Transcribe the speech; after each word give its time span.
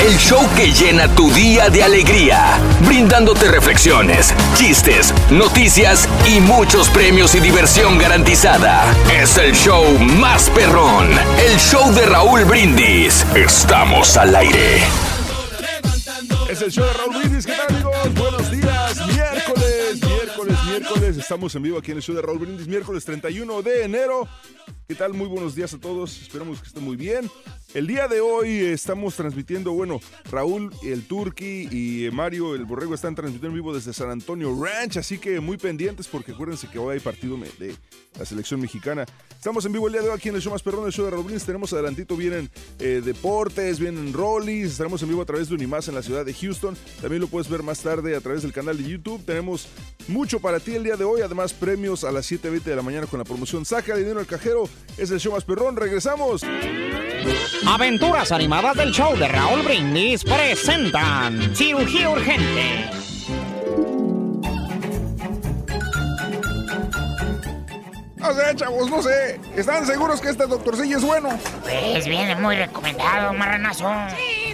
El 0.00 0.16
show 0.16 0.40
que 0.54 0.70
llena 0.72 1.12
tu 1.16 1.28
día 1.32 1.70
de 1.70 1.82
alegría, 1.82 2.60
brindándote 2.86 3.50
reflexiones, 3.50 4.32
chistes, 4.54 5.12
noticias 5.28 6.08
y 6.24 6.38
muchos 6.38 6.88
premios 6.88 7.34
y 7.34 7.40
diversión 7.40 7.98
garantizada. 7.98 8.84
Es 9.12 9.36
el 9.38 9.52
show 9.54 9.84
más 9.98 10.50
perrón, 10.50 11.10
el 11.44 11.58
show 11.58 11.92
de 11.92 12.06
Raúl 12.06 12.44
Brindis. 12.44 13.26
Estamos 13.34 14.16
al 14.16 14.36
aire. 14.36 14.82
Es 16.48 16.62
el 16.62 16.70
show 16.70 16.84
de 16.84 16.92
Raúl 16.92 17.16
Brindis. 17.16 17.44
¿Qué 17.44 17.52
tal, 17.52 17.66
amigos? 17.68 18.14
Buenos 18.14 18.50
días. 18.52 19.06
Miércoles, 19.08 20.00
miércoles, 20.00 20.56
miércoles. 20.64 21.16
Estamos 21.16 21.54
en 21.56 21.62
vivo 21.62 21.78
aquí 21.78 21.90
en 21.90 21.96
el 21.96 22.02
show 22.04 22.14
de 22.14 22.22
Raúl 22.22 22.38
Brindis. 22.38 22.68
Miércoles 22.68 23.04
31 23.04 23.62
de 23.62 23.82
enero. 23.82 24.28
¿Qué 24.86 24.94
tal? 24.94 25.12
Muy 25.12 25.26
buenos 25.26 25.54
días 25.56 25.74
a 25.74 25.78
todos. 25.78 26.22
Esperamos 26.22 26.60
que 26.60 26.68
estén 26.68 26.84
muy 26.84 26.96
bien. 26.96 27.28
El 27.74 27.86
día 27.86 28.08
de 28.08 28.22
hoy 28.22 28.60
estamos 28.60 29.14
transmitiendo, 29.14 29.72
bueno, 29.72 30.00
Raúl, 30.30 30.72
el 30.82 31.06
Turqui 31.06 31.68
y 31.70 32.10
Mario, 32.10 32.54
el 32.54 32.64
Borrego, 32.64 32.94
están 32.94 33.14
transmitiendo 33.14 33.48
en 33.48 33.54
vivo 33.54 33.74
desde 33.74 33.92
San 33.92 34.10
Antonio 34.10 34.56
Ranch, 34.58 34.96
así 34.96 35.18
que 35.18 35.38
muy 35.38 35.58
pendientes 35.58 36.08
porque 36.08 36.32
acuérdense 36.32 36.66
que 36.68 36.78
hoy 36.78 36.94
hay 36.94 37.00
partido 37.00 37.36
de 37.36 37.76
la 38.18 38.24
selección 38.24 38.58
mexicana. 38.60 39.04
Estamos 39.30 39.66
en 39.66 39.72
vivo 39.72 39.86
el 39.86 39.92
día 39.92 40.02
de 40.02 40.08
hoy 40.08 40.16
aquí 40.16 40.30
en 40.30 40.36
el 40.36 40.40
show 40.40 40.50
más 40.50 40.62
perrón, 40.62 40.86
el 40.86 40.92
show 40.92 41.04
de 41.04 41.16
Brindis. 41.16 41.44
Tenemos 41.44 41.72
adelantito, 41.74 42.16
vienen 42.16 42.50
eh, 42.80 43.02
deportes, 43.04 43.78
vienen 43.78 44.14
rollies. 44.14 44.72
Estaremos 44.72 45.02
en 45.02 45.10
vivo 45.10 45.20
a 45.20 45.26
través 45.26 45.48
de 45.48 45.54
Unimás 45.54 45.88
en 45.88 45.94
la 45.94 46.02
ciudad 46.02 46.24
de 46.24 46.32
Houston. 46.32 46.74
También 47.02 47.20
lo 47.20 47.28
puedes 47.28 47.50
ver 47.50 47.62
más 47.62 47.80
tarde 47.80 48.16
a 48.16 48.20
través 48.20 48.42
del 48.42 48.52
canal 48.52 48.78
de 48.78 48.88
YouTube. 48.88 49.24
Tenemos 49.24 49.68
mucho 50.08 50.40
para 50.40 50.58
ti 50.58 50.74
el 50.74 50.84
día 50.84 50.96
de 50.96 51.04
hoy, 51.04 51.20
además 51.20 51.52
premios 51.52 52.02
a 52.02 52.12
las 52.12 52.30
7.20 52.32 52.62
de 52.62 52.76
la 52.76 52.82
mañana 52.82 53.06
con 53.06 53.18
la 53.18 53.24
promoción 53.24 53.64
Saca 53.64 53.94
dinero 53.94 54.18
al 54.18 54.26
cajero. 54.26 54.68
Es 54.96 55.10
el 55.10 55.20
show 55.20 55.34
más 55.34 55.44
perrón, 55.44 55.76
regresamos. 55.76 56.42
Aventuras 57.66 58.32
animadas 58.32 58.76
del 58.76 58.92
show 58.92 59.16
de 59.16 59.28
Raúl 59.28 59.62
Brindis 59.62 60.24
presentan 60.24 61.54
Cirugía 61.54 62.10
Urgente. 62.10 62.90
No 68.16 68.34
sé, 68.34 68.54
chavos, 68.56 68.90
no 68.90 69.02
sé. 69.02 69.40
¿Están 69.56 69.86
seguros 69.86 70.20
que 70.20 70.30
este 70.30 70.46
doctorcillo 70.46 70.98
es 70.98 71.04
bueno? 71.04 71.30
Pues 71.62 72.06
viene 72.06 72.34
muy 72.36 72.56
recomendado, 72.56 73.32
marranazo. 73.32 73.90
Sí, 74.16 74.47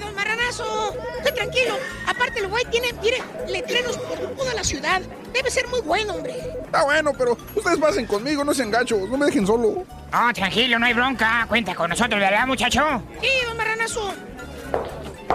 Esté 0.49 1.33
tranquilo. 1.33 1.75
Aparte, 2.07 2.41
el 2.41 2.49
güey 2.49 2.65
tiene, 2.67 2.93
mire, 3.03 3.19
letreros 3.49 3.97
por 3.99 4.19
toda 4.37 4.55
la 4.55 4.63
ciudad. 4.65 5.01
Debe 5.33 5.51
ser 5.51 5.67
muy 5.69 5.81
bueno, 5.81 6.15
hombre. 6.15 6.35
Está 6.65 6.85
bueno, 6.85 7.13
pero 7.17 7.37
ustedes 7.55 7.79
pasen 7.79 8.07
conmigo, 8.07 8.45
no 8.45 8.55
sean 8.55 8.71
gachos, 8.71 9.09
no 9.09 9.17
me 9.17 9.27
dejen 9.27 9.47
solo. 9.47 9.85
No, 10.13 10.33
tranquilo, 10.33 10.79
no 10.79 10.87
hay 10.87 10.93
bronca. 10.95 11.45
Cuenta 11.49 11.75
con 11.75 11.91
nosotros, 11.91 12.21
¿verdad, 12.21 12.47
muchacho? 12.47 13.03
Sí, 13.21 13.29
don 13.47 13.57
Marranazo. 13.57 14.15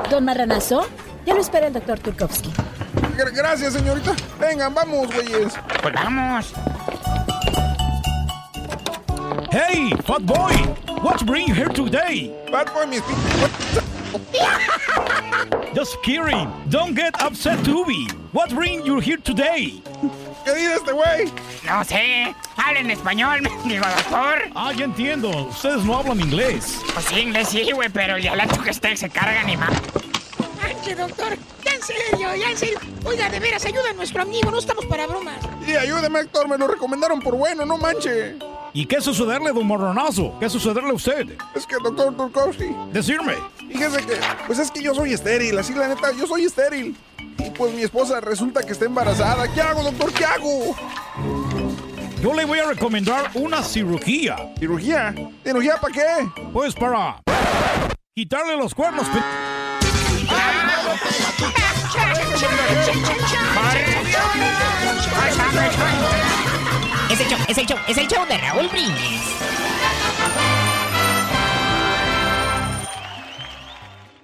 Don 0.09 0.25
Marranazo, 0.25 0.87
ya 1.25 1.33
lo 1.33 1.41
espera 1.41 1.67
el 1.67 1.73
doctor 1.73 1.99
Turkovsky. 1.99 2.51
Gr- 3.17 3.31
gracias, 3.35 3.73
señorita. 3.73 4.13
Vengan, 4.39 4.73
vamos, 4.73 5.07
güeyes. 5.13 5.53
Pues 5.81 5.93
vamos. 5.93 6.53
Hey, 9.51 9.89
Fat 10.05 10.23
Boy! 10.27 10.53
What 11.01 11.25
bring 11.25 11.47
you 11.47 11.55
here 11.55 11.69
today? 11.69 12.29
Bad 12.51 12.71
boy, 12.71 12.85
mis 12.85 13.01
Just 15.73 15.97
kidding. 16.03 16.51
Don't 16.69 16.93
get 16.93 17.19
upset, 17.19 17.65
Toby. 17.65 18.05
What 18.31 18.51
bring 18.51 18.85
you 18.85 18.99
here 18.99 19.17
today? 19.17 19.81
¿Qué 20.45 20.53
dice 20.53 20.75
este 20.75 20.91
güey? 20.93 21.25
No 21.65 21.83
sé. 21.83 22.35
Habla 22.57 22.79
en 22.81 22.91
español, 22.91 23.39
digo, 23.65 23.85
doctor. 23.85 24.43
Ah, 24.55 24.71
ya 24.71 24.85
entiendo. 24.85 25.47
Ustedes 25.47 25.83
no 25.83 25.97
hablan 25.97 26.19
inglés. 26.19 26.79
Pues 26.93 27.05
sí, 27.05 27.19
inglés 27.19 27.49
sí, 27.49 27.71
güey, 27.71 27.89
pero 27.89 28.17
el 28.17 28.21
dialecto 28.21 28.61
que 28.61 28.69
usted 28.69 28.95
se 28.97 29.09
carga 29.09 29.41
ni 29.43 29.57
más. 29.57 29.71
Manche, 30.73 30.95
doctor. 30.95 31.37
Ya 31.65 31.71
en 31.73 31.81
serio, 31.81 32.35
ya 32.35 32.51
en 32.51 32.57
serio. 32.57 32.79
Oiga, 33.05 33.29
de 33.29 33.39
veras, 33.39 33.65
ayuda 33.65 33.89
a 33.89 33.93
nuestro 33.93 34.21
amigo. 34.21 34.51
No 34.51 34.59
estamos 34.59 34.85
para 34.85 35.07
bromas. 35.07 35.37
Y 35.67 35.75
ayúdeme, 35.75 36.19
Héctor, 36.21 36.47
me 36.47 36.57
lo 36.57 36.67
recomendaron 36.67 37.19
por 37.19 37.35
bueno, 37.35 37.65
no 37.65 37.77
manche. 37.77 38.35
¿Y 38.73 38.85
qué 38.85 39.01
sucederle, 39.01 39.51
don 39.51 39.67
Marranazo? 39.67 40.35
¿Qué 40.39 40.47
sucederle 40.49 40.91
a 40.91 40.93
usted? 40.93 41.27
Es 41.55 41.65
que, 41.65 41.75
doctor 41.83 42.15
Turkowski, 42.15 42.75
Decirme. 42.93 43.33
fíjese 43.57 44.05
que, 44.05 44.13
pues 44.45 44.59
es 44.59 44.69
que 44.69 44.83
yo 44.83 44.93
soy 44.93 45.13
estéril, 45.13 45.57
así 45.57 45.73
la 45.73 45.87
neta, 45.87 46.11
yo 46.11 46.27
soy 46.27 46.45
estéril. 46.45 46.95
Y 47.39 47.49
pues 47.51 47.73
mi 47.73 47.81
esposa 47.81 48.19
resulta 48.21 48.61
que 48.61 48.73
está 48.73 48.85
embarazada. 48.85 49.51
¿Qué 49.51 49.61
hago, 49.61 49.81
doctor? 49.83 50.13
¿Qué 50.13 50.23
hago? 50.25 50.75
Yo 52.21 52.33
le 52.33 52.45
voy 52.45 52.59
a 52.59 52.65
recomendar 52.67 53.31
una 53.33 53.63
cirugía. 53.63 54.35
¿Cirugía? 54.59 55.15
¿Cirugía 55.43 55.77
para 55.77 55.93
qué? 55.93 56.29
Pues 56.53 56.75
para 56.75 57.21
quitarle 58.13 58.55
los 58.57 58.75
cuernos. 58.75 59.07
pe- 59.07 59.19
Es 67.09 67.19
el 67.19 67.27
show, 67.27 67.39
es 67.47 67.57
el 67.57 67.65
show, 67.65 67.77
es 67.87 67.97
el 67.97 68.07
show 68.07 68.25
de 68.27 68.37
Raúl 68.37 68.67
Brindis. 68.69 69.58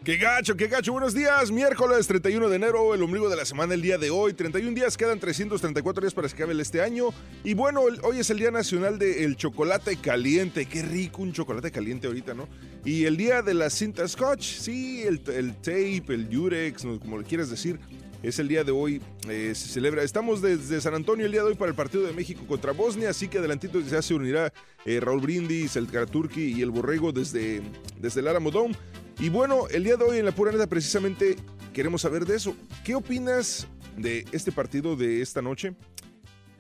¡Qué 0.06 0.18
gacho, 0.18 0.56
qué 0.56 0.68
gacho! 0.68 0.92
Buenos 0.92 1.16
días, 1.16 1.50
miércoles 1.50 2.06
31 2.06 2.48
de 2.48 2.58
enero, 2.58 2.94
el 2.94 3.02
ombligo 3.02 3.28
de 3.28 3.36
la 3.36 3.44
semana, 3.44 3.74
el 3.74 3.82
día 3.82 3.98
de 3.98 4.12
hoy. 4.12 4.34
31 4.34 4.76
días, 4.76 4.98
quedan 4.98 5.20
334 5.20 6.00
días 6.00 6.14
para 6.14 6.28
que 6.28 6.36
acabe 6.36 6.62
este 6.62 6.80
año. 6.80 7.10
Y 7.44 7.56
bueno, 7.56 7.82
hoy 8.04 8.20
es 8.20 8.30
el 8.30 8.38
Día 8.38 8.52
Nacional 8.52 9.00
del 9.00 9.36
Chocolate 9.36 9.98
Caliente. 9.98 10.68
Qué 10.68 10.84
rico 10.84 11.24
un 11.24 11.34
chocolate 11.34 11.72
caliente 11.72 12.06
ahorita, 12.06 12.36
¿no? 12.36 12.48
Y 12.86 13.06
el 13.06 13.18
Día 13.18 13.42
de 13.42 13.56
la 13.56 13.72
cinta 13.72 14.08
Scotch, 14.08 14.44
sí, 14.44 15.02
el, 15.02 15.22
tape, 15.22 16.14
el 16.14 16.30
Durex, 16.30 16.84
como 16.84 17.18
le 17.18 17.24
quieras 17.24 17.50
decir. 17.50 17.80
Es 18.22 18.38
el 18.38 18.48
día 18.48 18.64
de 18.64 18.72
hoy, 18.72 19.02
eh, 19.28 19.54
se 19.56 19.70
celebra. 19.70 20.04
Estamos 20.04 20.42
desde 20.42 20.82
San 20.82 20.94
Antonio 20.94 21.26
el 21.26 21.32
día 21.32 21.42
de 21.42 21.48
hoy 21.48 21.56
para 21.56 21.70
el 21.70 21.76
partido 21.76 22.04
de 22.06 22.14
México 22.14 22.44
contra 22.48 22.74
Bosnia, 22.74 23.10
así 23.10 23.28
que 23.28 23.40
adelantito 23.40 23.80
ya 23.80 24.02
se 24.02 24.14
unirá 24.16 24.52
eh, 24.84 25.00
Raúl 25.00 25.22
Brindis, 25.22 25.76
el 25.76 25.88
Karaturki 25.88 26.54
y 26.54 26.62
el 26.62 26.72
Borrego 26.72 27.12
desde, 27.12 27.62
desde 28.00 28.22
el 28.22 28.28
Alamo 28.28 28.50
Dome. 28.50 28.76
Y 29.20 29.30
bueno, 29.30 29.68
el 29.70 29.84
día 29.86 29.96
de 29.96 30.04
hoy 30.04 30.18
en 30.18 30.26
la 30.26 30.34
pura 30.34 30.52
neta 30.52 30.68
precisamente 30.68 31.38
queremos 31.74 32.02
saber 32.02 32.26
de 32.26 32.36
eso. 32.36 32.56
¿Qué 32.84 32.96
opinas 32.96 33.68
de 33.96 34.26
este 34.34 34.52
partido 34.52 34.98
de 34.98 35.22
esta 35.22 35.42
noche? 35.42 35.74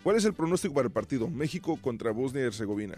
¿Cuál 0.04 0.16
es 0.16 0.26
el 0.26 0.34
pronóstico 0.34 0.74
para 0.74 0.88
el 0.88 0.94
partido? 0.94 1.28
México 1.28 1.78
contra 1.82 2.12
Bosnia 2.12 2.44
y 2.44 2.46
Herzegovina. 2.46 2.96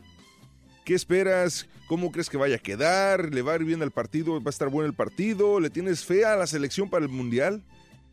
¿Qué 0.85 0.93
esperas? 0.93 1.67
¿Cómo 1.87 2.11
crees 2.11 2.29
que 2.29 2.37
vaya 2.37 2.57
a 2.57 2.59
quedar? 2.59 3.33
¿Le 3.33 3.41
va 3.41 3.53
a 3.53 3.55
ir 3.55 3.63
bien 3.63 3.81
al 3.81 3.91
partido? 3.91 4.41
¿Va 4.41 4.49
a 4.49 4.51
estar 4.51 4.69
bueno 4.69 4.87
el 4.87 4.93
partido? 4.93 5.59
¿Le 5.59 5.69
tienes 5.69 6.05
fe 6.05 6.23
a 6.23 6.35
la 6.35 6.45
selección 6.45 6.89
para 6.89 7.05
el 7.05 7.11
Mundial? 7.11 7.63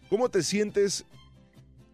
¿Cómo 0.09 0.31
te 0.31 0.43
sientes 0.43 1.05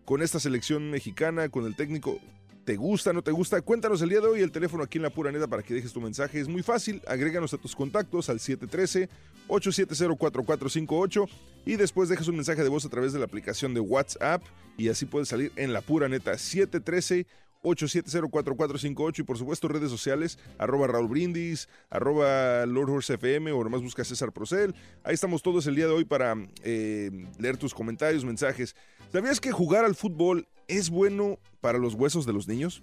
con 0.04 0.22
esta 0.22 0.38
selección 0.38 0.90
mexicana, 0.90 1.48
con 1.48 1.66
el 1.66 1.74
técnico? 1.74 2.20
¿Te 2.64 2.76
gusta, 2.76 3.12
no 3.12 3.22
te 3.22 3.30
gusta? 3.30 3.62
Cuéntanos 3.62 4.02
el 4.02 4.08
día 4.10 4.20
de 4.20 4.26
hoy 4.26 4.42
el 4.42 4.52
teléfono 4.52 4.82
aquí 4.82 4.98
en 4.98 5.02
La 5.02 5.10
Pura 5.10 5.32
Neta 5.32 5.48
para 5.48 5.62
que 5.62 5.72
dejes 5.72 5.92
tu 5.92 6.00
mensaje. 6.00 6.40
Es 6.40 6.48
muy 6.48 6.62
fácil, 6.62 7.00
agréganos 7.06 7.54
a 7.54 7.58
tus 7.58 7.74
contactos 7.74 8.28
al 8.28 8.38
713-870-4458 8.38 11.28
y 11.64 11.76
después 11.76 12.10
dejas 12.10 12.28
un 12.28 12.36
mensaje 12.36 12.62
de 12.62 12.68
voz 12.68 12.84
a 12.84 12.90
través 12.90 13.14
de 13.14 13.18
la 13.18 13.24
aplicación 13.24 13.72
de 13.72 13.80
WhatsApp 13.80 14.42
y 14.76 14.88
así 14.88 15.06
puedes 15.06 15.28
salir 15.28 15.52
en 15.56 15.72
La 15.72 15.80
Pura 15.80 16.08
Neta 16.08 16.36
713 16.36 17.26
8704458 17.62 19.18
y 19.18 19.22
por 19.22 19.36
supuesto 19.36 19.68
redes 19.68 19.90
sociales, 19.90 20.38
arroba 20.58 20.86
Raúl 20.86 21.08
Brindis, 21.08 21.68
arroba 21.90 22.64
Lord 22.66 22.90
Horse 22.90 23.14
FM 23.14 23.52
o 23.52 23.62
nomás 23.62 23.82
busca 23.82 24.04
César 24.04 24.32
Procel. 24.32 24.74
Ahí 25.04 25.14
estamos 25.14 25.42
todos 25.42 25.66
el 25.66 25.74
día 25.74 25.86
de 25.86 25.92
hoy 25.92 26.04
para 26.04 26.34
eh, 26.62 27.10
leer 27.38 27.58
tus 27.58 27.74
comentarios, 27.74 28.24
mensajes. 28.24 28.74
¿Sabías 29.12 29.40
que 29.40 29.52
jugar 29.52 29.84
al 29.84 29.94
fútbol 29.94 30.48
es 30.78 30.90
bueno 30.90 31.38
para 31.60 31.78
los 31.78 31.94
huesos 31.94 32.26
de 32.26 32.32
los 32.32 32.48
niños? 32.48 32.82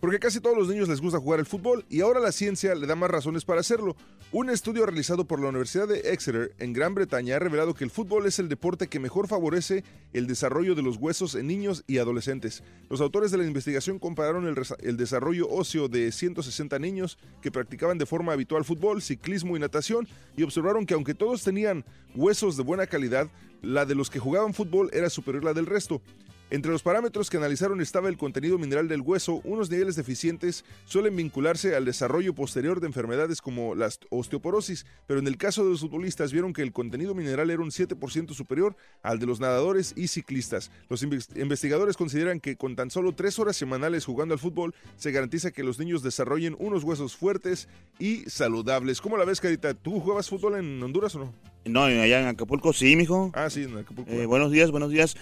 Porque 0.00 0.20
casi 0.20 0.38
todos 0.38 0.56
los 0.56 0.68
niños 0.68 0.88
les 0.88 1.00
gusta 1.00 1.18
jugar 1.18 1.40
al 1.40 1.46
fútbol 1.46 1.84
y 1.88 2.02
ahora 2.02 2.20
la 2.20 2.30
ciencia 2.30 2.72
le 2.76 2.86
da 2.86 2.94
más 2.94 3.10
razones 3.10 3.44
para 3.44 3.60
hacerlo. 3.60 3.96
Un 4.30 4.48
estudio 4.48 4.86
realizado 4.86 5.24
por 5.24 5.40
la 5.40 5.48
Universidad 5.48 5.88
de 5.88 6.12
Exeter 6.12 6.54
en 6.60 6.72
Gran 6.72 6.94
Bretaña 6.94 7.34
ha 7.34 7.40
revelado 7.40 7.74
que 7.74 7.82
el 7.82 7.90
fútbol 7.90 8.26
es 8.26 8.38
el 8.38 8.48
deporte 8.48 8.86
que 8.86 9.00
mejor 9.00 9.26
favorece 9.26 9.82
el 10.12 10.28
desarrollo 10.28 10.76
de 10.76 10.82
los 10.82 10.98
huesos 10.98 11.34
en 11.34 11.48
niños 11.48 11.82
y 11.88 11.98
adolescentes. 11.98 12.62
Los 12.88 13.00
autores 13.00 13.32
de 13.32 13.38
la 13.38 13.44
investigación 13.44 13.98
compararon 13.98 14.46
el, 14.46 14.54
el 14.82 14.96
desarrollo 14.96 15.48
óseo 15.48 15.88
de 15.88 16.12
160 16.12 16.78
niños 16.78 17.18
que 17.42 17.50
practicaban 17.50 17.98
de 17.98 18.06
forma 18.06 18.32
habitual 18.32 18.64
fútbol, 18.64 19.02
ciclismo 19.02 19.56
y 19.56 19.60
natación 19.60 20.06
y 20.36 20.44
observaron 20.44 20.86
que 20.86 20.94
aunque 20.94 21.14
todos 21.14 21.42
tenían 21.42 21.84
huesos 22.14 22.56
de 22.56 22.62
buena 22.62 22.86
calidad, 22.86 23.28
la 23.62 23.84
de 23.84 23.96
los 23.96 24.10
que 24.10 24.20
jugaban 24.20 24.54
fútbol 24.54 24.90
era 24.92 25.10
superior 25.10 25.42
a 25.42 25.46
la 25.46 25.54
del 25.54 25.66
resto. 25.66 26.00
Entre 26.50 26.72
los 26.72 26.82
parámetros 26.82 27.28
que 27.28 27.36
analizaron 27.36 27.82
estaba 27.82 28.08
el 28.08 28.16
contenido 28.16 28.56
mineral 28.56 28.88
del 28.88 29.02
hueso. 29.02 29.42
Unos 29.44 29.70
niveles 29.70 29.96
deficientes 29.96 30.64
suelen 30.86 31.14
vincularse 31.14 31.76
al 31.76 31.84
desarrollo 31.84 32.34
posterior 32.34 32.80
de 32.80 32.86
enfermedades 32.86 33.42
como 33.42 33.74
la 33.74 33.90
osteoporosis, 34.08 34.86
pero 35.06 35.20
en 35.20 35.26
el 35.26 35.36
caso 35.36 35.62
de 35.62 35.70
los 35.70 35.80
futbolistas 35.80 36.32
vieron 36.32 36.54
que 36.54 36.62
el 36.62 36.72
contenido 36.72 37.14
mineral 37.14 37.50
era 37.50 37.62
un 37.62 37.70
7% 37.70 38.32
superior 38.32 38.76
al 39.02 39.18
de 39.18 39.26
los 39.26 39.40
nadadores 39.40 39.92
y 39.94 40.08
ciclistas. 40.08 40.70
Los 40.88 41.02
investigadores 41.02 41.98
consideran 41.98 42.40
que 42.40 42.56
con 42.56 42.76
tan 42.76 42.90
solo 42.90 43.12
tres 43.14 43.38
horas 43.38 43.56
semanales 43.56 44.06
jugando 44.06 44.32
al 44.32 44.40
fútbol 44.40 44.74
se 44.96 45.12
garantiza 45.12 45.50
que 45.50 45.64
los 45.64 45.78
niños 45.78 46.02
desarrollen 46.02 46.56
unos 46.58 46.82
huesos 46.82 47.14
fuertes 47.14 47.68
y 47.98 48.28
saludables. 48.30 49.02
¿Cómo 49.02 49.18
la 49.18 49.26
ves, 49.26 49.42
Carita? 49.42 49.74
¿Tú 49.74 50.00
jugabas 50.00 50.30
fútbol 50.30 50.56
en 50.56 50.82
Honduras 50.82 51.14
o 51.14 51.18
no? 51.18 51.57
No, 51.68 51.84
allá 51.84 52.20
en 52.20 52.26
Acapulco 52.26 52.72
sí, 52.72 52.96
mijo. 52.96 53.30
Ah, 53.34 53.50
sí, 53.50 53.64
en 53.64 53.76
Acapulco. 53.76 54.10
Eh, 54.10 54.26
buenos 54.26 54.50
días, 54.50 54.70
buenos 54.70 54.90
días. 54.90 55.16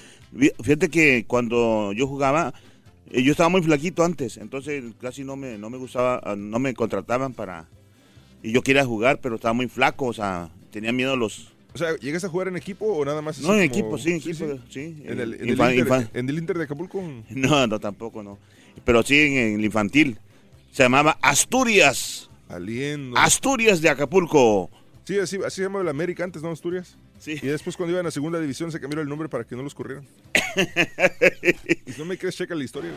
Fíjate 0.63 0.89
que 0.89 1.25
cuando 1.27 1.93
yo 1.93 2.07
jugaba, 2.07 2.55
eh, 3.11 3.23
yo 3.23 3.33
estaba 3.33 3.49
muy 3.49 3.63
flaquito 3.63 4.05
antes, 4.05 4.37
entonces 4.37 4.85
casi 5.01 5.25
no 5.25 5.37
me, 5.37 5.59
no 5.59 5.71
me 5.71 5.79
gustaba, 5.79 6.21
ah, 6.25 6.37
no 6.37 6.59
me 6.59 6.75
contrataban 6.75 7.33
para... 7.33 7.69
Y 8.43 8.53
yo 8.53 8.63
quería 8.63 8.85
jugar, 8.85 9.21
pero 9.21 9.37
estaba 9.37 9.55
muy 9.55 9.69
flaco, 9.69 10.07
o 10.07 10.13
sea, 10.13 10.51
tenía 10.71 10.93
miedo 10.93 11.17
los... 11.17 11.53
O 11.75 11.79
sea, 11.79 11.97
¿llegas 11.97 12.25
a 12.25 12.29
jugar 12.29 12.49
en 12.49 12.57
equipo 12.57 12.87
o 12.87 13.05
nada 13.05 13.21
más? 13.21 13.41
No, 13.41 13.55
en 13.55 13.63
equipo, 13.63 13.99
sí, 13.99 14.11
en 14.11 14.17
equipo, 14.17 14.47
sí. 14.71 15.03
¿En, 15.05 15.21
el, 15.21 15.35
en, 15.35 15.41
el 15.43 15.79
Inter, 15.79 16.11
¿En 16.15 16.29
el 16.29 16.39
Inter 16.39 16.59
de 16.59 16.65
Acapulco? 16.65 17.03
No, 17.31 17.67
no, 17.67 17.81
tampoco, 17.81 18.23
no. 18.23 18.39
Pero 18.85 19.03
sí 19.03 19.19
en 19.19 19.59
el 19.59 19.65
infantil. 19.65 20.19
Se 20.71 20.85
llamaba 20.85 21.19
Asturias. 21.21 22.31
Aliendo. 22.49 23.17
Asturias 23.19 23.81
de 23.81 23.89
Acapulco. 23.89 24.71
Sí, 25.07 25.21
así, 25.21 25.39
así 25.47 25.57
se 25.57 25.63
llamaba 25.63 25.83
el 25.85 25.89
América 25.89 26.25
antes, 26.25 26.43
¿no? 26.43 26.51
Asturias. 26.51 26.99
Sí. 27.21 27.39
Y 27.41 27.47
después 27.47 27.77
cuando 27.77 27.93
iban 27.93 28.07
a 28.07 28.11
segunda 28.11 28.41
división 28.41 28.73
se 28.73 28.81
cambiaron 28.81 29.05
el 29.05 29.09
nombre 29.09 29.29
para 29.29 29.45
que 29.45 29.55
no 29.55 29.63
los 29.63 29.73
corrieran. 29.73 30.05
y 31.87 31.93
no 31.97 32.05
me 32.05 32.19
crees, 32.19 32.35
checa 32.35 32.57
la 32.57 32.65
historia. 32.65 32.91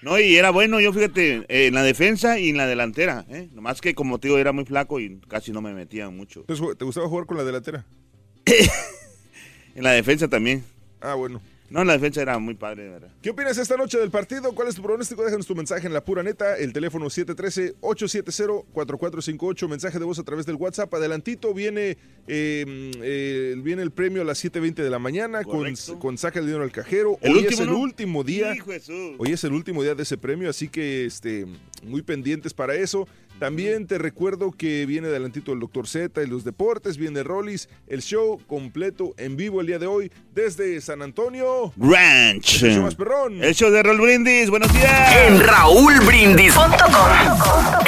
No, 0.00 0.16
y 0.16 0.36
era 0.36 0.50
bueno, 0.50 0.78
yo 0.78 0.92
fíjate, 0.92 1.44
en 1.48 1.74
la 1.74 1.82
defensa 1.82 2.38
y 2.38 2.50
en 2.50 2.56
la 2.56 2.68
delantera. 2.68 3.26
¿eh? 3.28 3.48
Nomás 3.52 3.80
que 3.80 3.96
como 3.96 4.20
te 4.20 4.28
digo, 4.28 4.38
era 4.38 4.52
muy 4.52 4.64
flaco 4.64 5.00
y 5.00 5.18
casi 5.26 5.50
no 5.50 5.60
me 5.60 5.74
metía 5.74 6.08
mucho. 6.08 6.42
Entonces, 6.46 6.78
¿te 6.78 6.84
gustaba 6.84 7.08
jugar 7.08 7.26
con 7.26 7.36
la 7.36 7.42
delantera? 7.42 7.84
en 9.74 9.82
la 9.82 9.90
defensa 9.90 10.28
también. 10.28 10.62
Ah, 11.00 11.14
bueno. 11.14 11.40
No, 11.68 11.84
la 11.84 11.94
defensa 11.94 12.22
era 12.22 12.38
muy 12.38 12.54
padre, 12.54 12.88
¿verdad? 12.88 13.08
¿Qué 13.20 13.30
opinas 13.30 13.58
esta 13.58 13.76
noche 13.76 13.98
del 13.98 14.10
partido? 14.10 14.54
¿Cuál 14.54 14.68
es 14.68 14.76
tu 14.76 14.82
pronóstico? 14.82 15.24
Déjanos 15.24 15.46
tu 15.46 15.56
mensaje 15.56 15.86
en 15.86 15.92
la 15.92 16.04
pura 16.04 16.22
neta, 16.22 16.56
el 16.56 16.72
teléfono 16.72 17.06
713-870-4458, 17.06 19.68
mensaje 19.68 19.98
de 19.98 20.04
voz 20.04 20.20
a 20.20 20.22
través 20.22 20.46
del 20.46 20.56
WhatsApp. 20.56 20.92
Adelantito 20.94 21.52
viene, 21.52 21.98
eh, 22.28 22.92
eh, 23.02 23.54
viene 23.58 23.82
el 23.82 23.90
premio 23.90 24.22
a 24.22 24.24
las 24.24 24.42
7.20 24.44 24.74
de 24.74 24.90
la 24.90 24.98
mañana 24.98 25.44
con, 25.44 25.66
con, 25.98 26.18
saca 26.18 26.38
el 26.38 26.46
dinero 26.46 26.62
al 26.62 26.72
cajero. 26.72 27.18
¿El 27.20 27.32
hoy 27.32 27.38
último, 27.38 27.54
es 27.54 27.60
el 27.60 27.70
no? 27.70 27.78
último 27.78 28.24
día. 28.24 28.54
Jesús. 28.64 29.14
Hoy 29.18 29.32
es 29.32 29.44
el 29.44 29.52
último 29.52 29.82
día 29.82 29.94
de 29.94 30.04
ese 30.04 30.16
premio, 30.16 30.48
así 30.48 30.68
que 30.68 31.04
este, 31.06 31.46
muy 31.82 32.02
pendientes 32.02 32.54
para 32.54 32.74
eso. 32.74 33.06
También 33.38 33.86
te 33.86 33.98
recuerdo 33.98 34.50
que 34.50 34.86
viene 34.86 35.08
adelantito 35.08 35.52
el 35.52 35.60
Dr. 35.60 35.86
Z 35.86 36.22
y 36.22 36.26
los 36.26 36.44
deportes, 36.44 36.96
viene 36.96 37.22
Rollis, 37.22 37.68
el 37.86 38.00
show 38.00 38.40
completo 38.46 39.12
en 39.18 39.36
vivo 39.36 39.60
el 39.60 39.66
día 39.66 39.78
de 39.78 39.86
hoy 39.86 40.10
desde 40.34 40.80
San 40.80 41.02
Antonio. 41.02 41.72
Ranch. 41.76 42.62
El 42.62 42.74
show 42.74 42.82
más 42.82 42.94
perrón. 42.94 43.44
El 43.44 43.54
show 43.54 43.70
de 43.70 43.82
Raúl 43.82 44.00
Brindis, 44.00 44.48
buenos 44.48 44.72
días. 44.72 45.16
En 45.28 45.40
raúlbrindis.com 45.40 46.70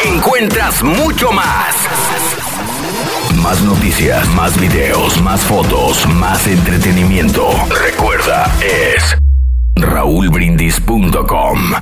encuentras 0.05 0.83
mucho 0.83 1.33
más. 1.33 1.75
Más 3.43 3.63
noticias, 3.63 4.29
más 4.35 4.61
videos, 4.61 5.19
más 5.23 5.41
fotos, 5.41 6.07
más 6.09 6.47
entretenimiento. 6.47 7.49
Recuerda, 7.71 8.55
es 8.63 9.17
raúlbrindis.com. 9.77 11.73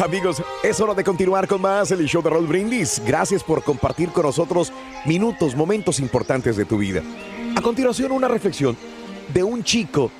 Amigos, 0.00 0.42
es 0.62 0.80
hora 0.80 0.94
de 0.94 1.04
continuar 1.04 1.46
con 1.46 1.60
más 1.60 1.90
el 1.90 2.06
show 2.06 2.22
de 2.22 2.30
Raúl 2.30 2.46
Brindis. 2.46 3.00
Gracias 3.06 3.44
por 3.44 3.62
compartir 3.62 4.08
con 4.08 4.24
nosotros 4.24 4.72
minutos, 5.04 5.54
momentos 5.54 6.00
importantes 6.00 6.56
de 6.56 6.64
tu 6.64 6.78
vida. 6.78 7.02
A 7.54 7.60
continuación, 7.60 8.10
una 8.10 8.26
reflexión 8.26 8.76
de 9.32 9.44
un 9.44 9.62
chico 9.62 10.10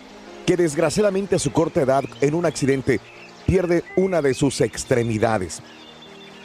que 0.46 0.56
desgraciadamente 0.56 1.36
a 1.36 1.38
su 1.38 1.52
corta 1.52 1.80
edad, 1.80 2.04
en 2.20 2.34
un 2.34 2.44
accidente, 2.44 3.00
pierde 3.46 3.82
una 3.96 4.20
de 4.20 4.34
sus 4.34 4.60
extremidades. 4.60 5.62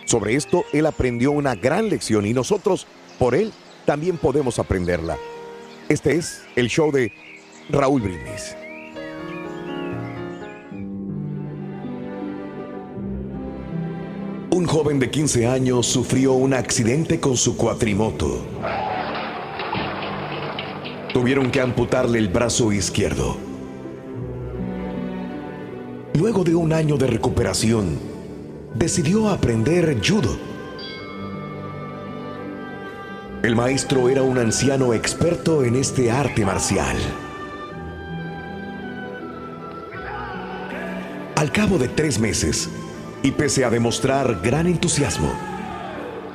Sobre 0.06 0.36
esto, 0.36 0.64
él 0.72 0.86
aprendió 0.86 1.32
una 1.32 1.54
gran 1.54 1.90
lección 1.90 2.26
y 2.26 2.34
nosotros, 2.34 2.88
por 3.20 3.36
él, 3.36 3.52
también 3.86 4.18
podemos 4.18 4.58
aprenderla. 4.58 5.18
Este 5.90 6.16
es 6.16 6.44
el 6.56 6.70
show 6.70 6.92
de 6.92 7.12
Raúl 7.70 8.02
Brindis. 8.02 8.56
Un 14.58 14.66
joven 14.66 14.98
de 14.98 15.12
15 15.12 15.46
años 15.46 15.86
sufrió 15.86 16.34
un 16.34 16.56
accidente 16.56 17.20
con 17.20 17.38
su 17.38 17.56
cuatrimoto. 17.56 18.44
Tuvieron 21.14 21.52
que 21.52 21.62
amputarle 21.62 22.18
el 22.18 22.30
brazo 22.30 22.72
izquierdo. 22.72 23.38
Luego 26.16 26.44
de 26.44 26.56
un 26.56 26.74
año 26.74 26.98
de 26.98 27.06
recuperación, 27.06 28.00
decidió 28.74 29.30
aprender 29.30 29.96
judo. 30.04 30.36
El 33.44 33.56
maestro 33.56 34.10
era 34.10 34.24
un 34.24 34.40
anciano 34.40 34.96
experto 34.96 35.64
en 35.64 35.76
este 35.76 36.10
arte 36.10 36.44
marcial. 36.44 36.98
Al 41.36 41.52
cabo 41.52 41.78
de 41.78 41.90
tres 41.90 42.18
meses, 42.18 42.72
y 43.28 43.32
pese 43.32 43.66
a 43.66 43.70
demostrar 43.70 44.40
gran 44.42 44.68
entusiasmo, 44.68 45.30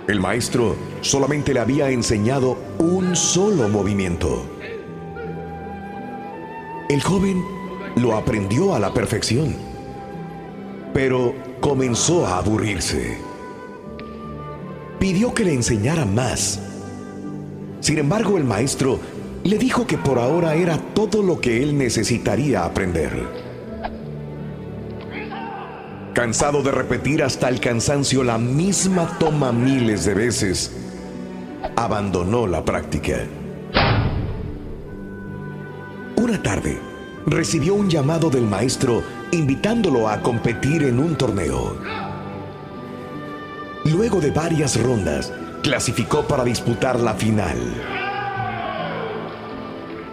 el 0.08 0.20
maestro 0.20 0.76
solamente 1.00 1.54
le 1.54 1.60
había 1.60 1.88
enseñado 1.88 2.58
un 2.78 3.16
solo 3.16 3.70
movimiento. 3.70 4.44
El 6.90 7.02
joven 7.02 7.42
lo 7.96 8.14
aprendió 8.14 8.74
a 8.74 8.78
la 8.78 8.92
perfección, 8.92 9.56
pero 10.92 11.34
comenzó 11.62 12.26
a 12.26 12.36
aburrirse. 12.36 13.16
Pidió 14.98 15.32
que 15.32 15.46
le 15.46 15.54
enseñara 15.54 16.04
más. 16.04 16.60
Sin 17.80 17.96
embargo, 17.96 18.36
el 18.36 18.44
maestro 18.44 19.00
le 19.44 19.56
dijo 19.56 19.86
que 19.86 19.96
por 19.96 20.18
ahora 20.18 20.56
era 20.56 20.76
todo 20.76 21.22
lo 21.22 21.40
que 21.40 21.62
él 21.62 21.78
necesitaría 21.78 22.66
aprender. 22.66 23.41
Cansado 26.14 26.62
de 26.62 26.70
repetir 26.70 27.22
hasta 27.22 27.48
el 27.48 27.58
cansancio 27.58 28.22
la 28.22 28.36
misma 28.36 29.16
toma 29.18 29.50
miles 29.50 30.04
de 30.04 30.12
veces, 30.12 30.70
abandonó 31.74 32.46
la 32.46 32.62
práctica. 32.62 33.16
Una 36.16 36.42
tarde, 36.42 36.78
recibió 37.24 37.74
un 37.74 37.88
llamado 37.88 38.28
del 38.28 38.42
maestro 38.42 39.02
invitándolo 39.30 40.06
a 40.06 40.20
competir 40.20 40.82
en 40.82 40.98
un 40.98 41.16
torneo. 41.16 41.78
luego 43.84 44.20
de 44.20 44.30
varias 44.32 44.80
rondas, 44.82 45.32
clasificó 45.62 46.26
para 46.28 46.44
disputar 46.44 47.00
la 47.00 47.14
final. 47.14 47.56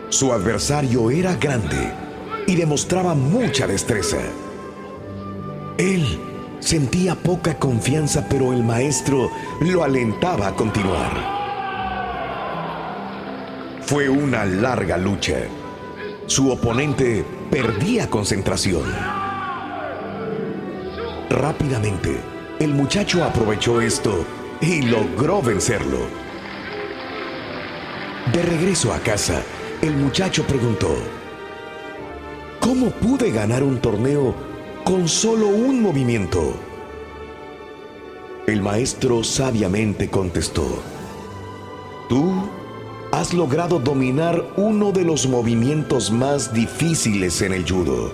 Su 0.08 0.32
adversario 0.32 1.12
era 1.12 1.36
grande 1.36 1.92
y 2.48 2.56
demostraba 2.56 3.16
mucha 3.16 3.68
destreza. 3.68 4.18
Él 5.80 6.20
sentía 6.60 7.16
poca 7.16 7.58
confianza, 7.58 8.28
pero 8.30 8.52
el 8.52 8.64
maestro 8.64 9.32
lo 9.62 9.82
alentaba 9.82 10.50
a 10.50 10.54
continuar. 10.54 11.40
Fue 13.84 14.10
una 14.10 14.44
larga 14.44 14.98
lucha. 14.98 15.38
Su 16.26 16.52
oponente 16.52 17.24
perdía 17.50 18.10
concentración. 18.10 18.84
Rápidamente, 21.30 22.20
el 22.60 22.74
muchacho 22.74 23.24
aprovechó 23.24 23.80
esto 23.80 24.26
y 24.60 24.82
logró 24.82 25.42
vencerlo. 25.42 26.00
De 28.34 28.42
regreso 28.42 28.94
a 28.94 29.00
casa, 29.00 29.42
el 29.82 29.96
muchacho 29.96 30.44
preguntó, 30.44 30.94
¿cómo 32.60 32.88
pude 32.90 33.32
ganar 33.32 33.64
un 33.64 33.80
torneo 33.80 34.49
con 34.84 35.08
solo 35.08 35.48
un 35.48 35.82
movimiento? 35.82 36.54
El 38.48 38.62
maestro 38.62 39.24
sabiamente 39.24 40.10
contestó, 40.10 40.82
tú 42.08 42.50
has 43.12 43.34
logrado 43.34 43.80
dominar 43.80 44.44
uno 44.58 44.92
de 44.92 45.04
los 45.04 45.28
movimientos 45.28 46.12
más 46.12 46.54
difíciles 46.54 47.42
en 47.42 47.54
el 47.54 47.70
judo. 47.70 48.12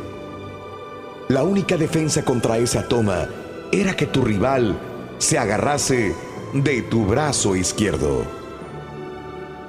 La 1.29 1.43
única 1.43 1.77
defensa 1.77 2.23
contra 2.23 2.57
esa 2.57 2.87
toma 2.87 3.29
era 3.71 3.95
que 3.95 4.05
tu 4.05 4.23
rival 4.23 4.77
se 5.17 5.37
agarrase 5.37 6.13
de 6.53 6.81
tu 6.83 7.05
brazo 7.05 7.55
izquierdo. 7.55 8.23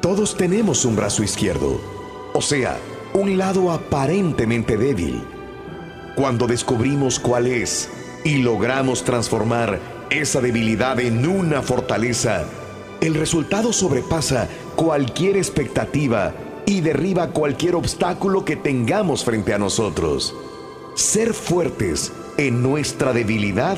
Todos 0.00 0.36
tenemos 0.36 0.84
un 0.84 0.96
brazo 0.96 1.22
izquierdo, 1.22 1.80
o 2.34 2.40
sea, 2.40 2.78
un 3.14 3.38
lado 3.38 3.72
aparentemente 3.72 4.76
débil. 4.76 5.35
Cuando 6.16 6.46
descubrimos 6.46 7.20
cuál 7.20 7.46
es 7.46 7.90
y 8.24 8.38
logramos 8.38 9.04
transformar 9.04 9.78
esa 10.08 10.40
debilidad 10.40 10.98
en 10.98 11.26
una 11.26 11.60
fortaleza, 11.60 12.44
el 13.02 13.14
resultado 13.14 13.70
sobrepasa 13.74 14.48
cualquier 14.76 15.36
expectativa 15.36 16.32
y 16.64 16.80
derriba 16.80 17.28
cualquier 17.28 17.74
obstáculo 17.74 18.46
que 18.46 18.56
tengamos 18.56 19.26
frente 19.26 19.52
a 19.52 19.58
nosotros. 19.58 20.34
Ser 20.94 21.34
fuertes 21.34 22.14
en 22.38 22.62
nuestra 22.62 23.12
debilidad 23.12 23.76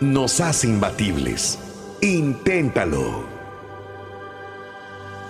nos 0.00 0.40
hace 0.40 0.68
imbatibles. 0.68 1.58
Inténtalo. 2.00 3.24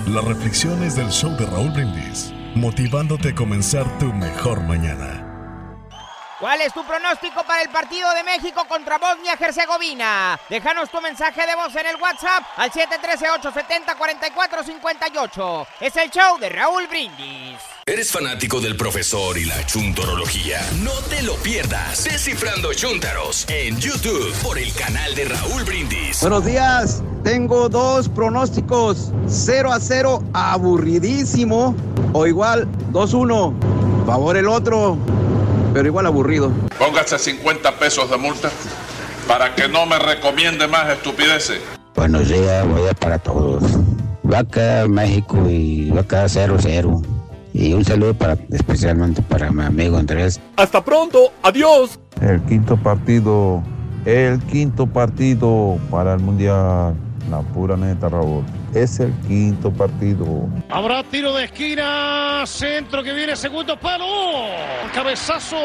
Las 0.06 0.24
reflexiones 0.24 0.94
del 0.94 1.10
show 1.10 1.36
de 1.36 1.46
Raúl 1.46 1.72
Brindis, 1.72 2.32
motivándote 2.54 3.30
a 3.30 3.34
comenzar 3.34 3.98
tu 3.98 4.06
mejor 4.12 4.62
mañana. 4.62 5.27
¿Cuál 6.40 6.60
es 6.60 6.72
tu 6.72 6.84
pronóstico 6.84 7.42
para 7.44 7.62
el 7.62 7.68
partido 7.68 8.08
de 8.14 8.22
México 8.22 8.62
contra 8.68 8.96
Bosnia-Herzegovina? 8.98 10.38
Déjanos 10.48 10.88
tu 10.88 11.00
mensaje 11.00 11.44
de 11.44 11.56
voz 11.56 11.74
en 11.74 11.86
el 11.86 11.96
WhatsApp 11.96 12.44
al 12.56 12.70
713-870-4458. 12.70 15.66
Es 15.80 15.96
el 15.96 16.08
show 16.10 16.38
de 16.38 16.48
Raúl 16.50 16.86
Brindis. 16.86 17.58
¿Eres 17.86 18.12
fanático 18.12 18.60
del 18.60 18.76
profesor 18.76 19.36
y 19.36 19.46
la 19.46 19.66
chuntorología? 19.66 20.60
No 20.84 20.92
te 21.10 21.22
lo 21.22 21.34
pierdas. 21.38 22.04
Descifrando 22.04 22.72
Chuntaros 22.72 23.44
en 23.48 23.76
YouTube 23.80 24.32
por 24.40 24.58
el 24.58 24.72
canal 24.74 25.12
de 25.16 25.24
Raúl 25.24 25.64
Brindis. 25.64 26.20
Buenos 26.20 26.44
días. 26.44 27.02
Tengo 27.24 27.68
dos 27.68 28.08
pronósticos. 28.08 29.10
0 29.26 29.72
a 29.72 29.80
0, 29.80 30.22
aburridísimo. 30.34 31.74
O 32.12 32.28
igual, 32.28 32.68
2-1. 32.92 34.06
Favor 34.06 34.36
el 34.36 34.46
otro, 34.46 34.96
pero 35.78 35.86
igual 35.86 36.06
aburrido. 36.06 36.50
Póngase 36.76 37.20
50 37.20 37.78
pesos 37.78 38.10
de 38.10 38.16
multa 38.16 38.50
para 39.28 39.54
que 39.54 39.68
no 39.68 39.86
me 39.86 39.96
recomiende 39.96 40.66
más 40.66 40.88
estupideces. 40.88 41.60
Buenos 41.94 42.28
días, 42.28 42.66
voy 42.66 42.88
a 42.88 42.94
para 42.94 43.16
todos. 43.20 43.62
Va 44.28 44.40
a 44.40 44.44
quedar 44.44 44.88
México 44.88 45.48
y 45.48 45.90
va 45.90 46.00
a 46.00 46.04
quedar 46.04 46.28
0-0. 46.28 47.06
Y 47.54 47.74
un 47.74 47.84
saludo 47.84 48.12
para, 48.12 48.36
especialmente 48.50 49.22
para 49.22 49.52
mi 49.52 49.62
amigo 49.62 49.98
Andrés. 49.98 50.40
Hasta 50.56 50.84
pronto, 50.84 51.32
adiós. 51.44 52.00
El 52.20 52.42
quinto 52.42 52.76
partido, 52.76 53.62
el 54.04 54.40
quinto 54.46 54.84
partido 54.84 55.78
para 55.92 56.14
el 56.14 56.18
Mundial. 56.18 56.96
La 57.30 57.40
pura 57.54 57.76
neta, 57.76 58.08
Raúl. 58.08 58.42
Es 58.74 59.00
el 59.00 59.12
quinto 59.26 59.72
partido. 59.72 60.48
Habrá 60.68 61.02
tiro 61.02 61.34
de 61.34 61.44
esquina, 61.44 62.44
centro 62.46 63.02
que 63.02 63.12
viene, 63.12 63.34
segundo 63.34 63.78
palo. 63.78 64.04
Cabezazo. 64.92 65.56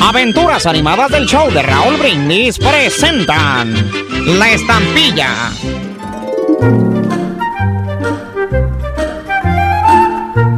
Aventuras 0.00 0.66
animadas 0.66 1.10
del 1.10 1.26
show 1.26 1.50
de 1.50 1.62
Raúl 1.62 1.96
Brindis 1.96 2.58
presentan 2.58 3.74
La 4.38 4.52
Estampilla. 4.52 5.50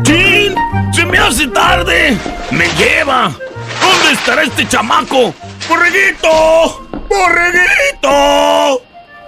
¡Chin! 0.02 0.54
¡Se 0.92 1.06
me 1.06 1.18
hace 1.18 1.47
tarde! 1.49 2.18
¡Me 2.50 2.66
lleva! 2.75 3.33
¿Dónde 3.87 4.12
estará 4.12 4.43
este 4.43 4.66
chamaco? 4.66 5.33
¡Borreguito! 5.69 6.88
¡Borreguito! 7.09 8.83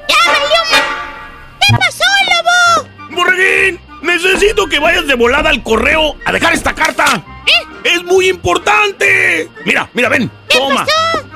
¿Qué 0.08 1.76
pasó, 1.78 2.04
lobo? 2.26 2.88
¡Borreguín! 3.10 3.80
Necesito 4.02 4.66
que 4.66 4.80
vayas 4.80 5.06
de 5.06 5.14
volada 5.14 5.50
al 5.50 5.62
correo 5.62 6.16
a 6.24 6.32
dejar 6.32 6.54
esta 6.54 6.74
carta. 6.74 7.22
¡Es 7.84 8.02
muy 8.02 8.28
importante! 8.28 9.48
Mira, 9.64 9.88
mira, 9.94 10.08
ven. 10.08 10.28
Toma. 10.48 10.84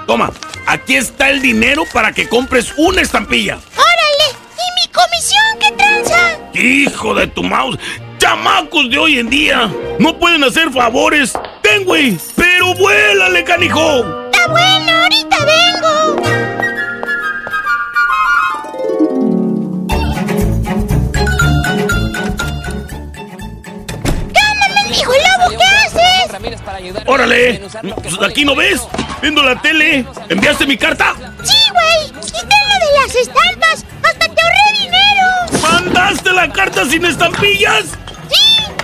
Toma. 0.05 0.33
Aquí 0.67 0.97
está 0.97 1.31
el 1.31 1.41
dinero 1.41 1.85
para 1.93 2.11
que 2.13 2.29
compres 2.29 2.75
una 2.77 3.03
estampilla. 3.03 3.55
¡Órale! 3.77 4.37
¿Y 4.57 4.67
mi 4.81 4.93
comisión 4.93 5.59
qué 5.61 5.71
tranza? 5.77 6.39
Hijo 6.55 7.15
de 7.15 7.29
tu 7.29 7.45
mouse. 7.45 7.79
Chamacos 8.23 8.89
de 8.89 8.99
hoy 8.99 9.19
en 9.19 9.29
día 9.29 9.69
no 9.99 10.17
pueden 10.17 10.45
hacer 10.45 10.71
favores. 10.71 11.33
Ten, 11.61 11.85
güey. 11.85 12.17
Pero 12.37 12.73
vuélale, 12.75 13.43
canijo. 13.43 14.29
Está 14.31 14.47
bueno, 14.47 14.93
ahorita 15.03 15.37
vengo. 15.45 16.23
¡Cámame, 24.33 24.97
hijo 24.97 25.13
lobo! 25.13 25.59
¿Qué 25.59 25.65
haces? 25.65 27.03
Órale. 27.05 27.61
Pues 28.03 28.23
aquí 28.23 28.45
no 28.45 28.55
ves. 28.55 28.83
Viendo 29.21 29.43
la 29.43 29.61
tele. 29.61 30.07
¿Enviaste 30.29 30.65
mi 30.65 30.77
carta? 30.77 31.17
Sí, 31.43 31.59
güey. 31.73 32.13
Lo 32.13 32.23
de 32.23 33.01
las 33.05 33.17
estampas. 33.17 33.85
Hasta 34.05 34.29
te 34.33 34.43
ahorré 34.43 34.79
dinero. 34.79 35.61
¿Mandaste 35.61 36.31
la 36.31 36.49
carta 36.53 36.85
sin 36.85 37.05
estampillas? 37.05 37.99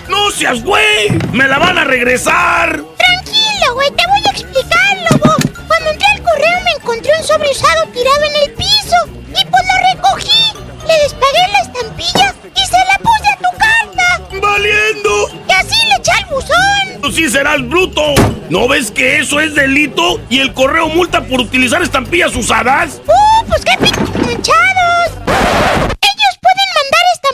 No 0.08 0.30
seas 0.30 0.62
güey. 0.62 1.10
Me 1.32 1.46
la 1.46 1.58
van 1.58 1.78
a 1.78 1.84
regresar. 1.84 2.70
Tranquilo, 2.70 3.74
güey. 3.74 3.90
Te 3.90 4.04
voy 4.06 4.20
a 4.26 4.30
explicar, 4.30 4.96
lobo. 5.10 5.34
Cuando 5.66 5.90
entré 5.90 6.06
al 6.14 6.22
correo 6.22 6.60
me 6.64 6.70
encontré 6.72 7.12
un 7.18 7.24
sobre 7.26 7.50
usado 7.50 7.86
tirado 7.88 8.24
en 8.24 8.42
el 8.48 8.54
piso. 8.54 8.96
Y 9.28 9.44
pues 9.44 9.62
lo 9.66 9.94
recogí. 9.94 10.52
Le 10.86 10.94
despagué 11.02 11.52
la 11.52 11.58
estampilla 11.60 12.34
y 12.54 12.60
se 12.66 12.78
la 12.88 12.98
puse 12.98 13.28
a 13.32 13.36
tu 13.36 13.58
carta. 13.58 14.46
¡Valiendo! 14.46 15.28
Y 15.48 15.52
así 15.52 15.86
le 15.86 15.94
eché 15.96 16.12
al 16.12 16.24
buzón. 16.30 17.02
Tú 17.02 17.12
sí 17.12 17.28
serás 17.28 17.68
bruto. 17.68 18.14
¿No 18.48 18.66
ves 18.66 18.90
que 18.90 19.18
eso 19.18 19.40
es 19.40 19.54
delito 19.54 20.20
y 20.30 20.40
el 20.40 20.54
correo 20.54 20.88
multa 20.88 21.22
por 21.22 21.40
utilizar 21.40 21.82
estampillas 21.82 22.34
usadas? 22.34 23.00
¡Uh, 23.06 23.46
pues 23.46 23.62
qué 23.64 23.76
p 23.78 23.90
manchados! 24.24 25.97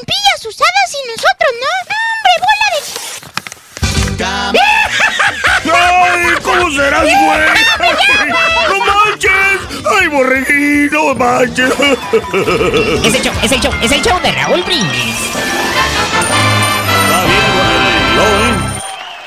Estampillas 0.04 0.44
usadas 0.46 0.90
y 0.92 1.00
nosotros 1.08 1.50
no. 1.62 1.72
¡No, 1.88 1.96
hombre, 2.12 2.34
bola 2.44 2.66
de... 4.12 4.60
¡Ay, 5.74 6.34
cómo 6.42 6.70
serás, 6.72 7.02
güey! 7.04 7.42
¡No 8.68 8.76
manches! 8.84 9.58
¡Ay, 9.98 10.06
borreguín, 10.08 10.90
no 10.92 11.14
manches! 11.14 11.72
Es 13.04 13.14
el 13.14 13.22
show, 13.22 13.34
es 13.42 13.52
el 13.52 13.60
show, 13.60 13.72
es 13.82 13.92
el 13.92 14.02
show 14.02 14.20
de 14.20 14.32
Raúl 14.32 14.62
Brindis. 14.62 15.16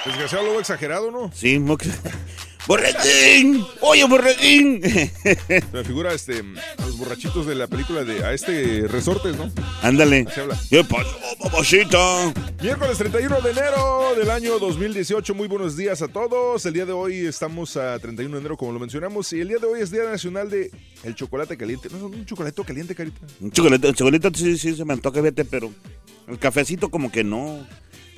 Desgraciado 0.05 0.45
lobo 0.45 0.59
exagerado, 0.59 1.09
¿no? 1.11 1.31
Sí, 1.33 1.57
mo- 1.59 1.77
¡Borreguín! 2.67 3.63
¡Oye, 3.79 4.03
borreguín! 4.03 4.81
Se 4.83 5.63
me 5.71 5.85
figura 5.85 6.13
este, 6.13 6.43
a 6.77 6.85
los 6.85 6.97
borrachitos 6.97 7.45
de 7.45 7.55
la 7.55 7.67
película 7.67 8.03
de 8.03 8.25
a 8.25 8.33
este 8.33 8.85
Resortes, 8.89 9.37
¿no? 9.37 9.49
Ándale. 9.81 10.27
¿Qué 10.69 10.83
pasó, 10.83 11.17
papacita? 11.41 12.33
Miércoles 12.61 12.97
31 12.97 13.39
de 13.39 13.51
enero 13.51 14.15
del 14.17 14.29
año 14.29 14.59
2018. 14.59 15.33
Muy 15.33 15.47
buenos 15.47 15.77
días 15.77 16.01
a 16.01 16.09
todos. 16.09 16.65
El 16.65 16.73
día 16.73 16.85
de 16.85 16.91
hoy 16.91 17.25
estamos 17.25 17.77
a 17.77 17.97
31 17.99 18.35
de 18.35 18.39
enero, 18.41 18.57
como 18.57 18.73
lo 18.73 18.79
mencionamos. 18.79 19.31
Y 19.31 19.39
el 19.39 19.47
día 19.47 19.59
de 19.59 19.67
hoy 19.67 19.79
es 19.79 19.89
Día 19.89 20.03
Nacional 20.03 20.49
de 20.49 20.69
el 21.03 21.15
Chocolate 21.15 21.55
Caliente. 21.55 21.87
¿No 21.89 21.97
es 21.97 22.03
un 22.03 22.25
chocolate 22.25 22.61
caliente, 22.65 22.93
Carita? 22.93 23.21
Un 23.39 23.49
chocolate, 23.49 23.87
el 23.87 23.95
chocolate 23.95 24.29
sí, 24.33 24.57
sí 24.57 24.75
se 24.75 24.83
me 24.83 24.91
antoja, 24.91 25.21
fíjate, 25.21 25.45
pero 25.45 25.71
el 26.27 26.37
cafecito 26.37 26.89
como 26.89 27.13
que 27.13 27.23
no. 27.23 27.65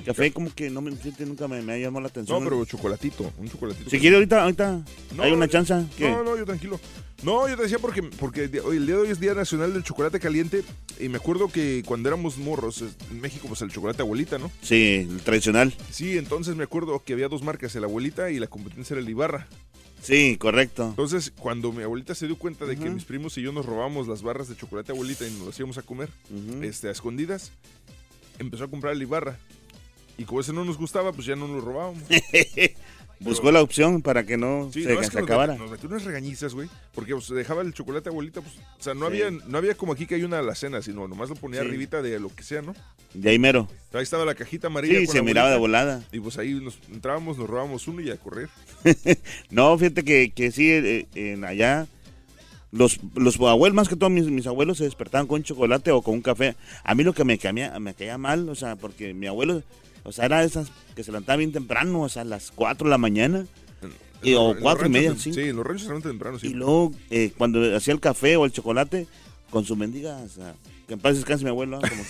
Café 0.05 0.31
como 0.31 0.53
que 0.53 0.69
no 0.69 0.81
me 0.81 0.91
nunca 0.91 1.47
me, 1.47 1.61
me 1.61 1.73
ha 1.73 1.77
llamado 1.77 2.01
la 2.01 2.07
atención. 2.07 2.41
No, 2.43 2.49
pero 2.49 2.65
chocolatito. 2.65 3.31
Un 3.37 3.49
chocolatito. 3.49 3.89
Si 3.89 3.99
quiere 3.99 4.15
ahorita, 4.15 4.43
ahorita 4.43 4.81
No, 5.15 5.23
hay 5.23 5.31
una 5.31 5.47
chance. 5.47 5.73
¿Qué? 5.97 6.09
No, 6.09 6.23
no, 6.23 6.37
yo 6.37 6.45
tranquilo. 6.45 6.79
No, 7.21 7.49
yo 7.49 7.57
te 7.57 7.63
decía 7.63 7.79
porque, 7.79 8.01
porque 8.01 8.45
el 8.45 8.51
día 8.51 8.61
hoy- 8.63 8.77
el 8.77 8.85
día 8.85 8.95
de 8.95 9.01
hoy 9.01 9.09
es 9.09 9.19
Día 9.19 9.33
Nacional 9.33 9.73
del 9.73 9.83
Chocolate 9.83 10.19
Caliente. 10.19 10.63
Y 10.99 11.09
me 11.09 11.17
acuerdo 11.17 11.49
que 11.49 11.83
cuando 11.85 12.07
éramos 12.09 12.37
morros, 12.37 12.81
en 13.11 13.19
México, 13.21 13.47
pues 13.47 13.61
el 13.61 13.71
chocolate 13.71 14.01
abuelita, 14.01 14.37
¿no? 14.37 14.49
Sí, 14.61 15.05
el 15.09 15.19
tradicional. 15.21 15.73
Sí, 15.91 16.17
entonces 16.17 16.55
me 16.55 16.63
acuerdo 16.63 17.03
que 17.03 17.13
había 17.13 17.27
dos 17.27 17.43
marcas, 17.43 17.75
el 17.75 17.83
abuelita 17.83 18.31
y 18.31 18.39
la 18.39 18.47
competencia 18.47 18.93
era 18.93 19.01
el 19.01 19.09
Ibarra. 19.09 19.47
Sí, 20.01 20.37
correcto. 20.37 20.85
Entonces, 20.87 21.33
cuando 21.37 21.73
mi 21.73 21.83
abuelita 21.83 22.15
se 22.15 22.25
dio 22.25 22.37
cuenta 22.37 22.65
de 22.65 22.77
que 22.77 22.89
mis 22.89 23.03
primos 23.03 23.37
y 23.37 23.41
yo 23.41 23.51
nos 23.51 23.65
robábamos 23.65 24.07
las 24.07 24.21
barras 24.21 24.47
de 24.47 24.55
chocolate 24.55 24.93
abuelita 24.93 25.27
y 25.27 25.31
nos 25.31 25.47
las 25.47 25.59
íbamos 25.59 25.77
a 25.77 25.81
comer 25.81 26.09
este, 26.61 26.87
a 26.87 26.91
escondidas, 26.91 27.51
empezó 28.39 28.63
a 28.63 28.67
comprar 28.69 28.93
el 28.93 29.01
Ibarra. 29.01 29.37
Y 30.19 30.25
como 30.25 30.41
ese 30.41 30.53
no 30.53 30.63
nos 30.65 30.77
gustaba, 30.77 31.11
pues 31.13 31.25
ya 31.25 31.35
no 31.35 31.47
nos 31.47 31.63
robábamos. 31.63 32.03
Buscó 33.21 33.51
la 33.51 33.61
opción 33.61 34.01
para 34.01 34.25
que 34.25 34.37
no 34.37 34.69
Sí, 34.71 34.83
se, 34.83 34.93
no, 34.93 35.01
es 35.01 35.07
se 35.07 35.11
que 35.11 35.17
nos 35.17 35.25
acabara. 35.25 35.55
Nos 35.55 35.69
metió 35.69 35.89
unas 35.89 36.05
regañizas, 36.05 36.53
güey. 36.53 36.69
Porque 36.95 37.13
pues, 37.13 37.27
dejaba 37.29 37.61
el 37.63 37.73
chocolate 37.73 38.07
abuelita, 38.07 38.39
pues. 38.39 38.55
O 38.55 38.81
sea, 38.81 38.93
no, 38.93 39.09
Sí. 39.09 39.21
había, 39.21 39.31
no 39.45 39.57
había 39.57 39.75
como 39.75 39.91
aquí 39.91 40.05
que 40.05 40.15
hay 40.15 40.23
una 40.23 40.39
alacena, 40.39 40.81
sino 40.81 41.05
nomás 41.05 41.27
lo 41.29 41.35
ponía 41.35 41.59
Sí. 41.61 41.67
arribita 41.67 42.01
de 42.01 42.17
lo 42.17 42.33
que 42.33 42.43
sea, 42.43 42.61
¿no? 42.61 42.73
De 43.13 43.29
ahí 43.29 43.37
mero. 43.39 43.67
Ahí 43.91 44.03
estaba 44.03 44.23
la 44.23 44.35
cajita 44.35 44.67
amarilla. 44.67 44.99
Sí, 44.99 45.05
con 45.05 45.13
se 45.13 45.17
la 45.19 45.23
miraba 45.25 45.49
de 45.51 45.57
volada. 45.57 46.01
Y 46.13 46.19
pues 46.21 46.37
ahí 46.37 46.53
nos 46.53 46.79
entrábamos, 46.89 47.37
nos 47.37 47.49
robábamos 47.49 47.87
uno 47.89 47.99
y 48.01 48.09
a 48.09 48.15
correr. 48.15 48.47
No, 49.49 49.77
fíjate 49.77 50.03
que, 50.03 50.31
que 50.31 50.51
sí, 50.51 50.69
eh, 50.71 51.07
en 51.15 51.43
allá, 51.43 51.87
los, 52.71 52.99
los 53.15 53.35
abuelos, 53.41 53.75
más 53.75 53.89
que 53.89 53.97
todo 53.97 54.09
mis, 54.09 54.27
mis 54.27 54.47
abuelos 54.47 54.77
se 54.77 54.85
despertaban 54.85 55.27
con 55.27 55.43
chocolate 55.43 55.91
o 55.91 56.01
con 56.01 56.13
un 56.13 56.21
café. 56.21 56.55
A 56.85 56.95
mí 56.95 57.03
lo 57.03 57.13
que 57.13 57.25
me, 57.25 57.37
caía, 57.37 57.77
me 57.79 57.93
caía 57.95 58.17
mal, 58.17 58.47
o 58.47 58.55
sea, 58.55 58.77
porque 58.77 59.13
mi 59.13 59.27
abuelo, 59.27 59.61
o 60.03 60.11
sea, 60.11 60.25
era 60.25 60.39
de 60.39 60.47
esas 60.47 60.71
que 60.95 61.03
se 61.03 61.11
levantaba 61.11 61.37
bien 61.37 61.51
temprano, 61.51 62.01
o 62.01 62.09
sea, 62.09 62.23
a 62.23 62.25
las 62.25 62.51
4 62.51 62.85
de 62.85 62.89
la 62.89 62.97
mañana. 62.97 63.45
Y, 64.21 64.31
En 64.31 64.37
o 64.37 64.49
en 64.49 64.55
los 64.55 64.61
cuatro 64.63 64.87
y 64.87 64.89
media, 64.89 65.15
sí. 65.17 65.33
Sí, 65.33 65.41
en 65.41 65.55
los 65.55 65.65
ranchos 65.65 65.83
se 65.83 65.87
levantan 65.87 66.11
temprano, 66.11 66.39
sí. 66.39 66.47
Y 66.47 66.53
luego, 66.53 66.91
eh, 67.09 67.31
cuando 67.37 67.75
hacía 67.75 67.93
el 67.93 68.01
café 68.01 68.35
o 68.35 68.43
el 68.45 68.51
chocolate, 68.51 69.07
con 69.49 69.63
su 69.63 69.75
mendiga, 69.75 70.17
o 70.17 70.27
sea, 70.27 70.55
que 70.89 70.95
en 70.95 70.99
paz 70.99 71.15
descanse 71.15 71.45
mi 71.45 71.49
abuelo, 71.51 71.79
¿ah? 71.81 71.89
como 71.89 72.03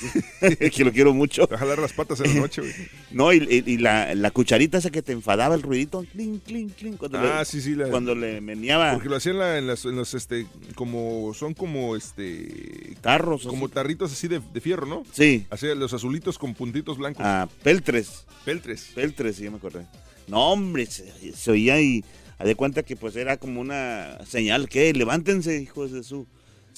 que, 0.58 0.70
que 0.72 0.84
lo 0.84 0.92
quiero 0.92 1.14
mucho. 1.14 1.48
A 1.54 1.58
jalar 1.58 1.78
las 1.78 1.94
patas 1.94 2.20
en 2.22 2.34
la 2.34 2.40
noche, 2.42 2.62
güey. 2.62 2.74
No, 3.12 3.32
y, 3.34 3.38
y- 3.38 3.72
y 3.74 3.78
la, 3.78 4.16
la 4.16 4.32
cucharita 4.32 4.80
esa 4.80 4.90
que 4.90 5.02
te 5.04 5.12
enfadaba 5.12 5.54
el 5.54 5.62
ruidito, 5.62 6.04
clink, 6.12 6.44
clink, 6.44 6.74
clink, 6.76 6.98
cuando 6.98 7.20
Ah, 7.20 7.40
le, 7.40 7.46
sí, 7.46 7.62
sí. 7.62 7.76
la- 7.76 7.90
cuando 7.90 8.16
le 8.16 8.42
meneaba. 8.42 8.94
Porque 8.94 9.10
lo 9.10 9.18
hacían 9.18 9.36
en, 9.36 9.40
la- 9.40 9.58
en 9.60 9.68
las, 9.68 9.86
en 9.86 9.96
los, 9.96 10.14
este, 10.16 10.48
como, 10.76 11.34
son 11.36 11.54
como, 11.54 11.96
este... 11.96 12.96
Tarros. 13.02 13.46
Como 13.46 13.70
tarritos 13.70 14.12
así 14.12 14.28
de, 14.28 14.42
de 14.54 14.62
fierro, 14.62 14.86
¿no? 14.88 15.04
Sí. 15.12 15.46
Así, 15.52 15.68
los 15.76 15.94
azulitos 15.94 16.38
con 16.40 16.54
puntitos 16.56 16.98
blancos. 16.98 17.24
Ah, 17.26 17.48
peltres. 17.64 18.26
Peltres. 18.46 18.92
Peltres, 18.96 19.36
sí, 19.36 19.44
ya 19.44 19.52
me 19.52 19.58
acordé. 19.58 19.86
No, 20.28 20.52
hombre, 20.52 20.86
se, 20.86 21.12
se 21.36 21.52
oía 21.52 21.82
y 21.82 22.04
a 22.38 22.46
de 22.46 22.56
cuenta 22.56 22.84
que 22.84 22.96
pues 22.96 23.16
era 23.16 23.38
como 23.38 23.60
una 23.60 24.18
señal 24.26 24.70
que 24.70 24.94
levántense, 24.94 25.60
hijos 25.62 25.92
de 25.92 26.04
su. 26.04 26.26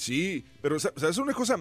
Sí, 0.01 0.43
pero 0.63 0.79
sa- 0.79 0.91
¿sabes 0.96 1.20
una 1.20 1.31
cosa? 1.34 1.58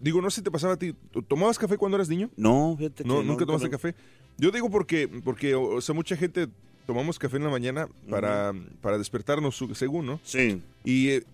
Digo, 0.00 0.20
no 0.20 0.28
sé 0.28 0.36
si 0.36 0.42
te 0.42 0.50
pasaba 0.50 0.74
a 0.74 0.76
ti. 0.76 0.94
¿Tú 1.10 1.22
¿Tomabas 1.22 1.58
café 1.58 1.78
cuando 1.78 1.96
eras 1.96 2.10
niño? 2.10 2.28
No, 2.36 2.74
fíjate 2.76 3.02
que 3.02 3.08
No, 3.08 3.16
no, 3.16 3.22
nunca 3.22 3.46
tomaste 3.46 3.70
café. 3.70 3.94
Yo 4.36 4.50
digo 4.50 4.68
porque, 4.68 5.08
porque 5.08 5.54
o 5.54 5.76
o 5.76 5.80
sea, 5.80 5.94
mucha 5.94 6.14
gente 6.14 6.48
tomamos 6.86 7.18
café 7.18 7.38
en 7.38 7.44
la 7.44 7.50
mañana 7.50 7.88
para, 8.10 8.52
para 8.82 8.98
despertarnos, 8.98 9.58
según, 9.72 10.04
¿no? 10.04 10.20
Sí. 10.22 10.60
Y, 10.84 11.08
eh, 11.08 11.24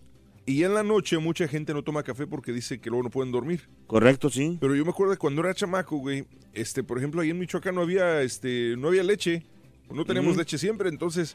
y 0.47 0.63
en 0.63 0.75
la 0.75 0.85
noche 0.85 1.19
mucha 1.19 1.49
gente 1.49 1.75
no 1.75 1.83
toma 1.83 2.05
café 2.05 2.25
porque 2.29 2.53
dice 2.53 2.79
que 2.79 2.89
luego 2.89 3.03
no 3.03 3.11
pueden 3.11 3.33
dormir. 3.33 3.63
Correcto, 3.89 4.31
sí. 4.31 4.57
Pero 4.61 4.77
yo 4.77 4.85
me 4.85 4.91
acuerdo 4.91 5.13
que 5.15 5.19
cuando 5.19 5.41
era 5.43 5.55
chamaco, 5.55 5.97
güey, 5.97 6.25
este, 6.53 6.85
por 6.85 6.99
ejemplo, 6.99 7.21
ahí 7.21 7.31
en 7.31 7.39
Michoacán 7.41 7.75
no 7.75 7.81
había, 7.81 8.23
este, 8.23 8.77
no 8.79 8.89
había 8.89 9.03
leche. 9.03 9.43
No 9.91 10.05
teníamos 10.05 10.37
leche 10.37 10.57
siempre, 10.57 10.89
entonces, 10.89 11.35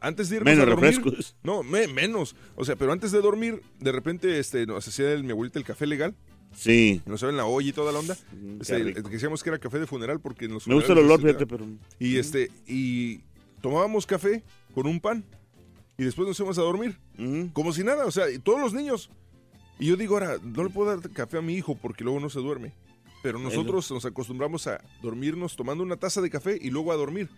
antes 0.00 0.28
de 0.28 0.36
irnos 0.36 0.52
Menos 0.52 0.66
a 0.66 0.70
dormir, 0.70 0.90
refrescos. 0.90 1.36
no, 1.42 1.62
me- 1.62 1.88
menos. 1.88 2.34
O 2.56 2.64
sea, 2.64 2.76
pero 2.76 2.92
antes 2.92 3.10
de 3.12 3.20
dormir, 3.20 3.62
de 3.80 3.92
repente, 3.92 4.38
este, 4.38 4.66
nos 4.66 4.86
hacía 4.86 5.12
el- 5.12 5.24
mi 5.24 5.30
abuelita 5.32 5.58
el 5.58 5.64
café 5.64 5.86
legal. 5.86 6.14
Sí. 6.54 7.02
Nos 7.04 7.20
saben 7.20 7.36
la 7.36 7.44
olla 7.44 7.68
y 7.68 7.72
toda 7.72 7.92
la 7.92 7.98
onda. 7.98 8.16
Este, 8.60 8.82
decíamos 9.02 9.42
que 9.42 9.50
era 9.50 9.58
café 9.58 9.78
de 9.78 9.86
funeral 9.86 10.18
porque 10.20 10.46
en 10.46 10.54
los 10.54 10.66
Me 10.66 10.74
gusta 10.74 10.92
el 10.94 11.00
olor, 11.00 11.18
este, 11.20 11.28
fíjate, 11.28 11.46
pero. 11.46 11.66
Y 11.98 12.16
este, 12.16 12.50
y 12.66 13.20
tomábamos 13.60 14.06
café 14.06 14.42
con 14.74 14.86
un 14.86 14.98
pan. 15.00 15.24
Y 15.98 16.04
después 16.04 16.26
nos 16.28 16.38
íbamos 16.38 16.56
a 16.58 16.62
dormir. 16.62 16.96
Como 17.52 17.72
si 17.72 17.82
nada, 17.84 18.06
o 18.06 18.10
sea, 18.10 18.30
y 18.30 18.38
todos 18.38 18.60
los 18.60 18.72
niños. 18.72 19.10
Y 19.80 19.86
yo 19.86 19.96
digo, 19.96 20.14
ahora, 20.14 20.38
no 20.42 20.64
le 20.64 20.70
puedo 20.70 20.88
dar 20.96 21.10
café 21.10 21.38
a 21.38 21.42
mi 21.42 21.54
hijo 21.54 21.76
porque 21.76 22.02
luego 22.04 22.18
no 22.20 22.30
se 22.30 22.40
duerme. 22.40 22.72
Pero 23.22 23.38
nosotros 23.40 23.90
nos 23.90 24.04
acostumbramos 24.04 24.66
a 24.68 24.80
dormirnos 25.02 25.56
tomando 25.56 25.82
una 25.82 25.96
taza 25.96 26.20
de 26.20 26.30
café 26.30 26.56
y 26.60 26.70
luego 26.70 26.92
a 26.92 26.96
dormir. 26.96 27.28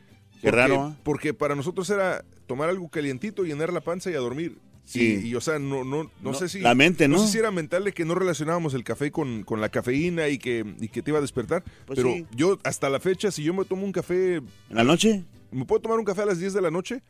Qué 0.41 0.49
Porque- 0.49 0.57
raro, 0.57 0.81
¿ah? 0.83 0.97
Porque 1.03 1.35
para 1.35 1.55
nosotros 1.55 1.89
era 1.91 2.25
tomar 2.47 2.69
algo 2.69 2.89
calientito, 2.89 3.45
llenar 3.45 3.73
la 3.73 3.81
panza 3.81 4.11
y 4.11 4.15
a 4.15 4.19
dormir. 4.19 4.57
Sí. 4.85 5.21
Y, 5.23 5.29
y, 5.29 5.35
o 5.37 5.41
sea, 5.41 5.59
no, 5.59 5.85
no, 5.85 6.05
no, 6.05 6.11
No, 6.21 6.35
sé 6.35 6.49
si. 6.49 6.59
la 6.61 6.75
mente, 6.75 7.07
¿no? 7.07 7.19
sé 7.19 7.29
si 7.31 7.39
era 7.39 7.51
mental 7.53 7.85
de 7.85 7.93
que 7.93 8.05
no 8.05 8.15
relacionábamos 8.17 8.75
el 8.75 8.83
café 8.83 9.13
con, 9.13 9.45
con 9.45 9.61
la 9.61 9.69
cafeína 9.69 10.29
y 10.29 10.39
que, 10.39 10.65
y 10.81 10.89
que 10.89 11.01
te 11.03 11.11
iba 11.11 11.19
a 11.19 11.23
despertar. 11.23 11.63
Pues 11.87 11.97
pero 11.99 12.13
sí. 12.15 12.27
yo, 12.35 12.59
hasta 12.65 12.91
la 12.91 12.99
fecha, 12.99 13.31
si 13.31 13.45
yo 13.45 13.55
me 13.55 13.65
tomo 13.65 13.85
un 13.85 13.93
café. 13.93 14.37
¿En 14.37 14.45
la 14.71 14.83
noche? 14.83 15.23
Me 15.53 15.65
puedo 15.65 15.81
tomar 15.81 15.99
un 15.99 16.05
café 16.05 16.23
a 16.23 16.27
las 16.27 16.39
10 16.41 16.55
de 16.55 16.61
la 16.63 16.71
noche, 16.73 17.03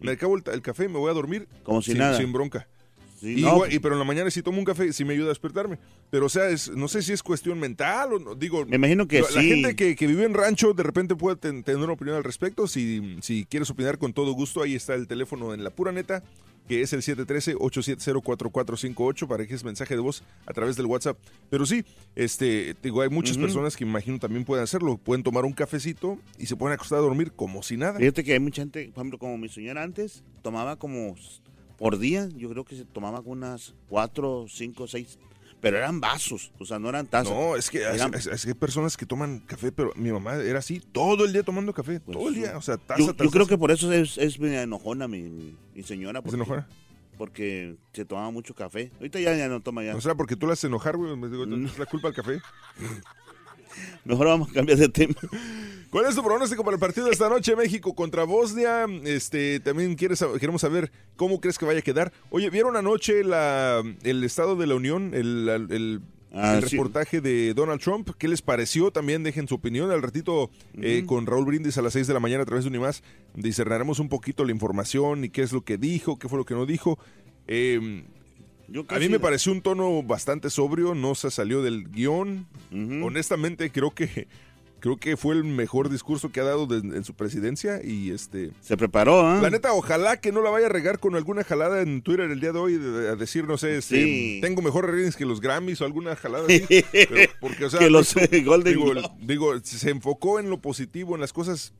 me 0.00 0.12
acabo 0.12 0.36
el, 0.36 0.42
el 0.52 0.60
café 0.60 0.84
y 0.84 0.88
me 0.88 0.98
voy 0.98 1.10
a 1.10 1.14
dormir. 1.14 1.48
Como 1.62 1.80
si 1.80 1.92
sin, 1.92 1.98
nada. 2.00 2.18
Sin 2.18 2.30
bronca. 2.32 2.68
Sí, 3.24 3.38
Y 3.38 3.42
no, 3.42 3.54
igual- 3.56 3.72
y- 3.72 3.78
pero 3.78 3.94
en 3.94 3.98
la 3.98 4.04
mañana 4.04 4.30
si 4.30 4.42
tomo 4.42 4.58
un 4.58 4.64
café, 4.64 4.92
sí 4.92 5.04
me 5.04 5.14
ayuda 5.14 5.26
a 5.26 5.28
despertarme. 5.30 5.78
Pero, 6.10 6.26
o 6.26 6.28
sea, 6.28 6.48
es, 6.50 6.70
no 6.70 6.88
sé 6.88 7.02
si 7.02 7.12
es 7.12 7.22
cuestión 7.22 7.58
mental 7.58 8.12
o 8.12 8.18
no. 8.18 8.34
Digo, 8.34 8.64
Me 8.66 8.76
imagino 8.76 9.08
que 9.08 9.22
la, 9.22 9.30
la 9.30 9.40
sí. 9.40 9.48
gente 9.48 9.74
que, 9.76 9.96
que 9.96 10.06
vive 10.06 10.24
en 10.24 10.34
rancho 10.34 10.74
de 10.74 10.82
repente 10.82 11.16
puede 11.16 11.36
ten- 11.36 11.62
tener 11.64 11.82
una 11.82 11.92
opinión 11.94 12.16
al 12.16 12.24
respecto. 12.24 12.66
Si, 12.68 13.16
si 13.22 13.44
quieres 13.46 13.70
opinar 13.70 13.98
con 13.98 14.12
todo 14.12 14.32
gusto, 14.32 14.62
ahí 14.62 14.74
está 14.74 14.94
el 14.94 15.06
teléfono 15.08 15.54
en 15.54 15.64
la 15.64 15.70
pura 15.70 15.90
neta, 15.92 16.22
que 16.68 16.82
es 16.82 16.92
el 16.92 17.02
713-870-4458 17.02 19.26
para 19.28 19.46
que 19.46 19.54
es 19.54 19.64
mensaje 19.64 19.94
de 19.94 20.00
voz 20.00 20.22
a 20.46 20.52
través 20.52 20.76
del 20.76 20.86
WhatsApp. 20.86 21.18
Pero 21.50 21.66
sí, 21.66 21.84
este, 22.14 22.74
digo, 22.82 23.02
hay 23.02 23.08
muchas 23.10 23.36
personas 23.38 23.76
que 23.76 23.84
me 23.84 23.90
imagino 23.90 24.18
también 24.18 24.44
pueden 24.44 24.64
hacerlo. 24.64 24.96
Pueden 24.98 25.22
tomar 25.22 25.44
un 25.44 25.52
cafecito 25.52 26.18
y 26.38 26.46
se 26.46 26.56
pueden 26.56 26.74
acostar 26.74 26.98
a 26.98 27.02
dormir 27.02 27.32
como 27.32 27.62
si 27.62 27.76
nada. 27.76 27.98
Fíjate 27.98 28.24
que 28.24 28.32
hay 28.32 28.40
mucha 28.40 28.62
gente, 28.62 28.90
por 28.94 29.02
ejemplo, 29.02 29.18
como 29.18 29.38
mi 29.38 29.48
señora 29.48 29.82
antes, 29.82 30.22
tomaba 30.42 30.76
como 30.76 31.14
por 31.78 31.98
día, 31.98 32.28
yo 32.36 32.48
creo 32.50 32.64
que 32.64 32.76
se 32.76 32.84
tomaba 32.84 33.18
como 33.18 33.32
unas 33.32 33.74
cuatro, 33.88 34.46
cinco, 34.48 34.86
seis, 34.86 35.18
pero 35.60 35.78
eran 35.78 36.00
vasos, 36.00 36.52
o 36.58 36.64
sea, 36.66 36.78
no 36.78 36.88
eran 36.90 37.06
tazas. 37.06 37.32
No, 37.32 37.56
es 37.56 37.70
que 37.70 37.78
es, 37.78 37.94
Eran- 37.94 38.14
es- 38.14 38.26
es 38.26 38.42
que 38.42 38.48
hay 38.50 38.54
personas 38.54 38.96
que 38.96 39.06
toman 39.06 39.40
café, 39.40 39.72
pero 39.72 39.92
mi 39.96 40.12
mamá 40.12 40.34
era 40.36 40.58
así, 40.58 40.80
todo 40.80 41.24
el 41.24 41.32
día 41.32 41.42
tomando 41.42 41.72
café, 41.72 42.00
todo 42.00 42.28
el 42.28 42.34
día, 42.34 42.56
o 42.56 42.62
sea, 42.62 42.76
taza, 42.76 42.96
Pues 42.96 42.98
yo, 42.98 43.06
yo 43.12 43.14
taza, 43.16 43.30
creo 43.30 43.42
taza. 43.44 43.48
que 43.54 43.58
por 43.58 43.70
eso 43.70 43.90
es, 43.92 44.18
es 44.18 44.38
enojona 44.38 45.08
mi, 45.08 45.22
mi- 45.74 45.82
señora. 45.82 46.20
Porque, 46.22 46.36
enojona? 46.36 46.68
Porque 47.16 47.76
se 47.92 48.04
tomaba 48.04 48.30
mucho 48.30 48.54
café. 48.54 48.90
Ahorita 48.98 49.20
ya, 49.20 49.34
ya 49.36 49.48
no 49.48 49.60
toma 49.60 49.82
ya. 49.84 49.94
O 49.96 50.00
sea, 50.00 50.14
porque 50.16 50.36
tú 50.36 50.46
la 50.46 50.52
haces 50.54 50.64
enojar, 50.64 50.96
güey, 50.96 51.16
me 51.16 51.28
digo, 51.28 51.44
es 51.44 51.78
la 51.78 51.86
culpa 51.86 52.08
del 52.08 52.16
café. 52.16 52.40
Mejor 54.04 54.26
vamos 54.26 54.50
a 54.50 54.52
cambiar 54.52 54.78
de 54.78 54.88
tema. 54.88 55.14
¿Cuál 55.90 56.06
es 56.06 56.14
tu 56.16 56.24
pronóstico 56.24 56.64
para 56.64 56.74
el 56.74 56.80
partido 56.80 57.06
de 57.06 57.12
esta 57.12 57.28
noche, 57.28 57.54
México 57.54 57.94
contra 57.94 58.24
Bosnia? 58.24 58.86
Este, 59.04 59.60
también 59.60 59.94
quieres, 59.94 60.24
queremos 60.40 60.60
saber 60.60 60.90
cómo 61.16 61.40
crees 61.40 61.56
que 61.56 61.64
vaya 61.66 61.78
a 61.78 61.82
quedar. 61.82 62.12
Oye, 62.30 62.50
¿vieron 62.50 62.76
anoche 62.76 63.22
la, 63.22 63.82
el 64.02 64.24
Estado 64.24 64.56
de 64.56 64.66
la 64.66 64.74
Unión, 64.74 65.12
el, 65.14 65.48
el- 65.70 66.00
Ah, 66.36 66.56
el 66.56 66.68
sí. 66.68 66.70
reportaje 66.76 67.20
de 67.20 67.54
Donald 67.54 67.80
Trump? 67.80 68.10
¿Qué 68.18 68.26
les 68.26 68.42
pareció? 68.42 68.90
También 68.90 69.22
dejen 69.22 69.46
su 69.46 69.54
opinión. 69.54 69.92
Al 69.92 70.02
ratito, 70.02 70.50
eh, 70.82 71.04
con 71.06 71.26
Raúl 71.26 71.44
Brindis 71.44 71.78
a 71.78 71.82
las 71.82 71.92
6 71.92 72.08
de 72.08 72.12
la 72.12 72.18
mañana 72.18 72.42
a 72.42 72.44
través 72.44 72.64
de 72.64 72.70
Unimás, 72.70 73.04
discernaremos 73.36 74.00
un 74.00 74.08
poquito 74.08 74.44
la 74.44 74.50
información 74.50 75.22
y 75.22 75.28
qué 75.30 75.42
es 75.42 75.52
lo 75.52 75.60
que 75.60 75.78
dijo, 75.78 76.18
qué 76.18 76.28
fue 76.28 76.36
lo 76.38 76.44
que 76.44 76.54
no 76.54 76.66
dijo. 76.66 76.98
Eh, 77.46 78.04
a 78.88 78.98
mí 78.98 79.08
me 79.08 79.20
pareció 79.20 79.52
un 79.52 79.60
tono 79.62 80.02
bastante 80.02 80.50
sobrio, 80.50 80.94
no 80.94 81.14
se 81.14 81.30
salió 81.30 81.62
del 81.62 81.88
guion. 81.90 82.46
Honestamente, 83.02 83.70
creo 83.70 83.90
que 83.94 84.28
creo 84.80 84.98
que 84.98 85.16
fue 85.16 85.34
el 85.34 85.44
mejor 85.44 85.88
discurso 85.88 86.30
que 86.30 86.40
ha 86.40 86.44
dado 86.44 86.66
de- 86.66 86.76
en 86.94 87.04
su 87.04 87.14
presidencia 87.14 87.80
y 87.82 88.10
este 88.10 88.50
Se 88.60 88.76
preparó, 88.76 89.26
¿ah? 89.26 89.40
la 89.40 89.48
neta, 89.48 89.72
ojalá 89.72 90.20
que 90.20 90.30
no 90.30 90.42
la 90.42 90.50
vaya 90.50 90.66
a 90.66 90.68
regar 90.68 90.98
con 90.98 91.16
alguna 91.16 91.42
jalada 91.42 91.80
en 91.80 92.02
Twitter 92.02 92.30
el 92.30 92.38
día 92.38 92.52
de 92.52 92.58
hoy, 92.58 92.76
de- 92.76 93.08
a 93.08 93.16
decir, 93.16 93.46
no 93.46 93.56
sé, 93.56 93.78
este, 93.78 94.02
Sí. 94.04 94.38
tengo 94.42 94.60
mejores 94.60 94.90
ratings 94.90 95.16
que 95.16 95.24
los 95.24 95.40
Grammys 95.40 95.80
o 95.80 95.86
alguna 95.86 96.14
jalada 96.16 96.44
así. 96.44 96.66
pero 96.92 97.30
porque, 97.40 97.64
o 97.64 97.70
sea, 97.70 97.80
Que 97.80 97.88
los, 97.88 98.14
eh, 98.18 98.28
Golden 98.44 98.74
digo, 98.74 98.90
Globe. 98.90 99.08
digo, 99.22 99.58
se 99.62 99.88
enfocó 99.88 100.38
en 100.38 100.50
lo 100.50 100.60
positivo, 100.60 101.14
en 101.14 101.22
las 101.22 101.32
cosas 101.32 101.72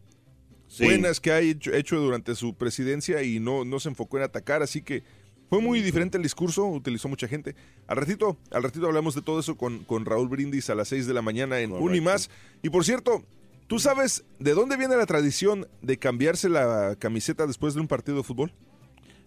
Sí. 0.68 0.84
buenas 0.84 1.20
que 1.20 1.30
ha 1.30 1.40
hecho, 1.40 1.74
hecho 1.74 1.96
durante 2.00 2.34
su 2.34 2.54
presidencia 2.54 3.22
y 3.22 3.38
no, 3.38 3.66
no 3.66 3.80
se 3.80 3.90
enfocó 3.90 4.16
en 4.16 4.22
atacar, 4.22 4.62
así 4.62 4.80
que 4.80 5.02
fue 5.48 5.60
muy 5.60 5.80
diferente 5.82 6.16
el 6.16 6.22
discurso, 6.22 6.66
utilizó 6.66 7.08
mucha 7.08 7.28
gente. 7.28 7.54
Al 7.86 7.96
ratito, 7.96 8.36
al 8.50 8.62
ratito 8.62 8.86
hablamos 8.86 9.14
de 9.14 9.22
todo 9.22 9.40
eso 9.40 9.56
con, 9.56 9.84
con 9.84 10.04
Raúl 10.04 10.28
Brindis 10.28 10.70
a 10.70 10.74
las 10.74 10.88
6 10.88 11.06
de 11.06 11.14
la 11.14 11.22
mañana 11.22 11.60
en 11.60 11.72
Un 11.72 11.94
y 11.94 12.00
más. 12.00 12.30
Y 12.62 12.70
por 12.70 12.84
cierto, 12.84 13.24
¿tú 13.66 13.78
sabes 13.78 14.24
de 14.38 14.54
dónde 14.54 14.76
viene 14.76 14.96
la 14.96 15.06
tradición 15.06 15.68
de 15.82 15.98
cambiarse 15.98 16.48
la 16.48 16.96
camiseta 16.98 17.46
después 17.46 17.74
de 17.74 17.80
un 17.80 17.88
partido 17.88 18.16
de 18.18 18.24
fútbol? 18.24 18.52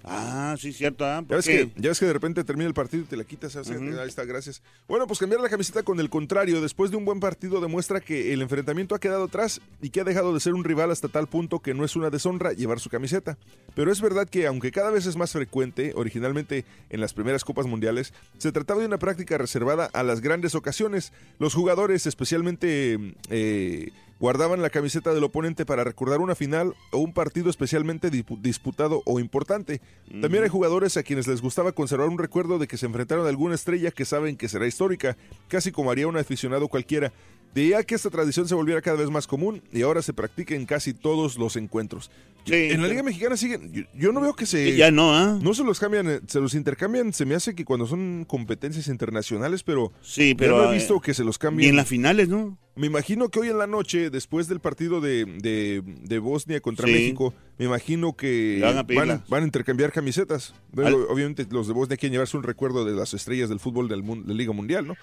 Ah, 0.09 0.55
sí, 0.57 0.73
cierto. 0.73 1.05
¿ah? 1.05 1.23
Ya, 1.27 1.35
ves 1.35 1.45
que, 1.45 1.69
ya 1.75 1.89
ves 1.89 1.99
que 1.99 2.05
de 2.05 2.13
repente 2.13 2.43
termina 2.43 2.67
el 2.67 2.73
partido 2.73 3.03
y 3.03 3.05
te 3.05 3.17
la 3.17 3.23
quitas. 3.23 3.55
Ahí 3.55 3.63
está, 4.07 4.25
gracias. 4.25 4.61
Bueno, 4.87 5.07
pues 5.07 5.19
cambiar 5.19 5.41
la 5.41 5.49
camiseta 5.49 5.83
con 5.83 5.99
el 5.99 6.09
contrario, 6.09 6.61
después 6.61 6.91
de 6.91 6.97
un 6.97 7.05
buen 7.05 7.19
partido, 7.19 7.59
demuestra 7.59 7.99
que 7.99 8.33
el 8.33 8.41
enfrentamiento 8.41 8.95
ha 8.95 8.99
quedado 8.99 9.25
atrás 9.25 9.61
y 9.81 9.89
que 9.89 10.01
ha 10.01 10.03
dejado 10.03 10.33
de 10.33 10.39
ser 10.39 10.53
un 10.53 10.63
rival 10.63 10.91
hasta 10.91 11.07
tal 11.09 11.27
punto 11.27 11.59
que 11.59 11.73
no 11.73 11.83
es 11.83 11.95
una 11.95 12.09
deshonra 12.09 12.53
llevar 12.53 12.79
su 12.79 12.89
camiseta. 12.89 13.37
Pero 13.75 13.91
es 13.91 14.01
verdad 14.01 14.27
que, 14.27 14.47
aunque 14.47 14.71
cada 14.71 14.91
vez 14.91 15.05
es 15.05 15.17
más 15.17 15.31
frecuente, 15.31 15.91
originalmente 15.95 16.65
en 16.89 17.01
las 17.01 17.13
primeras 17.13 17.43
Copas 17.43 17.65
Mundiales, 17.65 18.13
se 18.37 18.51
trataba 18.51 18.79
de 18.79 18.87
una 18.87 18.99
práctica 18.99 19.37
reservada 19.37 19.89
a 19.93 20.03
las 20.03 20.21
grandes 20.21 20.55
ocasiones. 20.55 21.11
Los 21.39 21.53
jugadores, 21.53 22.05
especialmente. 22.05 23.15
Eh, 23.29 23.91
guardaban 24.19 24.61
la 24.61 24.69
camiseta 24.69 25.13
del 25.13 25.23
oponente 25.23 25.65
para 25.65 25.83
recordar 25.83 26.19
una 26.19 26.35
final 26.35 26.73
o 26.91 26.97
un 26.99 27.13
partido 27.13 27.49
especialmente 27.49 28.09
disputado 28.09 29.01
o 29.05 29.19
importante. 29.19 29.81
También 30.21 30.43
hay 30.43 30.49
jugadores 30.49 30.97
a 30.97 31.03
quienes 31.03 31.27
les 31.27 31.41
gustaba 31.41 31.71
conservar 31.71 32.09
un 32.09 32.17
recuerdo 32.17 32.59
de 32.59 32.67
que 32.67 32.77
se 32.77 32.85
enfrentaron 32.85 33.25
a 33.25 33.29
alguna 33.29 33.55
estrella 33.55 33.91
que 33.91 34.05
saben 34.05 34.37
que 34.37 34.49
será 34.49 34.67
histórica, 34.67 35.17
casi 35.47 35.71
como 35.71 35.91
haría 35.91 36.07
un 36.07 36.17
aficionado 36.17 36.67
cualquiera. 36.67 37.11
De 37.53 37.83
que 37.85 37.95
esta 37.95 38.09
tradición 38.09 38.47
se 38.47 38.55
volviera 38.55 38.81
cada 38.81 38.97
vez 38.97 39.09
más 39.09 39.25
común 39.25 39.63
y 39.71 39.81
ahora 39.81 40.01
se 40.01 40.13
practica 40.13 40.55
en 40.55 40.65
casi 40.65 40.93
todos 40.93 41.37
los 41.37 41.55
encuentros. 41.55 42.11
en 42.45 42.81
la 42.81 42.87
Liga 42.87 43.03
Mexicana 43.03 43.35
siguen. 43.35 43.87
Yo, 43.93 44.11
no 44.11 44.21
veo 44.21 44.35
que 44.35 44.45
se. 44.45 44.75
Ya 44.75 44.91
no, 44.91 45.15
¿ah? 45.15 45.39
No 45.41 45.53
se 45.53 45.63
los 45.63 45.79
cambian, 45.79 46.09
eh, 46.09 46.19
se 46.27 46.39
los 46.39 46.53
intercambian. 46.53 47.13
Se 47.13 47.25
me 47.25 47.35
hace 47.35 47.55
que 47.55 47.65
cuando 47.65 47.87
son 47.87 48.25
competencias 48.25 48.87
internacionales, 48.87 49.63
pero. 49.63 49.91
Sí, 50.01 50.35
pero. 50.35 50.57
no 50.57 50.71
he 50.71 50.75
visto 50.75 50.99
que 51.01 51.13
se 51.13 51.23
los 51.23 51.37
cambien. 51.37 51.67
Y 51.67 51.69
en 51.69 51.75
las 51.75 51.87
finales, 51.87 52.29
¿no? 52.29 52.57
Me 52.75 52.85
imagino 52.85 53.29
que 53.29 53.39
hoy 53.39 53.49
en 53.49 53.57
la 53.57 53.65
noche, 53.65 54.11
después 54.11 54.47
del 54.47 54.59
partido 54.59 55.01
de, 55.01 55.25
de, 55.25 56.19
Bosnia 56.19 56.61
contra 56.61 56.85
México, 56.85 57.33
me 57.57 57.65
imagino 57.65 58.15
que 58.15 58.59
van 58.61 59.43
a, 59.43 59.45
intercambiar 59.45 59.91
camisetas. 59.91 60.53
obviamente 60.73 61.45
los 61.49 61.67
de 61.67 61.73
Bosnia 61.73 61.97
quieren 61.97 62.13
llevarse 62.13 62.37
un 62.37 62.43
recuerdo 62.43 62.85
de 62.85 62.93
las 62.93 63.13
estrellas 63.13 63.49
del 63.49 63.59
fútbol 63.59 63.87
del 63.87 64.05
de 64.05 64.23
la 64.25 64.33
Liga 64.33 64.53
Mundial, 64.53 64.87
¿no? 64.87 64.95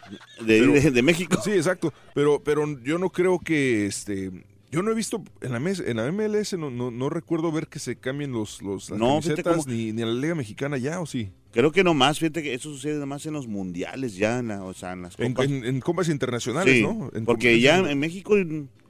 De, 0.45 0.91
de, 0.91 1.03
México. 1.03 1.41
Sí, 1.43 1.53
exacto. 1.53 1.93
Pero, 2.15 2.43
pero 2.45 2.65
yo 2.83 2.99
no 2.99 3.11
creo 3.11 3.39
que 3.39 3.87
este 3.87 4.31
yo 4.71 4.83
no 4.83 4.91
he 4.91 4.95
visto 4.95 5.23
en 5.41 5.53
la, 5.53 5.59
en 5.59 5.97
la 5.97 6.11
MLS, 6.11 6.55
no, 6.59 6.69
no, 6.71 7.09
recuerdo 7.09 7.53
ver 7.53 7.69
que 7.69 7.79
se 7.79 7.95
cambien 7.95 8.33
los, 8.33 8.61
los 8.61 8.91
las 8.91 8.99
camisetas 8.99 9.69
ni, 9.69 9.93
ni 9.93 10.03
en 10.03 10.09
la 10.09 10.21
Liga 10.21 10.35
Mexicana 10.35 10.79
ya, 10.79 11.01
¿o 11.01 11.07
sí? 11.07 11.31
Creo 11.53 11.71
que 11.71 11.85
no 11.85 11.95
más, 11.95 12.19
fíjate 12.19 12.43
que 12.43 12.55
eso 12.55 12.71
sucede 12.71 13.07
más 13.07 13.25
en 13.27 13.35
los 13.35 13.47
mundiales 13.47 14.17
ya, 14.17 14.41
en 14.41 14.51
o 14.51 14.75
sea, 14.75 14.93
en 14.93 15.03
las 15.03 15.17
copas. 15.17 15.47
En, 15.49 15.81
copas 15.81 16.09
internacionales, 16.09 16.83
¿no? 16.83 17.13
porque 17.25 17.61
ya 17.61 17.79
en 17.79 17.99
México, 18.01 18.35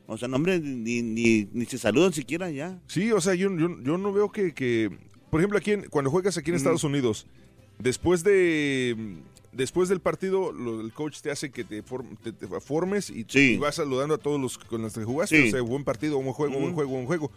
o 0.06 0.18
sea, 0.18 0.28
no, 0.28 0.36
hombre, 0.36 0.60
ni, 0.60 1.02
ni, 1.02 1.48
ni, 1.52 1.64
se 1.66 1.78
saludan 1.78 2.12
siquiera 2.12 2.50
ya. 2.50 2.80
Sí, 2.86 3.10
o 3.12 3.20
sea, 3.20 3.34
yo, 3.34 3.48
yo, 3.56 3.68
no 3.68 4.12
veo 4.12 4.30
que, 4.30 4.52
que, 4.52 4.90
por 5.30 5.40
ejemplo, 5.40 5.58
aquí 5.58 5.76
cuando 5.90 6.10
juegas 6.10 6.36
aquí 6.36 6.50
en 6.50 6.56
Estados 6.56 6.84
Unidos, 6.84 7.26
después 7.78 8.22
de 8.22 9.22
después 9.52 9.88
del 9.88 10.00
partido, 10.00 10.50
el 10.80 10.92
coach 10.92 11.20
te 11.20 11.30
hace 11.30 11.50
que 11.50 11.64
te, 11.64 11.82
formes 12.60 13.10
y, 13.10 13.56
vas 13.56 13.76
saludando 13.76 14.14
a 14.14 14.18
todos 14.18 14.40
los 14.40 14.58
con 14.58 14.82
los 14.82 14.94
que 14.94 15.04
jugaste. 15.04 15.48
O 15.48 15.50
sea, 15.50 15.62
buen 15.62 15.84
partido, 15.84 16.16
buen 16.16 16.32
juego, 16.32 16.58
buen 16.58 16.74
juego, 16.74 16.90
buen 16.90 17.06
juego. 17.06 17.30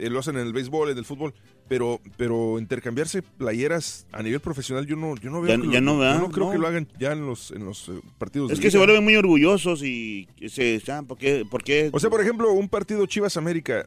Eh, 0.00 0.10
lo 0.10 0.18
hacen 0.18 0.36
en 0.36 0.46
el 0.46 0.52
béisbol, 0.52 0.90
en 0.90 0.98
el 0.98 1.04
fútbol. 1.04 1.34
Pero, 1.68 2.00
pero 2.16 2.58
intercambiarse 2.58 3.22
playeras 3.22 4.06
a 4.10 4.22
nivel 4.22 4.40
profesional, 4.40 4.86
yo 4.86 4.96
no, 4.96 5.14
yo 5.16 5.30
no 5.30 5.40
veo. 5.40 5.50
Ya, 5.50 5.80
no, 5.80 6.02
yo 6.02 6.18
no 6.18 6.30
creo 6.30 6.50
que 6.50 6.58
lo 6.58 6.66
hagan 6.66 6.88
ya 6.98 7.12
en 7.12 7.26
los, 7.26 7.52
en 7.52 7.64
los 7.64 7.88
eh, 7.90 8.00
partidos. 8.18 8.50
Es 8.50 8.58
que 8.58 8.70
se 8.70 8.78
vuelven 8.78 9.04
muy 9.04 9.14
orgullosos 9.14 9.82
y 9.84 10.28
se. 10.48 10.82
¿por 11.06 11.18
qué, 11.18 11.46
por 11.48 11.62
qué? 11.62 11.90
O 11.92 12.00
sea, 12.00 12.10
por 12.10 12.20
ejemplo, 12.20 12.50
un 12.52 12.68
partido 12.68 13.06
Chivas 13.06 13.36
América 13.36 13.86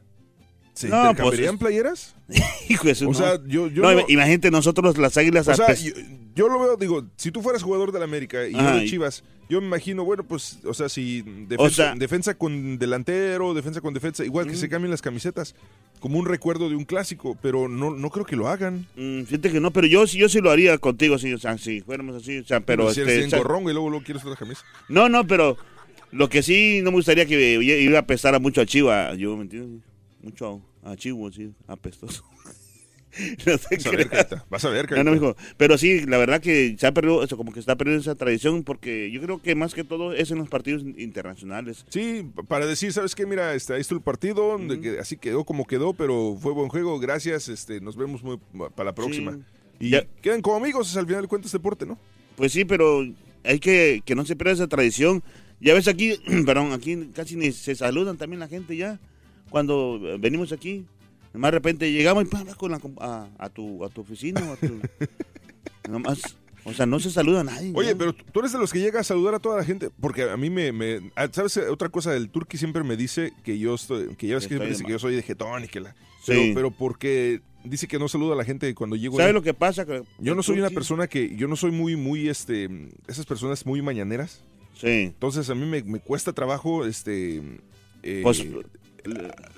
¿Se 0.74 0.88
no, 0.88 0.96
pues, 0.96 1.10
intercambiarían 1.10 1.58
playeras? 1.58 2.16
Hijo 2.68 2.86
de 2.86 3.06
O 3.06 3.14
sea, 3.14 3.38
yo, 3.46 3.68
yo 3.68 3.82
no, 3.82 4.08
imagínate 4.08 4.50
nosotros 4.50 4.98
las 4.98 5.16
águilas. 5.16 5.46
O 5.46 5.54
sea, 5.54 5.72
yo, 5.74 5.92
lo 6.36 6.58
veo, 6.58 6.76
digo, 6.76 7.06
si 7.16 7.30
tú 7.30 7.42
fueras 7.42 7.62
jugador 7.62 7.92
de 7.92 7.98
la 7.98 8.04
América 8.04 8.46
y 8.46 8.52
yo 8.52 8.76
de 8.76 8.86
Chivas, 8.86 9.22
yo 9.48 9.60
me 9.60 9.66
imagino, 9.66 10.04
bueno, 10.04 10.24
pues, 10.24 10.58
o 10.64 10.74
sea, 10.74 10.88
si 10.88 11.22
defensa, 11.22 11.94
defensa 11.96 12.34
con 12.34 12.78
delantero, 12.78 13.54
defensa 13.54 13.80
con 13.80 13.94
defensa, 13.94 14.24
igual 14.24 14.46
que 14.46 14.56
se 14.56 14.68
cambien 14.68 14.90
las 14.90 15.02
camisetas, 15.02 15.54
como 16.00 16.18
un 16.18 16.26
recuerdo 16.26 16.68
de 16.68 16.76
un 16.76 16.84
clásico, 16.84 17.36
pero 17.40 17.68
no, 17.68 17.90
no 17.90 18.10
creo 18.10 18.24
que 18.24 18.36
lo 18.36 18.48
hagan. 18.48 18.86
Mm, 18.96 19.22
fíjate 19.22 19.52
que 19.52 19.60
no, 19.60 19.70
pero 19.70 19.86
yo, 19.86 20.04
yo 20.06 20.28
sí 20.28 20.40
lo 20.40 20.50
haría 20.50 20.78
contigo, 20.78 21.18
sí, 21.18 21.32
o 21.32 21.38
sea, 21.38 21.56
si 21.58 21.82
fuéramos 21.82 22.16
así, 22.16 22.38
o 22.38 22.44
sea, 22.44 22.60
pero... 22.60 22.92
Si 22.92 23.02
este, 23.02 23.26
y 23.26 23.30
luego, 23.30 23.72
luego 23.72 24.02
quieres 24.02 24.24
otra 24.24 24.36
camisa. 24.36 24.62
No, 24.88 25.08
no, 25.08 25.26
pero 25.26 25.56
lo 26.10 26.28
que 26.28 26.42
sí 26.42 26.80
no 26.82 26.90
me 26.90 26.96
gustaría 26.96 27.26
que 27.26 27.62
iba 27.62 27.98
a 27.98 28.06
pesar 28.06 28.34
a 28.34 28.38
mucho 28.38 28.60
a 28.60 28.66
Chivas, 28.66 29.16
yo, 29.18 29.36
¿me 29.36 29.42
entiendes? 29.42 29.82
Mucho 30.22 30.62
a 30.82 30.96
chivo, 30.96 31.30
sí, 31.30 31.52
apestoso. 31.66 32.24
no 33.46 33.58
sé 33.58 33.76
vas, 33.76 33.86
a 33.86 33.90
ver, 33.90 34.08
vas 34.50 34.64
a 34.64 34.70
ver, 34.70 35.36
Pero 35.56 35.78
sí, 35.78 36.04
la 36.06 36.18
verdad 36.18 36.40
que 36.40 36.76
se 36.78 36.86
ha 36.86 36.92
perdido, 36.92 37.22
eso, 37.22 37.36
como 37.36 37.52
que 37.52 37.60
está 37.60 37.76
perdiendo 37.76 38.00
esa 38.00 38.14
tradición, 38.14 38.62
porque 38.64 39.10
yo 39.10 39.20
creo 39.20 39.40
que 39.40 39.54
más 39.54 39.74
que 39.74 39.84
todo 39.84 40.12
es 40.12 40.30
en 40.30 40.38
los 40.38 40.48
partidos 40.48 40.82
internacionales. 40.82 41.84
Sí, 41.88 42.28
para 42.48 42.66
decir, 42.66 42.92
¿sabes 42.92 43.14
qué? 43.14 43.26
Mira, 43.26 43.54
este, 43.54 43.74
ahí 43.74 43.80
está 43.80 43.94
el 43.94 44.00
partido, 44.00 44.58
que 44.80 44.98
así 44.98 45.16
quedó 45.16 45.44
como 45.44 45.66
quedó, 45.66 45.92
pero 45.92 46.36
fue 46.40 46.52
buen 46.52 46.68
juego, 46.68 46.98
gracias, 46.98 47.48
este, 47.48 47.80
nos 47.80 47.96
vemos 47.96 48.22
muy, 48.22 48.38
para 48.74 48.84
la 48.84 48.94
próxima. 48.94 49.38
Y 49.78 49.90
ya. 49.90 50.04
quedan 50.22 50.40
como 50.40 50.56
amigos, 50.56 50.96
al 50.96 51.06
final 51.06 51.22
de 51.22 51.28
cuentas, 51.28 51.52
deporte, 51.52 51.86
¿no? 51.86 51.98
Pues 52.36 52.52
sí, 52.52 52.64
pero 52.64 53.04
hay 53.44 53.58
que 53.60 54.02
que 54.04 54.14
no 54.14 54.24
se 54.24 54.36
pierda 54.36 54.52
esa 54.52 54.68
tradición. 54.68 55.22
Ya 55.60 55.74
ves 55.74 55.88
aquí, 55.88 56.18
perdón, 56.46 56.72
aquí 56.72 57.10
casi 57.14 57.36
ni 57.36 57.52
se 57.52 57.74
saludan 57.74 58.16
también 58.16 58.40
la 58.40 58.48
gente 58.48 58.76
ya 58.76 58.98
cuando 59.50 60.00
venimos 60.18 60.50
aquí, 60.50 60.84
más 61.34 61.50
de 61.50 61.58
repente 61.58 61.92
llegamos 61.92 62.24
y 62.24 62.54
con 62.54 62.70
la, 62.70 62.80
a, 63.38 63.48
tu, 63.48 63.84
a 63.84 63.88
tu 63.88 64.02
oficina. 64.02 64.40
A 64.40 64.56
tu, 64.56 64.80
nomás, 65.90 66.36
o 66.64 66.72
sea, 66.72 66.86
no 66.86 66.98
se 66.98 67.10
saluda 67.10 67.40
a 67.40 67.44
nadie. 67.44 67.72
Oye, 67.74 67.94
pero 67.94 68.14
tú 68.14 68.40
eres 68.40 68.52
de 68.52 68.58
los 68.58 68.72
que 68.72 68.80
llega 68.80 69.00
a 69.00 69.04
saludar 69.04 69.34
a 69.34 69.38
toda 69.38 69.58
la 69.58 69.64
gente, 69.64 69.90
porque 70.00 70.22
a 70.22 70.36
mí 70.36 70.48
me, 70.48 70.72
me 70.72 71.12
ah, 71.14 71.28
¿sabes? 71.30 71.56
Otra 71.58 71.90
cosa, 71.90 72.12
del 72.12 72.30
Turki 72.30 72.56
siempre 72.56 72.82
me 72.84 72.96
dice 72.96 73.32
que 73.44 73.58
yo 73.58 73.74
estoy, 73.74 74.16
que 74.16 74.26
ya 74.26 74.36
ves 74.36 74.48
que, 74.48 74.58
dice 74.58 74.84
que 74.84 74.92
yo 74.92 74.98
soy 74.98 75.14
de 75.14 75.22
jetón 75.22 75.64
y 75.64 75.68
que 75.68 75.80
la... 75.80 75.94
Pero, 76.26 76.40
sí. 76.40 76.52
pero 76.54 76.70
porque 76.70 77.42
dice 77.64 77.86
que 77.86 77.98
no 77.98 78.08
saluda 78.08 78.32
a 78.32 78.36
la 78.36 78.44
gente 78.44 78.74
cuando 78.74 78.96
llego. 78.96 79.18
¿Sabes 79.18 79.34
lo 79.34 79.42
que 79.42 79.52
pasa? 79.52 79.84
yo 80.18 80.34
no 80.34 80.42
soy 80.42 80.58
una 80.58 80.70
persona 80.70 81.06
que, 81.06 81.36
yo 81.36 81.48
no 81.48 81.56
soy 81.56 81.70
muy, 81.70 81.96
muy, 81.96 82.28
este, 82.28 82.70
esas 83.08 83.26
personas 83.26 83.66
muy 83.66 83.82
mañaneras. 83.82 84.42
Sí. 84.74 84.88
Entonces 84.88 85.50
a 85.50 85.54
mí 85.54 85.66
me, 85.66 85.82
me 85.82 86.00
cuesta 86.00 86.32
trabajo, 86.32 86.86
este... 86.86 87.42
Eh, 88.02 88.20
pues, 88.22 88.42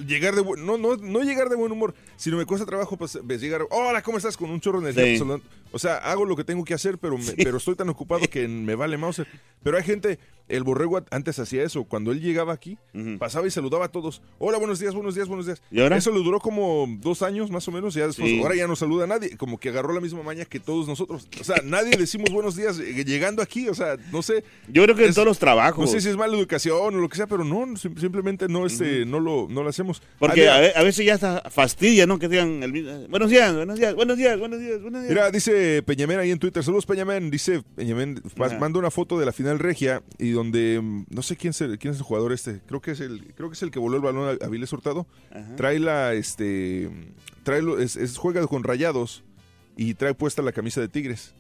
llegar 0.04 0.35
de 0.35 0.42
no, 0.42 0.76
no, 0.76 0.96
no 0.96 1.20
llegar 1.22 1.48
de 1.48 1.56
buen 1.56 1.72
humor, 1.72 1.94
sino 2.16 2.37
me 2.37 2.46
cuesta 2.46 2.66
trabajo 2.66 2.96
pues, 2.96 3.18
llegar, 3.40 3.62
hola, 3.70 4.02
¿cómo 4.02 4.18
estás? 4.18 4.37
Con 4.37 4.50
un 4.50 4.61
chorro 4.61 4.80
de 4.80 4.90
energía. 4.90 5.38
O 5.72 5.79
sea, 5.79 5.96
hago 5.96 6.24
lo 6.24 6.37
que 6.37 6.44
tengo 6.44 6.64
que 6.64 6.74
hacer, 6.74 6.98
pero, 6.98 7.16
pero 7.37 7.57
estoy 7.59 7.74
tan 7.74 7.88
ocupado 7.88 8.26
que 8.29 8.48
me 8.48 8.74
vale 8.74 8.96
mouse. 8.96 9.22
Pero 9.62 9.76
hay 9.76 9.83
gente, 9.83 10.18
el 10.48 10.62
borrego 10.62 11.02
antes 11.11 11.38
hacía 11.38 11.64
eso. 11.64 11.85
Cuando 11.85 12.12
él 12.12 12.20
llegaba 12.20 12.52
aquí, 12.52 12.79
pasaba 13.18 13.46
y 13.46 13.50
saludaba 13.50 13.87
a 13.87 13.88
todos. 13.88 14.22
Hola, 14.38 14.59
buenos 14.59 14.79
días, 14.79 14.94
buenos 14.94 15.14
días, 15.14 15.29
buenos 15.29 15.46
días. 15.46 15.61
¿Y 15.70 15.81
ahora? 15.81 15.96
Eso 15.96 16.12
le 16.12 16.22
duró 16.22 16.38
como 16.40 16.87
dos 17.00 17.22
años 17.22 17.50
más 17.50 17.66
o 17.66 17.72
menos. 17.72 17.96
Y 17.96 17.98
ya 17.98 18.07
después, 18.07 18.31
ahora 18.40 18.55
ya 18.55 18.66
no 18.66 18.76
saluda 18.76 19.05
a 19.05 19.07
nadie. 19.09 19.37
Como 19.37 19.59
que 19.59 19.70
agarró 19.70 19.92
la 19.92 20.00
misma 20.00 20.22
maña 20.22 20.44
que 20.44 20.61
todos 20.61 20.87
nosotros. 20.87 21.29
O 21.40 21.44
sea, 21.44 21.57
nadie 21.64 21.96
decimos 21.96 22.31
buenos 22.31 22.55
días 22.55 22.79
eh, 22.79 23.05
llegando 23.05 23.42
aquí. 23.42 23.68
O 23.68 23.74
sea, 23.74 23.96
no 24.12 24.22
sé. 24.22 24.44
Yo 24.68 24.85
creo 24.85 24.94
que 24.94 25.07
en 25.07 25.14
todos 25.14 25.26
los 25.26 25.38
trabajos. 25.38 25.85
No 25.85 25.90
sé 25.90 26.00
si 26.00 26.09
es 26.09 26.16
mala 26.16 26.37
educación 26.37 26.94
o 26.94 26.98
lo 26.98 27.09
que 27.09 27.16
sea, 27.16 27.26
pero 27.26 27.44
no, 27.44 27.76
simplemente 27.76 28.48
no, 28.48 28.66
este, 28.66 29.05
no, 29.05 29.18
lo, 29.18 29.48
no 29.50 29.62
lo 29.62 29.68
hacemos. 29.68 30.00
Porque 30.18 30.48
a, 30.48 30.83
veces 30.83 31.05
ya 31.05 31.14
está 31.14 31.42
fastidia, 31.50 32.07
¿no? 32.07 32.18
Que 32.18 32.29
digan 32.29 32.62
el, 32.62 33.09
buenos 33.09 33.31
días, 33.31 33.52
buenos 33.55 33.79
días, 33.79 33.94
buenos 33.94 34.16
días, 34.16 34.38
buenos 34.38 34.61
días, 34.61 34.81
buenos 34.81 35.00
días. 35.02 35.11
Mira, 35.11 35.31
dice 35.31 35.65
Peñamén 35.87 36.18
ahí 36.18 36.31
en 36.31 36.38
Twitter. 36.38 36.62
Saludos, 36.62 36.87
Peñamén. 36.87 37.31
Dice 37.31 37.62
Peñamén, 37.74 38.22
manda 38.59 38.79
una 38.79 38.90
foto 38.90 39.18
de 39.18 39.26
la 39.26 39.33
final 39.33 39.59
regia 39.59 40.02
y 40.18 40.31
donde 40.31 40.81
mm, 40.83 41.07
no 41.11 41.22
sé 41.22 41.37
quién 41.37 41.50
es 41.50 41.61
el, 41.61 41.79
quién 41.79 41.92
es 41.92 41.98
el 41.98 42.05
jugador 42.05 42.33
este. 42.33 42.61
Creo 42.66 42.81
que 42.81 42.92
es 42.92 43.00
el, 43.00 43.35
creo 43.35 43.48
que 43.48 43.55
es 43.55 43.62
el 43.62 43.70
que 43.70 43.79
voló 43.79 43.96
el 43.96 44.02
balón 44.02 44.38
a, 44.40 44.46
Viles 44.48 44.72
Hurtado. 44.72 45.07
Trae 45.57 45.79
la, 45.79 46.14
este, 46.14 46.90
trae 47.42 47.62
es, 47.79 48.16
juega 48.18 48.46
con 48.46 48.64
rayados 48.64 49.24
y 49.76 49.94
trae 49.94 50.14
puesta 50.14 50.42
la 50.42 50.52
camisa 50.52 50.81
de 50.81 50.88
Tigres. 50.88 51.35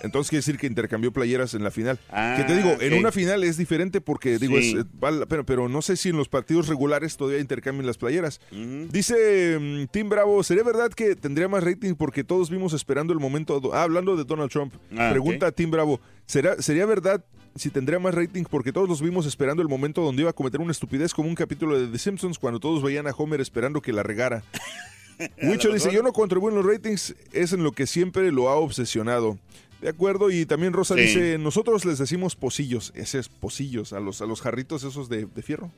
Entonces 0.00 0.30
quiere 0.30 0.40
decir 0.40 0.58
que 0.58 0.66
intercambió 0.66 1.12
playeras 1.12 1.54
en 1.54 1.62
la 1.62 1.70
final. 1.70 1.98
que 2.36 2.44
te 2.44 2.56
digo, 2.56 2.76
en 2.80 2.94
una 2.94 3.12
final 3.12 3.44
es 3.44 3.56
diferente 3.56 4.00
porque 4.00 4.38
digo, 4.38 4.56
es, 4.58 4.74
eh, 4.74 4.84
pero, 5.28 5.44
pero 5.44 5.68
no 5.68 5.82
sé 5.82 5.96
si 5.96 6.08
en 6.08 6.16
los 6.16 6.28
partidos 6.28 6.68
regulares 6.68 7.16
todavía 7.16 7.40
intercambian 7.40 7.86
las 7.86 7.98
playeras. 7.98 8.40
Dice 8.50 9.58
mm, 9.60 9.86
Tim 9.92 10.08
Bravo, 10.08 10.42
¿sería 10.42 10.62
verdad 10.62 10.90
que 10.90 11.16
tendría 11.16 11.48
más 11.48 11.64
rating 11.64 11.94
porque 11.94 12.24
todos 12.24 12.50
vimos 12.50 12.72
esperando 12.72 13.12
el 13.12 13.18
momento? 13.18 13.60
Ah, 13.72 13.82
hablando 13.82 14.16
de 14.16 14.24
Donald 14.24 14.50
Trump, 14.50 14.74
ah, 14.96 15.10
pregunta 15.10 15.46
a 15.46 15.52
Tim 15.52 15.70
Bravo, 15.70 16.00
¿será, 16.26 16.60
¿sería 16.60 16.86
verdad 16.86 17.24
si 17.54 17.70
tendría 17.70 17.98
más 17.98 18.14
rating 18.14 18.44
porque 18.44 18.72
todos 18.72 18.88
los 18.88 19.02
vimos 19.02 19.26
esperando 19.26 19.62
el 19.62 19.68
momento 19.68 20.02
donde 20.02 20.22
iba 20.22 20.30
a 20.30 20.34
cometer 20.34 20.60
una 20.60 20.72
estupidez 20.72 21.12
como 21.12 21.28
un 21.28 21.34
capítulo 21.34 21.78
de 21.78 21.86
The 21.88 21.98
Simpsons 21.98 22.38
cuando 22.38 22.60
todos 22.60 22.82
veían 22.82 23.06
a 23.06 23.10
Homer 23.10 23.40
esperando 23.40 23.82
que 23.82 23.92
la 23.92 24.02
regara. 24.02 24.42
Wicho 25.42 25.72
dice, 25.72 25.92
yo 25.92 26.02
no 26.02 26.12
contribuyo 26.12 26.56
en 26.56 26.64
los 26.64 26.74
ratings, 26.74 27.14
es 27.32 27.52
en 27.52 27.62
lo 27.62 27.72
que 27.72 27.86
siempre 27.86 28.32
lo 28.32 28.48
ha 28.48 28.56
obsesionado. 28.56 29.38
De 29.82 29.88
acuerdo, 29.88 30.30
y 30.30 30.46
también 30.46 30.72
Rosa 30.72 30.94
Sí. 30.94 31.02
dice, 31.02 31.38
nosotros 31.38 31.84
les 31.84 31.98
decimos 31.98 32.36
pocillos, 32.36 32.92
ese 32.94 33.18
es 33.18 33.28
pocillos, 33.28 33.92
a 33.92 34.00
los, 34.00 34.22
a 34.22 34.26
los 34.26 34.40
jarritos 34.40 34.84
esos 34.84 35.08
de, 35.08 35.26
de 35.26 35.42
fierro. 35.42 35.70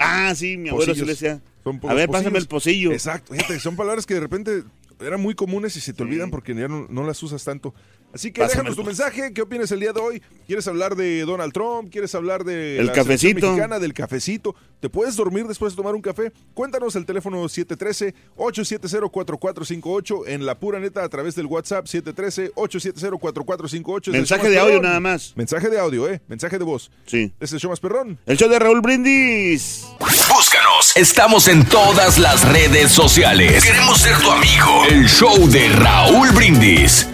Ah, 0.00 0.34
sí, 0.34 0.56
mi 0.56 0.70
abuelo 0.70 0.92
sí 0.94 1.02
le 1.02 1.06
decía. 1.08 1.40
A 1.88 1.94
ver, 1.94 2.08
pásame 2.08 2.38
el 2.38 2.46
pocillo. 2.46 2.90
Exacto, 2.90 3.32
fíjate, 3.34 3.60
son 3.60 3.76
palabras 3.76 4.06
que 4.06 4.14
de 4.14 4.20
repente 4.20 4.64
eran 5.00 5.20
muy 5.20 5.34
comunes 5.34 5.76
y 5.76 5.80
se 5.80 5.92
te 5.92 6.02
olvidan 6.02 6.30
porque 6.30 6.52
ya 6.54 6.66
no, 6.66 6.86
no 6.90 7.06
las 7.06 7.22
usas 7.22 7.44
tanto. 7.44 7.74
Así 8.12 8.32
que 8.32 8.40
Pásame 8.40 8.62
déjanos 8.70 8.76
tu 8.76 8.84
mensaje, 8.84 9.32
¿qué 9.34 9.42
opinas 9.42 9.70
el 9.70 9.80
día 9.80 9.92
de 9.92 10.00
hoy? 10.00 10.22
¿Quieres 10.46 10.66
hablar 10.66 10.96
de 10.96 11.20
Donald 11.26 11.52
Trump? 11.52 11.92
¿Quieres 11.92 12.14
hablar 12.14 12.42
de 12.42 12.78
El 12.78 12.86
la 12.86 12.92
cafecito. 12.94 13.46
mexicana, 13.48 13.78
del 13.78 13.92
cafecito? 13.92 14.54
¿Te 14.80 14.88
puedes 14.88 15.14
dormir 15.16 15.46
después 15.46 15.72
de 15.72 15.76
tomar 15.76 15.94
un 15.94 16.00
café? 16.00 16.32
Cuéntanos 16.54 16.96
el 16.96 17.04
teléfono 17.04 17.44
713-870-4458 17.44 20.22
en 20.28 20.46
la 20.46 20.58
pura 20.58 20.80
neta 20.80 21.04
a 21.04 21.08
través 21.08 21.34
del 21.34 21.46
WhatsApp 21.46 21.84
713-870-4458. 21.86 24.00
Es 24.02 24.06
el 24.08 24.12
Mensaje 24.14 24.48
de 24.50 24.58
audio 24.58 24.74
perrón. 24.76 24.82
nada 24.86 25.00
más. 25.00 25.32
Mensaje 25.36 25.68
de 25.68 25.78
audio, 25.78 26.08
¿eh? 26.08 26.20
Mensaje 26.28 26.58
de 26.58 26.64
voz. 26.64 26.90
Sí. 27.06 27.32
Es 27.40 27.52
el 27.52 27.60
show 27.60 27.70
más 27.70 27.80
perrón. 27.80 28.18
El 28.26 28.36
show 28.38 28.48
de 28.48 28.58
Raúl 28.58 28.80
Brindis. 28.80 29.86
Búscanos. 30.00 30.96
Estamos 30.96 31.46
en 31.48 31.64
todas 31.66 32.18
las 32.18 32.48
redes 32.50 32.90
sociales. 32.90 33.62
Queremos 33.64 33.98
ser 34.00 34.16
tu 34.18 34.30
amigo. 34.30 34.84
El 34.88 35.06
show 35.08 35.46
de 35.48 35.68
Raúl 35.70 36.30
Brindis. 36.30 37.06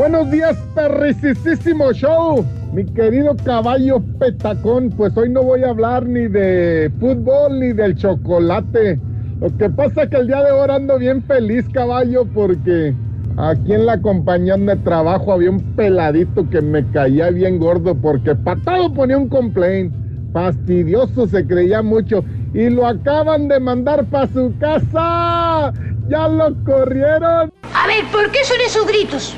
Buenos 0.00 0.30
días, 0.30 0.56
perricisísimo 0.74 1.92
show. 1.92 2.42
Mi 2.72 2.86
querido 2.86 3.36
caballo 3.36 4.02
petacón, 4.18 4.88
pues 4.96 5.14
hoy 5.14 5.28
no 5.28 5.42
voy 5.42 5.62
a 5.62 5.68
hablar 5.68 6.06
ni 6.06 6.26
de 6.26 6.90
fútbol 6.98 7.60
ni 7.60 7.74
del 7.74 7.94
chocolate. 7.96 8.98
Lo 9.42 9.54
que 9.58 9.68
pasa 9.68 10.04
es 10.04 10.08
que 10.08 10.16
el 10.16 10.28
día 10.28 10.42
de 10.42 10.52
hoy 10.52 10.70
ando 10.70 10.98
bien 10.98 11.22
feliz, 11.24 11.66
caballo, 11.74 12.24
porque 12.24 12.94
aquí 13.36 13.74
en 13.74 13.84
la 13.84 14.00
compañía 14.00 14.56
de 14.56 14.76
trabajo 14.76 15.34
había 15.34 15.50
un 15.50 15.60
peladito 15.76 16.48
que 16.48 16.62
me 16.62 16.82
caía 16.92 17.28
bien 17.28 17.58
gordo 17.58 17.94
porque 17.94 18.34
patado 18.34 18.90
ponía 18.94 19.18
un 19.18 19.28
complaint. 19.28 19.94
Fastidioso 20.32 21.26
se 21.26 21.46
creía 21.46 21.82
mucho 21.82 22.24
y 22.54 22.70
lo 22.70 22.86
acaban 22.86 23.48
de 23.48 23.60
mandar 23.60 24.06
para 24.06 24.28
su 24.28 24.50
casa. 24.58 25.74
Ya 26.08 26.26
lo 26.26 26.54
corrieron. 26.64 27.52
A 27.74 27.86
ver, 27.86 28.06
¿por 28.10 28.30
qué 28.30 28.42
son 28.44 28.56
esos 28.66 28.86
gritos? 28.86 29.36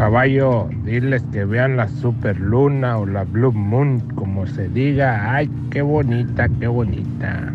Caballo, 0.00 0.66
diles 0.82 1.22
que 1.30 1.44
vean 1.44 1.76
la 1.76 1.86
super 1.86 2.40
luna 2.40 2.96
o 2.96 3.04
la 3.04 3.24
blue 3.24 3.52
moon, 3.52 4.00
como 4.14 4.46
se 4.46 4.66
diga. 4.70 5.34
Ay, 5.34 5.50
qué 5.70 5.82
bonita, 5.82 6.48
qué 6.58 6.68
bonita. 6.68 7.52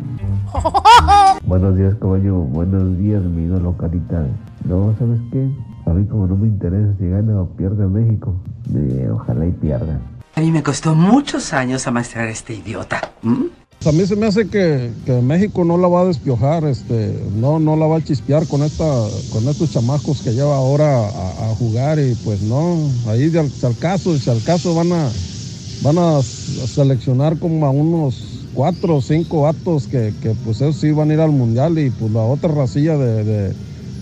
Buenos 1.48 1.76
días, 1.76 1.96
caballo. 1.96 2.36
Buenos 2.36 3.00
días, 3.00 3.24
mi 3.24 3.46
ídolo 3.46 3.76
carita. 3.76 4.28
No, 4.64 4.94
¿sabes 5.00 5.20
qué? 5.32 5.50
A 5.88 5.90
mí 5.90 6.06
como 6.06 6.28
no 6.28 6.36
me 6.36 6.46
interesa 6.46 6.94
si 7.00 7.10
gana 7.10 7.42
o 7.42 7.50
pierde 7.50 7.88
México, 7.88 8.36
eh, 8.76 9.10
ojalá 9.12 9.48
y 9.48 9.52
pierda. 9.52 10.00
A 10.36 10.40
mí 10.40 10.52
me 10.52 10.62
costó 10.62 10.94
muchos 10.94 11.52
años 11.52 11.88
amaestrar 11.88 12.28
a 12.28 12.30
este 12.30 12.54
idiota. 12.54 13.02
¿m? 13.24 13.50
A 13.86 13.92
mí 13.92 14.04
se 14.08 14.16
me 14.16 14.26
hace 14.26 14.48
que, 14.48 14.92
que 15.06 15.22
México 15.22 15.64
no 15.64 15.78
la 15.78 15.88
va 15.88 16.02
a 16.02 16.06
despiojar, 16.06 16.64
este, 16.64 17.14
no, 17.36 17.60
no 17.60 17.76
la 17.76 17.86
va 17.86 17.98
a 17.98 18.04
chispear 18.04 18.48
con 18.48 18.64
esta, 18.64 18.84
con 19.32 19.48
estos 19.48 19.70
chamacos 19.70 20.24
que 20.24 20.32
lleva 20.32 20.56
ahora 20.56 21.08
a, 21.08 21.56
jugar 21.56 22.00
y 22.00 22.16
pues 22.16 22.42
no, 22.42 22.90
ahí 23.08 23.30
de 23.30 23.42
al, 23.42 23.52
al 23.62 23.78
caso, 23.78 24.18
si 24.18 24.28
al 24.28 24.44
caso 24.44 24.74
van 24.74 24.92
a, 24.92 25.12
van 25.84 26.00
a 26.00 26.24
seleccionar 26.24 27.38
como 27.38 27.64
a 27.68 27.70
unos 27.70 28.48
cuatro 28.56 28.96
o 28.96 29.02
cinco 29.02 29.42
vatos 29.42 29.88
que, 29.88 30.16
que 30.20 30.34
pues 30.44 30.62
esos 30.62 30.78
sí 30.78 30.92
van 30.92 31.12
a 31.12 31.14
ir 31.14 31.20
al 31.20 31.32
mundial 31.32 31.78
y 31.78 31.92
pues 31.92 32.12
la 32.12 32.22
otra 32.22 32.52
racilla 32.52 32.98
de- 32.98 33.54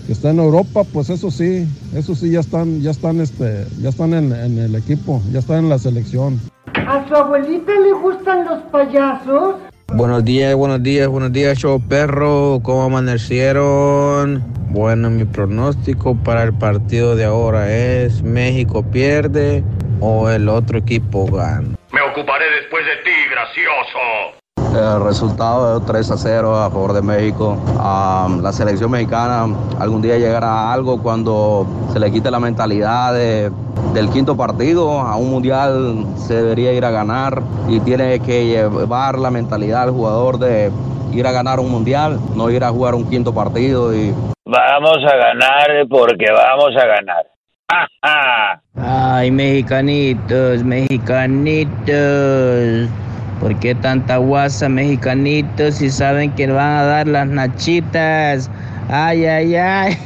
que 0.06 0.12
está 0.12 0.30
en 0.30 0.38
Europa, 0.38 0.84
pues 0.84 1.10
eso 1.10 1.30
sí, 1.30 1.66
eso 1.94 2.14
sí 2.14 2.30
ya 2.30 2.40
están, 2.40 2.80
ya 2.80 2.90
están, 2.90 3.20
este, 3.20 3.66
ya 3.82 3.90
están 3.90 4.14
en, 4.14 4.32
en 4.32 4.58
el 4.58 4.74
equipo, 4.76 5.20
ya 5.30 5.40
están 5.40 5.58
en 5.58 5.68
la 5.68 5.78
selección. 5.78 6.40
¿A 6.86 7.06
su 7.06 7.14
abuelita 7.14 7.72
le 7.80 7.92
gustan 7.92 8.44
los 8.46 8.62
payasos? 8.64 9.56
Buenos 9.88 10.24
días, 10.24 10.54
buenos 10.54 10.82
días, 10.82 11.06
buenos 11.08 11.32
días, 11.32 11.58
show 11.58 11.80
perro. 11.88 12.60
¿Cómo 12.62 12.82
amanecieron? 12.84 14.42
Bueno, 14.70 15.08
mi 15.08 15.24
pronóstico 15.24 16.16
para 16.16 16.42
el 16.42 16.52
partido 16.52 17.14
de 17.14 17.24
ahora 17.24 17.72
es 17.72 18.22
México 18.22 18.82
pierde 18.90 19.62
o 20.00 20.28
el 20.28 20.48
otro 20.48 20.78
equipo 20.78 21.26
gana. 21.26 21.76
Me 21.92 22.00
ocuparé 22.00 22.44
después 22.60 22.84
de 22.84 22.96
ti, 23.04 23.16
gracioso. 23.30 24.43
El 24.74 25.04
resultado 25.04 25.78
es 25.78 25.86
3 25.86 26.10
a 26.10 26.16
0 26.16 26.56
a 26.56 26.68
favor 26.70 26.92
de 26.92 27.02
México. 27.02 27.56
Am, 27.80 28.42
la 28.42 28.52
selección 28.52 28.90
mexicana 28.90 29.46
algún 29.78 30.02
día 30.02 30.18
llegará 30.18 30.48
a 30.48 30.72
algo 30.72 31.00
cuando 31.00 31.64
se 31.92 32.00
le 32.00 32.10
quite 32.10 32.30
la 32.30 32.40
mentalidad 32.40 33.14
de- 33.14 33.52
del 33.92 34.08
quinto 34.10 34.36
partido. 34.36 35.00
A 35.00 35.16
un 35.16 35.30
mundial 35.30 36.04
se 36.16 36.34
debería 36.34 36.72
ir 36.72 36.84
a 36.84 36.90
ganar 36.90 37.40
y 37.68 37.78
tiene 37.80 38.18
que 38.20 38.46
llevar 38.46 39.18
la 39.18 39.30
mentalidad 39.30 39.84
al 39.84 39.90
jugador 39.92 40.38
de 40.38 40.72
ir 41.12 41.26
a 41.26 41.32
ganar 41.32 41.60
un 41.60 41.70
mundial, 41.70 42.18
no 42.34 42.50
ir 42.50 42.64
a 42.64 42.70
jugar 42.70 42.94
un 42.96 43.08
quinto 43.08 43.32
partido 43.32 43.94
y 43.94 44.12
Vamos 44.46 44.98
a 45.10 45.16
ganar 45.16 45.86
porque 45.88 46.26
vamos 46.30 46.76
a 46.76 46.86
ganar. 46.86 47.24
¡Ja, 47.70 47.86
ja! 48.02 48.60
Ay, 49.16 49.30
mexicanitos, 49.30 50.62
mexicanitos. 50.64 52.88
¿Por 53.44 53.60
qué 53.60 53.74
tanta 53.74 54.16
guasa, 54.16 54.70
mexicanitos, 54.70 55.74
si 55.74 55.90
saben 55.90 56.34
que 56.34 56.46
van 56.46 56.78
a 56.78 56.82
dar 56.84 57.06
las 57.06 57.26
nachitas? 57.26 58.48
Ay, 58.88 59.26
ay, 59.26 59.54
ay. 59.54 59.98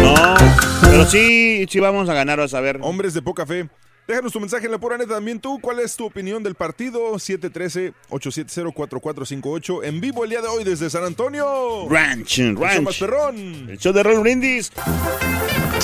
No, 0.00 0.36
pero 0.82 1.04
sí, 1.06 1.66
sí 1.68 1.80
vamos 1.80 2.08
a 2.08 2.14
ganar, 2.14 2.38
vas 2.38 2.54
a 2.54 2.60
ver. 2.60 2.78
Hombres 2.82 3.12
de 3.12 3.22
poca 3.22 3.44
fe. 3.44 3.68
Déjanos 4.06 4.32
tu 4.32 4.38
mensaje 4.40 4.66
en 4.66 4.72
la 4.72 4.78
pura 4.78 4.96
neta 4.96 5.14
también 5.14 5.40
tú. 5.40 5.58
¿Cuál 5.60 5.80
es 5.80 5.96
tu 5.96 6.06
opinión 6.06 6.40
del 6.42 6.54
partido? 6.54 7.14
713-870-4458. 7.14 9.84
En 9.84 10.00
vivo 10.00 10.22
el 10.24 10.30
día 10.30 10.40
de 10.42 10.48
hoy 10.48 10.62
desde 10.62 10.88
San 10.90 11.02
Antonio. 11.04 11.88
Ranch, 11.88 12.38
El 12.38 12.54
show 12.54 12.62
ranch. 12.64 12.82
más 12.82 12.96
perrón. 12.98 13.36
El 13.68 13.78
show 13.78 13.92
de 13.92 14.02
Raúl 14.04 14.20
Brindis. 14.20 14.70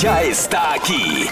Ya 0.00 0.22
está 0.22 0.74
aquí. 0.74 1.26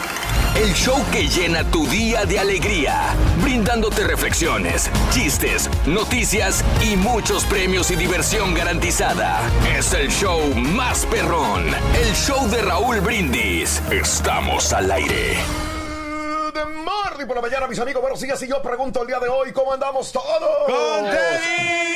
El 0.57 0.73
show 0.75 1.01
que 1.13 1.29
llena 1.29 1.63
tu 1.71 1.87
día 1.87 2.25
de 2.25 2.41
alegría, 2.41 3.15
brindándote 3.41 4.05
reflexiones, 4.05 4.91
chistes, 5.13 5.71
noticias 5.87 6.65
y 6.83 6.97
muchos 6.97 7.45
premios 7.45 7.93
y 7.93 7.97
diversión 7.97 8.53
garantizada. 8.53 9.49
Es 9.79 9.95
el 9.95 10.09
show 10.11 10.41
más 10.57 11.07
perrón, 11.07 11.69
el 11.69 12.15
show 12.17 12.49
de 12.51 12.63
Raúl 12.63 12.99
Brindis. 13.01 13.81
Estamos 13.93 14.73
al 14.73 14.91
aire. 14.91 15.37
De 16.53 16.65
Marley 16.65 17.27
por 17.27 17.37
la 17.37 17.43
mañana, 17.43 17.67
mis 17.67 17.79
amigos. 17.79 18.01
Buenos 18.03 18.21
días. 18.21 18.43
Y 18.43 18.49
yo 18.49 18.61
pregunto 18.63 19.03
el 19.03 19.07
día 19.09 19.19
de 19.19 19.29
hoy, 19.29 19.53
¿cómo 19.53 19.73
andamos 19.73 20.11
todos? 20.13 20.67
¡Con 20.67 21.07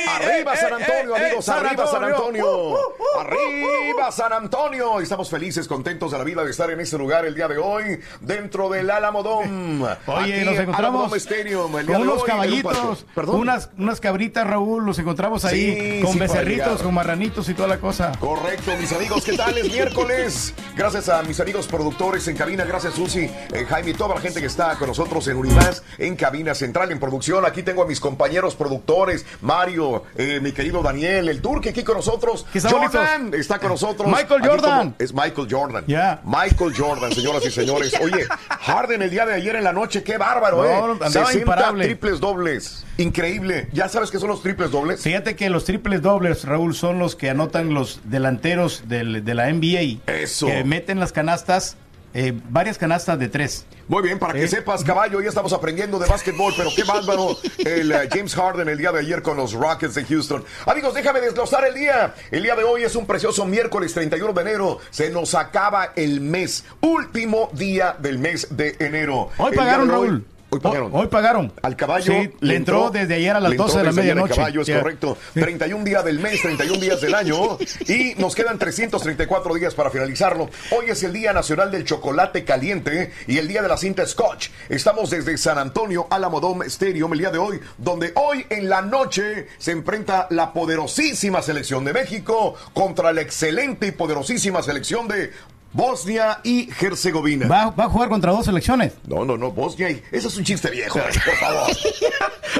Arriba 0.07 0.53
Eh, 0.53 0.57
San 0.57 0.71
eh, 0.71 0.83
Antonio, 0.83 1.15
eh, 1.15 1.25
amigos. 1.25 1.45
San 1.45 1.65
Arriba 1.65 1.87
San 1.87 2.03
Antonio. 2.03 2.15
Antonio. 2.15 2.45
Uh, 2.45 2.73
uh, 2.73 3.17
uh, 3.17 3.19
Arriba 3.19 4.11
San 4.11 4.33
Antonio. 4.33 4.99
Estamos 5.01 5.29
felices, 5.29 5.67
contentos 5.67 6.11
de 6.11 6.17
la 6.17 6.23
vida 6.23 6.43
de 6.43 6.51
estar 6.51 6.69
en 6.69 6.79
este 6.79 6.97
lugar 6.97 7.25
el 7.25 7.35
día 7.35 7.47
de 7.47 7.57
hoy, 7.57 7.99
dentro 8.21 8.69
del 8.69 8.89
Alamodón. 8.89 9.81
Oye, 9.81 9.95
Aquí 10.35 10.45
nos 10.45 10.55
en 10.55 10.61
encontramos 10.61 11.13
Stadium, 11.15 11.77
el 11.77 11.87
día 11.87 11.95
con 11.97 12.05
de 12.05 12.11
unos 12.11 12.23
hoy 12.23 12.29
un 12.29 12.35
caballitos. 12.35 13.05
Perdón. 13.15 13.35
unas, 13.41 13.69
unas 13.77 13.99
cabritas, 13.99 14.47
Raúl, 14.47 14.85
los 14.85 14.99
encontramos 14.99 15.43
ahí 15.45 15.55
Sí, 15.97 16.01
con 16.03 16.13
sí, 16.13 16.19
becerritos, 16.19 16.81
con 16.81 16.93
marranitos 16.93 17.49
y 17.49 17.53
toda 17.53 17.67
la 17.67 17.79
cosa. 17.79 18.11
Correcto, 18.19 18.71
mis 18.79 18.93
amigos, 18.93 19.23
¿qué 19.23 19.35
tal? 19.35 19.57
Es 19.57 19.71
miércoles. 19.71 20.53
Gracias 20.75 21.09
a 21.09 21.21
mis 21.23 21.39
amigos 21.39 21.67
productores 21.67 22.27
en 22.27 22.37
cabina, 22.37 22.63
gracias 22.63 22.93
Susi, 22.93 23.29
Jaime 23.69 23.91
y 23.91 23.93
toda 23.93 24.15
la 24.15 24.21
gente 24.21 24.41
que 24.45 24.49
está 24.49 24.75
con 24.77 24.87
nosotros 24.89 25.27
en 25.27 25.37
Unimás, 25.37 25.81
en 25.97 26.15
cabina 26.15 26.53
central, 26.53 26.91
en 26.91 26.99
producción. 26.99 27.43
Aquí 27.47 27.63
tengo 27.63 27.81
a 27.81 27.87
mis 27.87 27.99
compañeros 27.99 28.53
productores, 28.53 29.25
Mario, 29.41 30.03
eh, 30.15 30.39
mi 30.39 30.51
querido 30.51 30.83
Daniel, 30.83 31.29
el 31.29 31.41
Turque 31.41 31.69
aquí 31.69 31.81
con 31.83 31.95
nosotros. 31.97 32.45
¿Qué 32.51 32.59
están 32.59 32.73
Jordan 32.73 33.23
listos? 33.23 33.39
está 33.39 33.57
con 33.57 33.69
nosotros. 33.69 34.07
Michael 34.07 34.47
Jordan. 34.47 34.95
es 34.99 35.13
Michael 35.15 35.47
Jordan. 35.49 35.83
Ya. 35.87 36.21
Michael 36.23 36.75
Jordan, 36.77 37.11
señoras 37.11 37.43
y 37.43 37.49
señores. 37.59 37.95
Oye, 37.99 38.27
Harden 38.49 39.01
el 39.01 39.09
día 39.09 39.25
de 39.25 39.33
ayer 39.33 39.55
en 39.55 39.63
la 39.63 39.73
noche, 39.73 40.03
qué 40.03 40.19
bárbaro, 40.19 40.57
No, 40.57 40.65
¿eh? 40.65 40.91
andaba 40.91 41.09
60 41.09 41.33
imparable. 41.39 41.85
triples 41.85 42.19
dobles. 42.19 42.85
Increíble. 42.97 43.67
¿Ya 43.73 43.89
sabes 43.89 44.11
qué 44.11 44.19
son 44.19 44.29
los 44.29 44.43
triples 44.43 44.69
dobles? 44.69 45.01
Fíjate 45.01 45.35
que 45.35 45.49
los 45.49 45.65
triples 45.65 46.03
dobles, 46.03 46.43
Raúl, 46.45 46.75
son 46.75 46.99
los 46.99 47.15
que 47.15 47.31
anotan 47.31 47.73
los 47.73 47.99
delanteros 48.03 48.83
del- 48.87 49.25
de 49.25 49.33
la 49.33 49.49
NBA. 49.49 50.01
Eso. 50.05 50.45
Que 50.45 50.63
meten 50.63 50.99
las 50.99 51.11
canastas 51.11 51.77
eh, 52.17 52.33
varias 52.49 52.77
canastas 52.77 53.19
de 53.19 53.27
tres. 53.27 53.65
Muy 53.87 54.01
bien, 54.01 54.17
para 54.17 54.33
que 54.33 54.45
Eh. 54.45 54.47
sepas, 54.47 54.83
caballo, 54.83 55.21
ya 55.21 55.29
estamos 55.29 55.51
aprendiendo 55.53 55.99
de 55.99 56.07
básquetbol, 56.07 56.53
pero 56.57 56.69
qué 56.75 56.83
bárbaro 56.85 57.37
el 57.59 57.91
eh, 57.91 58.09
James 58.11 58.33
Harden 58.33 58.67
el 58.69 58.77
día 58.77 58.91
de 58.93 58.99
ayer 59.01 59.21
con 59.21 59.35
los 59.37 59.53
Rockets 59.53 59.93
de 59.95 60.05
Houston. 60.05 60.43
Amigos, 60.65 60.93
déjame 60.95 61.19
desglosar 61.19 61.65
el 61.67 61.75
día. 61.75 62.15
El 62.31 62.41
día 62.43 62.55
de 62.55 62.63
hoy 62.63 62.83
es 62.83 62.95
un 62.95 63.05
precioso 63.05 63.45
miércoles 63.45 63.93
31 63.93 64.33
de 64.33 64.41
enero. 64.41 64.79
Se 64.89 65.09
nos 65.11 65.35
acaba 65.35 65.91
el 65.95 66.21
mes, 66.21 66.63
último 66.81 67.49
día 67.53 67.95
del 67.99 68.17
mes 68.17 68.47
de 68.49 68.75
enero. 68.79 69.29
Hoy 69.37 69.51
El 69.51 69.57
pagaron, 69.57 69.89
Raúl. 69.89 70.25
Hoy 70.55 70.61
pagaron. 70.61 70.89
Hoy 70.93 71.07
pagaron. 71.07 71.53
Al 71.61 71.75
caballo 71.75 72.13
Sí, 72.13 72.31
le 72.39 72.55
entró 72.55 72.89
desde 72.89 73.15
ayer 73.15 73.35
a 73.35 73.39
las 73.39 73.49
le 73.49 73.55
entró 73.55 73.65
12 73.67 73.77
de 73.79 73.83
la 73.83 73.89
ayer 73.89 73.99
al 73.99 74.05
medianoche. 74.15 74.35
caballo, 74.35 74.61
es 74.61 74.67
Ya. 74.67 74.79
correcto. 74.79 75.17
31 75.33 75.83
días 75.83 76.03
del 76.05 76.19
mes, 76.19 76.41
31 76.41 76.79
días 76.79 77.01
del 77.01 77.13
año. 77.15 77.57
Y 77.87 78.13
nos 78.17 78.35
quedan 78.35 78.57
334 78.57 79.53
días 79.55 79.73
para 79.73 79.89
finalizarlo. 79.89 80.49
Hoy 80.71 80.85
es 80.89 81.03
el 81.03 81.13
Día 81.13 81.33
Nacional 81.33 81.71
del 81.71 81.83
Chocolate 81.83 82.43
Caliente 82.45 83.11
y 83.27 83.37
el 83.37 83.47
Día 83.47 83.61
de 83.61 83.67
la 83.67 83.77
Cinta 83.77 84.05
Scotch. 84.05 84.49
Estamos 84.69 85.09
desde 85.09 85.37
San 85.37 85.57
Antonio, 85.57 86.07
Alamodome 86.09 86.65
Stadium, 86.67 87.11
el 87.13 87.19
día 87.19 87.31
de 87.31 87.37
hoy, 87.37 87.59
donde 87.77 88.11
hoy 88.15 88.45
en 88.49 88.69
la 88.69 88.81
noche 88.81 89.47
se 89.57 89.71
enfrenta 89.71 90.27
la 90.29 90.53
poderosísima 90.53 91.41
selección 91.41 91.83
de 91.85 91.93
México 91.93 92.55
contra 92.73 93.11
la 93.11 93.21
excelente 93.21 93.87
y 93.87 93.91
poderosísima 93.91 94.61
selección 94.61 95.07
de 95.07 95.31
Bosnia 95.75 96.39
y 96.43 96.69
Herzegovina. 96.79 97.47
Va, 97.47 97.69
va 97.69 97.83
a 97.85 97.89
jugar 97.89 98.07
contra 98.07 98.31
dos 98.31 98.45
selecciones. 98.45 98.93
No, 99.07 99.25
no, 99.25 99.35
no, 99.37 99.51
Bosnia 99.51 99.89
y... 99.91 100.01
Ese 100.11 100.27
es 100.29 100.37
un 100.37 100.43
chiste 100.45 100.69
viejo, 100.69 100.97
por 101.25 101.35
favor. 101.35 101.67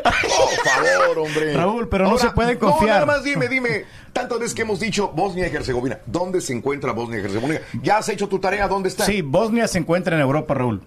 Por 0.03 0.11
favor, 0.65 1.19
hombre. 1.19 1.53
Raúl, 1.53 1.87
pero 1.87 2.09
no 2.09 2.17
se 2.17 2.29
puede 2.31 2.55
No, 2.55 2.59
confiar. 2.59 2.89
nada 3.01 3.05
más 3.05 3.23
dime, 3.23 3.47
dime. 3.47 3.85
Tantas 4.11 4.39
veces 4.39 4.53
que 4.53 4.63
hemos 4.63 4.79
dicho 4.81 5.09
Bosnia 5.09 5.47
y 5.47 5.55
Herzegovina. 5.55 5.99
¿Dónde 6.05 6.41
se 6.41 6.51
encuentra 6.53 6.91
Bosnia 6.91 7.19
y 7.21 7.23
Herzegovina? 7.23 7.61
¿Ya 7.81 7.97
has 7.99 8.09
hecho 8.09 8.27
tu 8.27 8.39
tarea? 8.39 8.67
¿Dónde 8.67 8.89
está? 8.89 9.05
Sí, 9.05 9.21
Bosnia 9.21 9.67
se 9.69 9.77
encuentra 9.79 10.15
en 10.15 10.21
Europa, 10.21 10.53
Raúl. 10.53 10.81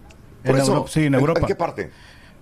Por 0.45 0.55
En 0.55 0.61
eso, 0.63 0.73
Europa, 0.73 0.91
sí, 0.93 1.05
¿en- 1.07 1.15
Europa. 1.15 1.41
¿En 1.41 1.47
qué 1.47 1.55
parte? 1.55 1.91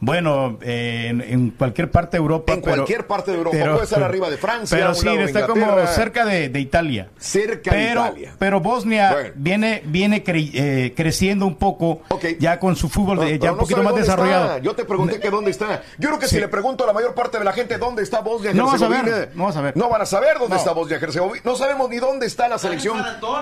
Bueno, 0.01 0.59
eh, 0.63 1.07
en, 1.11 1.21
en 1.21 1.51
cualquier 1.51 1.91
parte 1.91 2.17
de 2.17 2.23
Europa. 2.23 2.53
En 2.53 2.61
pero- 2.63 2.77
cualquier 2.77 3.07
parte 3.07 3.31
de 3.31 3.39
Europa. 3.39 3.57
pero- 3.59 3.73
Puede 3.73 3.85
estar 3.85 4.03
arriba 4.03 4.31
de 4.31 4.37
Francia, 4.37 4.77
Pero 4.77 4.95
sí, 4.95 5.07
de 5.09 5.25
está 5.25 5.47
como 5.47 5.87
cerca 5.89 6.25
de, 6.25 6.49
de 6.49 6.61
Italia. 6.61 7.09
Cerca 7.19 7.71
de 7.71 7.77
pero, 7.77 8.07
Italia. 8.07 8.33
Pero 8.39 8.61
Bosnia 8.61 9.13
Bueno. 9.13 9.31
viene, 9.37 9.83
viene 9.87 10.25
cre- 10.25 10.51
eh, 10.55 10.93
creciendo 10.97 11.47
un 11.47 11.57
poco 11.57 12.03
ya 12.39 12.59
con 12.59 12.77
su 12.77 12.89
fútbol 12.89 13.19
de- 13.21 13.27
Pero 13.27 13.45
ya 13.45 13.51
un 13.53 13.57
no 13.57 13.63
poquito 13.63 13.83
más 13.83 13.95
desarrollado. 13.95 14.45
está. 14.47 14.59
Yo 14.59 14.75
te 14.75 14.85
pregunté 14.85 15.19
que 15.21 15.31
dónde 15.31 15.51
está. 15.51 15.83
Yo 15.99 16.09
creo 16.11 16.19
que 16.19 16.29
si 16.29 16.39
le 16.39 16.49
pregunto 16.49 16.85
a 16.85 16.87
la 16.87 16.93
mayor 16.93 17.15
parte 17.15 17.39
de 17.39 17.45
la 17.45 17.53
gente 17.53 17.79
dónde 17.79 18.03
está 18.03 18.21
Bosnia 18.21 18.53
No 18.53 18.67
vas 18.67 18.83
a 18.83 18.89
ver, 18.89 19.31
no 19.35 19.45
vas 19.45 19.57
a 19.57 19.61
ver. 19.61 19.77
No 19.77 19.89
van 19.89 20.03
a 20.03 20.07
saber 20.07 20.35
dónde 20.39 20.55
No. 20.55 20.57
está 20.57 20.73
Bosnia 20.73 20.99
Herzegovina. 21.01 21.43
No 21.45 21.57
sabemos 21.57 21.89
ni 21.91 21.97
dónde 21.99 22.27
está 22.27 22.49
la 22.49 22.59
selección. 22.59 22.99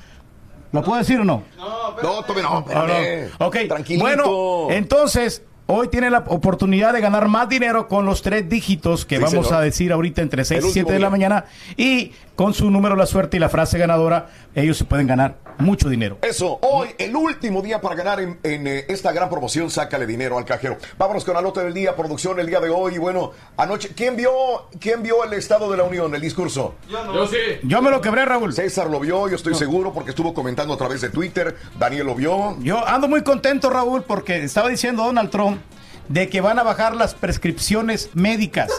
¿Lo 0.71 0.83
puedo 0.83 0.97
decir 0.99 1.19
o 1.19 1.23
no? 1.25 1.43
No, 1.57 2.23
tome 2.23 2.41
no, 2.41 2.59
espérame. 2.59 3.29
Ah, 3.31 3.35
no. 3.39 3.45
Ok, 3.47 3.57
Tranquilito. 3.67 4.03
bueno, 4.05 4.67
entonces. 4.71 5.41
Hoy 5.67 5.87
tiene 5.87 6.11
la 6.11 6.19
oportunidad 6.27 6.93
de 6.93 7.01
ganar 7.01 7.27
más 7.27 7.49
dinero 7.49 7.87
con 7.87 8.05
los 8.05 8.21
tres 8.21 8.47
dígitos 8.47 9.03
que 9.03 9.15
Sí, 9.15 9.23
vamos 9.23 9.47
señor. 9.47 9.61
a 9.61 9.63
decir 9.63 9.91
ahorita 9.91 10.21
entre 10.21 10.45
6 10.45 10.59
El 10.63 10.69
y 10.69 10.73
7 10.73 10.79
último 10.81 10.93
de 10.93 10.99
la 10.99 11.09
mañana. 11.09 11.45
Y 11.75 12.11
con 12.35 12.53
su 12.53 12.69
número, 12.69 12.95
la 12.95 13.05
suerte 13.05 13.37
y 13.37 13.39
la 13.39 13.49
frase 13.49 13.77
ganadora, 13.77 14.29
ellos 14.53 14.77
se 14.77 14.85
pueden 14.85 15.07
ganar 15.07 15.37
mucho 15.57 15.89
dinero. 15.89 16.17
Eso, 16.21 16.59
hoy 16.61 16.89
el 16.97 17.15
último 17.15 17.61
día 17.61 17.79
para 17.79 17.95
ganar 17.95 18.19
en, 18.19 18.39
en, 18.43 18.67
eh, 18.67 18.85
esta 18.89 19.11
gran 19.11 19.29
promoción, 19.29 19.69
sácale 19.69 20.05
dinero 20.05 20.37
al 20.37 20.45
cajero. 20.45 20.77
Vámonos 20.97 21.23
con 21.23 21.33
la 21.33 21.41
nota 21.41 21.63
del 21.63 21.73
día, 21.73 21.95
producción 21.95 22.39
el 22.39 22.47
día 22.47 22.59
de 22.59 22.69
hoy. 22.69 22.95
Y 22.95 22.97
bueno, 22.97 23.31
anoche, 23.57 23.89
¿quién 23.95 24.15
vio, 24.15 24.31
quién 24.79 25.01
vio 25.01 25.23
el 25.23 25.33
Estado 25.33 25.71
de 25.71 25.77
la 25.77 25.83
Unión, 25.83 26.13
el 26.13 26.21
discurso? 26.21 26.75
Yo 26.89 27.27
sí. 27.27 27.37
Yo 27.63 27.81
me 27.81 27.89
lo 27.89 28.01
quebré, 28.01 28.25
Raúl. 28.25 28.53
César 28.53 28.89
lo 28.89 28.99
vio, 28.99 29.29
yo 29.29 29.35
estoy 29.35 29.55
seguro, 29.55 29.93
porque 29.93 30.09
estuvo 30.09 30.33
comentando 30.33 30.73
a 30.73 30.77
través 30.77 31.01
de 31.01 31.09
Twitter. 31.09 31.55
Daniel 31.79 32.07
lo 32.07 32.15
vio. 32.15 32.57
Yo 32.59 32.85
ando 32.85 33.07
muy 33.07 33.23
contento, 33.23 33.69
Raúl, 33.69 34.03
porque 34.03 34.43
estaba 34.43 34.69
diciendo 34.69 35.03
Donald 35.03 35.29
Trump 35.29 35.61
de 36.09 36.29
que 36.29 36.41
van 36.41 36.59
a 36.59 36.63
bajar 36.63 36.95
las 36.95 37.15
prescripciones 37.15 38.09
médicas. 38.13 38.69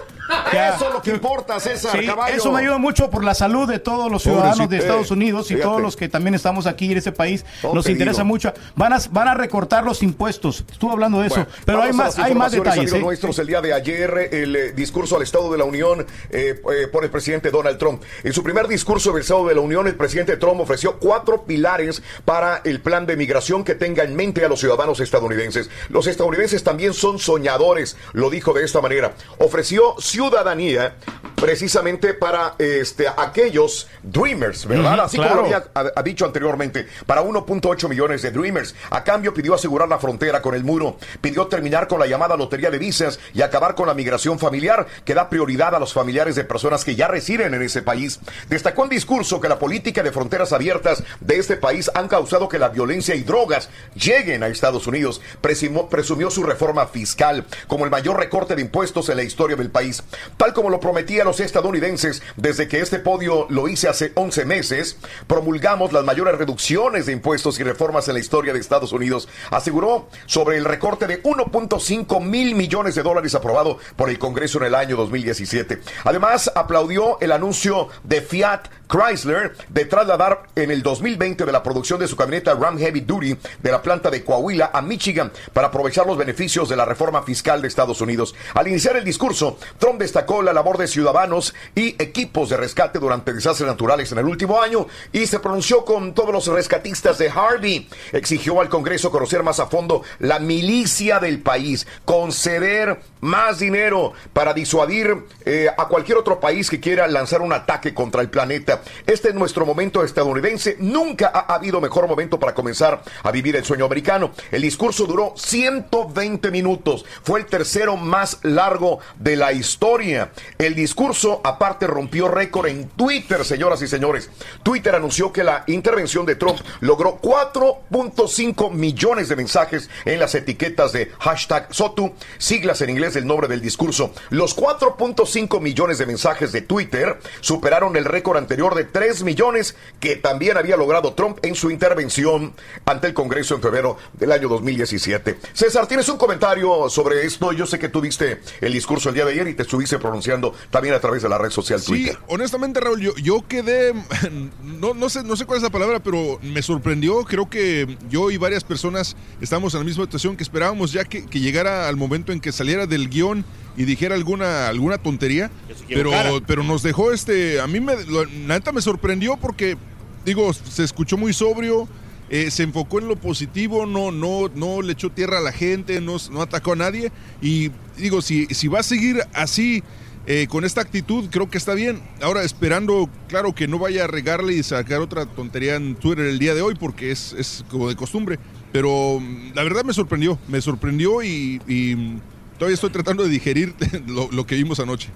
Ya. 0.52 0.74
Eso 0.74 0.88
es 0.88 0.94
lo 0.94 1.02
que 1.02 1.10
importa, 1.10 1.58
César, 1.60 1.98
Sí, 1.98 2.06
caballo. 2.06 2.34
eso 2.36 2.50
me 2.52 2.60
ayuda 2.60 2.78
mucho 2.78 3.10
por 3.10 3.22
la 3.24 3.34
salud 3.34 3.68
de 3.68 3.78
todos 3.78 4.10
los 4.10 4.22
ciudadanos 4.22 4.56
Pobrecito, 4.58 4.70
de 4.70 4.78
Estados 4.78 5.10
Unidos 5.10 5.46
y 5.50 5.54
fíjate. 5.54 5.68
todos 5.68 5.82
los 5.82 5.96
que 5.96 6.08
también 6.08 6.34
estamos 6.34 6.66
aquí 6.66 6.90
en 6.92 6.98
ese 6.98 7.12
país. 7.12 7.44
No 7.62 7.74
nos 7.74 7.84
te 7.84 7.92
interesa 7.92 8.22
digo. 8.22 8.26
mucho. 8.26 8.52
Van 8.74 8.92
a, 8.92 8.98
van 9.10 9.28
a 9.28 9.34
recortar 9.34 9.84
los 9.84 10.02
impuestos. 10.02 10.64
Estuve 10.70 10.92
hablando 10.92 11.20
de 11.20 11.28
eso. 11.28 11.36
Bueno, 11.36 11.50
pero 11.64 11.82
hay 11.82 11.92
más, 11.92 12.18
hay 12.18 12.34
más 12.34 12.52
detalles. 12.52 12.92
¿eh? 12.92 12.98
nuestros, 12.98 13.38
el 13.38 13.46
día 13.46 13.60
de 13.60 13.72
ayer, 13.72 14.28
el 14.32 14.56
eh, 14.56 14.72
discurso 14.72 15.16
al 15.16 15.22
Estado 15.22 15.50
de 15.52 15.58
la 15.58 15.64
Unión 15.64 16.06
eh, 16.30 16.60
por 16.92 17.04
el 17.04 17.10
presidente 17.10 17.50
Donald 17.50 17.78
Trump. 17.78 18.02
En 18.24 18.32
su 18.32 18.42
primer 18.42 18.68
discurso 18.68 19.12
del 19.12 19.22
Estado 19.22 19.46
de 19.46 19.54
la 19.54 19.60
Unión, 19.60 19.86
el 19.86 19.94
presidente 19.94 20.36
Trump 20.36 20.60
ofreció 20.60 20.98
cuatro 20.98 21.44
pilares 21.44 22.02
para 22.24 22.60
el 22.64 22.80
plan 22.80 23.06
de 23.06 23.16
migración 23.16 23.64
que 23.64 23.74
tenga 23.74 24.02
en 24.02 24.14
mente 24.16 24.44
a 24.44 24.48
los 24.48 24.60
ciudadanos 24.60 25.00
estadounidenses. 25.00 25.70
Los 25.88 26.06
estadounidenses 26.06 26.64
también 26.64 26.94
son 26.94 27.18
soñadores, 27.18 27.96
lo 28.12 28.30
dijo 28.30 28.52
de 28.52 28.64
esta 28.64 28.80
manera. 28.80 29.12
Ofreció 29.38 29.94
ciudadanía 30.16 30.94
precisamente 31.36 32.14
para 32.14 32.54
este, 32.58 33.06
aquellos 33.08 33.88
dreamers, 34.02 34.66
¿verdad? 34.66 35.00
Así 35.00 35.16
claro. 35.16 35.36
como 35.36 35.42
lo 35.42 35.54
había 35.54 35.70
ha, 35.74 35.92
ha 35.94 36.02
dicho 36.02 36.24
anteriormente, 36.24 36.86
para 37.04 37.22
1.8 37.22 37.88
millones 37.88 38.22
de 38.22 38.30
Dreamers. 38.30 38.74
A 38.90 39.04
cambio 39.04 39.34
pidió 39.34 39.54
asegurar 39.54 39.88
la 39.88 39.98
frontera 39.98 40.42
con 40.42 40.54
el 40.54 40.64
muro, 40.64 40.96
pidió 41.20 41.46
terminar 41.46 41.88
con 41.88 42.00
la 42.00 42.06
llamada 42.06 42.36
lotería 42.36 42.70
de 42.70 42.78
visas 42.78 43.20
y 43.34 43.42
acabar 43.42 43.74
con 43.74 43.86
la 43.86 43.94
migración 43.94 44.38
familiar, 44.38 44.86
que 45.04 45.14
da 45.14 45.28
prioridad 45.28 45.74
a 45.74 45.78
los 45.78 45.92
familiares 45.92 46.36
de 46.36 46.44
personas 46.44 46.84
que 46.84 46.96
ya 46.96 47.08
residen 47.08 47.54
en 47.54 47.62
ese 47.62 47.82
país. 47.82 48.20
Destacó 48.48 48.84
en 48.84 48.90
discurso 48.90 49.40
que 49.40 49.48
la 49.48 49.58
política 49.58 50.02
de 50.02 50.12
fronteras 50.12 50.52
abiertas 50.52 51.02
de 51.20 51.36
este 51.36 51.56
país 51.56 51.90
han 51.94 52.08
causado 52.08 52.48
que 52.48 52.58
la 52.58 52.70
violencia 52.70 53.14
y 53.14 53.22
drogas 53.22 53.68
lleguen 53.94 54.42
a 54.42 54.48
Estados 54.48 54.86
Unidos. 54.86 55.20
Presumió 55.42 56.30
su 56.30 56.42
reforma 56.42 56.86
fiscal 56.86 57.44
como 57.66 57.84
el 57.84 57.90
mayor 57.90 58.18
recorte 58.18 58.56
de 58.56 58.62
impuestos 58.62 59.08
en 59.10 59.18
la 59.18 59.22
historia 59.22 59.56
del 59.56 59.70
país. 59.70 60.02
Tal 60.36 60.52
como 60.52 60.70
lo 60.70 60.80
prometía 60.80 61.22
a 61.22 61.24
los 61.24 61.40
estadounidenses 61.40 62.22
desde 62.36 62.68
que 62.68 62.80
este 62.80 62.98
podio 62.98 63.46
lo 63.48 63.68
hice 63.68 63.88
hace 63.88 64.12
11 64.14 64.44
meses, 64.44 64.98
promulgamos 65.26 65.92
las 65.92 66.04
mayores 66.04 66.38
reducciones 66.38 67.06
de 67.06 67.12
impuestos 67.12 67.58
y 67.58 67.62
reformas 67.62 68.08
en 68.08 68.14
la 68.14 68.20
historia 68.20 68.52
de 68.52 68.60
Estados 68.60 68.92
Unidos. 68.92 69.28
Aseguró 69.50 70.08
sobre 70.26 70.56
el 70.56 70.64
recorte 70.64 71.06
de 71.06 71.22
1.5 71.22 72.22
mil 72.22 72.54
millones 72.54 72.94
de 72.94 73.02
dólares 73.02 73.34
aprobado 73.34 73.78
por 73.96 74.10
el 74.10 74.18
Congreso 74.18 74.58
en 74.58 74.64
el 74.64 74.74
año 74.74 74.96
2017. 74.96 75.80
Además, 76.04 76.50
aplaudió 76.54 77.18
el 77.20 77.32
anuncio 77.32 77.88
de 78.04 78.20
Fiat 78.20 78.68
Chrysler 78.88 79.56
de 79.68 79.84
trasladar 79.84 80.44
en 80.54 80.70
el 80.70 80.82
2020 80.82 81.44
de 81.44 81.52
la 81.52 81.62
producción 81.62 81.98
de 81.98 82.08
su 82.08 82.16
camioneta 82.16 82.54
Ram 82.54 82.78
Heavy 82.78 83.00
Duty 83.00 83.36
de 83.62 83.70
la 83.70 83.82
planta 83.82 84.10
de 84.10 84.24
Coahuila 84.24 84.70
a 84.72 84.82
Michigan 84.82 85.32
para 85.52 85.68
aprovechar 85.68 86.06
los 86.06 86.16
beneficios 86.16 86.68
de 86.68 86.76
la 86.76 86.84
reforma 86.84 87.22
fiscal 87.22 87.60
de 87.60 87.68
Estados 87.68 88.00
Unidos. 88.00 88.34
Al 88.54 88.68
iniciar 88.68 88.96
el 88.96 89.04
discurso, 89.04 89.58
Trump 89.78 90.00
destacó 90.00 90.42
la 90.42 90.52
labor 90.52 90.78
de 90.78 90.88
ciudadanos 90.88 91.54
y 91.74 92.00
equipos 92.02 92.48
de 92.48 92.56
rescate 92.56 92.98
durante 92.98 93.32
desastres 93.32 93.68
naturales 93.68 94.12
en 94.12 94.18
el 94.18 94.26
último 94.26 94.60
año 94.60 94.86
y 95.12 95.26
se 95.26 95.40
pronunció 95.40 95.84
con 95.84 96.14
todos 96.14 96.32
los 96.32 96.46
rescatistas 96.46 97.18
de 97.18 97.30
Harvey. 97.30 97.88
Exigió 98.12 98.60
al 98.60 98.68
Congreso 98.68 99.10
conocer 99.10 99.42
más 99.42 99.60
a 99.60 99.66
fondo 99.66 100.02
la 100.18 100.38
milicia 100.38 101.18
del 101.18 101.40
país, 101.40 101.86
conceder 102.04 103.00
más 103.20 103.58
dinero 103.58 104.12
para 104.32 104.54
disuadir 104.54 105.24
eh, 105.44 105.68
a 105.76 105.88
cualquier 105.88 106.18
otro 106.18 106.38
país 106.40 106.70
que 106.70 106.80
quiera 106.80 107.06
lanzar 107.06 107.42
un 107.42 107.52
ataque 107.52 107.92
contra 107.92 108.22
el 108.22 108.30
planeta. 108.30 108.75
Este 109.06 109.28
es 109.28 109.34
nuestro 109.34 109.66
momento 109.66 110.02
estadounidense. 110.02 110.76
Nunca 110.78 111.30
ha 111.34 111.54
habido 111.54 111.80
mejor 111.80 112.06
momento 112.08 112.38
para 112.38 112.54
comenzar 112.54 113.02
a 113.22 113.30
vivir 113.30 113.56
el 113.56 113.64
sueño 113.64 113.84
americano. 113.84 114.32
El 114.50 114.62
discurso 114.62 115.06
duró 115.06 115.34
120 115.36 116.50
minutos. 116.50 117.04
Fue 117.22 117.40
el 117.40 117.46
tercero 117.46 117.96
más 117.96 118.38
largo 118.42 119.00
de 119.18 119.36
la 119.36 119.52
historia. 119.52 120.30
El 120.58 120.74
discurso, 120.74 121.40
aparte, 121.44 121.86
rompió 121.86 122.28
récord 122.28 122.66
en 122.66 122.88
Twitter, 122.88 123.44
señoras 123.44 123.82
y 123.82 123.88
señores. 123.88 124.30
Twitter 124.62 124.94
anunció 124.94 125.32
que 125.32 125.44
la 125.44 125.64
intervención 125.66 126.26
de 126.26 126.36
Trump 126.36 126.58
logró 126.80 127.18
4.5 127.20 128.70
millones 128.72 129.28
de 129.28 129.36
mensajes 129.36 129.90
en 130.04 130.18
las 130.18 130.34
etiquetas 130.34 130.92
de 130.92 131.12
hashtag 131.18 131.68
SOTU, 131.70 132.14
siglas 132.38 132.80
en 132.80 132.90
inglés 132.90 133.14
del 133.14 133.26
nombre 133.26 133.48
del 133.48 133.60
discurso. 133.60 134.12
Los 134.30 134.56
4.5 134.56 135.60
millones 135.60 135.98
de 135.98 136.06
mensajes 136.06 136.52
de 136.52 136.62
Twitter 136.62 137.18
superaron 137.40 137.96
el 137.96 138.04
récord 138.04 138.36
anterior 138.36 138.65
de 138.74 138.84
3 138.84 139.22
millones 139.22 139.76
que 140.00 140.16
también 140.16 140.56
había 140.56 140.76
logrado 140.76 141.14
Trump 141.14 141.38
en 141.42 141.54
su 141.54 141.70
intervención 141.70 142.54
ante 142.84 143.06
el 143.06 143.14
Congreso 143.14 143.54
en 143.54 143.62
febrero 143.62 143.96
del 144.14 144.32
año 144.32 144.48
2017. 144.48 145.38
César, 145.52 145.86
¿tienes 145.86 146.08
un 146.08 146.18
comentario 146.18 146.88
sobre 146.88 147.24
esto? 147.24 147.52
Yo 147.52 147.66
sé 147.66 147.78
que 147.78 147.88
tú 147.88 148.00
viste 148.00 148.40
el 148.60 148.72
discurso 148.72 149.08
el 149.08 149.14
día 149.14 149.24
de 149.24 149.32
ayer 149.32 149.48
y 149.48 149.54
te 149.54 149.62
estuviste 149.62 149.98
pronunciando 149.98 150.54
también 150.70 150.94
a 150.94 151.00
través 151.00 151.22
de 151.22 151.28
la 151.28 151.38
red 151.38 151.50
social 151.50 151.82
Twitter. 151.82 152.14
Sí, 152.14 152.18
honestamente, 152.28 152.80
Raúl, 152.80 153.00
yo, 153.00 153.14
yo 153.16 153.44
quedé, 153.46 153.92
no, 154.62 154.94
no, 154.94 155.08
sé, 155.08 155.22
no 155.22 155.36
sé 155.36 155.44
cuál 155.44 155.58
es 155.58 155.62
la 155.62 155.70
palabra, 155.70 156.00
pero 156.00 156.38
me 156.42 156.62
sorprendió. 156.62 157.24
Creo 157.24 157.48
que 157.48 157.96
yo 158.08 158.30
y 158.30 158.36
varias 158.36 158.64
personas 158.64 159.16
estamos 159.40 159.74
en 159.74 159.80
la 159.80 159.84
misma 159.84 160.04
situación 160.04 160.36
que 160.36 160.42
esperábamos 160.42 160.92
ya 160.92 161.04
que, 161.04 161.26
que 161.26 161.40
llegara 161.40 161.88
al 161.88 161.96
momento 161.96 162.32
en 162.32 162.40
que 162.40 162.52
saliera 162.52 162.86
del 162.86 163.08
guion 163.08 163.44
y 163.76 163.84
dijera 163.84 164.14
alguna 164.14 164.68
alguna 164.68 164.98
tontería, 164.98 165.50
pero 165.88 166.10
pero 166.46 166.62
nos 166.62 166.82
dejó 166.82 167.12
este, 167.12 167.60
a 167.60 167.66
mí 167.66 167.80
me 167.80 167.94
la 167.94 168.24
neta 168.46 168.72
me 168.72 168.80
sorprendió 168.80 169.36
porque 169.36 169.76
digo, 170.24 170.52
se 170.52 170.82
escuchó 170.82 171.16
muy 171.16 171.32
sobrio, 171.32 171.88
eh, 172.30 172.50
se 172.50 172.62
enfocó 172.62 172.98
en 172.98 173.08
lo 173.08 173.16
positivo, 173.16 173.86
no 173.86 174.10
no 174.10 174.48
no 174.54 174.82
le 174.82 174.92
echó 174.92 175.10
tierra 175.10 175.38
a 175.38 175.42
la 175.42 175.52
gente, 175.52 176.00
no, 176.00 176.16
no 176.30 176.42
atacó 176.42 176.72
a 176.72 176.76
nadie 176.76 177.12
y 177.42 177.70
digo, 177.96 178.22
si 178.22 178.46
si 178.46 178.68
va 178.68 178.80
a 178.80 178.82
seguir 178.82 179.22
así 179.34 179.82
eh, 180.28 180.48
con 180.48 180.64
esta 180.64 180.80
actitud 180.80 181.28
creo 181.30 181.48
que 181.48 181.56
está 181.56 181.74
bien. 181.74 182.02
Ahora 182.20 182.42
esperando, 182.42 183.08
claro, 183.28 183.54
que 183.54 183.68
no 183.68 183.78
vaya 183.78 184.04
a 184.04 184.06
regarle 184.08 184.54
y 184.54 184.62
sacar 184.64 185.00
otra 185.00 185.24
tontería 185.26 185.76
en 185.76 185.94
Twitter 185.94 186.26
el 186.26 186.40
día 186.40 186.54
de 186.54 186.62
hoy 186.62 186.74
porque 186.74 187.12
es, 187.12 187.32
es 187.38 187.64
como 187.70 187.88
de 187.88 187.94
costumbre. 187.94 188.40
Pero 188.72 189.20
mm, 189.20 189.52
la 189.54 189.62
verdad 189.62 189.84
me 189.84 189.92
sorprendió, 189.92 190.36
me 190.48 190.60
sorprendió 190.60 191.22
y, 191.22 191.60
y 191.68 192.18
todavía 192.58 192.74
estoy 192.74 192.90
tratando 192.90 193.22
de 193.22 193.28
digerir 193.28 193.74
lo, 194.06 194.30
lo, 194.30 194.46
que 194.46 194.54
vimos 194.54 194.80
anoche. 194.80 195.10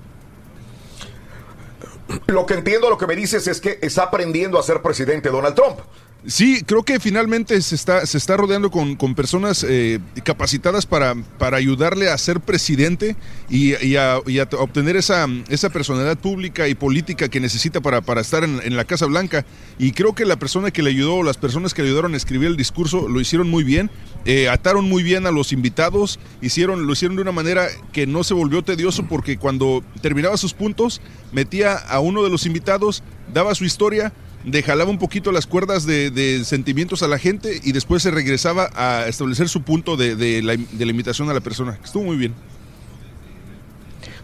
Lo 2.27 2.47
que 2.47 2.55
entiendo, 2.55 2.91
lo 2.91 2.99
que 2.99 3.07
me 3.07 3.17
dices 3.17 3.47
es 3.47 3.61
que 3.61 3.79
está 3.83 4.05
aprendiendo 4.05 4.59
a 4.59 4.63
ser 4.63 4.83
presidente 4.83 5.29
Donald 5.29 5.55
Trump. 5.55 5.79
Sí, 6.27 6.63
creo 6.67 6.83
que 6.83 7.01
finalmente 7.01 7.61
se 7.63 7.75
está, 7.75 8.05
se 8.05 8.19
está 8.19 8.37
rodeando 8.37 8.71
con, 8.71 8.95
con 8.97 9.15
personas 9.15 9.65
eh, 9.67 10.01
capacitadas 10.23 10.85
para, 10.85 11.15
para 11.39 11.57
ayudarle 11.57 12.11
a 12.11 12.19
ser 12.19 12.41
presidente 12.41 13.17
y, 13.49 13.97
a, 13.97 14.19
obtener 14.59 14.97
esa, 14.97 15.27
esa 15.49 15.71
personalidad 15.71 16.19
pública 16.19 16.69
y 16.69 16.75
política 16.75 17.29
que 17.29 17.41
necesita 17.41 17.81
para, 17.81 18.03
para 18.03 18.21
estar 18.21 18.45
en, 18.45 18.61
en, 18.63 18.77
la 18.77 18.85
Casa 18.85 19.07
Blanca. 19.07 19.47
Y 19.79 19.93
creo 19.93 20.15
que 20.15 20.27
la 20.27 20.39
persona 20.39 20.71
que 20.71 20.83
le 20.83 20.91
ayudó, 20.91 21.23
las 21.23 21.39
personas 21.39 21.73
que 21.73 21.83
le 21.83 21.89
ayudaron 21.89 22.13
a 22.13 22.19
escribir 22.19 22.49
el 22.49 22.57
discurso, 22.57 23.09
lo 23.09 23.19
hicieron 23.19 23.49
muy 23.49 23.65
bien, 23.65 23.91
eh, 24.27 24.51
ataron 24.51 24.87
muy 24.87 25.03
bien 25.03 25.27
a 25.27 25.31
los 25.31 25.53
invitados, 25.55 26.21
hicieron, 26.43 26.87
lo 26.87 26.93
hicieron 26.93 27.17
de 27.17 27.23
una 27.23 27.33
manera 27.33 27.67
que 27.95 28.07
no 28.07 28.25
se 28.25 28.35
volvió 28.35 28.63
tedioso 28.63 29.07
porque 29.09 29.39
cuando 29.39 29.83
terminaba 30.03 30.37
sus 30.37 30.53
puntos, 30.53 31.01
metía 31.33 31.73
a 31.77 32.01
uno 32.01 32.23
de 32.23 32.29
los 32.29 32.45
invitados, 32.45 33.03
daba 33.33 33.55
su 33.55 33.65
historia, 33.65 34.13
de 34.45 34.63
jalaba 34.63 34.91
un 34.91 34.99
poquito 34.99 35.33
las 35.33 35.47
cuerdas 35.47 35.87
de, 35.87 36.11
de, 36.11 36.45
sentimientos 36.45 37.03
a 37.03 37.09
la 37.09 37.19
gente 37.19 37.61
y 37.63 37.73
después 37.73 38.03
se 38.03 38.11
regresaba 38.11 38.71
a 38.75 39.07
establecer 39.07 39.49
su 39.49 39.63
punto 39.63 39.97
de, 39.97 40.17
de, 40.17 40.43
la, 40.43 40.57
de 40.57 40.87
la 40.87 40.91
a 41.31 41.35
la 41.35 41.41
persona. 41.41 41.79
Estuvo 41.85 42.05
muy 42.05 42.17
bien. 42.17 42.35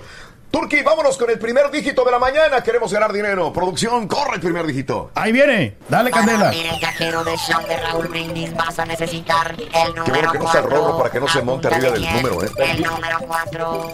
Turki, 0.54 0.82
vámonos 0.82 1.18
con 1.18 1.28
el 1.30 1.38
primer 1.40 1.68
dígito 1.68 2.04
de 2.04 2.12
la 2.12 2.20
mañana. 2.20 2.62
Queremos 2.62 2.92
ganar 2.92 3.12
dinero. 3.12 3.52
Producción, 3.52 4.06
corre 4.06 4.36
el 4.36 4.40
primer 4.40 4.64
dígito. 4.64 5.10
Ahí 5.16 5.32
viene. 5.32 5.78
Dale 5.88 6.12
candela. 6.12 6.52
Para 6.52 6.74
el 6.74 6.80
cajero 6.80 7.24
de 7.24 7.36
show 7.36 7.60
de 7.66 7.76
Raúl 7.76 8.06
Brindis 8.06 8.54
vas 8.54 8.78
a 8.78 8.86
necesitar 8.86 9.52
el 9.52 9.88
número 9.88 10.04
Qué 10.04 10.10
bueno 10.12 10.30
que 10.30 10.38
no 10.38 10.52
sea 10.52 10.60
el 10.60 10.70
rorro 10.70 10.96
para 10.96 11.10
que 11.10 11.18
no 11.18 11.26
se 11.26 11.42
monte 11.42 11.66
arriba 11.66 11.90
del 11.90 12.02
número, 12.04 12.44
¿eh? 12.44 12.50
El 12.56 12.82
número 12.84 13.18
4. 13.26 13.92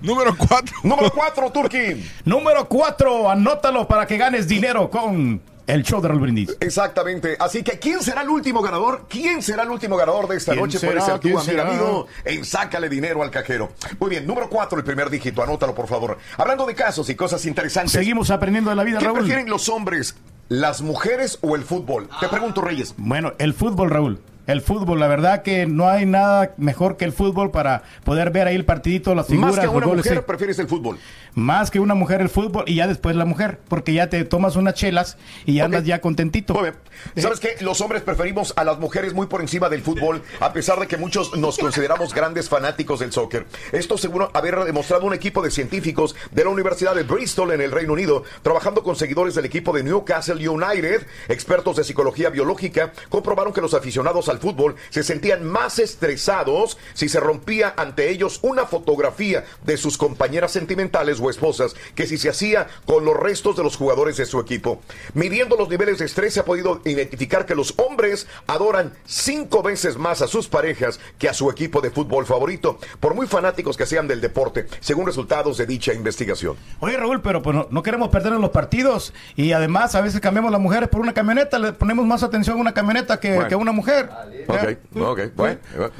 Número 0.00 0.36
4. 0.36 0.76
Número 0.82 1.10
4, 1.12 1.52
Turki. 1.52 2.10
Número 2.24 2.66
4, 2.68 3.30
anótalo 3.30 3.86
para 3.86 4.08
que 4.08 4.16
ganes 4.16 4.48
dinero 4.48 4.90
con 4.90 5.40
el 5.66 5.82
show 5.82 6.00
de 6.00 6.08
Raúl 6.08 6.20
Brindis. 6.20 6.56
Exactamente. 6.60 7.36
Así 7.38 7.62
que, 7.62 7.78
¿quién 7.78 8.02
será 8.02 8.22
el 8.22 8.28
último 8.28 8.62
ganador? 8.62 9.06
¿Quién 9.08 9.42
será 9.42 9.62
el 9.64 9.70
último 9.70 9.96
ganador 9.96 10.28
de 10.28 10.36
esta 10.36 10.54
noche? 10.54 10.78
Puede 10.78 11.00
ser 11.00 11.18
tú, 11.18 11.38
amigo, 11.38 11.62
amigo, 11.62 12.06
en 12.24 12.44
Sácale 12.44 12.88
Dinero 12.88 13.22
al 13.22 13.30
Cajero. 13.30 13.72
Muy 13.98 14.10
bien, 14.10 14.26
número 14.26 14.48
cuatro, 14.48 14.78
el 14.78 14.84
primer 14.84 15.10
dígito. 15.10 15.42
Anótalo, 15.42 15.74
por 15.74 15.88
favor. 15.88 16.18
Hablando 16.36 16.66
de 16.66 16.74
casos 16.74 17.08
y 17.10 17.14
cosas 17.14 17.44
interesantes. 17.46 17.92
Seguimos 17.92 18.30
aprendiendo 18.30 18.70
de 18.70 18.76
la 18.76 18.84
vida, 18.84 18.98
¿Qué 18.98 19.04
Raúl. 19.06 19.18
prefieren 19.18 19.48
los 19.50 19.68
hombres, 19.68 20.16
las 20.48 20.82
mujeres 20.82 21.38
o 21.42 21.56
el 21.56 21.64
fútbol? 21.64 22.08
Te 22.20 22.28
pregunto, 22.28 22.60
Reyes. 22.60 22.94
Bueno, 22.96 23.32
el 23.38 23.54
fútbol, 23.54 23.90
Raúl. 23.90 24.20
El 24.46 24.60
fútbol, 24.60 25.00
la 25.00 25.08
verdad 25.08 25.42
que 25.42 25.66
no 25.66 25.88
hay 25.88 26.06
nada 26.06 26.54
mejor 26.56 26.96
que 26.96 27.04
el 27.04 27.12
fútbol 27.12 27.50
para 27.50 27.82
poder 28.04 28.30
ver 28.30 28.46
ahí 28.46 28.54
el 28.54 28.64
partidito, 28.64 29.14
las 29.14 29.26
figuras. 29.26 29.56
Más 29.56 29.60
que 29.60 29.68
una 29.68 29.86
goles, 29.86 30.04
mujer, 30.04 30.18
sí. 30.18 30.24
prefieres 30.26 30.58
el 30.58 30.68
fútbol. 30.68 30.98
Más 31.34 31.70
que 31.70 31.80
una 31.80 31.94
mujer 31.94 32.20
el 32.20 32.28
fútbol 32.28 32.64
y 32.66 32.76
ya 32.76 32.86
después 32.86 33.16
la 33.16 33.24
mujer, 33.24 33.58
porque 33.68 33.92
ya 33.92 34.08
te 34.08 34.24
tomas 34.24 34.56
unas 34.56 34.74
chelas 34.74 35.18
y 35.44 35.54
ya 35.54 35.64
andas 35.64 35.84
ya 35.84 36.00
contentito. 36.00 36.54
Muy 36.54 36.62
bien. 36.62 36.74
¿Sabes 37.16 37.40
qué? 37.40 37.56
Los 37.60 37.80
hombres 37.80 38.02
preferimos 38.02 38.54
a 38.56 38.64
las 38.64 38.78
mujeres 38.78 39.14
muy 39.14 39.26
por 39.26 39.40
encima 39.40 39.68
del 39.68 39.82
fútbol, 39.82 40.22
a 40.40 40.52
pesar 40.52 40.78
de 40.78 40.86
que 40.86 40.96
muchos 40.96 41.36
nos 41.36 41.58
consideramos 41.58 42.14
grandes 42.14 42.48
fanáticos 42.48 43.00
del 43.00 43.12
soccer. 43.12 43.46
Esto 43.72 43.98
seguro 43.98 44.30
haber 44.32 44.56
demostrado 44.64 45.04
un 45.06 45.14
equipo 45.14 45.42
de 45.42 45.50
científicos 45.50 46.14
de 46.30 46.44
la 46.44 46.50
Universidad 46.50 46.94
de 46.94 47.02
Bristol 47.02 47.52
en 47.52 47.60
el 47.60 47.72
Reino 47.72 47.92
Unido, 47.92 48.22
trabajando 48.42 48.82
con 48.82 48.96
seguidores 48.96 49.34
del 49.34 49.44
equipo 49.44 49.72
de 49.72 49.82
Newcastle 49.82 50.48
United, 50.48 51.06
expertos 51.28 51.76
de 51.76 51.84
psicología 51.84 52.30
biológica, 52.30 52.92
comprobaron 53.08 53.52
que 53.52 53.60
los 53.60 53.74
aficionados 53.74 54.28
al 54.28 54.35
fútbol 54.38 54.76
se 54.90 55.02
sentían 55.02 55.44
más 55.44 55.78
estresados 55.78 56.78
si 56.94 57.08
se 57.08 57.20
rompía 57.20 57.74
ante 57.76 58.10
ellos 58.10 58.40
una 58.42 58.66
fotografía 58.66 59.44
de 59.64 59.76
sus 59.76 59.98
compañeras 59.98 60.52
sentimentales 60.52 61.20
o 61.20 61.30
esposas 61.30 61.74
que 61.94 62.06
si 62.06 62.18
se 62.18 62.28
hacía 62.28 62.66
con 62.84 63.04
los 63.04 63.16
restos 63.16 63.56
de 63.56 63.62
los 63.62 63.76
jugadores 63.76 64.16
de 64.16 64.26
su 64.26 64.40
equipo. 64.40 64.80
Midiendo 65.14 65.56
los 65.56 65.68
niveles 65.68 65.98
de 65.98 66.06
estrés 66.06 66.34
se 66.34 66.40
ha 66.40 66.44
podido 66.44 66.80
identificar 66.84 67.46
que 67.46 67.54
los 67.54 67.74
hombres 67.78 68.26
adoran 68.46 68.92
cinco 69.06 69.62
veces 69.62 69.96
más 69.96 70.22
a 70.22 70.28
sus 70.28 70.48
parejas 70.48 71.00
que 71.18 71.28
a 71.28 71.34
su 71.34 71.50
equipo 71.50 71.80
de 71.80 71.90
fútbol 71.90 72.26
favorito, 72.26 72.78
por 73.00 73.14
muy 73.14 73.26
fanáticos 73.26 73.76
que 73.76 73.86
sean 73.86 74.08
del 74.08 74.20
deporte, 74.20 74.66
según 74.80 75.06
resultados 75.06 75.56
de 75.56 75.66
dicha 75.66 75.92
investigación. 75.92 76.56
Oye, 76.80 76.96
Raúl, 76.96 77.22
pero 77.22 77.42
pues, 77.42 77.54
no, 77.56 77.66
no, 77.70 77.82
queremos 77.82 78.08
perder 78.08 78.32
los 78.32 78.50
partidos 78.50 79.12
y 79.34 79.52
además 79.52 79.94
a 79.94 80.00
veces 80.00 80.20
cambiamos 80.20 80.50
las 80.50 80.60
mujeres 80.60 80.88
por 80.88 81.00
una 81.00 81.14
camioneta, 81.14 81.58
le 81.58 81.72
ponemos 81.72 82.06
más 82.06 82.22
atención 82.22 82.58
a 82.58 82.60
una 82.60 82.74
camioneta 82.74 83.20
que, 83.20 83.34
bueno. 83.34 83.48
que 83.48 83.54
a 83.54 83.58
una 83.58 83.72
mujer. 83.72 84.08
Ok, 84.48 84.76
ok, 85.00 85.20
bueno. 85.34 85.58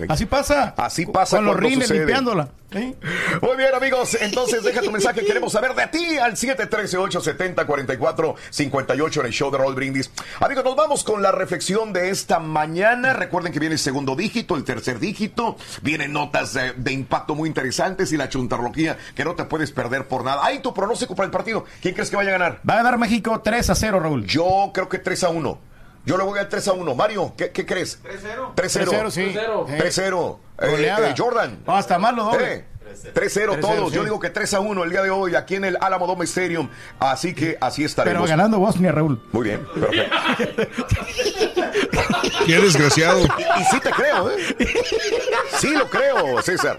Así 0.09 0.27
pasa. 0.27 0.75
Así 0.77 1.07
pasa 1.07 1.37
Con 1.39 1.47
los 1.47 1.57
rines 1.57 1.89
sucede. 1.89 1.99
limpiándola. 2.01 2.49
Muy 2.73 3.57
bien, 3.57 3.75
amigos. 3.75 4.17
Entonces, 4.21 4.63
deja 4.63 4.83
tu 4.83 4.91
mensaje. 4.91 5.25
Queremos 5.27 5.53
saber 5.53 5.75
de 5.75 5.87
ti 5.87 6.19
al 6.19 6.37
713-870-4458 6.37 9.21
en 9.21 9.27
el 9.27 9.33
show 9.33 9.51
de 9.51 9.59
Roll 9.59 9.75
Brindis. 9.75 10.11
Amigos, 10.41 10.65
nos 10.65 10.77
vamos 10.77 11.05
con 11.05 11.23
la 11.23 11.33
reflexión 11.33 11.93
de 11.93 12.11
esta 12.11 12.39
mañana. 12.39 13.13
Recuerden 13.15 13.53
que 13.53 13.61
viene 13.61 13.75
el 13.75 13.79
segundo 13.79 14.15
dígito, 14.17 14.57
el 14.57 14.65
tercer 14.65 14.99
dígito. 14.99 15.57
Vienen 15.83 16.13
notas 16.13 16.53
de, 16.55 16.73
de 16.75 16.93
impacto 16.93 17.35
muy 17.35 17.49
interesantes 17.49 18.13
y 18.13 18.17
la 18.17 18.29
chuntarología 18.29 18.97
que 19.15 19.25
no 19.25 19.35
te 19.35 19.45
puedes 19.45 19.71
perder 19.73 20.07
por 20.09 20.25
nada. 20.25 20.45
Ahí 20.45 20.59
tu 20.61 20.75
pronóstico 20.75 21.15
para 21.15 21.27
el 21.27 21.33
partido. 21.33 21.65
¿Quién 21.81 21.95
crees 21.95 22.11
que 22.11 22.17
vaya 22.17 22.31
a 22.31 22.39
ganar? 22.39 22.61
Va 22.69 22.75
a 22.75 22.79
ganar 22.79 22.99
México 22.99 23.41
3 23.43 23.71
a 23.71 23.75
0, 23.75 24.01
Raúl. 24.01 24.27
Yo 24.27 24.71
creo 24.75 24.89
que 24.89 24.99
3 24.99 25.25
a 25.25 25.29
1. 25.31 25.59
Yo 26.07 26.17
le 26.17 26.23
voy 26.23 26.39
al 26.39 26.49
3 26.49 26.69
a 26.69 26.73
1. 26.73 26.95
Mario, 26.95 27.35
¿qué, 27.37 27.51
qué 27.51 27.67
crees? 27.67 28.01
3-0. 28.05 28.55
3-0, 28.55 29.11
sí. 29.11 29.35
3-0. 29.35 30.39
Eh, 30.59 30.95
eh, 30.99 31.15
Jordan. 31.19 31.59
No, 31.67 31.77
hasta 31.77 31.99
más 31.99 32.15
lo 32.15 32.25
doble. 32.25 32.65
Eh, 32.87 33.13
3-0 33.15 33.61
todos. 33.61 33.91
sí. 33.91 33.97
Yo 33.97 34.05
digo 34.05 34.21
que 34.21 34.31
3 34.31 34.55
a 34.55 34.61
1 34.61 34.85
el 34.85 34.91
día 34.91 35.03
de 35.03 35.11
hoy 35.11 35.35
aquí 35.35 35.55
en 35.57 35.65
el 35.65 35.77
Alamo 35.81 36.07
Dome 36.07 36.25
Stadium. 36.25 36.69
Así 36.99 37.35
que 37.35 37.57
así 37.61 37.85
estaremos. 37.85 38.23
Pero 38.23 38.29
ganando 38.37 38.59
Bosnia, 38.59 38.93
Raúl. 38.93 39.21
Muy 39.33 39.45
bien, 39.45 39.67
perfecto. 39.75 40.17
Qué 42.47 42.61
desgraciado. 42.61 43.21
Y, 43.21 43.25
y 43.61 43.65
sí 43.71 43.81
te 43.81 43.91
creo, 43.91 44.31
¿eh? 44.31 44.37
Sí 45.59 45.71
lo 45.71 45.89
creo, 45.89 46.43
César. 46.43 46.79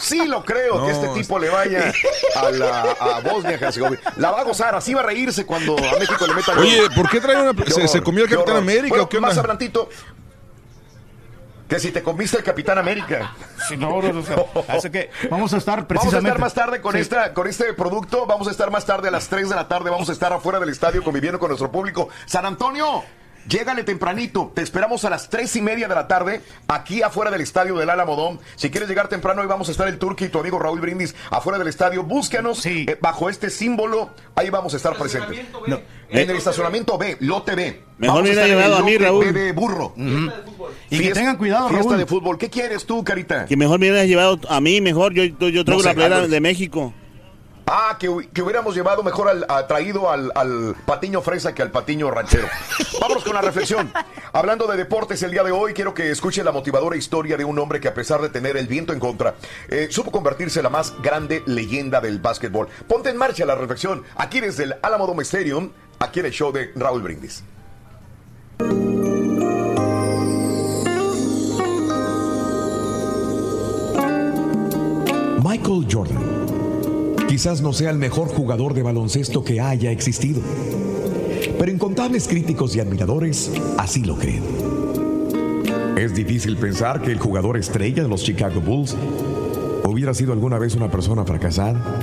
Sí 0.00 0.26
lo 0.26 0.44
creo 0.44 0.78
No. 0.78 0.86
que 0.86 0.92
este 0.92 1.08
tipo 1.08 1.38
le 1.38 1.48
vaya 1.50 1.92
a, 2.36 2.50
la, 2.50 2.80
a 2.92 3.20
Bosnia 3.20 3.58
Herzegovina. 3.60 4.00
La 4.16 4.30
va 4.30 4.40
a 4.40 4.44
gozar, 4.44 4.74
así 4.74 4.92
va 4.94 5.00
a 5.00 5.04
reírse 5.04 5.46
cuando 5.46 5.76
a 5.78 5.98
México 5.98 6.26
le 6.26 6.34
meta 6.34 6.54
gol. 6.54 6.62
Oye, 6.64 6.88
¿por 6.94 7.08
qué 7.08 7.20
trae 7.20 7.36
una... 7.40 7.64
¿Se, 7.66 7.86
se 7.88 8.02
comió 8.02 8.24
el 8.24 8.30
Capitán 8.30 8.54
horror. 8.56 8.62
América 8.62 8.88
Bueno, 8.88 9.04
o 9.04 9.08
qué 9.08 9.20
Más 9.20 9.36
onda? 9.36 9.42
Que 11.68 11.80
si 11.80 11.90
te 11.92 12.02
comiste 12.02 12.36
el 12.36 12.44
Capitán 12.44 12.78
América. 12.78 13.32
Sí, 13.68 13.78
no, 13.78 14.02
no, 14.02 14.12
no, 14.12 14.20
no. 14.20 14.64
Así 14.68 14.90
que 14.90 15.08
vamos 15.30 15.54
a 15.54 15.56
estar 15.56 15.76
Vamos 15.76 15.84
a 15.84 15.88
precisamente. 15.88 16.28
estar 16.28 16.38
más 16.40 16.52
tarde 16.52 16.82
con, 16.82 16.92
Sí. 16.92 16.98
esta, 16.98 17.32
con 17.32 17.46
este 17.48 17.72
producto. 17.72 18.26
Vamos 18.26 18.46
a 18.46 18.50
estar 18.50 18.70
más 18.70 18.84
tarde 18.84 19.08
a 19.08 19.10
las 19.10 19.28
3 19.28 19.48
de 19.48 19.54
la 19.54 19.66
tarde. 19.68 19.88
Vamos 19.88 20.10
a 20.10 20.12
estar 20.12 20.30
afuera 20.34 20.60
del 20.60 20.68
estadio 20.68 21.02
conviviendo 21.02 21.38
con 21.38 21.48
nuestro 21.48 21.72
público. 21.72 22.10
San 22.26 22.44
Antonio, 22.44 23.02
llégale 23.48 23.82
tempranito. 23.82 24.52
Te 24.54 24.60
esperamos 24.60 25.06
a 25.06 25.10
las 25.10 25.30
3 25.30 25.56
y 25.56 25.62
media 25.62 25.88
de 25.88 25.94
la 25.94 26.06
tarde 26.06 26.42
aquí 26.68 27.00
afuera 27.02 27.30
del 27.30 27.40
estadio 27.40 27.74
del 27.78 27.88
Alamodón. 27.88 28.38
Si 28.56 28.70
quieres 28.70 28.86
llegar 28.86 29.08
temprano, 29.08 29.40
hoy 29.40 29.46
vamos 29.48 29.68
a 29.68 29.72
estar 29.72 29.88
el 29.88 29.98
Turqui 29.98 30.26
y 30.26 30.28
tu 30.28 30.40
amigo 30.40 30.58
Raúl 30.58 30.80
Brindis 30.80 31.14
afuera 31.30 31.58
del 31.58 31.68
estadio. 31.68 32.02
Búscanos 32.02 32.66
eh, 32.66 32.98
bajo 33.00 33.30
este 33.30 33.48
símbolo. 33.48 34.10
Ahí 34.34 34.50
vamos 34.50 34.74
a 34.74 34.76
estar 34.76 34.94
presentes. 34.96 35.46
No, 35.66 35.80
en 36.22 36.30
el 36.30 36.36
estacionamiento 36.36 36.96
B, 36.98 37.16
lote 37.20 37.54
B. 37.54 37.82
Mejor 37.98 38.16
Vamos 38.16 38.22
me 38.22 38.28
hubiera 38.30 38.42
estar 38.46 38.46
en 38.46 38.52
el 38.52 38.58
llevado 38.58 38.76
a 38.76 38.84
mí, 38.84 38.98
Raúl. 38.98 39.24
B 39.26 39.32
de 39.32 39.52
burro. 39.52 39.94
Y 40.90 40.98
que 41.00 41.12
tengan 41.12 41.36
cuidado, 41.36 41.68
Fiesta 41.68 41.88
Raúl. 41.90 41.98
de 41.98 42.06
fútbol. 42.06 42.38
¿Qué 42.38 42.50
quieres 42.50 42.84
tú, 42.86 43.02
Carita? 43.04 43.46
Que 43.46 43.56
mejor 43.56 43.78
me 43.78 43.88
hubieras 43.90 44.06
llevado 44.08 44.38
a 44.48 44.60
mí, 44.60 44.80
mejor. 44.80 45.12
Yo, 45.14 45.24
yo 45.24 45.64
traigo 45.64 45.64
No 45.64 45.78
sé, 45.80 45.88
la 45.88 45.94
playera 45.94 46.26
de 46.26 46.40
México. 46.40 46.92
Ah, 47.66 47.96
que, 47.98 48.10
que 48.34 48.42
hubiéramos 48.42 48.74
llevado 48.76 49.02
mejor 49.02 49.26
al, 49.26 49.46
a- 49.48 49.66
traído 49.66 50.10
al, 50.10 50.30
al 50.34 50.74
patiño 50.84 51.22
fresa 51.22 51.54
que 51.54 51.62
al 51.62 51.70
patiño 51.70 52.10
ranchero. 52.10 52.46
Vámonos 53.00 53.24
con 53.24 53.32
la 53.32 53.40
reflexión. 53.40 53.90
Hablando 54.34 54.66
de 54.66 54.76
deportes 54.76 55.22
el 55.22 55.30
día 55.30 55.42
de 55.42 55.50
hoy, 55.50 55.72
quiero 55.72 55.94
que 55.94 56.10
escuche 56.10 56.44
la 56.44 56.52
motivadora 56.52 56.94
historia 56.94 57.38
de 57.38 57.44
un 57.46 57.58
hombre 57.58 57.80
que 57.80 57.88
a 57.88 57.94
pesar 57.94 58.20
de 58.20 58.28
tener 58.28 58.58
el 58.58 58.66
viento 58.66 58.92
en 58.92 59.00
contra, 59.00 59.36
eh, 59.70 59.86
supo 59.90 60.10
convertirse 60.10 60.58
en 60.58 60.64
la 60.64 60.68
más 60.68 60.92
grande 61.02 61.42
leyenda 61.46 62.02
del 62.02 62.18
básquetbol. 62.18 62.68
Ponte 62.86 63.08
en 63.08 63.16
marcha 63.16 63.46
la 63.46 63.54
reflexión 63.54 64.02
aquí 64.16 64.40
desde 64.40 64.64
el 64.64 64.74
Alamo 64.82 65.06
Dome 65.06 65.22
Stadium, 65.22 65.70
aquí 65.98 66.20
en 66.20 66.26
el 66.26 66.32
show 66.32 66.52
de 66.52 66.70
Raúl 66.74 67.02
Brindis. 67.02 67.42
Michael 75.42 75.86
Jordan. 75.90 77.26
Quizás 77.28 77.60
no 77.60 77.72
sea 77.72 77.90
el 77.90 77.98
mejor 77.98 78.28
jugador 78.28 78.74
de 78.74 78.82
baloncesto 78.82 79.44
que 79.44 79.60
haya 79.60 79.90
existido, 79.90 80.40
pero 81.58 81.70
incontables 81.70 82.28
críticos 82.28 82.74
y 82.76 82.80
admiradores 82.80 83.50
así 83.76 84.04
lo 84.04 84.16
creen. 84.16 84.42
Es 85.96 86.14
difícil 86.14 86.56
pensar 86.56 87.02
que 87.02 87.12
el 87.12 87.18
jugador 87.18 87.56
estrella 87.56 88.02
de 88.02 88.08
los 88.08 88.22
Chicago 88.22 88.60
Bulls 88.60 88.96
hubiera 89.84 90.14
sido 90.14 90.32
alguna 90.32 90.58
vez 90.58 90.74
una 90.74 90.90
persona 90.90 91.24
fracasada. 91.24 92.00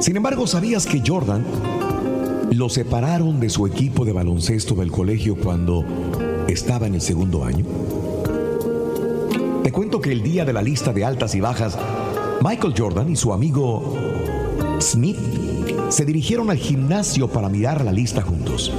Sin 0.00 0.16
embargo, 0.16 0.46
¿sabías 0.46 0.86
que 0.86 1.02
Jordan 1.04 1.44
lo 2.52 2.68
separaron 2.68 3.40
de 3.40 3.50
su 3.50 3.66
equipo 3.66 4.04
de 4.04 4.12
baloncesto 4.12 4.74
del 4.74 4.90
colegio 4.90 5.36
cuando 5.36 5.84
estaba 6.48 6.86
en 6.86 6.94
el 6.94 7.00
segundo 7.00 7.44
año? 7.44 7.64
Te 9.62 9.72
cuento 9.72 10.00
que 10.00 10.12
el 10.12 10.22
día 10.22 10.44
de 10.44 10.52
la 10.52 10.62
lista 10.62 10.92
de 10.92 11.04
altas 11.04 11.34
y 11.34 11.40
bajas, 11.40 11.78
Michael 12.42 12.74
Jordan 12.76 13.10
y 13.10 13.16
su 13.16 13.32
amigo 13.32 13.96
Smith 14.80 15.18
se 15.88 16.04
dirigieron 16.04 16.50
al 16.50 16.58
gimnasio 16.58 17.28
para 17.28 17.48
mirar 17.48 17.84
la 17.84 17.92
lista 17.92 18.22
juntos. 18.22 18.72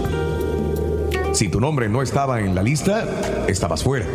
Si 1.33 1.49
tu 1.49 1.59
nombre 1.59 1.89
no 1.89 2.01
estaba 2.01 2.39
en 2.39 2.55
la 2.55 2.63
lista, 2.63 3.05
estabas 3.47 3.83
fuera. 3.83 4.05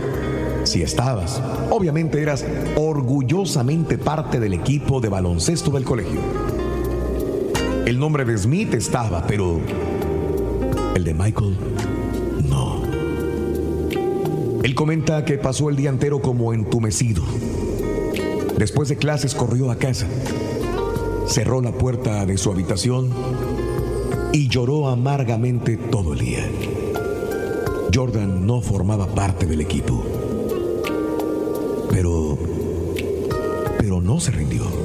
Si 0.65 0.83
estabas, 0.83 1.43
obviamente 1.71 2.23
eras 2.23 2.45
orgullosamente 2.77 3.99
parte 3.99 4.41
del 4.41 4.55
equipo 4.55 5.01
de 5.01 5.09
baloncesto 5.09 5.71
del 5.71 5.85
colegio. 5.85 6.52
El 7.87 7.99
nombre 7.99 8.25
de 8.25 8.39
Smith 8.39 8.75
estaba, 8.75 9.27
pero 9.27 9.61
el 10.95 11.05
de 11.05 11.15
Michael 11.15 11.57
no. 12.49 12.83
Él 14.63 14.75
comenta 14.75 15.25
que 15.25 15.37
pasó 15.37 15.69
el 15.69 15.77
día 15.77 15.91
entero 15.91 16.23
como 16.23 16.55
entumecido. 16.55 17.25
Después 18.57 18.89
de 18.89 18.97
clases 18.97 19.35
corrió 19.35 19.71
a 19.71 19.77
casa, 19.77 20.07
cerró 21.27 21.61
la 21.61 21.73
puerta 21.73 22.25
de 22.25 22.39
su 22.39 22.53
habitación 22.53 23.11
y 24.33 24.49
lloró 24.49 24.89
amargamente 24.89 25.77
todo 25.77 26.13
el 26.13 26.21
día. 26.21 26.49
Jordan 27.93 28.47
no 28.47 28.61
formaba 28.61 29.07
parte 29.09 29.45
del 29.47 29.61
equipo. 29.61 30.05
Pero... 31.91 32.39
Pero 33.79 34.01
no 34.01 34.21
se 34.21 34.31
rindió. 34.31 34.82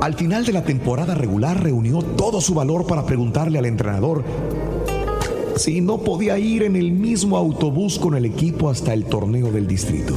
Al 0.00 0.14
final 0.14 0.46
de 0.46 0.52
la 0.52 0.64
temporada 0.64 1.14
regular 1.14 1.62
reunió 1.62 2.00
todo 2.00 2.40
su 2.40 2.54
valor 2.54 2.86
para 2.86 3.04
preguntarle 3.04 3.58
al 3.58 3.66
entrenador 3.66 4.24
si 5.56 5.82
no 5.82 5.98
podía 5.98 6.38
ir 6.38 6.62
en 6.62 6.74
el 6.74 6.90
mismo 6.92 7.36
autobús 7.36 7.98
con 7.98 8.14
el 8.14 8.24
equipo 8.24 8.70
hasta 8.70 8.94
el 8.94 9.04
torneo 9.04 9.52
del 9.52 9.66
distrito. 9.66 10.14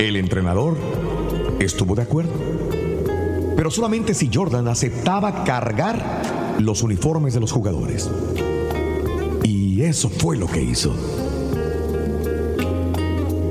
El 0.00 0.16
entrenador 0.16 0.78
estuvo 1.60 1.94
de 1.94 2.02
acuerdo, 2.02 2.32
pero 3.54 3.70
solamente 3.70 4.14
si 4.14 4.30
Jordan 4.32 4.66
aceptaba 4.66 5.44
cargar 5.44 6.22
los 6.58 6.82
uniformes 6.82 7.34
de 7.34 7.40
los 7.40 7.52
jugadores. 7.52 8.10
Y 9.42 9.82
eso 9.82 10.08
fue 10.08 10.38
lo 10.38 10.46
que 10.46 10.62
hizo. 10.62 10.94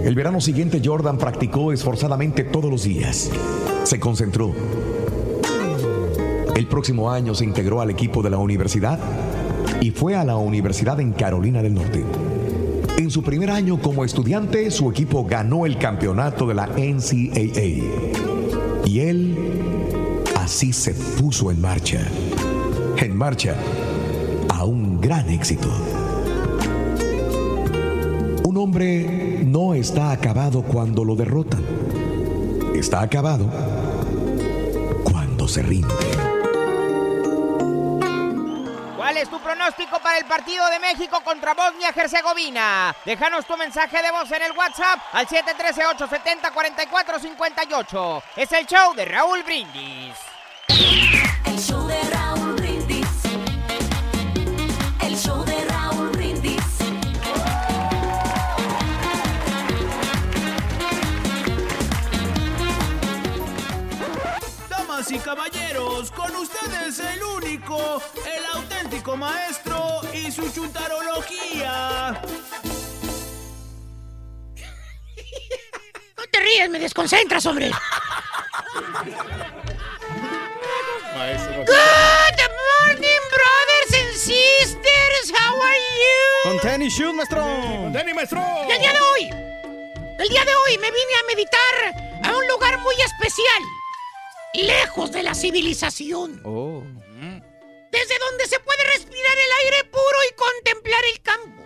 El 0.04 0.16
verano 0.16 0.42
siguiente 0.42 0.82
Jordan 0.84 1.20
practicó 1.20 1.72
esforzadamente 1.72 2.44
todos 2.44 2.72
los 2.72 2.84
días. 2.84 3.30
Se 3.92 4.00
concentró. 4.00 4.54
El 6.56 6.66
próximo 6.68 7.12
año 7.12 7.36
se 7.36 7.44
integró 7.44 7.82
al 7.82 7.90
equipo 7.90 8.24
de 8.24 8.30
la 8.30 8.38
universidad 8.38 8.98
y 9.82 9.92
fue 9.92 10.16
a 10.16 10.24
la 10.24 10.38
universidad 10.38 11.02
en 11.02 11.12
Carolina 11.12 11.62
del 11.62 11.74
Norte. 11.74 12.06
En 12.96 13.12
su 13.12 13.22
primer 13.22 13.52
año 13.52 13.82
como 13.82 14.06
estudiante, 14.06 14.72
su 14.72 14.90
equipo 14.90 15.26
ganó 15.26 15.66
el 15.66 15.78
campeonato 15.78 16.48
de 16.48 16.54
la 16.54 16.68
NCAA. 16.68 18.86
Y 18.86 19.00
él 19.02 19.36
así 20.38 20.72
se 20.72 20.94
puso 20.94 21.52
en 21.52 21.60
marcha. 21.60 22.00
En 22.96 23.14
marcha 23.14 23.58
a 24.48 24.64
un 24.64 25.02
gran 25.02 25.30
éxito. 25.30 25.68
Un 28.46 28.56
hombre 28.56 29.44
no 29.46 29.74
está 29.74 30.12
acabado 30.12 30.62
cuando 30.62 31.04
lo 31.04 31.18
derrotan. 31.18 31.62
Está 32.74 33.02
acabado 33.02 33.81
se 35.48 35.62
rinde. 35.62 35.94
¿Cuál 38.98 39.18
es 39.18 39.30
tu 39.30 39.40
pronóstico 39.40 40.00
para 40.00 40.18
el 40.20 40.26
partido 40.26 40.68
de 40.70 40.80
México 40.80 41.22
contra 41.24 41.54
Bosnia-Herzegovina? 41.54 42.96
Déjanos 43.04 43.46
tu 43.46 43.58
mensaje 43.58 44.02
de 44.02 44.10
voz 44.12 44.32
en 44.32 44.44
el 44.44 44.54
WhatsApp 44.54 45.00
al 45.12 45.28
713-870-4458. 45.28 48.24
Es 48.38 48.54
el 48.54 48.66
show 48.66 48.94
de 48.94 49.04
Raúl 49.06 49.44
Brindis. 49.44 50.31
ustedes 66.42 67.00
el 67.00 67.24
único, 67.24 68.02
el 68.26 68.46
auténtico 68.54 69.16
maestro 69.16 70.02
y 70.14 70.32
su 70.32 70.52
chuntarología. 70.52 72.22
No 76.18 76.24
te 76.32 76.40
ríes, 76.40 76.70
me 76.70 76.80
desconcentras, 76.80 77.46
hombre. 77.46 77.72
Good 81.68 82.52
morning, 82.88 83.22
brothers 83.30 83.94
and 83.94 84.16
sisters. 84.16 85.32
How 85.32 85.62
are 85.62 85.78
you? 85.78 86.50
Con 86.50 86.60
tenis 86.60 86.94
shoes, 86.94 87.14
maestro. 87.14 87.44
Con 87.44 87.94
tenis, 87.94 88.16
maestro. 88.16 88.44
El 88.68 88.80
día 88.80 88.94
de 88.94 89.00
hoy, 89.00 89.30
el 90.20 90.30
día 90.30 90.44
de 90.46 90.56
hoy 90.56 90.78
me 90.80 90.90
vine 90.90 91.14
a 91.20 91.24
meditar 91.28 91.76
a 92.24 92.36
un 92.36 92.48
lugar 92.48 92.80
muy 92.80 92.96
especial 92.96 93.81
lejos 94.54 95.12
de 95.12 95.24
la 95.24 95.34
civilización, 95.36 96.42
Oh. 96.46 96.84
desde 97.92 98.20
donde 98.20 98.48
se 98.48 98.60
puede 98.60 98.84
respirar 98.96 99.38
el 99.38 99.52
aire 99.66 99.84
puro 99.90 100.18
y 100.30 100.36
contemplar 100.36 101.02
el 101.14 101.22
campo, 101.22 101.64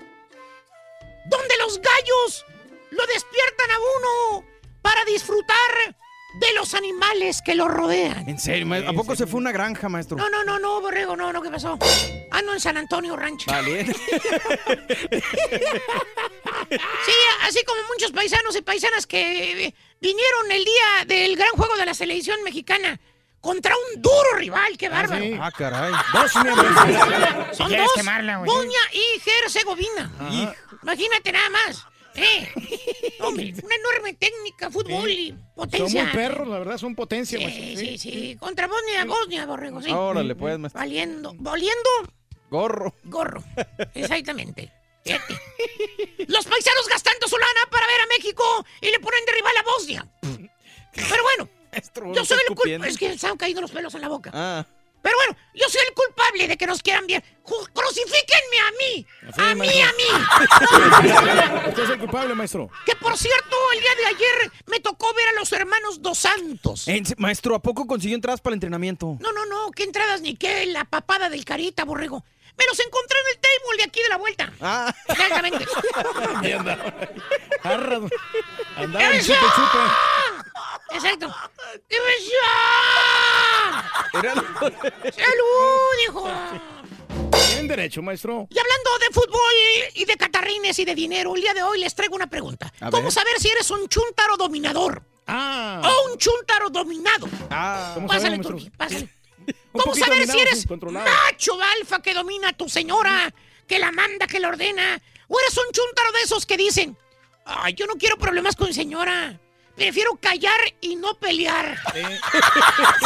donde 1.26 1.58
los 1.58 1.80
gallos 1.82 2.46
lo 2.92 3.06
despiertan 3.08 3.72
a 3.72 3.78
uno 3.98 4.46
para 4.82 5.04
disfrutar 5.06 5.96
de 6.40 6.54
los 6.54 6.74
animales 6.74 7.42
que 7.42 7.56
lo 7.56 7.68
rodean. 7.68 8.28
En 8.28 8.38
serio, 8.38 8.68
¿a 8.88 8.94
poco 8.94 9.16
se 9.16 9.26
fue 9.26 9.40
una 9.40 9.52
granja, 9.54 9.88
maestro? 9.88 10.18
No, 10.18 10.30
no, 10.30 10.44
no, 10.44 10.60
no, 10.60 10.82
borrego, 10.82 11.16
no, 11.16 11.32
no, 11.32 11.42
¿qué 11.42 11.50
pasó? 11.50 11.80
Ando 12.32 12.54
en 12.54 12.60
San 12.60 12.76
Antonio 12.78 13.16
Rancho. 13.16 13.50
Vale. 13.52 13.86
Sí, 16.70 17.12
así 17.44 17.64
como 17.64 17.82
muchos 17.90 18.12
paisanos 18.12 18.56
y 18.56 18.62
paisanas 18.62 19.06
que 19.06 19.76
vinieron 20.06 20.52
el 20.52 20.64
día 20.64 21.06
del 21.08 21.36
gran 21.36 21.50
juego 21.52 21.76
de 21.78 21.86
la 21.86 21.94
selección 21.96 22.44
mexicana 22.44 23.00
contra 23.42 23.74
un 23.76 24.02
duro 24.02 24.36
rival, 24.38 24.78
qué 24.78 24.88
bárbaro. 24.90 25.24
Ah, 25.40 25.52
caray. 25.52 25.94
Dos 26.14 26.36
miembros. 26.44 27.58
Son 27.58 27.72
dos, 27.72 27.92
quemarla, 27.96 28.44
y 28.94 29.30
Herzegovina. 29.44 30.12
Imagínate 30.84 31.32
nada 31.32 31.50
más. 31.50 31.86
Eh, 32.18 32.50
hombre, 33.20 33.54
una 33.62 33.76
enorme 33.76 34.14
técnica, 34.14 34.72
fútbol 34.72 35.10
y 35.10 35.30
Son 35.30 35.54
potencia. 35.56 36.04
muy 36.04 36.14
perros, 36.14 36.48
la 36.48 36.60
verdad, 36.60 36.78
son 36.78 36.96
potencia. 36.96 37.38
Sí, 37.38 37.44
maestro, 37.44 37.80
sí, 37.80 37.98
sí. 37.98 38.38
Contra 38.40 38.68
Bosnia, 38.68 39.04
Bosnia, 39.06 39.46
Borrego, 39.46 39.82
sí. 39.82 39.92
Órale, 39.92 40.34
pues, 40.34 40.58
maestro. 40.58 40.80
Valiendo, 40.80 41.34
voliendo 41.36 41.90
Gorro. 42.50 42.96
gorro. 43.04 43.44
Exactamente. 43.94 44.72
Fíjate. 45.04 45.34
Los 46.28 46.46
paisanos 46.46 46.88
gastando 46.88 47.28
su 47.28 47.38
lana 47.38 47.62
para 47.70 47.88
ver 47.88 48.02
a 48.02 48.08
México 48.08 48.66
y 48.82 48.92
le 48.92 49.00
ponen 49.00 49.26
de 49.26 49.32
rival 49.32 49.58
a 49.58 49.64
Bosnia. 49.64 50.08
Pero 50.94 51.24
bueno, 51.24 51.50
yo 52.14 52.26
soy 52.26 52.40
el 52.48 52.56
culpable. 52.56 52.90
Es 52.90 52.98
que 52.98 53.18
se 53.18 53.28
han 53.28 53.38
caído 53.38 53.62
los 53.62 53.72
pelos 53.72 53.94
en 53.96 54.02
la 54.02 54.08
boca. 54.08 54.32
Ah. 54.34 54.66
Pero 55.06 55.18
bueno, 55.18 55.38
yo 55.54 55.70
soy 55.70 55.82
el 55.88 55.94
culpable 55.94 56.48
de 56.48 56.58
que 56.58 56.66
nos 56.66 56.82
quieran 56.82 57.06
bien. 57.06 57.24
Crucifíquenme 57.44 58.60
a 58.60 58.72
mí. 58.72 59.06
Sí, 59.36 59.42
a 59.42 59.54
mí, 59.54 59.70
a 59.70 59.94
mí. 59.94 61.68
Usted 61.70 61.84
es 61.84 61.90
el 61.92 62.00
culpable, 62.00 62.34
maestro. 62.34 62.72
Que 62.88 62.96
por 62.96 63.16
cierto, 63.16 63.56
el 63.76 63.82
día 63.82 63.96
de 64.00 64.06
ayer 64.08 64.52
me 64.66 64.80
tocó 64.80 65.14
ver 65.14 65.28
a 65.28 65.34
los 65.34 65.52
hermanos 65.52 66.02
Dos 66.02 66.18
Santos. 66.18 66.88
En 66.88 67.04
maestro, 67.18 67.54
¿a 67.54 67.62
poco 67.62 67.86
consiguió 67.86 68.16
entradas 68.16 68.42
para 68.42 68.54
el 68.54 68.56
entrenamiento? 68.56 69.16
No, 69.20 69.32
no, 69.32 69.46
no, 69.46 69.70
qué 69.70 69.84
entradas 69.84 70.22
ni 70.22 70.36
qué, 70.36 70.66
la 70.66 70.86
papada 70.86 71.30
del 71.30 71.46
carita, 71.46 71.86
borrego. 71.86 72.26
Me 72.58 72.66
los 72.68 72.80
encontré 72.80 73.18
en 73.20 73.28
el 73.36 73.40
table 73.40 73.78
de 73.78 73.84
aquí 73.84 74.02
de 74.02 74.10
la 74.10 74.18
vuelta. 74.18 74.52
Ah. 74.62 74.94
Exactamente. 75.08 75.66
Andaba. 76.54 76.94
Andaba 78.76 79.12
en 79.12 79.22
chupe, 79.22 79.38
chupe. 79.56 79.78
Exacto. 80.92 81.34
¡Qué 81.90 81.98
Era 84.14 84.34
¡Salud, 84.34 85.96
hijo! 86.08 86.30
Tienen 87.48 87.68
derecho, 87.68 88.02
maestro. 88.02 88.48
Y 88.50 88.58
hablando 88.58 88.90
de 89.00 89.14
fútbol 89.14 89.54
y 89.94 90.06
de 90.06 90.16
catarrines 90.18 90.78
y 90.80 90.86
de 90.86 90.96
dinero, 90.96 91.36
el 91.36 91.42
día 91.42 91.54
de 91.54 91.64
hoy 91.64 91.80
les 91.80 91.94
traigo 91.96 92.16
una 92.16 92.28
pregunta. 92.28 92.72
A 92.80 92.90
¿Cómo 92.90 93.04
ver. 93.04 93.12
saber 93.12 93.34
si 93.40 93.50
eres 93.50 93.70
un 93.72 93.88
chúntaro 93.90 94.38
dominador? 94.38 95.04
Ah. 95.28 95.82
O 95.84 96.12
un 96.12 96.18
chúntaro 96.18 96.70
dominado. 96.70 97.28
Ah. 97.50 97.92
¿Cómo 97.96 98.08
Pásale, 98.08 98.26
sabemos, 98.38 98.48
Turki, 98.48 98.72
maestro? 98.78 98.78
pásale. 98.78 99.10
¿Cómo 99.72 99.96
saber 99.96 100.28
si 100.28 100.40
eres 100.40 100.68
macho 100.70 101.60
alfa 101.80 102.02
que 102.02 102.14
domina 102.14 102.50
a 102.50 102.54
tu 102.54 102.70
señora, 102.70 103.34
que 103.68 103.80
la 103.80 103.92
manda, 103.92 104.28
que 104.28 104.40
la 104.40 104.50
ordena? 104.50 105.02
¿O 105.28 105.40
eres 105.40 105.58
un 105.58 105.72
chúntaro 105.72 106.12
de 106.14 106.22
esos 106.22 106.46
que 106.46 106.58
dicen, 106.58 106.98
ay, 107.46 107.74
yo 107.74 107.86
no 107.88 107.96
quiero 107.96 108.18
problemas 108.18 108.56
con 108.56 108.68
mi 108.68 108.74
señora, 108.74 109.40
prefiero 109.76 110.16
callar 110.16 110.60
y 110.82 110.96
no 110.96 111.18
pelear? 111.18 111.78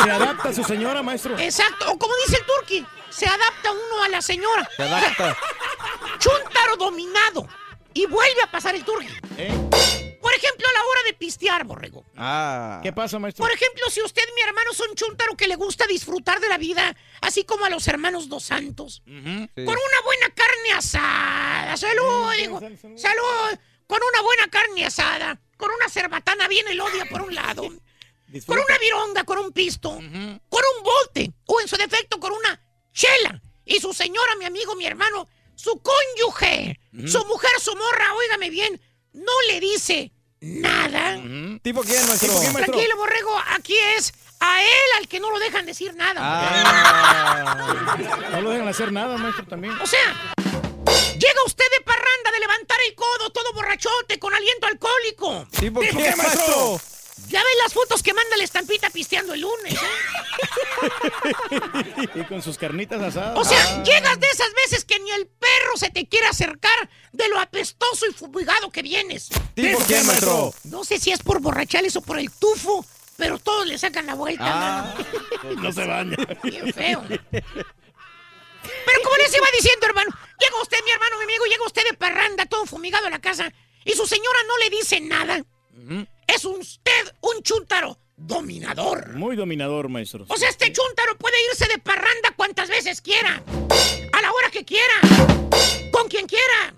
Se 0.03 0.11
adapta 0.11 0.49
a 0.49 0.53
su 0.53 0.63
señora, 0.63 1.01
maestro. 1.01 1.37
Exacto, 1.39 1.91
o 1.91 1.97
como 1.97 2.13
dice 2.25 2.37
el 2.37 2.45
turqui, 2.45 2.85
se 3.09 3.25
adapta 3.25 3.71
uno 3.71 4.03
a 4.03 4.09
la 4.09 4.21
señora. 4.21 4.69
Se 4.75 4.83
adapta. 4.83 5.37
Chúntaro 6.19 6.77
dominado. 6.77 7.47
Y 7.93 8.05
vuelve 8.05 8.41
a 8.43 8.51
pasar 8.51 8.75
el 8.75 8.85
turqui. 8.85 9.09
¿Eh? 9.37 9.98
Por 10.21 10.33
ejemplo, 10.33 10.67
a 10.67 10.73
la 10.73 10.83
hora 10.83 11.03
de 11.05 11.13
pistear, 11.13 11.63
borrego. 11.65 12.03
Ah. 12.17 12.79
¿Qué 12.83 12.91
pasa, 12.91 13.19
maestro? 13.19 13.43
Por 13.43 13.51
ejemplo, 13.53 13.89
si 13.89 14.01
usted, 14.01 14.23
mi 14.35 14.41
hermano, 14.41 14.73
son 14.73 14.93
chúntaro 14.95 15.35
que 15.37 15.47
le 15.47 15.55
gusta 15.55 15.87
disfrutar 15.87 16.39
de 16.39 16.49
la 16.49 16.57
vida, 16.57 16.95
así 17.21 17.43
como 17.45 17.65
a 17.65 17.69
los 17.69 17.87
hermanos 17.87 18.27
dos 18.29 18.43
santos, 18.43 19.01
Sí. 19.05 19.11
con 19.11 19.67
una 19.67 20.01
buena 20.05 20.29
carne 20.35 20.71
asada. 20.75 21.77
Salud, 21.77 22.31
digo. 22.37 22.59
Salud. 22.97 23.59
Con 23.87 23.99
una 24.13 24.21
buena 24.21 24.47
carne 24.49 24.85
asada. 24.85 25.39
Con 25.57 25.71
una 25.71 25.89
cerbatana 25.89 26.47
bien 26.47 26.67
elodia 26.67 27.05
por 27.09 27.21
un 27.21 27.33
lado. 27.33 27.63
Con 28.45 28.57
una 28.59 28.77
vironga, 28.79 29.23
con 29.23 29.39
un 29.39 29.51
pisto. 29.51 29.89
Con 29.91 30.03
un 30.77 30.83
bote. 30.83 31.31
O 31.45 31.59
en 31.61 31.67
su 31.67 31.75
defecto, 31.77 32.19
con 32.19 32.31
una 32.33 32.61
chela. 32.93 33.41
Y 33.65 33.79
su 33.79 33.93
señora, 33.93 34.35
mi 34.35 34.45
amigo, 34.45 34.75
mi 34.75 34.85
hermano, 34.85 35.27
su 35.55 35.81
cónyuge, 35.81 36.79
su 37.07 37.25
mujer, 37.25 37.51
su 37.59 37.75
morra, 37.75 38.13
óigame 38.15 38.49
bien, 38.49 38.79
no 39.13 39.31
le 39.47 39.59
dice 39.59 40.11
nada. 40.41 41.15
¿Tipo 41.61 41.81
quién, 41.81 42.05
maestro? 42.07 42.27
¿Tipo 42.29 42.39
quién, 42.39 42.53
maestro? 42.53 42.73
Tranquilo, 42.73 42.97
borrego, 42.97 43.37
aquí 43.55 43.75
es 43.97 44.13
a 44.39 44.61
él 44.61 44.89
al 44.97 45.07
que 45.07 45.19
no 45.19 45.29
lo 45.31 45.39
dejan 45.39 45.65
decir 45.65 45.93
nada. 45.95 46.19
Ah. 46.21 47.55
No 48.31 48.41
lo 48.41 48.51
dejan 48.51 48.67
hacer 48.67 48.91
nada, 48.91 49.17
maestro, 49.17 49.45
también. 49.45 49.73
O 49.81 49.87
sea, 49.87 50.33
llega 51.13 51.43
usted 51.45 51.65
de 51.77 51.81
parranda 51.83 52.31
de 52.31 52.39
levantar 52.39 52.77
el 52.87 52.95
codo 52.95 53.29
todo 53.31 53.51
borrachote 53.53 54.17
con 54.19 54.33
aliento 54.33 54.67
alcohólico. 54.67 55.47
¿Tipo 55.59 55.81
¿Tipo 55.81 55.81
qué, 55.81 55.89
qué, 55.89 56.15
maestro? 56.15 56.69
maestro? 56.69 56.98
Ya 57.27 57.43
ven 57.43 57.57
las 57.63 57.73
fotos 57.73 58.01
que 58.01 58.13
manda 58.13 58.37
la 58.37 58.43
estampita 58.43 58.89
pisteando 58.89 59.33
el 59.33 59.41
lunes. 59.41 59.73
¿eh? 59.73 59.77
Y 62.15 62.23
con 62.23 62.41
sus 62.41 62.57
carnitas 62.57 63.01
asadas. 63.01 63.37
O 63.37 63.43
sea, 63.43 63.83
llegas 63.83 64.19
de 64.19 64.27
esas 64.27 64.53
veces 64.53 64.85
que 64.85 64.99
ni 64.99 65.11
el 65.11 65.27
perro 65.27 65.77
se 65.77 65.89
te 65.89 66.07
quiere 66.07 66.27
acercar 66.27 66.89
de 67.11 67.27
lo 67.29 67.39
apestoso 67.39 68.05
y 68.07 68.13
fumigado 68.13 68.71
que 68.71 68.81
vienes. 68.81 69.29
¿Tipo 69.53 69.79
qué, 69.87 70.01
maestro? 70.03 70.53
No 70.63 70.83
sé 70.83 70.99
si 70.99 71.11
es 71.11 71.21
por 71.21 71.39
borrachales 71.41 71.95
o 71.95 72.01
por 72.01 72.17
el 72.17 72.31
tufo, 72.31 72.85
pero 73.17 73.37
todos 73.37 73.67
le 73.67 73.77
sacan 73.77 74.05
la 74.05 74.15
vuelta. 74.15 74.43
Ah. 74.45 74.95
No 75.57 75.71
se 75.71 75.85
baña. 75.85 76.17
Bien 76.43 76.73
feo. 76.73 77.03
Pero 77.09 79.01
como 79.03 79.17
les 79.17 79.35
iba 79.35 79.47
diciendo, 79.53 79.85
hermano, 79.87 80.11
llega 80.39 80.61
usted, 80.61 80.77
mi 80.83 80.91
hermano, 80.91 81.17
mi 81.17 81.23
amigo, 81.23 81.45
llega 81.45 81.65
usted 81.65 81.83
de 81.83 81.93
parranda, 81.93 82.45
todo 82.45 82.65
fumigado 82.65 83.07
a 83.07 83.09
la 83.09 83.19
casa, 83.19 83.51
y 83.85 83.93
su 83.93 84.05
señora 84.05 84.39
no 84.47 84.57
le 84.57 84.69
dice 84.69 85.01
nada. 85.01 85.43
Es 86.33 86.45
usted 86.45 87.13
un 87.21 87.41
chúntaro 87.43 87.97
dominador. 88.15 89.15
Muy 89.15 89.35
dominador, 89.35 89.89
maestro. 89.89 90.25
O 90.27 90.37
sea, 90.37 90.49
este 90.49 90.71
chúntaro 90.71 91.17
puede 91.17 91.35
irse 91.51 91.67
de 91.67 91.77
parranda 91.79 92.33
cuantas 92.35 92.69
veces 92.69 93.01
quiera, 93.01 93.41
a 94.13 94.21
la 94.21 94.31
hora 94.31 94.49
que 94.51 94.63
quiera, 94.65 94.93
con 95.91 96.07
quien 96.07 96.27
quiera. 96.27 96.73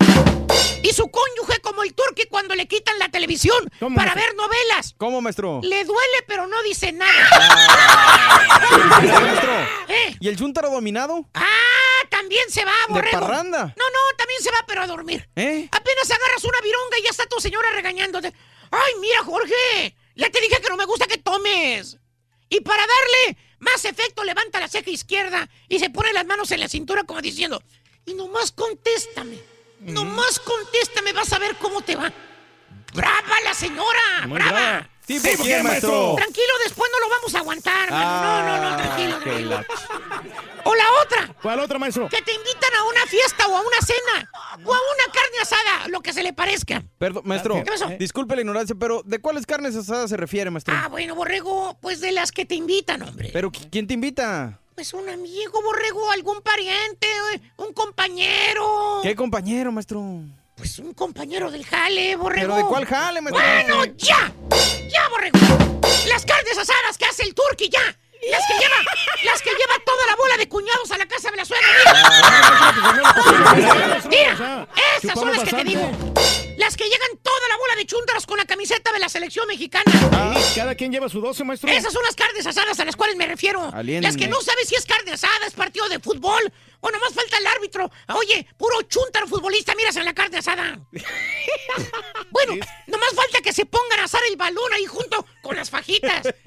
Y 0.84 0.93
su 0.93 1.10
cónyuge 1.10 1.60
como 1.62 1.84
el 1.84 1.93
turqui 1.93 2.26
cuando 2.26 2.56
le 2.56 2.68
quitan 2.68 2.97
la 2.99 3.10
televisión 3.10 3.70
¿Cómo, 3.80 3.95
para 3.95 4.16
maestro? 4.16 4.36
ver 4.36 4.36
novelas. 4.36 4.95
¿Cómo, 4.97 5.22
maestro? 5.22 5.60
Le 5.64 5.84
duele, 5.86 6.24
pero 6.28 6.47
no 6.47 6.62
dice 6.64 6.91
nada. 6.91 7.30
Maestro. 8.88 9.52
¿Eh? 9.89 10.16
¿Y 10.20 10.28
el 10.28 10.38
chúntaro 10.38 10.70
dominado? 10.70 11.26
Ah, 11.34 11.45
también 12.10 12.49
se 12.49 12.66
va, 12.66 12.74
¿De 12.88 12.93
borrego. 12.93 13.20
parranda? 13.20 13.60
No, 13.78 13.86
no, 13.89 13.99
también 14.18 14.41
se 14.41 14.52
va, 14.52 14.58
pero 14.68 14.82
a 14.82 14.88
dormir. 14.88 15.28
¿Eh? 15.36 15.68
Apenas 15.72 16.10
agarras 16.12 16.43
una 16.43 16.60
vironga 16.62 16.99
y 16.99 17.04
ya 17.04 17.10
está 17.10 17.26
tu 17.28 17.39
señora 17.39 17.72
regañándote. 17.72 18.34
Ay, 18.72 18.93
mira, 18.99 19.24
Jorge, 19.24 19.95
ya 20.15 20.30
te 20.30 20.41
dije 20.41 20.61
que 20.61 20.69
no 20.69 20.78
me 20.78 20.86
gusta 20.86 21.05
que 21.07 21.17
tomes. 21.17 21.97
Y 22.49 22.61
para 22.61 22.82
darle 22.82 23.38
más 23.59 23.86
efecto, 23.86 24.24
levanta 24.24 24.59
la 24.59 24.67
ceja 24.67 24.89
izquierda 24.89 25.49
y 25.69 25.80
se 25.80 25.89
pone 25.89 26.11
las 26.13 26.26
manos 26.26 26.51
en 26.51 26.59
la 26.59 26.67
cintura 26.67 27.03
como 27.03 27.22
diciendo, 27.22 27.61
y 28.05 28.13
nomás 28.13 28.51
contéstame, 28.51 29.38
nomás 29.80 30.39
contéstame, 30.39 31.13
vas 31.13 31.32
a 31.34 31.39
ver 31.39 31.55
cómo 31.57 31.82
te 31.82 31.95
va. 31.95 32.11
¡Brava 32.93 33.41
la 33.43 33.53
señora! 33.53 34.26
Muy 34.26 34.38
¡Brava! 34.39 34.51
brava. 34.51 34.89
¿Tipo 35.06 35.22
¿Tipo 35.28 35.43
quién, 35.43 35.56
quién, 35.58 35.64
maestro? 35.64 36.14
Tranquilo, 36.16 36.54
después 36.64 36.89
no 36.93 36.99
lo 36.99 37.10
vamos 37.10 37.36
a 37.36 37.39
aguantar, 37.39 37.91
mano. 37.91 38.22
No, 38.22 38.43
no, 38.58 38.70
no, 38.70 38.78
tranquilo. 38.78 39.16
Ah, 39.18 39.24
tranquilo. 39.24 39.62
O 40.64 40.76
la 40.76 40.84
otra, 41.04 41.36
¿Cuál 41.41 41.60
otra, 41.60 41.80
maestro? 41.80 42.08
que 42.08 42.22
te 42.22 42.32
invitan 42.34 42.74
a 42.80 42.84
una 42.86 43.06
fiesta 43.08 43.47
o 43.47 43.58
a 43.58 43.62
una 43.62 43.78
cena 43.84 44.32
o 44.64 44.74
a 44.74 44.78
una 44.78 45.14
carne 45.14 45.38
asada, 45.41 45.88
lo 45.88 46.02
que 46.02 46.14
se 46.14 46.22
le 46.24 46.34
parezca. 46.34 46.84
Perdón, 46.97 47.24
maestro. 47.26 47.56
¿Qué 47.56 47.64
pasó? 47.64 47.88
Disculpe 47.99 48.36
la 48.36 48.41
ignorancia, 48.41 48.76
pero 48.80 49.02
¿de 49.04 49.20
cuáles 49.20 49.45
carnes 49.45 49.76
asadas 49.76 50.10
se 50.10 50.18
refiere, 50.18 50.49
maestro? 50.52 50.74
Ah, 50.78 50.88
bueno, 50.88 51.16
borrego, 51.16 51.78
pues 51.82 51.99
de 51.99 52.12
las 52.12 52.32
que 52.32 52.45
te 52.45 52.56
invitan, 52.56 53.02
hombre. 53.02 53.32
¿Pero 53.34 53.52
qui- 53.52 53.68
quién 53.72 53.88
te 53.88 53.95
invita? 53.95 54.60
Pues 54.76 54.93
un 54.93 55.10
amigo, 55.10 55.62
borrego, 55.64 56.10
algún 56.12 56.41
pariente, 56.41 57.08
eh, 57.34 57.41
un 57.58 57.74
compañero. 57.74 58.99
¿Qué 59.04 59.16
compañero, 59.16 59.72
maestro? 59.72 60.02
Pues 60.62 60.78
un 60.78 60.93
compañero 60.93 61.49
del 61.49 61.66
jale, 61.66 62.16
borrego. 62.16 62.53
¿Pero 62.53 62.55
de 62.55 62.70
cuál 62.70 62.86
jale, 62.86 63.20
maestro? 63.20 63.78
Bueno, 63.78 63.95
ya. 63.97 64.32
Ya, 64.88 65.09
borrego. 65.09 65.39
Las 66.07 66.24
carnes 66.24 66.55
asadas 66.55 66.99
que 66.99 67.05
hace 67.05 67.24
el 67.24 67.34
turqui, 67.34 67.68
ya. 67.68 67.80
Las 68.30 68.45
que 68.45 68.53
lleva, 68.53 68.76
las 69.24 69.41
que 69.41 69.49
lleva 69.49 69.74
toda 69.84 70.05
la 70.05 70.16
bola 70.16 70.38
de 70.38 70.47
cuñados 70.47 70.91
a 70.91 70.99
la 70.99 71.07
casa 71.07 71.32
de 71.32 71.38
la 71.38 71.45
suegra. 71.45 71.68
Mira, 74.07 74.07
mira 74.07 74.68
esas 75.01 75.20
son 75.20 75.32
las 75.32 75.43
que 75.45 75.51
te 75.51 75.64
digo. 75.64 75.91
Las 76.62 76.78
que 76.78 76.84
llegan 76.84 77.18
toda 77.24 77.47
la 77.49 77.57
bola 77.57 77.76
de 77.76 77.88
chúntaros 77.88 78.28
con 78.28 78.38
la 78.38 78.45
camiseta 78.45 78.91
de 78.93 78.99
la 78.99 79.09
selección 79.09 79.47
mexicana. 79.47 79.91
Sí, 80.39 80.59
cada 80.59 80.76
quien 80.76 80.91
lleva 80.91 81.09
su 81.09 81.20
doce, 81.20 81.43
maestro. 81.43 81.68
Esas 81.72 81.91
son 81.91 82.03
las 82.03 82.16
carnes 82.16 82.45
asadas 82.45 82.80
a 82.80 82.86
las 82.86 82.95
cuales 82.95 83.16
me 83.16 83.26
refiero. 83.26 83.72
Aliénenme. 83.74 84.07
Las 84.07 84.16
que 84.16 84.28
no 84.28 84.39
sabes 84.41 84.68
si 84.70 84.76
es 84.76 84.86
carne 84.86 85.12
asada, 85.12 85.47
es 85.47 85.53
partido 85.53 85.89
de 85.89 85.99
fútbol. 85.99 86.53
O 86.82 86.91
nomás 86.91 87.16
falta 87.16 87.39
el 87.39 87.47
árbitro. 87.47 87.89
Oye, 88.16 88.45
puro 88.59 88.84
chúntaro 88.84 89.26
futbolista, 89.26 89.74
miras 89.74 89.95
en 89.95 90.05
la 90.05 90.14
carne 90.14 90.38
asada. 90.38 90.80
bueno, 92.30 92.53
nomás 92.86 93.09
falta 93.16 93.41
que 93.41 93.53
se 93.53 93.66
pongan 93.66 93.99
a 93.99 94.03
asar 94.03 94.22
el 94.30 94.36
balón 94.36 94.72
ahí 94.74 94.86
junto 94.86 95.26
con 95.41 95.55
las 95.55 95.70
fajitas. 95.70 96.28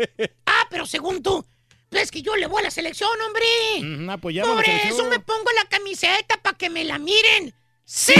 Ah, 0.46 0.68
pero 0.70 0.86
según 0.86 1.20
tú, 1.22 1.44
es 1.90 2.12
que 2.12 2.22
yo 2.22 2.36
le 2.36 2.46
voy 2.46 2.60
a 2.60 2.64
la 2.64 2.70
selección, 2.70 3.10
hombre. 3.26 3.44
Ujú, 3.78 4.10
apoyamos 4.10 4.54
Por 4.54 4.58
la 4.58 4.64
selección. 4.64 4.94
eso 4.94 5.04
me 5.08 5.18
pongo 5.18 5.50
la 5.56 5.64
camiseta 5.64 6.36
para 6.40 6.56
que 6.56 6.70
me 6.70 6.84
la 6.84 6.98
miren. 6.98 7.52
¡Sí! 7.84 8.14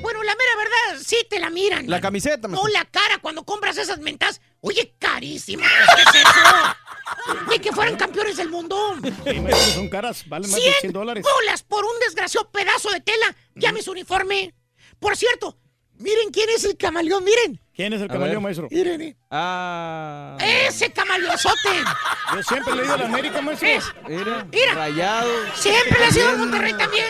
Bueno, 0.00 0.22
la 0.22 0.34
mera 0.34 0.56
verdad, 0.56 1.02
sí 1.04 1.16
te 1.28 1.38
la 1.38 1.50
miran. 1.50 1.88
La 1.88 2.00
camiseta, 2.00 2.48
No 2.48 2.62
maestro. 2.62 2.72
la 2.72 2.84
cara 2.86 3.18
cuando 3.20 3.44
compras 3.44 3.76
esas 3.76 3.98
mentas. 3.98 4.40
Oye, 4.60 4.94
carísimas. 4.98 5.70
¿Qué 5.96 6.02
es 6.02 6.24
eso? 6.24 7.44
Ni 7.50 7.58
que 7.58 7.72
fueran 7.72 7.96
campeones 7.96 8.36
del 8.36 8.48
mundo. 8.48 8.96
Sí, 9.02 9.40
maestro, 9.40 9.74
son 9.74 9.88
caras, 9.88 10.26
valen 10.28 10.50
más 10.50 10.60
de 10.60 10.72
100 10.80 10.92
dólares. 10.92 11.24
bolas 11.24 11.62
por 11.62 11.84
un 11.84 11.98
desgraciado 12.00 12.50
pedazo 12.50 12.90
de 12.90 13.00
tela. 13.00 13.34
Llame 13.54 13.82
su 13.82 13.92
uniforme. 13.92 14.54
Por 14.98 15.16
cierto, 15.16 15.58
miren 15.98 16.30
quién 16.30 16.48
es 16.50 16.64
el 16.64 16.76
camaleón, 16.76 17.22
miren. 17.22 17.60
¿Quién 17.74 17.92
es 17.92 18.00
el 18.00 18.10
A 18.10 18.12
camaleón, 18.14 18.42
maestro? 18.42 18.68
Miren, 18.70 19.02
eh. 19.02 19.16
Ah. 19.30 20.38
Ese 20.40 20.90
camaleonzote. 20.90 21.84
Yo 22.34 22.42
siempre 22.42 22.74
le 22.74 22.82
he 22.82 22.84
ido 22.86 22.94
a 22.94 22.98
la 22.98 23.04
América, 23.04 23.40
maestro. 23.42 23.68
Es. 23.68 23.84
Mira. 24.08 24.46
Mira. 24.50 24.74
Rayado. 24.74 25.30
Siempre 25.54 25.98
le 25.98 26.04
ha 26.06 26.10
sido 26.10 26.30
en 26.30 26.38
Monterrey 26.38 26.72
también. 26.72 27.06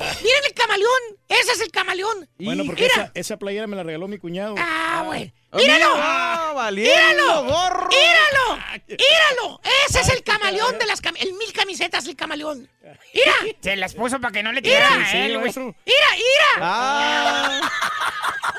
Miren 0.00 0.44
el 0.46 0.54
camaleón. 0.54 1.00
Ese 1.28 1.52
es 1.52 1.60
el 1.60 1.70
camaleón. 1.70 2.28
Bueno, 2.38 2.64
porque 2.64 2.82
Mira. 2.82 2.94
esa, 2.94 3.12
esa 3.14 3.36
playera 3.38 3.66
me 3.66 3.76
la 3.76 3.82
regaló 3.82 4.08
mi 4.08 4.18
cuñado. 4.18 4.54
Ah, 4.58 5.02
güey. 5.06 5.32
Ah, 5.52 5.56
¡Míralo! 5.56 5.94
mira, 5.96 6.52
valiendo 6.54 6.94
¡Míralo! 6.94 7.44
gorro. 7.44 7.88
¡Míralo! 7.88 8.62
¡Míralo! 8.88 9.60
Ese 9.88 10.00
es 10.00 10.08
el 10.10 10.22
camaleón 10.22 10.78
de 10.78 10.86
las 10.86 11.02
cam- 11.02 11.16
el 11.20 11.32
mil 11.34 11.52
camisetas, 11.52 12.06
el 12.06 12.14
camaleón. 12.16 12.68
¡Mira! 13.14 13.34
Se 13.60 13.76
las 13.76 13.94
puso 13.94 14.20
para 14.20 14.32
que 14.32 14.42
no 14.42 14.52
le 14.52 14.60
¡Mira! 14.62 14.76
tiraran 14.76 15.06
Sí, 15.10 15.16
a 15.16 15.26
él, 15.26 15.32
güey. 15.32 15.42
maestro. 15.42 15.74
¡Mira, 15.84 16.06
mira! 16.16 16.50
Ah. 16.60 17.70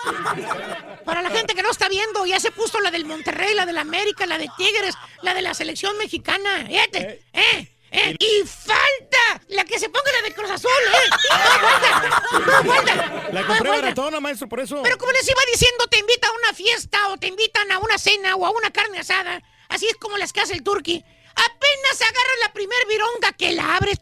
Para 1.05 1.21
la 1.21 1.29
gente 1.29 1.53
que 1.55 1.63
no 1.63 1.71
está 1.71 1.89
viendo, 1.89 2.25
ya 2.25 2.39
se 2.39 2.51
puso 2.51 2.79
la 2.79 2.91
del 2.91 3.05
Monterrey, 3.05 3.53
la 3.53 3.65
del 3.65 3.77
América, 3.77 4.25
la 4.25 4.37
de 4.37 4.49
Tigres, 4.57 4.95
la 5.21 5.33
de 5.33 5.41
la 5.41 5.53
selección 5.53 5.97
mexicana. 5.97 6.65
Fíjate, 6.67 7.21
¿eh? 7.33 7.67
¿Eh? 7.93 8.15
Y 8.19 8.47
falta 8.47 9.41
la 9.49 9.65
que 9.65 9.77
se 9.77 9.89
ponga 9.89 10.11
la 10.13 10.21
de 10.21 10.33
Cruz 10.33 10.49
Azul, 10.49 10.71
¿eh? 10.71 11.09
No 11.29 11.37
falta, 11.59 11.99
no 12.39 12.73
falta. 12.73 13.29
La 13.33 13.45
compré 13.45 13.69
baratona, 13.69 14.19
maestro, 14.21 14.47
por 14.47 14.61
eso. 14.61 14.81
Pero 14.81 14.97
como 14.97 15.11
les 15.11 15.27
iba 15.29 15.41
diciendo, 15.51 15.87
te 15.87 15.99
invitan 15.99 16.29
a 16.31 16.33
una 16.37 16.53
fiesta 16.53 17.09
o 17.09 17.17
te 17.17 17.27
invitan 17.27 17.69
a 17.71 17.79
una 17.79 17.97
cena 17.97 18.35
o 18.37 18.45
a 18.45 18.51
una 18.51 18.71
carne 18.71 18.99
asada. 18.99 19.41
Así 19.67 19.87
es 19.87 19.95
como 19.97 20.17
las 20.17 20.31
que 20.31 20.39
hace 20.41 20.53
el 20.53 20.63
turqui. 20.63 21.03
Apenas 21.35 22.01
agarras 22.01 22.39
la 22.45 22.53
primer 22.53 22.77
vironga 22.87 23.33
que 23.33 23.51
la 23.53 23.75
abres. 23.75 23.97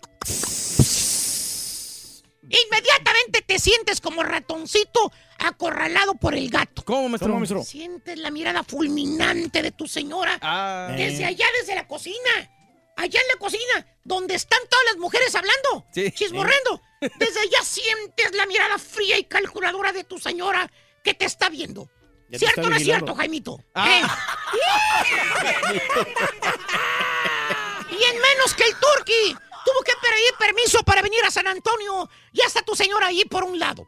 Inmediatamente 2.51 3.41
te 3.41 3.59
sientes 3.59 4.01
como 4.01 4.23
ratoncito 4.23 5.11
acorralado 5.37 6.15
por 6.15 6.33
el 6.33 6.49
gato. 6.49 6.83
¿Cómo, 6.83 7.09
maestro? 7.09 7.27
¿Cómo, 7.29 7.39
maestro? 7.39 7.63
Sientes 7.63 8.17
la 8.17 8.31
mirada 8.31 8.63
fulminante 8.63 9.61
de 9.61 9.71
tu 9.71 9.87
señora 9.87 10.37
Ah. 10.41 10.93
desde 10.97 11.25
allá, 11.25 11.45
desde 11.59 11.75
la 11.75 11.87
cocina. 11.87 12.51
Allá 12.99 13.21
en 13.21 13.27
la 13.29 13.35
cocina, 13.39 13.87
donde 14.03 14.35
están 14.35 14.59
todas 14.69 14.85
las 14.87 14.97
mujeres 14.97 15.33
hablando, 15.33 15.85
Sí. 15.93 16.11
chismorrendo. 16.11 16.81
Desde 17.17 17.39
allá 17.39 17.63
sientes 17.63 18.35
la 18.35 18.45
mirada 18.45 18.77
fría 18.77 19.17
y 19.17 19.23
calculadora 19.23 19.93
de 19.93 20.03
tu 20.03 20.19
señora 20.19 20.69
que 21.01 21.13
te 21.13 21.23
está 21.23 21.47
viendo. 21.49 21.89
Ya 22.29 22.39
¿Cierto 22.39 22.59
o 22.61 22.69
no 22.69 22.75
es 22.75 22.83
cierto, 22.83 23.15
Jaimito? 23.15 23.57
Ah. 23.73 23.89
¿Eh? 23.89 24.03
y 27.91 28.03
en 28.03 28.21
menos 28.21 28.53
que 28.53 28.63
el 28.65 28.75
turqui 28.75 29.33
tuvo 29.65 29.81
que 29.83 29.93
pedir 30.01 30.33
permiso 30.37 30.83
para 30.83 31.01
venir 31.01 31.23
a 31.25 31.31
San 31.31 31.47
Antonio 31.47 32.09
y 32.33 32.41
hasta 32.41 32.61
tu 32.63 32.75
señora 32.75 33.07
ahí 33.07 33.23
por 33.25 33.43
un 33.45 33.57
lado. 33.59 33.87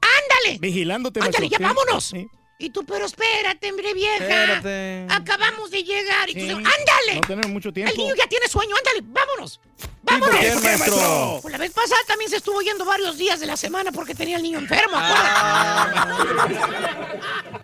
¡Ándale! 0.00 0.58
Vigilándote, 0.58 1.20
Ándale, 1.20 1.38
maestro. 1.48 1.58
ya 1.60 1.66
vámonos. 1.66 2.04
Sí. 2.04 2.28
Y 2.60 2.70
tú, 2.70 2.84
pero 2.84 3.06
espérate, 3.06 3.70
hombre 3.70 3.94
vieja. 3.94 4.16
Espérate. 4.16 5.06
Acabamos 5.10 5.70
de 5.70 5.84
llegar. 5.84 6.28
Y 6.28 6.34
tú, 6.34 6.40
Sí. 6.40 6.50
¡ándale! 6.50 7.14
No 7.14 7.20
tenemos 7.20 7.50
mucho 7.52 7.72
tiempo. 7.72 7.92
El 7.92 7.98
niño 7.98 8.14
ya 8.16 8.26
tiene 8.26 8.48
sueño, 8.48 8.74
ándale, 8.76 9.00
vámonos. 9.04 9.60
¿Por 9.78 9.90
¡Vámonos! 10.02 10.40
qué, 10.40 10.54
maestro? 10.56 11.38
Pues 11.40 11.52
la 11.52 11.58
vez 11.58 11.72
pasada 11.72 12.00
también 12.08 12.28
se 12.30 12.36
estuvo 12.38 12.60
yendo 12.60 12.84
varios 12.84 13.16
días 13.16 13.38
de 13.38 13.46
la 13.46 13.56
semana 13.56 13.92
porque 13.92 14.12
tenía 14.14 14.38
el 14.38 14.42
niño 14.42 14.58
enfermo, 14.58 14.96
Ah. 14.96 16.08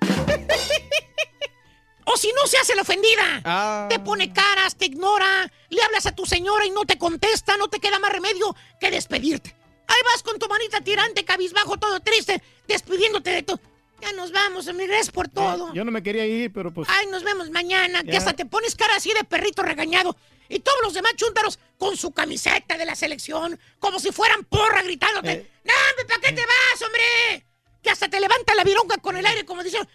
o 2.05 2.17
si 2.17 2.31
no 2.33 2.47
se 2.47 2.59
hace 2.59 2.77
la 2.77 2.83
ofendida. 2.83 3.41
Ah. 3.45 3.87
Te 3.91 3.99
pone 3.99 4.33
caras, 4.33 4.77
te 4.77 4.85
ignora, 4.87 5.51
le 5.71 5.83
hablas 5.83 6.07
a 6.07 6.15
tu 6.15 6.25
señora 6.25 6.67
y 6.67 6.71
no 6.71 6.85
te 6.85 6.99
contesta, 6.99 7.57
no 7.57 7.67
te 7.69 7.81
queda 7.81 7.99
más 7.99 8.13
remedio 8.13 8.55
que 8.79 8.93
despedirte. 8.93 9.57
Ahí 9.89 10.01
vas 10.13 10.23
con 10.23 10.39
tu 10.39 10.47
manita 10.49 10.81
tirante, 10.83 11.25
cabizbajo, 11.25 11.79
todo 11.79 11.99
triste, 12.01 12.41
despidiéndote 12.69 13.31
de 13.31 13.43
todo. 13.43 13.61
Ya 14.01 14.13
nos 14.13 14.33
vamos, 14.33 14.69
amigo, 14.69 14.89
gracias 14.89 15.11
por 15.11 15.29
todo. 15.29 15.73
Yo 15.73 15.85
no 15.85 15.91
me 15.91 16.03
quería 16.03 16.27
ir, 16.27 16.53
pero 16.53 16.73
pues. 16.73 16.89
Ay, 16.91 17.07
nos 17.07 17.23
vemos 17.23 17.51
mañana. 17.51 18.03
Que 18.03 18.13
Ya. 18.13 18.19
hasta 18.19 18.33
te 18.35 18.45
pones 18.45 18.75
cara 18.75 18.97
así 18.97 19.13
de 19.15 19.25
perrito 19.25 19.63
regañado. 19.63 20.17
Y 20.49 20.59
todos 20.61 20.79
los 20.83 20.93
demás 20.93 21.15
chúntaros 21.17 21.59
con 21.79 21.97
su 21.97 22.11
camiseta 22.13 22.77
de 22.77 22.85
la 22.85 22.95
selección, 22.95 23.59
como 23.79 23.99
si 23.99 24.13
fueran 24.13 24.45
porra 24.45 24.83
gritándote. 24.83 25.33
Eh. 25.33 25.51
¡No, 25.65 25.73
hombre, 25.91 26.05
¿para 26.07 26.21
qué 26.21 26.33
te 26.33 26.43
vas, 26.47 26.83
hombre? 26.83 27.47
Que 27.83 27.91
hasta 27.91 28.09
te 28.09 28.21
levanta 28.21 28.55
la 28.55 28.65
vironga 28.65 28.99
con 28.99 29.17
el 29.17 29.25
aire 29.25 29.47
como 29.47 29.63
diciendo, 29.63 29.89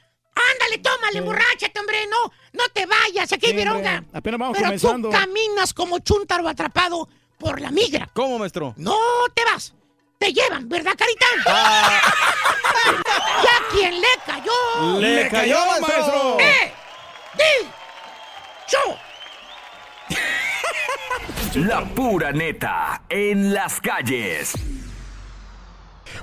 ándale, 0.54 0.80
tómale, 0.80 1.20
emborráchate, 1.20 1.80
hombre, 1.80 2.08
no, 2.08 2.32
no 2.54 2.64
te 2.74 2.86
vayas, 2.88 3.32
aquí 3.32 3.48
hay 3.48 3.54
vironga. 3.54 4.04
apenas 4.14 4.40
vamos 4.40 4.56
Pero 4.58 4.68
comenzando. 4.70 5.10
tú 5.10 5.16
caminas 5.16 5.74
como 5.74 6.00
chúntaro 6.00 6.48
atrapado 6.48 7.08
por 7.38 7.62
la 7.62 7.70
migra. 7.72 8.10
¿Cómo, 8.14 8.40
maestro? 8.40 8.74
No 8.78 8.98
te 9.36 9.44
vas. 9.46 9.74
Te 10.18 10.34
llevan, 10.34 10.68
¿verdad, 10.68 10.94
carita? 10.98 11.26
Ah. 11.46 12.02
ya 13.44 13.68
quien 13.72 14.00
le 14.00 14.08
cayó. 14.26 15.00
Le 15.00 15.30
cayó, 15.30 15.58
maestro. 15.66 16.38
¡Eh! 16.40 16.74
¡Di! 17.36 17.70
¡Yo! 18.72 18.98
La 21.56 21.84
pura 21.84 22.32
neta 22.32 23.02
en 23.10 23.54
las 23.54 23.80
calles. 23.82 24.54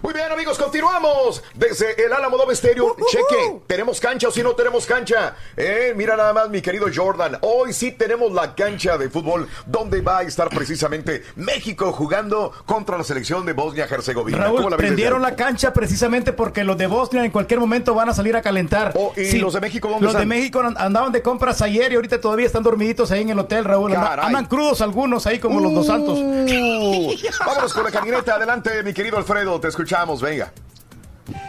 Muy 0.07 0.15
bien, 0.15 0.31
amigos, 0.31 0.57
continuamos 0.57 1.43
desde 1.57 2.01
el 2.07 2.13
Álamo 2.13 2.37
Dome 2.37 2.55
Stereo. 2.55 2.95
Cheque, 3.11 3.59
¿tenemos 3.67 3.99
cancha 3.99 4.29
o 4.29 4.31
si 4.31 4.41
no 4.41 4.55
tenemos 4.55 4.87
cancha? 4.87 5.35
Eh, 5.57 5.95
mira 5.97 6.17
nada 6.17 6.33
más, 6.33 6.49
mi 6.49 6.63
querido 6.63 6.87
Jordan. 6.95 7.39
Hoy 7.41 7.73
sí 7.73 7.91
tenemos 7.91 8.31
la 8.31 8.55
cancha 8.55 8.97
de 8.99 9.11
fútbol 9.11 9.49
donde 9.67 10.03
va 10.03 10.19
a 10.19 10.23
estar 10.23 10.49
precisamente 10.49 11.25
México 11.35 11.91
jugando 11.91 12.53
contra 12.67 12.97
la 12.97 13.03
selección 13.03 13.45
de 13.47 13.53
Bosnia-Herzegovina. 13.53 14.39
Raúl, 14.39 14.59
¿Cómo 14.59 14.71
la 14.71 14.77
ves, 14.77 14.87
prendieron 14.87 15.23
la 15.23 15.35
cancha 15.35 15.73
precisamente 15.73 16.33
porque 16.33 16.63
los 16.63 16.79
de 16.79 16.87
Bosnia 16.87 17.25
en 17.25 17.33
cualquier 17.33 17.59
momento 17.59 17.93
van 17.93 18.09
a 18.09 18.15
salir 18.15 18.37
a 18.37 18.43
calentar. 18.43 18.93
Oh, 18.95 19.13
¿y 19.17 19.39
los 19.41 19.55
de 19.55 19.61
México 19.61 19.89
dónde 19.89 20.05
Los 20.07 20.17
de? 20.17 20.25
México 20.25 20.61
and- 20.61 20.79
andaban 20.79 21.11
de 21.11 21.21
compras 21.21 21.61
ayer 21.63 21.91
y 21.91 21.97
ahorita 21.97 22.21
todavía 22.21 22.47
están 22.47 22.63
dormiditos 22.63 23.11
ahí 23.11 23.23
en 23.23 23.31
el 23.31 23.39
hotel, 23.41 23.65
Raúl. 23.65 23.93
Caray. 23.93 24.27
andan 24.27 24.47
crudos 24.47 24.81
algunos 24.83 25.27
ahí 25.27 25.41
como 25.41 25.59
los 25.59 25.75
dos 25.75 25.87
santos. 25.89 26.17
Uh, 26.17 27.13
vámonos 27.45 27.75
con 27.75 27.83
la 27.83 27.91
camioneta. 27.91 28.37
Adelante, 28.37 28.85
mi 28.85 28.95
querido 28.95 29.17
Alfredo. 29.17 29.59
Te 29.59 29.67
escuchamos, 29.67 29.96
venga. 30.21 30.53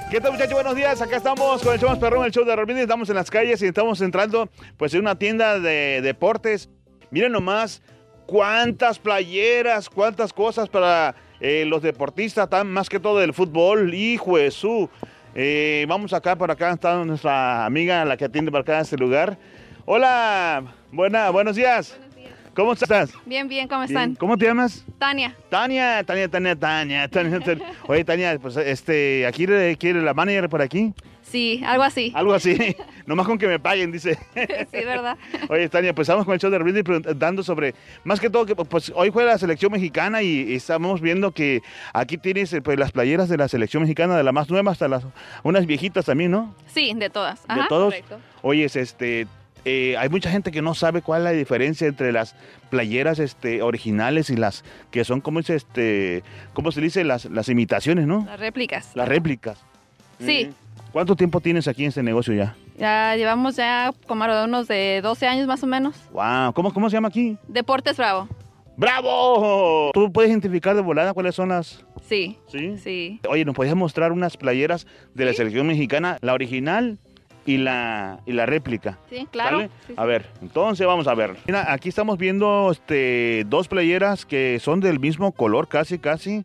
¿Qué 0.09 0.21
tal 0.21 0.31
muchachos? 0.31 0.53
Buenos 0.53 0.75
días, 0.75 1.01
acá 1.01 1.17
estamos 1.17 1.61
con 1.61 1.73
el 1.73 1.79
show 1.79 1.89
más 1.89 1.99
perrón, 1.99 2.25
el 2.25 2.31
show 2.31 2.45
de 2.45 2.55
Robin, 2.55 2.77
estamos 2.77 3.09
en 3.09 3.15
las 3.15 3.29
calles 3.29 3.61
y 3.61 3.65
estamos 3.65 3.99
entrando 3.99 4.49
pues 4.77 4.93
en 4.93 5.01
una 5.01 5.19
tienda 5.19 5.59
de 5.59 6.01
deportes. 6.01 6.69
Miren 7.11 7.33
nomás 7.33 7.81
cuántas 8.25 8.99
playeras, 8.99 9.89
cuántas 9.89 10.31
cosas 10.31 10.69
para 10.69 11.13
eh, 11.41 11.65
los 11.67 11.81
deportistas, 11.81 12.49
tan 12.49 12.71
más 12.71 12.87
que 12.87 13.01
todo 13.01 13.19
del 13.19 13.33
fútbol, 13.33 13.93
hijo 13.93 14.37
de 14.37 14.49
su. 14.49 14.89
Eh, 15.35 15.85
vamos 15.89 16.13
acá, 16.13 16.37
por 16.37 16.49
acá 16.49 16.71
está 16.71 17.03
nuestra 17.03 17.65
amiga, 17.65 18.05
la 18.05 18.15
que 18.15 18.25
atiende 18.25 18.49
por 18.49 18.61
acá 18.61 18.75
en 18.75 18.81
este 18.81 18.97
lugar. 18.97 19.37
Hola, 19.85 20.63
buena, 20.91 21.29
buenos 21.31 21.57
días. 21.57 21.99
¿Cómo 22.57 22.73
estás? 22.73 23.13
Bien, 23.23 23.47
bien, 23.47 23.67
¿cómo 23.67 23.81
Bien. 23.81 23.95
están? 23.95 24.15
¿Cómo 24.15 24.35
te 24.35 24.45
llamas? 24.45 24.83
Tania. 24.97 25.35
Tania, 25.47 26.03
Tania, 26.03 26.27
Tania, 26.27 26.55
Tania, 26.55 27.07
Tania. 27.07 27.39
Tania. 27.45 27.65
Oye, 27.85 28.03
Tania, 28.03 28.39
pues 28.39 28.57
este, 28.57 29.27
aquí 29.27 29.45
quiere 29.45 30.01
la 30.01 30.15
manager 30.15 30.49
por 30.49 30.63
aquí. 30.63 30.91
Sí, 31.21 31.61
algo 31.63 31.83
así. 31.83 32.11
Algo 32.15 32.33
así. 32.33 32.75
Nomás 33.05 33.27
con 33.27 33.37
que 33.37 33.45
me 33.45 33.59
paguen, 33.59 33.91
dice. 33.91 34.17
sí, 34.33 34.85
¿verdad? 34.85 35.19
Oye, 35.49 35.69
Tania, 35.69 35.93
pues 35.93 36.07
estamos 36.07 36.25
con 36.25 36.33
el 36.33 36.39
show 36.39 36.49
de 36.49 36.57
Rindy 36.57 36.81
preguntando 36.81 37.43
sobre, 37.43 37.75
más 38.03 38.19
que 38.19 38.31
todo, 38.31 38.47
que 38.47 38.55
pues 38.55 38.91
hoy 38.95 39.11
juega 39.13 39.33
la 39.33 39.37
selección 39.37 39.71
mexicana 39.71 40.23
y, 40.23 40.51
y 40.51 40.55
estamos 40.55 40.99
viendo 40.99 41.33
que 41.33 41.61
aquí 41.93 42.17
tienes 42.17 42.51
eh, 42.53 42.63
pues 42.63 42.79
las 42.79 42.91
playeras 42.91 43.29
de 43.29 43.37
la 43.37 43.47
selección 43.49 43.83
mexicana, 43.83 44.17
de 44.17 44.23
la 44.23 44.31
más 44.31 44.49
nueva 44.49 44.71
hasta 44.71 44.87
las 44.87 45.03
unas 45.43 45.67
viejitas 45.67 46.05
también, 46.05 46.31
¿no? 46.31 46.55
Sí, 46.73 46.91
de 46.95 47.11
todas. 47.11 47.45
De 47.47 47.65
todos. 47.69 47.93
correcto. 47.93 48.19
Oye, 48.41 48.65
este, 48.65 49.27
eh, 49.69 49.97
hay 49.97 50.07
mucha 50.07 50.31
gente 50.31 50.49
que 50.49 50.61
no 50.61 50.73
sabe 50.73 51.01
cuál 51.01 51.21
es 51.21 51.23
la 51.25 51.31
diferencia 51.31 51.89
entre 51.89 52.13
las 52.13 52.35
playeras 52.69 53.19
este, 53.19 53.61
originales 53.61 54.29
y 54.29 54.37
las 54.37 54.63
que 54.91 55.03
son, 55.03 55.19
como 55.19 55.41
es 55.41 55.49
este, 55.49 56.23
¿cómo 56.53 56.71
se 56.71 56.79
dice? 56.79 57.03
Las, 57.03 57.25
las 57.25 57.49
imitaciones, 57.49 58.07
¿no? 58.07 58.23
Las 58.25 58.39
réplicas. 58.39 58.91
Las 58.95 59.09
réplicas. 59.09 59.59
Sí. 60.19 60.51
¿Cuánto 60.93 61.17
tiempo 61.17 61.41
tienes 61.41 61.67
aquí 61.67 61.83
en 61.83 61.89
este 61.89 62.01
negocio 62.01 62.33
ya? 62.33 62.55
Ya 62.77 63.17
llevamos 63.17 63.57
ya 63.57 63.91
como 64.07 64.23
unos 64.45 64.69
de 64.69 65.01
12 65.03 65.27
años 65.27 65.47
más 65.47 65.61
o 65.63 65.67
menos. 65.67 65.97
Wow, 66.13 66.53
¿cómo, 66.53 66.73
cómo 66.73 66.89
se 66.89 66.95
llama 66.95 67.09
aquí? 67.09 67.37
Deportes 67.49 67.97
Bravo. 67.97 68.29
¡Bravo! 68.77 69.91
¿Tú 69.93 70.13
puedes 70.13 70.31
identificar 70.31 70.77
de 70.77 70.81
volada 70.81 71.13
cuáles 71.13 71.35
son 71.35 71.49
las...? 71.49 71.83
Sí. 72.07 72.37
¿Sí? 72.47 72.77
Sí. 72.77 73.19
Oye, 73.27 73.43
¿nos 73.43 73.53
podías 73.53 73.75
mostrar 73.75 74.13
unas 74.13 74.37
playeras 74.37 74.87
de 75.13 75.25
la 75.25 75.33
selección 75.33 75.67
mexicana, 75.67 76.19
la 76.21 76.33
original 76.33 76.99
y 77.47 77.57
la, 77.57 78.19
y 78.25 78.33
la 78.33 78.45
réplica? 78.45 78.99
Sí, 79.09 79.25
claro. 79.31 79.61
Sí. 79.87 79.93
A 79.95 80.05
ver, 80.05 80.25
entonces 80.41 80.85
vamos 80.85 81.07
a 81.07 81.15
ver. 81.15 81.35
Mira, 81.47 81.71
aquí 81.73 81.89
estamos 81.89 82.17
viendo 82.17 82.69
este, 82.71 83.45
dos 83.47 83.67
playeras 83.67 84.25
que 84.25 84.59
son 84.59 84.81
del 84.81 84.99
mismo 84.99 85.31
color, 85.31 85.67
casi, 85.67 85.97
casi. 85.97 86.43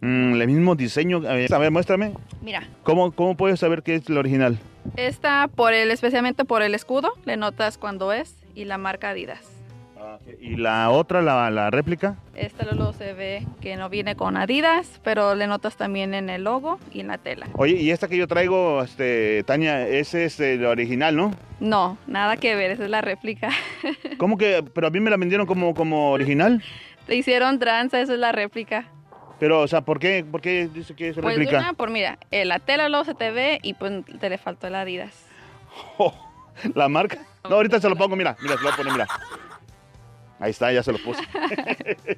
Mm, 0.00 0.40
el 0.40 0.46
mismo 0.46 0.76
diseño. 0.76 1.22
A 1.26 1.58
ver, 1.58 1.70
muéstrame. 1.70 2.12
Mira, 2.40 2.68
¿Cómo, 2.84 3.10
¿Cómo 3.12 3.36
puedes 3.36 3.58
saber 3.60 3.82
qué 3.82 3.96
es 3.96 4.08
la 4.08 4.20
original? 4.20 4.58
esta 4.96 5.48
por 5.48 5.72
el, 5.72 5.90
especialmente 5.90 6.44
por 6.44 6.62
el 6.62 6.74
escudo, 6.74 7.14
le 7.24 7.36
notas 7.36 7.78
cuándo 7.78 8.12
es 8.12 8.36
y 8.54 8.64
la 8.66 8.78
marca 8.78 9.10
Adidas. 9.10 9.53
¿Y 10.40 10.56
la 10.56 10.90
otra, 10.90 11.22
la, 11.22 11.50
la 11.50 11.70
réplica? 11.70 12.16
Esta 12.34 12.64
luego 12.72 12.92
se 12.92 13.12
ve 13.12 13.46
que 13.60 13.76
no 13.76 13.88
viene 13.88 14.16
con 14.16 14.36
Adidas, 14.36 15.00
pero 15.02 15.34
le 15.34 15.46
notas 15.46 15.76
también 15.76 16.14
en 16.14 16.28
el 16.30 16.44
logo 16.44 16.78
y 16.92 17.00
en 17.00 17.08
la 17.08 17.18
tela. 17.18 17.46
Oye, 17.54 17.74
y 17.74 17.90
esta 17.90 18.08
que 18.08 18.16
yo 18.16 18.26
traigo, 18.26 18.82
este, 18.82 19.42
Tania, 19.44 19.86
ese 19.86 20.24
es 20.24 20.40
el 20.40 20.64
original, 20.64 21.16
¿no? 21.16 21.32
No, 21.60 21.96
nada 22.06 22.36
que 22.36 22.54
ver, 22.54 22.70
esa 22.72 22.84
es 22.84 22.90
la 22.90 23.00
réplica. 23.00 23.50
¿Cómo 24.18 24.36
que? 24.36 24.62
Pero 24.74 24.86
a 24.86 24.90
mí 24.90 25.00
me 25.00 25.10
la 25.10 25.16
vendieron 25.16 25.46
como, 25.46 25.74
como 25.74 26.10
original. 26.12 26.62
Te 27.06 27.14
hicieron 27.16 27.58
tranza, 27.58 28.00
esa 28.00 28.14
es 28.14 28.18
la 28.18 28.32
réplica. 28.32 28.86
Pero, 29.38 29.60
o 29.60 29.68
sea, 29.68 29.80
¿por 29.82 29.98
qué, 29.98 30.24
por 30.28 30.40
qué 30.40 30.68
dice 30.72 30.94
que 30.94 31.08
es 31.08 31.16
Pues 31.16 31.36
réplica? 31.36 31.58
una, 31.58 31.72
por 31.72 31.90
mira, 31.90 32.18
eh, 32.30 32.44
la 32.44 32.58
tela 32.60 32.88
luego 32.88 33.04
se 33.04 33.14
te 33.14 33.30
ve 33.30 33.58
y 33.62 33.74
pues 33.74 33.92
te 34.20 34.28
le 34.30 34.38
faltó 34.38 34.66
el 34.68 34.74
Adidas. 34.74 35.26
¿La 36.74 36.88
marca? 36.88 37.18
No, 37.48 37.56
ahorita 37.56 37.80
se 37.80 37.88
lo 37.88 37.96
pongo, 37.96 38.16
mira, 38.16 38.36
mira, 38.40 38.56
se 38.56 38.62
lo 38.62 38.70
voy 38.70 38.72
a 38.72 38.76
poner, 38.76 38.92
mira. 38.92 39.06
Ahí 40.40 40.50
está, 40.50 40.72
ya 40.72 40.82
se 40.82 40.92
lo 40.92 40.98
puse. 40.98 41.22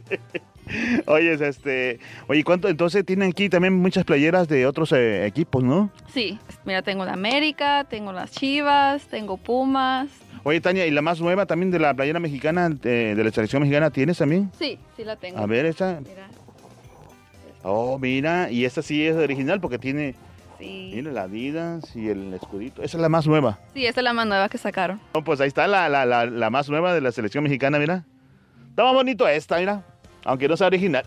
oye, 1.06 1.34
este, 1.34 2.00
oye, 2.28 2.42
¿cuánto? 2.44 2.68
Entonces 2.68 3.04
tienen 3.04 3.30
aquí 3.30 3.48
también 3.48 3.74
muchas 3.74 4.04
playeras 4.04 4.48
de 4.48 4.66
otros 4.66 4.92
eh, 4.92 5.26
equipos, 5.26 5.62
¿no? 5.62 5.90
Sí, 6.12 6.38
mira, 6.64 6.82
tengo 6.82 7.04
la 7.04 7.12
América, 7.12 7.84
tengo 7.88 8.12
las 8.12 8.30
Chivas, 8.32 9.06
tengo 9.06 9.36
Pumas. 9.36 10.08
Oye, 10.44 10.60
Tania, 10.60 10.86
¿y 10.86 10.90
la 10.90 11.02
más 11.02 11.20
nueva 11.20 11.46
también 11.46 11.70
de 11.70 11.78
la 11.78 11.92
playera 11.94 12.20
mexicana, 12.20 12.68
de, 12.68 13.14
de 13.14 13.24
la 13.24 13.30
selección 13.30 13.62
mexicana, 13.62 13.90
tienes 13.90 14.18
también? 14.18 14.50
Sí, 14.58 14.78
sí 14.96 15.04
la 15.04 15.16
tengo. 15.16 15.38
A 15.38 15.46
ver, 15.46 15.66
esta. 15.66 16.00
Mira, 16.00 16.28
Oh, 17.68 17.98
mira, 17.98 18.48
y 18.48 18.64
esta 18.64 18.80
sí 18.80 19.04
es 19.04 19.16
original 19.16 19.60
porque 19.60 19.76
tiene, 19.76 20.14
sí. 20.58 20.90
tiene 20.92 21.12
la 21.12 21.22
Adidas 21.22 21.94
y 21.96 22.08
el 22.08 22.32
escudito. 22.34 22.82
Esa 22.82 22.96
es 22.96 23.00
la 23.00 23.08
más 23.08 23.26
nueva. 23.26 23.58
Sí, 23.74 23.86
esta 23.86 24.00
es 24.00 24.04
la 24.04 24.12
más 24.12 24.26
nueva 24.26 24.48
que 24.48 24.58
sacaron. 24.58 25.00
No, 25.14 25.24
pues 25.24 25.40
ahí 25.40 25.48
está 25.48 25.66
la, 25.66 25.88
la, 25.88 26.04
la, 26.04 26.26
la 26.26 26.50
más 26.50 26.68
nueva 26.68 26.94
de 26.94 27.00
la 27.00 27.12
selección 27.12 27.44
mexicana, 27.44 27.78
mira. 27.78 28.04
Está 28.70 28.84
más 28.84 28.94
bonito 28.94 29.26
esta, 29.26 29.58
mira. 29.58 29.84
Aunque 30.24 30.48
no 30.48 30.56
sea 30.56 30.66
original. 30.66 31.04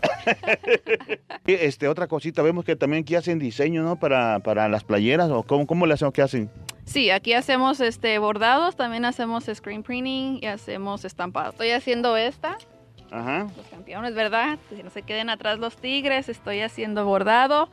este, 1.46 1.88
otra 1.88 2.06
cosita, 2.06 2.40
vemos 2.40 2.64
que 2.64 2.74
también 2.74 3.02
aquí 3.02 3.16
hacen 3.16 3.38
diseño, 3.38 3.82
¿no? 3.82 3.98
Para, 3.98 4.38
para 4.40 4.66
las 4.68 4.82
playeras, 4.82 5.30
o 5.30 5.42
cómo, 5.42 5.66
cómo 5.66 5.84
le 5.84 5.92
hacen, 5.92 6.10
qué 6.10 6.22
hacen. 6.22 6.50
Sí, 6.84 7.10
aquí 7.10 7.34
hacemos 7.34 7.80
este 7.80 8.18
bordados, 8.18 8.76
también 8.76 9.04
hacemos 9.04 9.44
screen 9.52 9.82
printing 9.82 10.38
y 10.40 10.46
hacemos 10.46 11.04
estampado. 11.04 11.50
Estoy 11.50 11.70
haciendo 11.70 12.16
esta, 12.16 12.56
Ajá. 13.10 13.46
los 13.56 13.66
campeones, 13.66 14.14
¿verdad? 14.14 14.58
Que 14.68 14.82
no 14.82 14.90
se 14.90 15.02
queden 15.02 15.30
atrás 15.30 15.58
los 15.58 15.76
tigres, 15.76 16.28
estoy 16.28 16.60
haciendo 16.60 17.04
bordado. 17.04 17.68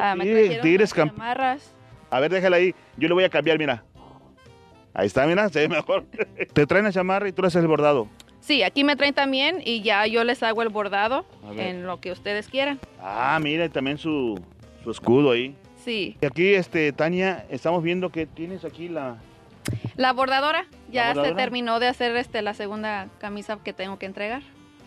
Ah, 0.00 0.14
me 0.16 0.24
tigres, 0.24 0.60
tigres 0.60 0.92
unas 0.92 0.94
camp- 0.94 1.12
chamarras. 1.12 1.74
A 2.10 2.20
ver, 2.20 2.30
déjala 2.30 2.56
ahí. 2.56 2.74
Yo 2.96 3.08
le 3.08 3.14
voy 3.14 3.24
a 3.24 3.28
cambiar, 3.30 3.58
mira. 3.58 3.84
Ahí 4.94 5.06
está, 5.06 5.26
mira, 5.26 5.48
se 5.48 5.60
ve 5.60 5.68
mejor. 5.68 6.04
Te 6.52 6.66
traen 6.66 6.84
la 6.84 6.92
chamarra 6.92 7.26
y 7.28 7.32
tú 7.32 7.40
le 7.42 7.48
haces 7.48 7.62
el 7.62 7.68
bordado. 7.68 8.08
Sí, 8.40 8.62
aquí 8.62 8.84
me 8.84 8.96
traen 8.96 9.14
también 9.14 9.62
y 9.64 9.82
ya 9.82 10.06
yo 10.06 10.24
les 10.24 10.42
hago 10.42 10.62
el 10.62 10.68
bordado 10.68 11.24
en 11.56 11.86
lo 11.86 12.00
que 12.00 12.10
ustedes 12.12 12.48
quieran. 12.48 12.78
Ah, 13.00 13.38
mira, 13.40 13.64
y 13.64 13.68
también 13.68 13.96
su, 13.98 14.38
su 14.82 14.90
escudo 14.90 15.30
ahí. 15.30 15.54
Sí. 15.82 16.16
Y 16.20 16.26
aquí, 16.26 16.52
este, 16.54 16.92
Tania, 16.92 17.46
estamos 17.50 17.82
viendo 17.82 18.10
que 18.10 18.26
tienes 18.26 18.64
aquí 18.64 18.88
la... 18.88 19.16
La 19.96 20.12
bordadora 20.12 20.66
ya 20.90 21.08
se 21.10 21.14
bordadora? 21.20 21.36
terminó 21.36 21.78
de 21.80 21.86
hacer 21.88 22.16
este 22.16 22.42
la 22.42 22.52
segunda 22.52 23.08
camisa 23.18 23.58
que 23.62 23.72
tengo 23.72 23.98
que 23.98 24.06
entregar. 24.06 24.42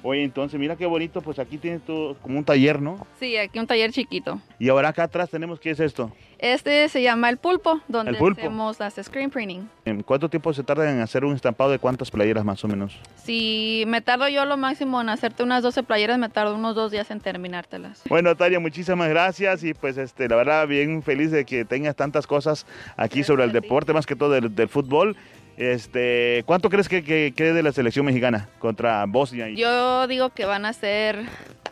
Oye, 0.08 0.24
entonces, 0.24 0.60
mira 0.60 0.76
qué 0.76 0.86
bonito, 0.86 1.20
pues 1.20 1.39
aquí 1.39 1.58
tienes 1.58 1.82
tú 1.82 2.16
como 2.22 2.38
un 2.38 2.45
taller, 2.45 2.80
¿no? 2.80 3.08
Sí, 3.20 3.36
aquí 3.38 3.58
un 3.58 3.66
taller 3.66 3.91
chiquito. 3.91 4.39
Y 4.60 4.70
ahora 4.70 4.89
acá 4.89 5.01
atrás 5.01 5.32
tenemos, 5.32 5.60
¿qué 5.60 5.72
es 5.72 5.80
esto? 5.80 6.12
Este 6.38 6.88
se 6.89 7.01
llama 7.01 7.28
el 7.30 7.38
pulpo, 7.38 7.82
donde 7.88 8.12
El 8.12 8.18
pulpo. 8.18 8.39
hacemos 8.39 8.80
las 8.80 8.93
screen 9.01 9.32
printing. 9.32 9.68
¿En 9.84 10.03
¿Cuánto 10.03 10.30
tiempo 10.30 10.53
se 10.53 10.62
tarda 10.62 10.91
en 10.91 10.99
hacer 10.99 11.26
un 11.26 11.34
estampado 11.34 11.72
de 11.72 11.80
cuántas 11.80 12.12
playeras 12.12 12.45
más 12.45 12.64
o 12.64 12.68
menos? 12.68 12.99
Si 13.16 13.84
me 13.88 14.01
tardo 14.01 14.28
yo 14.30 14.45
lo 14.45 14.58
máximo 14.58 15.01
en 15.01 15.10
hacerte 15.10 15.41
unas 15.41 15.64
12 15.64 15.82
playeras, 15.82 16.20
me 16.20 16.30
tardo 16.30 16.53
unos 16.53 16.76
dos 16.76 16.91
días 16.91 17.10
en 17.10 17.20
terminártelas. 17.20 18.03
Bueno, 18.08 18.36
Tania, 18.36 18.60
muchísimas 18.60 19.10
gracias 19.10 19.64
y 19.64 19.74
pues 19.74 19.97
este, 19.97 20.30
la 20.30 20.36
verdad 20.36 20.68
bien 20.68 21.01
feliz 21.01 21.32
de 21.32 21.45
que 21.45 21.66
tengas 21.66 21.95
tantas 21.95 22.28
cosas 22.28 22.68
aquí 22.95 23.24
sobre 23.24 23.43
el 23.43 23.51
deporte, 23.51 23.91
más 23.91 24.06
que 24.06 24.16
todo 24.16 24.30
del, 24.30 24.53
del 24.53 24.70
fútbol. 24.70 25.16
Este, 25.58 26.43
¿Cuánto 26.45 26.70
crees 26.70 26.89
que, 26.89 27.03
que 27.03 27.34
quede 27.36 27.53
de 27.53 27.64
la 27.64 27.72
selección 27.72 28.06
mexicana 28.06 28.49
contra 28.60 29.06
Bosnia? 29.06 29.49
Yo 29.49 30.08
digo 30.08 30.30
que 30.32 30.45
van 30.45 30.66
a 30.66 30.74
ser 30.74 31.26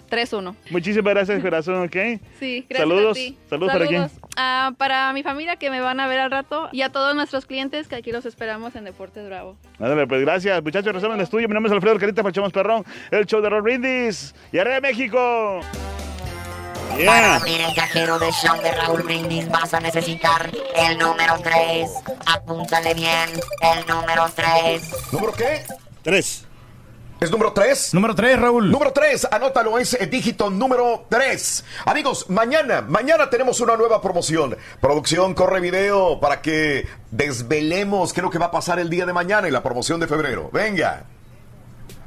3-1. 0.10 0.56
Muchísimas 0.70 1.14
gracias, 1.14 1.42
corazón, 1.42 1.84
¿ok? 1.84 1.96
Sí, 2.40 2.66
gracias 2.70 2.90
Saludos, 2.90 3.12
a 3.12 3.14
ti. 3.20 3.38
saludos 3.50 3.74
para 3.74 3.88
quién. 3.88 4.08
Ah, 4.38 4.72
para 4.78 5.12
mi 5.14 5.24
familia 5.24 5.58
que 5.58 5.70
me 5.70 5.82
van 5.82 6.00
a 6.00 6.08
ver 6.08 6.20
al 6.20 6.32
rato 6.32 6.70
y 6.72 6.82
a 6.82 6.90
todos 6.90 7.16
nuestros 7.16 7.46
clientes 7.46 7.88
que 7.88 7.96
aquí 7.96 8.12
los 8.12 8.26
esperamos 8.26 8.76
en 8.76 8.86
Deportes 8.86 9.26
Bravo. 9.26 9.58
Ándale, 9.80 10.08
pues 10.08 10.22
gracias, 10.22 10.64
muchachos, 10.64 10.94
resumen 10.94 11.18
el 11.18 11.24
estudio. 11.24 11.48
Mi 11.48 11.54
nombre 11.54 11.70
es 11.70 11.74
Alfredo 11.76 11.98
Carita, 12.00 12.24
Pachamos 12.24 12.54
Perrón, 12.54 12.86
el 13.12 13.26
show 13.26 13.42
de 13.42 13.50
Roll 13.50 13.64
Brindis 13.64 14.34
y 14.52 14.60
arriba 14.60 14.80
México. 14.80 15.60
Para 16.94 17.04
Yeah. 17.04 17.36
abrir 17.38 17.62
el 17.62 17.74
cajero 17.76 18.20
del 18.20 18.32
show 18.32 18.56
de 18.62 18.72
Raúl 18.72 19.02
Brindis 19.02 19.50
vas 19.50 19.74
a 19.74 19.80
necesitar 19.80 20.52
el 20.76 20.98
número 21.00 21.36
3. 21.42 21.90
Apúntale 22.26 22.94
bien, 22.94 23.30
el 23.62 23.88
número 23.88 24.26
3. 24.36 25.12
¿Número 25.12 25.34
qué? 25.34 25.64
Tres. 26.04 26.46
¿Es 27.20 27.32
número 27.32 27.52
3? 27.54 27.94
Número 27.94 28.14
3, 28.14 28.40
Raúl. 28.40 28.70
Número 28.70 28.92
3, 28.92 29.28
anótalo, 29.32 29.80
es 29.80 29.94
el 29.94 30.10
dígito 30.10 30.50
número 30.50 31.06
3. 31.10 31.64
Amigos, 31.86 32.30
mañana, 32.30 32.82
mañana 32.82 33.30
tenemos 33.30 33.60
una 33.62 33.76
nueva 33.78 34.02
promoción. 34.02 34.58
Producción 34.82 35.34
corre 35.34 35.62
video 35.62 36.20
para 36.20 36.42
que 36.42 36.88
desvelemos 37.12 38.14
qué 38.14 38.20
es 38.20 38.24
lo 38.24 38.30
que 38.30 38.40
va 38.40 38.48
a 38.48 38.52
pasar 38.52 38.78
el 38.80 38.90
día 38.90 39.06
de 39.06 39.14
mañana 39.14 39.48
en 39.48 39.54
la 39.54 39.64
promoción 39.64 40.00
de 40.00 40.08
febrero. 40.08 40.50
Venga. 40.52 41.06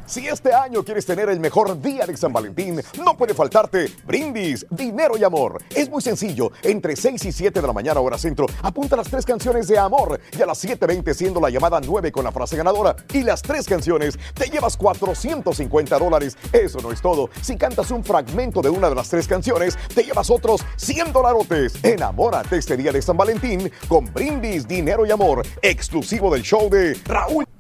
Si 0.07 0.24
este 0.28 0.54
año 0.54 0.84
quieres 0.84 1.04
tener 1.04 1.28
el 1.30 1.40
mejor 1.40 1.82
día 1.82 2.07
de 2.07 2.16
San 2.16 2.32
Valentín, 2.32 2.80
no 3.04 3.16
puede 3.16 3.34
faltarte 3.34 3.90
brindis, 4.07 4.64
dinero 4.70 5.16
y 5.18 5.24
amor. 5.24 5.61
Es 5.74 5.90
muy 5.90 6.00
sencillo. 6.00 6.52
Entre 6.62 6.94
6 6.94 7.24
y 7.24 7.32
7 7.32 7.61
de 7.61 7.66
la 7.66 7.72
mañana, 7.72 7.98
hora 7.98 8.16
centro, 8.16 8.46
apunta 8.62 8.94
las 8.94 9.09
tres 9.09 9.26
canciones 9.26 9.66
de 9.66 9.78
amor 9.78 10.20
y 10.38 10.40
a 10.40 10.46
las 10.46 10.64
7.20 10.64 11.12
siendo 11.12 11.40
la 11.40 11.50
llamada 11.50 11.80
9 11.84 12.12
con 12.12 12.22
la 12.22 12.30
frase 12.30 12.57
ganadora. 12.57 12.94
Y 13.12 13.24
las 13.24 13.42
tres 13.42 13.66
canciones 13.66 14.16
te 14.34 14.48
llevas 14.48 14.76
450 14.76 15.98
dólares. 15.98 16.38
Eso 16.52 16.78
no 16.80 16.92
es 16.92 17.02
todo. 17.02 17.28
Si 17.42 17.57
cantas 17.57 17.90
un 17.90 18.04
fragmento 18.04 18.62
de 18.62 18.70
una 18.70 18.88
de 18.88 18.94
las 18.94 19.09
tres 19.09 19.26
canciones, 19.26 19.76
te 19.92 20.04
llevas 20.04 20.30
otros 20.30 20.64
100 20.76 21.12
dolarotes. 21.12 21.84
Enamórate 21.84 22.59
este 22.59 22.76
día 22.76 22.92
de 22.92 23.02
San 23.02 23.16
Valentín 23.16 23.72
con 23.88 24.04
brindis, 24.12 24.68
dinero 24.68 25.04
y 25.04 25.11
amor. 25.11 25.44
Exclusivo 25.62 26.32
del 26.32 26.42
show 26.42 26.70
de 26.70 26.96
Raúl. 27.07 27.55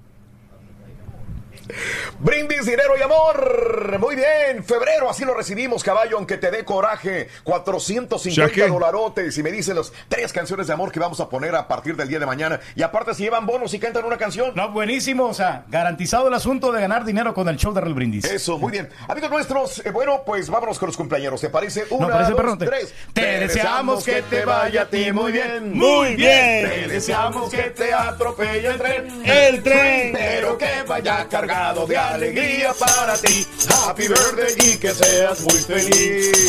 Brindis, 2.18 2.64
dinero 2.66 2.94
y 2.98 3.02
amor. 3.02 3.98
Muy 3.98 4.16
bien, 4.16 4.64
febrero, 4.64 5.08
así 5.10 5.24
lo 5.24 5.34
recibimos, 5.34 5.82
caballo, 5.84 6.16
aunque 6.16 6.36
te 6.38 6.50
dé 6.50 6.64
coraje. 6.64 7.28
450 7.44 8.46
¿Ya 8.48 8.52
qué? 8.52 8.68
dolarotes. 8.70 9.36
Y 9.38 9.42
me 9.42 9.50
dicen 9.52 9.76
las 9.76 9.92
tres 10.08 10.32
canciones 10.32 10.66
de 10.66 10.72
amor 10.72 10.90
que 10.92 11.00
vamos 11.00 11.20
a 11.20 11.28
poner 11.28 11.54
a 11.54 11.66
partir 11.68 11.96
del 11.96 12.08
día 12.08 12.18
de 12.18 12.26
mañana. 12.26 12.60
Y 12.74 12.82
aparte, 12.82 13.14
si 13.14 13.22
llevan 13.24 13.46
bonos 13.46 13.72
y 13.74 13.78
cantan 13.78 14.04
una 14.04 14.16
canción. 14.18 14.52
No, 14.54 14.70
buenísimo. 14.70 15.26
O 15.26 15.34
sea, 15.34 15.64
garantizado 15.68 16.28
el 16.28 16.34
asunto 16.34 16.72
de 16.72 16.80
ganar 16.80 17.04
dinero 17.04 17.34
con 17.34 17.48
el 17.48 17.56
show 17.56 17.72
de 17.72 17.80
Raúl 17.80 17.94
Brindis. 17.94 18.24
Eso, 18.24 18.58
muy 18.58 18.72
bien. 18.72 18.88
Amigos 19.08 19.30
nuestros, 19.30 19.84
eh, 19.84 19.90
bueno, 19.90 20.22
pues 20.24 20.48
vámonos 20.50 20.78
con 20.78 20.88
los 20.88 20.96
cumpleaños. 20.96 21.40
¿Te 21.40 21.50
parece? 21.50 21.84
Una, 21.90 22.08
parece 22.08 22.30
dos, 22.32 22.40
perro. 22.40 22.58
Te- 22.58 22.66
tres. 22.66 22.94
Te 23.12 23.40
deseamos 23.40 24.04
que 24.04 24.22
te 24.22 24.44
vaya 24.44 24.82
a 24.82 24.86
ti 24.86 25.12
muy 25.12 25.32
bien. 25.32 25.72
Muy 25.72 26.14
bien. 26.16 26.68
Te 26.68 26.88
deseamos 26.88 27.50
que 27.50 27.62
te 27.70 27.92
atropelle 27.92 28.66
el 28.68 28.78
tren. 28.78 29.22
El 29.26 29.62
tren. 29.62 30.12
Pero 30.12 30.58
que 30.58 30.82
vaya 30.86 31.20
de 31.74 31.96
alegría 31.96 32.72
para 32.74 33.16
ti. 33.18 33.44
Happy 33.68 34.06
birthday 34.06 34.54
y 34.58 34.76
que 34.76 34.94
seas 34.94 35.40
muy 35.40 35.58
feliz. 35.58 36.48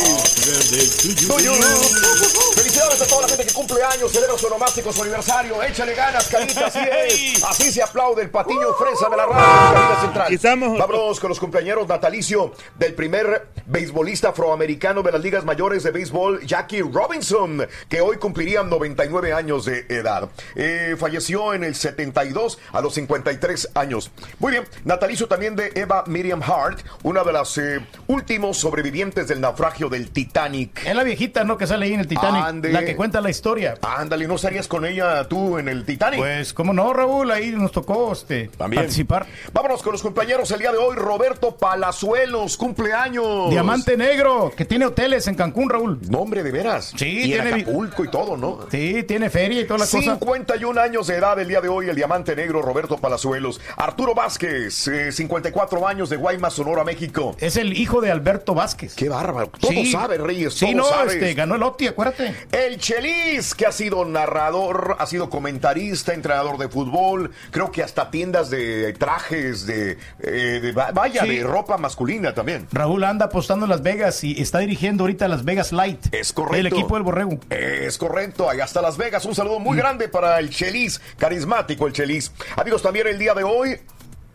To 1.26 1.38
you. 1.40 2.67
Felicidades 2.78 3.02
a 3.02 3.06
toda 3.08 3.22
la 3.22 3.28
gente 3.28 3.44
que 3.44 3.52
cumple 3.52 3.82
años, 3.82 4.12
celebra 4.12 4.38
su 4.38 4.48
nomástico, 4.48 4.92
su 4.92 5.02
aniversario. 5.02 5.60
Échale 5.64 5.94
ganas, 5.94 6.28
carita, 6.28 6.66
así 6.66 6.78
es. 6.78 7.42
Así 7.48 7.72
se 7.72 7.82
aplaude 7.82 8.22
el 8.22 8.30
patiño 8.30 8.72
fresa 8.78 9.08
de 9.08 9.16
la 9.16 9.26
radio, 9.26 9.74
cabina 9.74 10.00
central. 10.00 10.32
Estamos- 10.32 10.78
Vámonos 10.78 11.18
con 11.18 11.28
los 11.30 11.40
cumpleaños 11.40 11.88
natalicio 11.88 12.52
del 12.78 12.94
primer 12.94 13.48
beisbolista 13.66 14.28
afroamericano 14.28 15.02
de 15.02 15.10
las 15.12 15.20
ligas 15.20 15.44
mayores 15.44 15.82
de 15.82 15.90
béisbol, 15.90 16.44
Jackie 16.46 16.82
Robinson, 16.82 17.66
que 17.88 18.00
hoy 18.00 18.16
cumpliría 18.18 18.62
99 18.62 19.32
años 19.32 19.64
de 19.64 19.86
edad. 19.88 20.28
Eh, 20.54 20.94
falleció 20.98 21.54
en 21.54 21.64
el 21.64 21.74
72 21.74 22.58
a 22.72 22.80
los 22.80 22.94
53 22.94 23.70
años. 23.74 24.10
Muy 24.38 24.52
bien, 24.52 24.64
natalicio 24.84 25.26
también 25.26 25.56
de 25.56 25.72
Eva 25.74 26.04
Miriam 26.06 26.42
Hart, 26.42 26.80
una 27.02 27.24
de 27.24 27.32
las 27.32 27.58
eh, 27.58 27.80
últimos 28.06 28.56
sobrevivientes 28.58 29.26
del 29.26 29.40
naufragio 29.40 29.88
del 29.88 30.10
Titanic. 30.10 30.86
Es 30.86 30.94
la 30.94 31.02
viejita, 31.02 31.42
¿no? 31.44 31.58
Que 31.58 31.66
sale 31.66 31.86
ahí 31.86 31.94
en 31.94 32.00
el 32.00 32.08
Titanic. 32.08 32.44
Ande. 32.44 32.67
La 32.72 32.84
que 32.84 32.96
cuenta 32.96 33.20
la 33.20 33.30
historia. 33.30 33.74
Ándale, 33.82 34.26
¿no 34.26 34.34
estarías 34.36 34.68
con 34.68 34.84
ella 34.84 35.26
tú 35.28 35.58
en 35.58 35.68
el 35.68 35.84
Titanic? 35.84 36.18
Pues, 36.20 36.52
¿cómo 36.52 36.72
no, 36.72 36.92
Raúl? 36.92 37.30
Ahí 37.30 37.50
nos 37.50 37.72
tocó 37.72 38.12
este, 38.12 38.48
También. 38.56 38.82
participar. 38.82 39.26
Vámonos 39.52 39.82
con 39.82 39.92
los 39.92 40.02
compañeros 40.02 40.50
el 40.50 40.58
día 40.60 40.72
de 40.72 40.78
hoy. 40.78 40.96
Roberto 40.96 41.56
Palazuelos, 41.56 42.56
cumpleaños. 42.56 43.50
Diamante 43.50 43.96
Negro, 43.96 44.52
que 44.56 44.64
tiene 44.64 44.86
hoteles 44.86 45.26
en 45.28 45.34
Cancún, 45.34 45.68
Raúl. 45.70 45.98
Nombre 46.08 46.42
de 46.42 46.50
veras. 46.52 46.92
Sí, 46.96 47.06
y 47.28 47.32
en 47.34 47.42
tiene. 47.44 47.62
Acapulco 47.62 48.04
y 48.04 48.08
todo, 48.08 48.36
¿no? 48.36 48.60
Sí, 48.70 49.02
tiene 49.04 49.30
feria 49.30 49.60
y 49.60 49.64
toda 49.64 49.78
la 49.80 49.84
cosa. 49.84 50.00
51 50.00 50.80
años 50.80 51.06
de 51.06 51.16
edad 51.16 51.38
el 51.38 51.48
día 51.48 51.60
de 51.60 51.68
hoy, 51.68 51.88
el 51.88 51.96
diamante 51.96 52.34
negro 52.36 52.62
Roberto 52.62 52.96
Palazuelos. 52.98 53.60
Arturo 53.76 54.14
Vázquez, 54.14 54.88
eh, 54.88 55.12
54 55.12 55.86
años 55.86 56.10
de 56.10 56.16
Guaymas, 56.16 56.54
Sonora, 56.54 56.84
México. 56.84 57.36
Es 57.40 57.56
el 57.56 57.76
hijo 57.78 58.00
de 58.00 58.10
Alberto 58.10 58.54
Vázquez. 58.54 58.94
Qué 58.94 59.08
bárbaro. 59.08 59.50
Todo 59.60 59.70
Sí. 59.70 59.90
sabe, 59.92 60.18
Reyes. 60.18 60.54
Sí, 60.54 60.72
todo 60.74 60.90
no, 60.90 61.10
este, 61.10 61.34
ganó 61.34 61.54
el 61.56 61.62
Opti, 61.62 61.86
acuérdate. 61.86 62.34
El 62.58 62.78
Chelis, 62.78 63.54
que 63.54 63.66
ha 63.66 63.72
sido 63.72 64.04
narrador, 64.04 64.96
ha 64.98 65.06
sido 65.06 65.30
comentarista, 65.30 66.12
entrenador 66.12 66.58
de 66.58 66.68
fútbol, 66.68 67.30
creo 67.52 67.70
que 67.70 67.84
hasta 67.84 68.10
tiendas 68.10 68.50
de 68.50 68.92
trajes, 68.94 69.64
de, 69.64 69.96
eh, 70.20 70.60
de- 70.60 70.72
vaya, 70.72 71.22
Sí. 71.22 71.36
de 71.36 71.44
ropa 71.44 71.76
masculina 71.78 72.34
también. 72.34 72.66
Raúl 72.72 73.04
anda 73.04 73.26
apostando 73.26 73.66
en 73.66 73.70
Las 73.70 73.82
Vegas 73.82 74.24
y 74.24 74.40
está 74.42 74.58
dirigiendo 74.58 75.04
ahorita 75.04 75.28
Las 75.28 75.44
Vegas 75.44 75.70
Light. 75.70 76.12
Es 76.12 76.32
correcto. 76.32 76.56
El 76.56 76.66
equipo 76.66 76.94
del 76.94 77.04
Borrego. 77.04 77.38
Es 77.48 77.96
correcto, 77.96 78.50
ahí 78.50 78.58
hasta 78.60 78.82
Las 78.82 78.96
Vegas. 78.96 79.24
Un 79.24 79.36
saludo 79.36 79.60
muy 79.60 79.76
grande 79.76 80.08
para 80.08 80.38
el 80.40 80.50
Chelis, 80.50 81.00
carismático 81.16 81.86
el 81.86 81.92
Chelis. 81.92 82.32
Amigos, 82.56 82.82
también 82.82 83.06
el 83.06 83.18
día 83.20 83.34
de 83.34 83.44
hoy, 83.44 83.78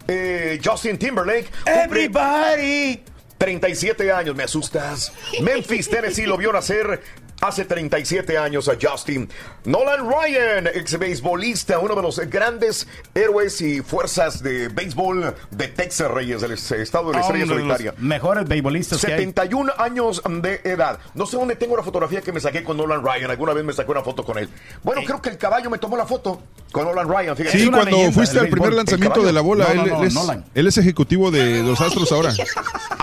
eh, 0.07 0.61
Justin 0.63 0.97
Timberlake. 0.97 1.49
Everybody. 1.65 3.03
37 3.38 4.09
años, 4.13 4.34
me 4.36 4.43
asustas. 4.43 5.11
Memphis, 5.41 5.89
Tennessee 5.89 6.26
lo 6.26 6.38
vio 6.38 6.53
nacer 6.53 7.01
hace 7.44 7.66
37 7.66 8.38
años 8.38 8.70
a 8.70 8.78
Justin. 8.82 9.30
Nolan 9.66 10.10
Ryan, 10.10 10.68
ex 10.68 10.98
beisbolista, 10.98 11.80
uno 11.80 11.96
de 11.96 12.02
los 12.02 12.18
grandes 12.30 12.88
héroes 13.14 13.60
y 13.62 13.82
fuerzas 13.82 14.41
de 14.41 14.70
béisbol 14.70 15.36
de 15.52 15.68
Texas 15.68 16.10
Reyes, 16.10 16.41
del 16.41 16.54
estado 16.54 17.12
de 17.12 17.18
la 17.18 17.22
estrella 17.22 17.46
solitaria. 17.46 17.91
los 17.91 18.02
mejores 18.02 18.48
beisbolistas 18.48 19.02
que 19.02 19.14
hay. 19.14 19.20
71 19.20 19.74
años 19.78 20.22
de 20.26 20.62
edad. 20.64 21.00
No 21.14 21.26
sé 21.26 21.38
dónde 21.38 21.56
tengo 21.56 21.76
la 21.76 21.84
fotografía 21.84 22.22
que 22.22 22.32
me 22.32 22.39
saqué 22.39 22.64
con 22.64 22.78
Nolan 22.78 23.04
Ryan. 23.04 23.30
Alguna 23.32 23.54
vez 23.54 23.66
me 23.66 23.74
saqué 23.74 23.91
una 23.91 24.04
foto 24.04 24.24
con 24.24 24.38
él. 24.38 24.50
Bueno, 24.82 25.02
creo 25.06 25.22
que 25.22 25.30
el 25.30 25.38
caballo 25.38 25.70
me 25.70 25.78
tomó 25.78 25.98
la 25.98 26.06
foto 26.06 26.41
con 26.72 26.86
Nolan 26.86 27.10
Ryan. 27.10 27.36
Fíjate. 27.36 27.58
Sí, 27.60 27.70
cuando 27.70 27.91
leyenda 27.91 28.14
fuiste 28.14 28.39
al 28.39 28.48
primer 28.50 28.74
lanzamiento 28.74 29.22
de 29.22 29.34
la 29.34 29.41
bola, 29.41 29.66
él, 29.72 29.78
No, 29.78 29.86
no, 29.86 30.02
él 30.04 30.08
es, 30.08 30.18
él 30.56 30.68
es 30.68 30.78
ejecutivo 30.78 31.30
de 31.30 31.62
los 31.64 31.82
Astros 31.82 32.12
ahora. 32.12 32.34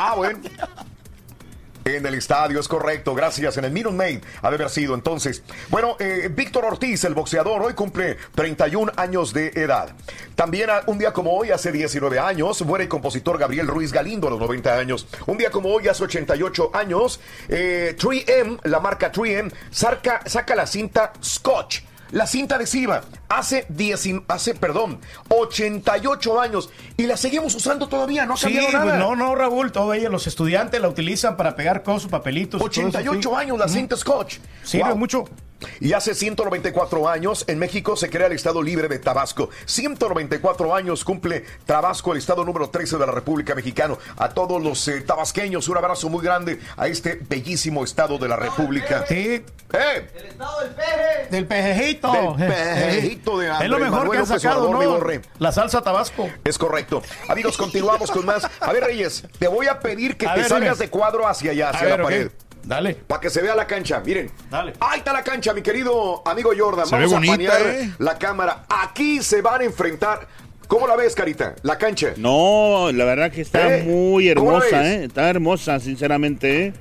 Ah, 0.03 0.15
bueno. 0.17 0.39
En 1.97 2.07
el 2.07 2.15
estadio, 2.15 2.61
es 2.61 2.69
correcto, 2.69 3.15
gracias. 3.15 3.57
En 3.57 3.65
el 3.65 3.73
Minute 3.73 3.95
Maid 3.97 4.21
haber 4.43 4.69
sido 4.71 4.95
entonces. 4.95 5.43
Bueno, 5.69 5.97
eh, 5.99 6.29
Víctor 6.31 6.65
Ortiz, 6.65 7.03
el 7.05 7.15
boxeador, 7.15 7.63
hoy 7.63 7.75
cumple 7.75 8.17
31 8.35 8.93
años 8.97 9.33
de 9.33 9.49
edad. 9.49 9.91
También 10.35 10.71
a- 10.71 10.83
un 10.87 10.99
día 10.99 11.13
como 11.13 11.33
hoy, 11.37 11.51
hace 11.51 11.73
19 11.73 12.19
años, 12.19 12.63
muere 12.63 12.85
el 12.85 12.89
compositor 12.89 13.39
Gabriel 13.39 13.67
Ruiz 13.67 13.93
Galindo 13.93 14.29
a 14.29 14.31
los 14.31 14.41
90 14.41 14.77
años. 14.77 15.07
Un 15.27 15.37
día 15.39 15.51
como 15.51 15.71
hoy, 15.71 15.89
hace 15.89 16.05
88 16.05 16.71
años, 16.75 17.21
eh, 17.49 17.97
3M, 17.99 18.59
la 18.65 18.81
marca 18.81 19.11
3M, 19.11 19.51
saca, 19.71 20.21
saca 20.27 20.55
la 20.55 20.67
cinta 20.67 21.13
Scotch. 21.23 21.81
La 22.13 22.27
cinta 22.27 22.57
adhesiva 22.57 23.03
hace 23.29 23.67
10, 23.69 24.23
hace, 24.29 24.55
perdón, 24.55 24.99
88 25.29 26.41
años 26.41 26.71
y 26.97 27.07
la 27.07 27.17
seguimos 27.17 27.55
usando 27.55 27.89
todavía, 27.89 28.27
no 28.27 28.35
ha 28.35 28.37
Sí, 28.37 28.47
nada. 28.73 28.97
no, 28.99 29.15
no, 29.17 29.35
Raúl, 29.35 29.71
ellos, 29.95 30.11
los 30.11 30.27
estudiantes 30.27 30.81
la 30.81 30.89
utilizan 30.89 31.37
para 31.37 31.55
pegar 31.55 31.83
con 31.83 32.01
sus 32.01 32.11
papelitos. 32.11 32.61
y 32.61 32.65
todo 32.65 32.71
eso, 32.71 32.81
88 32.89 33.31
sí. 33.31 33.37
años 33.37 33.59
la 33.59 33.69
cinta 33.69 33.97
Scotch. 33.97 34.39
Sirve 34.65 34.89
Wow. 34.89 34.97
mucho. 34.99 35.25
Y 35.81 35.93
hace 35.93 36.15
194 36.15 37.09
años 37.09 37.45
en 37.47 37.59
México 37.59 37.97
se 37.97 38.11
crea 38.11 38.27
el 38.27 38.33
Estado 38.33 38.63
Libre 38.63 38.89
de 38.89 38.99
Tabasco. 38.99 39.51
194 39.67 40.75
años 40.75 41.05
cumple 41.05 41.45
Tabasco, 41.67 42.13
el 42.13 42.19
Estado 42.19 42.45
número 42.45 42.71
13 42.71 42.97
de 42.99 43.07
la 43.07 43.13
República 43.13 43.55
Mexicana. 43.55 43.97
A 44.17 44.31
todos 44.31 44.63
los 44.63 44.87
eh, 44.89 45.01
tabasqueños, 45.03 45.69
un 45.69 45.77
abrazo 45.77 46.09
muy 46.09 46.25
grande 46.25 46.61
a 46.77 46.87
este 46.87 47.21
bellísimo 47.29 47.85
Estado 47.85 48.19
de 48.19 48.29
la 48.29 48.37
República. 48.37 49.05
Sí. 49.07 49.45
¡Eh! 49.73 50.09
Del 51.31 51.47
pejejito. 51.47 52.35
Del 52.37 52.49
pejejito 52.49 53.39
de 53.39 53.47
Es 53.47 53.53
lo 53.69 53.77
Andrés 53.77 53.81
mejor 53.81 53.99
Manuel 54.01 54.11
que 54.11 54.17
han 54.19 54.29
López 54.29 54.43
sacado, 54.43 54.69
Obrador, 54.71 55.15
¿no? 55.15 55.23
La 55.39 55.53
salsa 55.53 55.83
tabasco. 55.83 56.29
Es 56.45 56.59
correcto. 56.59 57.03
Amigos, 57.29 57.57
continuamos 57.57 58.11
con 58.11 58.27
más. 58.27 58.49
A 58.61 58.73
ver, 58.73 58.85
Reyes, 58.85 59.25
te 59.39 59.49
voy 59.49 59.67
a 59.69 59.79
pedir 59.81 60.17
que 60.17 60.27
A 60.27 60.35
te 60.35 60.41
ver, 60.41 60.49
salgas 60.49 60.79
dime. 60.79 60.87
de 60.87 60.91
cuadro 60.91 61.29
hacia 61.29 61.53
allá, 61.53 61.71
hacia 61.71 61.95
A 61.95 61.97
la 61.99 62.03
pared. 62.03 62.31
Dale. 62.65 62.95
Para 62.95 63.21
que 63.21 63.31
se 63.31 63.41
vea 63.43 63.55
la 63.55 63.67
cancha, 63.67 64.01
miren. 64.05 64.31
Dale. 64.51 64.75
Ahí 64.81 64.99
está 64.99 65.13
la 65.13 65.23
cancha, 65.25 65.53
mi 65.55 65.63
querido 65.63 66.23
amigo 66.27 66.51
Jordan. 66.57 66.87
Se 66.87 66.97
ve 66.97 67.07
Vamos 67.07 67.13
a 67.15 67.17
bonita, 67.17 67.53
panear 67.53 67.75
¿eh? 67.77 67.91
la 67.99 68.19
cámara. 68.19 68.65
Aquí 68.69 69.23
se 69.23 69.43
van 69.43 69.61
a 69.63 69.65
enfrentar. 69.65 70.27
¿Cómo 70.69 70.87
la 70.87 70.95
ves, 70.95 71.15
Carita? 71.17 71.57
La 71.63 71.77
cancha. 71.79 72.13
No, 72.17 72.91
la 72.93 73.05
verdad 73.05 73.33
que 73.33 73.41
está 73.41 73.77
¿Eh? 73.79 73.83
muy 73.83 74.33
¿Cómo 74.35 74.53
la 74.53 74.59
hermosa? 74.59 74.87
¿eh? 74.89 75.05
Está 75.05 75.29
hermosa, 75.29 75.81
sinceramente, 75.81 76.67
¿eh? 76.67 76.73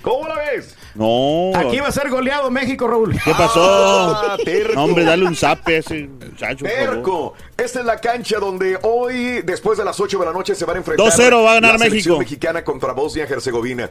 ¿Cómo 0.00 0.26
la 0.26 0.36
ves? 0.36 0.74
No. 0.94 1.50
Aquí 1.54 1.78
va 1.78 1.88
a 1.88 1.92
ser 1.92 2.08
goleado 2.08 2.50
México, 2.50 2.88
Raúl. 2.88 3.12
¿Qué 3.22 3.32
pasó? 3.32 4.16
Ah. 4.16 4.38
No, 4.74 4.84
hombre, 4.84 5.04
dale 5.04 5.26
un 5.26 5.36
zape 5.36 5.76
a 5.76 5.78
ese 5.80 6.08
muchacho. 6.08 6.64
Terco. 6.64 7.34
Esta 7.58 7.80
es 7.80 7.84
la 7.84 8.00
cancha 8.00 8.38
donde 8.38 8.78
hoy, 8.82 9.42
después 9.42 9.76
de 9.76 9.84
las 9.84 10.00
8 10.00 10.18
de 10.18 10.24
la 10.24 10.32
noche, 10.32 10.54
se 10.54 10.64
van 10.64 10.76
a 10.76 10.78
enfrentar. 10.78 11.06
2-0 11.06 11.44
va 11.44 11.50
a 11.50 11.54
ganar 11.56 11.72
la 11.72 11.78
selección 11.80 11.92
México. 11.94 12.18
mexicana 12.18 12.64
contra 12.64 12.92
Bosnia-Herzegovina. 12.94 13.90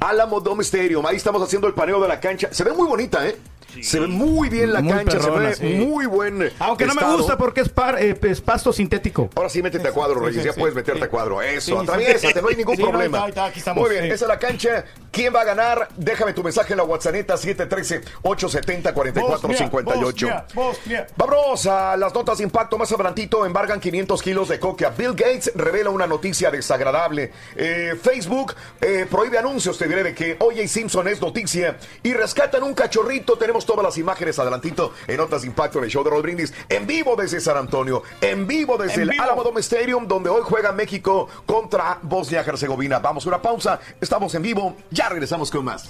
Álamo 0.00 0.40
Dome 0.40 0.62
Stadium. 0.62 1.04
Ahí 1.06 1.16
estamos 1.16 1.42
haciendo 1.42 1.68
el 1.68 1.74
paneo 1.74 2.00
de 2.00 2.08
la 2.08 2.18
cancha. 2.18 2.48
Se 2.52 2.64
ve 2.64 2.72
muy 2.72 2.88
bonita, 2.88 3.26
¿eh? 3.28 3.36
Se 3.82 4.00
ve 4.00 4.06
muy 4.06 4.48
bien 4.48 4.72
la 4.72 4.80
Muy 4.80 4.92
cancha. 4.92 5.18
perrona, 5.18 5.52
se 5.54 5.62
ve 5.64 5.70
sí. 5.78 5.84
muy 5.86 6.06
buen. 6.06 6.50
Aunque 6.58 6.86
no 6.86 6.94
me 6.94 7.04
gusta 7.16 7.36
porque 7.38 7.60
es, 7.62 7.68
par- 7.68 8.02
eh, 8.02 8.18
es 8.22 8.40
pasto 8.40 8.72
sintético. 8.72 9.30
Ahora 9.36 9.48
sí, 9.48 9.62
métete 9.62 9.88
a 9.88 9.92
cuadro, 9.92 10.20
Reyes. 10.20 10.42
sí, 10.42 10.46
ya 10.46 10.52
sí, 10.52 10.60
puedes 10.60 10.74
meterte 10.74 11.00
sí. 11.00 11.06
a 11.06 11.08
cuadro. 11.08 11.40
Eso, 11.42 11.60
Sí, 11.60 11.72
sí. 11.72 11.78
atraviésate, 11.82 12.42
no 12.42 12.48
hay 12.48 12.56
ningún 12.56 12.76
Sí, 12.76 12.82
no, 12.82 12.90
problema. 12.90 13.22
ahí 13.24 13.28
está, 13.30 13.44
aquí 13.46 13.58
estamos, 13.58 13.82
Muy 13.82 13.90
bien, 13.90 14.04
sí. 14.04 14.10
esa 14.10 14.24
es 14.24 14.28
la 14.28 14.38
cancha. 14.38 14.84
¿Quién 15.10 15.34
va 15.34 15.40
a 15.40 15.44
ganar? 15.44 15.88
Déjame 15.96 16.32
tu 16.32 16.42
mensaje 16.44 16.72
en 16.72 16.76
la 16.78 16.84
WhatsApp 16.84 17.14
713-870-4458. 17.14 19.84
Bosnia, 19.84 20.44
Bosnia. 20.54 21.06
Vámonos 21.16 21.66
a 21.66 21.96
las 21.96 22.14
notas 22.14 22.38
de 22.38 22.44
impacto. 22.44 22.78
Más 22.78 22.92
adelantito 22.92 23.44
embargan 23.44 23.80
500 23.80 24.22
kilos 24.22 24.48
de 24.48 24.58
coca. 24.60 24.90
Bill 24.96 25.14
Gates 25.14 25.52
revela 25.54 25.90
una 25.90 26.06
noticia 26.06 26.50
desagradable. 26.50 27.32
Eh, 27.56 27.94
Facebook 28.00 28.54
eh, 28.80 29.06
prohíbe 29.10 29.38
anuncios, 29.38 29.78
te 29.78 29.88
diré, 29.88 30.02
de 30.02 30.14
que 30.14 30.36
O.J. 30.38 30.68
Simpson 30.68 31.08
es 31.08 31.20
noticia. 31.20 31.76
Y 32.02 32.12
rescatan 32.12 32.62
un 32.62 32.74
cachorrito. 32.74 33.36
Tenemos 33.36 33.59
todas 33.64 33.84
las 33.84 33.98
imágenes 33.98 34.38
adelantito 34.38 34.92
en 35.06 35.16
notas 35.16 35.42
de 35.42 35.48
impacto 35.48 35.78
en 35.78 35.84
el 35.84 35.90
show 35.90 36.04
de 36.04 36.10
Rod 36.10 36.22
Brindis. 36.22 36.52
En 36.68 36.86
vivo 36.86 37.16
desde 37.16 37.40
San 37.40 37.56
Antonio. 37.56 38.02
En 38.20 38.46
vivo 38.46 38.76
desde 38.76 38.94
En 38.94 39.00
el 39.02 39.10
vivo. 39.10 39.22
Alamo 39.22 39.42
Dome 39.42 39.60
Stadium, 39.60 40.06
donde 40.06 40.30
hoy 40.30 40.42
juega 40.44 40.72
México 40.72 41.28
contra 41.46 41.98
Bosnia-Herzegovina. 42.02 42.98
Vamos 42.98 43.24
a 43.26 43.28
una 43.28 43.42
pausa. 43.42 43.80
Estamos 44.00 44.34
en 44.34 44.42
vivo. 44.42 44.76
Ya 44.90 45.08
regresamos 45.08 45.50
con 45.50 45.64
más. 45.64 45.88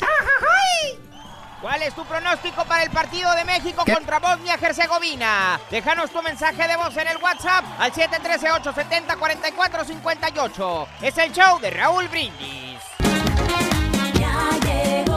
¿Cuál 1.60 1.82
es 1.82 1.94
tu 1.94 2.04
pronóstico 2.06 2.64
para 2.64 2.84
el 2.84 2.90
partido 2.90 3.30
de 3.34 3.44
México 3.44 3.84
contra 3.84 4.18
Bosnia-Herzegovina? 4.18 5.60
Déjanos 5.70 6.10
tu 6.10 6.22
mensaje 6.22 6.66
de 6.66 6.74
voz 6.76 6.96
en 6.96 7.06
el 7.06 7.18
WhatsApp 7.18 7.64
al 7.78 7.92
713-870-4458. 7.92 10.86
Es 11.02 11.18
el 11.18 11.32
show 11.32 11.60
de 11.60 11.70
Raúl 11.70 12.08
Brindis. 12.08 12.80
Ya 14.14 14.50
llegó 14.64 15.09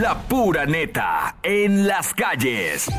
La 0.00 0.14
pura 0.14 0.64
neta 0.64 1.36
en 1.42 1.86
las 1.86 2.14
calles. 2.14 2.90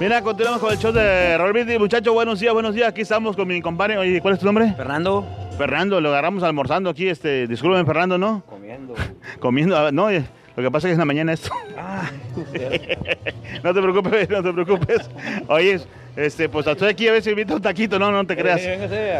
Mira, 0.00 0.22
continuamos 0.22 0.62
con 0.62 0.72
el 0.72 0.78
show 0.78 0.92
de 0.92 1.36
Brindis. 1.52 1.78
Muchachos, 1.78 2.14
buenos 2.14 2.40
días, 2.40 2.54
buenos 2.54 2.74
días. 2.74 2.88
Aquí 2.88 3.02
estamos 3.02 3.36
con 3.36 3.46
mi 3.46 3.60
compadre. 3.60 3.98
Oye, 3.98 4.18
¿cuál 4.22 4.32
es 4.32 4.40
tu 4.40 4.46
nombre? 4.46 4.72
Fernando. 4.72 5.26
Fernando, 5.58 6.00
lo 6.00 6.08
agarramos 6.08 6.42
almorzando 6.42 6.88
aquí. 6.88 7.06
Este, 7.06 7.46
disculpen, 7.46 7.84
Fernando, 7.84 8.16
¿no? 8.16 8.42
Comiendo. 8.46 8.94
Comiendo. 9.40 9.76
a 9.76 9.82
ver, 9.82 9.92
No, 9.92 10.08
eh, 10.08 10.24
Lo 10.56 10.62
que 10.62 10.70
pasa 10.70 10.88
es 10.88 10.90
que 10.90 10.92
es 10.92 10.94
en 10.94 11.00
la 11.00 11.04
mañana 11.04 11.34
esto. 11.34 11.50
no 13.62 13.74
te 13.74 13.82
preocupes, 13.82 14.30
no 14.30 14.42
te 14.42 14.52
preocupes. 14.54 15.10
Oye, 15.48 15.80
este, 16.16 16.48
pues 16.48 16.66
estoy 16.66 16.88
aquí 16.88 17.08
a 17.08 17.12
ver 17.12 17.22
si 17.22 17.28
invito 17.28 17.56
un 17.56 17.60
taquito, 17.62 17.98
no, 17.98 18.10
no 18.10 18.24
te 18.26 18.36
creas. 18.36 18.62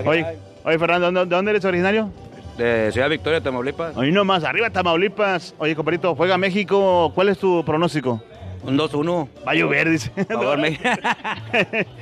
Oye, 0.07 0.25
oye, 0.65 0.79
Fernando, 0.79 1.27
¿de 1.27 1.27
dónde 1.27 1.51
eres 1.51 1.65
originario? 1.67 2.11
De 2.57 2.91
Ciudad 2.93 3.09
Victoria, 3.09 3.41
Tamaulipas. 3.41 3.97
Hoy 3.97 4.13
nomás, 4.13 4.45
arriba 4.45 4.71
Tamaulipas. 4.71 5.55
Oye, 5.59 5.75
compadrito, 5.75 6.15
juega 6.15 6.37
México. 6.37 7.11
¿Cuál 7.15 7.31
es 7.31 7.39
tu 7.39 7.65
pronóstico? 7.65 8.23
Un 8.63 8.77
2-1. 8.79 9.29
Va 9.47 9.53
a 9.53 9.55
llover, 9.55 9.89
dice. 9.89 10.11
Favor, 10.29 10.59
México. 10.59 10.83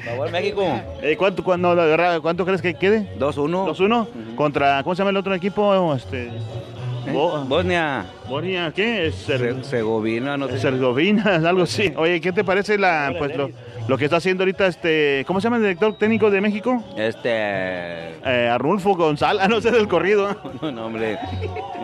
Favor, 0.04 0.30
México. 0.32 0.64
Eh, 1.02 1.16
¿cuánto, 1.16 1.44
cuándo, 1.44 1.76
¿Cuánto 2.20 2.44
crees 2.44 2.60
que 2.60 2.74
quede? 2.74 3.16
2-1. 3.18 3.66
2-1. 3.72 4.34
Contra, 4.34 4.82
¿cómo 4.82 4.94
se 4.96 4.98
llama 5.00 5.10
el 5.10 5.16
otro 5.18 5.32
equipo? 5.34 5.94
Este, 5.94 6.30
Bo- 7.12 7.44
Bosnia. 7.44 8.06
Bosnia, 8.28 8.72
¿qué? 8.74 9.10
Segovina, 9.62 10.36
no 10.36 10.48
sé. 10.48 10.58
Sergovina, 10.58 11.36
algo 11.48 11.62
así. 11.62 11.92
Oye, 11.96 12.20
¿qué 12.20 12.32
te 12.32 12.44
parece 12.44 12.76
la, 12.78 13.14
pues, 13.18 13.34
lo, 13.36 13.50
lo 13.88 13.96
que 13.96 14.04
está 14.04 14.18
haciendo 14.18 14.42
ahorita 14.42 14.66
este, 14.66 15.24
¿cómo 15.26 15.40
se 15.40 15.44
llama 15.44 15.56
el 15.56 15.62
director 15.62 15.96
técnico 15.96 16.30
de 16.30 16.40
México? 16.40 16.84
Este. 16.96 17.30
Eh, 17.32 18.48
Arnulfo 18.52 18.94
González, 18.94 19.42
ah, 19.44 19.48
no 19.50 19.60
sé 19.60 19.70
del 19.70 19.88
corrido. 19.88 20.28
No, 20.62 20.86
hombre. 20.86 21.18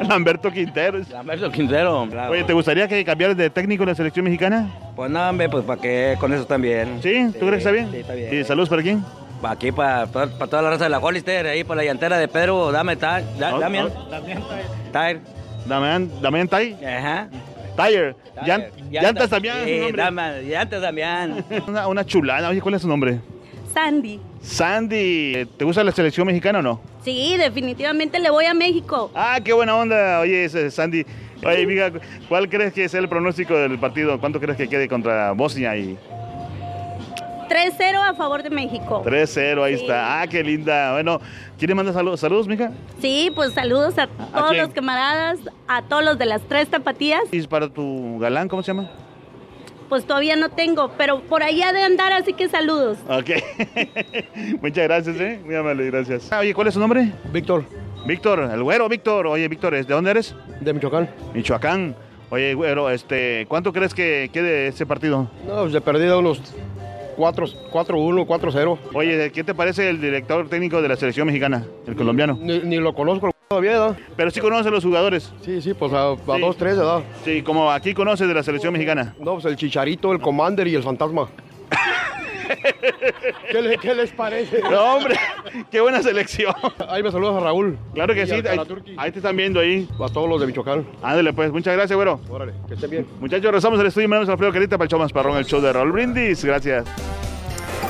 Lamberto 0.07 0.51
Quintero. 0.51 0.99
Lamberto 1.11 1.51
Quintero. 1.51 2.03
Oye, 2.29 2.45
¿te 2.45 2.53
gustaría 2.53 2.87
que 2.89 3.05
cambiaras 3.05 3.37
de 3.37 3.49
técnico 3.51 3.85
en 3.85 3.89
la 3.91 3.95
selección 3.95 4.25
mexicana? 4.25 4.71
Pues 4.95 5.11
nada, 5.11 5.31
hombre, 5.31 5.49
pues 5.49 5.65
para 5.65 5.81
que 5.81 6.17
con 6.21 6.33
eso 6.33 6.45
también. 6.45 7.01
¿Sí? 7.03 7.31
¿Tú 7.39 7.47
crees 7.47 7.51
que 7.51 7.57
está 7.59 7.71
bien? 7.71 7.89
Sí, 7.91 7.97
está 7.99 8.15
bien. 8.15 8.35
¿Y 8.41 8.45
saludos 8.45 8.69
para 8.69 8.83
quién? 8.83 9.03
Aquí 9.43 9.73
para, 9.73 10.07
para, 10.07 10.27
para 10.31 10.51
toda 10.51 10.63
la 10.63 10.71
raza 10.71 10.85
de 10.85 10.91
la 10.91 10.99
Hollister, 10.99 11.47
ahí 11.47 11.65
para 11.65 11.83
la 11.83 11.85
llantera 11.85 12.17
de 12.19 12.29
Pedro, 12.29 12.73
dame 12.73 12.97
tal, 12.97 13.25
da, 13.39 13.55
Oh, 13.55 13.61
Damián. 13.61 13.89
Tire. 13.89 14.11
Damián, 14.11 15.21
Damián 15.67 16.49
Tai. 16.49 16.73
Ajá. 16.85 17.29
Tire. 17.77 18.15
Llan- 18.47 18.67
Llanta- 18.91 19.03
llantas 19.03 19.31
Damián. 19.31 19.57
Sí, 19.65 19.81
dama- 19.97 20.33
llantas 20.39 20.81
Damián. 20.83 21.45
Una, 21.67 21.87
una 21.89 22.05
chulada. 22.07 22.49
Oye, 22.51 22.61
¿cuál 22.61 22.75
es 22.75 22.83
su 22.83 22.89
nombre? 22.89 23.21
Sandy. 23.73 24.21
Sandy. 24.43 25.47
¿Te 25.57 25.65
gusta 25.65 25.83
la 25.83 25.91
selección 25.93 26.27
mexicana 26.27 26.61
o 26.61 26.63
no? 26.63 26.81
Sí, 27.05 27.37
definitivamente 27.37 28.19
le 28.21 28.31
voy 28.31 28.45
a 28.45 28.55
México. 28.55 29.11
Ah, 29.15 29.39
qué 29.45 29.53
buena 29.53 29.75
onda. 29.77 30.21
Oye, 30.21 30.45
ese 30.45 30.71
Sandy. 30.71 31.05
Oye, 31.45 31.67
mija, 31.67 31.91
¿cuál 32.29 32.49
crees 32.49 32.73
que 32.73 32.85
es 32.85 32.95
el 32.95 33.09
pronóstico 33.09 33.55
del 33.59 33.79
partido? 33.79 34.19
¿Cuánto 34.21 34.41
crees 34.41 34.57
que 34.57 34.69
quede 34.69 34.89
contra 34.89 35.33
Bosnia? 35.33 35.77
Y 35.77 35.99
3-0 37.49 38.11
a 38.11 38.15
favor 38.15 38.43
de 38.43 38.51
México. 38.51 39.03
3-0, 39.05 39.63
ahí 39.63 39.75
está. 39.75 40.21
Ah, 40.21 40.27
qué 40.27 40.43
linda. 40.43 40.93
Bueno, 40.93 41.21
¿quieres 41.59 41.77
mandar 41.77 41.95
saludos, 41.95 42.21
saludos 42.21 42.49
mija? 42.49 42.73
Sí, 43.01 43.31
pues 43.35 43.53
saludos 43.53 43.99
a 43.99 44.07
todos 44.07 44.57
los 44.57 44.69
camaradas, 44.71 45.39
a 45.69 45.83
todos 45.83 46.05
los 46.05 46.19
de 46.19 46.27
las 46.27 46.43
tres 46.43 46.69
tapatías. 46.69 47.23
¿Y 47.33 47.47
para 47.47 47.69
tu 47.69 48.19
galán, 48.19 48.49
cómo 48.49 48.63
se 48.63 48.73
llama? 48.73 48.91
Pues 49.89 50.07
todavía 50.07 50.37
no 50.37 50.49
tengo, 50.49 50.91
pero 50.97 51.21
por 51.21 51.43
allá 51.43 51.73
de 51.73 51.83
andar, 51.83 52.13
así 52.13 52.33
que 52.33 52.49
saludos. 52.49 52.99
Ok. 53.09 53.31
Muchas 54.63 54.85
gracias, 54.85 55.21
¿eh? 55.21 55.41
Muy 55.45 55.55
amable, 55.55 55.87
gracias. 55.91 56.33
Ah, 56.33 56.41
oye, 56.41 56.55
¿cuál 56.55 56.69
es 56.69 56.75
su 56.75 56.81
nombre? 56.81 57.13
Víctor. 57.33 57.65
Víctor, 58.07 58.41
el 58.53 58.63
güero 58.63 58.89
Víctor. 58.89 59.27
Oye, 59.27 59.47
Víctor, 59.49 59.75
¿de 59.75 59.83
dónde 59.85 60.11
eres? 60.11 60.35
De 60.61 60.73
Michoacán. 60.73 61.09
Michoacán. 61.33 61.97
Oye, 62.31 62.55
güero, 62.55 62.91
este, 62.91 63.47
¿cuánto 63.49 63.73
crees 63.73 63.95
que 63.95 64.31
quede 64.33 64.69
ese 64.69 64.87
partido? 64.87 65.31
No, 65.47 65.61
pues 65.61 65.73
de 65.73 65.81
perdida 65.81 66.19
unos 66.19 66.41
4 66.41 66.84
4-1, 67.17 68.27
4-0. 68.27 68.79
Oye, 68.95 69.31
¿qué 69.33 69.45
te 69.45 69.55
parece 69.55 69.89
el 69.89 70.01
director 70.01 70.49
técnico 70.49 70.81
de 70.83 70.89
la 70.89 70.97
selección 70.97 71.27
mexicana, 71.27 71.65
el 71.87 71.97
colombiano? 71.97 72.39
Ni, 72.41 72.59
ni 72.61 72.77
lo 72.77 72.95
conozco 72.95 73.31
todavía, 73.49 73.73
¿verdad? 73.73 73.97
Pero 74.17 74.31
sí 74.31 74.41
conoce 74.41 74.69
a 74.69 74.73
los 74.73 74.85
jugadores. 74.85 75.33
Sí, 75.43 75.61
sí, 75.63 75.75
pues 75.75 75.93
a, 75.93 76.13
a 76.13 76.17
Sí. 76.17 76.41
dos, 76.41 76.57
tres, 76.57 76.77
¿verdad? 76.77 77.03
Sí, 77.25 77.43
como 77.43 77.71
aquí 77.71 77.95
conoce 77.95 78.27
de 78.27 78.35
la 78.35 78.43
selección 78.43 78.73
mexicana. 78.73 79.15
No, 79.21 79.35
pues 79.35 79.45
el 79.45 79.57
Chicharito, 79.57 80.13
el 80.13 80.21
Commander 80.21 80.67
y 80.67 80.75
el 80.75 80.83
Fantasma. 80.83 81.29
¿Qué, 83.51 83.63
le- 83.63 83.79
qué 83.79 83.95
les 83.95 84.11
parece? 84.13 84.61
No, 84.63 84.97
hombre, 84.97 85.19
qué 85.71 85.81
buena 85.81 86.03
selección. 86.03 86.55
Ahí 86.89 87.03
me 87.03 87.11
saludas 87.11 87.37
a 87.37 87.41
Raúl. 87.41 87.79
Claro 87.95 88.15
que 88.15 88.23
Y 88.23 88.27
sí, 88.27 88.33
ahí, 88.33 88.59
ahí 88.97 89.11
te 89.13 89.19
están 89.19 89.37
viendo 89.37 89.61
ahí. 89.61 89.89
A 90.03 90.09
todos 90.09 90.29
los 90.29 90.41
de 90.41 90.47
Michoacán. 90.47 90.87
Ándale, 91.03 91.33
pues, 91.33 91.51
muchas 91.53 91.75
gracias, 91.75 91.95
güero. 91.97 92.21
Órale, 92.29 92.53
que 92.69 92.75
estén 92.75 92.91
bien. 92.91 93.07
Muchachos, 93.21 93.45
regresamos 93.45 93.79
al 93.81 93.87
estudio, 93.87 94.09
menos 94.09 94.29
Alfredo 94.29 94.53
Carita 94.53 94.77
para 94.79 94.85
el 94.87 94.91
show 94.91 94.99
más 94.99 95.13
parrón, 95.13 95.37
el 95.37 95.45
show 95.47 95.61
de 95.61 95.73
Raúl 95.73 95.93
Brindis. 95.93 96.45
Gracias. 96.45 96.85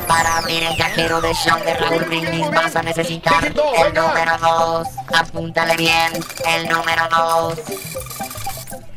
Para 0.08 0.36
abrir 0.38 0.62
el 0.62 0.76
cajero 0.76 1.20
de 1.22 1.32
show 1.34 1.58
de 1.64 1.74
Raúl 1.74 2.04
Brindis 2.04 2.50
vas 2.50 2.76
a 2.76 2.82
necesitar 2.82 3.44
el 3.46 3.54
número 3.94 4.32
2. 4.40 4.88
Apúntale 5.18 5.76
bien, 5.76 6.12
el 6.46 6.68
número 6.68 7.02
2. 7.10 7.62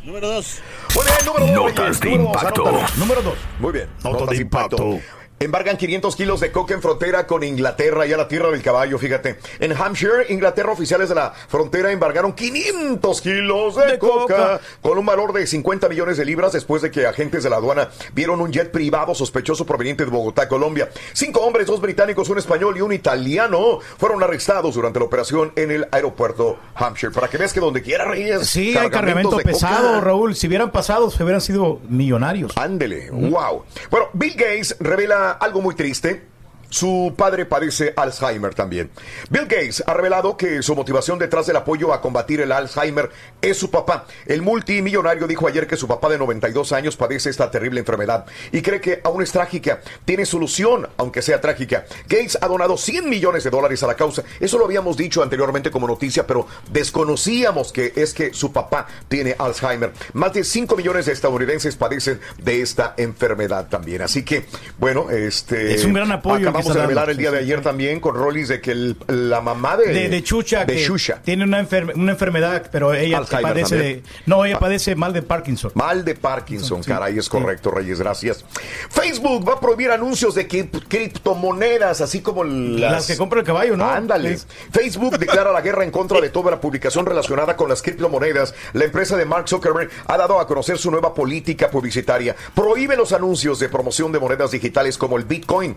Número 0.03 0.27
2. 0.27 0.61
Muy 0.95 1.03
bien, 1.05 1.17
número 1.25 1.45
dos. 1.47 1.55
Notas 1.75 1.99
de 1.99 2.09
Número 2.09 2.23
dos, 2.31 2.41
impacto. 2.41 2.63
Número 2.97 3.21
dos. 3.21 3.33
Muy 3.59 3.73
bien. 3.73 3.87
Nota 4.03 4.25
de 4.25 4.37
impacto. 4.37 4.99
Embargan 5.39 5.77
500 5.77 6.15
kilos 6.15 6.39
de 6.39 6.51
coca 6.51 6.73
en 6.73 6.81
frontera 6.81 7.27
con 7.27 7.43
Inglaterra 7.43 8.07
y 8.07 8.13
a 8.13 8.17
la 8.17 8.27
tierra 8.27 8.49
del 8.49 8.63
caballo, 8.63 8.97
fíjate. 8.97 9.37
En 9.59 9.71
Hampshire, 9.71 10.25
Inglaterra, 10.29 10.71
oficiales 10.71 11.09
de 11.09 11.15
la 11.15 11.31
frontera 11.31 11.91
embargaron 11.91 12.33
500 12.33 13.21
kilos 13.21 13.75
de, 13.75 13.99
coca, 13.99 14.59
con 14.81 14.97
un 14.97 15.05
valor 15.05 15.33
de 15.33 15.45
50 15.45 15.89
millones 15.89 16.17
de 16.17 16.25
libras 16.25 16.53
después 16.53 16.81
de 16.81 16.89
que 16.89 17.05
agentes 17.05 17.43
de 17.43 17.51
la 17.51 17.57
aduana 17.57 17.89
vieron 18.15 18.41
un 18.41 18.51
jet 18.51 18.71
privado 18.71 19.13
sospechoso 19.13 19.63
proveniente 19.63 20.05
de 20.05 20.09
Bogotá, 20.09 20.49
Colombia. 20.49 20.89
Cinco 21.13 21.41
hombres, 21.41 21.67
dos 21.67 21.81
británicos, 21.81 22.29
un 22.29 22.39
español 22.39 22.75
y 22.75 22.81
un 22.81 22.91
italiano 22.91 23.77
fueron 23.99 24.23
arrestados 24.23 24.73
durante 24.73 24.97
la 24.97 25.05
operación 25.05 25.53
en 25.55 25.69
el 25.69 25.87
aeropuerto 25.91 26.57
Hampshire. 26.73 27.13
Para 27.13 27.27
que 27.27 27.37
veas 27.37 27.53
que 27.53 27.59
donde 27.59 27.83
quiera 27.83 28.05
reyes. 28.05 28.47
Sí, 28.47 28.75
hay 28.75 28.89
cargamento 28.89 29.37
pesado, 29.37 29.87
coca. 29.89 30.01
Raúl. 30.01 30.35
Si 30.35 30.47
hubieran 30.47 30.71
pasado, 30.71 31.11
se 31.11 31.21
hubieran 31.21 31.41
sido 31.41 31.79
millonarios. 31.87 32.57
Ándele, 32.57 33.11
wow. 33.11 33.63
Bueno, 33.91 34.07
Bill 34.13 34.33
Gates 34.33 34.75
revela 34.79 35.26
algo 35.31 35.61
muy 35.61 35.75
triste. 35.75 36.27
Su 36.69 37.13
padre 37.17 37.45
padece 37.45 37.93
Alzheimer 37.95 38.53
también. 38.53 38.89
Bill 39.29 39.43
Gates 39.43 39.83
ha 39.85 39.93
revelado 39.93 40.35
que 40.35 40.61
su 40.61 40.75
motivación 40.75 41.17
detrás 41.17 41.47
del 41.47 41.55
apoyo 41.55 41.93
a 41.93 42.01
combatir 42.01 42.41
el 42.41 42.51
Alzheimer 42.51 43.09
es 43.41 43.57
su 43.57 43.71
papá. 43.71 44.05
El 44.25 44.41
multimillonario 44.41 45.27
dijo 45.27 45.47
ayer 45.47 45.67
que 45.67 45.77
su 45.77 45.87
papá 45.87 46.09
de 46.09 46.17
92 46.17 46.73
años 46.73 46.97
padece 46.97 47.29
esta 47.29 47.49
terrible 47.49 47.79
enfermedad 47.79 48.25
y 48.51 48.61
cree 48.61 48.81
que 48.81 49.01
aún 49.03 49.21
es 49.21 49.31
trágica. 49.31 49.81
Tiene 50.05 50.25
solución, 50.25 50.89
aunque 50.97 51.21
sea 51.21 51.39
trágica. 51.39 51.85
Gates 52.07 52.37
ha 52.41 52.47
donado 52.47 52.77
100 52.77 53.09
millones 53.09 53.43
de 53.43 53.49
dólares 53.49 53.81
a 53.83 53.87
la 53.87 53.95
causa. 53.95 54.23
Eso 54.39 54.57
lo 54.57 54.65
habíamos 54.65 54.97
dicho 54.97 55.23
anteriormente 55.23 55.71
como 55.71 55.87
noticia, 55.87 56.27
pero 56.27 56.47
desconocíamos 56.71 57.71
que 57.71 57.93
es 57.95 58.13
que 58.13 58.33
su 58.33 58.51
papá 58.51 58.87
tiene 59.07 59.35
Alzheimer. 59.37 59.93
Más 60.13 60.33
de 60.33 60.43
5 60.43 60.75
millones 60.75 61.05
de 61.05 61.13
estadounidenses 61.13 61.75
padecen 61.75 62.19
de 62.37 62.61
esta 62.61 62.93
enfermedad 62.97 63.67
también. 63.69 64.01
Así 64.01 64.23
que, 64.23 64.45
bueno, 64.77 65.09
este... 65.09 65.73
Es 65.73 65.85
un 65.85 65.93
gran 65.93 66.11
apoyo 66.11 66.56
Acabamos 66.59 66.73
de 66.75 66.81
revelar 66.81 67.09
el 67.09 67.17
día 67.17 67.29
sí, 67.29 67.35
de 67.35 67.41
sí. 67.41 67.45
ayer 67.45 67.61
también 67.61 67.99
con 67.99 68.15
Rollis 68.15 68.47
de 68.47 68.61
que 68.61 68.71
el- 68.71 68.97
la 69.07 69.41
mamá 69.41 69.77
de... 69.77 69.93
de, 69.93 70.09
de 70.09 70.23
Chucha, 70.23 70.65
de 70.65 70.75
que 70.75 70.85
Xuxa. 70.85 71.21
tiene 71.23 71.43
una, 71.43 71.61
enfer- 71.61 71.93
una 71.95 72.11
enfermedad, 72.11 72.69
pero 72.71 72.93
ella 72.93 73.21
padece 73.23 73.75
también. 73.75 73.93
de... 73.97 74.03
No, 74.25 74.45
ella 74.45 74.59
padece 74.59 74.95
mal 74.95 75.13
de 75.13 75.21
Parkinson. 75.21 75.71
Mal 75.75 76.03
de 76.05 76.15
Parkinson, 76.15 76.81
caray, 76.83 77.17
es 77.17 77.29
correcto, 77.29 77.71
Reyes, 77.71 77.99
gracias. 77.99 78.43
Facebook 78.89 79.47
va 79.47 79.53
a 79.53 79.59
prohibir 79.59 79.91
anuncios 79.91 80.35
de 80.35 80.47
cri- 80.47 80.69
criptomonedas, 80.87 82.01
así 82.01 82.21
como 82.21 82.43
las... 82.43 82.91
Las 82.97 83.07
que 83.07 83.17
compra 83.17 83.39
el 83.39 83.45
caballo, 83.45 83.75
¿no? 83.77 83.89
Ándale. 83.89 84.37
Sí. 84.37 84.45
Facebook 84.71 85.17
declara 85.19 85.51
la 85.51 85.61
guerra 85.61 85.83
en 85.83 85.91
contra 85.91 86.19
de 86.21 86.29
toda 86.29 86.51
la 86.51 86.59
publicación 86.61 87.05
relacionada 87.05 87.55
con 87.55 87.69
las 87.69 87.81
criptomonedas. 87.81 88.53
La 88.73 88.85
empresa 88.85 89.15
de 89.17 89.25
Mark 89.25 89.47
Zuckerberg 89.49 89.89
ha 90.07 90.17
dado 90.17 90.39
a 90.39 90.47
conocer 90.47 90.77
su 90.77 90.91
nueva 90.91 91.13
política 91.13 91.69
publicitaria. 91.69 92.35
Prohíbe 92.55 92.95
los 92.95 93.11
anuncios 93.13 93.59
de 93.59 93.69
promoción 93.69 94.11
de 94.11 94.19
monedas 94.19 94.51
digitales 94.51 94.97
como 94.97 95.17
el 95.17 95.25
Bitcoin, 95.25 95.75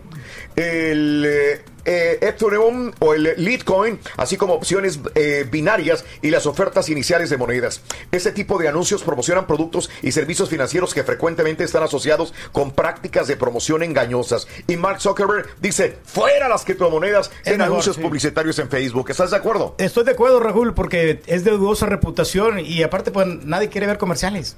el 0.71 1.61
eh, 1.85 2.19
Ethereum 2.21 2.91
o 2.99 3.13
el 3.13 3.33
Litecoin, 3.37 3.99
así 4.17 4.37
como 4.37 4.53
opciones 4.53 4.99
eh, 5.15 5.47
binarias 5.49 6.05
y 6.21 6.29
las 6.29 6.45
ofertas 6.45 6.89
iniciales 6.89 7.29
de 7.29 7.37
monedas. 7.37 7.81
Este 8.11 8.31
tipo 8.31 8.57
de 8.57 8.67
anuncios 8.67 9.03
promocionan 9.03 9.47
productos 9.47 9.89
y 10.01 10.11
servicios 10.11 10.49
financieros 10.49 10.93
que 10.93 11.03
frecuentemente 11.03 11.63
están 11.63 11.83
asociados 11.83 12.33
con 12.51 12.71
prácticas 12.71 13.27
de 13.27 13.37
promoción 13.37 13.83
engañosas. 13.83 14.47
Y 14.67 14.77
Mark 14.77 15.01
Zuckerberg 15.01 15.47
dice, 15.59 15.97
fuera 16.03 16.47
las 16.47 16.65
criptomonedas 16.65 17.31
en 17.45 17.57
mejor, 17.57 17.71
anuncios 17.71 17.95
sí. 17.95 18.01
publicitarios 18.01 18.59
en 18.59 18.69
Facebook. 18.69 19.09
¿Estás 19.09 19.31
de 19.31 19.37
acuerdo? 19.37 19.75
Estoy 19.77 20.03
de 20.03 20.11
acuerdo, 20.11 20.39
Raúl, 20.39 20.73
porque 20.73 21.21
es 21.25 21.43
de 21.43 21.51
dudosa 21.51 21.85
reputación 21.85 22.59
y 22.59 22.83
aparte, 22.83 23.11
pues 23.11 23.27
nadie 23.27 23.69
quiere 23.69 23.87
ver 23.87 23.97
comerciales. 23.97 24.55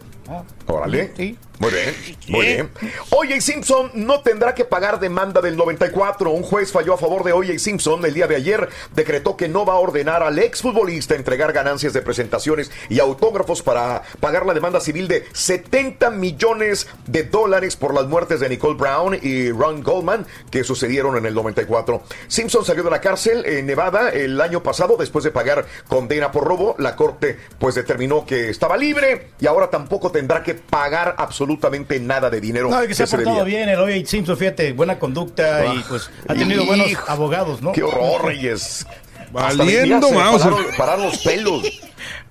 Órale. 0.67 1.11
Sí. 1.15 1.37
Muy 1.59 1.71
bien, 1.71 1.95
muy 2.27 2.45
bien. 2.45 2.69
O.J. 3.11 3.39
Simpson 3.39 3.91
no 3.93 4.21
tendrá 4.21 4.55
que 4.55 4.65
pagar 4.65 4.99
demanda 4.99 5.39
del 5.39 5.55
94. 5.55 6.31
Un 6.31 6.43
juez 6.43 6.71
falló 6.71 6.95
a 6.95 6.97
favor 6.97 7.12
de 7.21 7.33
O.J. 7.33 7.59
Simpson 7.59 8.03
el 8.05 8.15
día 8.15 8.25
de 8.25 8.35
ayer. 8.35 8.69
Decretó 8.95 9.37
que 9.37 9.47
no 9.47 9.65
va 9.65 9.73
a 9.73 9.77
ordenar 9.77 10.23
al 10.23 10.39
exfutbolista 10.39 11.13
entregar 11.13 11.53
ganancias 11.53 11.93
de 11.93 12.01
presentaciones 12.01 12.71
y 12.89 12.99
autógrafos 12.99 13.61
para 13.61 14.01
pagar 14.19 14.45
la 14.47 14.55
demanda 14.55 14.79
civil 14.79 15.07
de 15.07 15.25
70 15.33 16.09
millones 16.09 16.87
de 17.05 17.23
dólares 17.23 17.75
por 17.75 17.93
las 17.93 18.07
muertes 18.07 18.39
de 18.39 18.49
Nicole 18.49 18.75
Brown 18.75 19.19
y 19.21 19.51
Ron 19.51 19.83
Goldman 19.83 20.25
que 20.49 20.63
sucedieron 20.63 21.17
en 21.17 21.25
el 21.25 21.35
94. 21.35 22.01
Simpson 22.27 22.65
salió 22.65 22.83
de 22.83 22.89
la 22.89 23.01
cárcel 23.01 23.45
en 23.45 23.67
Nevada 23.67 24.09
el 24.09 24.39
año 24.41 24.63
pasado 24.63 24.97
después 24.97 25.23
de 25.23 25.31
pagar 25.31 25.65
condena 25.87 26.31
por 26.31 26.45
robo. 26.45 26.75
La 26.79 26.95
corte 26.95 27.37
pues 27.59 27.75
determinó 27.75 28.25
que 28.25 28.49
estaba 28.49 28.77
libre 28.77 29.29
y 29.39 29.45
ahora 29.45 29.69
tampoco 29.69 30.11
tendrá 30.11 30.41
que 30.41 30.55
pagar 30.55 31.15
absolutamente 31.17 31.99
nada 31.99 32.29
de 32.29 32.39
dinero. 32.39 32.69
No, 32.69 32.87
que 32.87 32.93
se 32.93 33.03
ha 33.03 33.07
portado 33.07 33.43
bien 33.45 33.69
el 33.69 33.79
O.J. 33.79 34.05
Simpson, 34.05 34.37
fíjate, 34.37 34.73
buena 34.73 34.99
conducta 34.99 35.65
y 35.65 35.83
pues 35.87 36.09
ha 36.27 36.33
tenido 36.33 36.65
buenos 36.65 36.87
abogados, 37.07 37.61
¿no? 37.61 37.71
Qué 37.71 37.83
horror, 37.83 38.25
Reyes. 38.25 38.85
Valiendo, 39.31 40.11
Mauser. 40.11 40.51
pararon, 40.51 40.75
pararon 40.77 41.05
los 41.07 41.17
pelos. 41.19 41.63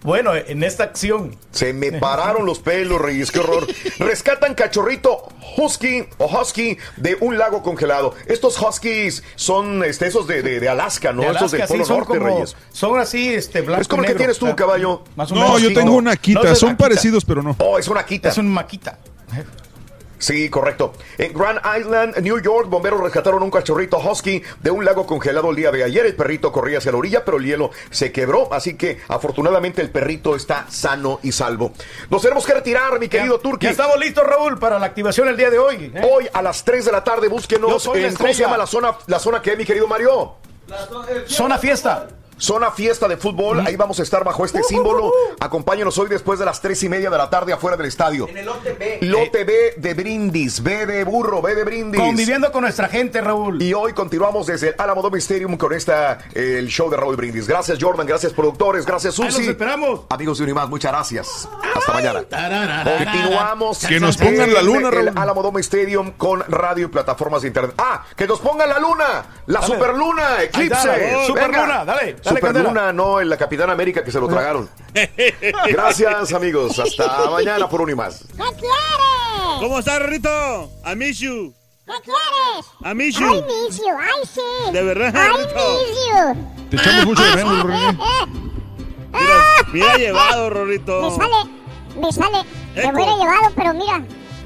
Bueno, 0.02 0.34
en 0.34 0.62
esta 0.62 0.84
acción. 0.84 1.36
Se 1.50 1.72
me 1.72 1.92
pararon 1.92 2.44
los 2.46 2.58
pelos, 2.60 3.00
Reyes, 3.00 3.30
qué 3.32 3.40
horror. 3.40 3.66
Rescatan 3.98 4.54
cachorrito 4.54 5.28
husky 5.56 6.04
o 6.18 6.26
husky 6.26 6.76
de 6.96 7.16
un 7.20 7.38
lago 7.38 7.62
congelado. 7.62 8.14
Estos 8.26 8.60
huskies 8.60 9.22
son 9.36 9.84
este, 9.84 10.06
esos 10.06 10.26
de, 10.28 10.42
de- 10.42 10.60
de 10.60 10.68
Alaska, 10.68 11.12
¿no? 11.12 11.22
De 11.22 11.30
esos 11.30 11.50
del 11.52 11.62
sí, 11.62 11.68
Polo 11.68 11.84
son 11.84 11.98
Norte, 11.98 12.18
como- 12.18 12.26
Reyes. 12.34 12.56
Son 12.72 12.98
así, 13.00 13.34
este, 13.34 13.62
blanco 13.62 13.82
Es 13.82 13.88
como 13.88 14.02
el 14.02 14.06
que 14.06 14.12
negro, 14.14 14.18
tienes 14.34 14.38
tú, 14.38 14.54
caballo. 14.56 15.02
Más 15.16 15.30
o 15.32 15.34
No, 15.34 15.40
menos, 15.42 15.62
yo 15.62 15.68
sí. 15.68 15.74
tengo 15.74 15.92
una. 15.96 16.14
No, 16.14 16.42
es 16.44 16.58
Son 16.58 16.76
parecidos, 16.76 17.24
pero 17.24 17.42
no. 17.42 17.56
Oh, 17.58 17.78
es 17.78 17.88
una 17.88 18.00
Akita. 18.00 18.28
Es 18.28 18.38
un 18.38 18.48
maquita. 18.48 18.98
Sí, 20.22 20.48
correcto. 20.50 20.92
En 21.18 21.32
Grand 21.32 21.60
Island, 21.80 22.18
New 22.18 22.40
York, 22.40 22.68
bomberos 22.68 23.00
rescataron 23.00 23.42
un 23.42 23.50
cachorrito 23.50 23.98
husky 23.98 24.40
de 24.60 24.70
un 24.70 24.84
lago 24.84 25.04
congelado 25.04 25.50
el 25.50 25.56
día 25.56 25.72
de 25.72 25.82
ayer. 25.82 26.06
El 26.06 26.14
perrito 26.14 26.52
corría 26.52 26.78
hacia 26.78 26.92
la 26.92 26.98
orilla, 26.98 27.24
pero 27.24 27.38
el 27.38 27.44
hielo 27.44 27.72
se 27.90 28.12
quebró, 28.12 28.54
así 28.54 28.74
que 28.76 29.00
afortunadamente 29.08 29.82
el 29.82 29.90
perrito 29.90 30.36
está 30.36 30.66
sano 30.70 31.18
y 31.24 31.32
salvo. 31.32 31.72
Nos 32.08 32.22
tenemos 32.22 32.46
que 32.46 32.54
retirar, 32.54 33.00
mi 33.00 33.08
querido 33.08 33.40
Turki. 33.40 33.66
Ya 33.66 33.72
estamos 33.72 33.98
listos, 33.98 34.24
Raúl, 34.24 34.60
para 34.60 34.78
la 34.78 34.86
activación 34.86 35.26
el 35.26 35.36
día 35.36 35.50
de 35.50 35.58
hoy. 35.58 35.90
¿eh? 35.92 36.08
Hoy 36.08 36.28
a 36.32 36.40
las 36.40 36.62
3 36.62 36.84
de 36.84 36.92
la 36.92 37.02
tarde 37.02 37.26
búsquenos 37.26 37.84
en 37.92 38.14
¿cómo 38.14 38.32
se 38.32 38.42
llama 38.42 38.56
la 38.56 38.68
zona 38.68 38.94
la 39.08 39.18
zona 39.18 39.42
que 39.42 39.56
mi 39.56 39.64
querido 39.64 39.88
Mario? 39.88 40.36
Zona 41.26 41.58
fiesta. 41.58 42.06
Zona 42.38 42.70
fiesta 42.72 43.06
de 43.08 43.16
fútbol, 43.16 43.60
ahí 43.66 43.76
vamos 43.76 44.00
a 44.00 44.02
estar 44.02 44.24
bajo 44.24 44.44
este 44.44 44.62
símbolo. 44.62 45.12
Acompáñenos 45.40 45.96
hoy 45.98 46.08
después 46.08 46.38
de 46.38 46.44
las 46.44 46.60
tres 46.60 46.82
y 46.82 46.88
media 46.88 47.08
de 47.10 47.16
la 47.18 47.30
tarde 47.30 47.52
afuera 47.52 47.76
del 47.76 47.86
estadio. 47.86 48.28
En 48.28 48.36
el 48.38 48.46
lote 48.46 48.72
B. 48.74 48.98
Lote 49.02 49.44
B 49.44 49.74
de 49.76 49.94
Brindis, 49.94 50.62
B 50.62 50.86
de 50.86 51.04
burro, 51.04 51.40
B 51.40 51.54
de 51.54 51.64
Brindis. 51.64 52.00
Conviviendo 52.00 52.50
con 52.50 52.62
nuestra 52.62 52.88
gente, 52.88 53.20
Raúl. 53.20 53.62
Y 53.62 53.74
hoy 53.74 53.92
continuamos 53.92 54.46
desde 54.46 54.70
el 54.70 54.74
Alamo 54.78 55.02
Dome 55.02 55.18
Stadium 55.18 55.56
con 55.56 55.72
esta, 55.72 56.18
eh, 56.34 56.56
el 56.58 56.68
show 56.68 56.90
de 56.90 56.96
Raúl 56.96 57.16
Brindis. 57.16 57.46
Gracias 57.46 57.78
Jordan, 57.80 58.06
gracias 58.06 58.32
productores, 58.32 58.86
gracias 58.86 59.18
Ahí 59.20 59.26
Susi. 59.30 59.40
los 59.42 59.48
esperamos. 59.50 60.00
Amigos 60.08 60.38
de 60.38 60.44
Unimás, 60.44 60.68
muchas 60.68 60.90
gracias. 60.92 61.48
Hasta 61.76 61.92
mañana. 61.92 62.24
Continuamos. 62.84 63.78
Que 63.86 64.00
nos 64.00 64.16
pongan 64.16 64.52
la 64.52 64.62
luna, 64.62 64.88
El 64.88 65.06
Raúl. 65.06 65.12
Alamo 65.18 65.42
Dome 65.42 65.60
Stadium 65.60 66.12
con 66.12 66.40
radio 66.48 66.86
y 66.86 66.88
plataformas 66.88 67.42
de 67.42 67.48
internet. 67.48 67.74
Ah, 67.78 68.04
que 68.16 68.26
nos 68.26 68.40
pongan 68.40 68.68
la 68.68 68.78
luna. 68.78 69.24
La 69.46 69.60
Dale. 69.60 69.74
superluna, 69.74 70.36
Ahí 70.36 70.46
eclipse. 70.46 71.26
superluna, 71.26 71.84
dale, 71.84 72.16
Superluna, 72.22 72.92
no 72.92 73.20
en 73.20 73.28
la 73.28 73.36
Capitana 73.36 73.72
América 73.72 74.02
que 74.04 74.10
se 74.12 74.20
lo 74.20 74.28
tragaron. 74.28 74.68
Gracias, 75.68 76.32
amigos. 76.32 76.78
Hasta 76.78 77.30
mañana 77.30 77.68
por 77.68 77.80
Unimás. 77.80 78.24
¿Qué 78.28 78.36
quieres? 78.36 79.58
¿Cómo 79.60 79.78
estás, 79.78 79.98
Rorrito? 80.00 80.70
I 80.90 80.96
miss 80.96 81.18
you. 81.18 81.54
¿Qué 81.84 81.92
quieres? 82.04 82.66
I 82.84 82.94
miss 82.94 83.16
I 83.16 83.20
you. 83.20 83.44
miss 83.44 83.78
you, 83.78 83.96
ay 84.00 84.28
sí. 84.32 84.72
De 84.72 84.82
verdad, 84.82 85.12
I 85.14 85.28
Rorrito. 85.28 85.78
miss 85.78 85.98
you. 86.08 86.68
Te 86.70 86.76
echamos 86.76 87.04
mucho 87.06 87.22
de 87.22 87.36
menos, 87.36 87.62
Rorrito. 87.62 88.04
Mira, 89.12 89.34
mira 89.72 89.96
llevado, 89.98 90.50
Rorrito. 90.50 91.02
Me 91.02 91.10
sale, 91.10 91.50
me 92.00 92.12
sale. 92.12 92.44
Me 92.74 92.92
hubiera 92.94 93.16
llevado, 93.16 93.52
pero 93.54 93.74
mira. 93.74 94.02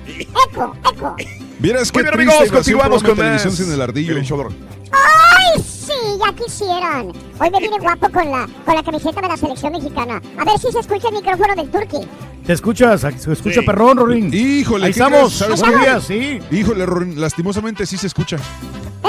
Eco, 0.08 0.76
eco. 0.92 1.16
Bien, 1.58 1.76
triste 1.76 2.08
amigos, 2.12 2.34
continuamos 2.52 3.02
con 3.02 3.16
televisión 3.16 3.52
más. 3.52 3.58
sin 3.58 3.72
el 3.72 3.80
ardillo. 3.80 4.16
El 4.16 4.24
show 4.24 4.38
de- 4.38 4.54
¡Ay, 4.92 5.62
sí! 5.62 5.92
Ya 6.24 6.32
quisieran. 6.34 7.08
Hoy 7.38 7.50
me 7.50 7.58
viene 7.60 7.78
guapo 7.80 8.08
con 8.10 8.30
la, 8.30 8.46
con 8.64 8.74
la 8.74 8.82
camiseta 8.82 9.20
de 9.22 9.28
la 9.28 9.36
selección 9.36 9.72
mexicana. 9.72 10.20
A 10.38 10.44
ver 10.44 10.58
si 10.58 10.70
se 10.70 10.80
escucha 10.80 11.08
el 11.08 11.14
micrófono 11.14 11.54
del 11.54 11.70
Turqui. 11.70 12.06
Te 12.46 12.52
escuchas, 12.52 13.00
se 13.00 13.32
escucha 13.32 13.60
Sí. 13.60 13.66
perrón, 13.66 13.96
Rorín. 13.96 14.30
Híjole, 14.32 14.86
Ahí 14.86 14.92
¿qué 14.92 15.00
estamos. 15.00 15.32
¿Sabes 15.32 15.62
qué? 15.62 15.76
días, 15.78 16.04
sí. 16.04 16.38
Híjole, 16.50 16.84
Rorín, 16.86 17.20
lastimosamente 17.20 17.86
sí 17.86 17.96
se 17.96 18.06
escucha. 18.06 18.36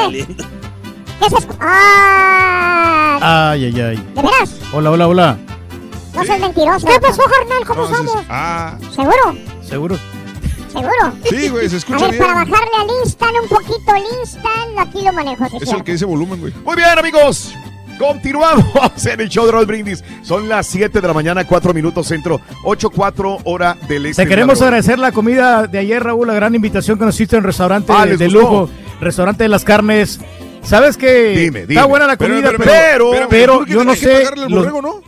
¿Qué 0.10 0.26
se 1.30 1.36
escucha? 1.38 1.57
¡Ay! 1.60 3.19
Ay, 3.22 3.65
ay, 3.65 3.82
ay. 3.82 3.98
¿De 4.15 4.22
veras? 4.22 4.56
Hola, 4.74 4.91
hola, 4.91 5.07
hola. 5.07 5.38
No 6.15 6.24
seas 6.24 6.40
mentiroso. 6.40 6.88
¿Qué 6.88 6.99
pasó, 6.99 7.22
carnal? 7.24 7.65
¿Cómo 7.68 7.82
No, 7.82 7.90
estamos? 7.90 8.26
Ah, 8.30 8.78
¿Seguro? 8.95 9.36
Seguro. 9.61 9.99
¿Seguro? 10.78 11.14
sí, 11.30 11.49
güey, 11.49 11.70
se 11.70 11.76
A 11.76 11.78
escucha 11.80 12.08
ver, 12.08 12.18
para 12.20 12.34
bajarle 12.34 12.72
al 12.80 12.88
Instant 13.04 13.34
un 13.44 13.49
poquito 13.49 13.95
el 13.95 14.04
Instant, 14.22 14.78
aquí 14.80 15.02
lo 15.04 15.14
manejo. 15.14 15.45
Es 15.45 15.54
el 15.54 15.60
cierto. 15.68 15.84
que 15.84 15.91
dice 15.94 16.06
volumen, 16.06 16.40
güey. 16.40 16.54
Muy 16.64 16.76
bien, 16.76 16.98
amigos. 16.98 17.54
Continuamos 17.99 18.64
en 19.08 19.22
el 19.22 19.30
show 19.30 19.45
de 19.48 19.52
Raúl 19.54 19.66
Brindis. 19.66 20.04
Son 20.22 20.48
las 20.48 20.68
7 20.68 21.02
de 21.02 21.08
la 21.08 21.14
mañana, 21.16 21.45
4 21.48 21.74
minutos 21.74 22.08
centro, 22.08 22.40
8-4 22.64 23.41
hora 23.45 23.76
del 23.88 24.06
este. 24.06 24.22
Te 24.24 24.30
queremos 24.30 24.62
agradecer 24.62 24.99
la 24.99 25.12
comida 25.12 25.66
de 25.66 25.80
ayer, 25.80 26.04
Raúl, 26.04 26.28
la 26.28 26.36
gran 26.36 26.54
invitación 26.54 26.99
que 26.99 27.06
nos 27.06 27.16
hiciste 27.16 27.36
en 27.36 27.40
el 27.40 27.45
restaurante 27.45 27.91
Ah, 27.95 28.04
de, 28.06 28.12
¿les 28.12 28.20
de 28.20 28.30
lujo, 28.30 28.70
restaurante 29.02 29.44
de 29.44 29.49
las 29.49 29.64
carnes. 29.64 30.20
¿Sabes 30.62 30.95
que 30.98 31.30
Dime, 31.38 31.62
está 31.62 31.68
dime. 31.74 31.84
buena 31.86 32.06
la 32.08 32.18
comida, 32.18 32.52
pero, 32.52 32.58
pero, 32.58 32.68
pero, 32.68 33.10
pero, 33.12 33.30
pero, 33.30 33.66
yo 33.66 33.84
no 33.84 33.95
sé. 33.95 34.10
pagarle 34.12 34.44
al 34.45 34.52
los- 34.52 34.60
borrego, 34.60 34.82
¿no? 34.82 35.02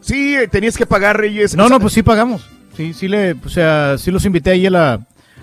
Sí, 0.00 0.36
eh, 0.36 0.46
tenías 0.46 0.76
que 0.76 0.86
pagar, 0.86 1.16
Reyes. 1.18 1.56
no, 1.56 1.68
no, 1.68 1.80
pues 1.80 1.92
sí 1.94 2.02
pagamos. 2.02 2.48
Sí, 2.76 2.92
sí 2.92 3.08
le, 3.08 3.32
o 3.32 3.48
sea, 3.48 3.96
sí 3.98 4.10
los 4.10 4.24
invité 4.24 4.50
ahí 4.50 4.66
a 4.66 4.70
la, 4.70 5.00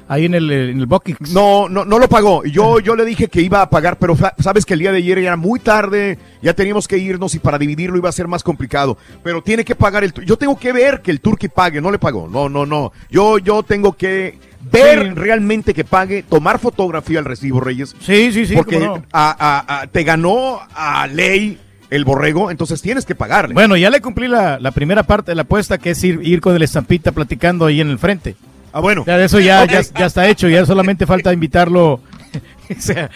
ahí 0.08 0.26
en 0.26 0.36
el, 0.36 0.52
en 0.52 0.80
el. 0.82 0.88
No, 1.32 1.68
no, 1.68 1.84
no 1.86 1.98
lo 2.00 2.08
pagó. 2.08 2.44
Yo, 2.46 2.80
yo 2.80 2.96
le 2.96 3.06
dije 3.06 3.28
que 3.28 3.42
iba 3.42 3.62
a 3.62 3.70
pagar, 3.70 3.98
pero 3.98 4.16
sabes 4.40 4.66
que 4.66 4.74
el 4.74 4.80
día 4.82 4.92
de 4.92 5.00
ayer 5.00 5.18
era 5.18 5.36
muy 5.36 5.60
tarde, 5.60 6.20
ya 6.42 6.54
teníamos 6.54 6.88
que 6.88 6.98
irnos 6.98 7.34
y 7.36 7.40
para 7.40 7.58
dividirlo 7.58 7.98
iba 7.98 8.10
a 8.10 8.14
ser 8.14 8.28
más 8.28 8.44
complicado. 8.44 8.98
Pero 9.24 9.42
tiene 9.42 9.66
que 9.66 9.76
pagar 9.76 10.04
el. 10.04 10.14
Yo 10.26 10.38
tengo 10.38 10.58
que 10.60 10.72
ver 10.72 11.02
que 11.02 11.12
el 11.12 11.22
turqui 11.22 11.48
pague, 11.50 11.82
no 11.82 11.90
le 11.92 12.00
pagó. 12.00 12.28
No, 12.28 12.50
no, 12.50 12.66
no. 12.66 12.92
Yo, 13.10 13.40
yo 13.40 13.64
tengo 13.64 13.94
que 13.94 14.38
ver 14.72 15.08
Sí. 15.08 15.10
realmente 15.16 15.74
que 15.74 15.84
pague, 15.84 16.24
tomar 16.24 16.58
fotografía 16.60 17.20
al 17.20 17.26
recibo, 17.26 17.60
Reyes. 17.60 17.96
Sí, 18.00 18.32
sí, 18.32 18.46
sí. 18.46 18.56
porque 18.56 18.80
no. 18.80 19.04
a- 19.12 19.36
a- 19.68 19.82
a- 19.82 19.88
te 19.88 20.04
ganó 20.04 20.60
a 20.74 21.08
ley 21.08 21.60
el 21.96 22.06
borrego, 22.06 22.52
entonces 22.52 22.82
tienes 22.82 23.06
que 23.06 23.16
pagarle. 23.16 23.54
Bueno, 23.54 23.76
ya 23.78 23.90
le 23.90 24.02
cumplí 24.02 24.28
la, 24.28 24.60
la 24.60 24.72
primera 24.72 25.04
parte 25.04 25.32
de 25.32 25.36
la 25.36 25.44
apuesta, 25.44 25.78
que 25.78 25.92
es 25.92 26.04
ir, 26.04 26.20
ir 26.24 26.42
con 26.42 26.56
el 26.56 26.62
estampita 26.64 27.12
platicando 27.12 27.66
ahí 27.66 27.82
en 27.82 27.90
el 27.90 28.00
frente. 28.00 28.36
ah, 28.72 28.80
bueno. 28.80 29.04
Ya 29.06 29.24
eso 29.24 29.40
ya, 29.40 29.66
ya, 29.66 29.82
ya 29.82 30.06
está 30.06 30.28
hecho, 30.28 30.48
ya 30.50 30.66
solamente 30.66 31.06
falta 31.06 31.32
invitarlo. 31.34 32.00
o 32.76 32.82
sea, 32.82 33.12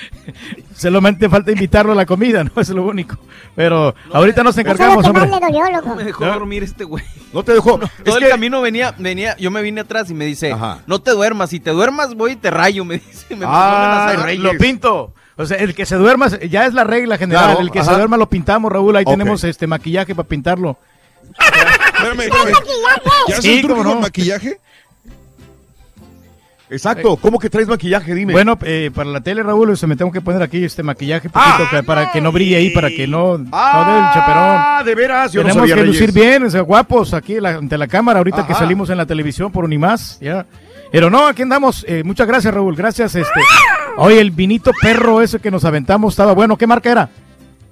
solamente 0.76 1.28
falta 1.30 1.52
invitarlo 1.52 1.92
a 1.94 1.96
la 1.96 2.06
comida, 2.06 2.44
¿no? 2.44 2.52
Es 2.62 2.70
lo 2.70 2.84
único. 2.86 3.18
Pero 3.56 3.96
ahorita 4.14 4.44
nos 4.44 4.58
encargamos, 4.58 5.06
hombre. 5.06 5.26
le 5.26 5.40
dolió, 5.40 5.72
loco. 5.72 5.96
Me 5.96 6.04
dejó 6.04 6.26
¿No? 6.26 6.34
dormir 6.34 6.64
este 6.64 6.84
güey. 6.84 7.04
No 7.34 7.44
te 7.44 7.54
dejó. 7.54 7.80
Todo 7.80 7.90
es 8.06 8.16
el 8.16 8.24
que- 8.24 8.30
camino 8.30 8.62
venía, 8.62 8.94
venía, 9.00 9.36
yo 9.38 9.50
me 9.52 9.62
vine 9.62 9.82
atrás 9.82 10.10
y 10.12 10.14
me 10.14 10.26
dice, 10.26 10.52
Ajá. 10.52 10.80
no 10.86 11.00
te 11.02 11.12
duermas, 11.12 11.50
si 11.50 11.60
te 11.60 11.72
duermas 11.72 12.14
voy 12.14 12.34
y 12.34 12.36
te 12.36 12.52
rayo, 12.52 12.86
me 12.86 12.96
dice. 13.00 13.36
Me 13.36 13.46
Ah, 13.48 14.14
me 14.16 14.24
Reyes. 14.24 14.44
Lo 14.44 14.52
pinto. 14.58 15.14
O 15.38 15.46
sea, 15.46 15.58
el 15.58 15.76
que 15.76 15.86
se 15.86 15.96
duerma, 15.96 16.28
ya 16.50 16.66
es 16.66 16.74
la 16.74 16.84
regla 16.84 17.18
general. 17.18 17.44
Claro, 17.46 17.60
el 17.60 17.70
que 17.72 17.80
ajá. 17.80 17.92
se 17.92 17.96
duerma 17.98 18.18
lo 18.18 18.28
pintamos, 18.28 18.72
Raúl. 18.72 18.96
Ahí 18.96 19.06
tenemos 19.06 19.44
este 19.44 19.68
maquillaje 19.68 20.16
para 20.16 20.28
pintarlo. 20.28 20.78
Espérame, 21.40 22.22
espérame. 22.22 22.54
¿Ya 23.28 23.42
Sí, 23.42 23.62
turco 23.62 23.76
cómo 23.76 23.84
no. 23.84 23.94
con 23.94 24.02
maquillaje? 24.02 24.60
Exacto. 26.70 27.16
¿Cómo 27.16 27.40
que 27.40 27.50
traes 27.50 27.68
maquillaje? 27.68 28.14
Dime. 28.14 28.34
Bueno, 28.34 28.58
eh, 28.64 28.92
para 28.94 29.10
la 29.10 29.22
tele, 29.22 29.42
Raúl, 29.42 29.78
se 29.78 29.88
me 29.88 29.96
tengo 29.96 30.12
que 30.12 30.20
poner 30.20 30.42
aquí 30.42 30.66
este 30.66 30.84
maquillaje 30.84 31.30
poquito 31.30 31.64
Ah. 31.64 31.68
que- 31.72 31.84
para 31.84 32.12
que 32.12 32.20
no 32.20 32.32
brille 32.34 32.58
ahí, 32.58 32.72
para 32.72 32.90
que 32.90 33.08
no, 33.08 33.38
no 33.38 33.44
dé 33.44 33.48
el 33.48 33.52
ah, 33.54 34.12
chaperón. 34.14 34.86
de 34.86 34.96
veras. 34.96 35.32
Yo 35.32 35.44
no 35.44 35.48
Tenemos 35.50 35.70
sabía, 35.70 35.76
que 35.76 35.82
Reyes. 35.88 36.02
lucir 36.02 36.12
bien, 36.14 36.44
o 36.44 36.50
sea, 36.50 36.62
guapos 36.62 37.14
aquí 37.14 37.40
la- 37.40 37.52
ante 37.56 37.78
la 37.78 37.88
cámara, 37.88 38.18
ahorita 38.20 38.46
que 38.46 38.54
salimos 38.54 38.90
en 38.90 38.98
la 38.98 39.06
televisión 39.06 39.50
por 39.52 39.64
Unimás, 39.64 40.18
ya. 40.20 40.46
Pero 40.92 41.10
no, 41.10 41.28
aquí 41.28 41.42
andamos. 41.42 41.86
eh, 41.88 42.04
muchas 42.04 42.28
gracias, 42.28 42.54
Raúl. 42.54 42.76
Gracias, 42.76 43.16
este. 43.16 43.40
Oye, 43.98 44.20
el 44.20 44.32
vinito 44.32 44.72
perro 44.82 45.22
ese 45.22 45.40
que 45.40 45.52
nos 45.52 45.66
aventamos 45.66 46.14
estaba 46.14 46.34
bueno. 46.34 46.58
¿Qué 46.58 46.68
marca 46.68 46.92
era? 46.92 47.10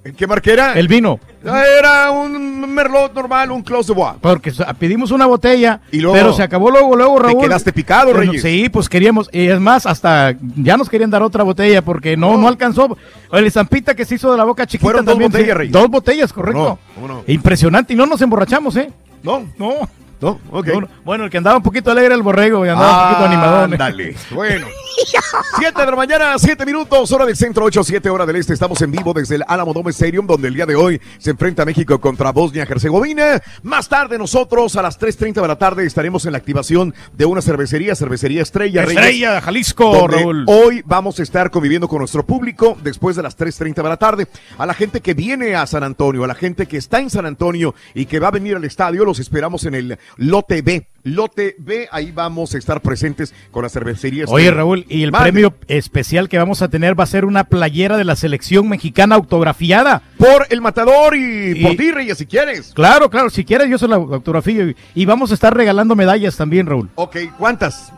¿En 0.04 0.14
qué 0.14 0.26
marca 0.26 0.52
era? 0.52 0.72
El 0.74 0.86
vino. 0.86 1.18
Era 1.44 2.10
un 2.12 2.72
merlot 2.72 3.12
normal, 3.12 3.50
un 3.50 3.62
close 3.62 3.92
de 3.92 3.98
bois. 3.98 4.14
Porque 4.20 4.52
pedimos 4.78 5.10
una 5.10 5.26
botella, 5.26 5.80
Y 5.90 5.98
luego- 6.00 6.16
pero 6.16 6.32
se 6.32 6.42
acabó 6.44 6.70
luego, 6.70 6.94
luego, 6.94 7.16
Te 7.16 7.22
Raúl. 7.24 7.40
quedaste 7.42 7.72
picado, 7.72 8.12
Bueno, 8.12 8.30
Reyes. 8.32 8.42
Sí, 8.42 8.68
pues 8.68 8.88
queríamos, 8.88 9.28
y 9.32 9.46
es 9.48 9.58
más, 9.58 9.84
hasta 9.86 10.34
ya 10.56 10.76
nos 10.76 10.88
querían 10.88 11.10
dar 11.10 11.22
otra 11.24 11.42
botella 11.42 11.82
porque 11.82 12.16
no, 12.16 12.36
no, 12.38 12.46
alcanzó. 12.46 12.96
El 13.32 13.46
estampita 13.46 13.94
que 13.96 14.04
se 14.04 14.14
hizo 14.16 14.30
de 14.30 14.38
la 14.38 14.44
boca 14.44 14.64
chiquita 14.66 14.82
Fueron 14.86 15.04
dos 15.04 15.14
también. 15.14 15.30
botellas, 15.32 15.48
sí, 15.48 15.54
Reyes. 15.58 15.72
Dos 15.72 15.88
botellas, 15.88 16.32
correcto. 16.32 16.62
No, 16.62 16.78
¿cómo 16.94 17.08
no? 17.08 17.22
Impresionante, 17.26 17.92
y 17.92 17.96
no 17.96 18.06
nos 18.06 18.20
emborrachamos, 18.22 18.76
¿eh? 18.76 18.90
No. 19.24 19.44
No. 19.58 19.88
Bueno, 20.20 20.88
bueno, 21.04 21.24
el 21.24 21.30
que 21.30 21.38
andaba 21.38 21.58
un 21.58 21.62
poquito 21.62 21.90
alegre 21.90 22.14
el 22.14 22.22
borrego 22.22 22.64
y 22.64 22.68
andaba 22.68 23.02
un 23.02 23.08
poquito 23.08 23.26
animadón. 23.26 23.72
Ándale. 23.74 24.16
Bueno. 24.30 24.66
7 25.58 25.80
de 25.80 25.90
la 25.90 25.96
mañana, 25.96 26.38
7 26.38 26.64
minutos, 26.64 27.12
hora 27.12 27.26
del 27.26 27.36
centro, 27.36 27.64
8, 27.64 27.84
7 27.84 28.10
hora 28.10 28.24
del 28.24 28.36
este. 28.36 28.54
Estamos 28.54 28.80
en 28.80 28.90
vivo 28.90 29.12
desde 29.12 29.36
el 29.36 29.44
Alamo 29.46 29.74
Dome 29.74 29.90
Stadium, 29.90 30.26
donde 30.26 30.48
el 30.48 30.54
día 30.54 30.64
de 30.66 30.74
hoy 30.74 31.00
se 31.18 31.30
enfrenta 31.30 31.64
México 31.64 32.00
contra 32.00 32.32
Bosnia-Herzegovina. 32.32 33.42
Más 33.62 33.88
tarde, 33.88 34.16
nosotros 34.18 34.74
a 34.76 34.82
las 34.82 34.98
3.30 34.98 35.42
de 35.42 35.48
la 35.48 35.58
tarde 35.58 35.86
estaremos 35.86 36.24
en 36.24 36.32
la 36.32 36.38
activación 36.38 36.94
de 37.12 37.26
una 37.26 37.42
cervecería, 37.42 37.94
Cervecería 37.94 38.42
Estrella. 38.42 38.82
Estrella, 38.82 39.30
Reyes, 39.30 39.44
Jalisco, 39.44 39.92
donde 39.92 40.16
Raúl. 40.18 40.44
Hoy 40.46 40.82
vamos 40.86 41.20
a 41.20 41.22
estar 41.22 41.50
conviviendo 41.50 41.88
con 41.88 41.98
nuestro 41.98 42.24
público 42.24 42.76
después 42.82 43.16
de 43.16 43.22
las 43.22 43.36
3.30 43.36 43.74
de 43.74 43.88
la 43.88 43.96
tarde. 43.96 44.28
A 44.58 44.66
la 44.66 44.74
gente 44.74 45.00
que 45.00 45.14
viene 45.14 45.54
a 45.54 45.66
San 45.66 45.82
Antonio, 45.82 46.24
a 46.24 46.26
la 46.26 46.34
gente 46.34 46.66
que 46.66 46.78
está 46.78 47.00
en 47.00 47.10
San 47.10 47.26
Antonio 47.26 47.74
y 47.94 48.06
que 48.06 48.18
va 48.18 48.28
a 48.28 48.32
venir 48.32 48.56
al 48.56 48.64
estadio, 48.64 49.04
los 49.04 49.18
esperamos 49.18 49.64
en 49.64 49.74
el 49.74 49.98
Lote 50.16 50.62
B. 50.62 50.86
Lote 51.04 51.54
B, 51.58 51.88
ahí 51.92 52.10
vamos 52.10 52.54
a 52.54 52.58
estar 52.58 52.80
presentes 52.80 53.32
con 53.52 53.62
la 53.62 53.68
cervecería. 53.68 54.24
Oye. 54.26 54.50
Raúl, 54.50 54.84
y 54.88 55.04
el 55.04 55.12
premio 55.12 55.54
especial 55.68 56.28
que 56.28 56.36
vamos 56.36 56.62
a 56.62 56.68
tener 56.68 56.98
va 56.98 57.04
a 57.04 57.06
ser 57.06 57.24
una 57.24 57.44
playera 57.44 57.96
de 57.96 58.02
la 58.02 58.16
selección 58.16 58.68
mexicana 58.68 59.14
autografiada. 59.14 60.02
Por 60.18 60.46
el 60.50 60.60
matador 60.60 61.14
y, 61.14 61.52
Y- 61.60 61.62
por 61.62 61.76
ti, 61.76 61.92
Reyes, 61.92 62.18
si 62.18 62.26
quieres. 62.26 62.72
Claro, 62.74 63.08
claro, 63.08 63.30
si 63.30 63.44
quieres 63.44 63.70
yo 63.70 63.78
se 63.78 63.86
la 63.86 63.94
autografío. 63.96 64.70
Y, 64.70 64.76
y 64.96 65.04
vamos 65.04 65.30
a 65.30 65.34
estar 65.34 65.56
regalando 65.56 65.94
medallas 65.94 66.36
también, 66.36 66.66
Raúl. 66.66 66.90
Ok, 66.96 67.16
¿cuántas? 67.38 67.92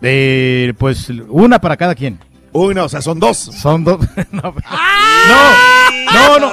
Eh, 0.00 0.72
pues 0.78 1.10
una 1.28 1.58
para 1.60 1.76
cada 1.76 1.94
quien. 1.94 2.18
Una, 2.52 2.84
o 2.84 2.88
sea, 2.88 3.02
son 3.02 3.20
dos. 3.20 3.36
Son 3.36 3.84
dos. 3.84 3.98
no, 4.30 4.54
no, 6.12 6.38
no. 6.38 6.52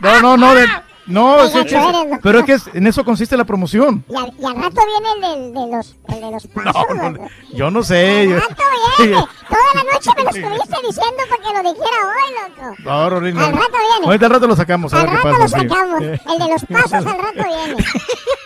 No, 0.00 0.22
no, 0.22 0.36
no. 0.36 0.54
de- 0.54 0.66
no, 1.08 1.42
es 1.42 1.50
que- 1.52 2.18
pero 2.22 2.38
es 2.40 2.44
que 2.44 2.52
es- 2.52 2.70
en 2.74 2.86
eso 2.86 3.04
consiste 3.04 3.36
la 3.36 3.44
promoción. 3.44 4.04
Y 4.08 4.16
al, 4.16 4.32
y 4.38 4.44
al 4.44 4.54
rato 4.56 4.80
viene 4.86 5.08
el 5.14 5.20
del- 5.20 5.54
de, 5.54 5.76
los, 5.76 5.96
el 6.08 6.20
de 6.20 6.30
los 6.30 6.46
pasos. 6.46 6.86
No, 6.98 7.10
no, 7.10 7.28
yo 7.52 7.70
no 7.70 7.82
sé. 7.82 8.28
yo- 8.28 8.36
Al 8.36 8.42
rato 8.42 8.62
viene. 8.98 9.12
Toda 9.48 9.60
la 9.74 9.92
noche 9.92 10.10
me 10.16 10.22
lo 10.24 10.30
estuviste 10.30 10.76
diciendo 10.86 11.22
para 11.30 11.42
que 11.42 11.62
lo 11.62 11.72
dijera 11.72 11.98
hoy, 12.08 12.32
loco. 12.68 12.74
No, 12.84 13.10
Rolín, 13.10 13.34
no. 13.34 13.44
Al 13.46 13.52
rato 13.52 13.70
viene. 13.72 14.06
Ahorita 14.06 14.26
al 14.26 14.32
rato 14.32 14.46
lo 14.46 14.56
sacamos. 14.56 14.92
A 14.94 15.00
Al 15.00 15.06
ver 15.06 15.16
qué 15.20 15.28
rato 15.28 15.38
pasa. 15.40 15.56
lo 15.56 15.62
sí. 15.62 15.68
sacamos. 15.68 16.02
Eh. 16.02 16.20
El 16.32 16.38
de 16.38 16.48
los 16.52 16.64
pasos 16.66 16.92
al 16.92 17.18
rato 17.18 17.44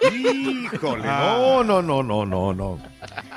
viene. 0.09 0.63
Híjole, 0.65 1.07
no, 1.07 1.65
no, 1.65 1.83
no, 1.83 2.03
no, 2.03 2.25
no, 2.27 2.55
no. 2.55 2.79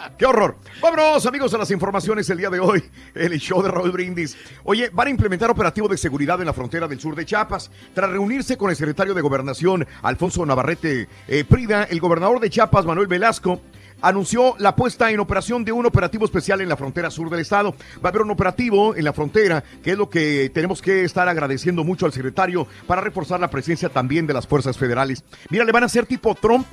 Qué 0.18 0.26
horror. 0.26 0.58
Vámonos, 0.82 1.26
amigos, 1.26 1.54
a 1.54 1.58
las 1.58 1.72
informaciones 1.72 2.30
el 2.30 2.38
día 2.38 2.50
de 2.50 2.60
hoy. 2.60 2.84
El 3.14 3.38
show 3.40 3.62
de 3.62 3.70
Raúl 3.70 3.92
Brindis. 3.92 4.38
Oye, 4.64 4.90
van 4.94 5.08
a 5.08 5.12
implementar 5.12 5.50
operativo 5.50 5.88
de 5.88 5.98
seguridad 5.98 6.40
en 6.40 6.48
la 6.48 6.54
frontera 6.54 6.88
del 6.88 7.00
sur 7.00 7.16
de 7.16 7.26
Chiapas. 7.26 7.72
Tras 7.94 8.10
reunirse 8.10 8.58
con 8.58 8.70
el 8.70 8.76
secretario 8.76 9.14
de 9.14 9.22
Gobernación, 9.22 9.88
Alfonso 10.02 10.46
Navarrete 10.46 11.08
eh, 11.28 11.44
Prida, 11.44 11.84
el 11.84 12.00
gobernador 12.00 12.40
de 12.40 12.50
Chiapas, 12.50 12.86
Manuel 12.86 13.08
Velasco, 13.08 13.62
anunció 14.02 14.56
la 14.60 14.76
puesta 14.76 15.10
en 15.10 15.20
operación 15.20 15.64
de 15.64 15.72
un 15.72 15.86
operativo 15.86 16.26
especial 16.26 16.62
en 16.62 16.70
la 16.70 16.78
frontera 16.78 17.10
sur 17.10 17.30
del 17.30 17.40
estado. 17.40 17.72
Va 18.04 18.06
a 18.06 18.08
haber 18.10 18.22
un 18.22 18.32
operativo 18.32 18.96
en 18.96 19.04
la 19.04 19.14
frontera, 19.14 19.64
que 19.84 19.92
es 19.92 19.98
lo 19.98 20.10
que 20.10 20.52
tenemos 20.54 20.82
que 20.82 21.04
estar 21.04 21.28
agradeciendo 21.28 21.84
mucho 21.84 22.06
al 22.06 22.14
secretario 22.14 22.68
para 22.88 23.02
reforzar 23.02 23.40
la 23.40 23.50
presencia 23.50 23.90
también 23.90 24.28
de 24.28 24.34
las 24.34 24.48
fuerzas 24.48 24.78
federales. 24.78 25.24
Mira, 25.50 25.64
le 25.64 25.72
van 25.72 25.84
a 25.84 25.88
hacer 25.88 26.06
tipo 26.06 26.36
Trump 26.36 26.68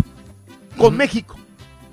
con 0.77 0.97
México. 0.97 1.37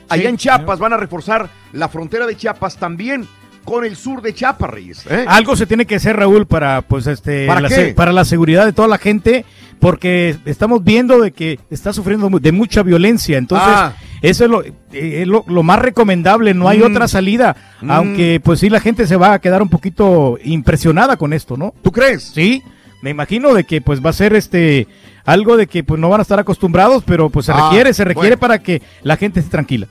Allá 0.10 0.30
en 0.30 0.38
Chiapas 0.38 0.80
van 0.80 0.94
a 0.94 0.98
reforzar 0.98 1.50
la 1.74 1.88
frontera 1.90 2.26
de 2.26 2.36
Chiapas 2.36 2.78
también 2.78 3.28
con 3.66 3.86
el 3.86 3.96
sur 3.96 4.22
de 4.22 4.34
Chiapas, 4.34 4.70
Reyes. 4.70 5.06
¿eh? 5.10 5.26
Algo 5.28 5.56
se 5.56 5.68
tiene 5.68 5.86
que 5.86 5.96
hacer, 5.96 6.16
Raúl, 6.18 6.48
para 6.48 6.82
pues 6.82 7.06
este 7.08 7.46
¿Para 7.46 7.62
la, 7.62 7.70
qué? 7.70 7.94
para 7.96 8.12
la 8.12 8.26
seguridad 8.26 8.66
de 8.66 8.74
toda 8.74 8.88
la 8.88 8.98
gente, 8.98 9.46
porque 9.80 10.38
estamos 10.46 10.84
viendo 10.84 11.20
de 11.20 11.32
que 11.32 11.60
está 11.70 11.94
sufriendo 11.94 12.30
de 12.40 12.52
mucha 12.52 12.82
violencia. 12.82 13.38
Entonces, 13.38 13.68
Ah. 13.72 13.94
eso 14.22 14.46
es, 14.46 14.50
lo, 14.50 14.64
eh, 14.64 14.74
es 14.92 15.28
lo, 15.28 15.44
lo 15.48 15.62
más 15.62 15.80
recomendable, 15.80 16.54
no 16.56 16.68
hay 16.68 16.80
Mm. 16.80 16.84
otra 16.92 17.08
salida, 17.08 17.56
Mm. 17.82 17.92
aunque 17.92 18.42
pues 18.44 18.60
sí 18.60 18.70
la 18.70 18.80
gente 18.80 19.06
se 19.06 19.18
va 19.18 19.34
a 19.34 19.40
quedar 19.40 19.62
un 19.62 19.70
poquito 19.70 20.38
impresionada 20.44 21.18
con 21.18 21.32
esto, 21.34 21.56
¿no? 21.56 21.74
¿Tú 21.84 21.92
crees? 21.92 22.24
Sí, 22.34 22.64
me 23.04 23.12
imagino 23.12 23.54
de 23.54 23.66
que 23.66 23.82
pues 23.82 24.04
va 24.04 24.10
a 24.10 24.14
ser 24.14 24.34
este 24.34 24.88
algo 25.26 25.58
de 25.58 25.68
que 25.68 25.84
pues 25.84 26.00
no 26.02 26.10
van 26.10 26.22
a 26.22 26.24
estar 26.24 26.40
acostumbrados, 26.40 27.04
pero 27.06 27.30
pues 27.30 27.46
se 27.46 27.52
Ah, 27.52 27.66
requiere, 27.70 27.94
se 27.94 28.04
requiere 28.04 28.30
bueno. 28.30 28.40
para 28.40 28.60
que 28.60 28.82
la 29.04 29.16
gente 29.16 29.42
esté 29.42 29.52
tranquila. 29.52 29.86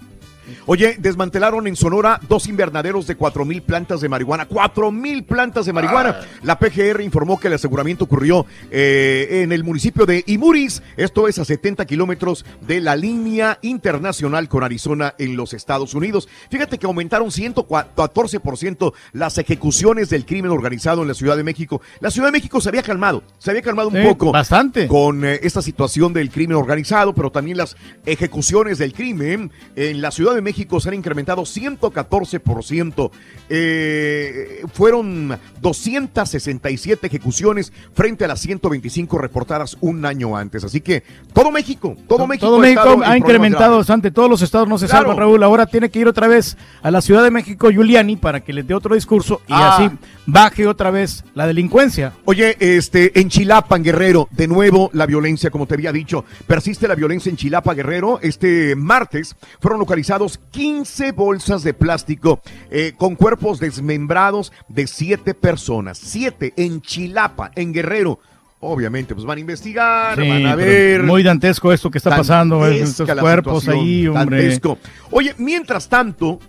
Oye, 0.66 0.96
desmantelaron 0.98 1.66
en 1.66 1.76
Sonora 1.76 2.20
dos 2.28 2.48
invernaderos 2.48 3.06
de 3.06 3.16
4.000 3.16 3.62
plantas 3.62 4.00
de 4.00 4.08
marihuana. 4.08 4.48
4.000 4.48 5.26
plantas 5.26 5.66
de 5.66 5.72
marihuana. 5.72 6.20
La 6.42 6.58
PGR 6.58 7.02
informó 7.02 7.38
que 7.38 7.48
el 7.48 7.54
aseguramiento 7.54 8.04
ocurrió 8.04 8.46
eh, 8.70 9.42
en 9.42 9.52
el 9.52 9.64
municipio 9.64 10.06
de 10.06 10.24
Imuris. 10.26 10.82
Esto 10.96 11.28
es 11.28 11.38
a 11.38 11.44
70 11.44 11.86
kilómetros 11.86 12.44
de 12.66 12.80
la 12.80 12.96
línea 12.96 13.58
internacional 13.62 14.48
con 14.48 14.64
Arizona 14.64 15.14
en 15.18 15.36
los 15.36 15.54
Estados 15.54 15.94
Unidos. 15.94 16.28
Fíjate 16.50 16.78
que 16.78 16.86
aumentaron 16.86 17.28
114% 17.28 18.92
las 19.12 19.38
ejecuciones 19.38 20.10
del 20.10 20.26
crimen 20.26 20.50
organizado 20.50 21.02
en 21.02 21.08
la 21.08 21.14
Ciudad 21.14 21.36
de 21.36 21.44
México. 21.44 21.80
La 22.00 22.10
Ciudad 22.10 22.28
de 22.28 22.32
México 22.32 22.60
se 22.60 22.68
había 22.68 22.82
calmado, 22.82 23.22
se 23.38 23.50
había 23.50 23.62
calmado 23.62 23.88
un 23.88 24.02
poco. 24.02 24.32
bastante. 24.32 24.86
Con 24.88 25.24
eh, 25.24 25.40
esta 25.42 25.62
situación 25.62 26.12
del 26.12 26.30
crimen 26.30 26.56
organizado, 26.56 27.14
pero 27.14 27.30
también 27.30 27.56
las 27.56 27.76
ejecuciones 28.06 28.78
del 28.78 28.92
crimen 28.92 29.50
en 29.76 30.00
la 30.00 30.10
Ciudad 30.10 30.34
de 30.34 30.37
México 30.42 30.80
se 30.80 30.88
han 30.88 30.94
incrementado 30.94 31.42
114%. 31.42 33.10
Eh, 33.48 34.62
fueron 34.72 35.38
267 35.60 37.06
ejecuciones 37.06 37.72
frente 37.94 38.24
a 38.24 38.28
las 38.28 38.40
125 38.40 39.18
reportadas 39.18 39.76
un 39.80 40.04
año 40.04 40.36
antes. 40.36 40.64
Así 40.64 40.80
que 40.80 41.02
todo 41.32 41.50
México, 41.50 41.96
todo 42.08 42.26
México, 42.26 42.46
Todo 42.46 42.56
ha 42.56 42.60
México 42.60 43.14
incrementado 43.16 43.76
bastante. 43.78 44.10
Todos 44.10 44.30
los 44.30 44.42
estados 44.42 44.68
no 44.68 44.78
se 44.78 44.86
Claro. 44.86 45.02
salvan, 45.08 45.18
Raúl. 45.18 45.42
Ahora 45.42 45.66
tiene 45.66 45.90
que 45.90 45.98
ir 45.98 46.08
otra 46.08 46.28
vez 46.28 46.56
a 46.82 46.90
la 46.90 47.00
Ciudad 47.00 47.22
de 47.22 47.30
México, 47.30 47.70
Giuliani, 47.70 48.16
para 48.16 48.40
que 48.40 48.52
les 48.52 48.66
dé 48.66 48.74
otro 48.74 48.94
discurso 48.94 49.40
y 49.46 49.52
Ah. 49.52 49.76
así 49.76 49.90
baje 50.28 50.66
otra 50.66 50.90
vez 50.90 51.24
la 51.34 51.46
delincuencia. 51.46 52.12
Oye, 52.26 52.56
este, 52.60 53.18
en 53.18 53.30
Chilapa, 53.30 53.78
Guerrero, 53.78 54.28
de 54.30 54.46
nuevo 54.46 54.90
la 54.92 55.06
violencia, 55.06 55.50
como 55.50 55.66
te 55.66 55.74
había 55.74 55.90
dicho, 55.90 56.24
persiste 56.46 56.86
la 56.86 56.94
violencia 56.94 57.30
en 57.30 57.36
Chilapa, 57.36 57.72
Guerrero. 57.72 58.20
Este 58.22 58.76
martes 58.76 59.34
fueron 59.60 59.80
localizados 59.80 60.38
15 60.50 61.12
bolsas 61.12 61.62
de 61.62 61.72
plástico 61.72 62.42
eh, 62.70 62.92
con 62.96 63.16
cuerpos 63.16 63.58
desmembrados 63.58 64.52
de 64.68 64.86
siete 64.86 65.32
personas. 65.32 65.96
Siete 65.96 66.52
en 66.56 66.82
Chilapa, 66.82 67.50
en 67.54 67.72
Guerrero. 67.72 68.20
Obviamente, 68.60 69.14
pues 69.14 69.24
van 69.24 69.38
a 69.38 69.40
investigar, 69.40 70.20
Sí, 70.20 70.28
van 70.28 70.44
a 70.44 70.56
ver. 70.56 71.04
Muy 71.04 71.22
dantesco 71.22 71.72
esto 71.72 71.90
que 71.90 71.98
está 71.98 72.10
pasando, 72.10 72.66
eh, 72.66 72.80
estos 72.80 73.08
cuerpos 73.14 73.66
ahí, 73.68 74.06
hombre. 74.08 74.42
dantesco. 74.42 74.78
Oye, 75.10 75.34
mientras 75.38 75.88
tanto, 75.88 76.40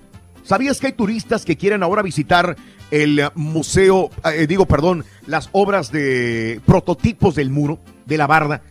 ¿sabías 0.49 0.79
que 0.79 0.87
hay 0.87 0.93
turistas 0.93 1.45
que 1.45 1.55
quieren 1.55 1.83
ahora 1.83 2.01
visitar 2.01 2.55
el 2.89 3.21
museo, 3.35 4.09
eh, 4.33 4.47
digo, 4.47 4.65
perdón, 4.65 5.05
las 5.27 5.47
obras 5.51 5.91
de 5.91 6.59
prototipos 6.65 7.35
del 7.35 7.51
muro, 7.51 7.77
de 8.07 8.17
la 8.17 8.25
barda? 8.25 8.63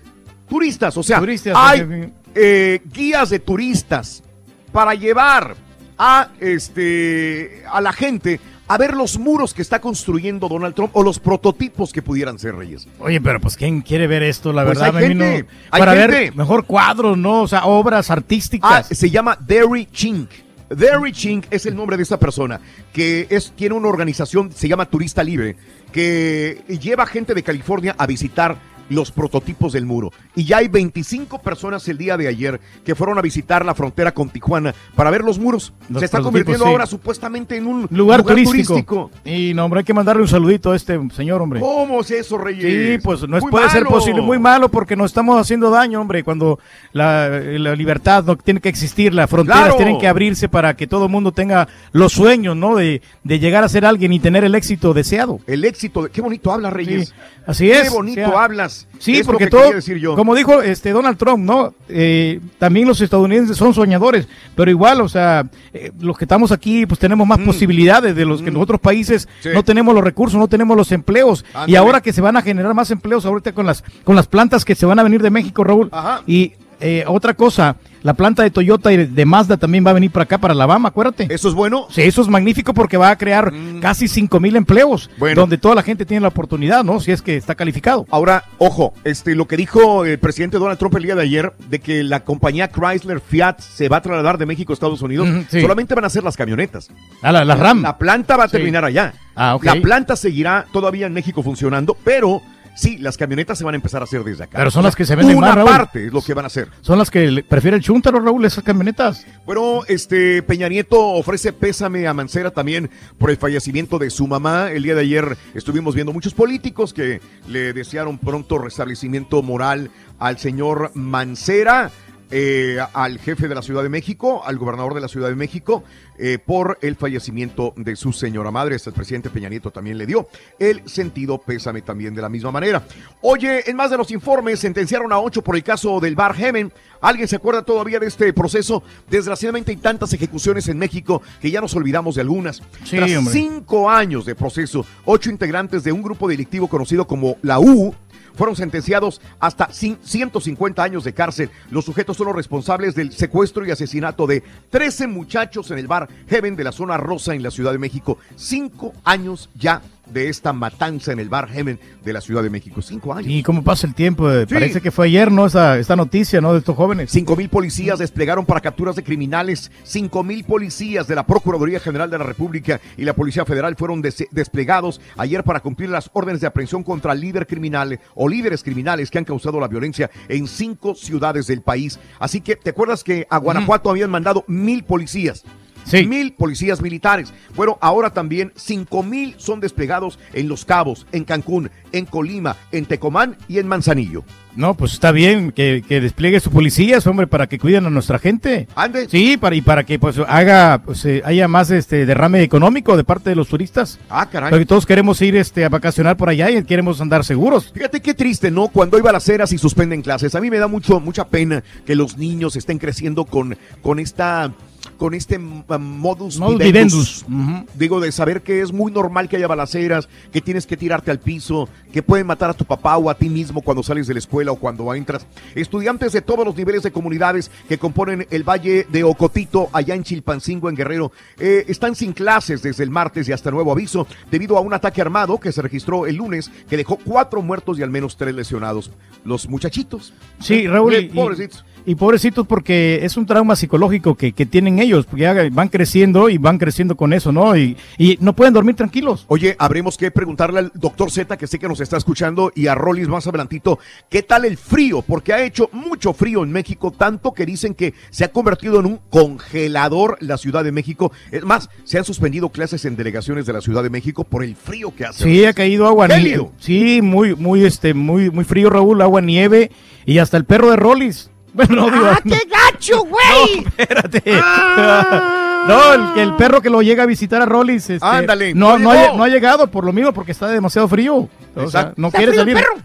Turistas, 0.48 0.96
o 0.96 1.04
sea, 1.04 1.20
Turistas, 1.20 1.54
hay 1.56 2.10
eh, 2.34 2.80
guías 2.92 3.30
de 3.30 3.38
turistas 3.38 4.24
para 4.72 4.94
llevar 4.94 5.54
a, 5.96 6.30
este, 6.40 7.62
a 7.70 7.80
la 7.80 7.92
gente 7.92 8.40
a 8.66 8.76
ver 8.76 8.94
los 8.94 9.18
muros 9.18 9.54
que 9.54 9.62
está 9.62 9.80
construyendo 9.80 10.46
Donald 10.48 10.74
Trump 10.74 10.90
o 10.94 11.02
los 11.02 11.18
prototipos 11.18 11.90
que 11.92 12.02
pudieran 12.02 12.38
ser 12.38 12.54
reyes. 12.54 12.86
Oye, 12.98 13.18
pero 13.20 13.40
pues 13.40 13.56
¿quién 13.56 13.80
quiere 13.80 14.06
ver 14.06 14.22
esto? 14.22 14.52
La 14.52 14.64
Pues 14.64 14.78
verdad, 14.78 14.96
hay 14.96 15.08
gente, 15.08 15.46
hay 15.70 15.78
para 15.80 15.94
ver 15.94 16.34
mejor 16.34 16.66
cuadros, 16.66 17.16
¿no? 17.16 17.42
O 17.42 17.48
sea, 17.48 17.64
obras 17.64 18.10
Ah, 18.10 18.14
artísticas. 18.14 18.88
se 18.88 19.08
llama 19.10 19.38
Derry 19.40 19.86
Chink. 19.86 20.28
Derry 20.68 21.12
Chink 21.12 21.46
es 21.50 21.66
el 21.66 21.74
nombre 21.74 21.96
de 21.96 22.02
esta 22.02 22.18
persona 22.18 22.60
que 22.92 23.26
es, 23.30 23.52
tiene 23.52 23.74
una 23.74 23.88
organización, 23.88 24.52
se 24.52 24.68
llama 24.68 24.86
Turista 24.86 25.22
Libre, 25.22 25.56
que 25.92 26.62
lleva 26.80 27.06
gente 27.06 27.34
de 27.34 27.42
California 27.42 27.94
a 27.98 28.06
visitar 28.06 28.56
los 28.88 29.10
prototipos 29.12 29.72
del 29.72 29.86
muro. 29.86 30.12
Y 30.34 30.44
ya 30.44 30.58
hay 30.58 30.68
25 30.68 31.40
personas 31.40 31.86
el 31.88 31.98
día 31.98 32.16
de 32.16 32.28
ayer 32.28 32.60
que 32.84 32.94
fueron 32.94 33.18
a 33.18 33.22
visitar 33.22 33.64
la 33.64 33.74
frontera 33.74 34.12
con 34.12 34.30
Tijuana 34.30 34.74
para 34.94 35.10
ver 35.10 35.22
los 35.22 35.38
muros. 35.38 35.72
Los 35.88 36.00
se 36.00 36.06
está 36.06 36.20
convirtiendo 36.20 36.64
sí. 36.64 36.70
ahora 36.70 36.86
supuestamente 36.86 37.56
en 37.56 37.66
un 37.66 37.86
lugar, 37.90 38.22
turístico. 38.22 39.10
Y 39.24 39.52
no, 39.54 39.64
hombre, 39.64 39.80
hay 39.80 39.84
que 39.84 39.94
mandarle 39.94 40.22
un 40.22 40.28
saludito 40.28 40.72
a 40.72 40.76
este 40.76 40.98
señor, 41.14 41.42
hombre. 41.42 41.60
¿Cómo 41.60 42.00
es 42.00 42.10
eso, 42.10 42.38
Reyes? 42.38 42.98
Sí, 42.98 43.02
pues 43.04 43.28
no 43.28 43.36
es, 43.36 43.44
puede 43.50 43.68
ser 43.70 43.84
posible, 43.84 44.22
muy 44.22 44.38
malo 44.38 44.68
porque 44.68 44.96
nos 44.96 45.06
estamos 45.10 45.40
haciendo 45.40 45.70
daño, 45.70 46.00
hombre, 46.00 46.24
cuando 46.24 46.58
la, 46.92 47.28
la 47.28 47.74
libertad 47.74 48.24
no 48.24 48.36
tiene 48.36 48.60
que 48.60 48.68
existir, 48.68 49.14
las 49.14 49.28
fronteras 49.28 49.58
Claro. 49.58 49.76
tienen 49.76 49.98
que 49.98 50.06
abrirse 50.08 50.48
para 50.48 50.76
que 50.76 50.86
todo 50.86 51.06
el 51.06 51.10
mundo 51.10 51.32
tenga 51.32 51.68
los 51.92 52.12
sueños, 52.12 52.56
¿no? 52.56 52.76
De, 52.76 53.02
de 53.24 53.38
llegar 53.38 53.64
a 53.64 53.68
ser 53.68 53.84
alguien 53.84 54.12
y 54.12 54.20
tener 54.20 54.44
el 54.44 54.54
éxito 54.54 54.94
deseado. 54.94 55.40
El 55.46 55.64
éxito, 55.64 56.02
de- 56.04 56.10
qué 56.10 56.20
bonito 56.20 56.52
habla 56.52 56.70
Reyes. 56.70 57.08
Sí, 57.08 57.14
así 57.46 57.70
es. 57.70 57.82
Qué 57.84 57.90
bonito 57.90 58.20
o 58.22 58.30
sea, 58.30 58.44
hablas. 58.44 58.77
Sí, 58.98 59.18
Es 59.18 59.26
porque 59.26 59.44
que 59.44 59.50
todo, 59.50 59.60
quería 59.62 59.76
decir 59.76 59.96
yo. 59.98 60.16
como 60.16 60.34
dijo 60.34 60.60
este 60.62 60.90
Donald 60.90 61.16
Trump, 61.18 61.44
¿no? 61.44 61.74
Eh, 61.88 62.40
también 62.58 62.86
los 62.88 63.00
estadounidenses 63.00 63.56
son 63.56 63.72
soñadores, 63.74 64.26
pero 64.56 64.70
igual, 64.70 65.00
o 65.00 65.08
sea, 65.08 65.46
eh, 65.72 65.92
los 66.00 66.16
que 66.18 66.24
estamos 66.24 66.50
aquí, 66.52 66.84
pues 66.86 66.98
tenemos 66.98 67.26
más 67.26 67.38
posibilidades 67.38 68.14
de 68.16 68.24
los 68.24 68.42
que 68.42 68.48
en 68.48 68.56
otros 68.56 68.80
países 68.80 69.26
Mm. 69.26 69.42
Sí. 69.42 69.48
no 69.54 69.62
tenemos 69.62 69.94
los 69.94 70.02
recursos, 70.04 70.38
no 70.38 70.48
tenemos 70.48 70.76
los 70.76 70.90
empleos. 70.92 71.44
Y 71.66 71.76
ahora 71.76 72.00
que 72.00 72.12
se 72.12 72.20
van 72.20 72.36
a 72.36 72.42
generar 72.42 72.74
más 72.74 72.90
empleos 72.90 73.24
ahorita 73.24 73.52
con 73.52 73.66
las 73.66 73.84
con 74.04 74.16
las 74.16 74.26
plantas 74.26 74.64
que 74.64 74.74
se 74.74 74.86
van 74.86 74.98
a 74.98 75.02
venir 75.02 75.22
de 75.22 75.30
México, 75.30 75.64
Raúl. 75.64 75.88
Ajá. 75.92 76.22
Y 76.26 76.52
eh, 76.80 77.04
otra 77.06 77.34
cosa, 77.34 77.76
la 78.02 78.14
planta 78.14 78.42
de 78.42 78.50
Toyota 78.50 78.92
y 78.92 78.96
de 79.06 79.24
Mazda 79.26 79.56
también 79.56 79.84
va 79.84 79.90
a 79.90 79.94
venir 79.94 80.10
para 80.10 80.24
acá, 80.24 80.38
para 80.38 80.52
Alabama, 80.52 80.88
acuérdate. 80.90 81.26
¿Eso 81.28 81.48
es 81.48 81.54
bueno? 81.54 81.86
Sí, 81.90 82.02
eso 82.02 82.22
es 82.22 82.28
magnífico 82.28 82.72
porque 82.74 82.96
va 82.96 83.10
a 83.10 83.18
crear 83.18 83.52
casi 83.80 84.06
5 84.08 84.38
mil 84.40 84.54
empleos, 84.56 85.10
Bueno. 85.18 85.40
donde 85.42 85.58
toda 85.58 85.74
la 85.74 85.82
gente 85.82 86.06
tiene 86.06 86.20
la 86.20 86.28
oportunidad, 86.28 86.84
¿no? 86.84 87.00
Si 87.00 87.10
es 87.10 87.22
que 87.22 87.36
está 87.36 87.54
calificado. 87.54 88.06
Ahora, 88.10 88.44
ojo, 88.58 88.92
este, 89.04 89.34
lo 89.34 89.46
que 89.48 89.56
dijo 89.56 90.04
el 90.04 90.18
presidente 90.18 90.58
Donald 90.58 90.78
Trump 90.78 90.94
el 90.96 91.02
día 91.02 91.14
de 91.16 91.22
ayer, 91.22 91.52
de 91.68 91.80
que 91.80 92.04
la 92.04 92.20
compañía 92.20 92.68
Chrysler 92.68 93.20
Fiat 93.20 93.58
se 93.60 93.88
va 93.88 93.96
a 93.98 94.02
trasladar 94.02 94.38
de 94.38 94.46
México 94.46 94.72
a 94.72 94.74
Estados 94.74 95.02
Unidos, 95.02 95.28
sí. 95.50 95.60
solamente 95.60 95.94
van 95.94 96.04
a 96.04 96.10
ser 96.10 96.22
las 96.22 96.36
camionetas. 96.36 96.90
Ah, 97.22 97.32
la, 97.32 97.44
la 97.44 97.56
RAM. 97.56 97.82
La 97.82 97.98
planta 97.98 98.36
va 98.36 98.44
a 98.44 98.48
Sí. 98.48 98.52
terminar 98.52 98.84
allá. 98.84 99.12
Ah, 99.34 99.54
ok. 99.56 99.64
La 99.64 99.74
planta 99.76 100.16
seguirá 100.16 100.66
todavía 100.72 101.06
en 101.06 101.12
México 101.12 101.42
funcionando, 101.42 101.96
pero 102.04 102.42
sí, 102.78 102.96
las 102.98 103.16
camionetas 103.16 103.58
se 103.58 103.64
van 103.64 103.74
a 103.74 103.76
empezar 103.76 104.00
a 104.00 104.04
hacer 104.04 104.22
desde 104.24 104.44
acá. 104.44 104.56
Pero 104.58 104.70
son 104.70 104.84
las 104.84 104.94
que 104.94 105.04
se 105.04 105.16
venden 105.16 105.36
Una 105.36 105.48
más, 105.48 105.56
Raúl. 105.56 105.68
parte 105.70 106.06
es 106.06 106.12
lo 106.12 106.22
que 106.22 106.32
van 106.34 106.44
a 106.44 106.46
hacer. 106.46 106.68
Son 106.80 106.98
las 106.98 107.10
que 107.10 107.44
prefiere 107.46 107.76
el 107.76 107.82
chuntaro, 107.82 108.20
Raúl, 108.20 108.44
esas 108.44 108.64
camionetas. 108.64 109.26
Bueno, 109.44 109.82
este 109.88 110.42
Peña 110.42 110.68
Nieto 110.68 111.00
ofrece 111.00 111.52
pésame 111.52 112.06
a 112.06 112.14
Mancera 112.14 112.50
también 112.50 112.90
por 113.18 113.30
el 113.30 113.36
fallecimiento 113.36 113.98
de 113.98 114.10
su 114.10 114.26
mamá. 114.26 114.70
El 114.70 114.84
día 114.84 114.94
de 114.94 115.02
ayer 115.02 115.36
estuvimos 115.54 115.94
viendo 115.94 116.12
muchos 116.12 116.34
políticos 116.34 116.94
que 116.94 117.20
le 117.48 117.72
desearon 117.72 118.18
pronto 118.18 118.58
restablecimiento 118.58 119.42
moral 119.42 119.90
al 120.18 120.38
señor 120.38 120.92
Mancera. 120.94 121.90
Eh, 122.30 122.78
al 122.92 123.18
jefe 123.18 123.48
de 123.48 123.54
la 123.54 123.62
Ciudad 123.62 123.82
de 123.82 123.88
México, 123.88 124.42
al 124.44 124.58
gobernador 124.58 124.94
de 124.94 125.00
la 125.00 125.08
Ciudad 125.08 125.28
de 125.28 125.34
México, 125.34 125.82
eh, 126.18 126.38
por 126.38 126.78
el 126.82 126.96
fallecimiento 126.96 127.72
de 127.76 127.96
su 127.96 128.12
señora 128.12 128.50
madre. 128.50 128.76
Este 128.76 128.90
el 128.90 128.94
presidente 128.94 129.30
Peña 129.30 129.48
Nieto 129.48 129.70
también 129.70 129.98
le 129.98 130.06
dio 130.06 130.28
el 130.58 130.82
sentido 130.88 131.38
pésame 131.38 131.82
también 131.82 132.14
de 132.14 132.22
la 132.22 132.28
misma 132.28 132.50
manera. 132.50 132.82
Oye, 133.20 133.68
en 133.70 133.76
más 133.76 133.90
de 133.90 133.96
los 133.96 134.10
informes, 134.10 134.60
sentenciaron 134.60 135.12
a 135.12 135.18
ocho 135.18 135.42
por 135.42 135.56
el 135.56 135.62
caso 135.62 136.00
del 136.00 136.16
Bar 136.16 136.34
Hemen. 136.38 136.72
¿Alguien 137.00 137.28
se 137.28 137.36
acuerda 137.36 137.62
todavía 137.62 138.00
de 138.00 138.06
este 138.06 138.32
proceso? 138.32 138.82
Desgraciadamente 139.08 139.70
hay 139.70 139.76
tantas 139.76 140.12
ejecuciones 140.12 140.66
en 140.68 140.78
México 140.78 141.22
que 141.40 141.50
ya 141.50 141.60
nos 141.60 141.74
olvidamos 141.74 142.16
de 142.16 142.22
algunas. 142.22 142.62
Sí, 142.84 142.96
Tras 142.96 143.16
hombre. 143.16 143.32
cinco 143.32 143.88
años 143.88 144.26
de 144.26 144.34
proceso, 144.34 144.84
ocho 145.04 145.30
integrantes 145.30 145.84
de 145.84 145.92
un 145.92 146.02
grupo 146.02 146.28
delictivo 146.28 146.68
conocido 146.68 147.06
como 147.06 147.36
la 147.42 147.60
U 147.60 147.94
fueron 148.38 148.56
sentenciados 148.56 149.20
hasta 149.40 149.68
cin- 149.68 149.98
150 150.02 150.82
años 150.82 151.04
de 151.04 151.12
cárcel. 151.12 151.50
Los 151.70 151.84
sujetos 151.84 152.16
son 152.16 152.28
los 152.28 152.36
responsables 152.36 152.94
del 152.94 153.12
secuestro 153.12 153.66
y 153.66 153.70
asesinato 153.72 154.26
de 154.26 154.42
13 154.70 155.08
muchachos 155.08 155.70
en 155.72 155.78
el 155.78 155.88
bar 155.88 156.08
Heaven 156.28 156.56
de 156.56 156.64
la 156.64 156.72
zona 156.72 156.96
rosa 156.96 157.34
en 157.34 157.42
la 157.42 157.50
Ciudad 157.50 157.72
de 157.72 157.78
México. 157.78 158.16
Cinco 158.36 158.94
años 159.04 159.50
ya 159.58 159.82
de 160.12 160.28
esta 160.28 160.52
matanza 160.52 161.12
en 161.12 161.18
el 161.20 161.28
bar 161.28 161.48
Heaven 161.48 161.78
de 162.04 162.12
la 162.12 162.20
Ciudad 162.20 162.42
de 162.42 162.50
México. 162.50 162.82
Cinco 162.82 163.12
años. 163.14 163.30
Y 163.30 163.42
cómo 163.42 163.62
pasa 163.62 163.86
el 163.86 163.94
tiempo, 163.94 164.30
eh, 164.30 164.46
Sí. 164.48 164.54
parece 164.54 164.80
que 164.80 164.90
fue 164.90 165.06
ayer, 165.06 165.30
¿no? 165.30 165.46
Esta, 165.46 165.78
esta 165.78 165.96
noticia, 165.96 166.40
¿no? 166.40 166.52
De 166.52 166.58
estos 166.60 166.76
jóvenes. 166.76 167.10
Cinco 167.10 167.36
mil 167.36 167.48
policías 167.48 167.98
desplegaron 167.98 168.46
para 168.46 168.60
capturas 168.60 168.96
de 168.96 169.02
criminales. 169.04 169.70
Cinco 169.84 170.22
mil 170.22 170.44
policías 170.44 171.06
de 171.06 171.14
la 171.14 171.26
Procuraduría 171.26 171.80
General 171.80 172.10
de 172.10 172.18
la 172.18 172.24
República 172.24 172.80
y 172.96 173.04
la 173.04 173.12
Policía 173.14 173.44
Federal 173.44 173.76
fueron 173.76 174.00
des- 174.02 174.26
desplegados 174.30 175.00
ayer 175.16 175.44
para 175.44 175.60
cumplir 175.60 175.90
las 175.90 176.10
órdenes 176.12 176.40
de 176.40 176.46
aprehensión 176.46 176.82
contra 176.82 177.14
líder 177.14 177.46
criminal 177.46 177.98
o 178.14 178.28
líderes 178.28 178.62
criminales 178.62 179.10
que 179.10 179.18
han 179.18 179.24
causado 179.24 179.60
la 179.60 179.68
violencia 179.68 180.10
en 180.28 180.46
cinco 180.46 180.94
ciudades 180.94 181.46
del 181.46 181.62
país. 181.62 181.98
Así 182.18 182.40
que, 182.40 182.56
¿te 182.56 182.70
acuerdas 182.70 183.04
que 183.04 183.26
a 183.30 183.38
Guanajuato 183.38 183.90
habían 183.90 184.10
mandado 184.10 184.44
mil 184.46 184.84
policías? 184.84 185.44
Mil 185.92 186.32
policías 186.32 186.82
militares. 186.82 187.32
Bueno, 187.54 187.78
ahora 187.80 188.10
también 188.10 188.52
cinco 188.56 189.02
mil 189.02 189.34
son 189.38 189.60
desplegados 189.60 190.18
en 190.32 190.48
Los 190.48 190.64
Cabos, 190.64 191.06
en 191.12 191.24
Cancún, 191.24 191.70
en 191.92 192.04
Colima, 192.04 192.56
en 192.72 192.86
Tecomán 192.86 193.36
y 193.48 193.58
en 193.58 193.68
Manzanillo. 193.68 194.24
No, 194.56 194.74
pues 194.74 194.92
está 194.92 195.12
bien 195.12 195.52
que, 195.52 195.84
que 195.86 196.00
despliegue 196.00 196.40
su 196.40 196.50
policías, 196.50 197.06
hombre, 197.06 197.26
para 197.26 197.46
que 197.46 197.58
cuiden 197.58 197.86
a 197.86 197.90
nuestra 197.90 198.18
gente. 198.18 198.66
Ande. 198.74 199.08
Sí, 199.08 199.36
para, 199.36 199.54
y 199.54 199.62
para 199.62 199.84
que 199.84 199.98
pues 199.98 200.16
haga, 200.26 200.82
pues 200.84 201.04
eh, 201.04 201.22
haya 201.24 201.46
más 201.48 201.70
este 201.70 202.06
derrame 202.06 202.42
económico 202.42 202.96
de 202.96 203.04
parte 203.04 203.30
de 203.30 203.36
los 203.36 203.48
turistas. 203.48 203.98
Ah, 204.10 204.28
caray. 204.28 204.50
Porque 204.50 204.66
todos 204.66 204.84
queremos 204.86 205.20
ir 205.22 205.36
este 205.36 205.64
a 205.64 205.68
vacacionar 205.68 206.16
por 206.16 206.28
allá 206.28 206.50
y 206.50 206.62
queremos 206.64 207.00
andar 207.00 207.24
seguros. 207.24 207.70
Fíjate 207.72 208.00
qué 208.00 208.14
triste, 208.14 208.50
¿no? 208.50 208.68
Cuando 208.68 208.96
hay 208.96 209.02
balaceras 209.02 209.52
y 209.52 209.58
suspenden 209.58 210.02
clases. 210.02 210.34
A 210.34 210.40
mí 210.40 210.50
me 210.50 210.58
da 210.58 210.66
mucho, 210.66 210.98
mucha 211.00 211.26
pena 211.26 211.62
que 211.86 211.94
los 211.94 212.16
niños 212.16 212.56
estén 212.56 212.78
creciendo 212.78 213.24
con, 213.24 213.56
con 213.82 213.98
esta 213.98 214.52
con 214.96 215.14
este 215.14 215.38
mm, 215.38 215.64
modus, 215.78 216.38
Modus 216.38 216.58
vivendus. 216.58 217.24
vivendus. 217.26 217.74
Digo, 217.74 218.00
de 218.00 218.12
saber 218.12 218.42
que 218.42 218.60
es 218.60 218.72
muy 218.72 218.90
normal 218.92 219.28
que 219.28 219.36
haya 219.36 219.46
balaceras, 219.46 220.08
que 220.32 220.40
tienes 220.40 220.66
que 220.66 220.76
tirarte 220.76 221.10
al 221.10 221.20
piso, 221.20 221.68
que 221.92 222.02
pueden 222.02 222.26
matar 222.26 222.50
a 222.50 222.54
tu 222.54 222.64
papá 222.64 222.96
o 222.96 223.10
a 223.10 223.14
ti 223.14 223.28
mismo 223.28 223.60
cuando 223.62 223.82
sales 223.82 224.06
de 224.06 224.14
la 224.14 224.18
escuela 224.18 224.37
o 224.46 224.56
cuando 224.56 224.94
entras. 224.94 225.26
Estudiantes 225.54 226.12
de 226.12 226.20
todos 226.20 226.44
los 226.44 226.54
niveles 226.54 226.82
de 226.82 226.92
comunidades 226.92 227.50
que 227.68 227.78
componen 227.78 228.26
el 228.30 228.44
Valle 228.44 228.86
de 228.90 229.04
Ocotito, 229.04 229.70
allá 229.72 229.94
en 229.94 230.04
Chilpancingo, 230.04 230.68
en 230.68 230.76
Guerrero, 230.76 231.12
eh, 231.38 231.64
están 231.68 231.94
sin 231.94 232.12
clases 232.12 232.62
desde 232.62 232.84
el 232.84 232.90
martes 232.90 233.28
y 233.28 233.32
hasta 233.32 233.50
nuevo 233.50 233.72
aviso, 233.72 234.06
debido 234.30 234.56
a 234.58 234.60
un 234.60 234.74
ataque 234.74 235.00
armado 235.00 235.40
que 235.40 235.50
se 235.50 235.62
registró 235.62 236.06
el 236.06 236.16
lunes, 236.16 236.50
que 236.68 236.76
dejó 236.76 236.98
cuatro 237.02 237.40
muertos 237.40 237.78
y 237.78 237.82
al 237.82 237.90
menos 237.90 238.16
tres 238.16 238.34
lesionados. 238.34 238.90
Los 239.24 239.48
muchachitos. 239.48 240.12
Sí, 240.40 240.66
Raúl. 240.68 240.94
Y- 240.94 241.08
pobrecitos. 241.08 241.64
Y 241.77 241.77
pobrecitos 241.94 242.46
porque 242.46 243.00
es 243.02 243.16
un 243.16 243.26
trauma 243.26 243.56
psicológico 243.56 244.14
que, 244.14 244.32
que 244.32 244.46
tienen 244.46 244.78
ellos, 244.78 245.06
porque 245.06 245.22
ya 245.22 245.34
van 245.50 245.68
creciendo 245.68 246.28
y 246.28 246.38
van 246.38 246.58
creciendo 246.58 246.96
con 246.96 247.12
eso, 247.12 247.32
¿no? 247.32 247.56
Y, 247.56 247.76
y 247.96 248.18
no 248.20 248.34
pueden 248.34 248.54
dormir 248.54 248.76
tranquilos. 248.76 249.24
Oye, 249.28 249.56
habremos 249.58 249.96
que 249.96 250.10
preguntarle 250.10 250.60
al 250.60 250.72
doctor 250.74 251.10
Z, 251.10 251.36
que 251.36 251.46
sé 251.46 251.58
que 251.58 251.68
nos 251.68 251.80
está 251.80 251.96
escuchando, 251.96 252.52
y 252.54 252.66
a 252.66 252.74
Rollis 252.74 253.08
más 253.08 253.26
adelantito, 253.26 253.78
¿qué 254.08 254.22
tal 254.22 254.44
el 254.44 254.56
frío? 254.56 255.02
Porque 255.02 255.32
ha 255.32 255.42
hecho 255.42 255.68
mucho 255.72 256.12
frío 256.12 256.42
en 256.42 256.52
México, 256.52 256.90
tanto 256.90 257.32
que 257.32 257.46
dicen 257.46 257.74
que 257.74 257.94
se 258.10 258.24
ha 258.24 258.32
convertido 258.32 258.80
en 258.80 258.86
un 258.86 259.00
congelador 259.10 260.18
la 260.20 260.38
Ciudad 260.38 260.64
de 260.64 260.72
México. 260.72 261.12
Es 261.30 261.44
más, 261.44 261.68
se 261.84 261.98
han 261.98 262.04
suspendido 262.04 262.48
clases 262.50 262.84
en 262.84 262.96
delegaciones 262.96 263.46
de 263.46 263.52
la 263.52 263.60
Ciudad 263.60 263.82
de 263.82 263.90
México 263.90 264.24
por 264.24 264.44
el 264.44 264.56
frío 264.56 264.94
que 264.94 265.04
hace. 265.04 265.24
Sí, 265.24 265.44
ha 265.44 265.52
caído 265.52 265.86
agua 265.86 266.08
nieve. 266.08 266.48
Sí, 266.58 267.00
muy, 267.02 267.34
muy, 267.34 267.64
este, 267.64 267.94
muy, 267.94 268.30
muy 268.30 268.44
frío, 268.44 268.70
Raúl, 268.70 269.02
agua 269.02 269.20
nieve 269.20 269.70
y 270.04 270.18
hasta 270.18 270.36
el 270.36 270.44
perro 270.44 270.70
de 270.70 270.76
Rollis. 270.76 271.30
Bueno, 271.52 271.74
no, 271.76 271.90
digo, 271.90 272.06
¡Ah, 272.10 272.20
qué 272.22 272.40
gacho, 272.48 273.04
güey! 273.04 273.64
espérate. 273.76 274.22
Ah. 274.42 275.64
No, 275.66 275.94
el, 276.14 276.20
el 276.28 276.36
perro 276.36 276.60
que 276.60 276.70
lo 276.70 276.82
llega 276.82 277.02
a 277.02 277.06
visitar 277.06 277.42
a 277.42 277.46
Rollis, 277.46 277.90
este, 277.90 278.06
Ándale, 278.06 278.54
no, 278.54 278.78
no 278.78 278.84
no, 278.84 278.90
ha, 278.92 279.16
no 279.16 279.26
llegado 279.26 279.66
por 279.70 279.84
lo 279.84 279.92
mismo, 279.92 280.12
porque 280.12 280.32
está 280.32 280.48
demasiado 280.48 280.88
frío. 280.88 281.28
O 281.56 281.70
sea, 281.70 281.92
no 281.96 282.08
¿Está 282.08 282.18
quiere 282.18 282.32
frío 282.32 282.42
el 282.44 282.48
salir. 282.48 282.64
perro? 282.64 282.82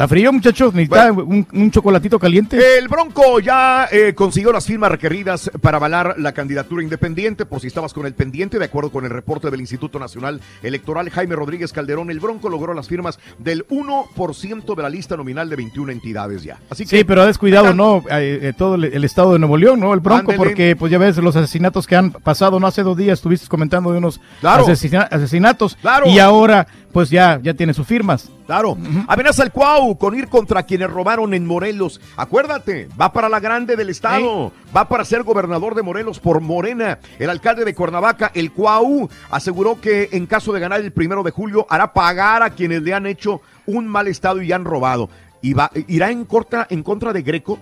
Está 0.00 0.08
frío, 0.08 0.32
muchachos. 0.32 0.72
Necesita 0.72 1.12
un, 1.12 1.46
un 1.52 1.70
chocolatito 1.70 2.18
caliente. 2.18 2.78
El 2.78 2.88
Bronco 2.88 3.38
ya 3.38 3.86
eh, 3.92 4.14
consiguió 4.14 4.50
las 4.50 4.64
firmas 4.64 4.90
requeridas 4.90 5.50
para 5.60 5.76
avalar 5.76 6.14
la 6.16 6.32
candidatura 6.32 6.82
independiente, 6.82 7.44
por 7.44 7.60
si 7.60 7.66
estabas 7.66 7.92
con 7.92 8.06
el 8.06 8.14
pendiente, 8.14 8.58
de 8.58 8.64
acuerdo 8.64 8.90
con 8.90 9.04
el 9.04 9.10
reporte 9.10 9.50
del 9.50 9.60
Instituto 9.60 9.98
Nacional 9.98 10.40
Electoral, 10.62 11.10
Jaime 11.10 11.36
Rodríguez 11.36 11.74
Calderón, 11.74 12.10
el 12.10 12.18
Bronco 12.18 12.48
logró 12.48 12.72
las 12.72 12.88
firmas 12.88 13.18
del 13.38 13.68
1% 13.68 14.74
de 14.74 14.82
la 14.82 14.88
lista 14.88 15.18
nominal 15.18 15.50
de 15.50 15.56
21 15.56 15.92
entidades 15.92 16.44
ya. 16.44 16.56
Así 16.70 16.84
que 16.86 16.96
Sí, 16.96 17.04
pero 17.04 17.20
ha 17.20 17.26
descuidado, 17.26 17.74
¿no? 17.74 17.98
Eh, 18.10 18.38
eh, 18.40 18.52
todo 18.56 18.76
el, 18.76 18.84
el 18.84 19.04
estado 19.04 19.34
de 19.34 19.38
Nuevo 19.38 19.58
León, 19.58 19.80
¿no? 19.80 19.92
El 19.92 20.00
Bronco, 20.00 20.32
porque 20.34 20.76
pues 20.76 20.90
ya 20.90 20.96
ves 20.96 21.18
los 21.18 21.36
asesinatos 21.36 21.86
que 21.86 21.96
han 21.96 22.10
pasado, 22.10 22.58
¿no? 22.58 22.66
Hace 22.66 22.82
dos 22.82 22.96
días 22.96 23.18
estuviste 23.18 23.48
comentando 23.48 23.92
de 23.92 23.98
unos 23.98 24.18
Claro. 24.40 24.64
asesina- 24.64 25.08
asesinatos. 25.10 25.76
Claro. 25.76 26.06
Y 26.08 26.18
ahora, 26.20 26.66
pues 26.92 27.10
ya, 27.10 27.40
ya 27.42 27.54
tiene 27.54 27.74
sus 27.74 27.86
firmas. 27.86 28.30
Claro. 28.46 28.76
Amenaza 29.06 29.44
el 29.44 29.52
Cuau 29.52 29.96
con 29.96 30.16
ir 30.16 30.28
contra 30.28 30.64
quienes 30.64 30.90
robaron 30.90 31.34
en 31.34 31.46
Morelos. 31.46 32.00
Acuérdate, 32.16 32.88
va 33.00 33.12
para 33.12 33.28
la 33.28 33.38
grande 33.38 33.76
del 33.76 33.90
estado. 33.90 34.52
Va 34.76 34.88
para 34.88 35.04
ser 35.04 35.22
gobernador 35.22 35.74
de 35.74 35.82
Morelos 35.82 36.18
por 36.18 36.40
Morena. 36.40 36.98
El 37.18 37.30
alcalde 37.30 37.64
de 37.64 37.74
Cuernavaca, 37.74 38.32
el 38.34 38.52
Cuau, 38.52 39.08
aseguró 39.30 39.80
que 39.80 40.08
en 40.12 40.26
caso 40.26 40.52
de 40.52 40.60
ganar 40.60 40.80
el 40.80 40.92
primero 40.92 41.22
de 41.22 41.30
julio 41.30 41.66
hará 41.70 41.92
pagar 41.92 42.42
a 42.42 42.50
quienes 42.50 42.82
le 42.82 42.92
han 42.92 43.06
hecho 43.06 43.40
un 43.66 43.86
mal 43.86 44.08
estado 44.08 44.42
y 44.42 44.52
han 44.52 44.64
robado. 44.64 45.08
Y 45.42 45.54
va, 45.54 45.70
irá 45.86 46.10
en 46.10 46.24
contra, 46.24 46.66
en 46.70 46.82
contra 46.82 47.12
de 47.12 47.22
Greco. 47.22 47.58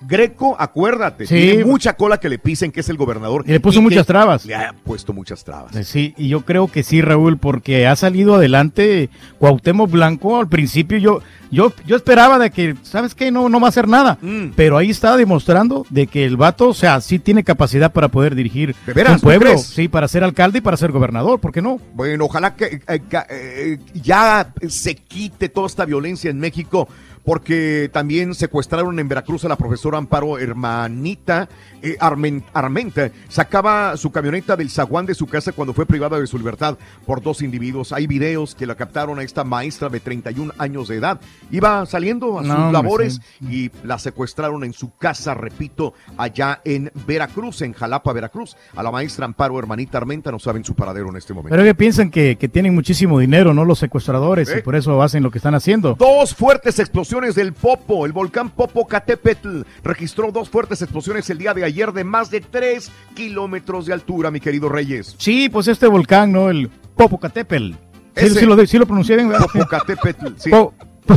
Greco, 0.00 0.54
acuérdate, 0.58 1.26
Sí. 1.26 1.34
tiene 1.34 1.64
mucha 1.64 1.94
cola 1.94 2.18
que 2.20 2.28
le 2.28 2.38
pisen 2.38 2.70
que 2.70 2.80
es 2.80 2.88
el 2.88 2.96
gobernador. 2.96 3.44
Y 3.46 3.50
le 3.52 3.60
puso 3.60 3.82
muchas 3.82 4.06
trabas. 4.06 4.44
Le 4.46 4.54
ha 4.54 4.72
puesto 4.84 5.12
muchas 5.12 5.42
trabas. 5.44 5.74
Eh, 5.74 5.84
Sí, 5.84 6.14
y 6.16 6.28
yo 6.28 6.42
creo 6.42 6.68
que 6.68 6.82
sí, 6.82 7.00
Raúl, 7.02 7.38
porque 7.38 7.86
ha 7.86 7.96
salido 7.96 8.36
adelante 8.36 9.10
Cuauhtémoc 9.38 9.90
Blanco. 9.90 10.38
Al 10.38 10.48
principio 10.48 10.98
yo, 10.98 11.20
yo, 11.50 11.72
yo 11.86 11.96
esperaba 11.96 12.38
de 12.38 12.50
que, 12.50 12.76
¿sabes 12.82 13.14
qué? 13.14 13.30
No, 13.30 13.48
no 13.48 13.58
va 13.60 13.66
a 13.66 13.70
hacer 13.70 13.88
nada. 13.88 14.18
Mm. 14.22 14.50
Pero 14.54 14.76
ahí 14.76 14.90
está 14.90 15.16
demostrando 15.16 15.84
de 15.90 16.06
que 16.06 16.24
el 16.24 16.36
vato, 16.36 16.68
o 16.68 16.74
sea, 16.74 17.00
sí 17.00 17.18
tiene 17.18 17.42
capacidad 17.42 17.92
para 17.92 18.08
poder 18.08 18.34
dirigir 18.34 18.76
¿De 18.86 18.92
veras? 18.92 19.14
un 19.14 19.18
¿Tú 19.20 19.24
pueblo. 19.24 19.46
crees? 19.50 19.62
Sí, 19.66 19.88
para 19.88 20.06
ser 20.08 20.22
alcalde 20.24 20.58
y 20.58 20.60
para 20.60 20.76
ser 20.76 20.92
gobernador, 20.92 21.40
¿por 21.40 21.52
qué 21.52 21.60
no? 21.62 21.80
Bueno, 21.94 22.26
ojalá 22.26 22.54
que 22.54 22.80
eh, 22.86 23.00
eh, 23.30 23.78
ya 23.94 24.52
se 24.68 24.94
quite 24.94 25.48
toda 25.48 25.66
esta 25.66 25.84
violencia 25.84 26.30
en 26.30 26.38
México, 26.38 26.88
porque 27.32 27.90
también 27.92 28.34
secuestraron 28.34 28.98
en 28.98 29.06
Veracruz 29.06 29.44
a 29.44 29.48
la 29.50 29.56
profesora 29.56 29.98
Amparo 29.98 30.38
Hermanita 30.38 31.46
eh, 31.82 31.94
Armen- 32.00 32.42
Armenta. 32.54 33.10
Sacaba 33.28 33.98
su 33.98 34.10
camioneta 34.10 34.56
del 34.56 34.70
zaguán 34.70 35.04
de 35.04 35.14
su 35.14 35.26
casa 35.26 35.52
cuando 35.52 35.74
fue 35.74 35.84
privada 35.84 36.18
de 36.18 36.26
su 36.26 36.38
libertad 36.38 36.78
por 37.04 37.20
dos 37.20 37.42
individuos. 37.42 37.92
Hay 37.92 38.06
videos 38.06 38.54
que 38.54 38.64
la 38.64 38.76
captaron 38.76 39.18
a 39.18 39.22
esta 39.24 39.44
maestra 39.44 39.90
de 39.90 40.00
31 40.00 40.54
años 40.56 40.88
de 40.88 40.96
edad. 40.96 41.20
Iba 41.50 41.84
saliendo 41.84 42.38
a 42.38 42.44
sus 42.44 42.48
No, 42.48 42.72
labores 42.72 43.20
sí. 43.40 43.46
y 43.46 43.86
la 43.86 43.98
secuestraron 43.98 44.64
en 44.64 44.72
su 44.72 44.96
casa, 44.96 45.34
repito, 45.34 45.92
allá 46.16 46.62
en 46.64 46.90
Veracruz, 47.06 47.60
en 47.60 47.74
Jalapa, 47.74 48.10
Veracruz. 48.14 48.56
A 48.74 48.82
la 48.82 48.90
maestra 48.90 49.26
Amparo 49.26 49.58
Hermanita 49.58 49.98
Armenta 49.98 50.32
no 50.32 50.38
saben 50.38 50.64
su 50.64 50.74
paradero 50.74 51.10
en 51.10 51.16
este 51.18 51.34
momento. 51.34 51.50
Pero 51.50 51.62
que 51.62 51.74
piensan 51.74 52.10
que, 52.10 52.36
que 52.40 52.48
tienen 52.48 52.74
muchísimo 52.74 53.18
dinero, 53.18 53.52
¿no? 53.52 53.66
Los 53.66 53.80
secuestradores, 53.80 54.48
¿Eh? 54.48 54.60
y 54.60 54.62
por 54.62 54.74
eso 54.76 55.02
hacen 55.02 55.22
lo 55.22 55.30
que 55.30 55.36
están 55.36 55.54
haciendo. 55.54 55.94
Dos 55.98 56.34
fuertes 56.34 56.78
explosiones 56.78 57.17
del 57.18 57.52
Popo. 57.52 58.06
El 58.06 58.12
volcán 58.12 58.50
Popocatépetl 58.50 59.62
registró 59.82 60.30
dos 60.30 60.48
fuertes 60.48 60.80
explosiones 60.82 61.28
el 61.30 61.38
día 61.38 61.52
de 61.54 61.64
ayer 61.64 61.92
de 61.92 62.04
más 62.04 62.30
de 62.30 62.40
tres 62.40 62.90
kilómetros 63.14 63.86
de 63.86 63.92
altura, 63.92 64.30
mi 64.30 64.40
querido 64.40 64.68
Reyes. 64.68 65.14
Sí, 65.18 65.48
pues 65.48 65.66
este 65.68 65.86
volcán, 65.88 66.32
¿no? 66.32 66.48
El 66.50 66.68
Popocatépetl. 66.96 67.72
Sí, 68.16 68.30
sí 68.30 68.46
lo, 68.46 68.66
sí 68.66 68.78
lo 68.78 68.86
pronuncié 68.86 69.16
bien. 69.16 69.30
Popocatépetl, 69.32 70.26
sí. 70.38 70.50
Po- 70.50 70.72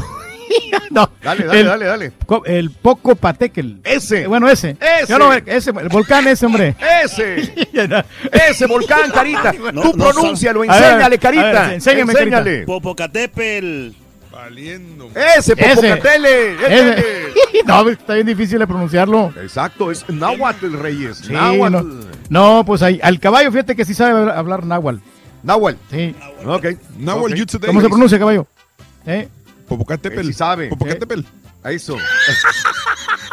no. 0.91 1.09
Dale, 1.23 1.45
dale, 1.45 1.59
El- 1.59 1.65
dale, 1.67 1.85
dale. 1.85 2.11
El 2.45 2.71
Pocopatekel. 2.71 3.79
Ese. 3.83 4.27
Bueno, 4.27 4.49
ese. 4.49 4.77
Ese. 4.79 5.07
Yo 5.11 5.17
no, 5.19 5.31
ese, 5.33 5.69
el 5.71 5.89
volcán 5.89 6.27
ese, 6.27 6.45
hombre. 6.45 6.75
Ese. 7.03 7.67
Ese 8.49 8.65
volcán, 8.67 9.09
Carita. 9.11 9.53
No, 9.73 9.81
Tú 9.91 9.97
no 9.97 10.09
pronúncialo, 10.09 10.63
enséñale, 10.63 11.17
Carita. 11.19 11.43
ver, 11.67 11.73
enséñame, 11.73 12.13
Carita. 12.13 12.37
Enséñale. 12.39 12.65
Popocatépetl. 12.65 13.89
Valiendo. 14.41 15.11
Ese, 15.37 15.55
Popocatele. 15.55 16.55
Ese. 16.55 16.89
Ese. 16.89 17.63
no, 17.67 17.87
está 17.87 18.15
bien 18.15 18.25
difícil 18.25 18.57
de 18.57 18.65
pronunciarlo. 18.65 19.31
Exacto, 19.39 19.91
es 19.91 20.03
Nahuatl, 20.09 20.73
Reyes. 20.73 21.19
Sí, 21.19 21.31
Nahuatl. 21.31 21.73
no, 22.27 22.57
no, 22.57 22.65
pues 22.65 22.81
ahí, 22.81 22.99
al 23.03 23.19
caballo, 23.19 23.51
fíjate 23.51 23.75
que 23.75 23.85
sí 23.85 23.93
sabe 23.93 24.31
hablar, 24.31 24.65
náhuatl. 24.65 24.97
Nahuatl. 25.43 25.77
Sí. 25.91 26.15
Ok. 26.43 26.65
Nahuatl 26.97 27.33
Ok. 27.33 27.37
you 27.37 27.45
today. 27.45 27.67
¿Cómo 27.67 27.81
se 27.81 27.89
pronuncia, 27.89 28.17
caballo? 28.17 28.47
¿Eh? 29.05 29.27
Popocatépetl. 29.67 30.25
Sí 30.25 30.33
sabe. 30.33 30.69
Popocatépetl. 30.69 31.21
Eso. 31.65 31.97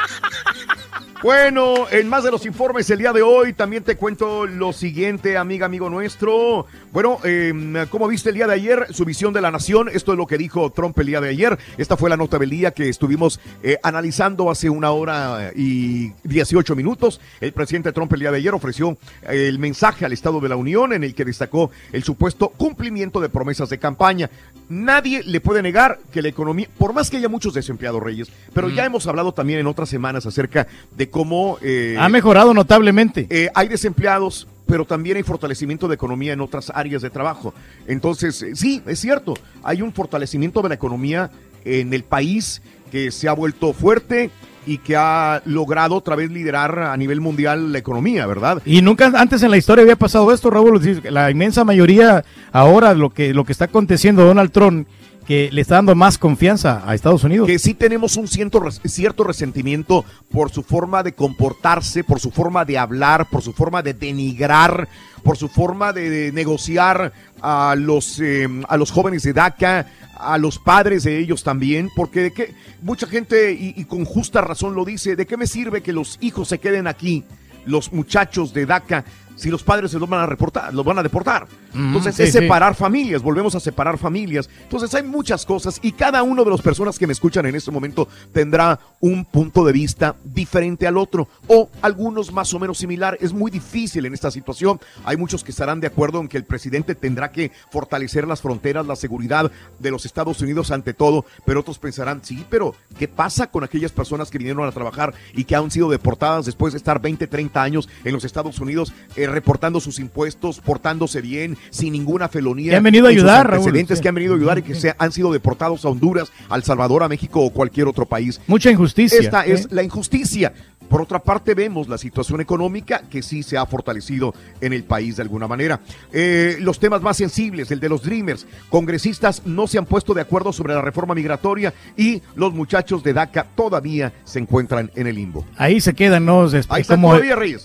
Bueno, 1.20 1.90
en 1.90 2.08
más 2.08 2.22
de 2.22 2.30
los 2.30 2.46
informes 2.46 2.88
el 2.90 3.00
día 3.00 3.12
de 3.12 3.22
hoy 3.22 3.52
también 3.52 3.82
te 3.82 3.96
cuento 3.96 4.46
lo 4.46 4.72
siguiente, 4.72 5.36
amiga, 5.36 5.66
amigo 5.66 5.90
nuestro. 5.90 6.66
Bueno, 6.92 7.18
eh, 7.24 7.86
como 7.90 8.06
viste 8.06 8.28
el 8.28 8.36
día 8.36 8.46
de 8.46 8.54
ayer, 8.54 8.86
su 8.90 9.04
visión 9.04 9.32
de 9.32 9.40
la 9.40 9.50
nación, 9.50 9.88
esto 9.92 10.12
es 10.12 10.18
lo 10.18 10.28
que 10.28 10.38
dijo 10.38 10.70
Trump 10.70 10.96
el 11.00 11.06
día 11.06 11.20
de 11.20 11.30
ayer. 11.30 11.58
Esta 11.76 11.96
fue 11.96 12.08
la 12.08 12.16
nota 12.16 12.38
del 12.38 12.50
día 12.50 12.70
que 12.70 12.88
estuvimos 12.88 13.40
eh, 13.64 13.78
analizando 13.82 14.48
hace 14.48 14.70
una 14.70 14.92
hora 14.92 15.50
y 15.56 16.12
18 16.22 16.76
minutos. 16.76 17.20
El 17.40 17.52
presidente 17.52 17.90
Trump 17.90 18.12
el 18.12 18.20
día 18.20 18.30
de 18.30 18.36
ayer 18.36 18.54
ofreció 18.54 18.96
eh, 19.22 19.48
el 19.48 19.58
mensaje 19.58 20.04
al 20.04 20.12
Estado 20.12 20.38
de 20.38 20.48
la 20.48 20.56
Unión 20.56 20.92
en 20.92 21.02
el 21.02 21.16
que 21.16 21.24
destacó 21.24 21.72
el 21.92 22.04
supuesto 22.04 22.50
cumplimiento 22.50 23.20
de 23.20 23.28
promesas 23.28 23.68
de 23.70 23.78
campaña. 23.78 24.30
Nadie 24.68 25.24
le 25.24 25.40
puede 25.40 25.62
negar 25.62 25.98
que 26.12 26.22
la 26.22 26.28
economía, 26.28 26.68
por 26.78 26.92
más 26.92 27.10
que 27.10 27.16
haya 27.16 27.28
muchos 27.28 27.54
desempleados, 27.54 28.02
Reyes, 28.02 28.28
pero 28.52 28.68
ya 28.68 28.84
hemos 28.84 29.06
hablado 29.06 29.32
también 29.32 29.58
en 29.58 29.66
otras 29.66 29.88
semanas 29.88 30.26
acerca 30.26 30.66
de 30.94 31.07
cómo... 31.10 31.58
eh, 31.62 31.96
Ha 31.98 32.08
mejorado 32.08 32.54
notablemente. 32.54 33.26
eh, 33.30 33.48
hay 33.54 33.68
desempleados, 33.68 34.46
pero 34.66 34.84
también 34.84 35.16
hay 35.16 35.22
fortalecimiento 35.22 35.88
de 35.88 35.94
economía 35.94 36.32
en 36.32 36.40
otras 36.40 36.70
áreas 36.74 37.02
de 37.02 37.10
trabajo. 37.10 37.54
Entonces, 37.86 38.42
eh, 38.42 38.50
sí, 38.54 38.82
es 38.86 38.98
cierto, 39.00 39.34
hay 39.62 39.82
un 39.82 39.92
fortalecimiento 39.92 40.62
de 40.62 40.68
la 40.70 40.74
economía 40.74 41.30
en 41.64 41.92
el 41.92 42.04
país 42.04 42.62
que 42.90 43.10
se 43.10 43.28
ha 43.28 43.32
vuelto 43.32 43.72
fuerte 43.72 44.30
y 44.66 44.78
que 44.78 44.96
ha 44.96 45.40
logrado 45.46 45.94
otra 45.94 46.14
vez 46.14 46.30
liderar 46.30 46.78
a 46.78 46.96
nivel 46.96 47.20
mundial 47.22 47.72
la 47.72 47.78
economía, 47.78 48.26
¿verdad? 48.26 48.60
Y 48.66 48.82
nunca 48.82 49.10
antes 49.16 49.42
en 49.42 49.50
la 49.50 49.56
historia 49.56 49.82
había 49.82 49.96
pasado 49.96 50.30
esto, 50.32 50.50
Raúl. 50.50 50.80
La 51.04 51.30
inmensa 51.30 51.64
mayoría 51.64 52.22
ahora 52.52 52.92
lo 52.94 53.08
que, 53.10 53.32
lo 53.32 53.44
que 53.44 53.52
está 53.52 53.64
aconteciendo 53.66 54.24
Donald 54.24 54.50
Trump, 54.50 54.86
que 55.28 55.50
le 55.52 55.60
está 55.60 55.74
dando 55.74 55.94
más 55.94 56.16
confianza 56.16 56.82
a 56.86 56.94
Estados 56.94 57.22
Unidos. 57.22 57.46
Que 57.46 57.58
sí 57.58 57.74
tenemos 57.74 58.16
un 58.16 58.26
cierto, 58.26 58.62
cierto 58.86 59.24
resentimiento 59.24 60.06
por 60.30 60.50
su 60.50 60.62
forma 60.62 61.02
de 61.02 61.12
comportarse, 61.12 62.02
por 62.02 62.18
su 62.18 62.30
forma 62.30 62.64
de 62.64 62.78
hablar, 62.78 63.28
por 63.28 63.42
su 63.42 63.52
forma 63.52 63.82
de 63.82 63.92
denigrar, 63.92 64.88
por 65.22 65.36
su 65.36 65.50
forma 65.50 65.92
de, 65.92 66.32
negociar 66.32 67.12
a 67.42 67.74
los, 67.76 68.18
eh, 68.20 68.48
a 68.68 68.78
los 68.78 68.90
jóvenes 68.90 69.22
de 69.22 69.34
DACA, 69.34 69.86
a 70.14 70.38
los 70.38 70.58
padres 70.58 71.02
de 71.02 71.18
ellos 71.18 71.44
también, 71.44 71.90
porque 71.94 72.22
de 72.22 72.32
qué, 72.32 72.54
mucha 72.80 73.06
gente, 73.06 73.52
y, 73.52 73.74
y 73.76 73.84
con 73.84 74.06
justa 74.06 74.40
razón 74.40 74.74
lo 74.74 74.86
dice, 74.86 75.14
¿de 75.14 75.26
qué 75.26 75.36
me 75.36 75.46
sirve 75.46 75.82
que 75.82 75.92
los 75.92 76.16
hijos 76.22 76.48
se 76.48 76.58
queden 76.58 76.86
aquí, 76.86 77.22
los 77.66 77.92
muchachos 77.92 78.54
de 78.54 78.64
DACA, 78.64 79.04
si 79.36 79.50
los 79.50 79.62
padres 79.62 79.90
se 79.90 79.98
los 79.98 80.08
van 80.08 80.20
a 80.20 80.26
reportar, 80.26 80.72
los 80.72 80.86
van 80.86 80.98
a 80.98 81.02
deportar? 81.02 81.46
Entonces 81.74 82.16
sí, 82.16 82.22
es 82.22 82.32
sí. 82.32 82.38
separar 82.38 82.74
familias, 82.74 83.22
volvemos 83.22 83.54
a 83.54 83.60
separar 83.60 83.98
familias. 83.98 84.48
Entonces 84.62 84.94
hay 84.94 85.02
muchas 85.02 85.44
cosas 85.44 85.78
y 85.82 85.92
cada 85.92 86.22
uno 86.22 86.44
de 86.44 86.50
las 86.50 86.62
personas 86.62 86.98
que 86.98 87.06
me 87.06 87.12
escuchan 87.12 87.46
en 87.46 87.54
este 87.54 87.70
momento 87.70 88.08
tendrá 88.32 88.78
un 89.00 89.24
punto 89.24 89.64
de 89.64 89.72
vista 89.72 90.16
diferente 90.24 90.86
al 90.86 90.96
otro 90.96 91.28
o 91.46 91.68
algunos 91.82 92.32
más 92.32 92.52
o 92.54 92.58
menos 92.58 92.78
similar. 92.78 93.18
Es 93.20 93.32
muy 93.32 93.50
difícil 93.50 94.06
en 94.06 94.14
esta 94.14 94.30
situación. 94.30 94.80
Hay 95.04 95.16
muchos 95.16 95.44
que 95.44 95.50
estarán 95.50 95.80
de 95.80 95.86
acuerdo 95.86 96.20
en 96.20 96.28
que 96.28 96.36
el 96.36 96.44
presidente 96.44 96.94
tendrá 96.94 97.30
que 97.30 97.52
fortalecer 97.70 98.26
las 98.26 98.40
fronteras, 98.40 98.86
la 98.86 98.96
seguridad 98.96 99.50
de 99.78 99.90
los 99.90 100.06
Estados 100.06 100.40
Unidos 100.40 100.70
ante 100.70 100.94
todo, 100.94 101.24
pero 101.44 101.60
otros 101.60 101.78
pensarán, 101.78 102.24
sí, 102.24 102.44
pero 102.48 102.74
¿qué 102.98 103.08
pasa 103.08 103.48
con 103.48 103.64
aquellas 103.64 103.92
personas 103.92 104.30
que 104.30 104.38
vinieron 104.38 104.66
a 104.66 104.72
trabajar 104.72 105.14
y 105.34 105.44
que 105.44 105.56
han 105.56 105.70
sido 105.70 105.90
deportadas 105.90 106.46
después 106.46 106.72
de 106.72 106.78
estar 106.78 107.00
20, 107.00 107.26
30 107.26 107.62
años 107.62 107.88
en 108.04 108.12
los 108.12 108.24
Estados 108.24 108.58
Unidos 108.58 108.92
eh, 109.16 109.26
reportando 109.26 109.80
sus 109.80 109.98
impuestos, 109.98 110.60
portándose 110.60 111.20
bien, 111.20 111.57
sin 111.70 111.92
ninguna 111.92 112.28
felonía? 112.28 112.70
Que 112.70 112.76
han 112.76 112.82
venido 112.82 113.06
a 113.06 113.10
ayudar, 113.10 113.46
Raúl, 113.46 113.58
antecedentes 113.58 113.98
sí. 113.98 114.02
que 114.02 114.08
han 114.08 114.14
venido 114.14 114.34
a 114.34 114.36
ayudar 114.36 114.58
y 114.58 114.62
que 114.62 114.74
se 114.74 114.94
han 114.98 115.12
sido 115.12 115.32
deportados 115.32 115.84
a 115.84 115.88
Honduras, 115.88 116.32
a 116.48 116.56
El 116.56 116.62
Salvador, 116.62 117.02
a 117.02 117.08
México 117.08 117.40
o 117.40 117.50
cualquier 117.50 117.88
otro 117.88 118.06
país. 118.06 118.40
Mucha 118.46 118.70
injusticia. 118.70 119.20
Esta 119.20 119.46
¿eh? 119.46 119.52
es 119.52 119.72
la 119.72 119.82
injusticia. 119.82 120.52
Por 120.88 121.02
otra 121.02 121.18
parte, 121.18 121.54
vemos 121.54 121.88
la 121.88 121.98
situación 121.98 122.40
económica 122.40 123.02
que 123.10 123.22
sí 123.22 123.42
se 123.42 123.56
ha 123.58 123.66
fortalecido 123.66 124.34
en 124.60 124.72
el 124.72 124.84
país 124.84 125.16
de 125.16 125.22
alguna 125.22 125.46
manera. 125.46 125.80
Eh, 126.12 126.56
los 126.60 126.78
temas 126.78 127.02
más 127.02 127.16
sensibles, 127.16 127.70
el 127.70 127.80
de 127.80 127.88
los 127.88 128.02
Dreamers. 128.02 128.46
Congresistas 128.70 129.42
no 129.44 129.66
se 129.66 129.78
han 129.78 129.86
puesto 129.86 130.14
de 130.14 130.20
acuerdo 130.22 130.52
sobre 130.52 130.74
la 130.74 130.80
reforma 130.82 131.14
migratoria 131.14 131.74
y 131.96 132.22
los 132.36 132.52
muchachos 132.54 133.02
de 133.02 133.12
DACA 133.12 133.46
todavía 133.54 134.12
se 134.24 134.38
encuentran 134.38 134.90
en 134.94 135.06
el 135.06 135.16
limbo. 135.16 135.44
Ahí 135.56 135.80
se 135.80 135.94
quedan, 135.94 136.24
¿no? 136.24 136.46
Es- 136.46 136.66
Ahí 136.70 136.82
están 136.82 137.00
como 137.00 137.14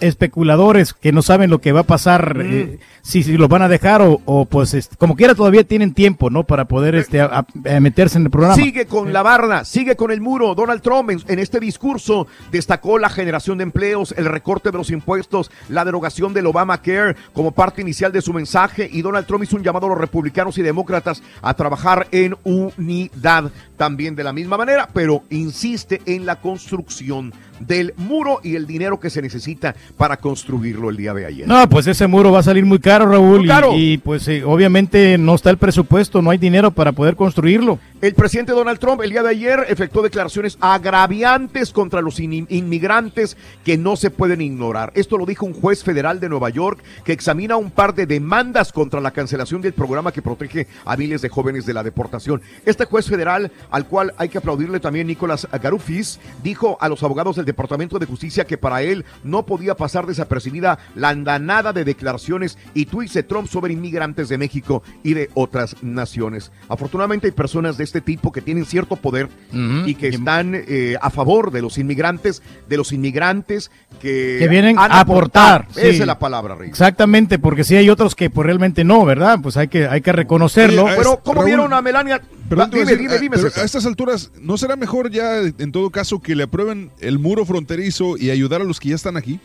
especuladores 0.01 0.93
que 0.93 1.11
no 1.11 1.21
saben 1.21 1.49
lo 1.49 1.59
que 1.61 1.71
va 1.71 1.81
a 1.81 1.83
pasar, 1.83 2.37
eh, 2.43 2.79
si, 3.01 3.23
si 3.23 3.37
los 3.37 3.49
van 3.49 3.61
a 3.61 3.67
dejar 3.67 4.01
o, 4.01 4.21
o, 4.25 4.45
pues 4.45 4.73
es- 4.73 4.89
como 4.97 5.15
quiera 5.15 5.35
todavía 5.35 5.63
tienen 5.63 5.93
tiempo, 5.93 6.29
¿no? 6.29 6.43
Para 6.45 6.65
poder 6.65 6.95
este, 6.95 7.21
a- 7.21 7.25
a- 7.65 7.75
a 7.75 7.79
meterse 7.79 8.17
en 8.17 8.25
el 8.25 8.31
programa. 8.31 8.55
Sigue 8.55 8.85
con 8.85 9.13
la 9.13 9.21
barda, 9.21 9.65
sigue 9.65 9.95
con 9.95 10.11
el 10.11 10.21
muro. 10.21 10.55
Donald 10.55 10.81
Trump 10.81 11.09
en, 11.11 11.19
en 11.27 11.39
este 11.39 11.59
discurso 11.59 12.27
destacó 12.51 12.97
la 12.97 13.09
generación 13.13 13.57
de 13.57 13.63
empleos, 13.63 14.13
el 14.17 14.25
recorte 14.25 14.71
de 14.71 14.77
los 14.77 14.89
impuestos, 14.89 15.51
la 15.69 15.85
derogación 15.85 16.33
del 16.33 16.47
Obamacare 16.47 17.15
como 17.33 17.51
parte 17.51 17.81
inicial 17.81 18.11
de 18.11 18.21
su 18.21 18.33
mensaje 18.33 18.89
y 18.91 19.01
Donald 19.01 19.25
Trump 19.25 19.43
hizo 19.43 19.55
un 19.55 19.63
llamado 19.63 19.85
a 19.85 19.89
los 19.89 19.97
republicanos 19.97 20.57
y 20.57 20.61
demócratas 20.61 21.23
a 21.41 21.53
trabajar 21.53 22.07
en 22.11 22.35
unidad 22.43 23.51
también 23.77 24.15
de 24.15 24.23
la 24.23 24.33
misma 24.33 24.57
manera, 24.57 24.87
pero 24.93 25.23
insiste 25.29 26.01
en 26.05 26.25
la 26.25 26.37
construcción 26.41 27.33
del 27.59 27.93
muro 27.97 28.39
y 28.43 28.55
el 28.55 28.67
dinero 28.67 28.99
que 28.99 29.09
se 29.09 29.21
necesita 29.21 29.75
para 29.97 30.17
construirlo 30.17 30.89
el 30.89 30.97
día 30.97 31.13
de 31.13 31.25
ayer. 31.25 31.47
No, 31.47 31.69
pues 31.69 31.87
ese 31.87 32.07
muro 32.07 32.31
va 32.31 32.39
a 32.39 32.43
salir 32.43 32.65
muy 32.65 32.79
caro, 32.79 33.05
Raúl. 33.05 33.37
Muy 33.37 33.45
y- 33.45 33.47
caro. 33.47 33.69
Y, 33.73 33.97
pues 33.99 34.27
eh, 34.27 34.43
obviamente 34.43 35.17
no 35.17 35.35
está 35.35 35.49
el 35.49 35.57
presupuesto, 35.57 36.21
no 36.21 36.29
hay 36.29 36.37
dinero 36.37 36.71
para 36.71 36.91
poder 36.91 37.15
construirlo. 37.15 37.79
El 38.01 38.15
presidente 38.15 38.51
Donald 38.51 38.79
Trump 38.79 39.01
el 39.01 39.11
día 39.11 39.23
de 39.23 39.29
ayer 39.29 39.65
efectuó 39.69 40.01
declaraciones 40.01 40.57
agraviantes 40.59 41.71
contra 41.71 42.01
los 42.01 42.19
in- 42.19 42.47
inmigrantes 42.49 43.37
que 43.63 43.77
no 43.77 43.95
se 43.95 44.11
pueden 44.11 44.41
ignorar. 44.41 44.91
Esto 44.95 45.17
lo 45.17 45.25
dijo 45.25 45.45
un 45.45 45.53
juez 45.53 45.83
federal 45.83 46.19
de 46.19 46.29
Nueva 46.29 46.49
York 46.49 46.83
que 47.05 47.13
examina 47.13 47.55
un 47.55 47.71
par 47.71 47.95
de 47.95 48.05
demandas 48.05 48.73
contra 48.73 48.99
la 48.99 49.11
cancelación 49.11 49.61
del 49.61 49.73
programa 49.73 50.11
que 50.11 50.21
protege 50.21 50.67
a 50.85 50.97
miles 50.97 51.21
de 51.21 51.29
jóvenes 51.29 51.65
de 51.65 51.73
la 51.73 51.83
deportación. 51.83 52.41
Este 52.65 52.85
juez 52.85 53.07
federal, 53.07 53.51
al 53.73 53.87
cual 53.87 54.13
hay 54.17 54.29
que 54.29 54.37
aplaudirle 54.37 54.79
también 54.79 55.07
Nicolás 55.07 55.47
Garufis, 55.61 56.19
dijo 56.43 56.77
a 56.79 56.87
los 56.87 57.01
abogados 57.01 57.35
del 57.35 57.45
Departamento 57.45 57.97
de 57.97 58.05
Justicia 58.05 58.45
que 58.45 58.55
para 58.57 58.83
él 58.83 59.03
no 59.23 59.47
podía 59.47 59.75
pasar 59.75 60.05
desapercibida 60.05 60.77
la 60.93 61.09
andanada 61.09 61.73
de 61.73 61.83
declaraciones 61.83 62.59
y 62.75 62.85
tweets 62.85 63.15
de 63.15 63.23
Trump 63.23 63.47
sobre 63.47 63.73
inmigrantes 63.73 64.29
de 64.29 64.37
México 64.37 64.83
y 65.01 65.15
de 65.15 65.31
otras 65.33 65.75
naciones. 65.81 66.51
Afortunadamente 66.69 67.25
hay 67.25 67.31
personas 67.31 67.75
de 67.77 67.83
este 67.83 67.99
tipo 67.99 68.31
que 68.31 68.41
tienen 68.41 68.65
cierto 68.65 68.95
poder 68.95 69.27
y 69.51 69.95
que 69.95 70.09
están 70.09 70.53
eh, 70.53 70.95
a 71.01 71.09
favor 71.09 71.49
de 71.49 71.63
los 71.63 71.79
inmigrantes, 71.79 72.43
de 72.69 72.77
los 72.77 72.91
inmigrantes 72.91 73.71
que, 73.99 74.37
Que 74.37 74.47
vienen 74.47 74.77
han 74.77 74.91
a 74.91 74.99
aportar. 74.99 75.65
Esa 75.71 75.81
sí. 75.81 75.87
es 75.87 76.05
la 76.05 76.19
palabra, 76.19 76.53
Rey. 76.53 76.69
Exactamente, 76.69 77.39
porque 77.39 77.63
sí 77.63 77.75
hay 77.75 77.89
otros 77.89 78.13
que 78.13 78.29
pues, 78.29 78.45
realmente 78.45 78.83
no, 78.83 79.03
¿verdad? 79.03 79.39
Pues 79.41 79.57
hay 79.57 79.67
que, 79.67 79.87
hay 79.87 80.01
que 80.01 80.11
reconocerlo. 80.11 80.85
Pero, 80.95 81.21
¿cómo 81.23 81.41
Raúl, 81.41 81.45
vieron 81.45 81.73
a 81.73 81.81
Melania? 81.81 82.21
Perdón, 82.49 82.69
dime, 82.69 82.85
decir, 82.85 82.99
dime, 82.99 83.15
ah, 83.15 83.19
dime. 83.19 83.37
A 83.55 83.63
estas 83.63 83.85
alturas, 83.85 84.31
¿no 84.39 84.57
será 84.57 84.75
mejor 84.75 85.11
ya, 85.11 85.39
en 85.39 85.71
todo 85.71 85.89
caso, 85.89 86.19
que 86.19 86.35
le 86.35 86.43
aprueben 86.43 86.91
el 86.99 87.19
muro 87.19 87.45
fronterizo 87.45 88.17
y 88.17 88.29
ayudar 88.29 88.61
a 88.61 88.65
los 88.65 88.79
que 88.79 88.89
ya 88.89 88.95
están 88.95 89.17
aquí? 89.17 89.39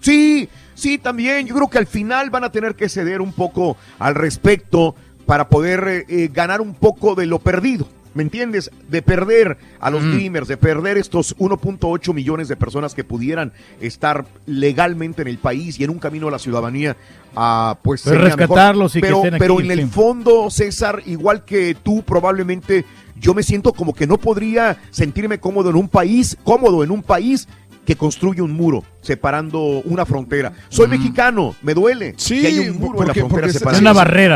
Sí, 0.00 0.48
sí, 0.74 0.98
también. 0.98 1.46
Yo 1.46 1.54
creo 1.54 1.68
que 1.68 1.78
al 1.78 1.86
final 1.86 2.30
van 2.30 2.44
a 2.44 2.52
tener 2.52 2.74
que 2.74 2.88
ceder 2.88 3.20
un 3.20 3.32
poco 3.32 3.76
al 3.98 4.14
respecto 4.14 4.94
para 5.26 5.48
poder 5.48 5.86
eh, 5.88 6.04
eh, 6.08 6.30
ganar 6.32 6.60
un 6.60 6.74
poco 6.74 7.14
de 7.14 7.26
lo 7.26 7.38
perdido. 7.38 7.86
¿Me 8.14 8.22
entiendes? 8.22 8.70
De 8.88 9.02
perder 9.02 9.56
a 9.78 9.90
los 9.90 10.02
Dreamers, 10.02 10.48
de 10.48 10.56
perder 10.56 10.98
estos 10.98 11.36
1.8 11.38 12.12
millones 12.12 12.48
de 12.48 12.56
personas 12.56 12.94
que 12.94 13.04
pudieran 13.04 13.52
estar 13.80 14.26
legalmente 14.46 15.22
en 15.22 15.28
el 15.28 15.38
país 15.38 15.78
y 15.78 15.84
en 15.84 15.90
un 15.90 15.98
camino 15.98 16.28
a 16.28 16.30
la 16.30 16.38
ciudadanía, 16.38 16.96
ah, 17.36 17.78
pues 17.82 18.04
mejor. 18.06 18.24
rescatarlos 18.24 18.96
y 18.96 19.00
que 19.00 19.06
pero, 19.06 19.24
estén 19.24 19.38
pero 19.38 19.60
en 19.60 19.70
el 19.70 19.88
fondo, 19.88 20.50
César, 20.50 21.02
igual 21.06 21.44
que 21.44 21.76
tú, 21.80 22.02
probablemente 22.02 22.84
yo 23.20 23.34
me 23.34 23.42
siento 23.42 23.72
como 23.72 23.94
que 23.94 24.06
no 24.06 24.16
podría 24.16 24.78
sentirme 24.90 25.38
cómodo 25.38 25.70
en 25.70 25.76
un 25.76 25.88
país, 25.88 26.36
cómodo 26.42 26.82
en 26.82 26.90
un 26.90 27.02
país 27.02 27.48
que 27.90 27.96
construye 27.96 28.40
un 28.40 28.52
muro 28.52 28.84
separando 29.02 29.58
una 29.84 30.06
frontera. 30.06 30.52
Soy 30.68 30.86
mexicano, 30.86 31.56
me 31.60 31.74
duele 31.74 32.14
que 32.40 32.46
hay 32.46 32.58
un 32.68 32.76
muro 32.78 33.00
en 33.02 33.08
la 33.08 33.14
frontera 33.14 33.46
se- 33.52 33.58
separando. 33.58 33.82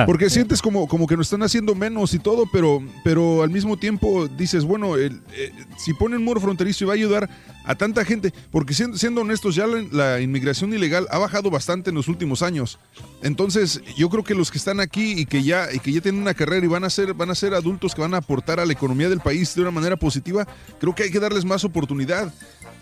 Porque 0.06 0.28
sientes 0.28 0.60
como, 0.60 0.88
como 0.88 1.06
que 1.06 1.16
nos 1.16 1.26
están 1.28 1.44
haciendo 1.44 1.72
menos 1.76 2.12
y 2.14 2.18
todo, 2.18 2.46
pero, 2.52 2.82
pero 3.04 3.44
al 3.44 3.50
mismo 3.50 3.76
tiempo 3.76 4.26
dices, 4.26 4.64
bueno, 4.64 4.96
el- 4.96 5.20
eh, 5.36 5.52
si 5.78 5.94
ponen 5.94 6.18
un 6.18 6.24
muro 6.24 6.40
fronterizo 6.40 6.82
y 6.82 6.86
va 6.88 6.94
a 6.94 6.96
ayudar 6.96 7.30
a 7.64 7.76
tanta 7.76 8.04
gente, 8.04 8.32
porque 8.50 8.74
siendo, 8.74 8.96
siendo 8.98 9.20
honestos, 9.20 9.54
ya 9.54 9.68
la, 9.68 9.82
la 9.92 10.20
inmigración 10.20 10.74
ilegal 10.74 11.06
ha 11.12 11.18
bajado 11.18 11.48
bastante 11.48 11.90
en 11.90 11.96
los 11.96 12.08
últimos 12.08 12.42
años. 12.42 12.80
Entonces, 13.22 13.82
yo 13.96 14.08
creo 14.10 14.24
que 14.24 14.34
los 14.34 14.50
que 14.50 14.58
están 14.58 14.80
aquí 14.80 15.12
y 15.12 15.26
que 15.26 15.44
ya, 15.44 15.68
y 15.72 15.78
que 15.78 15.92
ya 15.92 16.00
tienen 16.00 16.20
una 16.22 16.34
carrera 16.34 16.64
y 16.66 16.68
van 16.68 16.82
a 16.82 16.90
ser, 16.90 17.14
van 17.14 17.30
a 17.30 17.34
ser 17.36 17.54
adultos 17.54 17.94
que 17.94 18.00
van 18.00 18.14
a 18.14 18.18
aportar 18.18 18.58
a 18.58 18.66
la 18.66 18.72
economía 18.72 19.08
del 19.08 19.20
país 19.20 19.54
de 19.54 19.62
una 19.62 19.70
manera 19.70 19.96
positiva, 19.96 20.44
creo 20.80 20.92
que 20.92 21.04
hay 21.04 21.10
que 21.12 21.20
darles 21.20 21.44
más 21.44 21.62
oportunidad. 21.64 22.34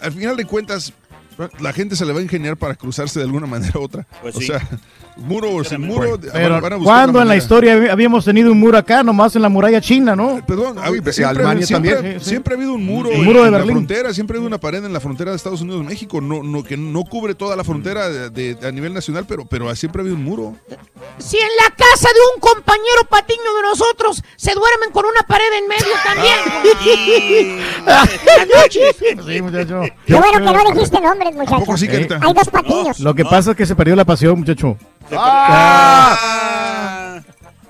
Al 0.03 0.13
final 0.13 0.37
de 0.37 0.45
cuentas, 0.45 0.93
la 1.61 1.73
gente 1.73 1.97
se 1.97 2.05
le 2.07 2.13
va 2.13 2.21
a 2.21 2.23
ingeniar 2.23 2.57
para 2.57 2.75
cruzarse 2.75 3.19
de 3.19 3.25
alguna 3.25 3.47
manera 3.47 3.79
u 3.79 3.83
otra. 3.83 4.07
Pues 4.23 4.37
o 4.37 4.41
sí. 4.41 4.47
sea, 4.47 4.61
muro 5.17 5.51
o 5.55 5.65
sin 5.65 5.81
muro, 5.83 6.19
Pero, 6.21 6.61
van- 6.61 6.73
a 6.73 6.77
buscar 6.77 6.83
¿cuándo 6.83 7.21
en 7.23 7.29
la 7.29 7.37
historia 7.37 7.93
habíamos 7.93 8.25
tenido 8.25 8.51
un 8.51 8.59
muro 8.59 8.79
acá, 8.79 9.03
nomás 9.03 9.37
en 9.37 9.43
la 9.43 9.49
muralla 9.49 9.81
china, 9.81 10.17
no? 10.17 10.41
Perdón, 10.47 10.77
de 10.77 11.13
siempre, 11.13 11.25
Alemania 11.41 11.67
siempre- 11.67 11.95
también. 11.95 12.19
Sí, 12.19 12.25
sí. 12.25 12.31
siempre 12.31 12.55
ha 12.55 12.57
habido 12.57 12.73
un 12.75 12.85
muro, 12.87 13.11
El 13.11 13.17
en, 13.21 13.25
muro 13.25 13.41
de 13.43 13.47
en 13.49 13.53
la 13.53 13.65
frontera, 13.65 14.15
siempre 14.15 14.37
ha 14.37 14.39
habido 14.39 14.49
una 14.49 14.59
pared 14.59 14.85
en 14.85 14.93
la 14.93 15.01
frontera 15.01 15.31
de 15.31 15.37
Estados 15.37 15.61
Unidos 15.61 15.85
México, 15.85 16.21
no, 16.21 16.43
no, 16.43 16.63
que 16.65 16.77
no 16.77 17.05
cubre 17.05 17.35
toda 17.35 17.57
la 17.57 17.65
frontera 17.65 18.09
de- 18.09 18.31
de- 18.55 18.67
a 18.67 18.73
nivel 18.73 18.95
nacional, 18.95 19.25
pero, 19.29 19.45
pero 19.45 19.75
siempre 19.77 20.01
ha 20.01 20.03
habido 20.03 20.17
un 20.17 20.25
muro. 20.25 20.57
Si 21.19 21.37
en 21.37 21.49
la 21.63 21.75
casa 21.75 22.09
de 22.09 22.21
un 22.35 22.41
compañero 22.41 23.03
patiño 23.11 23.43
de 23.57 23.63
nosotros 23.69 24.23
se 24.37 24.53
duermen 24.55 24.91
con 24.93 25.05
una 25.05 25.23
pared 25.27 25.45
en 25.59 25.69
medio 25.69 25.95
también. 26.05 27.53
Sí, 29.27 29.43
muchacho. 29.43 29.81
Qué 30.07 30.15
bueno 30.15 30.39
que 30.39 30.53
no 30.65 30.73
dijiste 30.75 31.01
nombres, 31.25 31.51
muchachos. 31.51 31.81
sí? 31.81 31.89
Hay 32.21 32.33
dos 32.33 32.49
patiños. 32.49 33.01
Lo 33.01 33.15
que 33.15 33.25
pasa 33.25 33.53
es 33.53 33.57
que 33.57 33.67
se 33.67 33.75
perdió 33.77 33.97
la 33.97 34.05
pasión, 34.05 34.39
muchacho. 34.39 34.77
¡Ah! 35.13 36.62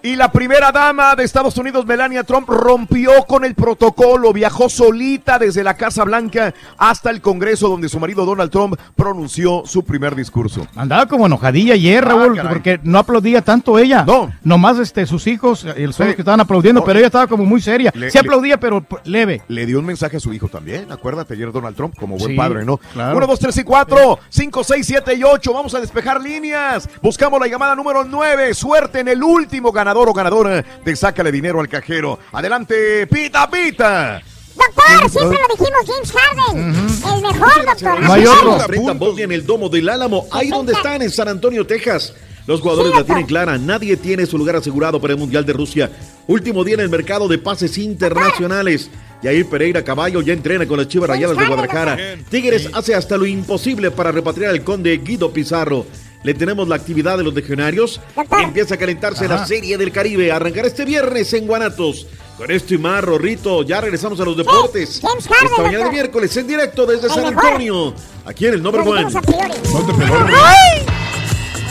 Y 0.05 0.17
la 0.17 0.33
primera 0.33 0.73
dama 0.73 1.15
de 1.15 1.23
Estados 1.23 1.57
Unidos, 1.59 1.87
Melania 1.87 2.25
Trump, 2.25 2.49
rompió 2.49 3.25
con 3.25 3.45
el 3.45 3.55
protocolo, 3.55 4.33
viajó 4.33 4.69
solita 4.69 5.39
desde 5.39 5.63
la 5.63 5.75
Casa 5.77 6.03
Blanca 6.03 6.53
hasta 6.77 7.11
el 7.11 7.21
Congreso 7.21 7.69
donde 7.69 7.89
su 7.89 8.01
marido 8.01 8.25
Donald 8.25 8.51
Trump 8.51 8.75
pronunció 8.97 9.63
su 9.65 9.85
primer 9.85 10.17
discurso. 10.17 10.67
Andaba 10.75 11.07
como 11.07 11.27
enojadilla 11.27 11.75
ayer, 11.75 12.05
Raúl, 12.05 12.35
caray. 12.35 12.53
porque 12.53 12.81
no 12.83 12.99
aplaudía 12.99 13.43
tanto 13.43 13.79
ella. 13.79 14.03
No. 14.05 14.33
Nomás 14.43 14.81
este, 14.81 15.07
sus 15.07 15.25
hijos, 15.29 15.65
eh, 15.65 15.89
son 15.93 16.07
los 16.09 16.17
que 16.17 16.23
estaban 16.23 16.41
aplaudiendo, 16.41 16.83
pero 16.85 16.99
ella 16.99 17.07
estaba 17.07 17.29
como 17.29 17.45
muy 17.45 17.61
seria. 17.61 17.93
Le- 17.95 18.11
sí 18.11 18.19
le- 18.19 18.21
aplaudía, 18.23 18.59
pero 18.59 18.85
leve. 19.05 19.43
Le 19.47 19.67
dio 19.67 19.79
un 19.79 19.87
mensaje 19.87 20.17
a 20.17 20.21
su 20.21 20.33
hijo 20.35 20.49
también, 20.49 20.91
acuérdate 20.91 21.35
ayer 21.35 21.53
Donald 21.53 21.77
Trump 21.77 21.95
como 21.97 22.17
buen 22.19 22.33
Sí, 22.33 22.37
padre, 22.37 22.65
¿no? 22.65 22.79
claro. 22.93 23.17
1, 23.19 23.27
2, 23.29 23.39
3 23.39 23.57
y 23.59 23.63
4, 23.63 24.19
5, 24.29 24.65
6, 24.65 24.85
7 24.85 25.15
y 25.15 25.23
8, 25.23 25.53
vamos 25.55 25.73
a 25.77 25.81
despejar 25.81 26.21
líneas. 26.21 26.89
Buscamos 27.01 27.39
la 27.39 27.47
llamada 27.47 27.77
número 27.77 28.03
9, 28.05 28.53
suerte 28.55 28.99
en 28.99 29.07
el 29.07 29.23
último 29.23 29.71
ganador 29.71 29.92
o 29.97 30.13
ganadora 30.13 30.65
de 30.85 30.97
Sácale 30.97 31.31
Dinero 31.31 31.61
al 31.61 31.69
Cajero. 31.69 32.19
Adelante, 32.33 33.07
pita, 33.07 33.49
pita. 33.51 34.23
Doctor, 34.55 35.11
siempre 35.11 35.39
lo 35.49 35.55
dijimos, 35.57 35.81
James 35.87 36.13
Harden. 36.13 36.75
El 37.15 37.23
mejor, 37.23 37.65
doctor. 37.65 38.01
No 38.01 38.13
hay 38.13 38.27
otro. 38.27 39.19
En 39.19 39.33
el 39.33 39.47
domo 39.47 39.69
del 39.69 39.89
Álamo, 39.89 40.27
ahí 40.31 40.51
donde 40.51 40.73
están, 40.73 41.03
en 41.03 41.11
San 41.11 41.29
Antonio, 41.29 41.67
Texas. 41.67 42.15
Los 42.47 42.61
jugadores 42.61 42.93
la 42.95 43.05
tienen 43.05 43.25
clara, 43.25 43.57
nadie 43.57 43.97
tiene 43.97 44.27
su 44.27 44.37
lugar 44.37 44.57
asegurado 44.57 45.01
para 45.01 45.13
el 45.13 45.19
Mundial 45.19 45.47
de 45.47 45.53
Rusia. 45.53 45.91
Último 46.27 46.65
día 46.65 46.75
en 46.75 46.81
el 46.81 46.89
mercado 46.89 47.29
de 47.29 47.39
pases 47.39 47.79
internacionales. 47.79 48.91
Yair 49.23 49.49
Pereira 49.49 49.85
Caballo 49.85 50.21
ya 50.21 50.33
entrena 50.33 50.67
con 50.67 50.79
las 50.79 50.89
Chivas 50.89 51.09
Rayadas 51.09 51.37
de 51.37 51.47
Guadalajara. 51.47 51.97
Tigres 52.29 52.69
hace 52.73 52.97
hasta 52.97 53.17
lo 53.17 53.27
imposible 53.27 53.93
para 53.93 54.11
repatriar 54.11 54.51
al 54.51 54.65
conde 54.65 54.97
Guido 54.99 55.33
Pizarro. 55.33 55.87
Le 56.23 56.35
tenemos 56.35 56.69
la 56.69 56.77
actividad 56.77 57.19
de 57.19 57.25
los 57.25 57.35
legionarios. 57.35 58.01
Empieza 58.43 58.75
a 58.75 58.79
calentarse 58.79 59.27
la. 59.29 59.47
Serie 59.47 59.77
del 59.77 59.91
Caribe. 59.93 60.31
Arrancar 60.31 60.67
este 60.67 60.85
viernes 60.85 61.33
en 61.33 61.47
Guanatos. 61.47 62.07
Con 62.39 62.51
esto 62.51 62.75
y 62.75 62.79
más, 62.79 63.05
Rorrito, 63.05 63.63
ya 63.63 63.81
regresamos 63.81 64.19
a 64.21 64.25
los 64.25 64.37
deportes. 64.37 65.01
James 65.03 65.29
Harden, 65.29 65.49
Esta 65.51 65.63
mañana 65.63 65.85
de 65.85 65.91
miércoles 65.91 66.37
en 66.37 66.47
directo 66.47 66.87
desde 66.87 67.07
El 67.09 67.13
San 67.13 67.25
mejor. 67.35 67.45
Antonio. 67.47 67.95
Aquí 68.25 68.47
en 68.47 68.55
el 68.55 68.63
Number 68.63 68.81
One. 68.81 69.03
No 69.03 69.21
te 69.21 69.93
peló, 69.93 70.27
¡Ay! 70.45 70.83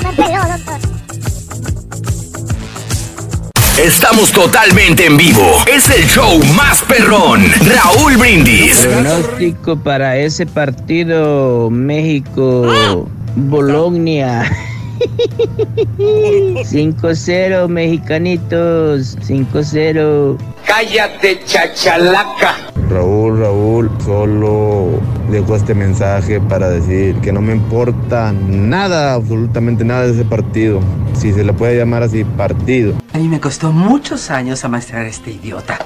Me 0.03 0.13
peló, 0.13 0.57
doctor. 0.57 0.91
Estamos 3.83 4.31
totalmente 4.31 5.07
en 5.07 5.17
vivo. 5.17 5.57
Es 5.65 5.89
el 5.89 6.05
show 6.07 6.43
más 6.55 6.83
perrón. 6.83 7.43
Raúl 7.65 8.15
Brindis. 8.17 8.85
Pronóstico 8.85 9.75
para 9.77 10.17
ese 10.17 10.45
partido 10.45 11.69
México-Bologna. 13.35 14.43
5-0, 16.63 17.67
mexicanitos. 17.69 19.17
5-0. 19.17 20.37
Cállate, 20.71 21.43
chachalaca. 21.43 22.55
Raúl, 22.89 23.39
Raúl, 23.39 23.91
solo 24.05 25.01
dejo 25.29 25.57
este 25.57 25.73
mensaje 25.73 26.39
para 26.39 26.69
decir 26.69 27.15
que 27.17 27.33
no 27.33 27.41
me 27.41 27.51
importa 27.51 28.31
nada, 28.31 29.15
absolutamente 29.15 29.83
nada 29.83 30.07
de 30.07 30.13
ese 30.13 30.23
partido. 30.23 30.79
Si 31.13 31.33
se 31.33 31.43
le 31.43 31.51
puede 31.51 31.77
llamar 31.77 32.03
así, 32.03 32.23
partido. 32.23 32.93
A 33.13 33.17
mí 33.17 33.27
me 33.27 33.41
costó 33.41 33.73
muchos 33.73 34.31
años 34.31 34.63
amaestrar 34.63 35.05
a 35.05 35.09
este 35.09 35.31
idiota. 35.31 35.77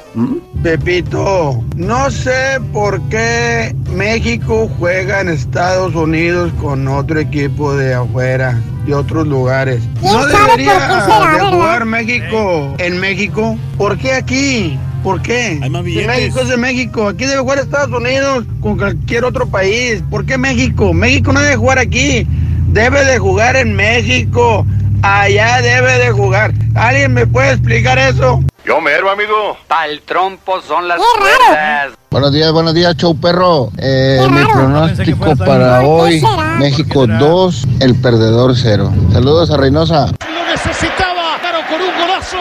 Pepito, 0.62 1.64
no 1.76 2.10
sé 2.12 2.60
por 2.72 3.02
qué 3.10 3.76
México 3.96 4.70
juega 4.78 5.22
en 5.22 5.30
Estados 5.30 5.96
Unidos 5.96 6.52
con 6.62 6.88
otro 6.88 7.20
equipo 7.20 7.76
de 7.76 7.96
afuera, 7.96 8.60
de 8.86 8.94
otros 8.94 9.28
lugares. 9.28 9.82
No 10.02 10.24
sabe 10.30 10.48
por 10.48 10.56
qué 10.58 10.64
debería 10.64 10.88
de 11.34 11.52
jugar 11.52 11.86
México 11.86 12.76
en 12.78 13.00
México. 13.00 13.58
¿Por 13.78 13.98
qué 13.98 14.14
aquí? 14.14 14.75
¿Por 15.06 15.22
qué? 15.22 15.60
Billetes. 15.84 16.08
México 16.08 16.40
es 16.40 16.50
de 16.50 16.58
México. 16.58 17.08
Aquí 17.10 17.26
debe 17.26 17.40
jugar 17.42 17.60
Estados 17.60 17.96
Unidos 17.96 18.44
con 18.60 18.76
cualquier 18.76 19.24
otro 19.24 19.46
país. 19.48 20.02
¿Por 20.10 20.26
qué 20.26 20.36
México? 20.36 20.94
México 20.94 21.32
no 21.32 21.42
debe 21.42 21.58
jugar 21.58 21.78
aquí. 21.78 22.26
Debe 22.70 23.06
de 23.06 23.20
jugar 23.20 23.56
en 23.56 23.76
México. 23.76 24.66
Allá 25.04 25.62
debe 25.62 26.00
de 26.00 26.10
jugar. 26.10 26.54
¿Alguien 26.74 27.14
me 27.14 27.28
puede 27.28 27.52
explicar 27.52 28.00
eso? 28.00 28.44
Yo 28.66 28.82
mero, 28.82 29.12
amigo. 29.12 29.56
Pa'l 29.68 30.02
trompo 30.02 30.60
son 30.64 30.88
las 30.88 30.98
cuerdas. 30.98 31.94
Buenos 32.10 32.34
días, 32.34 32.52
buenos 32.52 32.74
días, 32.74 32.96
show 32.98 33.16
perro. 33.16 33.70
Eh, 33.78 34.18
Qué 34.24 34.30
mi 34.32 34.44
pronóstico 34.44 35.36
para 35.36 35.82
¿Por 35.82 36.10
qué 36.10 36.16
hoy? 36.16 36.24
México 36.58 37.06
2, 37.06 37.68
el 37.82 37.94
perdedor 38.02 38.56
0. 38.58 38.92
Saludos 39.14 39.52
a 39.52 39.58
Reynosa. 39.58 40.08
Lo 40.08 40.52
necesitaba, 40.52 41.38
pero 41.44 41.60
con 41.70 41.80
un 41.80 41.96
golazo. 41.96 42.38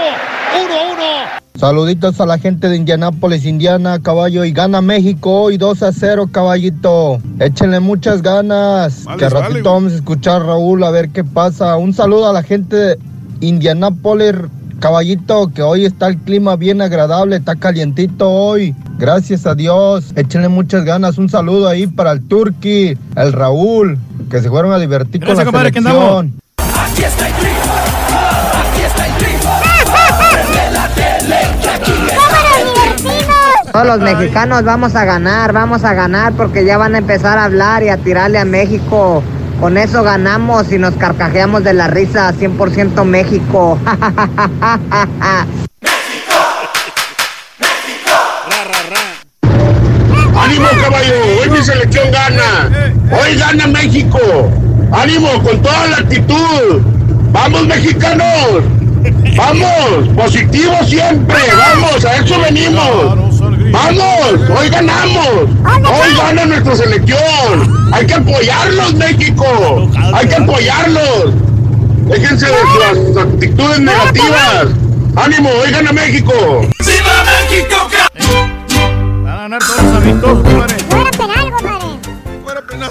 1-1. 0.57 1.44
Saluditos 1.59 2.21
a 2.21 2.27
la 2.27 2.37
gente 2.37 2.69
de 2.69 2.77
Indianápolis, 2.77 3.45
Indiana, 3.47 4.01
caballo. 4.03 4.45
Y 4.45 4.51
gana 4.51 4.81
México 4.81 5.43
hoy 5.43 5.57
2 5.57 5.85
a 5.85 5.93
0, 5.93 6.29
caballito. 6.33 7.21
Échenle 7.39 7.79
muchas 7.79 8.23
ganas. 8.23 9.05
Vale, 9.05 9.19
que 9.19 9.29
vale, 9.29 9.47
ratito 9.49 9.73
vamos 9.73 9.93
a 9.93 9.97
escuchar 9.97 10.43
a 10.43 10.47
Raúl 10.47 10.83
a 10.83 10.91
ver 10.91 11.11
qué 11.11 11.23
pasa. 11.23 11.77
Un 11.77 11.95
saludo 11.95 12.29
a 12.29 12.33
la 12.33 12.43
gente 12.43 12.75
de 12.75 12.99
Indianápolis, 13.41 14.35
caballito, 14.81 15.53
que 15.55 15.63
hoy 15.63 15.85
está 15.85 16.09
el 16.09 16.19
clima 16.19 16.57
bien 16.57 16.83
agradable, 16.83 17.37
está 17.37 17.55
calientito 17.55 18.29
hoy. 18.29 18.75
Gracias 18.99 19.47
a 19.47 19.55
Dios. 19.55 20.13
Échenle 20.17 20.49
muchas 20.49 20.85
ganas. 20.85 21.19
Un 21.19 21.29
saludo 21.29 21.69
ahí 21.69 21.87
para 21.87 22.11
el 22.11 22.27
Turqui, 22.27 22.99
el 23.15 23.33
Raúl, 23.33 23.97
que 24.29 24.43
se 24.43 24.51
fueron 24.51 24.73
a 24.73 24.79
divertir 24.81 25.21
Gracias, 25.21 25.45
con 25.45 25.55
la 25.55 25.71
compadre, 25.71 25.71
que 25.71 25.79
andamos. 25.79 26.25
selección. 26.25 26.41
Aquí 26.91 27.03
está 27.05 27.29
el 27.29 27.35
tri. 27.35 27.49
Aquí 27.49 27.53
está 27.53 27.87
el 27.87 27.95
tri. 27.95 28.04
Todos 33.75 33.87
los 33.89 33.99
mexicanos 33.99 34.63
vamos 34.63 34.95
a 34.95 35.05
ganar, 35.05 35.53
vamos 35.53 35.83
a 35.83 35.95
ganar 35.95 36.33
porque 36.35 36.65
ya 36.65 36.79
van 36.79 36.95
a 36.95 36.99
empezar 36.99 37.39
a 37.39 37.45
hablar 37.47 37.83
y 37.83 37.89
a 37.89 37.97
tirarle 37.97 38.39
a 38.39 38.45
México. 38.45 39.21
Con 39.59 39.77
eso 39.77 40.05
ganamos 40.05 40.71
y 40.71 40.79
nos 40.79 40.95
carcajeamos 40.95 41.65
de 41.65 41.75
la 41.75 41.89
risa, 41.89 42.33
100% 42.33 43.05
México. 43.05 43.77
¡Ánimo, 50.37 50.69
caballo! 50.81 51.15
Hoy 51.43 51.51
mi 51.51 51.61
selección 51.61 52.13
gana. 52.13 52.71
Hoy 53.11 53.35
gana 53.35 53.67
México. 53.67 54.21
¡Ánimo, 54.93 55.43
con 55.43 55.61
toda 55.63 55.89
la 55.89 55.97
actitud! 55.97 56.81
¡Vamos, 57.33 57.67
mexicanos! 57.67 58.63
¡Vamos! 59.37 60.09
¡Positivo 60.15 60.77
siempre! 60.87 61.39
¡Vamos! 61.57 62.05
¡A 62.05 62.19
eso 62.19 62.39
venimos! 62.39 63.34
¡Vamos! 63.75 64.49
¡Hoy 64.57 64.69
ganamos! 64.69 65.51
¡Hoy 65.67 66.17
gana 66.17 66.47
nuestra 66.47 66.77
selección! 66.77 67.91
¡Hay 67.93 68.07
que 68.07 68.15
apoyarlos, 68.15 68.95
México! 68.95 69.91
¡Hay 70.15 70.29
que 70.29 70.37
apoyarlos! 70.37 71.35
Déjense 72.07 72.47
de 72.47 72.53
las 72.79 73.17
actitudes 73.27 73.81
negativas. 73.81 74.69
¡Ánimo! 75.17 75.51
¡Hoy 75.51 75.73
gana 75.73 75.93
México! 75.93 76.33
¡Viva 76.87 77.25
México! 77.25 77.89
Van 79.25 79.29
a 79.29 79.37
ganar 79.43 79.61
todos 79.61 79.83
los 79.83 79.95
amistosos, 79.97 80.43
compadre. 80.45 80.75
Fuera 80.89 81.11
penal, 81.11 81.51
compadre. 81.51 81.99
Fuera 82.45 82.63
penal. 82.63 82.91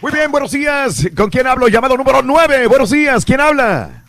Muy 0.00 0.12
bien, 0.12 0.32
buenos 0.32 0.52
días. 0.52 1.06
¿Con 1.14 1.28
quién 1.28 1.46
hablo? 1.46 1.68
Llamado 1.68 1.98
número 1.98 2.22
9. 2.22 2.66
Buenos 2.66 2.90
días. 2.90 3.26
¿Quién 3.26 3.42
habla? 3.42 4.04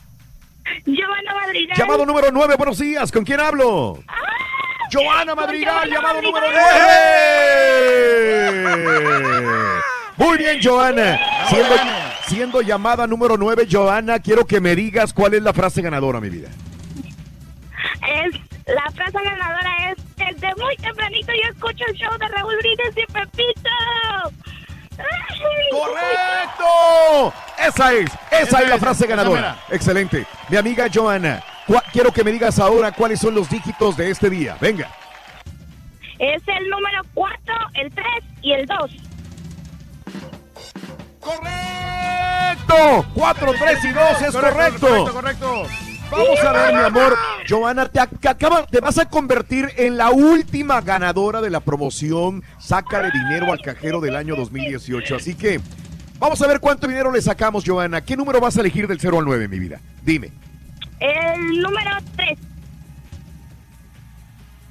Giovanna 0.85 1.33
Madrigal. 1.41 1.77
Llamado 1.77 2.05
número 2.05 2.29
9. 2.31 2.55
Buenos 2.55 2.79
días. 2.79 3.11
¿Con 3.11 3.25
quién 3.25 3.41
hablo? 3.41 3.99
Joana 4.93 5.33
Madrigal, 5.33 5.89
llamado 5.89 6.21
número 6.21 6.45
9. 6.51 6.63
Muy 10.17 10.37
bien, 10.37 10.59
Joana. 10.61 11.19
Siendo, 11.49 11.75
siendo 12.27 12.61
llamada 12.61 13.07
número 13.07 13.35
9, 13.35 13.67
Joana, 13.69 14.19
quiero 14.19 14.45
que 14.45 14.61
me 14.61 14.75
digas 14.75 15.11
cuál 15.11 15.33
es 15.33 15.41
la 15.41 15.51
frase 15.51 15.81
ganadora, 15.81 16.21
mi 16.21 16.29
vida. 16.29 16.49
Es, 18.01 18.35
la 18.67 18.91
frase 18.91 19.17
ganadora 19.23 19.91
es, 19.91 19.97
desde 20.15 20.53
muy 20.55 20.75
tempranito 20.77 21.31
yo 21.31 21.49
escucho 21.49 21.85
el 21.87 21.95
show 21.95 22.15
de 22.19 22.27
Raúl 22.27 22.55
Brindis 22.57 22.95
y 22.95 23.11
Pepito. 23.11 23.69
¡Correcto! 25.71 27.33
Esa 27.57 27.93
es, 27.93 28.11
esa 28.29 28.61
es 28.61 28.69
la 28.69 28.77
frase 28.77 29.07
ganadora. 29.07 29.57
Excelente. 29.69 30.27
Mi 30.49 30.57
amiga 30.57 30.85
Joana, 30.93 31.43
quiero 31.91 32.11
que 32.11 32.23
me 32.23 32.31
digas 32.31 32.59
ahora 32.59 32.91
cuáles 32.91 33.19
son 33.19 33.35
los 33.35 33.49
dígitos 33.49 33.97
de 33.97 34.09
este 34.11 34.29
día. 34.29 34.57
Venga. 34.59 34.89
Es 36.19 36.41
el 36.47 36.69
número 36.69 37.01
4, 37.13 37.37
el 37.75 37.91
3 37.91 38.05
y 38.41 38.51
el 38.53 38.65
2. 38.65 38.77
¡Correcto! 41.19 43.05
4, 43.13 43.51
3 43.59 43.85
y 43.85 43.89
2 43.91 44.21
es 44.21 44.31
correcto. 44.35 44.87
Correcto, 44.87 45.13
correcto. 45.13 45.63
Vamos 46.11 46.39
a 46.41 46.51
ver, 46.51 46.73
mi 46.75 46.81
amor. 46.81 47.17
Joana, 47.49 47.89
te, 47.89 47.99
ac- 47.99 48.29
acaba- 48.29 48.65
te 48.67 48.79
vas 48.79 48.97
a 48.99 49.05
convertir 49.09 49.69
en 49.77 49.97
la 49.97 50.11
última 50.11 50.79
ganadora 50.81 51.41
de 51.41 51.49
la 51.49 51.59
promoción 51.59 52.43
Sácale 52.59 53.09
dinero 53.11 53.51
al 53.51 53.59
cajero 53.61 53.99
del 53.99 54.15
año 54.15 54.35
2018. 54.35 55.15
Así 55.15 55.33
que 55.33 55.59
vamos 56.19 56.39
a 56.41 56.47
ver 56.47 56.59
cuánto 56.59 56.87
dinero 56.87 57.11
le 57.11 57.21
sacamos, 57.21 57.63
Joana. 57.65 58.01
¿Qué 58.01 58.15
número 58.15 58.39
vas 58.39 58.55
a 58.57 58.59
elegir 58.61 58.87
del 58.87 58.99
0 58.99 59.19
al 59.19 59.25
9, 59.25 59.47
mi 59.47 59.57
vida? 59.59 59.79
Dime. 60.03 60.31
El 61.03 61.61
número 61.61 61.91
3. 62.15 62.39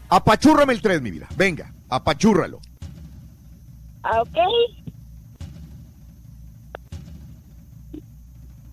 Apachúrrame 0.09 0.73
el 0.73 0.81
3, 0.81 1.03
mi 1.03 1.11
vida. 1.11 1.27
Venga, 1.37 1.71
apachúrralo. 1.91 2.59
Ok. 4.03 4.39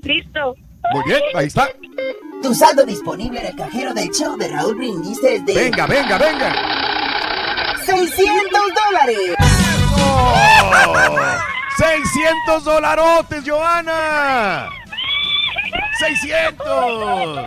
Listo. 0.04 0.56
Muy 0.94 1.04
bien, 1.06 1.22
ahí 1.36 1.48
está. 1.48 1.68
Tu 2.42 2.56
saldo 2.56 2.86
disponible 2.86 3.42
en 3.42 3.48
el 3.48 3.56
cajero 3.58 3.94
del 3.94 4.10
show 4.10 4.38
de 4.38 4.48
Raúl 4.48 4.76
Brindis 4.76 5.22
es 5.22 5.46
de... 5.46 5.54
Venga, 5.54 5.86
venga, 5.86 6.18
venga. 6.18 6.56
600 7.86 8.62
dólares. 8.86 9.36
600 11.78 12.64
dolarotes, 12.64 13.44
Joana. 13.46 14.79
600. 16.00 17.46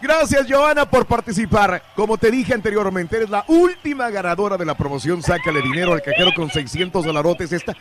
Gracias, 0.00 0.46
Joana, 0.48 0.88
por 0.88 1.06
participar. 1.06 1.82
Como 1.94 2.16
te 2.16 2.30
dije 2.30 2.54
anteriormente, 2.54 3.16
eres 3.16 3.30
la 3.30 3.44
última 3.48 4.08
ganadora 4.10 4.56
de 4.56 4.64
la 4.64 4.76
promoción 4.76 5.22
Sácale 5.22 5.60
dinero 5.62 5.92
al 5.94 6.02
cajero 6.02 6.30
con 6.34 6.50
600 6.50 7.04
dolarotes. 7.04 7.52
Esta... 7.52 7.74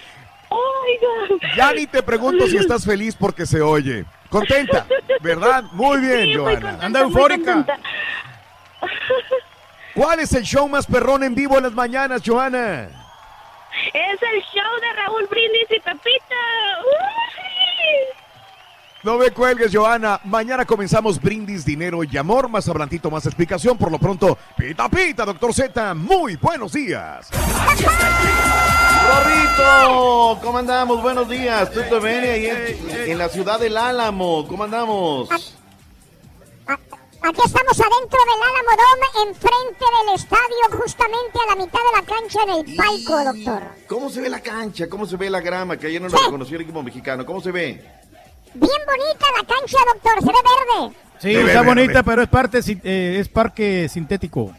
Ya 1.55 1.71
ni 1.73 1.87
te 1.87 2.01
pregunto 2.01 2.47
si 2.47 2.57
estás 2.57 2.85
feliz 2.85 3.15
porque 3.15 3.45
se 3.45 3.61
oye. 3.61 4.05
Contenta, 4.29 4.87
¿verdad? 5.21 5.65
Muy 5.73 5.99
bien, 5.99 6.37
Joana. 6.37 6.79
Anda 6.81 7.01
eufórica. 7.01 7.65
¿Cuál 9.93 10.19
es 10.19 10.33
el 10.33 10.43
show 10.43 10.67
más 10.67 10.85
perrón 10.85 11.23
en 11.23 11.35
vivo 11.35 11.57
en 11.57 11.63
las 11.63 11.73
mañanas, 11.73 12.21
Joana? 12.25 13.04
Es 13.93 14.21
el 14.21 14.41
show 14.41 14.79
de 14.81 14.93
Raúl 14.93 15.27
Brindis 15.29 15.67
y 15.69 15.79
Pepito. 15.79 16.35
Uy. 16.85 18.15
No 19.03 19.17
me 19.19 19.29
cuelgues, 19.29 19.71
Joana. 19.71 20.19
Mañana 20.23 20.65
comenzamos 20.65 21.21
brindis, 21.21 21.63
dinero 21.63 22.03
y 22.03 22.17
amor. 22.17 22.49
Más 22.49 22.67
adelantito, 22.67 23.11
más 23.11 23.25
explicación. 23.27 23.77
Por 23.77 23.91
lo 23.91 23.99
pronto, 23.99 24.35
pita 24.57 24.89
pita, 24.89 25.25
doctor 25.25 25.53
Z. 25.53 25.93
Muy 25.93 26.37
buenos 26.37 26.71
días. 26.73 27.29
Rorrito, 29.07 30.39
¿cómo 30.41 30.57
andamos? 30.57 31.03
Buenos 31.03 31.29
días. 31.29 31.71
Tuto 31.71 32.01
Bene, 32.01 32.31
ahí 32.31 32.47
en, 32.47 33.11
en 33.11 33.17
la 33.19 33.29
ciudad 33.29 33.59
del 33.59 33.77
Álamo. 33.77 34.47
¿Cómo 34.47 34.63
andamos? 34.63 35.29
Aquí 37.27 37.41
estamos 37.43 37.79
adentro 37.79 38.19
del 38.19 38.41
Álamo 38.43 38.71
Dome, 38.77 39.29
enfrente 39.29 39.85
del 39.97 40.15
estadio, 40.15 40.79
justamente 40.79 41.39
a 41.39 41.55
la 41.55 41.65
mitad 41.65 41.79
de 41.79 41.99
la 41.99 42.05
cancha 42.05 42.39
en 42.43 42.49
el 42.49 42.75
palco, 42.75 43.33
doctor. 43.33 43.63
¿Cómo 43.87 44.09
se 44.11 44.21
ve 44.21 44.29
la 44.29 44.41
cancha? 44.41 44.87
¿Cómo 44.87 45.07
se 45.07 45.17
ve 45.17 45.31
la 45.31 45.41
grama? 45.41 45.75
Que 45.75 45.87
ayer 45.87 45.99
no 45.99 46.07
lo 46.07 46.17
reconoció 46.17 46.57
el 46.57 46.61
equipo 46.61 46.83
mexicano. 46.83 47.25
¿Cómo 47.25 47.41
se 47.41 47.51
ve? 47.51 47.83
Bien 48.53 48.81
bonita 48.85 49.25
la 49.37 49.47
cancha, 49.47 49.77
doctor, 49.91 50.19
se 50.19 50.27
ve 50.27 50.33
verde. 50.33 50.95
Sí, 51.19 51.27
Debe 51.29 51.47
está 51.47 51.61
verde. 51.61 51.81
bonita, 51.81 52.03
pero 52.03 52.21
es 52.21 52.29
parte 52.29 52.59
eh, 52.83 53.17
es 53.19 53.27
parque 53.27 53.89
sintético. 53.89 54.53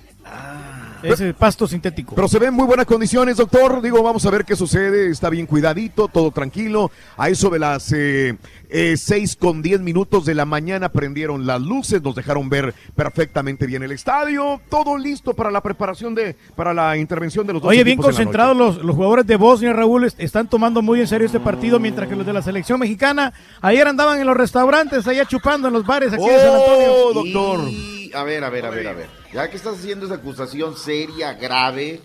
Es 1.03 1.21
eh, 1.21 1.35
pasto 1.35 1.67
sintético. 1.67 2.15
Pero 2.15 2.29
se 2.29 2.39
ven 2.39 2.55
muy 2.55 2.67
buenas 2.67 2.87
condiciones, 2.87 3.37
doctor. 3.37 3.83
Digo, 3.83 4.03
vamos 4.03 4.25
a 4.27 4.31
ver 4.31 4.45
qué 4.45 4.57
sucede. 4.57 5.11
Está 5.11 5.31
bien 5.31 5.47
cuidadito, 5.47 6.09
todo 6.09 6.31
tranquilo. 6.31 6.91
A 7.17 7.29
eso 7.29 7.51
de 7.51 7.59
las 7.59 7.93
eh, 7.93 8.37
eh, 8.69 8.97
6 8.97 9.37
con 9.37 9.63
10 9.63 9.81
minutos 9.81 10.25
de 10.25 10.35
la 10.35 10.45
mañana 10.45 10.89
prendieron 10.91 11.47
las 11.47 11.61
luces, 11.61 12.03
nos 12.03 12.15
dejaron 12.15 12.49
ver 12.49 12.75
perfectamente 12.95 13.67
bien 13.67 13.83
el 13.83 13.93
estadio. 13.93 14.61
Todo 14.69 14.97
listo 14.99 15.35
para 15.35 15.51
la 15.51 15.61
preparación 15.61 16.15
de, 16.15 16.37
para 16.55 16.75
la 16.75 16.97
intervención 16.97 17.47
de 17.47 17.53
los 17.53 17.63
dos 17.63 17.71
Oye, 17.71 17.85
bien 17.85 17.99
concentrados 17.99 18.57
los, 18.57 18.79
los 18.85 18.97
jugadores 18.97 19.27
de 19.27 19.37
Bosnia, 19.37 19.73
Raúl, 19.73 20.05
est- 20.05 20.19
están 20.21 20.49
tomando 20.49 20.83
muy 20.83 21.01
en 21.01 21.07
serio 21.07 21.27
este 21.27 21.41
partido, 21.41 21.79
mientras 21.79 22.09
que 22.09 22.17
los 22.17 22.27
de 22.27 22.33
la 22.33 22.43
selección 22.43 22.81
mexicana 22.81 23.33
ayer 23.61 23.87
andaban 23.87 24.19
en 24.21 24.27
los 24.27 24.37
restaurantes, 24.37 25.07
allá 25.07 25.25
chupando 25.27 25.69
en 25.69 25.75
los 25.75 25.87
bares 25.87 26.13
aquí 26.13 26.27
de 26.27 26.37
San 26.39 26.55
Antonio. 26.55 26.93
Oh, 26.93 27.13
doctor. 27.13 27.69
Y, 27.71 28.11
a 28.15 28.23
ver, 28.25 28.45
a 28.45 28.51
ver, 28.51 28.67
a 28.67 28.71
ver, 28.71 28.89
a 28.89 28.93
ver. 28.93 29.07
Ya 29.37 29.51
que 29.51 29.59
estás 29.59 29.75
haciendo 29.79 30.07
esa 30.07 30.15
acusación 30.15 30.79
seria, 30.79 31.35
grave, 31.35 32.01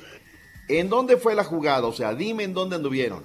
¿en 0.68 0.90
dónde 0.90 1.16
fue 1.16 1.34
la 1.34 1.46
jugada? 1.46 1.88
O 1.88 1.94
sea, 1.94 2.14
dime 2.14 2.44
en 2.44 2.54
dónde 2.54 2.76
anduvieron. 2.76 3.24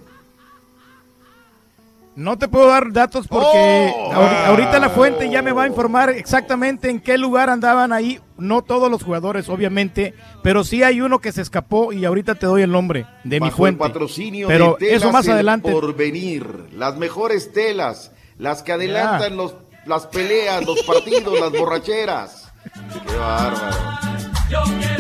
No 2.14 2.38
te 2.38 2.46
puedo 2.46 2.68
dar 2.68 2.92
datos 2.92 3.26
porque 3.28 3.92
Oh. 3.94 4.12
ahori- 4.12 4.46
ahorita 4.46 4.78
la 4.78 4.90
fuente 4.90 5.28
ya 5.28 5.42
me 5.42 5.50
va 5.50 5.64
a 5.64 5.66
informar 5.66 6.10
exactamente 6.10 6.88
en 6.88 7.00
qué 7.00 7.18
lugar 7.18 7.50
andaban 7.50 7.92
ahí. 7.92 8.20
No 8.38 8.62
todos 8.62 8.88
los 8.90 9.02
jugadores, 9.02 9.48
obviamente, 9.48 10.14
pero 10.42 10.62
sí 10.62 10.84
hay 10.84 11.00
uno 11.00 11.18
que 11.18 11.32
se 11.32 11.42
escapó 11.42 11.92
y 11.92 12.04
ahorita 12.04 12.36
te 12.36 12.46
doy 12.46 12.62
el 12.62 12.70
nombre 12.70 13.06
de 13.24 13.40
mi 13.40 13.50
fuente. 13.50 13.82
el 13.84 13.90
patrocinio 13.90 14.46
pero 14.46 14.76
de 14.78 14.86
telas 14.86 15.02
eso 15.02 15.10
más 15.12 15.26
El 15.26 15.32
adelante. 15.32 15.70
Porvenir, 15.72 16.46
las 16.74 16.96
mejores 16.96 17.52
telas, 17.52 18.12
las 18.38 18.62
que 18.62 18.70
adelantan 18.72 19.36
los, 19.36 19.56
las 19.84 20.06
peleas, 20.06 20.64
los 20.64 20.82
partidos, 20.84 21.38
las 21.40 21.50
borracheras. 21.50 22.44
Qué 23.06 23.16
bárbaro. 23.16 23.95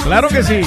Claro 0.02 0.28
que 0.28 0.42
sí. 0.42 0.60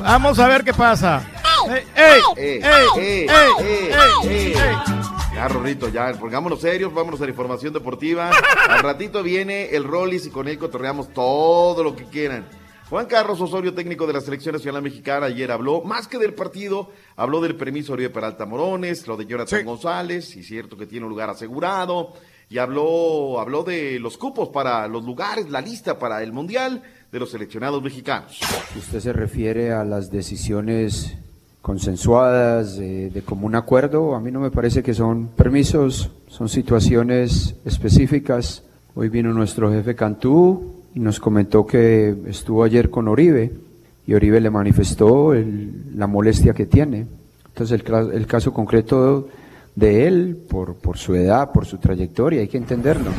Vamos 0.00 0.38
a 0.38 0.48
ver 0.48 0.64
qué 0.64 0.74
pasa. 0.74 1.26
¡Ey! 1.68 1.82
¡Ey! 1.96 2.20
Eh, 2.36 2.60
¡Ey! 2.62 2.86
eh, 2.98 3.26
¡Ey! 3.28 3.52
eh, 3.60 4.54
eh. 4.54 4.76
Ya, 5.34 5.48
Rorrito, 5.48 5.88
ya, 5.88 6.12
pongámonos 6.12 6.60
serios, 6.60 6.92
vámonos 6.92 7.20
a 7.20 7.24
la 7.24 7.30
información 7.30 7.72
deportiva. 7.72 8.30
Al 8.68 8.80
ratito 8.80 9.22
viene 9.22 9.70
el 9.70 9.84
Rollis 9.84 10.26
y 10.26 10.30
con 10.30 10.46
él 10.46 10.58
cotorreamos 10.58 11.12
todo 11.12 11.82
lo 11.82 11.96
que 11.96 12.04
quieran. 12.04 12.46
Juan 12.90 13.06
Carlos 13.06 13.40
Osorio, 13.40 13.72
técnico 13.74 14.06
de 14.06 14.12
la 14.12 14.20
Selección 14.20 14.54
Nacional 14.54 14.82
Mexicana, 14.82 15.26
ayer 15.26 15.50
habló, 15.50 15.80
más 15.82 16.06
que 16.06 16.18
del 16.18 16.34
partido, 16.34 16.90
habló 17.16 17.40
del 17.40 17.56
permiso 17.56 17.88
de 17.88 17.94
Oribe 17.94 18.10
Peralta 18.10 18.44
Morones, 18.44 19.06
lo 19.08 19.16
de 19.16 19.24
Jonathan 19.26 19.64
González, 19.64 20.36
y 20.36 20.42
cierto 20.44 20.76
que 20.76 20.86
tiene 20.86 21.06
un 21.06 21.10
lugar 21.10 21.30
asegurado. 21.30 22.12
y 22.50 22.58
habló, 22.58 23.40
habló 23.40 23.64
de 23.64 23.98
los 23.98 24.18
cupos 24.18 24.50
para 24.50 24.86
los 24.86 25.02
lugares, 25.02 25.48
la 25.48 25.62
lista 25.62 25.98
para 25.98 26.22
el 26.22 26.32
Mundial 26.32 26.82
de 27.14 27.20
los 27.20 27.30
seleccionados 27.30 27.80
mexicanos. 27.80 28.40
Usted 28.76 28.98
se 28.98 29.12
refiere 29.12 29.70
a 29.72 29.84
las 29.84 30.10
decisiones 30.10 31.14
consensuadas, 31.62 32.76
eh, 32.80 33.08
de 33.14 33.22
común 33.22 33.54
acuerdo. 33.54 34.16
A 34.16 34.20
mí 34.20 34.32
no 34.32 34.40
me 34.40 34.50
parece 34.50 34.82
que 34.82 34.94
son 34.94 35.28
permisos, 35.28 36.10
son 36.26 36.48
situaciones 36.48 37.54
específicas. 37.64 38.64
Hoy 38.96 39.10
vino 39.10 39.32
nuestro 39.32 39.70
jefe 39.72 39.94
Cantú 39.94 40.72
y 40.92 40.98
nos 40.98 41.20
comentó 41.20 41.64
que 41.64 42.16
estuvo 42.26 42.64
ayer 42.64 42.90
con 42.90 43.06
Oribe 43.06 43.52
y 44.08 44.14
Oribe 44.14 44.40
le 44.40 44.50
manifestó 44.50 45.34
el- 45.34 45.96
la 45.96 46.08
molestia 46.08 46.52
que 46.52 46.66
tiene. 46.66 47.06
Entonces 47.46 47.80
el, 47.80 47.94
el 48.12 48.26
caso 48.26 48.52
concreto 48.52 49.28
de 49.76 50.08
él, 50.08 50.36
por, 50.48 50.74
por 50.74 50.98
su 50.98 51.14
edad, 51.14 51.52
por 51.52 51.64
su 51.64 51.78
trayectoria, 51.78 52.40
hay 52.40 52.48
que 52.48 52.58
entenderlo. 52.58 53.12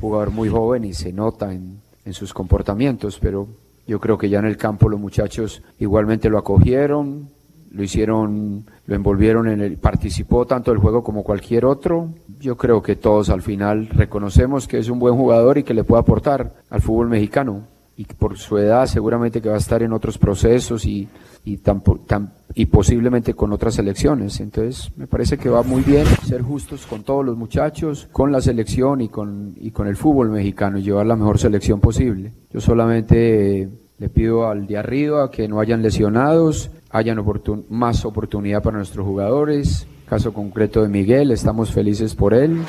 Jugador 0.00 0.32
muy 0.32 0.48
joven 0.48 0.84
y 0.84 0.94
se 0.94 1.12
nota 1.12 1.52
en, 1.52 1.78
en 2.06 2.14
sus 2.14 2.32
comportamientos, 2.32 3.18
pero 3.20 3.48
yo 3.86 4.00
creo 4.00 4.16
que 4.16 4.30
ya 4.30 4.38
en 4.38 4.46
el 4.46 4.56
campo 4.56 4.88
los 4.88 4.98
muchachos 4.98 5.62
igualmente 5.78 6.30
lo 6.30 6.38
acogieron, 6.38 7.28
lo 7.70 7.82
hicieron, 7.82 8.64
lo 8.86 8.94
envolvieron 8.94 9.48
en 9.48 9.60
el, 9.60 9.76
participó 9.76 10.46
tanto 10.46 10.70
del 10.70 10.80
juego 10.80 11.02
como 11.02 11.22
cualquier 11.22 11.66
otro. 11.66 12.14
Yo 12.40 12.56
creo 12.56 12.80
que 12.80 12.96
todos 12.96 13.28
al 13.28 13.42
final 13.42 13.88
reconocemos 13.88 14.66
que 14.66 14.78
es 14.78 14.88
un 14.88 14.98
buen 14.98 15.14
jugador 15.14 15.58
y 15.58 15.62
que 15.64 15.74
le 15.74 15.84
puede 15.84 16.00
aportar 16.00 16.54
al 16.70 16.80
fútbol 16.80 17.08
mexicano. 17.08 17.66
Y 17.98 18.04
por 18.04 18.36
su 18.36 18.58
edad 18.58 18.84
seguramente 18.86 19.40
que 19.40 19.48
va 19.48 19.54
a 19.54 19.58
estar 19.58 19.82
en 19.82 19.92
otros 19.94 20.18
procesos 20.18 20.84
y, 20.84 21.08
y, 21.46 21.56
tampo- 21.56 21.98
tam- 22.06 22.28
y 22.54 22.66
posiblemente 22.66 23.32
con 23.32 23.52
otras 23.52 23.74
selecciones. 23.74 24.38
Entonces 24.40 24.90
me 24.96 25.06
parece 25.06 25.38
que 25.38 25.48
va 25.48 25.62
muy 25.62 25.80
bien 25.82 26.04
ser 26.26 26.42
justos 26.42 26.84
con 26.86 27.04
todos 27.04 27.24
los 27.24 27.38
muchachos, 27.38 28.06
con 28.12 28.30
la 28.32 28.42
selección 28.42 29.00
y 29.00 29.08
con, 29.08 29.54
y 29.58 29.70
con 29.70 29.86
el 29.86 29.96
fútbol 29.96 30.28
mexicano 30.28 30.76
y 30.78 30.82
llevar 30.82 31.06
la 31.06 31.16
mejor 31.16 31.38
selección 31.38 31.80
posible. 31.80 32.32
Yo 32.52 32.60
solamente 32.60 33.62
eh, 33.62 33.68
le 33.98 34.08
pido 34.10 34.46
al 34.46 34.66
de 34.66 34.76
arriba 34.76 35.30
que 35.30 35.48
no 35.48 35.58
hayan 35.60 35.80
lesionados, 35.80 36.70
hayan 36.90 37.16
oportun- 37.16 37.64
más 37.70 38.04
oportunidad 38.04 38.62
para 38.62 38.76
nuestros 38.76 39.06
jugadores. 39.06 39.86
Caso 40.06 40.34
concreto 40.34 40.82
de 40.82 40.88
Miguel, 40.88 41.30
estamos 41.30 41.72
felices 41.72 42.14
por 42.14 42.34
él. 42.34 42.60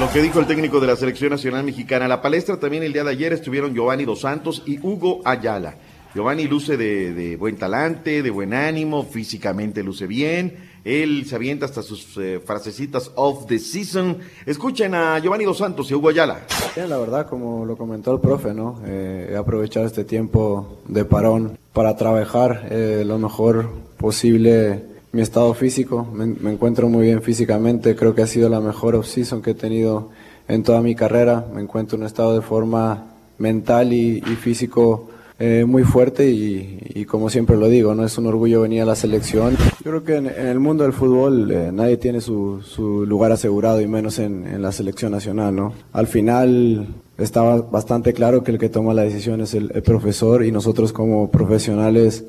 Lo 0.00 0.10
que 0.12 0.20
dijo 0.20 0.40
el 0.40 0.46
técnico 0.46 0.80
de 0.80 0.86
la 0.88 0.96
Selección 0.96 1.30
Nacional 1.30 1.64
Mexicana. 1.64 2.08
La 2.08 2.20
palestra 2.20 2.58
también 2.58 2.82
el 2.82 2.92
día 2.92 3.04
de 3.04 3.10
ayer 3.10 3.32
estuvieron 3.32 3.74
Giovanni 3.74 4.04
Dos 4.04 4.20
Santos 4.20 4.62
y 4.66 4.78
Hugo 4.80 5.20
Ayala. 5.24 5.76
Giovanni 6.14 6.46
luce 6.46 6.76
de, 6.76 7.36
buen 7.36 7.56
talante, 7.56 8.22
de 8.22 8.30
buen 8.30 8.52
ánimo, 8.52 9.04
físicamente 9.04 9.82
luce 9.82 10.06
bien. 10.06 10.70
Él 10.84 11.24
se 11.26 11.36
avienta 11.36 11.66
hasta 11.66 11.82
sus 11.82 12.16
eh, 12.18 12.40
frasecitas 12.44 13.12
of 13.14 13.46
the 13.46 13.58
season. 13.58 14.18
Escuchen 14.44 14.94
a 14.94 15.18
Giovanni 15.20 15.44
Dos 15.44 15.58
Santos 15.58 15.90
y 15.90 15.94
Hugo 15.94 16.08
Ayala. 16.08 16.40
La 16.76 16.98
verdad, 16.98 17.28
como 17.28 17.64
lo 17.64 17.76
comentó 17.76 18.12
el 18.12 18.20
profe, 18.20 18.52
¿no? 18.52 18.80
Eh, 18.84 19.30
he 19.32 19.36
aprovechado 19.36 19.86
este 19.86 20.04
tiempo 20.04 20.80
de 20.88 21.04
parón 21.04 21.58
para 21.72 21.96
trabajar 21.96 22.66
eh, 22.70 23.04
lo 23.06 23.18
mejor 23.18 23.70
posible 23.96 24.91
mi 25.12 25.20
estado 25.20 25.52
físico. 25.54 26.06
Me, 26.12 26.24
encuentro 26.50 26.88
muy 26.88 27.06
bien 27.06 27.22
físicamente. 27.22 27.94
Creo 27.94 28.14
que 28.14 28.22
ha 28.22 28.26
sido 28.26 28.48
la 28.48 28.60
mejor 28.60 28.96
off-season 28.96 29.42
que 29.42 29.50
he 29.50 29.54
tenido 29.54 30.08
en 30.48 30.62
toda 30.62 30.80
mi 30.80 30.94
carrera. 30.94 31.46
Me 31.54 31.60
encuentro 31.60 31.96
en 31.96 32.02
un 32.02 32.06
estado 32.06 32.34
de 32.34 32.40
forma 32.40 33.08
mental 33.38 33.92
y, 33.92 34.20
físico 34.40 35.08
eh, 35.38 35.64
muy 35.66 35.82
fuerte 35.82 36.30
y, 36.30 37.04
como 37.04 37.28
siempre 37.28 37.56
lo 37.56 37.68
digo, 37.68 37.94
no 37.94 38.04
es 38.04 38.16
un 38.16 38.26
orgullo 38.26 38.62
venir 38.62 38.82
a 38.82 38.86
la 38.86 38.94
selección. 38.94 39.56
Yo 39.84 39.90
creo 39.90 40.04
que 40.04 40.16
en, 40.16 40.26
en 40.26 40.46
el 40.46 40.60
mundo 40.60 40.84
del 40.84 40.92
fútbol 40.94 41.50
eh, 41.50 41.70
nadie 41.72 41.98
tiene 41.98 42.20
su, 42.20 42.62
su 42.62 43.04
lugar 43.04 43.32
asegurado 43.32 43.80
y 43.80 43.88
menos 43.88 44.18
en, 44.18 44.46
en 44.46 44.62
la 44.62 44.72
selección 44.72 45.12
nacional, 45.12 45.54
¿no? 45.54 45.74
Al 45.92 46.06
final 46.06 46.86
estaba 47.18 47.60
bastante 47.60 48.14
claro 48.14 48.42
que 48.42 48.52
el 48.52 48.58
que 48.58 48.68
toma 48.68 48.94
la 48.94 49.02
decisión 49.02 49.40
es 49.42 49.52
el, 49.54 49.72
el 49.74 49.82
profesor 49.82 50.44
y 50.44 50.52
nosotros 50.52 50.92
como 50.92 51.30
profesionales 51.30 52.24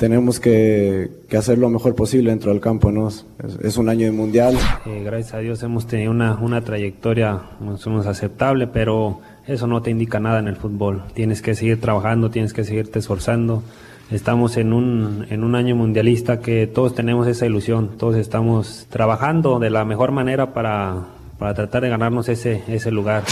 tenemos 0.00 0.40
que, 0.40 1.10
que 1.28 1.36
hacer 1.36 1.58
lo 1.58 1.68
mejor 1.68 1.94
posible 1.94 2.30
dentro 2.30 2.50
del 2.50 2.60
campo, 2.62 2.90
¿no? 2.90 3.08
Es, 3.62 3.76
un 3.76 3.90
año 3.90 4.06
de 4.06 4.12
mundial. 4.12 4.56
Eh, 4.86 5.02
gracias 5.04 5.34
a 5.34 5.38
Dios 5.40 5.62
hemos 5.62 5.86
tenido 5.86 6.10
una, 6.10 6.60
trayectoria 6.62 7.38
más 7.60 7.86
o 7.86 7.90
menos 7.90 8.06
aceptable, 8.06 8.66
pero 8.66 9.20
eso 9.46 9.66
no 9.66 9.82
te 9.82 9.90
indica 9.90 10.18
nada 10.18 10.38
en 10.38 10.48
el 10.48 10.56
fútbol. 10.56 11.02
Tienes 11.12 11.42
que 11.42 11.54
seguir 11.54 11.82
trabajando, 11.82 12.30
tienes 12.30 12.54
que 12.54 12.64
seguirte 12.64 12.98
esforzando. 12.98 13.62
Estamos 14.10 14.56
en 14.56 14.72
un, 14.72 15.54
año 15.54 15.76
mundialista 15.76 16.40
que 16.40 16.66
todos 16.66 16.94
tenemos 16.94 17.26
esa 17.26 17.44
ilusión, 17.44 17.90
todos 17.98 18.16
estamos 18.16 18.86
trabajando 18.88 19.58
de 19.58 19.68
la 19.68 19.84
mejor 19.84 20.12
manera 20.12 20.54
para, 20.54 21.08
tratar 21.38 21.82
de 21.82 21.90
ganarnos 21.90 22.30
ese 22.30 22.90
lugar. 22.90 23.24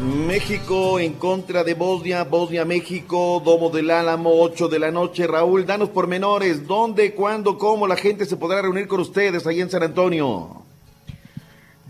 México 0.00 0.98
en 0.98 1.12
contra 1.14 1.62
de 1.62 1.74
Bosnia, 1.74 2.24
Bosnia, 2.24 2.64
México, 2.64 3.42
Domo 3.44 3.68
del 3.68 3.90
Álamo, 3.90 4.40
8 4.40 4.68
de 4.68 4.78
la 4.78 4.90
noche. 4.90 5.26
Raúl, 5.26 5.66
danos 5.66 5.90
pormenores. 5.90 6.66
¿Dónde, 6.66 7.14
cuándo, 7.14 7.58
cómo 7.58 7.86
la 7.86 7.96
gente 7.96 8.24
se 8.24 8.38
podrá 8.38 8.62
reunir 8.62 8.88
con 8.88 9.00
ustedes 9.00 9.46
ahí 9.46 9.60
en 9.60 9.68
San 9.68 9.82
Antonio? 9.82 10.69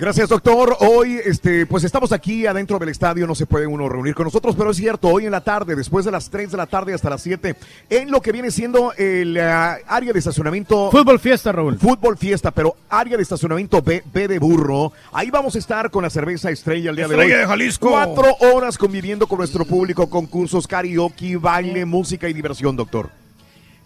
Gracias, 0.00 0.30
doctor. 0.30 0.78
Hoy, 0.80 1.20
este, 1.26 1.66
pues 1.66 1.84
estamos 1.84 2.10
aquí 2.10 2.46
adentro 2.46 2.78
del 2.78 2.88
estadio, 2.88 3.26
no 3.26 3.34
se 3.34 3.44
puede 3.44 3.66
uno 3.66 3.86
reunir 3.86 4.14
con 4.14 4.24
nosotros, 4.24 4.56
pero 4.56 4.70
es 4.70 4.78
cierto, 4.78 5.08
hoy 5.08 5.26
en 5.26 5.30
la 5.30 5.42
tarde, 5.42 5.76
después 5.76 6.06
de 6.06 6.10
las 6.10 6.30
3 6.30 6.52
de 6.52 6.56
la 6.56 6.64
tarde 6.64 6.94
hasta 6.94 7.10
las 7.10 7.20
7, 7.20 7.54
en 7.90 8.10
lo 8.10 8.22
que 8.22 8.32
viene 8.32 8.50
siendo 8.50 8.94
el 8.94 9.36
ah, 9.38 9.76
área 9.86 10.14
de 10.14 10.18
estacionamiento. 10.18 10.90
Fútbol 10.90 11.20
fiesta, 11.20 11.52
Raúl. 11.52 11.78
Fútbol 11.78 12.16
fiesta, 12.16 12.50
pero 12.50 12.76
área 12.88 13.18
de 13.18 13.22
estacionamiento 13.22 13.82
B, 13.82 14.02
B 14.10 14.26
de 14.26 14.38
burro. 14.38 14.90
Ahí 15.12 15.30
vamos 15.30 15.54
a 15.54 15.58
estar 15.58 15.90
con 15.90 16.02
la 16.02 16.08
cerveza 16.08 16.50
estrella 16.50 16.88
el 16.88 16.96
día 16.96 17.06
de 17.06 17.14
hoy. 17.14 17.20
Estrella 17.20 17.40
de 17.42 17.46
Jalisco. 17.46 17.90
Cuatro 17.90 18.36
horas 18.54 18.78
conviviendo 18.78 19.26
con 19.26 19.36
nuestro 19.36 19.66
público, 19.66 20.08
concursos, 20.08 20.66
karaoke, 20.66 21.36
baile, 21.36 21.84
música 21.84 22.26
y 22.26 22.32
diversión, 22.32 22.74
doctor. 22.74 23.19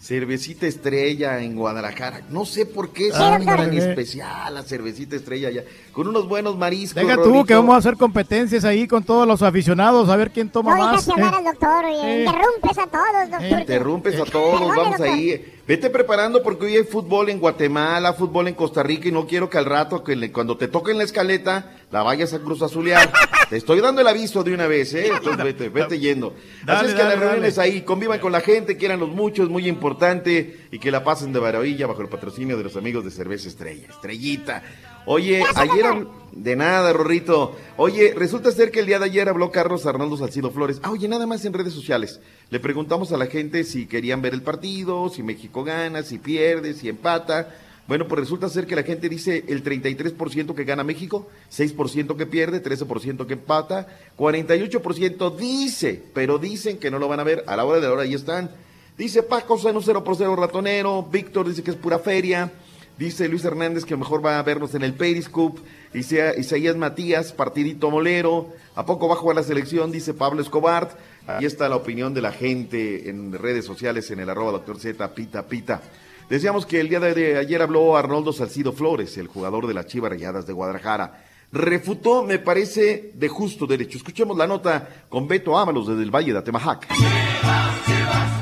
Cervecita 0.04 0.66
Estrella 0.66 1.40
en 1.40 1.56
Guadalajara. 1.56 2.20
No 2.28 2.44
sé 2.44 2.66
por 2.66 2.90
qué 2.92 3.08
es 3.08 3.14
Ah, 3.14 3.40
tan 3.42 3.72
especial 3.72 4.52
la 4.52 4.62
Cervecita 4.62 5.16
Estrella 5.16 5.48
allá. 5.48 5.64
Con 5.92 6.08
unos 6.08 6.28
buenos 6.28 6.58
mariscos. 6.58 7.02
Deja 7.02 7.14
tú 7.16 7.22
Rorrito. 7.24 7.44
que 7.46 7.54
vamos 7.54 7.74
a 7.74 7.78
hacer 7.78 7.96
competencias 7.96 8.66
ahí 8.66 8.86
con 8.86 9.02
todos 9.02 9.26
los 9.26 9.40
aficionados, 9.40 10.10
a 10.10 10.16
ver 10.16 10.30
quién 10.30 10.50
toma 10.50 10.76
No 10.76 10.84
más. 10.84 11.06
dejas 11.06 11.08
hablar 11.08 11.32
¿eh? 11.32 11.36
al 11.38 11.44
doctor, 11.44 11.84
oye, 11.86 11.96
Eh. 12.16 12.24
interrumpes 12.26 12.78
a 12.78 12.86
todos, 12.86 13.30
doctor. 13.30 13.60
Interrumpes 13.60 14.20
a 14.20 14.24
todos, 14.26 14.60
Perdone, 14.60 14.76
vamos 14.82 15.00
ahí. 15.00 15.53
Vete 15.66 15.88
preparando 15.88 16.42
porque 16.42 16.66
hoy 16.66 16.76
hay 16.76 16.84
fútbol 16.84 17.30
en 17.30 17.40
Guatemala, 17.40 18.12
fútbol 18.12 18.48
en 18.48 18.54
Costa 18.54 18.82
Rica 18.82 19.08
y 19.08 19.12
no 19.12 19.26
quiero 19.26 19.48
que 19.48 19.56
al 19.56 19.64
rato, 19.64 20.04
que 20.04 20.14
le- 20.14 20.30
cuando 20.30 20.58
te 20.58 20.68
toquen 20.68 20.98
la 20.98 21.04
escaleta, 21.04 21.72
la 21.90 22.02
vayas 22.02 22.34
a 22.34 22.40
Cruz 22.40 22.60
Azulear. 22.60 23.10
te 23.48 23.56
estoy 23.56 23.80
dando 23.80 24.02
el 24.02 24.06
aviso 24.08 24.44
de 24.44 24.52
una 24.52 24.66
vez, 24.66 24.92
¿eh? 24.92 25.06
Entonces 25.06 25.42
vete, 25.42 25.70
vete 25.70 25.98
yendo. 25.98 26.34
Dale, 26.66 26.78
Así 26.80 26.86
es 26.88 26.92
que 26.94 26.98
dale, 27.02 27.14
las 27.16 27.24
reuniones 27.24 27.56
dale. 27.56 27.70
ahí, 27.72 27.80
convivan 27.80 28.18
con 28.20 28.30
la 28.32 28.42
gente, 28.42 28.76
quieran 28.76 29.00
los 29.00 29.08
muchos, 29.08 29.48
muy 29.48 29.66
importante, 29.66 30.66
y 30.70 30.78
que 30.78 30.90
la 30.90 31.02
pasen 31.02 31.32
de 31.32 31.40
maravilla 31.40 31.86
bajo 31.86 32.02
el 32.02 32.08
patrocinio 32.08 32.58
de 32.58 32.64
los 32.64 32.76
amigos 32.76 33.02
de 33.02 33.10
Cerveza 33.10 33.48
Estrella. 33.48 33.86
Estrellita. 33.88 34.62
Oye, 35.06 35.42
ayer... 35.54 36.06
De 36.34 36.56
nada, 36.56 36.92
Rorrito. 36.92 37.54
Oye, 37.76 38.12
resulta 38.16 38.50
ser 38.50 38.72
que 38.72 38.80
el 38.80 38.86
día 38.86 38.98
de 38.98 39.04
ayer 39.04 39.28
habló 39.28 39.52
Carlos 39.52 39.86
Arnaldo 39.86 40.16
Salcido 40.16 40.50
Flores. 40.50 40.80
Ah, 40.82 40.90
oye, 40.90 41.06
nada 41.06 41.28
más 41.28 41.44
en 41.44 41.52
redes 41.52 41.72
sociales. 41.72 42.20
Le 42.50 42.58
preguntamos 42.58 43.12
a 43.12 43.16
la 43.16 43.26
gente 43.26 43.62
si 43.62 43.86
querían 43.86 44.20
ver 44.20 44.34
el 44.34 44.42
partido, 44.42 45.08
si 45.10 45.22
México 45.22 45.62
gana, 45.62 46.02
si 46.02 46.18
pierde, 46.18 46.74
si 46.74 46.88
empata. 46.88 47.54
Bueno, 47.86 48.08
pues 48.08 48.18
resulta 48.18 48.48
ser 48.48 48.66
que 48.66 48.74
la 48.74 48.82
gente 48.82 49.08
dice 49.08 49.44
el 49.46 49.62
33% 49.62 50.54
que 50.54 50.64
gana 50.64 50.82
México, 50.82 51.28
6% 51.52 52.16
que 52.16 52.26
pierde, 52.26 52.62
13% 52.62 53.26
que 53.26 53.34
empata, 53.34 53.86
48% 54.18 55.36
dice, 55.36 56.02
pero 56.14 56.38
dicen 56.38 56.78
que 56.78 56.90
no 56.90 56.98
lo 56.98 57.06
van 57.06 57.20
a 57.20 57.24
ver. 57.24 57.44
A 57.46 57.54
la 57.56 57.64
hora 57.64 57.78
de 57.78 57.86
la 57.86 57.92
hora 57.92 58.02
ahí 58.02 58.14
están. 58.14 58.50
Dice 58.98 59.22
Paco 59.22 59.58
Sano 59.58 59.80
0 59.82 60.02
por 60.02 60.16
0 60.16 60.34
ratonero, 60.34 61.02
Víctor 61.02 61.48
dice 61.48 61.62
que 61.62 61.72
es 61.72 61.76
pura 61.76 61.98
feria, 61.98 62.52
dice 62.98 63.28
Luis 63.28 63.44
Hernández 63.44 63.84
que 63.84 63.96
mejor 63.96 64.24
va 64.24 64.38
a 64.38 64.42
vernos 64.42 64.74
en 64.74 64.82
el 64.82 64.94
Periscope, 64.94 65.60
dice 65.92 66.34
Isaías 66.38 66.76
Matías, 66.76 67.32
partidito 67.32 67.90
molero, 67.90 68.52
¿a 68.74 68.86
poco 68.86 69.08
va 69.08 69.14
a 69.14 69.18
jugar 69.18 69.36
la 69.36 69.42
selección? 69.42 69.92
Dice 69.92 70.14
Pablo 70.14 70.42
Escobar, 70.42 70.96
ahí 71.26 71.44
está 71.44 71.68
la 71.68 71.76
opinión 71.76 72.14
de 72.14 72.22
la 72.22 72.32
gente 72.32 73.08
en 73.08 73.32
redes 73.32 73.64
sociales 73.64 74.10
en 74.10 74.20
el 74.20 74.30
arroba 74.30 74.52
doctor 74.52 74.78
Z, 74.78 75.14
pita 75.14 75.46
pita. 75.46 75.82
Decíamos 76.28 76.64
que 76.64 76.80
el 76.80 76.88
día 76.88 77.00
de, 77.00 77.14
de 77.14 77.38
ayer 77.38 77.60
habló 77.60 77.96
Arnoldo 77.96 78.32
Salcido 78.32 78.72
Flores, 78.72 79.18
el 79.18 79.26
jugador 79.26 79.66
de 79.66 79.74
las 79.74 79.86
Chivas 79.86 80.10
Rayadas 80.10 80.46
de 80.46 80.52
Guadalajara. 80.54 81.24
Refutó, 81.52 82.24
me 82.24 82.38
parece, 82.40 83.12
de 83.14 83.28
justo 83.28 83.66
derecho. 83.66 83.98
Escuchemos 83.98 84.36
la 84.36 84.46
nota 84.46 84.88
con 85.08 85.28
Beto 85.28 85.56
Ábalos 85.56 85.86
desde 85.86 86.02
el 86.02 86.10
Valle 86.10 86.32
de 86.32 86.38
Atemajac. 86.38 86.88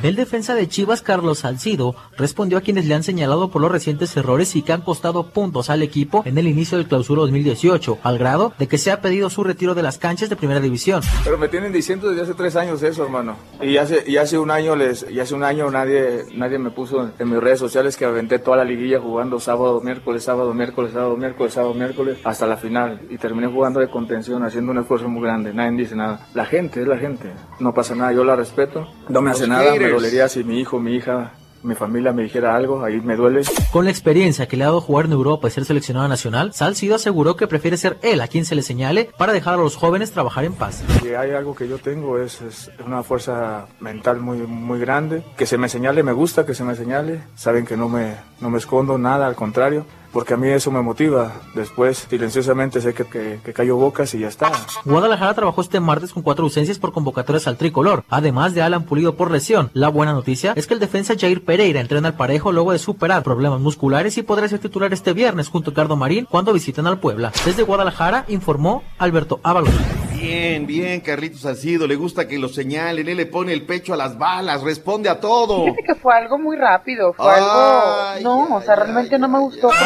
El 0.02 0.16
defensa 0.16 0.56
de 0.56 0.68
Chivas, 0.68 1.00
Carlos 1.00 1.38
Salcido, 1.38 1.94
respondió 2.16 2.58
a 2.58 2.60
quienes 2.60 2.86
le 2.86 2.94
han 2.94 3.04
señalado 3.04 3.52
por 3.52 3.62
los 3.62 3.70
recientes 3.70 4.16
errores 4.16 4.56
y 4.56 4.62
que 4.62 4.72
han 4.72 4.80
costado 4.80 5.28
puntos 5.28 5.70
al 5.70 5.80
equipo 5.80 6.22
en 6.26 6.36
el 6.38 6.48
inicio 6.48 6.76
del 6.76 6.88
clausura 6.88 7.20
2018, 7.20 7.98
al 8.02 8.18
grado 8.18 8.52
de 8.58 8.66
que 8.66 8.78
se 8.78 8.90
ha 8.90 9.00
pedido 9.00 9.30
su 9.30 9.44
retiro 9.44 9.76
de 9.76 9.82
las 9.82 9.98
canchas 9.98 10.28
de 10.28 10.34
primera 10.34 10.58
división. 10.58 11.02
Pero 11.22 11.38
me 11.38 11.46
tienen 11.46 11.72
diciendo 11.72 12.08
desde 12.08 12.22
hace 12.22 12.34
tres 12.34 12.56
años 12.56 12.82
eso, 12.82 13.04
hermano. 13.04 13.36
Y 13.60 13.76
hace, 13.76 14.38
un 14.38 14.50
año 14.50 14.74
les, 14.74 15.06
y 15.08 15.20
hace 15.20 15.34
un 15.36 15.44
año 15.44 15.70
nadie, 15.70 16.24
me 16.34 16.70
puso 16.72 17.10
en 17.16 17.30
mis 17.30 17.38
redes 17.38 17.60
sociales 17.60 17.96
que 17.96 18.04
aventé 18.04 18.40
toda 18.40 18.56
la 18.56 18.64
liguilla 18.64 18.98
jugando 18.98 19.38
sábado, 19.38 19.80
miércoles, 19.82 20.24
sábado, 20.24 20.52
miércoles, 20.52 20.92
sábado, 20.94 21.16
miércoles, 21.16 21.54
sábado, 21.54 21.74
miércoles, 21.74 22.18
hasta 22.24 22.48
la 22.48 22.56
final. 22.56 23.02
Y 23.08 23.18
terminé 23.18 23.46
jugando 23.46 23.78
de 23.78 23.88
contención, 23.88 24.42
haciendo 24.42 24.72
un 24.72 24.78
esfuerzo 24.78 25.08
muy 25.08 25.22
grande. 25.22 25.54
Nadie 25.54 25.78
dice 25.78 25.94
nada. 25.94 26.26
La 26.34 26.44
gente 26.44 26.82
es 26.82 26.88
la 26.88 26.98
gente. 26.98 27.30
No 27.60 27.72
pasa 27.72 27.94
nada, 27.94 28.12
yo 28.12 28.24
la 28.24 28.34
respeto. 28.34 28.88
No 29.08 29.22
me 29.22 29.30
hace 29.30 29.46
Los 29.46 29.51
nada, 29.52 29.70
me 29.72 29.78
haters. 29.78 29.92
dolería 29.92 30.28
si 30.28 30.44
mi 30.44 30.60
hijo, 30.60 30.78
mi 30.78 30.94
hija, 30.96 31.32
mi 31.62 31.74
familia 31.74 32.12
me 32.12 32.24
dijera 32.24 32.56
algo, 32.56 32.84
ahí 32.84 33.00
me 33.00 33.16
duele. 33.16 33.42
Con 33.70 33.84
la 33.84 33.90
experiencia 33.90 34.48
que 34.48 34.56
le 34.56 34.64
ha 34.64 34.66
dado 34.66 34.80
jugar 34.80 35.06
en 35.06 35.12
Europa 35.12 35.48
y 35.48 35.50
ser 35.50 35.64
seleccionado 35.64 36.08
nacional, 36.08 36.52
Salcido 36.52 36.96
aseguró 36.96 37.36
que 37.36 37.46
prefiere 37.46 37.76
ser 37.76 37.98
él 38.02 38.20
a 38.20 38.28
quien 38.28 38.44
se 38.44 38.54
le 38.54 38.62
señale 38.62 39.10
para 39.16 39.32
dejar 39.32 39.54
a 39.54 39.56
los 39.58 39.76
jóvenes 39.76 40.10
trabajar 40.10 40.44
en 40.44 40.54
paz. 40.54 40.82
Si 41.00 41.14
hay 41.14 41.30
algo 41.30 41.54
que 41.54 41.68
yo 41.68 41.78
tengo 41.78 42.18
es, 42.18 42.40
es 42.42 42.70
una 42.84 43.02
fuerza 43.02 43.66
mental 43.80 44.20
muy, 44.20 44.38
muy 44.38 44.80
grande. 44.80 45.22
Que 45.36 45.46
se 45.46 45.56
me 45.58 45.68
señale, 45.68 46.02
me 46.02 46.12
gusta 46.12 46.44
que 46.44 46.54
se 46.54 46.64
me 46.64 46.74
señale. 46.74 47.20
Saben 47.36 47.64
que 47.64 47.76
no 47.76 47.88
me, 47.88 48.16
no 48.40 48.50
me 48.50 48.58
escondo 48.58 48.98
nada, 48.98 49.26
al 49.26 49.36
contrario. 49.36 49.86
Porque 50.12 50.34
a 50.34 50.36
mí 50.36 50.48
eso 50.48 50.70
me 50.70 50.82
motiva. 50.82 51.32
Después, 51.54 52.06
silenciosamente, 52.08 52.80
sé 52.80 52.94
que, 52.94 53.04
que, 53.04 53.52
callo 53.52 53.76
bocas 53.76 54.14
y 54.14 54.20
ya 54.20 54.28
está. 54.28 54.52
Guadalajara 54.84 55.34
trabajó 55.34 55.60
este 55.60 55.80
martes 55.80 56.12
con 56.12 56.22
cuatro 56.22 56.44
ausencias 56.44 56.78
por 56.78 56.92
convocatorias 56.92 57.46
al 57.46 57.56
tricolor, 57.56 58.04
además 58.08 58.54
de 58.54 58.62
Alan 58.62 58.84
Pulido 58.84 59.16
por 59.16 59.30
lesión. 59.30 59.70
La 59.72 59.88
buena 59.88 60.12
noticia 60.12 60.52
es 60.54 60.66
que 60.66 60.74
el 60.74 60.80
defensa 60.80 61.14
Jair 61.18 61.44
Pereira 61.44 61.80
entrena 61.80 62.08
al 62.08 62.16
parejo 62.16 62.52
luego 62.52 62.72
de 62.72 62.78
superar 62.78 63.22
problemas 63.22 63.60
musculares 63.60 64.18
y 64.18 64.22
podrá 64.22 64.48
ser 64.48 64.58
titular 64.58 64.92
este 64.92 65.12
viernes 65.12 65.48
junto 65.48 65.70
a 65.70 65.72
Ricardo 65.72 65.96
Marín 65.96 66.26
cuando 66.30 66.52
visiten 66.52 66.86
al 66.86 67.00
Puebla. 67.00 67.32
Desde 67.44 67.62
Guadalajara 67.62 68.24
informó 68.28 68.82
Alberto 68.98 69.40
Ábalos. 69.42 69.74
Bien, 70.22 70.66
bien, 70.66 71.00
Carlitos 71.00 71.40
Salcido. 71.40 71.88
Le 71.88 71.96
gusta 71.96 72.28
que 72.28 72.38
lo 72.38 72.48
señalen. 72.48 73.08
Él 73.08 73.16
le 73.16 73.26
pone 73.26 73.52
el 73.52 73.66
pecho 73.66 73.92
a 73.92 73.96
las 73.96 74.16
balas, 74.16 74.62
responde 74.62 75.08
a 75.08 75.18
todo. 75.18 75.64
Fíjate 75.64 75.82
que 75.82 75.94
fue 75.96 76.14
algo 76.14 76.38
muy 76.38 76.56
rápido, 76.56 77.12
fue 77.12 77.26
Ay, 77.28 77.42
algo... 77.42 78.20
No, 78.22 78.56
o 78.56 78.62
sea, 78.62 78.76
realmente 78.76 79.18
no 79.18 79.28
me 79.28 79.40
gustó 79.40 79.68
porque 79.68 79.84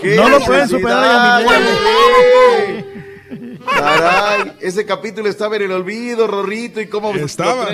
¿Qué 0.00 0.16
No 0.16 0.28
lo 0.28 0.40
pueden 0.40 0.68
superar 0.68 1.04
a 1.04 1.40
Yamile? 1.40 2.84
Caray, 3.64 4.52
ese 4.60 4.84
capítulo 4.84 5.28
estaba 5.28 5.56
en 5.56 5.62
el 5.62 5.72
olvido, 5.72 6.26
Rorrito, 6.26 6.80
y 6.80 6.88
cómo 6.88 7.10
Estaba. 7.10 7.68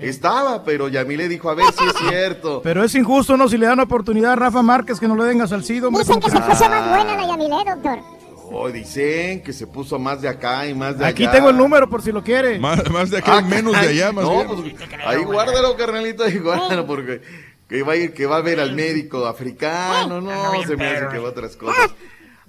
Estaba, 0.00 0.64
pero 0.64 0.88
Yamile 0.88 1.28
dijo, 1.28 1.50
a 1.50 1.54
ver 1.54 1.66
si 1.76 1.84
es 1.84 1.94
cierto. 2.08 2.62
Pero 2.62 2.82
es 2.84 2.94
injusto, 2.94 3.36
¿no? 3.36 3.48
Si 3.48 3.58
le 3.58 3.66
dan 3.66 3.80
oportunidad 3.80 4.32
a 4.32 4.36
Rafa 4.36 4.62
Márquez 4.62 4.98
que 4.98 5.08
no 5.08 5.16
le 5.16 5.24
den 5.24 5.42
a 5.42 5.46
Salcido. 5.46 5.90
Dicen 5.90 6.20
que 6.20 6.30
se 6.30 6.40
puso 6.40 6.68
más 6.68 6.88
buena 6.88 7.16
la 7.16 7.26
Yamilé, 7.26 7.56
doctor. 7.66 8.21
Oh, 8.54 8.68
dicen 8.70 9.42
que 9.42 9.52
se 9.52 9.66
puso 9.66 9.98
más 9.98 10.20
de 10.20 10.28
acá 10.28 10.66
y 10.68 10.74
más 10.74 10.98
de 10.98 11.06
Aquí 11.06 11.24
allá. 11.24 11.32
tengo 11.32 11.50
el 11.50 11.56
número 11.56 11.88
por 11.88 12.02
si 12.02 12.12
lo 12.12 12.22
quiere. 12.22 12.58
Más, 12.58 12.88
más 12.90 13.10
de 13.10 13.18
acá 13.18 13.40
y 13.40 13.44
menos 13.44 13.72
de 13.72 13.88
allá, 13.88 14.12
más 14.12 14.24
no, 14.24 14.44
bien. 14.62 14.76
pues, 14.76 15.00
ahí 15.06 15.24
guárdalo, 15.24 15.76
carnalito, 15.76 16.24
ahí 16.24 16.38
guárdalo, 16.38 16.86
porque 16.86 17.22
que 17.68 17.82
va 17.82 17.94
a 17.94 17.96
ir, 17.96 18.12
que 18.12 18.26
va 18.26 18.36
a 18.36 18.40
ver 18.42 18.60
al 18.60 18.74
médico 18.74 19.24
africano, 19.26 20.20
no, 20.20 20.62
se 20.66 20.76
me 20.76 20.86
hace 20.86 21.08
que 21.08 21.18
va 21.18 21.28
a 21.28 21.30
otras 21.30 21.56
cosas. 21.56 21.90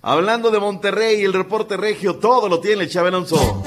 Hablando 0.02 0.52
de 0.52 0.60
Monterrey, 0.60 1.24
el 1.24 1.32
reporte 1.32 1.78
regio, 1.78 2.18
todo 2.18 2.50
lo 2.50 2.60
tiene 2.60 2.84
el 2.84 2.90
Chave 2.90 3.08
Alonso. 3.08 3.64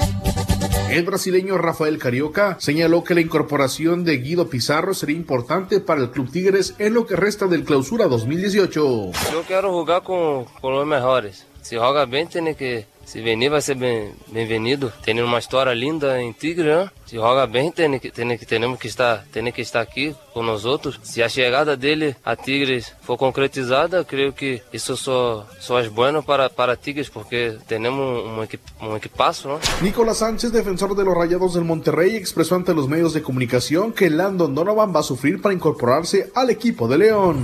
El 0.91 1.03
brasileño 1.03 1.57
Rafael 1.57 1.97
Carioca 1.97 2.55
señaló 2.59 3.03
que 3.03 3.15
la 3.15 3.21
incorporación 3.21 4.05
de 4.05 4.17
Guido 4.19 4.47
Pizarro 4.47 4.93
sería 4.93 5.17
importante 5.17 5.79
para 5.81 5.99
el 6.01 6.11
Club 6.11 6.31
Tigres 6.31 6.75
en 6.77 6.93
lo 6.93 7.05
que 7.07 7.15
resta 7.15 7.47
del 7.47 7.65
clausura 7.65 8.05
2018. 8.07 9.11
Eu 9.33 9.43
quero 9.45 9.71
jogar 9.71 10.01
com, 10.01 10.45
com 10.61 10.73
os 10.75 10.87
melhores. 10.87 11.45
Se 11.67 11.75
joga 11.75 12.05
bem, 12.05 12.25
tem 12.25 12.53
que. 12.53 12.85
Se 13.05 13.21
venir, 13.21 13.49
vai 13.49 13.61
ser 13.61 13.75
bem- 13.75 14.11
bem-vindo. 14.27 14.91
tem 15.03 15.21
uma 15.21 15.39
história 15.39 15.73
linda 15.73 16.21
em 16.21 16.33
Tigre, 16.33 16.63
né? 16.67 16.89
Se 17.05 17.15
joga 17.15 17.45
bem, 17.47 17.71
tem 17.71 17.97
que, 17.99 18.11
tem 18.11 18.37
que, 18.37 18.45
temos 18.45 18.77
que 18.79 18.87
estar, 18.87 19.25
tem 19.31 19.49
que 19.51 19.61
estar 19.61 19.79
aqui 19.81 20.13
com 20.33 20.43
nós 20.43 20.65
outros. 20.65 20.99
Se 21.03 21.23
a 21.23 21.29
chegada 21.29 21.75
dele 21.77 22.15
a 22.23 22.35
Tigres 22.35 22.93
for 23.01 23.17
concretizada, 23.17 24.03
creio 24.03 24.31
que 24.33 24.61
isso 24.73 24.95
só, 24.97 25.45
só 25.59 25.79
é 25.79 25.87
bueno 25.89 26.21
para, 26.21 26.49
para 26.49 26.75
Tigres, 26.75 27.07
porque 27.09 27.57
temos 27.67 28.25
um, 28.25 28.43
equip, 28.43 28.61
um 28.81 28.95
equipaço, 28.97 29.47
né? 29.49 29.59
Nicolás 29.81 30.17
Sánchez, 30.17 30.51
defensor 30.51 30.93
de 30.95 31.03
los 31.03 31.15
Rayados 31.15 31.53
del 31.53 31.63
Monterrey, 31.63 32.15
expresó 32.17 32.55
ante 32.55 32.73
los 32.73 32.87
medios 32.89 33.13
de 33.13 33.21
comunicación 33.21 33.91
que 33.93 34.09
Landon 34.09 34.53
Donovan 34.53 34.93
va 34.93 34.99
a 35.01 35.03
sufrir 35.03 35.41
para 35.41 35.53
incorporarse 35.53 36.29
al 36.35 36.49
equipo 36.49 36.87
de 36.89 36.97
León. 36.97 37.37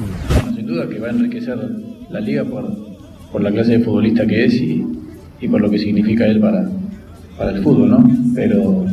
sin 0.56 0.66
duda 0.68 0.88
que 0.90 1.00
va 1.00 1.08
a 1.08 1.12
enriquecer 1.12 1.58
la 2.10 2.20
liga 2.20 2.44
por, 2.44 2.64
por 3.34 3.42
la 3.42 3.52
clase 3.52 3.80
de 3.80 3.84
futbolista 3.84 4.26
que 4.26 4.46
es 4.46 4.54
y, 4.54 4.86
y 5.42 5.48
por 5.48 5.60
lo 5.60 5.70
que 5.70 5.80
significa 5.80 6.26
él 6.28 6.40
para, 6.40 6.70
para 7.38 7.52
el 7.52 7.64
fútbol, 7.64 7.90
¿no? 7.90 8.10
Pero, 8.36 8.86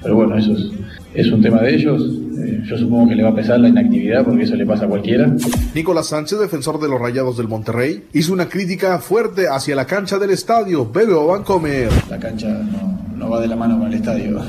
pero 0.00 0.14
bueno, 0.14 0.38
eso 0.38 0.52
es, 0.52 0.70
es 1.12 1.30
un 1.30 1.42
tema 1.42 1.60
de 1.60 1.74
ellos. 1.74 2.02
Eh, 2.38 2.62
yo 2.64 2.78
supongo 2.78 3.08
que 3.08 3.16
le 3.16 3.24
va 3.24 3.30
a 3.30 3.34
pesar 3.34 3.58
la 3.58 3.68
inactividad 3.68 4.24
porque 4.24 4.44
eso 4.44 4.54
le 4.54 4.64
pasa 4.64 4.84
a 4.84 4.88
cualquiera. 4.88 5.34
Nicolás 5.74 6.06
Sánchez, 6.06 6.38
defensor 6.38 6.80
de 6.80 6.88
los 6.88 7.00
Rayados 7.00 7.36
del 7.36 7.48
Monterrey, 7.48 8.04
hizo 8.12 8.32
una 8.32 8.48
crítica 8.48 8.98
fuerte 9.00 9.48
hacia 9.48 9.74
la 9.74 9.86
cancha 9.86 10.18
del 10.18 10.30
estadio 10.30 10.88
Bebe 10.90 11.14
Vancomer. 11.14 11.88
La 12.08 12.18
cancha 12.18 12.48
no, 12.48 13.00
no 13.16 13.30
va 13.30 13.40
de 13.40 13.48
la 13.48 13.56
mano 13.56 13.78
con 13.78 13.88
el 13.88 13.94
estadio, 13.94 14.40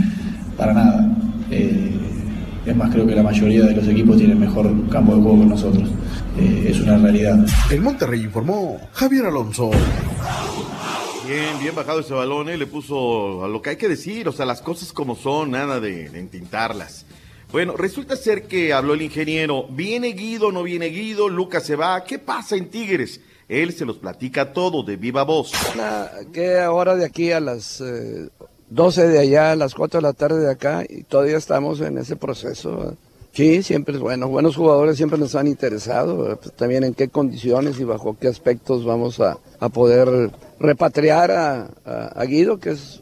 para 0.56 0.72
nada. 0.72 1.16
Eh, 1.50 1.90
es 2.64 2.76
más, 2.76 2.92
creo 2.92 3.06
que 3.06 3.14
la 3.14 3.22
mayoría 3.22 3.64
de 3.64 3.74
los 3.74 3.88
equipos 3.88 4.18
tienen 4.18 4.38
mejor 4.38 4.70
campo 4.88 5.16
de 5.16 5.22
juego 5.22 5.40
que 5.40 5.46
nosotros. 5.46 5.88
Eh, 6.38 6.68
es 6.70 6.80
una 6.80 6.98
realidad. 6.98 7.38
El 7.70 7.80
Monterrey 7.80 8.22
informó 8.22 8.80
Javier 8.92 9.26
Alonso. 9.26 9.70
Bien, 11.26 11.58
bien 11.60 11.74
bajado 11.74 12.00
ese 12.00 12.14
balón, 12.14 12.48
¿eh? 12.48 12.56
le 12.56 12.66
puso 12.66 13.44
a 13.44 13.48
lo 13.48 13.60
que 13.60 13.70
hay 13.70 13.76
que 13.76 13.88
decir, 13.88 14.28
o 14.28 14.32
sea, 14.32 14.46
las 14.46 14.62
cosas 14.62 14.92
como 14.92 15.14
son, 15.14 15.50
nada 15.50 15.78
de, 15.78 16.08
de 16.08 16.18
entintarlas. 16.18 17.04
Bueno, 17.52 17.76
resulta 17.76 18.16
ser 18.16 18.44
que 18.44 18.72
habló 18.72 18.94
el 18.94 19.02
ingeniero, 19.02 19.66
viene 19.68 20.08
Guido, 20.08 20.52
no 20.52 20.62
viene 20.62 20.86
Guido, 20.86 21.28
Lucas 21.28 21.64
se 21.64 21.76
va, 21.76 22.02
¿qué 22.04 22.18
pasa 22.18 22.56
en 22.56 22.70
Tigres? 22.70 23.20
Él 23.48 23.72
se 23.72 23.86
los 23.86 23.96
platica 23.96 24.52
todo 24.52 24.82
de 24.82 24.96
viva 24.96 25.24
voz. 25.24 25.52
que 26.32 26.58
ahora 26.58 26.94
de 26.94 27.06
aquí 27.06 27.32
a 27.32 27.40
las 27.40 27.80
eh, 27.80 28.28
12 28.70 29.08
de 29.08 29.18
allá, 29.18 29.52
a 29.52 29.56
las 29.56 29.74
4 29.74 30.00
de 30.00 30.02
la 30.02 30.12
tarde 30.12 30.40
de 30.40 30.50
acá, 30.50 30.84
y 30.88 31.02
todavía 31.04 31.38
estamos 31.38 31.80
en 31.80 31.98
ese 31.98 32.16
proceso. 32.16 32.96
Sí, 33.32 33.62
siempre 33.62 33.94
es 33.94 34.00
bueno. 34.00 34.28
Buenos 34.28 34.56
jugadores 34.56 34.96
siempre 34.96 35.18
nos 35.18 35.34
han 35.36 35.46
interesado. 35.46 36.36
Pues 36.42 36.52
también 36.56 36.82
en 36.84 36.94
qué 36.94 37.08
condiciones 37.08 37.78
y 37.78 37.84
bajo 37.84 38.16
qué 38.20 38.26
aspectos 38.28 38.84
vamos 38.84 39.20
a, 39.20 39.38
a 39.60 39.68
poder 39.68 40.30
repatriar 40.58 41.30
a, 41.30 41.68
a- 41.84 42.06
a 42.16 42.24
Guido, 42.24 42.58
que 42.58 42.70
es, 42.70 43.00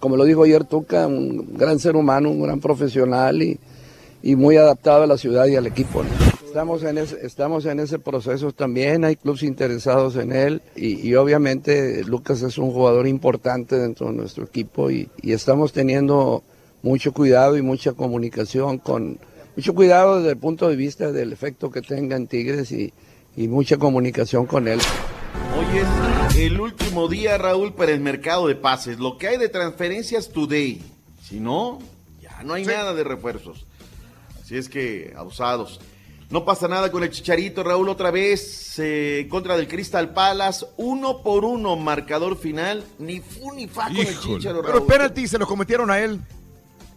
como 0.00 0.16
lo 0.16 0.24
dijo 0.24 0.42
ayer 0.42 0.64
Tuca, 0.64 1.06
un 1.06 1.56
gran 1.56 1.78
ser 1.78 1.94
humano, 1.94 2.30
un 2.30 2.42
gran 2.42 2.58
profesional 2.60 3.40
y, 3.42 3.58
y 4.22 4.34
muy 4.34 4.56
adaptado 4.56 5.02
a 5.04 5.06
la 5.06 5.18
ciudad 5.18 5.46
y 5.46 5.54
al 5.54 5.66
equipo. 5.68 6.02
¿no? 6.02 6.08
Estamos 6.44 6.82
en, 6.82 6.98
ese, 6.98 7.18
estamos 7.24 7.66
en 7.66 7.78
ese 7.78 7.98
proceso 8.00 8.50
también, 8.52 9.04
hay 9.04 9.14
clubes 9.16 9.42
interesados 9.44 10.16
en 10.16 10.32
él 10.32 10.62
y, 10.74 11.06
y 11.08 11.14
obviamente 11.14 12.02
Lucas 12.04 12.42
es 12.42 12.58
un 12.58 12.72
jugador 12.72 13.06
importante 13.06 13.76
dentro 13.78 14.06
de 14.08 14.14
nuestro 14.14 14.44
equipo 14.44 14.90
y, 14.90 15.08
y 15.22 15.32
estamos 15.32 15.72
teniendo 15.72 16.42
mucho 16.82 17.12
cuidado 17.12 17.56
y 17.56 17.62
mucha 17.62 17.92
comunicación 17.92 18.78
con, 18.78 19.18
mucho 19.56 19.74
cuidado 19.74 20.18
desde 20.18 20.30
el 20.30 20.38
punto 20.38 20.68
de 20.68 20.76
vista 20.76 21.12
del 21.12 21.32
efecto 21.32 21.70
que 21.70 21.82
tenga 21.82 22.16
en 22.16 22.26
Tigres 22.26 22.70
y, 22.72 22.92
y 23.36 23.48
mucha 23.48 23.76
comunicación 23.76 24.46
con 24.46 24.68
él. 24.68 24.80
Hoy 25.56 25.78
es 25.78 26.36
el 26.36 26.60
último 26.60 27.08
día, 27.08 27.36
Raúl, 27.38 27.74
para 27.74 27.92
el 27.92 28.00
mercado 28.00 28.46
de 28.46 28.54
pases. 28.54 28.98
Lo 28.98 29.18
que 29.18 29.28
hay 29.28 29.38
de 29.38 29.48
transferencias 29.48 30.28
today. 30.28 30.80
Si 31.22 31.40
no, 31.40 31.78
ya 32.20 32.42
no 32.44 32.54
hay 32.54 32.64
nada 32.64 32.94
de 32.94 33.04
refuerzos. 33.04 33.66
Así 34.40 34.56
es 34.56 34.68
que, 34.68 35.12
abusados. 35.16 35.80
No 36.30 36.44
pasa 36.44 36.68
nada 36.68 36.92
con 36.92 37.02
el 37.02 37.10
Chicharito, 37.10 37.64
Raúl, 37.64 37.88
otra 37.88 38.10
vez 38.10 38.78
eh, 38.78 39.26
contra 39.30 39.56
del 39.56 39.66
Crystal 39.66 40.12
Palace. 40.12 40.66
Uno 40.76 41.22
por 41.22 41.44
uno, 41.44 41.74
marcador 41.76 42.36
final. 42.36 42.84
Ni 42.98 43.20
fu 43.20 43.52
ni 43.52 43.66
fa 43.66 43.84
con 43.88 43.96
el 43.96 44.08
Híjole. 44.08 44.36
Chicharo, 44.36 44.60
Pero 44.60 44.74
Raúl. 44.74 44.86
penalti 44.86 45.26
se 45.26 45.38
lo 45.38 45.46
cometieron 45.46 45.90
a 45.90 45.98
él. 45.98 46.20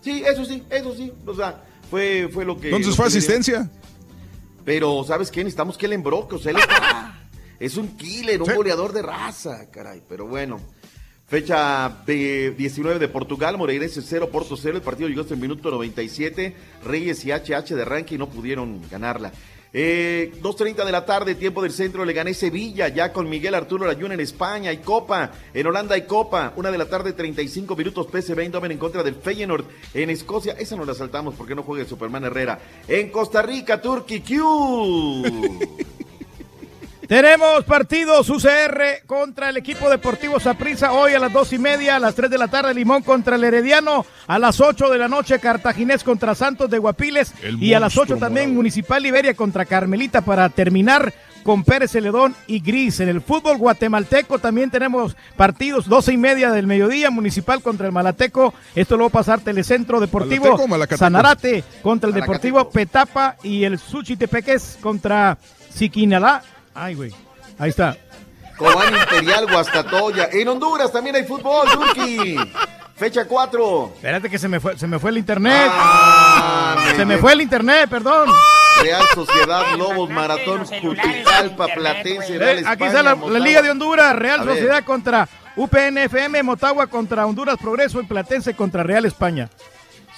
Sí, 0.02 0.24
eso 0.26 0.44
sí, 0.46 0.64
eso 0.70 0.96
sí. 0.96 1.12
O 1.26 1.34
sea, 1.34 1.64
fue, 1.90 2.30
fue 2.32 2.44
lo 2.46 2.60
que. 2.60 2.68
Entonces 2.70 2.96
fue 2.96 3.06
asistencia. 3.08 3.70
Pero, 4.66 5.04
¿sabes 5.04 5.32
qué? 5.32 5.40
Necesitamos 5.44 5.78
que 5.78 5.86
él 5.86 5.94
embroque. 5.94 6.36
O 6.36 6.40
sea, 6.40 6.52
él 6.52 6.58
está- 6.60 7.20
es 7.60 7.78
un 7.78 7.96
killer, 7.98 8.42
un 8.42 8.54
goleador 8.56 8.94
de 8.94 9.02
raza, 9.02 9.70
caray. 9.72 10.02
Pero 10.08 10.26
bueno. 10.28 10.60
Fecha 11.28 12.04
de 12.06 12.52
19 12.58 13.00
de 13.00 13.08
Portugal, 13.08 13.58
Moreirense 13.58 14.02
0, 14.02 14.30
Porto 14.30 14.58
0. 14.58 14.76
El 14.76 14.84
partido 14.84 15.08
llegó 15.08 15.22
hasta 15.22 15.34
el 15.34 15.40
minuto 15.40 15.72
97. 15.72 16.54
Reyes 16.84 17.24
y 17.24 17.32
HH 17.32 17.74
de 17.74 18.06
y 18.10 18.18
no 18.18 18.28
pudieron 18.28 18.82
ganarla. 18.92 19.32
Eh, 19.74 20.34
2.30 20.42 20.84
de 20.84 20.92
la 20.92 21.06
tarde, 21.06 21.36
tiempo 21.36 21.62
del 21.62 21.72
centro, 21.72 22.04
le 22.04 22.12
gané 22.12 22.34
Sevilla, 22.34 22.90
ya 22.90 23.14
con 23.14 23.30
Miguel 23.30 23.56
Arturo 23.56 23.86
Layún 23.86 24.12
en 24.12 24.20
España, 24.20 24.70
hay 24.70 24.80
Copa, 24.80 25.32
en 25.54 25.66
Holanda 25.66 25.96
hay 25.96 26.02
Copa, 26.02 26.52
una 26.58 26.72
de 26.72 26.78
la 26.78 26.90
tarde, 26.90 27.14
35 27.14 27.74
minutos, 27.78 28.08
PSV 28.08 28.40
Eindhoven 28.40 28.74
en 28.74 28.78
contra 28.78 29.02
del 29.02 29.16
Feyenoord, 29.16 29.64
en 29.94 30.10
Escocia, 30.10 30.56
esa 30.60 30.76
no 30.76 30.84
la 30.84 30.94
saltamos 30.94 31.36
porque 31.36 31.56
no 31.56 31.64
juega 31.64 31.88
Superman 31.88 32.26
Herrera, 32.26 32.60
en 32.86 33.12
Costa 33.12 33.42
Rica, 33.42 33.82
Turkey 33.82 34.20
Q. 34.20 35.24
Tenemos 37.12 37.66
partidos 37.66 38.30
UCR 38.30 39.06
contra 39.06 39.50
el 39.50 39.58
equipo 39.58 39.90
deportivo 39.90 40.40
Saprissa 40.40 40.94
hoy 40.94 41.14
a 41.14 41.20
las 41.20 41.34
dos 41.34 41.52
y 41.52 41.60
media, 41.60 41.98
a 41.98 42.00
las 42.00 42.16
tres 42.16 42.32
de 42.32 42.38
la 42.38 42.48
tarde 42.48 42.74
Limón 42.74 43.04
contra 43.04 43.36
el 43.36 43.44
Herediano, 43.44 44.06
a 44.28 44.40
las 44.40 44.62
ocho 44.62 44.88
de 44.88 44.98
la 44.98 45.10
noche 45.10 45.38
Cartaginés 45.38 46.06
contra 46.06 46.36
Santos 46.36 46.70
de 46.70 46.78
Guapiles 46.78 47.34
El 47.44 47.62
y 47.62 47.74
a 47.74 47.82
las 47.82 47.98
ocho 47.98 48.16
también 48.16 48.46
morado. 48.46 48.56
Municipal 48.56 49.04
Liberia 49.04 49.34
contra 49.34 49.66
Carmelita 49.66 50.22
para 50.22 50.48
terminar 50.48 51.14
con 51.44 51.66
Pérez 51.66 51.92
Celedón 51.92 52.34
y 52.48 52.62
Gris. 52.62 53.02
En 53.02 53.10
el 53.10 53.20
fútbol 53.20 53.58
guatemalteco 53.58 54.40
también 54.40 54.72
tenemos 54.72 55.18
partidos, 55.36 55.90
doce 55.90 56.14
y 56.14 56.18
media 56.18 56.52
del 56.52 56.66
mediodía, 56.66 57.12
Municipal 57.12 57.62
contra 57.62 57.88
el 57.88 57.92
Malateco. 57.92 58.54
Esto 58.74 58.96
lo 58.96 59.04
va 59.04 59.08
a 59.10 59.12
pasar 59.12 59.42
Telecentro 59.42 60.00
Deportivo. 60.00 60.58
Sanarate 60.96 61.66
contra 61.84 62.08
el 62.08 62.16
Deportivo 62.16 62.70
Petapa 62.70 63.36
y 63.44 63.66
el 63.66 63.80
Suchitepeques 63.80 64.78
contra 64.80 65.38
Siquinalá. 65.74 66.42
Ay, 66.74 66.96
güey. 66.96 67.12
Ahí 67.58 67.70
está. 67.70 67.98
Cobán 68.58 68.94
Imperial, 68.96 69.48
Guastatoya. 69.52 70.30
En 70.32 70.48
Honduras 70.48 70.92
también 70.92 71.16
hay 71.16 71.24
fútbol, 71.24 71.68
Turkey. 71.72 72.38
Fecha 72.96 73.26
4. 73.26 73.92
Espérate 73.96 74.30
que 74.30 74.38
se 74.38 74.48
me 74.48 74.60
fue, 74.60 74.78
se 74.78 74.86
me 74.86 75.00
fue 75.00 75.10
el 75.10 75.18
internet. 75.18 75.70
Ah, 75.72 76.76
se 76.96 77.04
me 77.06 77.18
fue 77.18 77.34
el 77.34 77.42
internet, 77.42 77.90
perdón. 77.90 78.30
Real 78.82 79.06
Sociedad, 79.14 79.76
Lobos, 79.78 80.10
Maratón, 80.10 80.66
Juticalpa, 80.66 81.68
Platense, 81.68 82.38
Real 82.38 82.60
Eh, 82.60 82.64
aquí 82.66 82.84
España, 82.84 82.88
está 82.88 83.04
la, 83.04 83.16
la. 83.16 83.40
Liga 83.40 83.62
de 83.62 83.72
Honduras, 83.72 84.16
Real 84.16 84.42
A 84.42 84.44
ver. 84.44 84.56
Sociedad 84.56 84.84
contra 84.84 85.28
UPNFM, 85.56 86.44
Motagua 86.44 86.88
contra 86.88 87.26
Honduras 87.26 87.58
Progreso 87.60 88.00
y 88.02 88.06
Platense 88.06 88.54
contra 88.56 88.84
Real 88.84 89.06
España. 89.06 89.50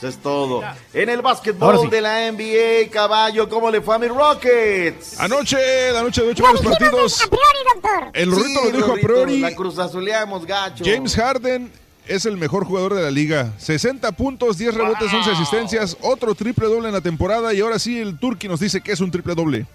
Eso 0.04 0.10
es 0.10 0.18
todo. 0.18 0.62
En 0.94 1.08
el 1.08 1.22
básquetbol 1.22 1.80
sí. 1.84 1.88
de 1.88 2.02
la 2.02 2.30
NBA, 2.30 2.92
caballo, 2.92 3.48
¿cómo 3.48 3.72
le 3.72 3.80
fue 3.80 3.96
a 3.96 4.00
mi 4.00 4.08
Rockets? 4.08 5.18
Anoche, 5.18 5.58
la 5.94 6.02
noche 6.04 6.22
de 6.24 6.32
ocho 6.32 6.44
varios 6.44 6.62
partidos. 6.62 7.22
A 7.24 7.28
priori, 7.28 7.58
doctor. 7.74 8.10
El 8.14 8.30
Rorrito 8.32 8.60
Sí, 8.66 8.72
lo 8.74 8.78
dijo 8.78 8.92
a 8.92 8.96
priori. 8.96 9.40
La 9.40 9.56
cruzazuleamos, 9.56 10.46
gacho. 10.46 10.84
James 10.86 11.16
Harden 11.16 11.72
es 12.06 12.26
el 12.26 12.36
mejor 12.36 12.66
jugador 12.66 12.96
de 12.96 13.02
la 13.02 13.12
liga. 13.12 13.54
60 13.60 14.12
puntos, 14.12 14.58
10 14.58 14.74
rebotes, 14.76 15.14
11 15.14 15.32
asistencias, 15.32 15.96
otro 16.02 16.36
triple 16.36 16.68
doble 16.68 16.90
en 16.90 16.94
la 16.96 17.00
temporada 17.02 17.54
y 17.54 17.62
ahora 17.62 17.80
sí 17.80 17.98
el 18.02 18.20
Turqui 18.20 18.50
nos 18.50 18.60
dice 18.60 18.82
que 18.82 18.92
es 18.92 19.00
un 19.00 19.10
triple 19.10 19.36
doble. 19.36 19.66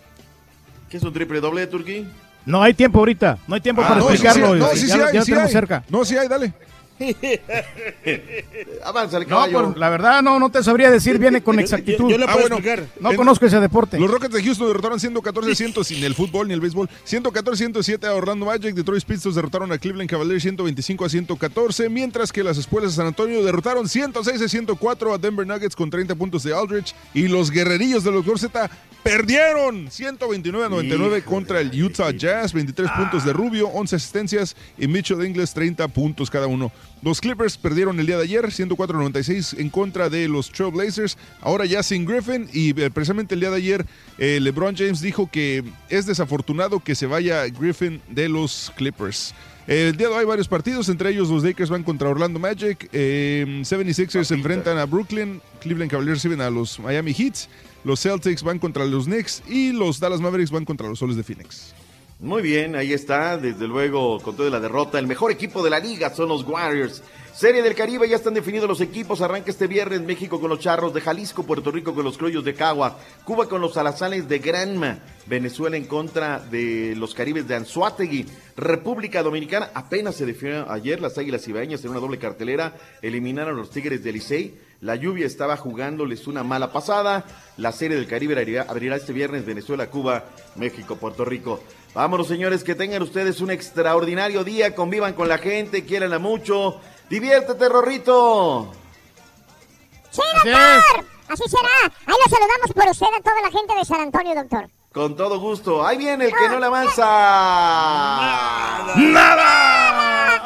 ¿Qué 0.91 0.99
es 0.99 1.03
un 1.03 1.13
triple 1.15 1.41
doble 1.41 1.63
de 1.63 1.67
Turquía? 1.69 2.05
No 2.45 2.63
hay 2.63 2.75
tiempo 2.75 2.99
ahorita, 2.99 3.39
no 3.47 3.55
hay 3.55 3.63
tiempo 3.63 3.81
Ah, 3.83 3.89
para 3.89 4.01
no, 4.01 4.09
sí, 4.09 4.13
explicarlo. 4.15 4.53
sí, 4.55 4.59
no, 4.59 4.69
ya 4.69 4.77
sí, 4.77 4.87
ya 4.89 4.93
sí 4.93 4.99
lo- 4.99 5.07
hay, 5.07 5.15
ya 5.15 5.25
sí 5.25 5.33
hay. 5.33 5.49
cerca. 5.49 5.85
No, 5.89 6.05
sí 6.05 6.17
hay, 6.19 6.29
dale. 6.29 6.53
Avanza 8.85 9.19
el 9.19 9.25
No, 9.25 9.29
caballo. 9.29 9.65
por- 9.69 9.79
la 9.79 9.89
verdad 9.91 10.23
no, 10.23 10.39
no 10.39 10.51
te 10.51 10.63
sabría 10.63 10.91
decir, 10.91 11.19
viene 11.19 11.43
con 11.43 11.59
exactitud. 11.61 12.13
Ah, 12.27 12.37
bueno, 12.41 12.59
No 13.01 13.11
en- 13.11 13.17
conozco 13.17 13.47
ese 13.47 13.61
deporte. 13.61 13.99
Los 13.99 14.11
Rockets 14.11 14.35
de 14.35 14.43
Houston 14.43 14.67
derrotaron 14.69 14.99
114-100 14.99 15.85
sin 15.85 16.03
el 16.05 16.15
fútbol 16.15 16.49
ni 16.49 16.55
el 16.55 16.61
béisbol. 16.61 16.89
114-107 17.07 18.05
a 18.07 18.15
Orlando 18.15 18.47
Magic. 18.47 18.75
Detroit 18.75 19.05
Pistons 19.05 19.35
derrotaron 19.35 19.71
a 19.73 19.79
Cleveland 19.79 20.11
Cavaliers 20.11 20.43
125 20.43 21.05
a 21.05 21.09
114. 21.09 21.89
Mientras 21.89 22.33
que 22.33 22.43
las 22.43 22.59
espuelas 22.59 22.93
de 22.93 22.97
San 22.97 23.07
Antonio 23.07 23.43
derrotaron 23.45 23.89
106 23.89 24.43
a 24.43 24.49
104 24.49 25.15
a 25.15 25.19
Denver 25.19 25.47
Nuggets 25.47 25.77
con 25.77 25.91
30 25.91 26.15
puntos 26.15 26.43
de 26.43 26.55
Aldridge. 26.55 26.95
Y 27.15 27.29
los 27.29 27.51
guerrerillos 27.51 28.05
de 28.05 28.11
los 28.13 28.25
Gorzeta 28.25 28.71
perdieron 29.03 29.91
129 29.91 30.67
a 30.67 30.69
99 30.69 31.23
contra 31.23 31.61
el 31.61 31.83
Utah 31.83 32.11
Jazz. 32.11 32.53
23 32.53 32.91
puntos 32.93 33.25
de 33.25 33.33
Rubio, 33.33 33.69
11 33.69 33.97
asistencias. 33.97 34.57
Y 34.79 34.87
Mitchell 34.89 35.25
Ingles 35.25 35.53
30 35.55 35.89
puntos 35.89 36.31
cada 36.31 36.47
uno. 36.47 36.71
Los 37.03 37.21
Clippers 37.21 37.57
perdieron 37.57 38.01
el 38.01 38.07
día 38.07 38.17
de 38.17 38.25
ayer 38.25 38.51
104 38.51 38.97
a 38.97 39.01
96 39.01 39.57
en 39.59 39.71
contra 39.71 40.11
de 40.11 40.29
los 40.29 40.51
Trailblazers. 40.51 41.17
Ahora 41.41 41.65
ya 41.65 41.83
sin 41.83 42.05
Griffin. 42.05 42.49
Y 42.53 42.79
eh, 42.81 42.91
precisamente 42.91 43.35
el 43.35 43.41
día 43.41 43.51
de 43.51 43.57
ayer 43.57 43.87
eh, 44.19 44.41
LeBron 44.41 44.77
James 44.77 45.01
dijo 45.01 45.31
que 45.31 45.65
es 45.89 46.07
desafortunado 46.07 46.81
que 46.81 46.95
se 46.95 47.07
vaya 47.07 47.47
Griffin 47.47 48.01
de 48.09 48.29
los 48.29 48.73
Clippers. 48.77 49.35
El 49.69 49.99
día 49.99 50.09
de 50.09 50.15
hoy 50.15 50.21
hay 50.21 50.25
varios 50.25 50.49
partidos, 50.49 50.89
entre 50.89 51.11
ellos 51.11 51.29
los 51.29 51.45
Lakers 51.45 51.69
van 51.69 51.83
contra 51.83 52.09
Orlando 52.09 52.39
Magic, 52.39 52.89
eh, 52.91 53.45
76ers 53.61 54.25
se 54.25 54.33
enfrentan 54.33 54.79
a 54.79 54.87
Brooklyn, 54.87 55.43
Cleveland 55.61 55.91
Cavaliers 55.91 56.23
reciben 56.23 56.41
a 56.41 56.49
los 56.49 56.81
Miami 56.81 57.13
Heat, 57.13 57.35
los 57.85 58.01
Celtics 58.01 58.43
van 58.43 58.59
contra 58.59 58.87
los 58.87 59.05
Knicks 59.05 59.43
y 59.47 59.73
los 59.73 60.01
Dallas 60.01 60.23
Mavericks 60.23 60.51
van 60.51 60.65
contra 60.65 60.89
los 60.89 60.99
Soles 60.99 61.17
de 61.17 61.23
Phoenix. 61.23 61.75
Muy 62.21 62.43
bien, 62.43 62.75
ahí 62.75 62.93
está, 62.93 63.37
desde 63.37 63.69
luego, 63.69 64.19
con 64.19 64.35
toda 64.35 64.51
la 64.51 64.59
derrota, 64.59 64.99
el 64.99 65.07
mejor 65.07 65.31
equipo 65.31 65.63
de 65.63 65.71
la 65.71 65.79
liga 65.79 66.13
son 66.13 66.29
los 66.29 66.43
Warriors. 66.43 67.01
Serie 67.33 67.63
del 67.63 67.77
Caribe, 67.77 68.09
ya 68.09 68.17
están 68.17 68.35
definidos 68.35 68.69
los 68.69 68.81
equipos, 68.81 69.21
arranca 69.21 69.53
este 69.53 69.69
viernes 69.69 70.01
México 70.01 70.41
con 70.41 70.51
los 70.51 70.59
Charros 70.59 70.93
de 70.93 71.01
Jalisco, 71.01 71.45
Puerto 71.45 71.71
Rico 71.71 71.95
con 71.95 72.03
los 72.03 72.19
Criollos 72.19 72.45
de 72.45 72.55
Cagua, 72.55 72.99
Cuba 73.23 73.49
con 73.49 73.61
los 73.61 73.75
Salazales 73.75 74.29
de 74.29 74.41
Granma, 74.41 74.99
Venezuela 75.27 75.77
en 75.77 75.85
contra 75.85 76.41
de 76.41 76.97
los 76.97 77.15
Caribes 77.15 77.47
de 77.47 77.55
Anzuategui, 77.55 78.27
República 78.57 79.23
Dominicana, 79.23 79.71
apenas 79.73 80.17
se 80.17 80.27
definió 80.27 80.69
ayer 80.69 81.01
las 81.01 81.19
Águilas 81.19 81.47
Ibaeñas 81.47 81.85
en 81.85 81.93
una 81.93 82.01
doble 82.01 82.19
cartelera, 82.19 82.75
eliminaron 83.01 83.55
a 83.55 83.59
los 83.59 83.71
Tigres 83.71 84.03
de 84.03 84.11
Licey, 84.11 84.59
la 84.81 84.97
lluvia 84.97 85.27
estaba 85.27 85.57
jugándoles 85.57 86.27
una 86.27 86.43
mala 86.43 86.73
pasada, 86.73 87.25
la 87.57 87.71
Serie 87.71 87.97
del 87.97 88.09
Caribe 88.09 88.61
abrirá 88.61 88.97
este 88.97 89.13
viernes 89.13 89.47
Venezuela, 89.47 89.89
Cuba, 89.89 90.25
México, 90.57 90.97
Puerto 90.97 91.25
Rico. 91.25 91.61
Vámonos, 91.95 92.29
señores, 92.29 92.63
que 92.65 92.75
tengan 92.75 93.03
ustedes 93.03 93.41
un 93.41 93.51
extraordinario 93.51 94.45
día, 94.45 94.75
convivan 94.75 95.15
con 95.15 95.29
la 95.29 95.39
gente, 95.39 95.85
quieranla 95.85 96.19
mucho. 96.19 96.81
Diviértete, 97.09 97.69
Rorrito. 97.69 98.71
Sí, 100.11 100.23
doctor. 100.45 101.05
Así 101.29 101.43
será. 101.49 101.93
Ahí 102.07 102.15
lo 102.25 102.31
saludamos 102.31 102.73
por 102.75 102.89
usted 102.89 103.07
a 103.07 103.23
toda 103.23 103.43
la 103.43 103.51
gente 103.51 103.75
de 103.75 103.85
San 103.85 104.01
Antonio, 104.01 104.35
doctor. 104.35 104.71
Con 104.93 105.17
todo 105.17 105.39
gusto. 105.39 105.87
Ahí 105.87 105.99
viene 105.99 106.27
el 106.27 106.33
que 106.33 106.49
no 106.49 106.59
le 106.59 106.67
avanza. 106.67 107.05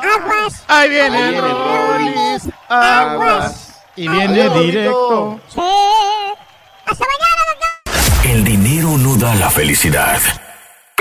Aguas. 0.02 0.64
Ahí 0.68 0.90
viene 0.90 1.16
Ahí 1.16 1.24
el 1.24 1.30
viene 1.32 1.48
el 1.48 1.54
Rollis. 1.54 2.42
Aguas. 2.68 3.80
Y 3.94 4.08
viene 4.08 4.42
Adiós, 4.42 4.60
directo. 4.64 5.40
Sí. 5.48 5.60
Hasta 6.86 7.04
mañana, 7.04 7.42
doctor. 7.50 8.30
El 8.30 8.44
dinero 8.44 8.88
no 8.98 9.16
da 9.16 9.34
la 9.36 9.50
felicidad, 9.50 10.20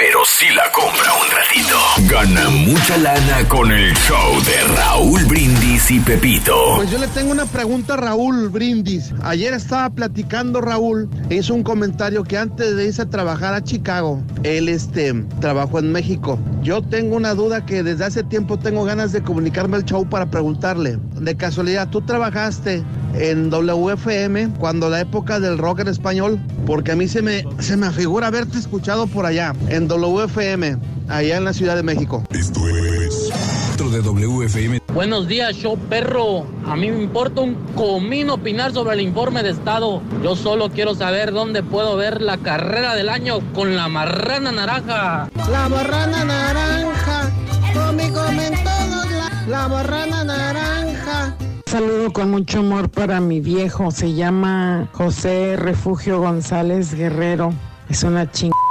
pero 0.02 0.20
sí 0.26 0.48
la 0.56 0.64
compra 0.72 1.14
un 1.14 1.30
ratito. 1.30 1.78
Gana 2.10 2.50
mucha 2.50 2.98
lana 2.98 3.48
con 3.48 3.72
el 3.72 3.94
show 3.94 4.42
de 4.46 4.76
Raúl 4.76 5.24
Brindis 5.26 5.92
y 5.92 6.00
Pepito. 6.00 6.56
Pues 6.78 6.90
yo 6.90 6.98
le 6.98 7.08
tengo 7.10 7.32
una 7.32 7.46
pregunta 7.46 7.94
a 7.94 7.98
Raúl 7.98 8.50
Brindis. 8.50 9.14
Ayer 9.22 9.54
estaba 9.54 9.92
platicando 9.92 10.60
Raúl, 10.60 11.08
hizo 11.30 11.54
un 11.54 11.62
comentario 11.62 12.24
que 12.24 12.36
antes 12.36 12.76
de 12.76 12.86
irse 12.86 13.04
a 13.04 13.10
trabajar 13.12 13.54
a 13.54 13.64
Chicago, 13.64 14.20
él 14.42 14.70
este, 14.70 15.14
trabajó 15.40 15.78
en 15.78 15.92
México. 15.92 16.40
Yo 16.64 16.82
tengo 16.82 17.16
una 17.16 17.36
duda 17.36 17.64
que 17.68 17.84
desde 17.84 18.06
hace 18.06 18.24
tiempo 18.24 18.58
tengo 18.58 18.84
ganas 18.84 19.12
de 19.12 19.22
comunicarme 19.22 19.78
al 19.78 19.86
show 19.86 20.10
para 20.10 20.32
preguntarle. 20.32 20.98
De 21.20 21.38
casualidad, 21.38 21.90
¿tú 21.90 22.02
trabajaste 22.02 22.84
en 23.14 23.52
WFM 23.52 24.50
cuando 24.58 24.90
la 24.90 25.02
época 25.02 25.40
del 25.40 25.60
rock 25.60 25.82
en 25.82 25.90
español? 25.90 26.40
Porque 26.66 26.94
a 26.94 26.96
mí 26.96 27.08
se 27.08 27.22
me, 27.22 27.46
se 27.60 27.78
me 27.78 27.92
figura 27.92 28.28
haberte 28.28 28.58
escuchado 28.58 29.06
por 29.06 29.28
allá, 29.28 29.54
en 29.70 29.91
WFM, 29.92 30.78
allá 31.10 31.38
en 31.38 31.44
la 31.44 31.52
Ciudad 31.52 31.76
de 31.76 31.84
México. 31.84 32.24
Esto 32.30 32.70
es 32.70 33.30
dentro 33.68 33.90
de 33.90 34.02
WFM. 34.02 34.82
Buenos 34.94 35.28
días, 35.28 35.54
show 35.54 35.78
perro. 35.78 36.46
A 36.66 36.78
mí 36.78 36.90
me 36.90 37.04
importa 37.04 37.42
un 37.42 37.56
comino 37.76 38.36
opinar 38.36 38.72
sobre 38.72 38.94
el 38.94 39.02
informe 39.02 39.44
de 39.44 39.50
estado. 39.50 40.02
Yo 40.24 40.38
solo 40.38 40.70
quiero 40.70 40.96
saber 40.96 41.34
dónde 41.34 41.62
puedo 41.62 41.98
ver 41.98 42.22
la 42.22 42.38
carrera 42.38 42.96
del 42.96 43.10
año 43.10 43.40
con 43.54 43.76
la 43.76 43.90
marrana 43.90 44.54
naranja. 44.54 45.30
La 45.52 45.68
barrana 45.68 46.24
naranja, 46.24 47.32
come, 47.74 48.14
comen 48.14 48.54
todos 48.64 49.12
la, 49.12 49.48
la 49.48 49.68
barrana 49.68 50.24
naranja. 50.24 51.36
Saludo 51.66 52.14
con 52.14 52.32
mucho 52.32 52.60
amor 52.60 52.90
para 52.90 53.20
mi 53.20 53.42
viejo. 53.42 53.92
Se 53.92 54.14
llama 54.14 54.88
José 54.94 55.58
Refugio 55.58 56.20
González 56.22 56.94
Guerrero. 56.94 57.54
Es 57.90 58.04
una 58.04 58.32
chingada. 58.32 58.71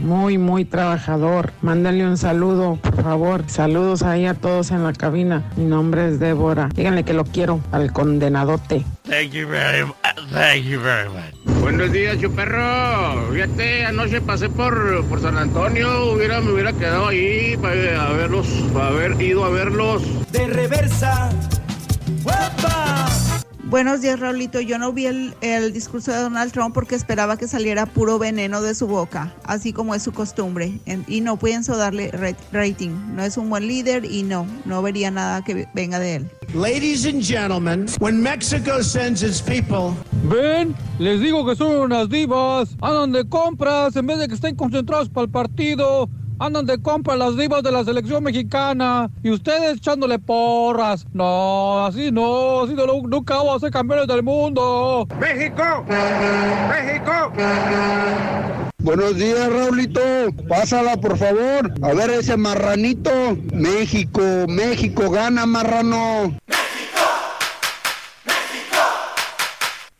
Muy, 0.00 0.38
muy 0.38 0.64
trabajador. 0.64 1.52
Mándale 1.62 2.06
un 2.06 2.16
saludo, 2.16 2.76
por 2.76 3.02
favor. 3.02 3.44
Saludos 3.48 4.02
ahí 4.02 4.26
a 4.26 4.34
todos 4.34 4.70
en 4.70 4.84
la 4.84 4.92
cabina. 4.92 5.42
Mi 5.56 5.64
nombre 5.64 6.08
es 6.08 6.20
Débora. 6.20 6.68
Díganle 6.74 7.04
que 7.04 7.12
lo 7.12 7.24
quiero 7.24 7.60
al 7.72 7.92
condenadote. 7.92 8.84
Thank 9.02 9.32
you 9.32 9.48
very 9.48 9.84
much. 9.84 9.96
Thank 10.32 10.64
you 10.64 10.80
very 10.80 11.08
much. 11.08 11.60
Buenos 11.60 11.90
días, 11.92 12.18
chuperro. 12.20 13.30
Fíjate, 13.32 13.84
anoche 13.84 14.20
pasé 14.20 14.48
por, 14.48 15.04
por 15.06 15.20
San 15.20 15.36
Antonio. 15.36 16.12
Hubiera, 16.12 16.40
me 16.40 16.52
hubiera 16.52 16.72
quedado 16.72 17.08
ahí 17.08 17.56
para 17.60 18.06
a 18.06 18.12
verlos, 18.12 18.46
para 18.72 18.88
haber 18.88 19.20
ido 19.20 19.44
a 19.44 19.50
verlos. 19.50 20.02
De 20.30 20.46
reversa. 20.46 21.30
Buenos 23.72 24.02
días, 24.02 24.20
Raulito. 24.20 24.60
Yo 24.60 24.76
no 24.76 24.92
vi 24.92 25.06
el, 25.06 25.32
el 25.40 25.72
discurso 25.72 26.12
de 26.12 26.18
Donald 26.18 26.52
Trump 26.52 26.74
porque 26.74 26.94
esperaba 26.94 27.38
que 27.38 27.48
saliera 27.48 27.86
puro 27.86 28.18
veneno 28.18 28.60
de 28.60 28.74
su 28.74 28.86
boca, 28.86 29.34
así 29.44 29.72
como 29.72 29.94
es 29.94 30.02
su 30.02 30.12
costumbre. 30.12 30.78
En- 30.84 31.06
y 31.08 31.22
no 31.22 31.38
pienso 31.38 31.74
darle 31.78 32.10
ra- 32.10 32.36
rating. 32.52 32.90
No 33.16 33.22
es 33.24 33.38
un 33.38 33.48
buen 33.48 33.66
líder 33.66 34.04
y 34.04 34.24
no, 34.24 34.46
no 34.66 34.82
vería 34.82 35.10
nada 35.10 35.42
que 35.42 35.66
venga 35.72 35.98
de 35.98 36.16
él. 36.16 36.30
Ladies 36.52 37.06
and 37.06 37.22
gentlemen, 37.24 37.86
when 37.98 38.20
Mexico 38.22 38.82
sends 38.82 39.22
its 39.22 39.40
people, 39.40 39.94
Ven, 40.24 40.74
les 40.98 41.18
digo 41.22 41.46
que 41.46 41.56
son 41.56 41.74
unas 41.74 42.10
divas. 42.10 42.76
Andan 42.82 43.12
de 43.12 43.26
compras 43.26 43.96
en 43.96 44.06
vez 44.06 44.18
de 44.18 44.28
que 44.28 44.34
estén 44.34 44.54
concentrados 44.54 45.08
para 45.08 45.24
el 45.24 45.30
partido. 45.30 46.10
Andan 46.42 46.66
de 46.66 46.82
compras 46.82 47.16
las 47.16 47.36
divas 47.36 47.62
de 47.62 47.70
la 47.70 47.84
selección 47.84 48.24
mexicana. 48.24 49.08
Y 49.22 49.30
ustedes 49.30 49.76
echándole 49.76 50.18
porras. 50.18 51.06
No, 51.12 51.86
así 51.86 52.10
no, 52.10 52.62
así 52.62 52.74
no, 52.74 52.84
nunca 53.06 53.36
vamos 53.36 53.58
a 53.58 53.60
ser 53.60 53.70
campeones 53.70 54.08
del 54.08 54.24
mundo. 54.24 55.06
¡México! 55.20 55.62
¡México! 56.68 57.32
Buenos 58.78 59.16
días, 59.16 59.52
Raulito. 59.52 60.00
Pásala, 60.48 60.96
por 60.96 61.16
favor. 61.16 61.72
A 61.80 61.92
ver 61.94 62.10
ese 62.10 62.36
marranito. 62.36 63.12
México, 63.52 64.20
México, 64.48 65.10
gana, 65.10 65.46
marrano. 65.46 66.36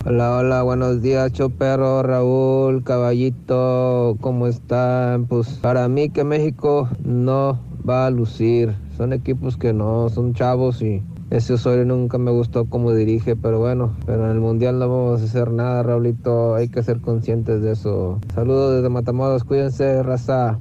Hola, 0.04 0.36
hola, 0.36 0.62
buenos 0.62 1.00
días, 1.00 1.32
Choperro, 1.32 2.02
Raúl, 2.02 2.82
Caballito, 2.82 4.16
¿cómo 4.20 4.48
están? 4.48 5.26
Pues 5.26 5.50
para 5.50 5.86
mí 5.86 6.10
que 6.10 6.24
México 6.24 6.88
no 7.04 7.60
va 7.88 8.06
a 8.06 8.10
lucir. 8.10 8.74
Son 8.96 9.12
equipos 9.12 9.56
que 9.56 9.72
no, 9.72 10.08
son 10.08 10.34
chavos 10.34 10.82
y 10.82 11.04
ese 11.30 11.52
Osorio 11.52 11.84
nunca 11.84 12.18
me 12.18 12.32
gustó 12.32 12.64
como 12.64 12.92
dirige, 12.92 13.36
pero 13.36 13.60
bueno, 13.60 13.94
pero 14.04 14.24
en 14.24 14.32
el 14.32 14.40
Mundial 14.40 14.80
no 14.80 14.88
vamos 14.88 15.20
a 15.20 15.24
hacer 15.24 15.52
nada, 15.52 15.84
Raulito, 15.84 16.56
hay 16.56 16.68
que 16.68 16.82
ser 16.82 17.00
conscientes 17.00 17.62
de 17.62 17.70
eso. 17.70 18.18
Saludos 18.34 18.74
desde 18.74 18.88
Matamoros, 18.88 19.44
cuídense, 19.44 20.02
raza. 20.02 20.58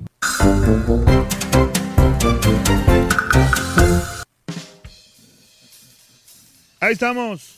Ahí 6.79 6.93
estamos. 6.93 7.57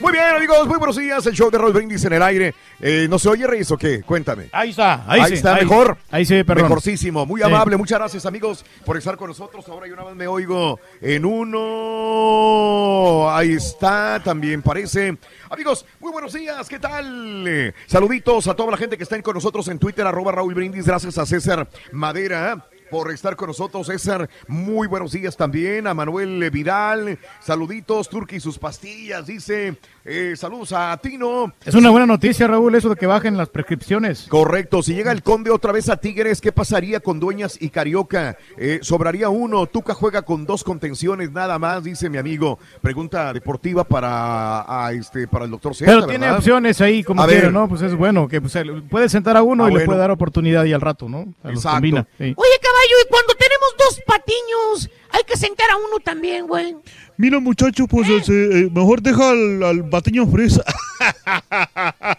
Muy 0.00 0.12
bien, 0.12 0.24
amigos, 0.36 0.66
muy 0.66 0.78
buenos 0.78 0.96
días. 0.96 1.24
El 1.26 1.34
show 1.34 1.50
de 1.50 1.58
Roll 1.58 1.72
Brindis 1.72 2.04
en 2.04 2.12
el 2.12 2.22
aire. 2.22 2.54
Eh, 2.80 3.06
¿No 3.08 3.18
se 3.18 3.28
oye, 3.28 3.46
Reyes, 3.46 3.70
o 3.70 3.78
qué? 3.78 4.02
Cuéntame. 4.02 4.48
Ahí 4.52 4.70
está, 4.70 5.04
ahí, 5.06 5.22
sí, 5.28 5.34
está, 5.34 5.54
ahí- 5.56 5.64
mejor. 5.64 5.96
Ahí 6.10 6.24
sí, 6.26 6.42
perdón. 6.44 6.64
Mejorcísimo, 6.64 7.24
muy 7.26 7.40
Sí. 7.40 7.46
amable. 7.46 7.76
Muchas 7.76 7.98
gracias, 7.98 8.26
amigos, 8.26 8.64
por 8.84 8.96
estar 8.96 9.16
con 9.16 9.28
nosotros. 9.28 9.66
Ahora 9.68 9.86
yo 9.86 9.94
nada 9.96 10.08
más 10.08 10.16
me 10.16 10.26
oigo 10.26 10.78
en 11.00 11.24
uno. 11.24 13.30
Ahí 13.34 13.52
está, 13.54 14.20
también 14.22 14.62
parece. 14.62 15.16
Amigos, 15.48 15.84
muy 16.00 16.12
buenos 16.12 16.32
días, 16.32 16.68
¿qué 16.68 16.78
tal? 16.78 17.44
Eh, 17.46 17.72
saluditos 17.86 18.46
a 18.48 18.54
toda 18.54 18.72
la 18.72 18.76
gente 18.76 18.96
que 18.96 19.04
está 19.04 19.20
con 19.22 19.34
nosotros 19.34 19.66
en 19.68 19.78
Twitter, 19.78 20.06
arroba 20.06 20.32
Raúl 20.32 20.54
Brindis. 20.54 20.86
Gracias 20.86 21.16
a 21.18 21.26
César 21.26 21.68
Madera 21.92 22.66
por 22.90 23.10
estar 23.12 23.36
con 23.36 23.48
nosotros, 23.48 23.86
César. 23.86 24.28
Muy 24.46 24.86
buenos 24.86 25.12
días 25.12 25.36
también 25.36 25.86
a 25.86 25.94
Manuel 25.94 26.50
Vidal. 26.50 27.18
Saluditos, 27.40 28.08
Turki 28.08 28.36
y 28.36 28.40
sus 28.40 28.58
pastillas, 28.58 29.26
dice. 29.26 29.78
Eh, 30.08 30.34
saludos 30.36 30.72
a 30.72 30.96
Tino. 31.02 31.52
Es 31.64 31.74
una 31.74 31.90
buena 31.90 32.06
noticia, 32.06 32.46
Raúl, 32.46 32.72
eso 32.76 32.88
de 32.88 32.94
que 32.94 33.06
bajen 33.06 33.36
las 33.36 33.48
prescripciones. 33.48 34.26
Correcto, 34.28 34.80
si 34.80 34.94
llega 34.94 35.10
el 35.10 35.24
Conde 35.24 35.50
otra 35.50 35.72
vez 35.72 35.88
a 35.88 35.96
Tigres, 35.96 36.40
¿qué 36.40 36.52
pasaría 36.52 37.00
con 37.00 37.18
Dueñas 37.18 37.58
y 37.60 37.70
Carioca? 37.70 38.36
Eh, 38.56 38.78
sobraría 38.82 39.30
uno, 39.30 39.66
Tuca 39.66 39.94
juega 39.94 40.22
con 40.22 40.46
dos 40.46 40.62
contenciones 40.62 41.32
nada 41.32 41.58
más, 41.58 41.82
dice 41.82 42.08
mi 42.08 42.18
amigo. 42.18 42.60
Pregunta 42.80 43.32
deportiva 43.32 43.82
para, 43.82 44.60
a 44.86 44.92
este, 44.92 45.26
para 45.26 45.44
el 45.46 45.50
doctor 45.50 45.74
Z, 45.74 45.90
Pero 45.90 46.06
tiene 46.06 46.26
¿verdad? 46.26 46.38
opciones 46.38 46.80
ahí, 46.80 47.02
como 47.02 47.22
A 47.22 47.26
quiera, 47.26 47.42
ver. 47.42 47.52
¿no? 47.52 47.68
Pues 47.68 47.82
es 47.82 47.96
bueno, 47.96 48.28
que 48.28 48.40
pues, 48.40 48.56
puede 48.88 49.08
sentar 49.08 49.36
a 49.36 49.42
uno 49.42 49.64
Ah, 49.64 49.70
y 49.72 49.74
le 49.74 49.84
puede 49.86 49.98
dar 49.98 50.12
oportunidad 50.12 50.64
y 50.66 50.72
al 50.72 50.82
rato, 50.82 51.08
¿no? 51.08 51.34
A 51.42 51.48
los 51.48 51.56
Exacto. 51.56 51.76
combina, 51.78 52.06
sí. 52.16 52.32
Oye, 52.36 52.60
caballo, 52.62 52.94
y 53.04 53.08
cuando 53.10 53.34
tenemos 53.34 53.68
dos 53.76 54.00
patiños, 54.06 54.90
hay 55.10 55.24
que 55.24 55.36
sentar 55.36 55.68
a 55.70 55.76
uno 55.78 55.98
también, 56.04 56.46
güey. 56.46 56.76
Mira, 57.18 57.38
muchacho, 57.40 57.86
pues 57.86 58.08
eh, 58.28 58.68
mejor 58.72 59.00
deja 59.00 59.30
al, 59.30 59.62
al 59.62 59.82
batiño 59.82 60.26
fresa. 60.26 60.62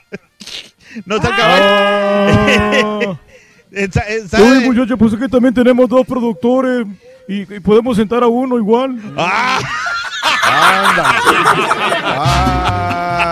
no 1.06 1.15
está 1.18 1.30
caballo. 1.36 3.19
Esa- 3.72 4.02
esa- 4.07 4.41
Oye, 4.41 4.61
muchacho, 4.61 4.98
pues 4.98 5.14
es 5.14 5.19
que 5.19 5.28
también 5.28 5.53
tenemos 5.53 5.88
dos 5.90 6.07
productores 6.07 6.88
y, 7.28 7.41
y 7.41 7.60
podemos 7.60 7.98
sentar 7.98 8.24
a 8.24 8.28
uno 8.28 8.57
igual. 8.57 8.98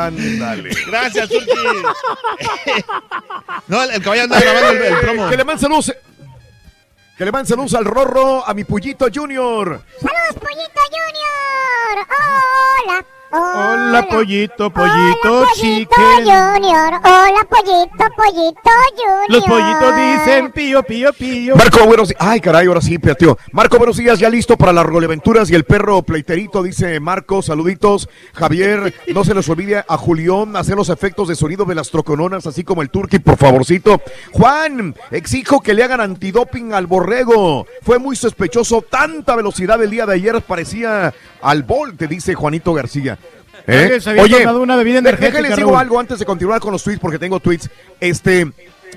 Ándale. 0.05 0.69
Gracias, 0.87 1.29
Turki. 1.29 1.51
no, 3.67 3.83
el, 3.83 3.91
el 3.91 4.01
caballo 4.03 4.23
anda 4.23 4.39
grabando 4.39 4.69
el, 4.71 4.81
el 4.93 4.99
promo. 4.99 5.29
Que 5.29 5.37
le 5.37 5.43
manden 5.43 5.61
saludos. 5.61 5.93
Que 7.17 7.23
le 7.23 7.31
manden 7.31 7.47
saludos 7.47 7.73
al 7.75 7.85
Rorro, 7.85 8.45
a 8.45 8.53
mi 8.53 8.65
Pullito 8.65 9.05
Junior. 9.13 9.81
¡Saludos, 10.01 10.33
Pollito 10.33 10.81
Junior! 10.91 12.07
¡Hola! 12.83 13.05
Hola, 13.37 14.07
pollito, 14.09 14.69
pollito, 14.69 15.19
Pollito 15.21 15.45
chicken. 15.55 16.23
Junior! 16.23 16.93
¡Hola, 17.03 17.45
Pollito, 17.49 18.05
Pollito 18.15 18.71
Junior! 18.95 19.25
Los 19.27 19.43
pollitos 19.43 19.95
dicen 19.97 20.51
pío, 20.53 20.83
pío, 20.83 21.11
pío. 21.11 21.55
Marco, 21.57 21.85
buenos 21.85 22.07
días. 22.07 22.21
Ay, 22.21 22.39
caray, 22.39 22.67
ahora 22.67 22.79
sí, 22.79 22.97
tío. 22.97 23.37
Marco, 23.51 23.77
buenos 23.77 23.97
días, 23.97 24.19
ya 24.19 24.29
listo 24.29 24.55
para 24.55 24.71
las 24.71 24.85
roleventuras 24.85 25.49
y 25.51 25.55
el 25.55 25.65
perro 25.65 26.01
pleiterito, 26.03 26.63
dice 26.63 27.01
Marco, 27.01 27.41
saluditos. 27.41 28.07
Javier, 28.33 28.93
no 29.13 29.25
se 29.25 29.33
les 29.33 29.49
olvide 29.49 29.83
a 29.85 29.97
Julián 29.97 30.55
hacer 30.55 30.77
los 30.77 30.87
efectos 30.87 31.27
de 31.27 31.35
sonido 31.35 31.65
de 31.65 31.75
las 31.75 31.89
trocononas, 31.89 32.47
así 32.47 32.63
como 32.63 32.83
el 32.83 32.89
turqui, 32.89 33.19
por 33.19 33.35
favorcito. 33.35 34.01
Juan, 34.31 34.95
exijo 35.11 35.59
que 35.59 35.73
le 35.73 35.83
hagan 35.83 35.99
antidoping 35.99 36.73
al 36.73 36.87
borrego. 36.87 37.67
Fue 37.81 37.99
muy 37.99 38.15
sospechoso, 38.15 38.81
tanta 38.81 39.35
velocidad 39.35 39.83
el 39.83 39.89
día 39.89 40.05
de 40.05 40.13
ayer, 40.13 40.41
parecía 40.41 41.13
al 41.41 41.63
vol, 41.63 41.97
te 41.97 42.07
dice 42.07 42.33
Juanito 42.33 42.73
García. 42.73 43.19
¿Eh? 43.67 43.99
Oye, 44.19 44.47
una 44.47 44.75
bebida 44.75 44.99
energética, 44.99 45.37
déjenles 45.37 45.57
digo 45.57 45.77
algo 45.77 45.99
antes 45.99 46.19
de 46.19 46.25
continuar 46.25 46.59
con 46.59 46.71
los 46.71 46.83
tweets, 46.83 46.99
porque 46.99 47.17
tengo 47.19 47.39
tweets. 47.39 47.69
Este, 47.99 48.51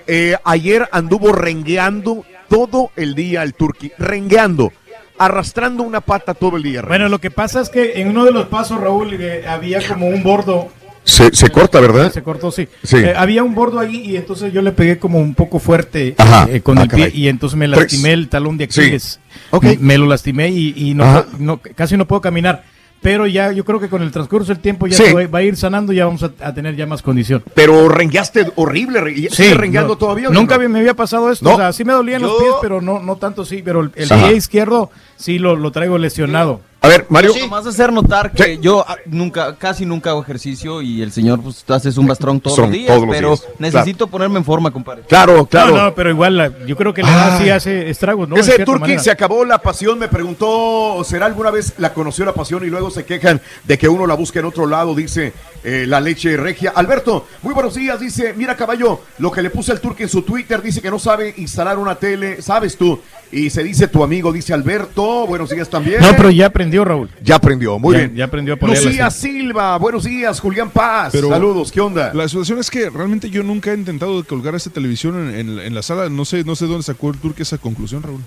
eh, 0.06 0.36
ayer 0.44 0.88
anduvo 0.92 1.32
rengueando 1.32 2.24
todo 2.48 2.90
el 2.96 3.14
día 3.14 3.42
el 3.42 3.54
turqui, 3.54 3.92
rengueando, 3.98 4.72
arrastrando 5.18 5.82
una 5.82 6.00
pata 6.00 6.34
todo 6.34 6.56
el 6.56 6.62
día. 6.62 6.82
Bueno, 6.82 7.08
lo 7.08 7.18
que 7.20 7.30
pasa 7.30 7.60
es 7.60 7.70
que 7.70 8.00
en 8.00 8.08
uno 8.08 8.24
de 8.24 8.32
los 8.32 8.46
pasos, 8.48 8.80
Raúl, 8.80 9.14
eh, 9.18 9.44
había 9.46 9.86
como 9.86 10.06
un 10.08 10.22
bordo. 10.22 10.68
se, 11.04 11.34
se 11.34 11.48
corta, 11.50 11.80
¿verdad? 11.80 12.12
Se 12.12 12.22
cortó, 12.22 12.50
sí. 12.50 12.68
Sí. 12.82 12.96
Eh, 12.98 13.14
había 13.16 13.42
un 13.42 13.54
bordo 13.54 13.78
ahí 13.80 13.96
y 14.10 14.16
entonces 14.16 14.52
yo 14.52 14.60
le 14.60 14.72
pegué 14.72 14.98
como 14.98 15.18
un 15.18 15.34
poco 15.34 15.58
fuerte 15.58 16.14
Ajá. 16.18 16.46
eh, 16.50 16.60
con 16.60 16.76
Ah, 16.78 16.82
el 16.82 16.88
pie 16.88 17.04
caray. 17.06 17.18
y 17.18 17.28
entonces 17.28 17.56
me 17.58 17.66
Tres. 17.66 17.78
lastimé 17.80 18.12
el 18.12 18.28
talón 18.28 18.58
de 18.58 18.68
Sí. 18.70 18.82
Aquiles. 18.82 19.18
Ok. 19.50 19.64
M- 19.64 19.76
Me 19.80 19.96
lo 19.98 20.06
lastimé 20.06 20.50
y, 20.50 20.74
y 20.76 20.92
no, 20.94 21.24
no- 21.38 21.60
casi 21.74 21.96
no 21.96 22.06
puedo 22.06 22.20
caminar. 22.20 22.64
Pero 23.00 23.26
ya 23.26 23.52
yo 23.52 23.64
creo 23.64 23.78
que 23.78 23.88
con 23.88 24.02
el 24.02 24.10
transcurso 24.10 24.52
del 24.52 24.60
tiempo 24.60 24.86
ya 24.86 24.96
Sí. 24.96 25.12
va, 25.12 25.38
a 25.38 25.42
ir 25.42 25.56
sanando, 25.56 25.92
ya 25.92 26.04
vamos 26.06 26.22
a, 26.24 26.32
a 26.40 26.52
tener 26.52 26.74
ya 26.74 26.84
más 26.86 27.00
condición. 27.00 27.42
Pero 27.54 27.88
rengueaste 27.88 28.50
horrible, 28.56 29.00
re- 29.00 29.12
y- 29.12 29.28
¿sigues 29.30 29.56
rengueando 29.56 29.94
no, 29.94 29.98
todavía? 29.98 30.30
Nunca 30.30 30.58
no? 30.58 30.68
me 30.68 30.80
había 30.80 30.94
pasado 30.94 31.30
esto. 31.30 31.44
No. 31.44 31.54
O 31.54 31.56
sea, 31.56 31.72
sí 31.72 31.84
me 31.84 31.92
dolían 31.92 32.22
los 32.22 32.34
pies, 32.40 32.52
pero 32.60 32.80
no, 32.80 32.98
no 33.00 33.16
tanto 33.16 33.44
sí. 33.44 33.62
Pero 33.64 33.80
el, 33.82 33.92
el 33.94 34.08
pie 34.08 34.34
izquierdo 34.36 34.90
sí 35.16 35.38
lo, 35.38 35.54
lo 35.56 35.70
traigo 35.70 35.96
lesionado. 35.96 36.60
A 36.80 36.86
ver, 36.86 37.06
Mario. 37.08 37.32
Nomás 37.40 37.66
hacer 37.66 37.92
notar 37.92 38.30
que 38.30 38.58
yo 38.58 38.84
ah, 38.86 38.96
nunca, 39.06 39.56
casi 39.56 39.84
nunca 39.84 40.10
hago 40.10 40.22
ejercicio 40.22 40.80
y 40.80 41.02
el 41.02 41.10
señor 41.10 41.40
pues 41.42 41.64
tú 41.64 41.74
haces 41.74 41.96
un 41.98 42.06
bastrón 42.06 42.40
todos 42.40 42.54
Son 42.56 42.66
los 42.66 42.72
días, 42.72 42.86
todos 42.86 43.06
los 43.06 43.16
pero 43.16 43.28
días, 43.30 43.44
necesito 43.58 44.06
ponerme 44.06 44.38
en 44.38 44.44
forma, 44.44 44.70
compadre. 44.70 45.02
Claro, 45.08 45.44
claro. 45.46 45.74
No, 45.74 45.84
no, 45.86 45.94
pero 45.94 46.10
igual 46.10 46.36
la- 46.36 46.52
yo 46.66 46.76
creo 46.76 46.94
que 46.94 47.02
le 47.02 47.10
da 47.10 47.34
Ah. 47.34 47.38
sí 47.42 47.50
hace 47.50 47.90
estragos, 47.90 48.28
¿no? 48.28 48.36
Ese 48.36 48.64
Turki 48.64 48.96
se 49.00 49.10
acabó 49.10 49.44
la 49.44 49.58
pasión, 49.58 49.98
me 49.98 50.06
preguntó, 50.06 51.02
¿será 51.04 51.26
alguna 51.26 51.50
vez 51.50 51.74
la 51.78 51.92
conoció 51.92 52.24
la 52.24 52.32
pasión 52.32 52.64
y 52.64 52.68
luego 52.68 52.90
se 52.90 53.04
quejan 53.04 53.40
de 53.64 53.76
que 53.76 53.88
uno 53.88 54.06
la 54.06 54.14
busca 54.14 54.38
en 54.38 54.44
otro 54.46 54.64
lado? 54.66 54.94
Dice 54.94 55.32
eh, 55.64 55.84
la 55.88 56.00
leche 56.00 56.36
regia. 56.36 56.72
Alberto, 56.76 57.26
muy 57.42 57.54
buenos 57.54 57.74
días, 57.74 57.98
dice, 57.98 58.34
mira 58.36 58.56
caballo, 58.56 59.00
lo 59.18 59.32
que 59.32 59.42
le 59.42 59.50
puse 59.50 59.72
al 59.72 59.80
Turki 59.80 60.04
en 60.04 60.08
su 60.08 60.22
Twitter, 60.22 60.62
dice 60.62 60.80
que 60.80 60.90
no 60.90 61.00
sabe 61.00 61.34
instalar 61.38 61.76
una 61.76 61.96
tele, 61.96 62.40
sabes 62.40 62.76
tú, 62.76 63.00
y 63.32 63.50
se 63.50 63.62
dice 63.64 63.88
tu 63.88 64.02
amigo, 64.04 64.32
dice 64.32 64.54
Alberto, 64.54 65.26
buenos 65.26 65.50
días 65.50 65.68
también. 65.68 66.00
No, 66.00 66.12
pero 66.16 66.30
ya 66.30 66.48
aprendió, 66.68 66.84
Raúl. 66.84 67.10
Ya 67.22 67.36
aprendió, 67.36 67.78
muy 67.78 67.92
Ya- 67.94 67.98
bien. 68.00 68.14
ya 68.16 68.24
aprendió 68.26 68.54
a 68.54 68.56
ponerla 68.58 68.84
Lucía 68.84 69.06
así. 69.06 69.28
Silva, 69.32 69.76
buenos 69.78 70.04
días, 70.04 70.38
Julián 70.40 70.70
Paz, 70.70 71.10
Pero- 71.12 71.28
saludos, 71.28 71.72
¿qué 71.72 71.80
onda? 71.80 72.12
La 72.14 72.28
situación 72.28 72.58
es 72.58 72.70
que 72.70 72.90
realmente 72.90 73.30
yo 73.30 73.42
nunca 73.42 73.72
he 73.72 73.74
intentado 73.74 74.22
colgar 74.24 74.54
esta 74.54 74.70
televisión 74.70 75.30
en, 75.30 75.34
en- 75.50 75.58
en 75.58 75.74
la 75.74 75.82
sala. 75.82 76.08
No 76.08 76.24
sé, 76.24 76.44
no 76.44 76.54
sé 76.56 76.66
dónde 76.66 76.82
sacó 76.82 77.10
el 77.10 77.16
Turque 77.18 77.42
esa 77.42 77.58
conclusión, 77.58 78.02
Raúl. 78.02 78.20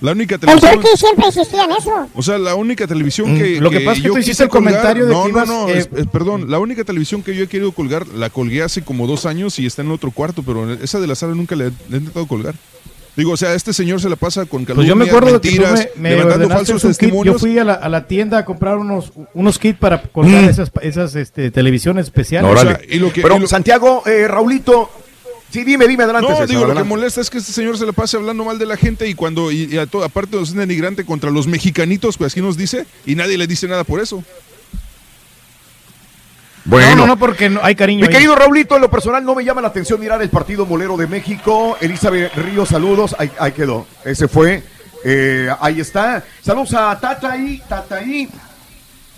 La 0.00 0.12
única 0.12 0.36
El 0.36 0.40
televisión. 0.40 0.74
Turqui 0.74 0.96
siempre 0.96 1.26
insistía 1.26 1.64
en 1.64 1.72
eso. 1.72 2.08
O 2.14 2.22
sea, 2.22 2.38
la 2.38 2.54
única 2.54 2.86
televisión 2.86 3.34
Mm, 3.34 3.38
que. 3.38 3.60
lo 3.60 3.70
que 3.70 3.80
pasa 3.80 3.92
es 3.92 3.98
que 3.98 4.06
yo 4.08 4.12
tú 4.14 4.18
hiciste 4.18 4.32
quise 4.32 4.42
el 4.44 4.48
comentario 4.48 5.06
de 5.06 5.12
no, 5.12 5.24
que 5.24 5.32
no, 5.32 5.38
ibas, 5.38 5.48
no, 5.48 5.68
eh, 5.68 5.78
es- 5.78 5.88
es- 5.94 6.06
perdón. 6.06 6.50
La 6.50 6.58
única 6.58 6.84
televisión 6.84 7.22
que 7.22 7.34
yo 7.34 7.44
he 7.44 7.48
querido 7.48 7.72
colgar 7.72 8.06
la 8.08 8.30
colgué 8.30 8.62
hace 8.62 8.82
como 8.82 9.06
dos 9.06 9.26
años 9.26 9.58
y 9.58 9.66
está 9.66 9.82
en 9.82 9.90
otro 9.90 10.10
cuarto, 10.10 10.42
pero 10.42 10.72
esa 10.72 11.00
de 11.00 11.06
la 11.06 11.14
sala 11.14 11.34
nunca 11.34 11.54
la 11.56 11.64
he, 11.66 11.70
la 11.88 11.96
he 11.96 11.98
intentado 11.98 12.26
colgar. 12.26 12.54
Digo, 13.16 13.32
o 13.32 13.36
sea, 13.36 13.54
este 13.54 13.72
señor 13.72 14.00
se 14.00 14.08
la 14.08 14.16
pasa 14.16 14.46
con 14.46 14.64
calumnias, 14.64 14.76
Pues 14.76 14.88
yo 14.88 14.96
me 14.96 15.04
acuerdo 15.04 15.32
de 15.38 15.40
que 15.40 15.56
tú 15.56 15.62
mentiras, 15.62 15.88
me, 15.96 16.10
me 16.10 16.16
levantando 16.16 16.48
falsos 16.48 16.74
kit. 16.76 16.82
Yo 16.82 16.88
testimonios. 16.88 17.40
fui 17.40 17.58
a 17.58 17.64
la, 17.64 17.74
a 17.74 17.88
la 17.88 18.06
tienda 18.06 18.38
a 18.38 18.44
comprar 18.44 18.78
unos, 18.78 19.12
unos 19.34 19.58
kits 19.58 19.78
para 19.78 20.00
colgar 20.02 20.42
Mm. 20.44 20.48
esas, 20.48 20.70
esas 20.82 21.14
este, 21.16 21.50
televisiones 21.50 22.06
especiales. 22.06 22.50
Órale. 22.50 22.72
O 22.72 22.76
sea, 22.78 22.86
y 22.88 22.98
lo 22.98 23.12
que- 23.12 23.22
Pero 23.22 23.36
y 23.36 23.40
lo- 23.40 23.46
Santiago, 23.48 24.02
eh, 24.06 24.28
Raulito, 24.28 24.88
sí, 25.50 25.64
dime, 25.64 25.88
dime, 25.88 26.04
adelante. 26.04 26.28
No, 26.28 26.34
César, 26.36 26.48
digo, 26.48 26.66
lo 26.66 26.74
que 26.74 26.84
molesta 26.84 27.20
es 27.20 27.28
que 27.28 27.38
este 27.38 27.52
señor 27.52 27.76
se 27.76 27.84
le 27.84 27.92
pase 27.92 28.16
hablando 28.16 28.44
mal 28.44 28.58
de 28.58 28.66
la 28.66 28.76
gente 28.76 29.08
y 29.08 29.14
cuando, 29.14 29.50
y, 29.50 29.64
y 29.64 29.76
a 29.78 29.86
to- 29.86 30.04
aparte 30.04 30.40
es 30.40 30.50
un 30.52 30.58
denigrante 30.58 31.04
contra 31.04 31.30
los 31.30 31.46
mexicanitos, 31.48 32.16
pues 32.16 32.32
así 32.32 32.40
nos 32.40 32.56
dice, 32.56 32.86
y 33.06 33.16
nadie 33.16 33.36
le 33.36 33.46
dice 33.48 33.66
nada 33.66 33.82
por 33.84 34.00
eso. 34.00 34.22
Bueno. 36.64 36.90
No, 36.90 36.96
no, 36.96 37.06
no, 37.08 37.16
porque 37.18 37.48
no- 37.48 37.60
hay 37.62 37.74
cariño. 37.74 38.02
Mi 38.02 38.08
ahí. 38.08 38.12
querido 38.14 38.34
Raulito, 38.36 38.74
en 38.76 38.82
lo 38.82 38.90
personal 38.90 39.24
no 39.24 39.34
me 39.34 39.44
llama 39.44 39.60
la 39.62 39.68
atención 39.68 39.98
mirar 39.98 40.20
el 40.22 40.28
partido 40.30 40.66
molero 40.66 40.96
de 40.96 41.06
México. 41.06 41.76
Elizabeth 41.80 42.34
Ríos, 42.36 42.68
saludos. 42.68 43.16
Ahí, 43.18 43.30
ahí 43.38 43.52
quedó. 43.52 43.86
Ese 44.04 44.28
fue. 44.28 44.62
Eh, 45.04 45.48
ahí 45.60 45.80
está. 45.80 46.22
Saludos 46.42 46.74
a 46.74 46.98
Tataí, 47.00 47.62
Tataí. 47.68 48.28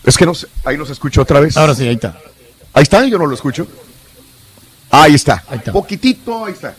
Es 0.05 0.17
que 0.17 0.25
no 0.27 0.35
sé, 0.35 0.47
ahí 0.65 0.77
nos 0.79 0.91
escucho 0.91 1.23
otra 1.23 1.41
vez. 1.41 1.57
Ahora 1.57 1.75
sí, 1.75 1.87
ahí 1.87 1.95
está. 1.95 2.17
Ahí 2.73 2.83
está, 2.85 3.05
yo 3.05 3.19
no 3.19 3.27
lo 3.27 3.35
escucho. 3.35 3.67
Ahí 4.91 5.15
está. 5.15 5.43
Poquitito, 5.73 6.45
ahí 6.47 6.53
está. 6.53 6.75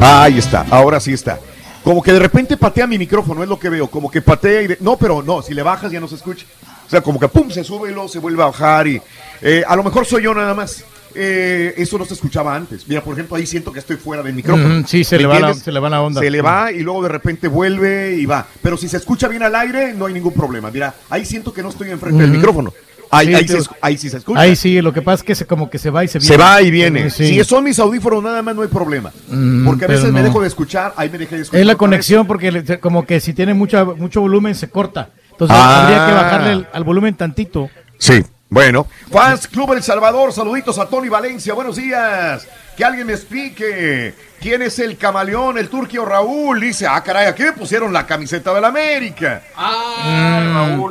Ahí 0.00 0.38
está, 0.38 0.66
ahora 0.70 1.00
sí 1.00 1.12
está. 1.12 1.38
Como 1.84 2.02
que 2.02 2.12
de 2.12 2.18
repente 2.18 2.56
patea 2.56 2.86
mi 2.86 2.98
micrófono, 2.98 3.42
es 3.42 3.48
lo 3.48 3.58
que 3.58 3.68
veo. 3.68 3.88
Como 3.88 4.10
que 4.10 4.20
patea 4.22 4.62
y... 4.62 4.66
de- 4.68 4.78
No, 4.80 4.96
pero 4.96 5.22
no, 5.22 5.40
si 5.42 5.54
le 5.54 5.62
bajas 5.62 5.90
ya 5.90 5.98
no 6.00 6.08
se 6.08 6.14
escucha. 6.16 6.46
O 6.90 6.92
sea, 6.92 7.02
como 7.02 7.20
que 7.20 7.28
pum, 7.28 7.48
se 7.50 7.62
sube 7.62 7.88
y 7.90 7.94
luego 7.94 8.08
se 8.08 8.18
vuelve 8.18 8.42
a 8.42 8.46
bajar 8.46 8.88
y... 8.88 9.00
eh, 9.42 9.62
a 9.64 9.76
lo 9.76 9.84
mejor 9.84 10.04
soy 10.04 10.24
yo 10.24 10.34
nada 10.34 10.54
más. 10.54 10.82
Eh, 11.14 11.72
eso 11.76 11.98
no 11.98 12.04
se 12.04 12.14
escuchaba 12.14 12.54
antes. 12.54 12.86
Mira, 12.88 13.00
por 13.02 13.12
ejemplo, 13.14 13.36
ahí 13.36 13.46
siento 13.46 13.72
que 13.72 13.78
estoy 13.78 13.96
fuera 13.96 14.22
del 14.24 14.34
micrófono. 14.34 14.84
Sí, 14.88 15.04
se 15.04 15.16
¿Me 15.16 15.22
le 15.22 15.28
va 15.28 15.38
la- 15.40 15.54
se 15.54 15.70
le 15.70 15.78
va 15.80 15.88
la 15.88 16.02
onda. 16.02 16.20
Se 16.20 16.30
le 16.30 16.42
va 16.42 16.72
y 16.72 16.80
luego 16.80 17.02
de 17.04 17.08
repente 17.10 17.46
vuelve 17.48 18.16
y 18.16 18.26
va. 18.26 18.44
Pero 18.60 18.76
si 18.76 18.88
se 18.88 18.96
escucha 18.96 19.28
bien 19.28 19.42
al 19.44 19.54
aire, 19.54 19.94
no 19.94 20.06
hay 20.06 20.14
ningún 20.14 20.32
problema. 20.34 20.70
Mira, 20.72 20.94
ahí 21.10 21.24
siento 21.24 21.52
que 21.52 21.62
no 21.62 21.68
estoy 21.68 21.90
enfrente 21.90 22.22
del 22.22 22.30
micrófono. 22.32 22.72
Ahí, 23.12 23.26
Sí, 23.26 23.34
ahí, 23.34 23.46
te- 23.46 23.60
se, 23.60 23.70
ahí 23.80 23.98
sí 23.98 24.08
se 24.08 24.18
escucha. 24.18 24.40
Ahí 24.40 24.54
sí, 24.54 24.80
lo 24.80 24.92
que 24.92 25.02
pasa 25.02 25.16
es 25.16 25.22
que 25.24 25.34
se, 25.34 25.44
como 25.46 25.68
que 25.68 25.78
se 25.78 25.90
va 25.90 26.04
y 26.04 26.08
se 26.08 26.20
viene. 26.20 26.32
Se 26.34 26.40
va 26.40 26.62
y 26.62 26.70
viene. 26.70 27.10
Sí. 27.10 27.26
Si 27.26 27.44
son 27.44 27.64
mis 27.64 27.78
audífonos, 27.80 28.22
nada 28.22 28.40
más 28.42 28.54
no 28.54 28.62
hay 28.62 28.68
problema. 28.68 29.12
Mm, 29.28 29.64
Porque 29.66 29.84
a 29.86 29.88
veces 29.88 30.12
me 30.12 30.22
dejo 30.22 30.40
de 30.40 30.46
escuchar, 30.46 30.94
ahí 30.96 31.10
me 31.10 31.18
dejé 31.18 31.34
de 31.36 31.42
escuchar. 31.42 31.60
Es 31.60 31.66
la 31.66 31.72
vez. 31.72 31.78
conexión 31.78 32.26
porque 32.28 32.78
como 32.80 33.04
que 33.04 33.18
si 33.18 33.32
tiene 33.32 33.52
mucha, 33.54 33.84
mucho 33.84 34.20
volumen 34.20 34.54
se 34.54 34.68
corta. 34.70 35.10
Entonces 35.40 35.56
Ah. 35.58 35.82
habría 35.84 36.06
que 36.06 36.12
bajarle 36.12 36.52
el- 36.52 36.66
al 36.70 36.84
volumen 36.84 37.14
tantito. 37.14 37.70
Sí, 37.96 38.22
bueno. 38.50 38.86
Fans 39.10 39.48
Club 39.48 39.72
El 39.72 39.82
Salvador, 39.82 40.34
saluditos 40.34 40.78
a 40.78 40.84
Tony 40.86 41.08
Valencia, 41.08 41.54
buenos 41.54 41.76
días. 41.76 42.46
Que 42.80 42.86
alguien 42.86 43.08
me 43.08 43.12
explique 43.12 44.14
quién 44.40 44.62
es 44.62 44.78
el 44.78 44.96
camaleón, 44.96 45.58
el 45.58 45.68
turquio 45.68 46.06
Raúl. 46.06 46.58
Dice, 46.60 46.86
ah, 46.86 47.02
caray, 47.02 47.26
aquí 47.26 47.42
me 47.42 47.52
pusieron 47.52 47.92
la 47.92 48.06
camiseta 48.06 48.54
del 48.54 48.64
América. 48.64 49.42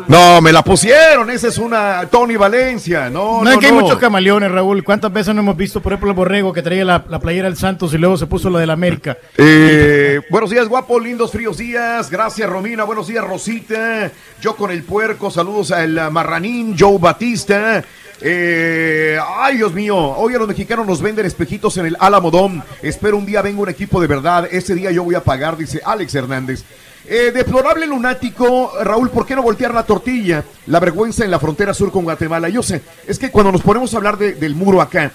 No, 0.07 0.39
me 0.39 0.51
la 0.51 0.63
pusieron, 0.63 1.31
esa 1.31 1.47
es 1.47 1.57
una 1.57 2.05
Tony 2.11 2.35
Valencia. 2.35 3.09
No, 3.09 3.39
No, 3.39 3.43
no, 3.45 3.51
es 3.53 3.57
que 3.57 3.65
hay 3.65 3.71
no. 3.71 3.81
muchos 3.81 3.97
camaleones, 3.97 4.51
Raúl. 4.51 4.83
¿Cuántas 4.83 5.11
veces 5.11 5.33
no 5.33 5.41
hemos 5.41 5.57
visto, 5.57 5.81
por 5.81 5.91
ejemplo, 5.93 6.11
el 6.11 6.15
borrego 6.15 6.53
que 6.53 6.61
traía 6.61 6.85
la, 6.85 7.03
la 7.09 7.17
playera 7.19 7.47
del 7.47 7.57
Santos 7.57 7.91
y 7.91 7.97
luego 7.97 8.17
se 8.17 8.27
puso 8.27 8.51
la 8.51 8.59
del 8.59 8.69
América? 8.69 9.17
Eh, 9.35 10.21
buenos 10.29 10.51
días, 10.51 10.67
guapo, 10.67 10.99
lindos, 10.99 11.31
fríos 11.31 11.57
días. 11.57 12.11
Gracias, 12.11 12.47
Romina. 12.47 12.83
Buenos 12.83 13.07
días, 13.07 13.23
Rosita. 13.25 14.11
Yo 14.39 14.55
con 14.55 14.69
el 14.69 14.83
puerco. 14.83 15.31
Saludos 15.31 15.71
al 15.71 16.11
Marranín, 16.11 16.75
Joe 16.77 16.99
Batista. 16.99 17.83
Eh, 18.21 19.17
ay, 19.37 19.57
Dios 19.57 19.73
mío. 19.73 19.95
Hoy 19.97 20.33
a 20.35 20.37
los 20.37 20.47
mexicanos 20.47 20.85
nos 20.85 21.01
venden 21.01 21.25
espejitos 21.25 21.77
en 21.77 21.85
el 21.85 21.97
Alamodón. 21.99 22.63
Espero 22.81 23.17
un 23.17 23.25
día 23.25 23.41
venga 23.41 23.61
un 23.61 23.69
equipo 23.69 24.01
de 24.01 24.07
verdad. 24.07 24.47
Ese 24.51 24.75
día 24.75 24.91
yo 24.91 25.03
voy 25.03 25.15
a 25.15 25.23
pagar, 25.23 25.57
dice 25.57 25.81
Alex 25.83 26.15
Hernández. 26.15 26.63
Eh, 27.05 27.31
deplorable 27.33 27.87
lunático, 27.87 28.71
Raúl, 28.83 29.09
¿por 29.09 29.25
qué 29.25 29.35
no 29.35 29.41
voltear 29.41 29.73
la 29.73 29.83
tortilla? 29.85 30.43
La 30.67 30.79
vergüenza 30.79 31.23
en 31.23 31.31
la 31.31 31.39
frontera 31.39 31.73
sur 31.73 31.91
con 31.91 32.03
Guatemala. 32.03 32.49
Yo 32.49 32.61
sé, 32.61 32.81
es 33.07 33.17
que 33.17 33.31
cuando 33.31 33.51
nos 33.51 33.61
ponemos 33.61 33.93
a 33.93 33.97
hablar 33.97 34.17
de- 34.17 34.33
del 34.33 34.53
muro 34.53 34.81
acá, 34.81 35.11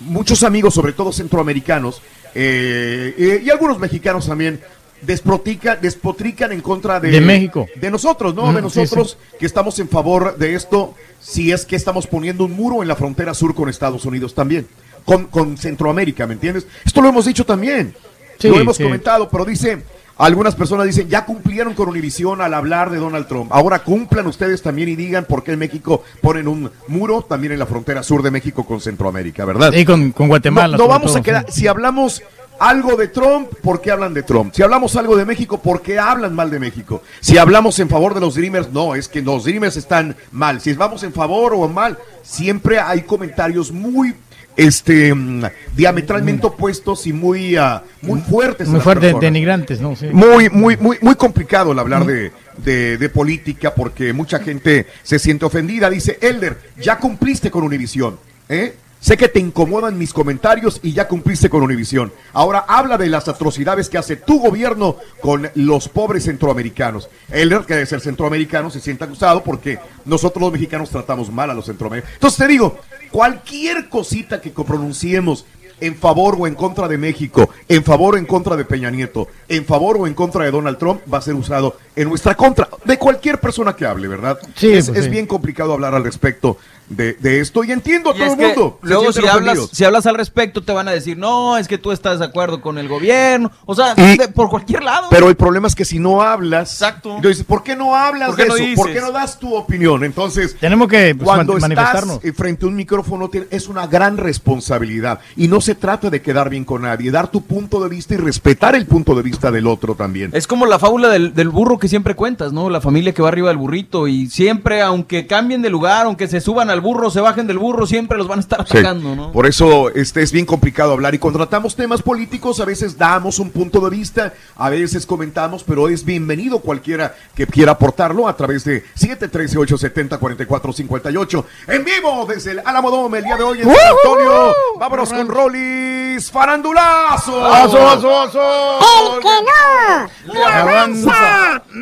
muchos 0.00 0.42
amigos, 0.44 0.74
sobre 0.74 0.92
todo 0.92 1.10
centroamericanos, 1.12 2.00
eh, 2.34 3.42
y 3.44 3.50
algunos 3.50 3.78
mexicanos 3.78 4.26
también, 4.26 4.60
desprotica- 5.06 5.78
despotrican 5.80 6.52
en 6.52 6.60
contra 6.60 7.00
de, 7.00 7.10
De 7.10 7.20
México. 7.20 7.66
De 7.76 7.90
nosotros, 7.90 8.34
¿no? 8.34 8.52
De 8.52 8.58
sí, 8.58 8.62
nosotros 8.62 9.18
que 9.38 9.46
estamos 9.46 9.78
en 9.78 9.88
favor 9.88 10.36
de 10.38 10.54
esto, 10.54 10.94
si 11.20 11.52
es 11.52 11.64
que 11.64 11.76
estamos 11.76 12.06
poniendo 12.06 12.44
un 12.44 12.52
muro 12.52 12.82
en 12.82 12.88
la 12.88 12.96
frontera 12.96 13.34
sur 13.34 13.54
con 13.54 13.68
Estados 13.68 14.04
Unidos 14.04 14.34
también, 14.34 14.66
con, 15.04 15.26
con 15.26 15.56
Centroamérica, 15.56 16.26
¿me 16.26 16.34
entiendes? 16.34 16.66
Esto 16.84 17.00
lo 17.02 17.08
hemos 17.08 17.24
dicho 17.26 17.44
también, 17.44 17.94
Sí, 18.38 18.48
lo 18.48 18.58
hemos 18.58 18.78
comentado, 18.78 19.28
pero 19.28 19.44
dice... 19.44 19.82
Algunas 20.18 20.54
personas 20.54 20.86
dicen, 20.86 21.08
ya 21.08 21.24
cumplieron 21.24 21.72
con 21.74 21.88
Univisión 21.88 22.42
al 22.42 22.52
hablar 22.52 22.90
de 22.90 22.98
Donald 22.98 23.26
Trump. 23.26 23.50
Ahora 23.50 23.82
cumplan 23.82 24.26
ustedes 24.26 24.60
también 24.62 24.90
y 24.90 24.94
digan 24.94 25.24
por 25.24 25.42
qué 25.42 25.52
en 25.52 25.58
México 25.58 26.04
ponen 26.20 26.46
un 26.48 26.70
muro 26.86 27.22
también 27.22 27.54
en 27.54 27.58
la 27.58 27.66
frontera 27.66 28.02
sur 28.02 28.22
de 28.22 28.30
México 28.30 28.64
con 28.64 28.80
Centroamérica, 28.80 29.46
¿verdad? 29.46 29.72
Y 29.72 29.84
con, 29.86 30.12
con 30.12 30.28
Guatemala. 30.28 30.76
No, 30.76 30.86
vamos 30.86 31.12
todo, 31.12 31.18
a 31.20 31.22
quedar. 31.22 31.46
sí. 31.48 31.62
Si 31.62 31.66
hablamos 31.66 32.22
algo 32.68 32.96
de 32.96 33.08
Trump, 33.08 33.48
¿por 33.62 33.80
qué 33.80 33.90
hablan 33.90 34.14
de 34.14 34.22
Trump? 34.22 34.52
Si 34.54 34.62
hablamos 34.62 34.94
algo 34.96 35.16
de 35.16 35.24
México, 35.24 35.60
¿por 35.60 35.82
qué 35.82 35.98
hablan 35.98 36.34
mal 36.34 36.50
de 36.50 36.58
México? 36.60 37.02
Si 37.20 37.36
hablamos 37.38 37.78
en 37.80 37.88
favor 37.88 38.14
de 38.14 38.20
los 38.20 38.34
Dreamers, 38.36 38.70
no, 38.72 38.94
es 38.94 39.08
que 39.08 39.20
los 39.22 39.44
Dreamers 39.44 39.76
están 39.76 40.16
mal. 40.30 40.60
Si 40.60 40.72
vamos 40.74 41.02
en 41.02 41.12
favor 41.12 41.54
o 41.54 41.68
mal, 41.68 41.98
siempre 42.22 42.78
hay 42.78 43.02
comentarios 43.02 43.72
muy 43.72 44.14
este 44.54 45.14
mm, 45.14 45.44
diametralmente 45.74 46.46
opuestos 46.46 47.06
y 47.06 47.12
muy 47.12 47.56
ah, 47.56 47.82
muy 48.02 48.20
fuertes. 48.20 48.66
en 48.66 48.72
Muy 48.72 48.78
las 48.78 48.84
fuerte, 48.84 49.00
personas. 49.06 49.20
denigrantes, 49.22 49.80
¿no? 49.80 49.96
Sí. 49.96 50.06
Muy, 50.12 50.50
muy, 50.50 50.76
muy, 50.76 50.98
muy 51.00 51.14
complicado 51.14 51.72
el 51.72 51.78
hablar 51.78 52.04
de, 52.04 52.32
de- 52.58 52.98
de 52.98 53.08
política 53.08 53.74
porque 53.74 54.12
mucha 54.12 54.38
gente 54.40 54.86
se 55.02 55.18
siente 55.18 55.46
ofendida. 55.46 55.88
Dice, 55.88 56.18
Elder, 56.20 56.58
ya 56.78 56.98
cumpliste 56.98 57.50
con 57.50 57.64
Univisión. 57.64 58.18
¿eh? 58.48 58.74
Sé 59.02 59.16
que 59.16 59.26
te 59.26 59.40
incomodan 59.40 59.98
mis 59.98 60.12
comentarios 60.12 60.78
y 60.80 60.92
ya 60.92 61.08
cumpliste 61.08 61.50
con 61.50 61.64
Univisión. 61.64 62.12
Ahora 62.32 62.64
habla 62.68 62.96
de 62.96 63.08
las 63.08 63.26
atrocidades 63.26 63.88
que 63.88 63.98
hace 63.98 64.14
tu 64.14 64.38
gobierno 64.38 64.94
con 65.20 65.50
los 65.56 65.88
pobres 65.88 66.22
centroamericanos. 66.22 67.10
Elder, 67.28 67.62
que 67.62 67.74
debe 67.74 67.86
ser 67.86 68.00
centroamericano, 68.00 68.70
se 68.70 68.78
siente 68.78 69.02
acusado 69.02 69.42
porque 69.42 69.80
nosotros 70.04 70.40
los 70.40 70.52
mexicanos 70.52 70.88
tratamos 70.90 71.32
mal 71.32 71.50
a 71.50 71.54
los 71.54 71.66
centroamericanos. 71.66 72.14
Entonces 72.14 72.38
te 72.38 72.46
digo, 72.46 72.78
cualquier 73.10 73.88
cosita 73.88 74.40
que 74.40 74.50
pronunciemos 74.50 75.46
en 75.80 75.96
favor 75.96 76.36
o 76.38 76.46
en 76.46 76.54
contra 76.54 76.86
de 76.86 76.96
México, 76.96 77.50
en 77.68 77.82
favor 77.82 78.14
o 78.14 78.18
en 78.18 78.24
contra 78.24 78.54
de 78.54 78.64
Peña 78.64 78.88
Nieto, 78.88 79.26
en 79.48 79.64
favor 79.64 79.96
o 79.98 80.06
en 80.06 80.14
contra 80.14 80.44
de 80.44 80.52
Donald 80.52 80.78
Trump, 80.78 81.00
va 81.12 81.18
a 81.18 81.22
ser 81.22 81.34
usado 81.34 81.76
en 81.96 82.08
nuestra 82.08 82.36
contra, 82.36 82.68
de 82.84 82.96
cualquier 82.98 83.40
persona 83.40 83.74
que 83.74 83.84
hable, 83.84 84.06
¿verdad? 84.06 84.38
Sí, 84.54 84.72
es, 84.72 84.86
pues 84.86 84.98
es 85.00 85.04
sí. 85.06 85.10
bien 85.10 85.26
complicado 85.26 85.72
hablar 85.72 85.92
al 85.92 86.04
respecto 86.04 86.56
de, 86.96 87.14
de 87.14 87.40
esto 87.40 87.64
y 87.64 87.72
entiendo 87.72 88.10
a 88.10 88.14
Y 88.14 88.18
todo 88.18 88.32
el 88.32 88.38
mundo. 88.38 88.78
luego 88.82 89.12
si 89.12 89.26
hablas, 89.26 89.58
si 89.72 89.84
hablas 89.84 90.06
al 90.06 90.14
respecto 90.16 90.62
te 90.62 90.72
van 90.72 90.88
a 90.88 90.92
decir, 90.92 91.16
no, 91.18 91.56
es 91.56 91.68
que 91.68 91.78
tú 91.78 91.92
estás 91.92 92.18
de 92.18 92.24
acuerdo 92.24 92.60
con 92.60 92.78
el 92.78 92.88
gobierno. 92.88 93.50
O 93.66 93.74
sea, 93.74 93.94
Y- 93.96 94.16
de- 94.18 94.28
por 94.28 94.48
cualquier 94.50 94.82
lado. 94.84 95.08
Pero 95.10 95.28
el 95.28 95.36
problema 95.36 95.68
es 95.68 95.74
que 95.74 95.84
si 95.84 95.98
no 95.98 96.22
hablas, 96.22 96.72
Exacto. 96.72 97.18
dices, 97.22 97.44
¿por 97.44 97.62
qué 97.62 97.74
no 97.76 97.94
hablas 97.96 98.28
¿Por 98.28 98.36
qué 98.36 98.42
de 98.44 98.48
no 98.48 98.54
eso? 98.56 98.64
dices? 98.64 98.78
¿Por 98.78 98.92
qué 98.92 99.00
no 99.00 99.12
das 99.12 99.38
tu 99.38 99.54
opinión? 99.54 100.04
Entonces, 100.04 100.56
Tenemos 100.58 100.88
que 100.88 101.14
pues, 101.14 101.24
cuando 101.24 101.52
man- 101.54 101.62
manifestarnos. 101.62 102.16
estás 102.16 102.30
eh, 102.30 102.32
frente 102.32 102.64
a 102.64 102.68
un 102.68 102.74
micrófono 102.76 103.30
es 103.50 103.68
una 103.68 103.86
gran 103.86 104.16
responsabilidad 104.16 105.20
y 105.36 105.48
no 105.48 105.60
se 105.60 105.74
trata 105.74 106.10
de 106.10 106.20
quedar 106.20 106.50
bien 106.50 106.64
con 106.64 106.82
nadie, 106.82 107.10
dar 107.10 107.30
tu 107.30 107.42
punto 107.42 107.80
de 107.82 107.88
vista 107.88 108.14
y 108.14 108.16
respetar 108.18 108.74
el 108.74 108.86
punto 108.86 109.14
de 109.14 109.22
vista 109.22 109.50
del 109.50 109.66
otro 109.66 109.94
también. 109.94 110.30
Es 110.34 110.46
como 110.46 110.66
la 110.66 110.78
fábula 110.78 111.08
del, 111.08 111.34
del 111.34 111.48
burro 111.48 111.78
que 111.78 111.88
siempre 111.88 112.14
cuentas, 112.14 112.52
¿no? 112.52 112.68
La 112.68 112.80
familia 112.80 113.12
que 113.14 113.22
va 113.22 113.28
arriba 113.28 113.48
del 113.48 113.56
burrito 113.56 114.08
y 114.08 114.28
siempre, 114.28 114.82
aunque 114.82 115.26
cambien 115.26 115.62
de 115.62 115.70
lugar, 115.70 116.06
aunque 116.06 116.28
se 116.28 116.40
suban 116.40 116.68
al 116.70 116.80
burro, 116.82 117.10
se 117.10 117.20
bajen 117.20 117.46
del 117.46 117.58
burro, 117.58 117.86
siempre 117.86 118.18
los 118.18 118.26
van 118.28 118.38
a 118.38 118.42
estar 118.42 118.66
Sí. 118.68 118.76
atacando, 118.78 119.14
¿no? 119.16 119.32
Por 119.32 119.46
eso 119.46 119.88
este, 119.90 120.22
es 120.22 120.32
bien 120.32 120.44
complicado 120.44 120.92
hablar 120.92 121.14
y 121.14 121.18
cuando 121.18 121.38
tratamos 121.38 121.74
temas 121.76 122.02
políticos 122.02 122.58
a 122.60 122.64
veces 122.64 122.98
damos 122.98 123.38
un 123.38 123.50
punto 123.50 123.80
de 123.80 123.90
vista, 123.90 124.34
a 124.56 124.68
veces 124.68 125.06
comentamos, 125.06 125.62
pero 125.64 125.88
es 125.88 126.04
bienvenido 126.04 126.58
cualquiera 126.58 127.14
que 127.34 127.46
quiera 127.46 127.72
aportarlo 127.72 128.28
a 128.28 128.36
través 128.36 128.64
de 128.64 128.84
713-870-4458 128.98 131.44
en 131.68 131.84
vivo 131.84 132.26
desde 132.26 132.50
el 132.52 132.60
Alamodome 132.64 133.18
el 133.18 133.24
día 133.24 133.36
de 133.36 133.42
hoy 133.44 133.58
en 133.62 133.68
San 133.68 133.76
Antonio. 133.76 134.54
Vámonos 134.78 135.12
con 135.12 135.28
Rolis 135.28 136.30
Farandulazo. 136.30 137.44
¡Aso, 137.46 137.88
aso, 137.88 138.20
aso! 138.20 138.78
¡El 138.80 139.20
que 139.20 139.28
no! 139.28 140.08
¡Le 140.34 140.44
avanza! 140.44 141.62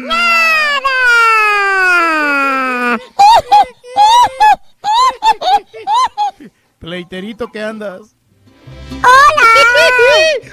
Pleiterito 6.79 7.49
que 7.51 7.63
andas. 7.63 8.15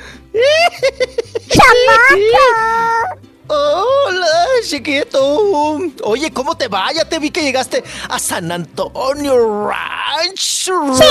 Hola, 3.50 4.46
chiquito. 4.68 5.80
Oye, 6.04 6.32
¿cómo 6.34 6.58
te 6.58 6.68
va? 6.68 6.92
Ya 6.92 7.08
te 7.08 7.18
vi 7.20 7.32
que 7.32 7.42
llegaste 7.42 7.82
a 8.10 8.20
San 8.20 8.52
Antonio 8.52 9.68
Ranch. 9.70 10.70
sí. 10.98 11.06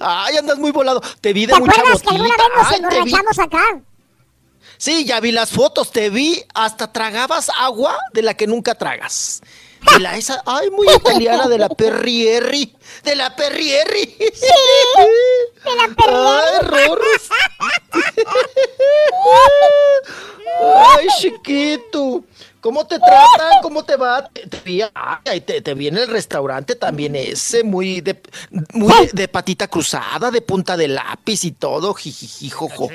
Ay, 0.00 0.36
andas 0.36 0.58
muy 0.58 0.72
volado. 0.72 1.00
Te 1.20 1.32
vi 1.32 1.46
de 1.46 1.52
¿Te 1.54 1.60
mucha 1.60 1.80
acuerdas 1.80 2.02
que 2.02 2.08
alguna 2.10 2.28
botita. 2.30 2.48
vez 2.48 2.56
nos 2.56 2.66
Ay, 2.72 2.80
te 2.80 2.88
vi. 2.88 2.96
emborrachamos 2.96 3.38
acá? 3.38 3.62
Sí, 4.76 5.04
ya 5.04 5.20
vi 5.20 5.30
las 5.32 5.50
fotos, 5.50 5.90
te 5.92 6.08
vi, 6.10 6.42
hasta 6.54 6.92
tragabas 6.92 7.50
agua 7.58 7.96
de 8.12 8.22
la 8.22 8.34
que 8.34 8.46
nunca 8.46 8.74
tragas. 8.76 9.40
De 9.80 10.00
la 10.00 10.16
esa, 10.16 10.42
ay, 10.46 10.70
muy 10.70 10.86
italiana, 10.94 11.46
de 11.48 11.58
la 11.58 11.68
Perrieri, 11.68 12.74
de 13.04 13.14
la 13.16 13.34
Perrieri. 13.34 14.16
Sí, 14.18 14.46
de 15.64 15.76
la 15.76 15.94
Perrieri. 15.94 17.06
Ay. 20.60 20.98
Ay, 20.98 21.06
chiquito. 21.18 22.24
¿Cómo 22.60 22.86
te 22.86 22.98
tratan? 22.98 23.62
¿Cómo 23.62 23.84
te 23.84 23.96
va? 23.96 24.28
Te, 24.28 24.46
te 24.46 25.40
te, 25.40 25.60
te 25.62 25.74
vi 25.74 25.88
en 25.88 25.96
el 25.96 26.08
restaurante 26.08 26.74
también 26.74 27.14
ese, 27.14 27.62
muy 27.62 28.00
de, 28.00 28.20
muy 28.72 28.92
de, 29.06 29.10
de 29.12 29.28
patita 29.28 29.68
cruzada, 29.68 30.30
de 30.30 30.42
punta 30.42 30.76
de 30.76 30.88
lápiz 30.88 31.44
y 31.44 31.52
todo. 31.52 31.94
Jijiji, 31.94 32.50
jojojo. 32.50 32.90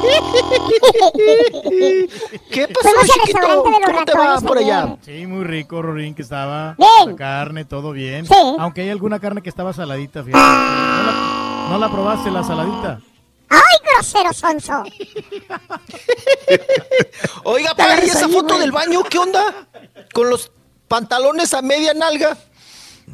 ¿Qué 2.50 2.68
pasó, 2.68 2.88
chiquito? 3.06 3.62
¿Cómo 3.62 4.04
te 4.04 4.12
va 4.16 4.40
por 4.40 4.58
allá? 4.58 4.96
Sí, 5.02 5.26
muy 5.26 5.44
rico, 5.44 5.82
Rorín, 5.82 6.14
que 6.14 6.22
estaba. 6.22 6.74
Bien. 6.78 7.10
La 7.10 7.16
carne, 7.16 7.64
todo 7.64 7.90
bien. 7.92 8.26
Sí. 8.26 8.34
Aunque 8.58 8.82
hay 8.82 8.90
alguna 8.90 9.18
carne 9.20 9.42
que 9.42 9.48
estaba 9.48 9.72
saladita, 9.72 10.22
fíjate. 10.22 10.42
¿No 10.42 11.02
la, 11.02 11.66
no 11.70 11.78
la 11.78 11.90
probaste, 11.90 12.30
la 12.30 12.44
saladita? 12.44 13.00
¡Ay, 13.48 13.78
grosero 13.84 14.32
sonso! 14.32 14.84
Oiga, 17.44 17.74
pa, 17.74 18.04
¿y 18.04 18.08
esa 18.08 18.28
foto 18.28 18.58
del 18.58 18.70
baño 18.72 19.02
qué 19.02 19.18
onda? 19.18 19.68
Con 20.14 20.30
los 20.30 20.52
pantalones 20.88 21.52
a 21.54 21.62
media 21.62 21.94
nalga. 21.94 22.36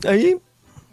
Ahí. 0.06 0.36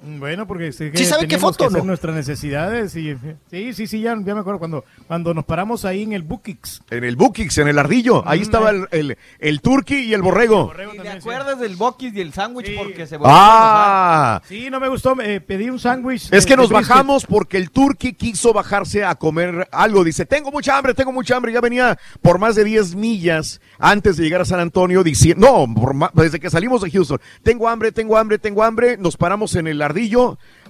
Bueno, 0.05 0.45
porque 0.45 0.73
sí, 0.73 0.91
¿Sí 0.93 1.05
sabe 1.05 1.27
qué 1.29 1.37
foto, 1.37 1.59
que 1.59 1.65
hacer 1.65 1.79
no? 1.79 1.85
nuestras 1.85 2.13
necesidades. 2.13 2.93
Y, 2.97 3.15
sí, 3.49 3.73
sí, 3.73 3.87
sí, 3.87 4.01
ya, 4.01 4.17
ya 4.23 4.33
me 4.35 4.41
acuerdo 4.41 4.59
cuando, 4.59 4.83
cuando 5.07 5.33
nos 5.33 5.45
paramos 5.45 5.85
ahí 5.85 6.03
en 6.03 6.11
el 6.11 6.23
Bookix. 6.23 6.81
En 6.89 7.05
el 7.05 7.15
Bookix, 7.15 7.57
en 7.59 7.69
el 7.69 7.79
ardillo. 7.79 8.21
Ahí 8.27 8.41
estaba 8.41 8.71
el, 8.71 8.87
el, 8.91 9.17
el 9.39 9.61
turqui 9.61 9.95
y 9.95 10.13
el 10.13 10.21
borrego. 10.21 10.73
¿Te 11.01 11.09
acuerdas 11.09 11.57
del 11.59 11.77
Bokis 11.77 12.13
y 12.15 12.19
el 12.21 12.33
sándwich? 12.33 12.75
Porque 12.77 13.07
se 13.07 13.17
Ah, 13.23 14.41
Sí, 14.47 14.69
no 14.69 14.79
me 14.81 14.89
gustó. 14.89 15.15
eh, 15.21 15.39
pedí 15.39 15.69
un 15.69 15.79
sándwich. 15.79 16.33
es 16.33 16.45
que 16.45 16.57
nos 16.57 16.69
bajamos 16.69 17.25
porque 17.25 17.55
el 17.57 17.71
turqui 17.71 18.13
quiso 18.13 18.51
bajarse 18.51 19.05
a 19.05 19.15
comer 19.15 19.69
algo. 19.71 20.03
Dice, 20.03 20.25
tengo 20.25 20.51
mucha 20.51 20.77
hambre, 20.77 20.93
tengo 20.93 21.13
mucha 21.13 21.37
hambre. 21.37 21.53
Ya 21.53 21.61
venía 21.61 21.97
por 22.21 22.39
más 22.39 22.55
de 22.55 22.65
10 22.65 22.95
millas 22.95 23.61
antes 23.79 24.17
de 24.17 24.23
llegar 24.25 24.41
a 24.41 24.45
San 24.45 24.59
Antonio 24.59 25.01
diciendo, 25.01 25.67
no, 25.67 25.73
por 25.73 26.11
desde 26.13 26.41
que 26.41 26.49
salimos 26.49 26.81
de 26.81 26.91
Houston. 26.91 27.21
Tengo 27.41 27.69
hambre, 27.69 27.93
tengo 27.93 28.17
hambre, 28.17 28.37
tengo 28.37 28.63
hambre. 28.63 28.97
Nos 28.97 29.15
paramos 29.15 29.55
en 29.55 29.67
el 29.67 29.81
ardillo. 29.81 29.92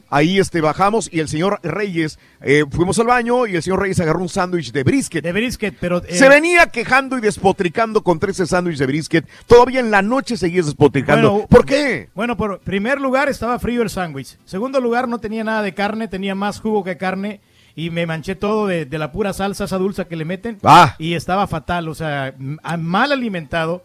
Ahí 0.10 0.38
este, 0.38 0.62
bajamos 0.62 1.10
y 1.12 1.22
el 1.22 1.28
señor 1.28 1.60
Reyes, 1.64 2.20
eh, 2.42 2.66
fuimos 2.70 3.00
al 3.00 3.08
baño 3.08 3.48
y 3.48 3.56
el 3.56 3.64
señor 3.64 3.80
Reyes 3.82 4.00
agarró 4.00 4.20
un 4.20 4.30
sándwich 4.30 4.72
de 4.72 4.84
brisket. 4.84 5.24
De 5.24 5.32
brisket, 5.32 5.76
pero... 5.80 6.04
eh, 6.06 6.14
Se 6.16 6.30
venía 6.30 6.68
quejando 6.68 7.18
y 7.18 7.22
despotricando 7.22 8.04
contra 8.04 8.30
ese 8.30 8.46
sándwich 8.46 8.78
de 8.78 8.86
brisket. 8.86 9.28
Todavía 9.48 9.80
en 9.80 9.90
la 9.90 10.04
noche 10.04 10.38
seguías 10.38 10.68
despotricando. 10.68 11.32
Bueno, 11.32 11.48
¿Por 11.48 11.66
qué? 11.66 12.10
Bueno, 12.14 12.38
por 12.38 12.60
primer 12.60 13.02
lugar 13.02 13.28
estaba 13.28 13.58
frío 13.58 13.82
el 13.82 13.90
sándwich. 13.90 14.38
Segundo 14.46 14.80
lugar 14.80 15.08
no 15.08 15.18
tenía 15.18 15.44
nada 15.44 15.64
de 15.64 15.74
carne, 15.74 16.08
tenía 16.08 16.36
más 16.36 16.60
jugo 16.60 16.84
que 16.84 16.96
carne 16.96 17.42
y 17.76 17.90
me 17.90 18.06
manché 18.06 18.36
todo 18.36 18.68
de, 18.68 18.86
de 18.86 18.98
la 19.00 19.12
pura 19.12 19.34
salsa 19.34 19.64
esa 19.64 19.80
dulce 19.80 20.06
que 20.06 20.16
le 20.16 20.26
meten 20.26 20.60
Ah. 20.64 20.96
y 21.00 21.16
estaba 21.16 21.48
fatal, 21.48 21.88
o 21.90 21.96
sea, 21.96 22.36
mal 22.78 23.12
alimentado. 23.12 23.84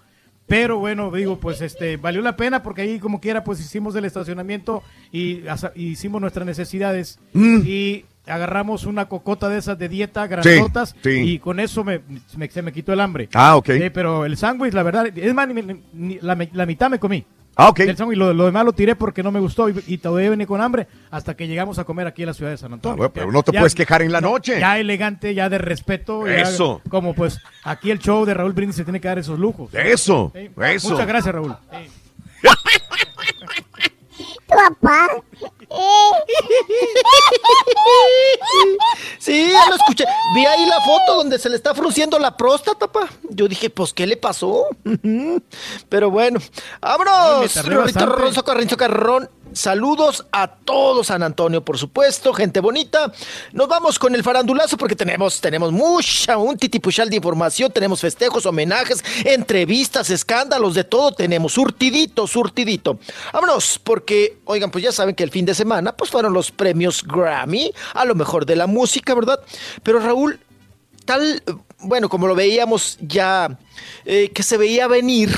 Pero 0.49 0.79
bueno, 0.79 1.11
digo, 1.11 1.39
pues 1.39 1.61
este 1.61 1.97
valió 1.99 2.23
la 2.23 2.37
pena 2.37 2.62
porque 2.62 2.83
ahí 2.83 2.99
como 2.99 3.20
quiera 3.20 3.45
pues 3.45 3.61
hicimos 3.61 3.95
el 3.97 4.07
estacionamiento 4.07 4.83
y 5.12 5.43
hicimos 5.77 6.20
nuestras 6.20 6.47
necesidades 6.47 7.19
Mm. 7.35 7.61
y 7.66 8.05
agarramos 8.27 8.85
una 8.85 9.09
cocota 9.09 9.49
de 9.49 9.59
esas 9.59 9.79
de 9.79 9.89
dieta 9.89 10.27
grandotas 10.27 10.95
sí. 11.03 11.11
y 11.11 11.39
con 11.39 11.61
eso 11.61 11.83
me, 11.85 12.01
me- 12.37 12.51
se 12.51 12.61
me 12.62 12.73
quitó 12.73 12.93
el 12.93 13.01
hambre. 13.01 13.29
Ah, 13.35 13.57
ok. 13.57 13.70
Pero 13.93 14.25
el 14.27 14.37
sándwich, 14.37 14.73
la 14.75 14.83
verdad, 14.83 15.07
es 15.16 15.35
más, 15.35 15.49
ni- 15.49 15.62
ni- 15.62 15.83
ni- 15.93 16.19
la, 16.20 16.37
la 16.53 16.66
mitad 16.66 16.91
me 16.91 16.99
comí. 16.99 17.25
Ah, 17.60 17.70
ok. 17.70 17.80
El 17.80 17.97
sándwich, 17.97 18.16
lo, 18.16 18.32
lo 18.32 18.44
demás 18.44 18.64
lo 18.64 18.72
tiré 18.72 18.94
porque 18.94 19.20
no 19.20 19.32
me 19.32 19.40
gustó 19.40 19.68
y, 19.68 19.82
y 19.89 19.98
todavía 19.98 20.30
venía 20.30 20.47
con 20.47 20.60
hambre 20.60 20.86
hasta 21.10 21.36
que 21.36 21.48
llegamos 21.48 21.78
a 21.80 21.85
comer 21.85 22.06
aquí 22.06 22.22
en 22.22 22.28
la 22.28 22.35
ciudad 22.35 22.52
de 22.52 22.56
San 22.56 22.72
Antonio. 22.72 22.94
Ah, 22.94 22.97
bueno, 22.97 23.12
pero 23.12 23.32
no 23.32 23.43
te 23.43 23.51
puedes 23.52 23.74
quejar 23.74 24.01
en 24.02 24.12
la 24.12 24.20
noche. 24.20 24.60
Ya 24.60 24.78
elegante, 24.78 25.35
ya 25.35 25.48
de 25.48 25.59
respeto. 25.59 26.24
ya 26.26 26.36
Eso. 26.36 26.80
como 26.89 27.14
pues 27.14 27.40
aquí 27.64 27.90
el 27.90 27.98
show 27.98 28.24
de 28.24 28.35
Raúl 28.35 28.52
Brindis 28.52 28.76
se 28.76 28.85
tiene 28.85 29.01
que 29.01 29.09
dar 29.09 29.18
esos 29.18 29.40
lujos. 29.40 29.74
Eso, 29.74 30.30
Sí. 30.35 30.51
eso. 30.56 30.90
Muchas 30.90 31.06
gracias, 31.09 31.35
Raúl. 31.35 31.56
Tu 34.16 34.55
papá. 34.55 35.06
Sí, 39.19 39.51
ya 39.53 39.69
lo 39.69 39.77
escuché. 39.77 40.05
Vi 40.35 40.47
ahí 40.47 40.66
la 40.66 40.81
foto 40.81 41.16
donde 41.16 41.39
se 41.39 41.49
le 41.49 41.57
está 41.57 41.74
frunciendo 41.74 42.19
la 42.19 42.36
próstata, 42.36 42.90
pa. 42.90 43.09
Yo 43.28 43.49
dije, 43.49 43.69
pues, 43.69 43.93
¿qué 43.93 44.07
le 44.07 44.16
pasó? 44.16 44.66
Pero 45.89 46.11
bueno, 46.11 46.40
vámonos. 46.81 47.53
socarrón. 48.69 49.28
Saludos 49.53 50.27
a 50.31 50.47
todo 50.47 51.03
San 51.03 51.23
Antonio, 51.23 51.65
por 51.65 51.78
supuesto, 51.78 52.35
gente 52.35 52.61
bonita. 52.61 53.12
Nos 53.53 53.66
vamos 53.66 53.99
con 53.99 54.15
el 54.15 54.23
farandulazo 54.23 54.77
porque 54.77 54.95
tenemos, 54.95 55.40
tenemos 55.40 55.73
mucha, 55.73 56.36
un 56.36 56.57
titipuchal 56.57 57.09
de 57.09 57.16
información, 57.16 57.73
tenemos 57.73 58.01
festejos, 58.01 58.45
homenajes, 58.47 59.03
entrevistas, 59.24 60.11
escándalos, 60.11 60.74
de 60.74 60.85
todo 60.85 61.12
tenemos, 61.12 61.55
surtidito, 61.55 62.27
surtidito. 62.27 62.99
Vámonos, 63.32 63.81
porque, 63.82 64.39
oigan, 64.45 64.70
pues 64.70 64.85
ya 64.85 64.93
saben 64.93 65.15
que 65.15 65.24
el 65.24 65.31
fin 65.31 65.47
de 65.47 65.55
semana, 65.59 65.93
pues 65.94 66.10
fueron 66.10 66.32
los 66.32 66.51
premios 66.51 67.05
Grammy, 67.05 67.72
a 67.94 68.05
lo 68.05 68.14
mejor 68.14 68.47
de 68.47 68.56
la 68.56 68.66
música, 68.66 69.14
¿verdad? 69.14 69.40
Pero 69.82 70.01
Raúl, 70.01 70.40
tal, 71.05 71.43
bueno, 71.80 72.09
como 72.09 72.26
lo 72.26 72.35
veíamos 72.35 72.98
ya, 73.01 73.59
eh, 74.05 74.30
que 74.30 74.43
se 74.43 74.56
veía 74.56 74.86
venir, 74.89 75.30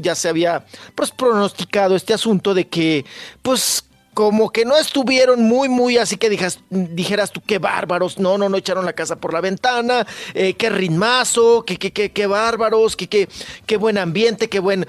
ya 0.00 0.14
se 0.14 0.28
había 0.28 0.64
pues 0.94 1.10
pronosticado 1.10 1.96
este 1.96 2.14
asunto 2.14 2.54
de 2.54 2.68
que, 2.68 3.04
pues, 3.42 3.84
como 4.14 4.50
que 4.50 4.64
no 4.64 4.76
estuvieron 4.76 5.44
muy, 5.44 5.68
muy 5.68 5.96
así 5.96 6.16
que 6.16 6.28
dijeras, 6.28 6.58
dijeras 6.68 7.30
tú, 7.30 7.40
qué 7.46 7.58
bárbaros, 7.58 8.18
no, 8.18 8.36
no, 8.36 8.48
no 8.48 8.56
echaron 8.56 8.84
la 8.84 8.92
casa 8.92 9.16
por 9.16 9.32
la 9.32 9.40
ventana, 9.40 10.06
eh, 10.34 10.54
qué 10.54 10.68
ritmazo, 10.68 11.64
qué, 11.64 11.76
qué, 11.76 11.92
qué, 11.92 12.10
qué 12.10 12.26
bárbaros, 12.26 12.96
qué, 12.96 13.08
qué, 13.08 13.28
qué 13.66 13.76
buen 13.76 13.98
ambiente, 13.98 14.48
qué 14.48 14.58
buen... 14.58 14.86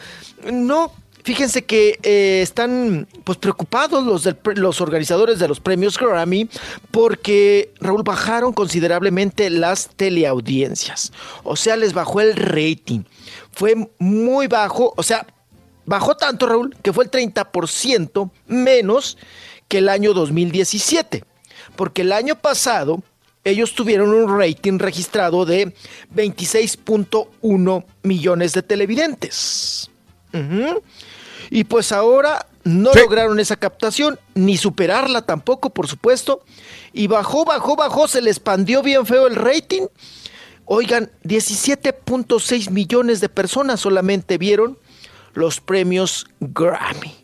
No, 0.51 0.91
Fíjense 1.23 1.63
que 1.63 1.99
eh, 2.03 2.41
están 2.41 3.07
pues 3.23 3.37
preocupados 3.37 4.03
los, 4.03 4.27
los 4.55 4.81
organizadores 4.81 5.39
de 5.39 5.47
los 5.47 5.59
premios 5.59 5.97
Grammy 5.97 6.49
porque 6.91 7.73
Raúl 7.79 8.03
bajaron 8.03 8.53
considerablemente 8.53 9.49
las 9.49 9.89
teleaudiencias. 9.95 11.11
O 11.43 11.55
sea, 11.55 11.75
les 11.75 11.93
bajó 11.93 12.21
el 12.21 12.35
rating. 12.35 13.03
Fue 13.51 13.75
muy 13.99 14.47
bajo, 14.47 14.93
o 14.95 15.03
sea, 15.03 15.27
bajó 15.85 16.15
tanto 16.15 16.47
Raúl 16.47 16.75
que 16.81 16.93
fue 16.93 17.03
el 17.05 17.11
30% 17.11 18.31
menos 18.47 19.17
que 19.67 19.79
el 19.79 19.89
año 19.89 20.13
2017. 20.13 21.23
Porque 21.75 22.01
el 22.01 22.11
año 22.11 22.35
pasado 22.35 23.01
ellos 23.43 23.73
tuvieron 23.73 24.13
un 24.13 24.39
rating 24.39 24.77
registrado 24.77 25.45
de 25.45 25.73
26.1 26.15 27.85
millones 28.03 28.53
de 28.53 28.61
televidentes. 28.61 29.89
Ujú. 30.33 30.81
Y 31.51 31.65
pues 31.65 31.91
ahora 31.91 32.47
no 32.63 32.93
lograron 32.93 33.39
esa 33.39 33.57
captación, 33.57 34.17
ni 34.35 34.55
superarla 34.55 35.21
tampoco, 35.23 35.69
por 35.69 35.87
supuesto. 35.87 36.43
Y 36.93 37.07
bajó, 37.07 37.43
bajó, 37.43 37.75
bajó, 37.75 38.07
se 38.07 38.21
les 38.21 38.37
expandió 38.37 38.81
bien 38.81 39.05
feo 39.05 39.27
el 39.27 39.35
rating. 39.35 39.87
Oigan, 40.65 41.11
17.6 41.25 42.69
millones 42.69 43.19
de 43.19 43.27
personas 43.27 43.81
solamente 43.81 44.37
vieron 44.37 44.79
los 45.33 45.59
premios 45.59 46.25
Grammy. 46.39 47.20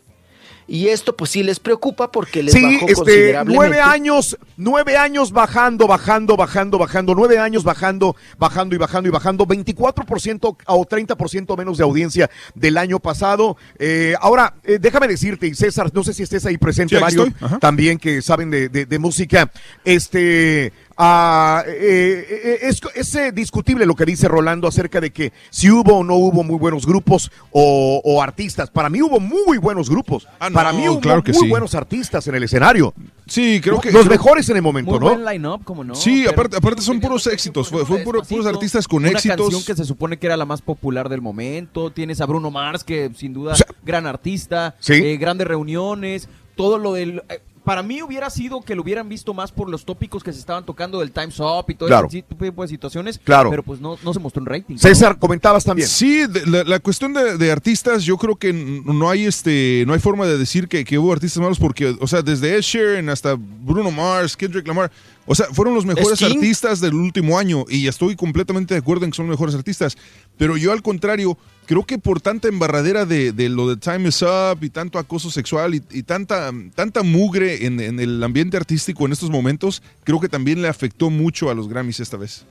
Y 0.70 0.88
esto 0.88 1.16
pues 1.16 1.30
sí 1.30 1.42
les 1.42 1.58
preocupa 1.60 2.12
porque 2.12 2.42
les 2.42 2.52
Sí, 2.52 2.62
bajó 2.62 2.74
este, 2.88 2.94
considerablemente. 2.94 3.54
nueve 3.56 3.80
años, 3.80 4.36
nueve 4.58 4.96
años 4.98 5.32
bajando, 5.32 5.86
bajando, 5.86 6.36
bajando, 6.36 6.76
bajando, 6.76 7.14
nueve 7.14 7.38
años 7.38 7.64
bajando, 7.64 8.14
bajando 8.38 8.74
y 8.74 8.78
bajando 8.78 9.08
y 9.08 9.12
bajando, 9.12 9.46
24% 9.46 10.56
o 10.66 10.84
30% 10.86 11.56
menos 11.56 11.78
de 11.78 11.84
audiencia 11.84 12.28
del 12.54 12.76
año 12.76 13.00
pasado. 13.00 13.56
Eh, 13.78 14.14
ahora, 14.20 14.56
eh, 14.62 14.78
déjame 14.78 15.08
decirte, 15.08 15.46
y 15.46 15.54
César, 15.54 15.90
no 15.94 16.04
sé 16.04 16.12
si 16.12 16.22
estés 16.22 16.44
ahí 16.44 16.58
presente, 16.58 16.96
Sí, 16.96 17.00
Mario, 17.00 17.26
también 17.60 17.98
que 17.98 18.20
saben 18.20 18.50
de, 18.50 18.68
de- 18.68 18.84
de 18.84 18.98
música, 18.98 19.50
este... 19.84 20.72
ah, 20.98 21.62
eh, 21.66 22.26
eh, 22.28 22.58
es, 22.62 22.80
es, 22.94 23.14
eh, 23.14 23.32
discutible 23.32 23.86
lo 23.86 23.94
que 23.94 24.04
dice 24.04 24.28
Rolando 24.28 24.66
acerca 24.68 25.00
de 25.00 25.10
que 25.12 25.32
si 25.50 25.70
hubo 25.70 25.98
o 25.98 26.04
no 26.04 26.14
hubo 26.16 26.42
muy 26.42 26.56
buenos 26.58 26.84
grupos 26.86 27.30
o, 27.52 28.02
o 28.04 28.20
artistas. 28.22 28.68
Para 28.70 28.90
mí 28.90 29.00
hubo 29.00 29.20
muy 29.20 29.58
buenos 29.58 29.88
grupos. 29.88 30.26
Ah, 30.40 30.50
no, 30.50 30.54
Para 30.54 30.72
mí 30.72 30.88
hubo 30.88 31.00
claro 31.00 31.22
que 31.22 31.32
muy 31.32 31.44
sí. 31.44 31.48
buenos 31.48 31.74
artistas 31.74 32.26
en 32.26 32.34
el 32.34 32.42
escenario. 32.42 32.92
Sí, 33.26 33.60
creo 33.62 33.80
que... 33.80 33.92
Los 33.92 34.02
creo- 34.06 34.10
mejores 34.12 34.48
en 34.48 34.56
el 34.56 34.62
momento, 34.62 34.90
Muy 34.92 35.00
¿no? 35.00 35.06
buen 35.10 35.24
line-up, 35.24 35.62
como 35.64 35.84
no. 35.84 35.94
Sí, 35.94 36.20
pero- 36.24 36.30
aparte, 36.32 36.56
aparte 36.56 36.82
son 36.82 36.98
puros 37.00 37.26
éxitos. 37.26 37.68
Fue, 37.68 37.84
fue 37.86 37.98
puro- 37.98 38.22
puros 38.22 38.46
artistas 38.46 38.88
con 38.88 38.98
una 39.04 39.10
éxitos. 39.10 39.36
canción 39.38 39.62
que 39.64 39.74
se 39.76 39.84
supone 39.84 40.18
que 40.18 40.26
era 40.26 40.36
la 40.36 40.46
más 40.46 40.62
popular 40.62 41.08
del 41.08 41.20
momento. 41.20 41.90
Tienes 41.90 42.20
a 42.20 42.26
Bruno 42.26 42.50
Mars, 42.50 42.84
que 42.84 43.10
sin 43.16 43.32
duda, 43.34 43.54
gran 43.84 44.06
artista. 44.06 44.74
Sí. 44.80 44.94
eh, 44.94 45.16
grandes 45.18 45.46
reuniones. 45.46 46.28
Todo 46.56 46.76
lo 46.78 46.94
del. 46.94 47.22
Para 47.68 47.82
mí 47.82 48.00
hubiera 48.00 48.30
sido 48.30 48.62
que 48.62 48.74
lo 48.74 48.80
hubieran 48.80 49.10
visto 49.10 49.34
más 49.34 49.52
por 49.52 49.68
los 49.68 49.84
tópicos 49.84 50.24
que 50.24 50.32
se 50.32 50.38
estaban 50.38 50.64
tocando 50.64 51.00
del 51.00 51.12
Time's 51.12 51.38
Up 51.38 51.66
y 51.68 51.74
todo 51.74 51.86
Claro. 51.86 52.08
ese 52.08 52.22
tipo 52.22 52.62
de 52.62 52.68
situaciones. 52.68 53.20
Claro. 53.22 53.50
Pero 53.50 53.62
pues 53.62 53.78
no, 53.78 53.98
no 54.02 54.14
se 54.14 54.20
mostró 54.20 54.40
en 54.40 54.46
rating. 54.46 54.78
César, 54.78 55.18
comentabas 55.18 55.64
también. 55.64 55.86
Sí, 55.86 56.26
de- 56.26 56.46
la, 56.46 56.64
la 56.64 56.80
cuestión 56.80 57.12
de, 57.12 57.36
de 57.36 57.52
artistas, 57.52 58.04
yo 58.04 58.16
creo 58.16 58.36
que 58.36 58.54
no 58.54 59.10
hay 59.10 59.26
este, 59.26 59.84
no 59.86 59.92
hay 59.92 60.00
forma 60.00 60.24
de 60.24 60.38
decir 60.38 60.66
que, 60.66 60.82
que 60.82 60.98
hubo 60.98 61.12
artistas 61.12 61.42
malos 61.42 61.58
porque, 61.58 61.94
o 62.00 62.06
sea, 62.06 62.22
desde 62.22 62.54
Ed 62.56 62.62
Sheeran 62.62 63.10
hasta 63.10 63.36
Bruno 63.38 63.90
Mars, 63.90 64.34
Kendrick 64.34 64.66
Lamar, 64.66 64.90
o 65.26 65.34
sea, 65.34 65.44
fueron 65.52 65.74
los 65.74 65.84
mejores 65.84 66.18
Sting. 66.22 66.36
artistas 66.38 66.80
del 66.80 66.94
último 66.94 67.38
año 67.38 67.66
y 67.68 67.86
estoy 67.86 68.16
completamente 68.16 68.72
de 68.72 68.80
acuerdo 68.80 69.04
en 69.04 69.10
que 69.10 69.16
son 69.16 69.26
los 69.26 69.34
mejores 69.34 69.54
artistas. 69.54 69.94
Pero 70.38 70.56
yo 70.56 70.72
al 70.72 70.80
contrario, 70.80 71.36
creo 71.68 71.84
que 71.84 71.98
por 71.98 72.22
tanta 72.22 72.48
embarradera 72.48 73.04
de, 73.04 73.30
de 73.30 73.50
lo 73.50 73.68
de 73.68 73.76
Time 73.76 74.08
is 74.08 74.22
Up 74.22 74.60
y 74.62 74.70
tanto 74.70 74.98
acoso 74.98 75.30
sexual 75.30 75.74
y, 75.74 76.02
tanta, 76.02 76.50
tanta 76.74 77.02
mugre 77.02 77.66
en, 77.66 77.78
en 77.78 78.00
el 78.00 78.24
ambiente 78.24 78.56
artístico 78.56 79.04
en 79.04 79.12
estos 79.12 79.28
momentos, 79.28 79.82
creo 80.02 80.18
que 80.18 80.30
también 80.30 80.62
le 80.62 80.68
afectó 80.68 81.10
mucho 81.10 81.50
a 81.50 81.54
los 81.54 81.68
Grammys 81.68 82.00
esta 82.00 82.16
vez. 82.16 82.46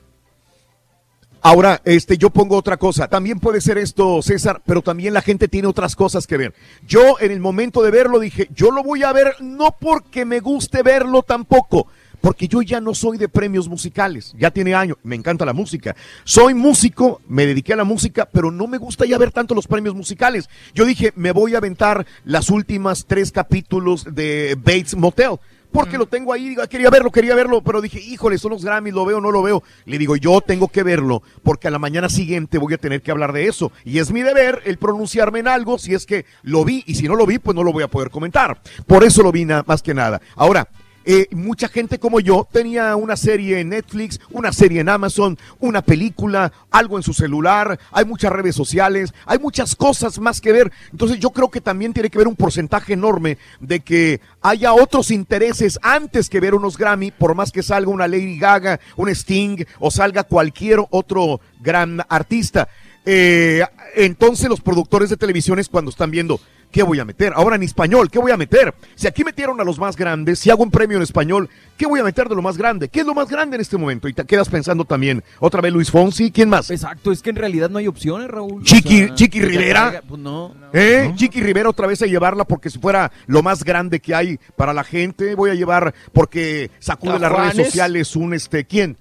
Ahora, 1.42 1.82
este, 1.86 2.18
yo 2.18 2.30
pongo 2.30 2.58
otra 2.58 2.78
cosa. 2.78 3.08
También 3.08 3.40
puede 3.40 3.62
ser 3.62 3.78
esto, 3.78 4.22
César, 4.22 4.62
pero 4.66 4.82
también 4.82 5.14
la 5.14 5.22
gente 5.22 5.48
tiene 5.48 5.68
otras 5.68 5.96
cosas 5.96 6.28
que 6.28 6.38
ver. 6.38 6.54
Yo, 6.88 7.18
en 7.20 7.32
el 7.32 7.40
momento 7.40 7.82
de 7.82 7.90
verlo, 7.90 8.20
dije, 8.20 8.50
yo 8.54 8.70
lo 8.70 8.84
voy 8.84 9.04
a 9.04 9.14
ver 9.14 9.36
no 9.40 9.76
porque 9.80 10.26
me 10.26 10.42
guste 10.42 10.84
verlo 10.84 11.24
tampoco, 11.24 11.88
porque 12.22 12.48
yo 12.48 12.62
ya 12.62 12.82
no 12.82 12.94
soy 12.94 13.18
de 13.18 13.30
premios 13.30 13.68
musicales. 13.68 14.34
Ya 14.38 14.52
tiene 14.52 14.76
años, 14.76 14.98
me 15.04 15.16
encanta 15.16 15.46
la 15.46 15.54
música. 15.54 15.96
Soy 16.24 16.54
músico, 16.54 17.22
me 17.28 17.46
dediqué 17.46 17.74
a 17.74 17.78
la 17.78 17.84
música, 17.84 18.28
pero 18.32 18.52
no 18.52 18.68
me 18.68 18.78
gusta 18.78 19.06
ya 19.06 19.18
ver 19.18 19.32
tanto 19.32 19.56
los 19.56 19.68
premios 19.68 19.96
musicales. 19.96 20.50
Yo 20.74 20.86
dije, 20.86 21.14
me 21.16 21.32
voy 21.32 21.56
a 21.56 21.60
aventar 21.60 22.06
las 22.26 22.50
últimas 22.50 23.06
tres 23.06 23.32
capítulos 23.32 24.06
de 24.14 24.56
Bates 24.58 24.96
Motel 24.96 25.40
porque 25.72 25.98
lo 25.98 26.06
tengo 26.08 26.34
ahí, 26.34 26.50
digo, 26.50 26.64
quería 26.68 26.90
verlo, 26.90 27.12
quería 27.12 27.36
verlo, 27.36 27.62
pero 27.62 27.82
dije, 27.82 28.00
híjole, 28.00 28.38
son 28.38 28.52
los 28.52 28.64
Grammys, 28.64 28.94
lo 28.94 29.06
veo, 29.06 29.22
no 29.22 29.32
lo 29.32 29.42
veo. 29.42 29.64
Le 29.86 29.98
digo, 29.98 30.16
yo 30.16 30.42
tengo 30.42 30.70
que 30.70 30.84
verlo, 30.84 31.22
porque 31.44 31.68
a 31.68 31.72
la 31.72 31.80
mañana 31.80 32.10
siguiente 32.10 32.58
voy 32.58 32.74
a 32.74 32.78
tener 32.78 33.02
que 33.02 33.12
hablar 33.12 33.34
de 33.34 33.48
eso. 33.48 33.72
Y 33.84 34.00
es 34.00 34.12
mi 34.12 34.22
deber 34.22 34.62
el 34.66 34.78
pronunciarme 34.78 35.40
en 35.40 35.48
algo 35.48 35.78
si 35.78 35.94
es 35.94 36.06
que 36.06 36.26
lo 36.42 36.64
vi, 36.66 36.84
y 36.88 36.96
si 36.96 37.08
no 37.08 37.16
lo 37.16 37.26
vi, 37.26 37.38
pues 37.38 37.54
no 37.56 37.64
lo 37.64 37.74
voy 37.74 37.84
a 37.84 37.90
poder 37.90 38.10
comentar. 38.10 38.60
Por 38.86 39.04
eso 39.04 39.24
lo 39.24 39.32
vi 39.32 39.46
más 39.46 39.84
que 39.84 39.94
nada. 39.94 40.22
Ahora, 40.36 40.68
eh, 41.10 41.30
mucha 41.32 41.70
gente 41.70 42.00
como 42.00 42.20
yo 42.20 42.46
tenía 42.52 42.94
una 42.98 43.16
serie 43.16 43.62
en 43.62 43.70
Netflix, 43.70 44.20
una 44.30 44.52
serie 44.52 44.82
en 44.82 44.90
Amazon, 44.90 45.38
una 45.62 45.82
película, 45.82 46.52
algo 46.70 46.98
en 46.98 47.04
su 47.04 47.14
celular, 47.14 47.80
hay 47.94 48.04
muchas 48.04 48.30
redes 48.30 48.58
sociales, 48.58 49.14
hay 49.26 49.40
muchas 49.40 49.74
cosas 49.74 50.20
más 50.20 50.42
que 50.42 50.52
ver. 50.52 50.70
Entonces 50.92 51.18
yo 51.20 51.30
creo 51.30 51.50
que 51.50 51.62
también 51.62 51.94
tiene 51.94 52.10
que 52.10 52.18
ver 52.18 52.28
un 52.28 52.36
porcentaje 52.36 52.92
enorme 52.92 53.38
de 53.62 53.80
que 53.80 54.20
haya 54.42 54.74
otros 54.74 55.10
intereses 55.10 55.80
antes 55.82 56.30
que 56.30 56.42
ver 56.42 56.54
unos 56.54 56.78
Grammy, 56.78 57.12
por 57.12 57.36
más 57.36 57.54
que 57.54 57.64
salga 57.64 57.90
una 57.90 58.06
Lady 58.10 58.38
Gaga, 58.38 58.82
un 58.98 59.08
Sting 59.08 59.64
o 59.80 59.90
salga 59.90 60.26
cualquier 60.26 60.82
otro 60.90 61.40
gran 61.62 62.02
artista. 62.10 62.68
Eh, 63.06 63.64
entonces 63.96 64.50
los 64.50 64.60
productores 64.60 65.10
de 65.10 65.16
televisiones 65.16 65.70
cuando 65.70 65.90
están 65.90 66.12
viendo, 66.12 66.42
¿qué 66.72 66.84
voy 66.84 67.00
a 67.00 67.06
meter? 67.06 67.34
Ahora 67.36 67.56
en 67.56 67.64
español, 67.64 68.10
¿qué 68.10 68.20
voy 68.20 68.32
a 68.32 68.38
meter? 68.38 68.74
Si 68.96 69.08
aquí 69.08 69.24
metieron 69.24 69.60
a 69.60 69.64
los 69.64 69.80
más 69.80 69.96
grandes, 69.96 70.40
si 70.40 70.50
hago 70.50 70.64
un 70.64 70.72
premio 70.72 70.98
en 70.98 71.04
español, 71.04 71.50
¿qué 71.78 71.86
voy 71.86 72.00
a 72.00 72.04
meter 72.04 72.30
de 72.30 72.36
lo 72.36 72.42
más 72.42 72.58
grande? 72.58 72.90
¿Qué 72.90 73.02
es 73.02 73.06
lo 73.06 73.14
más 73.14 73.30
grande 73.30 73.56
en 73.56 73.62
este 73.62 73.78
momento? 73.78 74.08
Y 74.08 74.14
te 74.14 74.26
quedas 74.26 74.50
pensando 74.50 74.86
también, 74.86 75.24
otra 75.40 75.62
vez 75.62 75.74
Luis 75.74 75.92
Fonsi, 75.92 76.32
¿quién 76.32 76.50
más? 76.50 76.70
Exacto, 76.72 77.12
es 77.12 77.22
que 77.22 77.30
en 77.30 77.38
realidad 77.38 77.70
no 77.70 77.80
hay 77.80 77.88
opciones, 77.88 78.28
Raúl. 78.28 78.64
Chiqui, 78.64 79.04
O 79.04 79.08
sea, 79.08 79.16
Chiqui 79.16 79.42
Rivera. 79.42 80.02
Pues 80.08 80.20
no. 80.22 80.54
¿Eh? 80.74 81.12
Chiqui 81.16 81.42
Rivera 81.42 81.70
otra 81.70 81.88
vez 81.88 82.02
a 82.02 82.06
llevarla 82.06 82.44
porque 82.46 82.70
si 82.70 82.80
fuera 82.80 83.12
lo 83.26 83.42
más 83.44 83.64
grande 83.64 84.00
que 84.00 84.16
hay 84.16 84.40
para 84.56 84.74
la 84.74 84.84
gente, 84.84 85.36
voy 85.36 85.50
a 85.50 85.56
llevar 85.56 85.94
porque 86.14 86.72
sacude 86.80 87.14
¿A 87.14 87.20
las 87.20 87.32
redes 87.32 87.68
sociales 87.68 88.16
un 88.16 88.34
este, 88.34 88.66
¿quién? 88.66 88.98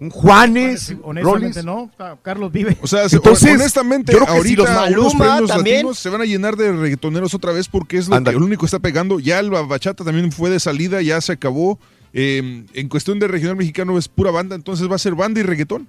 Un 0.00 0.10
Juanes, 0.10 0.92
Honestamente 1.02 1.62
Rolis. 1.62 1.64
no, 1.64 1.90
Ca- 1.96 2.16
Carlos 2.20 2.50
vive. 2.52 2.76
O 2.82 2.86
sea, 2.86 3.08
se- 3.08 3.16
Entonces, 3.16 3.52
honestamente, 3.54 4.12
yo 4.12 4.18
creo 4.18 4.26
que 4.26 4.32
si 4.48 4.54
ahorita 4.56 4.90
los 4.90 5.14
Maluma 5.14 5.24
premios 5.34 5.50
también. 5.50 5.76
latinos 5.76 5.98
se 5.98 6.08
van 6.10 6.20
a 6.20 6.24
llenar 6.24 6.56
de 6.56 6.72
reggaetoneros 6.72 7.32
otra 7.32 7.52
vez 7.52 7.68
porque 7.68 7.98
es 7.98 8.08
lo, 8.08 8.22
que, 8.22 8.32
lo 8.32 8.44
único 8.44 8.60
que 8.60 8.66
está 8.66 8.80
pegando. 8.80 9.20
Ya 9.20 9.40
la 9.40 9.62
bachata 9.62 10.04
también 10.04 10.32
fue 10.32 10.50
de 10.50 10.58
salida, 10.60 11.00
ya 11.00 11.20
se 11.20 11.32
acabó. 11.32 11.78
Eh, 12.12 12.64
en 12.74 12.88
cuestión 12.88 13.18
de 13.18 13.28
regional 13.28 13.56
mexicano 13.56 13.96
es 13.98 14.08
pura 14.08 14.30
banda, 14.30 14.54
entonces 14.56 14.90
va 14.90 14.96
a 14.96 14.98
ser 14.98 15.14
banda 15.14 15.40
y 15.40 15.42
reggaetón. 15.44 15.88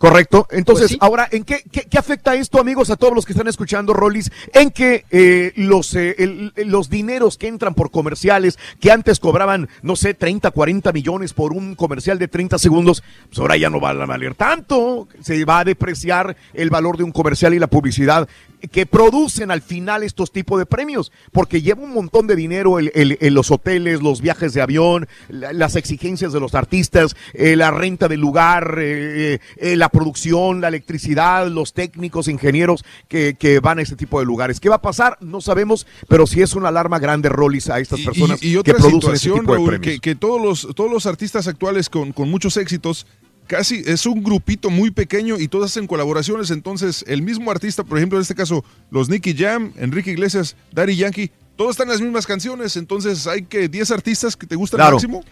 Correcto. 0.00 0.46
Entonces, 0.50 0.84
Pues 0.84 0.90
sí. 0.92 0.98
ahora, 1.02 1.28
¿en 1.30 1.44
qué, 1.44 1.62
qué, 1.70 1.82
qué 1.82 1.98
afecta 1.98 2.34
esto, 2.34 2.58
amigos, 2.58 2.88
a 2.88 2.96
todos 2.96 3.14
los 3.14 3.26
que 3.26 3.32
están 3.34 3.48
escuchando, 3.48 3.92
Rolis? 3.92 4.32
En 4.54 4.70
que 4.70 5.04
eh, 5.10 5.52
los, 5.56 5.94
eh, 5.94 6.14
el- 6.18 6.52
los 6.56 6.88
dineros 6.88 7.36
que 7.36 7.48
entran 7.48 7.74
por 7.74 7.90
comerciales, 7.90 8.58
que 8.80 8.90
antes 8.90 9.20
cobraban, 9.20 9.68
no 9.82 9.96
sé, 9.96 10.14
30, 10.14 10.52
40 10.52 10.90
millones 10.92 11.34
por 11.34 11.52
un 11.52 11.74
comercial 11.74 12.18
de 12.18 12.28
30 12.28 12.58
segundos, 12.58 13.02
pues 13.28 13.38
ahora 13.40 13.58
ya 13.58 13.68
no 13.68 13.78
van 13.78 14.00
a 14.00 14.06
valer 14.06 14.34
tanto. 14.34 15.06
Se 15.20 15.44
va 15.44 15.58
a 15.58 15.64
depreciar 15.64 16.34
el 16.54 16.70
valor 16.70 16.96
de 16.96 17.04
un 17.04 17.12
comercial 17.12 17.52
y 17.52 17.58
la 17.58 17.66
publicidad 17.66 18.26
que 18.72 18.86
producen 18.86 19.50
al 19.50 19.62
final 19.62 20.02
estos 20.02 20.32
tipos 20.32 20.58
de 20.58 20.66
premios, 20.66 21.12
porque 21.32 21.62
lleva 21.62 21.82
un 21.82 21.92
montón 21.94 22.26
de 22.26 22.36
dinero 22.36 22.78
el, 22.78 22.90
el- 22.94 23.18
el- 23.20 23.34
los 23.34 23.50
hoteles, 23.50 24.02
los 24.02 24.20
viajes 24.20 24.52
de 24.54 24.60
avión, 24.60 25.08
la- 25.28 25.52
las 25.52 25.76
exigencias 25.76 26.32
de 26.32 26.40
los 26.40 26.54
artistas, 26.54 27.16
eh, 27.34 27.56
la 27.56 27.70
renta 27.70 28.08
del 28.08 28.20
lugar, 28.20 28.76
eh, 28.80 29.38
eh, 29.56 29.76
la 29.76 29.88
producción, 29.88 30.60
la 30.60 30.68
electricidad, 30.68 31.48
los 31.48 31.72
técnicos, 31.72 32.28
ingenieros 32.28 32.84
que, 33.08 33.34
que 33.38 33.60
van 33.60 33.78
a 33.78 33.82
este 33.82 33.96
tipo 33.96 34.18
de 34.20 34.26
lugares. 34.26 34.60
¿Qué 34.60 34.68
va 34.68 34.76
a 34.76 34.82
pasar? 34.82 35.16
No 35.20 35.40
sabemos, 35.40 35.86
pero 36.08 36.26
sí 36.26 36.42
es 36.42 36.54
una 36.54 36.68
alarma 36.68 36.98
grande, 36.98 37.28
Rollis, 37.28 37.70
a 37.70 37.80
estas 37.80 38.00
personas 38.00 38.42
y, 38.42 38.48
y 38.48 38.52
que 38.52 38.58
otra 38.58 38.74
producen 38.74 38.96
este 39.14 39.18
situación, 39.18 39.40
tipo 39.40 39.52
de 39.52 39.58
Raúl, 39.58 39.68
premios. 39.70 39.94
que, 39.94 40.00
que 40.00 40.14
todos, 40.14 40.40
los, 40.40 40.74
todos 40.74 40.90
los 40.90 41.06
artistas 41.06 41.46
actuales 41.48 41.88
con, 41.88 42.12
con 42.12 42.30
muchos 42.30 42.56
éxitos, 42.56 43.06
casi 43.50 43.82
es 43.84 44.06
un 44.06 44.22
grupito 44.22 44.70
muy 44.70 44.92
pequeño 44.92 45.36
y 45.40 45.48
todos 45.48 45.72
hacen 45.72 45.88
colaboraciones. 45.88 46.52
Entonces, 46.52 47.04
el 47.08 47.20
mismo 47.22 47.50
artista, 47.50 47.82
por 47.82 47.98
ejemplo, 47.98 48.16
en 48.16 48.22
este 48.22 48.36
caso, 48.36 48.64
los 48.92 49.08
Nicky 49.08 49.34
Jam, 49.36 49.72
Enrique 49.76 50.12
Iglesias, 50.12 50.54
Daddy 50.70 50.94
Yankee, 50.94 51.32
todos 51.56 51.72
están 51.72 51.88
en 51.88 51.92
las 51.94 52.00
mismas 52.00 52.26
canciones. 52.28 52.76
Entonces, 52.76 53.26
hay 53.26 53.42
que 53.42 53.68
10 53.68 53.90
artistas 53.90 54.36
que 54.36 54.46
te 54.46 54.54
gustan 54.54 54.78
Claro. 54.78 54.94
máximo. 54.96 55.24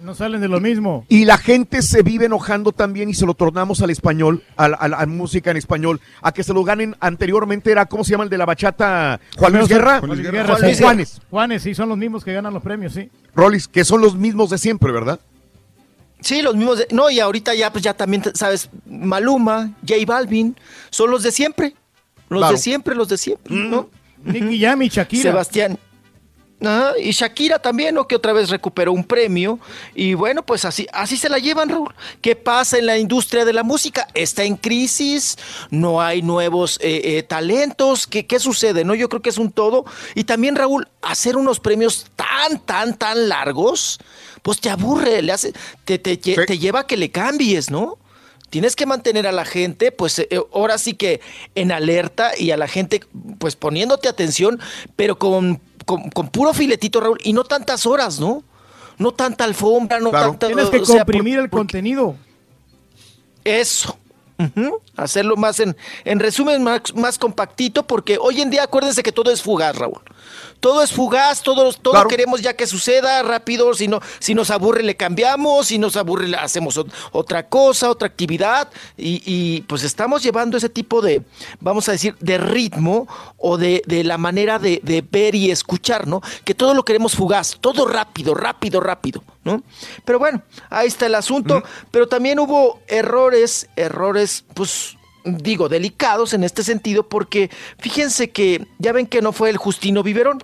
No 0.00 0.14
salen 0.14 0.40
de 0.40 0.48
lo 0.48 0.60
mismo. 0.60 1.04
Y 1.08 1.24
la 1.24 1.36
gente 1.36 1.82
se 1.82 2.02
vive 2.02 2.26
enojando 2.26 2.70
también 2.72 3.08
y 3.08 3.14
se 3.14 3.26
lo 3.26 3.34
tornamos 3.34 3.80
al 3.82 3.90
español, 3.90 4.42
a, 4.56 4.68
la- 4.68 4.76
a 4.76 4.88
la- 4.88 4.96
a 4.98 5.06
música 5.06 5.50
en 5.50 5.56
español, 5.56 6.00
a 6.22 6.32
que 6.32 6.42
se 6.44 6.52
lo 6.52 6.62
ganen. 6.64 6.94
Anteriormente 7.00 7.70
era, 7.72 7.86
¿cómo 7.86 8.02
se 8.04 8.10
llama 8.12 8.24
el 8.24 8.30
de 8.30 8.38
la 8.38 8.44
bachata? 8.46 9.20
Juan 9.36 9.52
Luis 9.52 9.68
Guerra. 9.68 9.98
Juan 10.00 10.10
Luis 10.10 10.20
Juan 10.22 10.32
Guerra, 10.32 10.46
Juan 10.48 10.58
sí. 10.60 10.66
Luis 10.66 10.80
Juanes. 10.80 11.20
Juanes, 11.30 11.62
sí, 11.62 11.74
son 11.74 11.88
los 11.88 11.98
mismos 11.98 12.24
que 12.24 12.32
ganan 12.32 12.52
los 12.54 12.62
premios, 12.62 12.92
sí. 12.92 13.08
Rollis, 13.34 13.68
que 13.68 13.84
son 13.84 14.00
los 14.00 14.16
mismos 14.16 14.50
de 14.50 14.58
siempre, 14.58 14.90
¿verdad? 14.92 15.20
Sí, 16.24 16.40
los 16.42 16.56
mismos. 16.56 16.78
de- 16.78 16.88
no, 16.90 17.10
y 17.10 17.20
ahorita 17.20 17.54
ya, 17.54 17.70
pues 17.70 17.84
ya 17.84 17.94
también, 17.94 18.22
¿sabes? 18.34 18.70
Maluma, 18.86 19.70
J 19.86 19.94
Balvin, 20.06 20.56
son 20.90 21.10
los 21.10 21.22
de 21.22 21.30
siempre. 21.30 21.74
Los 22.30 22.40
Claro. 22.40 22.52
de 22.54 22.58
siempre, 22.58 22.94
los 22.94 23.08
de 23.08 23.18
siempre, 23.18 23.54
¿no? 23.54 23.90
Nicky 24.24 24.58
Jam 24.58 24.80
y 24.82 24.88
Shakira. 24.88 25.22
Sebastián. 25.22 25.78
Ajá, 26.62 26.92
y 26.98 27.10
Shakira 27.10 27.58
también, 27.58 27.94
¿no? 27.94 28.08
Que 28.08 28.16
otra 28.16 28.32
vez 28.32 28.48
recuperó 28.48 28.90
un 28.92 29.04
premio. 29.04 29.58
Y 29.94 30.14
bueno, 30.14 30.42
pues 30.46 30.64
así, 30.64 30.86
así 30.94 31.18
se 31.18 31.28
la 31.28 31.38
llevan, 31.38 31.68
Raúl. 31.68 31.94
¿Qué 32.22 32.36
pasa 32.36 32.78
en 32.78 32.86
la 32.86 32.96
industria 32.96 33.44
de 33.44 33.52
la 33.52 33.62
música? 33.62 34.08
Está 34.14 34.44
en 34.44 34.56
crisis, 34.56 35.36
no 35.70 36.00
hay 36.00 36.22
nuevos 36.22 36.78
eh, 36.80 37.18
eh, 37.18 37.22
talentos. 37.22 38.06
¿Qué, 38.06 38.24
¿Qué 38.26 38.38
sucede? 38.38 38.82
¿No? 38.84 38.94
Yo 38.94 39.10
creo 39.10 39.20
que 39.20 39.28
es 39.28 39.36
un 39.36 39.52
todo. 39.52 39.84
Y 40.14 40.24
también, 40.24 40.56
Raúl, 40.56 40.88
hacer 41.02 41.36
unos 41.36 41.60
premios 41.60 42.06
tan, 42.16 42.58
tan, 42.60 42.96
tan 42.96 43.28
largos, 43.28 43.98
pues 44.44 44.60
te 44.60 44.68
aburre, 44.68 45.22
le 45.22 45.32
hace, 45.32 45.52
te, 45.86 45.98
te, 45.98 46.16
te 46.18 46.58
lleva 46.58 46.80
a 46.80 46.86
que 46.86 46.96
le 46.98 47.10
cambies, 47.10 47.70
¿no? 47.70 47.96
Tienes 48.50 48.76
que 48.76 48.84
mantener 48.86 49.26
a 49.26 49.32
la 49.32 49.44
gente, 49.46 49.90
pues 49.90 50.18
eh, 50.18 50.28
ahora 50.52 50.76
sí 50.78 50.92
que 50.94 51.20
en 51.54 51.72
alerta 51.72 52.32
y 52.38 52.50
a 52.50 52.56
la 52.58 52.68
gente, 52.68 53.00
pues 53.38 53.56
poniéndote 53.56 54.06
atención, 54.06 54.60
pero 54.96 55.18
con, 55.18 55.60
con, 55.86 56.10
con 56.10 56.28
puro 56.28 56.52
filetito, 56.52 57.00
Raúl, 57.00 57.18
y 57.24 57.32
no 57.32 57.42
tantas 57.44 57.86
horas, 57.86 58.20
¿no? 58.20 58.44
No 58.98 59.12
tanta 59.12 59.44
alfombra, 59.44 59.98
no 59.98 60.10
Claro. 60.10 60.30
tanta. 60.32 60.46
Tienes 60.48 60.68
que 60.68 60.78
o 60.78 60.84
sea, 60.84 61.04
por- 61.06 61.14
comprimir 61.14 61.38
el 61.38 61.48
porque- 61.48 61.60
contenido. 61.60 62.14
Eso. 63.44 63.98
Hacerlo 64.96 65.36
más 65.36 65.58
en, 65.60 65.76
en 66.04 66.20
resumen, 66.20 66.62
más, 66.62 66.82
más 66.94 67.18
compactito, 67.18 67.86
porque 67.86 68.18
hoy 68.20 68.40
en 68.40 68.50
día 68.50 68.64
acuérdense 68.64 69.02
que 69.02 69.12
todo 69.12 69.30
es 69.32 69.40
fugaz, 69.42 69.74
Raúl. 69.76 70.00
Todo 70.60 70.82
es 70.82 70.92
fugaz, 70.92 71.42
todo, 71.42 71.72
todo 71.74 71.92
Claro. 71.92 72.08
queremos 72.08 72.40
ya 72.40 72.54
que 72.54 72.66
suceda 72.66 73.22
rápido. 73.22 73.74
Si, 73.74 73.86
no, 73.88 74.00
si 74.18 74.34
nos 74.34 74.50
aburre, 74.50 74.82
le 74.82 74.96
cambiamos. 74.96 75.66
Si 75.66 75.78
nos 75.78 75.96
aburre, 75.96 76.28
le 76.28 76.36
hacemos 76.36 76.78
ot- 76.78 76.90
otra 77.12 77.48
cosa, 77.48 77.90
otra 77.90 78.08
actividad. 78.08 78.68
Y, 78.96 79.22
y, 79.26 79.60
pues 79.62 79.82
estamos 79.82 80.22
llevando 80.22 80.56
ese 80.56 80.68
tipo 80.70 81.02
de, 81.02 81.22
vamos 81.60 81.88
a 81.88 81.92
decir, 81.92 82.16
de 82.20 82.38
ritmo 82.38 83.06
o 83.36 83.58
de, 83.58 83.82
de 83.86 84.04
la 84.04 84.16
manera 84.18 84.58
de, 84.58 84.80
de 84.82 85.02
ver 85.02 85.34
y 85.34 85.50
escuchar, 85.50 86.06
¿no? 86.06 86.22
Que 86.44 86.54
todo 86.54 86.72
lo 86.74 86.84
queremos 86.84 87.14
fugaz, 87.14 87.58
todo 87.60 87.86
rápido, 87.86 88.34
rápido, 88.34 88.80
rápido, 88.80 89.22
¿no? 89.44 89.62
Pero 90.04 90.18
bueno, 90.18 90.42
ahí 90.70 90.88
está 90.88 91.06
el 91.06 91.14
asunto. 91.14 91.62
Pero 91.90 92.08
también 92.08 92.38
hubo 92.38 92.80
errores, 92.88 93.68
errores, 93.76 94.44
pues 94.54 94.96
digo, 95.24 95.68
delicados 95.68 96.34
en 96.34 96.44
este 96.44 96.62
sentido, 96.62 97.08
porque 97.08 97.50
fíjense 97.78 98.30
que 98.30 98.66
ya 98.78 98.92
ven 98.92 99.06
que 99.06 99.22
no 99.22 99.32
fue 99.32 99.50
el 99.50 99.56
Justino 99.56 100.02
Viverón. 100.02 100.42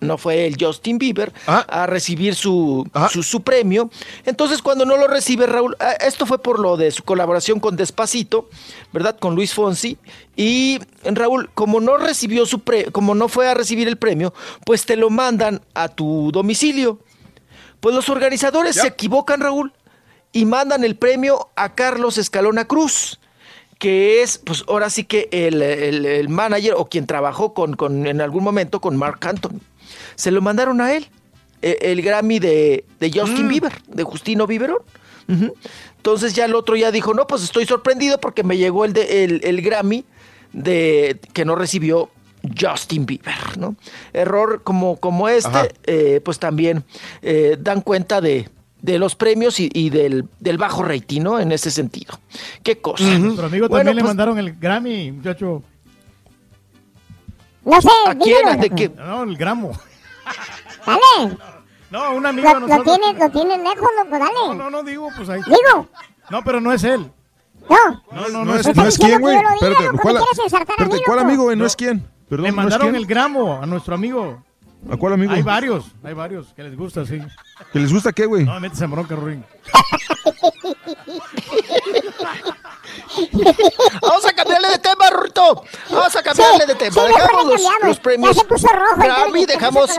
no 0.00 0.18
fue 0.18 0.46
el 0.46 0.56
Justin 0.58 0.98
Bieber 0.98 1.32
a 1.46 1.86
recibir 1.86 2.34
su, 2.34 2.84
su, 3.10 3.22
su 3.22 3.42
premio. 3.42 3.88
Entonces, 4.24 4.60
cuando 4.60 4.84
no 4.84 4.96
lo 4.96 5.06
recibe 5.06 5.46
Raúl, 5.46 5.76
ah, 5.78 5.92
esto 5.92 6.26
fue 6.26 6.42
por 6.42 6.58
lo 6.58 6.76
de 6.76 6.90
su 6.90 7.04
colaboración 7.04 7.60
con 7.60 7.76
Despacito, 7.76 8.48
¿verdad? 8.92 9.16
Con 9.18 9.36
Luis 9.36 9.54
Fonsi. 9.54 9.98
Y 10.34 10.80
Raúl, 11.04 11.50
como 11.54 11.80
no 11.80 11.98
recibió 11.98 12.46
su 12.46 12.60
pre, 12.60 12.86
como 12.90 13.14
no 13.14 13.28
fue 13.28 13.46
a 13.46 13.54
recibir 13.54 13.86
el 13.86 13.96
premio, 13.96 14.34
pues 14.66 14.86
te 14.86 14.96
lo 14.96 15.08
mandan 15.08 15.62
a 15.72 15.88
tu 15.88 16.30
domicilio. 16.32 16.98
Pues 17.78 17.94
los 17.94 18.08
organizadores 18.08 18.76
se 18.76 18.88
equivocan, 18.88 19.40
Raúl, 19.40 19.72
y 20.32 20.46
mandan 20.46 20.82
el 20.82 20.96
premio 20.96 21.50
a 21.54 21.74
Carlos 21.74 22.18
Escalona 22.18 22.64
Cruz 22.64 23.20
que 23.82 24.22
es, 24.22 24.38
pues 24.38 24.62
ahora 24.68 24.88
sí 24.90 25.02
que 25.02 25.28
el, 25.32 25.60
el- 25.60 26.06
el 26.06 26.28
manager 26.28 26.74
o 26.76 26.84
quien 26.86 27.04
trabajó 27.04 27.52
con, 27.52 27.74
con- 27.74 28.06
en 28.06 28.20
algún 28.20 28.44
momento 28.44 28.80
con 28.80 28.96
Mark 28.96 29.18
Anthony. 29.26 29.58
Se 30.14 30.30
lo 30.30 30.40
mandaron 30.40 30.80
a 30.80 30.94
él, 30.94 31.08
e- 31.62 31.78
el, 31.82 32.00
Grammy 32.00 32.38
de, 32.38 32.84
de 33.00 33.10
Justin 33.12 33.48
Bieber, 33.48 33.72
de 33.88 34.04
Justino 34.04 34.46
Bieberón. 34.46 34.78
Entonces 35.96 36.32
ya 36.34 36.44
el 36.44 36.54
otro 36.54 36.76
ya 36.76 36.92
dijo, 36.92 37.12
no, 37.12 37.26
pues 37.26 37.42
estoy 37.42 37.66
sorprendido 37.66 38.20
porque 38.20 38.44
me 38.44 38.56
llegó 38.56 38.84
el, 38.84 38.92
de, 38.92 39.24
el, 39.24 39.40
el 39.42 39.62
Grammy 39.62 40.04
de, 40.52 41.18
que 41.32 41.44
no 41.44 41.56
recibió 41.56 42.08
Justin 42.60 43.04
Bieber, 43.04 43.58
¿no? 43.58 43.74
Error 44.12 44.62
como, 44.62 44.96
como 44.98 45.28
este, 45.28 45.74
eh, 45.86 46.20
pues 46.24 46.38
también 46.38 46.84
eh, 47.22 47.56
dan 47.58 47.80
cuenta 47.80 48.20
de, 48.20 48.48
de 48.82 48.98
los 48.98 49.14
premios 49.14 49.58
y, 49.60 49.70
y 49.72 49.88
del, 49.90 50.28
del 50.40 50.58
bajo 50.58 50.82
rating, 50.82 51.22
¿no? 51.22 51.38
En 51.40 51.52
ese 51.52 51.70
sentido. 51.70 52.18
¿Qué 52.62 52.80
cosa? 52.80 53.04
Nuestro 53.18 53.46
amigo 53.46 53.68
Bueno, 53.68 53.78
también 53.80 53.96
le 53.96 54.02
pues, 54.02 54.10
mandaron 54.10 54.38
el 54.38 54.52
Grammy, 54.58 55.12
muchacho. 55.12 55.62
No 57.64 57.80
sé, 57.80 57.88
¿A 58.08 58.14
quién? 58.16 58.60
¿De 58.60 58.70
qué? 58.70 58.88
No, 58.90 59.22
el 59.22 59.36
gramo. 59.36 59.72
Dale. 60.84 61.36
No, 61.90 62.16
un 62.16 62.26
amigo 62.26 62.48
Lo, 62.48 62.60
lo 62.60 62.66
nosotros. 62.66 62.98
tienes, 62.98 63.20
lo 63.22 63.30
tienes 63.30 63.58
lejos, 63.58 63.88
loco, 64.02 64.18
dale. 64.18 64.32
No, 64.34 64.54
no, 64.54 64.70
no, 64.70 64.82
digo, 64.82 65.08
pues 65.16 65.28
ahí. 65.28 65.40
Digo. 65.46 65.88
No, 66.30 66.42
pero 66.42 66.60
no 66.60 66.72
es 66.72 66.82
él. 66.84 67.10
No. 67.70 67.76
No, 68.12 68.28
no, 68.30 68.44
No 68.44 68.56
es, 68.56 68.66
él. 68.66 68.72
no 68.74 68.86
es 68.86 68.98
quién, 68.98 69.20
güey. 69.20 69.36
lo 69.40 69.48
Espérate, 69.50 69.98
¿cuál, 70.02 70.16
espérate, 70.46 71.00
¿cuál 71.06 71.18
amigo, 71.20 71.44
güey? 71.44 71.56
No 71.56 71.66
es 71.66 71.76
quién. 71.76 72.04
Perdón, 72.28 72.44
Le 72.44 72.50
¿no 72.50 72.56
es 72.58 72.64
mandaron 72.64 72.86
quién? 72.88 72.96
el 72.96 73.06
gramo 73.06 73.60
a 73.62 73.66
nuestro 73.66 73.94
amigo. 73.94 74.42
¿A 74.90 74.96
cuál 74.96 75.12
amigo? 75.14 75.32
Hay 75.32 75.42
varios, 75.42 75.86
hay 76.02 76.14
varios 76.14 76.52
que 76.54 76.62
les 76.64 76.76
gusta, 76.76 77.06
sí. 77.06 77.20
¿Que 77.72 77.78
les 77.78 77.92
gusta 77.92 78.12
qué, 78.12 78.26
güey? 78.26 78.44
No, 78.44 78.58
metes 78.60 78.80
en 78.80 78.90
bronca, 78.90 79.14
Ruin. 79.14 79.44
Vamos 84.00 84.26
a 84.26 84.32
cambiarle 84.32 84.68
de 84.68 84.78
tema, 84.78 85.10
Rurito. 85.10 85.64
Vamos 85.90 86.16
a 86.16 86.22
cambiarle 86.22 86.66
de 86.66 86.74
tema. 86.74 86.94
sí, 86.94 87.12
dejamos 87.12 87.46
los, 87.84 88.00
premios. 88.00 88.34
Ya 88.34 88.42
se 88.42 88.48
puso 88.48 88.68
rojo 88.68 88.96
Grammy, 88.96 89.46
dejamos 89.46 89.90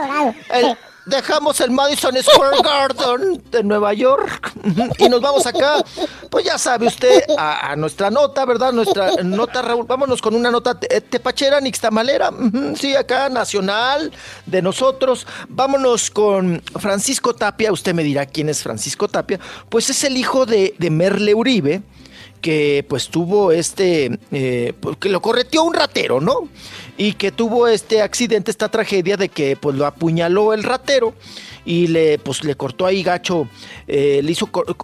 el, 0.50 0.76
dejamos 1.06 1.60
el 1.60 1.70
Madison 1.70 2.14
Square 2.22 2.58
Garden 2.62 3.42
de 3.50 3.62
Nueva 3.62 3.92
York 3.92 4.52
y 4.98 5.08
nos 5.08 5.20
vamos 5.20 5.46
acá. 5.46 5.84
Pues 6.30 6.44
ya 6.44 6.58
sabe 6.58 6.86
usted 6.86 7.22
a, 7.38 7.74
nuestra 7.76 8.10
nota, 8.10 8.44
¿verdad? 8.44 8.72
Nuestra 8.72 9.10
nota, 9.22 9.62
Raúl. 9.62 9.86
Vámonos 9.86 10.20
con 10.20 10.34
una 10.34 10.50
nota 10.50 10.78
te- 10.78 11.00
tepachera, 11.00 11.60
nixtamalera. 11.60 12.30
Sí, 12.76 12.94
acá 12.96 13.28
nacional 13.28 14.12
de 14.46 14.62
nosotros. 14.62 15.26
Vámonos 15.48 16.10
con 16.10 16.62
Francisco 16.78 17.34
Tapia. 17.34 17.72
Usted 17.72 17.94
me 17.94 18.02
dirá 18.02 18.26
quién 18.26 18.48
es 18.48 18.62
Francisco 18.62 19.08
Tapia. 19.08 19.38
Pues 19.68 19.90
es 19.90 20.04
el 20.04 20.16
hijo 20.16 20.46
de, 20.46 20.74
de 20.78 20.90
Merle 20.90 21.34
Uribe 21.34 21.82
que 22.44 22.84
pues 22.86 23.08
tuvo 23.08 23.52
este, 23.52 24.18
eh, 24.30 24.74
pues, 24.78 24.98
que 24.98 25.08
lo 25.08 25.22
correteó 25.22 25.62
un 25.62 25.72
ratero, 25.72 26.20
¿no? 26.20 26.46
Y 26.98 27.14
que 27.14 27.32
tuvo 27.32 27.68
este 27.68 28.02
accidente, 28.02 28.50
esta 28.50 28.68
tragedia 28.68 29.16
de 29.16 29.30
que 29.30 29.56
pues 29.56 29.74
lo 29.76 29.86
apuñaló 29.86 30.52
el 30.52 30.62
ratero 30.62 31.14
y 31.64 31.86
le, 31.86 32.18
pues 32.18 32.44
le 32.44 32.54
cortó 32.54 32.84
ahí 32.84 33.02
gacho, 33.02 33.48
eh, 33.86 34.20
le 34.22 34.30
hizo 34.30 34.48
cor- 34.48 34.76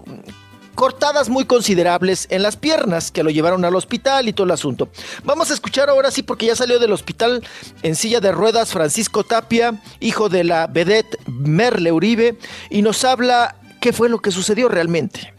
cortadas 0.74 1.28
muy 1.28 1.44
considerables 1.44 2.26
en 2.30 2.42
las 2.42 2.56
piernas 2.56 3.10
que 3.10 3.22
lo 3.22 3.28
llevaron 3.28 3.62
al 3.66 3.76
hospital 3.76 4.26
y 4.26 4.32
todo 4.32 4.46
el 4.46 4.52
asunto. 4.52 4.88
Vamos 5.24 5.50
a 5.50 5.54
escuchar 5.54 5.90
ahora 5.90 6.10
sí 6.10 6.22
porque 6.22 6.46
ya 6.46 6.56
salió 6.56 6.78
del 6.78 6.92
hospital 6.94 7.46
en 7.82 7.94
silla 7.94 8.20
de 8.20 8.32
ruedas 8.32 8.70
Francisco 8.72 9.22
Tapia, 9.22 9.82
hijo 10.00 10.30
de 10.30 10.44
la 10.44 10.66
vedette 10.66 11.18
Merle 11.26 11.92
Uribe, 11.92 12.38
y 12.70 12.80
nos 12.80 13.04
habla 13.04 13.56
qué 13.82 13.92
fue 13.92 14.08
lo 14.08 14.20
que 14.22 14.30
sucedió 14.30 14.70
realmente. 14.70 15.34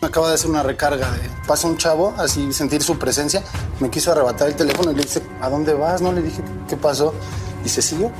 Me 0.00 0.08
acaba 0.08 0.28
de 0.28 0.34
hacer 0.34 0.48
una 0.48 0.62
recarga. 0.62 1.10
De, 1.12 1.28
pasa 1.46 1.68
un 1.68 1.76
chavo, 1.76 2.14
así 2.16 2.52
sentir 2.54 2.82
su 2.82 2.98
presencia. 2.98 3.42
Me 3.80 3.90
quiso 3.90 4.12
arrebatar 4.12 4.48
el 4.48 4.54
teléfono 4.54 4.92
y 4.92 4.94
le 4.94 5.02
dije, 5.02 5.20
¿a 5.42 5.50
dónde 5.50 5.74
vas? 5.74 6.00
No 6.00 6.10
le 6.12 6.22
dije, 6.22 6.42
¿qué 6.68 6.76
pasó? 6.76 7.12
Y 7.64 7.68
se 7.68 7.82
siguió. 7.82 8.10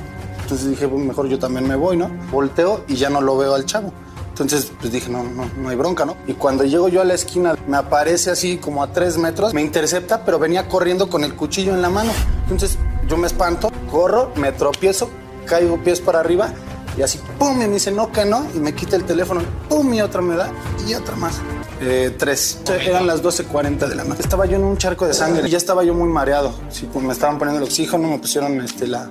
Entonces 0.43 0.69
dije, 0.69 0.85
"Bueno, 0.85 1.05
mejor 1.05 1.27
yo 1.27 1.39
también 1.39 1.67
me 1.67 1.75
voy, 1.75 1.97
¿no? 1.97 2.11
Volteo 2.31 2.83
y 2.87 2.95
ya 2.95 3.09
no 3.09 3.19
lo 3.21 3.35
veo 3.37 3.55
al 3.55 3.65
chavo. 3.65 3.91
Entonces, 4.29 4.71
pues 4.79 4.91
dije, 4.91 5.09
no, 5.09 5.23
no, 5.23 5.45
no 5.57 5.69
hay 5.69 5.75
bronca, 5.75 6.05
¿no? 6.05 6.17
Y 6.27 6.33
cuando 6.33 6.63
llego 6.63 6.87
yo 6.87 7.01
a 7.01 7.03
la 7.03 7.13
esquina, 7.13 7.55
me 7.67 7.77
aparece 7.77 8.31
así 8.31 8.57
como 8.57 8.83
a 8.83 8.91
tres 8.91 9.17
metros, 9.17 9.53
me 9.53 9.61
intercepta, 9.61 10.23
pero 10.23 10.39
venía 10.39 10.67
corriendo 10.67 11.09
con 11.09 11.23
el 11.23 11.35
cuchillo 11.35 11.73
en 11.73 11.81
la 11.81 11.89
mano. 11.89 12.11
Entonces, 12.43 12.77
yo 13.07 13.17
me 13.17 13.27
espanto, 13.27 13.71
corro, 13.89 14.31
me 14.35 14.51
tropiezo, 14.51 15.09
caigo 15.45 15.77
pies 15.83 15.99
para 15.99 16.19
arriba 16.19 16.53
y 16.97 17.01
así, 17.01 17.19
pum, 17.39 17.61
y 17.61 17.67
me 17.67 17.73
dice, 17.73 17.91
no, 17.91 18.11
que 18.11 18.25
no, 18.25 18.45
y 18.55 18.59
me 18.59 18.73
quita 18.73 18.95
el 18.95 19.03
teléfono, 19.03 19.41
pum, 19.69 19.93
y 19.93 20.01
otra 20.01 20.21
me 20.21 20.35
da, 20.35 20.51
y 20.87 20.93
otra 20.93 21.15
más. 21.15 21.35
Eh, 21.81 22.13
tres. 22.17 22.59
O 22.63 22.67
sea, 22.67 22.77
Eran 22.77 23.07
las 23.07 23.23
12.40 23.23 23.87
de 23.87 23.95
la 23.95 24.03
noche. 24.03 24.21
Estaba 24.21 24.45
yo 24.45 24.55
en 24.57 24.63
un 24.63 24.77
charco 24.77 25.07
de 25.07 25.13
sangre 25.13 25.47
y 25.47 25.51
ya 25.51 25.57
estaba 25.57 25.83
yo 25.83 25.93
muy 25.93 26.09
mareado. 26.09 26.53
Sí, 26.69 26.87
pues 26.91 27.03
me 27.03 27.11
estaban 27.11 27.39
poniendo 27.39 27.59
el 27.59 27.67
oxígeno, 27.67 28.07
me 28.07 28.19
pusieron 28.19 28.61
este, 28.61 28.87
la, 28.87 29.09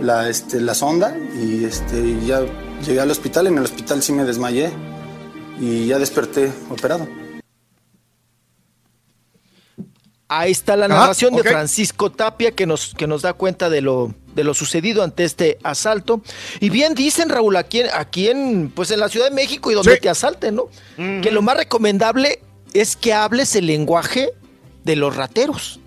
la, 0.00 0.28
este, 0.28 0.60
la 0.60 0.74
sonda 0.74 1.16
y, 1.16 1.64
este, 1.64 2.24
ya 2.24 2.42
llegué 2.86 3.00
al 3.00 3.10
hospital. 3.10 3.48
En 3.48 3.58
el 3.58 3.64
hospital 3.64 4.02
sí 4.02 4.12
me 4.12 4.24
desmayé 4.24 4.70
y 5.58 5.86
ya 5.86 5.98
desperté 5.98 6.52
operado. 6.70 7.06
Ahí 10.32 10.52
está 10.52 10.76
la 10.76 10.84
Ah, 10.84 10.88
narración 10.88 11.32
de 11.34 11.42
Francisco 11.50 12.12
Tapia 12.12 12.52
que 12.52 12.64
nos, 12.64 12.94
que 12.94 13.08
nos 13.08 13.22
da 13.22 13.32
cuenta 13.32 13.68
de 13.68 13.80
lo, 13.80 14.14
de 14.34 14.44
lo 14.44 14.54
sucedido 14.54 15.02
ante 15.02 15.24
este 15.24 15.58
asalto. 15.64 16.22
Y 16.60 16.70
bien 16.70 16.94
dicen, 16.94 17.28
Raúl, 17.30 17.56
aquí, 17.56 17.80
en- 17.80 17.88
aquí 17.92 18.28
en, 18.28 18.70
pues 18.72 18.92
en 18.92 19.00
la 19.00 19.08
Ciudad 19.08 19.28
de 19.28 19.34
México 19.34 19.72
y 19.72 19.74
donde 19.74 19.90
te 20.00 20.08
asalten, 20.08 20.54
¿no? 20.54 20.68
Que 21.20 21.32
lo 21.32 21.42
más 21.42 21.56
recomendable 21.56 22.40
es 22.74 22.94
que 22.94 23.12
hables 23.12 23.56
el 23.56 23.66
lenguaje 23.66 24.30
de 24.84 24.94
los 24.94 25.16
rateros. 25.16 25.80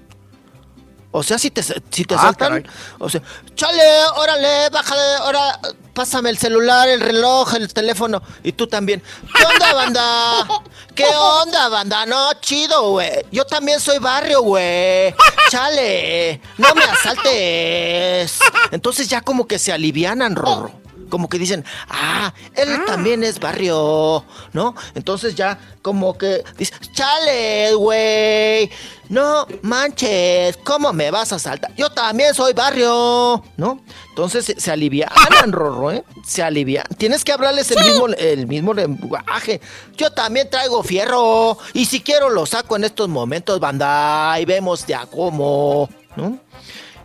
O 1.16 1.22
sea, 1.22 1.38
si 1.38 1.52
te, 1.52 1.62
si 1.62 2.06
te 2.06 2.16
Ah, 2.16 2.18
asaltan, 2.18 2.64
caray. 2.64 2.66
o 3.00 3.08
sea, 3.08 3.22
chale, 3.56 3.82
órale, 4.16 4.70
bájale, 4.72 5.02
ahora, 5.20 5.60
pásame 5.94 6.32
el 6.32 6.38
celular, 6.40 6.90
el 6.90 7.00
reloj, 7.02 7.54
el 7.54 7.72
teléfono, 7.72 8.22
y 8.44 8.52
tú 8.54 8.66
también. 8.68 9.02
¿Qué 9.38 9.46
onda, 9.46 9.74
banda? 9.76 10.48
¿Qué 10.96 11.06
onda, 11.06 11.70
banda? 11.70 12.06
No, 12.08 12.34
chido, 12.42 12.90
güey. 12.90 13.12
Yo 13.32 13.46
también 13.46 13.80
soy 13.80 14.00
barrio, 14.00 14.42
güey. 14.42 15.14
Chale, 15.52 16.42
no 16.58 16.74
me 16.74 16.84
asaltes. 16.84 18.40
Entonces 18.72 19.08
ya 19.08 19.22
como 19.22 19.48
que 19.48 19.60
se 19.60 19.72
alivianan, 19.72 20.36
Rorro. 20.36 20.72
Como 21.14 21.30
que 21.30 21.38
dicen, 21.38 21.64
ah, 21.90 22.34
él 22.56 22.86
también 22.88 23.24
es 23.24 23.40
barrio, 23.40 24.26
¿no? 24.52 24.74
Entonces 24.96 25.36
ya 25.36 25.60
como 25.84 26.18
que 26.18 26.44
dice, 26.58 26.74
chale, 26.92 27.76
güey. 27.76 28.72
No 29.10 29.46
manches, 29.62 30.58
¿cómo 30.64 30.92
me 30.92 31.12
vas 31.12 31.32
a 31.32 31.36
asaltar? 31.36 31.72
Yo 31.76 31.92
también 31.92 32.34
soy 32.34 32.54
barrio, 32.54 33.44
¿no? 33.58 33.84
Entonces 34.10 34.44
se, 34.44 34.60
se 34.60 34.72
alivianan, 34.72 35.52
Rorro, 35.52 35.92
¿eh? 35.92 36.04
Se 36.26 36.42
alivian. 36.42 36.88
Tienes 36.98 37.24
que 37.24 37.32
hablarles 37.32 37.70
el 37.70 37.86
mismo, 37.86 38.08
el 38.08 38.48
mismo 38.48 38.74
lenguaje. 38.74 39.62
Yo 39.96 40.12
también 40.12 40.50
traigo 40.50 40.82
fierro. 40.82 41.60
Y 41.74 41.86
si 41.86 42.02
quiero 42.02 42.32
lo 42.32 42.48
saco 42.48 42.76
en 42.76 42.86
estos 42.86 43.08
momentos, 43.08 43.60
banda. 43.60 44.36
Y 44.40 44.46
vemos 44.46 44.88
de 44.88 44.96
a 44.96 45.06
cómo, 45.06 45.88
¿no? 46.16 46.40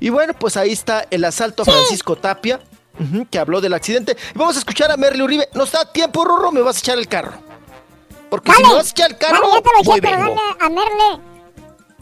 Y 0.00 0.08
bueno, 0.08 0.32
pues 0.32 0.56
ahí 0.56 0.72
está 0.72 1.06
el 1.10 1.26
asalto 1.26 1.60
a 1.60 1.66
Francisco 1.66 2.16
Tapia, 2.16 2.58
que 3.30 3.38
habló 3.38 3.60
del 3.60 3.74
accidente. 3.74 4.16
Y 4.34 4.38
vamos 4.38 4.56
a 4.56 4.58
escuchar 4.60 4.90
a 4.90 4.96
Merle 4.96 5.22
Uribe. 5.22 5.48
¿Nos 5.54 5.72
da 5.72 5.84
tiempo, 5.90 6.24
Rorro? 6.24 6.50
¿Me 6.52 6.60
vas 6.60 6.76
a 6.76 6.80
echar 6.80 6.98
el 6.98 7.08
carro? 7.08 7.32
Porque 8.30 8.52
si 8.52 8.62
me 8.62 8.74
vas 8.74 8.86
a 8.86 8.90
echar 8.90 9.10
el 9.10 9.16
carro, 9.18 9.40
Dale, 9.40 9.52
ya 9.54 9.60
te 9.62 9.68
lo 9.76 9.82
voy 9.84 9.98
eché, 9.98 10.02
pero 10.02 10.16
vengo. 10.18 10.34
dale 10.34 10.64
a 10.64 10.68
Merle. 10.68 11.22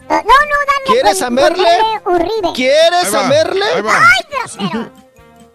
No, 0.09 0.15
no, 0.15 0.21
dale. 0.23 0.85
¿Quieres 0.85 1.13
con- 1.17 1.23
a 1.23 1.25
con 1.27 1.35
Merle? 1.35 1.79
Uribe. 2.05 2.53
¿Quieres 2.53 3.13
a 3.13 3.23
Merle? 3.27 3.65
¡Ay, 3.75 4.25
grosero! 4.31 4.89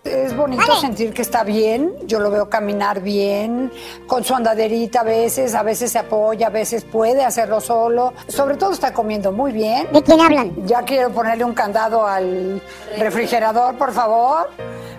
Es 0.05 0.37
bonito 0.37 0.81
sentir 0.81 1.13
que 1.13 1.23
está 1.23 1.45
bien, 1.45 1.95
yo 2.07 2.19
lo 2.19 2.29
veo 2.29 2.51
caminar 2.51 3.01
bien, 3.01 3.71
con 4.09 4.25
su 4.25 4.35
andaderita 4.35 5.01
a 5.01 5.05
veces, 5.05 5.55
a 5.55 5.63
veces 5.63 5.93
se 5.93 6.01
apoya, 6.01 6.49
a 6.49 6.51
veces 6.51 6.85
puede 6.85 7.25
hacerlo 7.25 7.61
solo, 7.61 8.13
sobre 8.27 8.57
todo 8.57 8.73
está 8.73 8.93
comiendo 8.93 9.31
muy 9.31 9.53
bien. 9.53 9.87
¿De 9.93 10.03
quién 10.03 10.21
hablan? 10.21 10.67
Ya 10.67 10.83
quiero 10.83 11.11
ponerle 11.11 11.45
un 11.45 11.55
candado 11.55 12.05
al 12.05 12.61
refrigerador, 12.99 13.79
por 13.79 13.93
favor, 13.93 14.51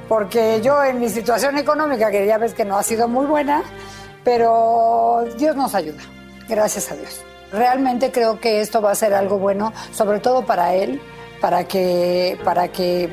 porque 0.08 0.62
yo 0.64 0.82
en 0.86 1.02
mi 1.02 1.10
situación 1.10 1.58
económica, 1.58 2.10
que 2.10 2.26
ya 2.26 2.38
ves 2.38 2.54
que 2.54 2.64
no 2.64 2.78
ha 2.78 2.84
sido 2.84 3.10
muy 3.10 3.26
buena, 3.26 3.62
pero 4.24 5.26
Dios 5.38 5.54
nos 5.58 5.76
ayuda, 5.76 6.02
gracias 6.48 6.90
a 6.94 6.96
Dios. 6.96 7.22
Realmente 7.52 8.10
creo 8.10 8.40
que 8.40 8.62
esto 8.62 8.82
va 8.82 8.92
a 8.92 8.96
ser 8.96 9.14
algo 9.14 9.38
bueno, 9.38 9.74
sobre 9.92 10.22
todo 10.22 10.46
para 10.46 10.76
él, 10.76 11.02
para 11.42 11.66
que, 11.66 12.40
para 12.46 12.70
que 12.70 13.10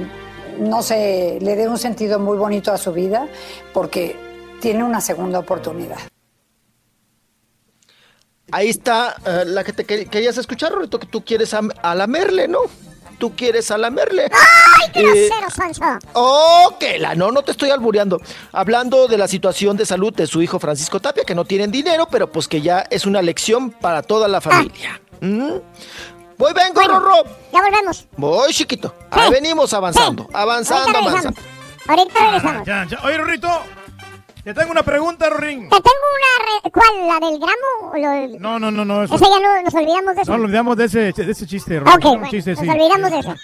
no 0.60 0.82
se 0.82 1.38
le 1.40 1.56
dé 1.56 1.68
un 1.68 1.78
sentido 1.78 2.18
muy 2.18 2.36
bonito 2.38 2.70
a 2.72 2.78
su 2.78 2.92
vida 2.92 3.26
porque 3.72 4.16
tiene 4.60 4.84
una 4.84 5.00
segunda 5.00 5.38
oportunidad. 5.38 5.98
Ahí 8.52 8.68
está 8.68 9.14
eh, 9.24 9.44
la 9.46 9.62
que 9.62 9.72
te 9.72 9.86
quer- 9.86 10.08
querías 10.08 10.36
escuchar, 10.36 10.72
Rorrito, 10.72 10.98
que 10.98 11.06
tú 11.06 11.24
quieres 11.24 11.54
a, 11.54 11.60
a 11.82 11.94
lamerle, 11.94 12.48
¿no? 12.48 12.58
Tú 13.18 13.36
quieres 13.36 13.70
a 13.70 13.78
lamerle. 13.78 14.24
¡Ay, 14.32 14.90
qué 14.92 15.00
Eh, 15.00 15.28
grosero, 15.28 15.50
Sonso! 15.50 15.84
Oh, 16.14 16.74
que 16.80 16.98
la 16.98 17.14
no, 17.14 17.30
no 17.30 17.42
te 17.42 17.52
estoy 17.52 17.70
albureando. 17.70 18.20
Hablando 18.50 19.06
de 19.08 19.18
la 19.18 19.28
situación 19.28 19.76
de 19.76 19.86
salud 19.86 20.12
de 20.12 20.26
su 20.26 20.42
hijo 20.42 20.58
Francisco 20.58 20.98
Tapia, 21.00 21.24
que 21.24 21.34
no 21.34 21.44
tienen 21.44 21.70
dinero, 21.70 22.08
pero 22.10 22.32
pues 22.32 22.48
que 22.48 22.60
ya 22.60 22.80
es 22.90 23.06
una 23.06 23.22
lección 23.22 23.70
para 23.70 24.02
toda 24.02 24.26
la 24.26 24.40
familia. 24.40 25.00
¿Mm? 25.20 25.50
Voy, 26.40 26.52
vengo, 26.54 26.80
Rorro. 26.80 27.22
Ya 27.52 27.60
volvemos. 27.60 28.08
Voy, 28.16 28.50
chiquito. 28.52 28.94
Ahí 29.10 29.30
venimos 29.30 29.72
avanzando, 29.74 30.26
avanzando, 30.32 30.84
Ahorita 30.88 31.10
avanzando. 31.10 31.40
Ahorita 31.86 32.20
regresamos. 32.20 32.66
Ya, 32.66 32.84
ya. 32.86 32.98
Oye, 33.04 33.18
Rorrito, 33.18 33.48
te 34.42 34.54
tengo 34.54 34.70
una 34.70 34.82
pregunta, 34.82 35.28
Rorín. 35.28 35.68
Te 35.68 35.76
tengo 35.76 36.06
una... 36.16 36.46
re- 36.64 36.70
¿Cuál? 36.70 37.06
¿La 37.08 37.26
del 37.28 37.38
gramo? 37.38 38.32
lo 38.32 38.38
No, 38.38 38.58
no, 38.58 38.70
no, 38.70 38.84
no. 38.86 39.02
Eso, 39.04 39.16
Esa 39.16 39.26
ya 39.26 39.38
no 39.38 39.62
nos 39.62 39.74
olvidamos 39.74 40.16
de 40.16 40.22
eso. 40.22 40.32
no 40.32 40.38
nos 40.38 40.44
olvidamos 40.46 40.76
de 40.78 40.84
ese, 40.86 41.12
de 41.12 41.30
ese 41.30 41.46
chiste, 41.46 41.78
Rorín. 41.78 41.94
Ok, 41.94 42.02
bueno, 42.04 42.28
chiste, 42.30 42.52
nos 42.52 42.60
sí. 42.60 42.68
olvidamos 42.70 43.10
de 43.10 43.18
eso. 43.18 43.34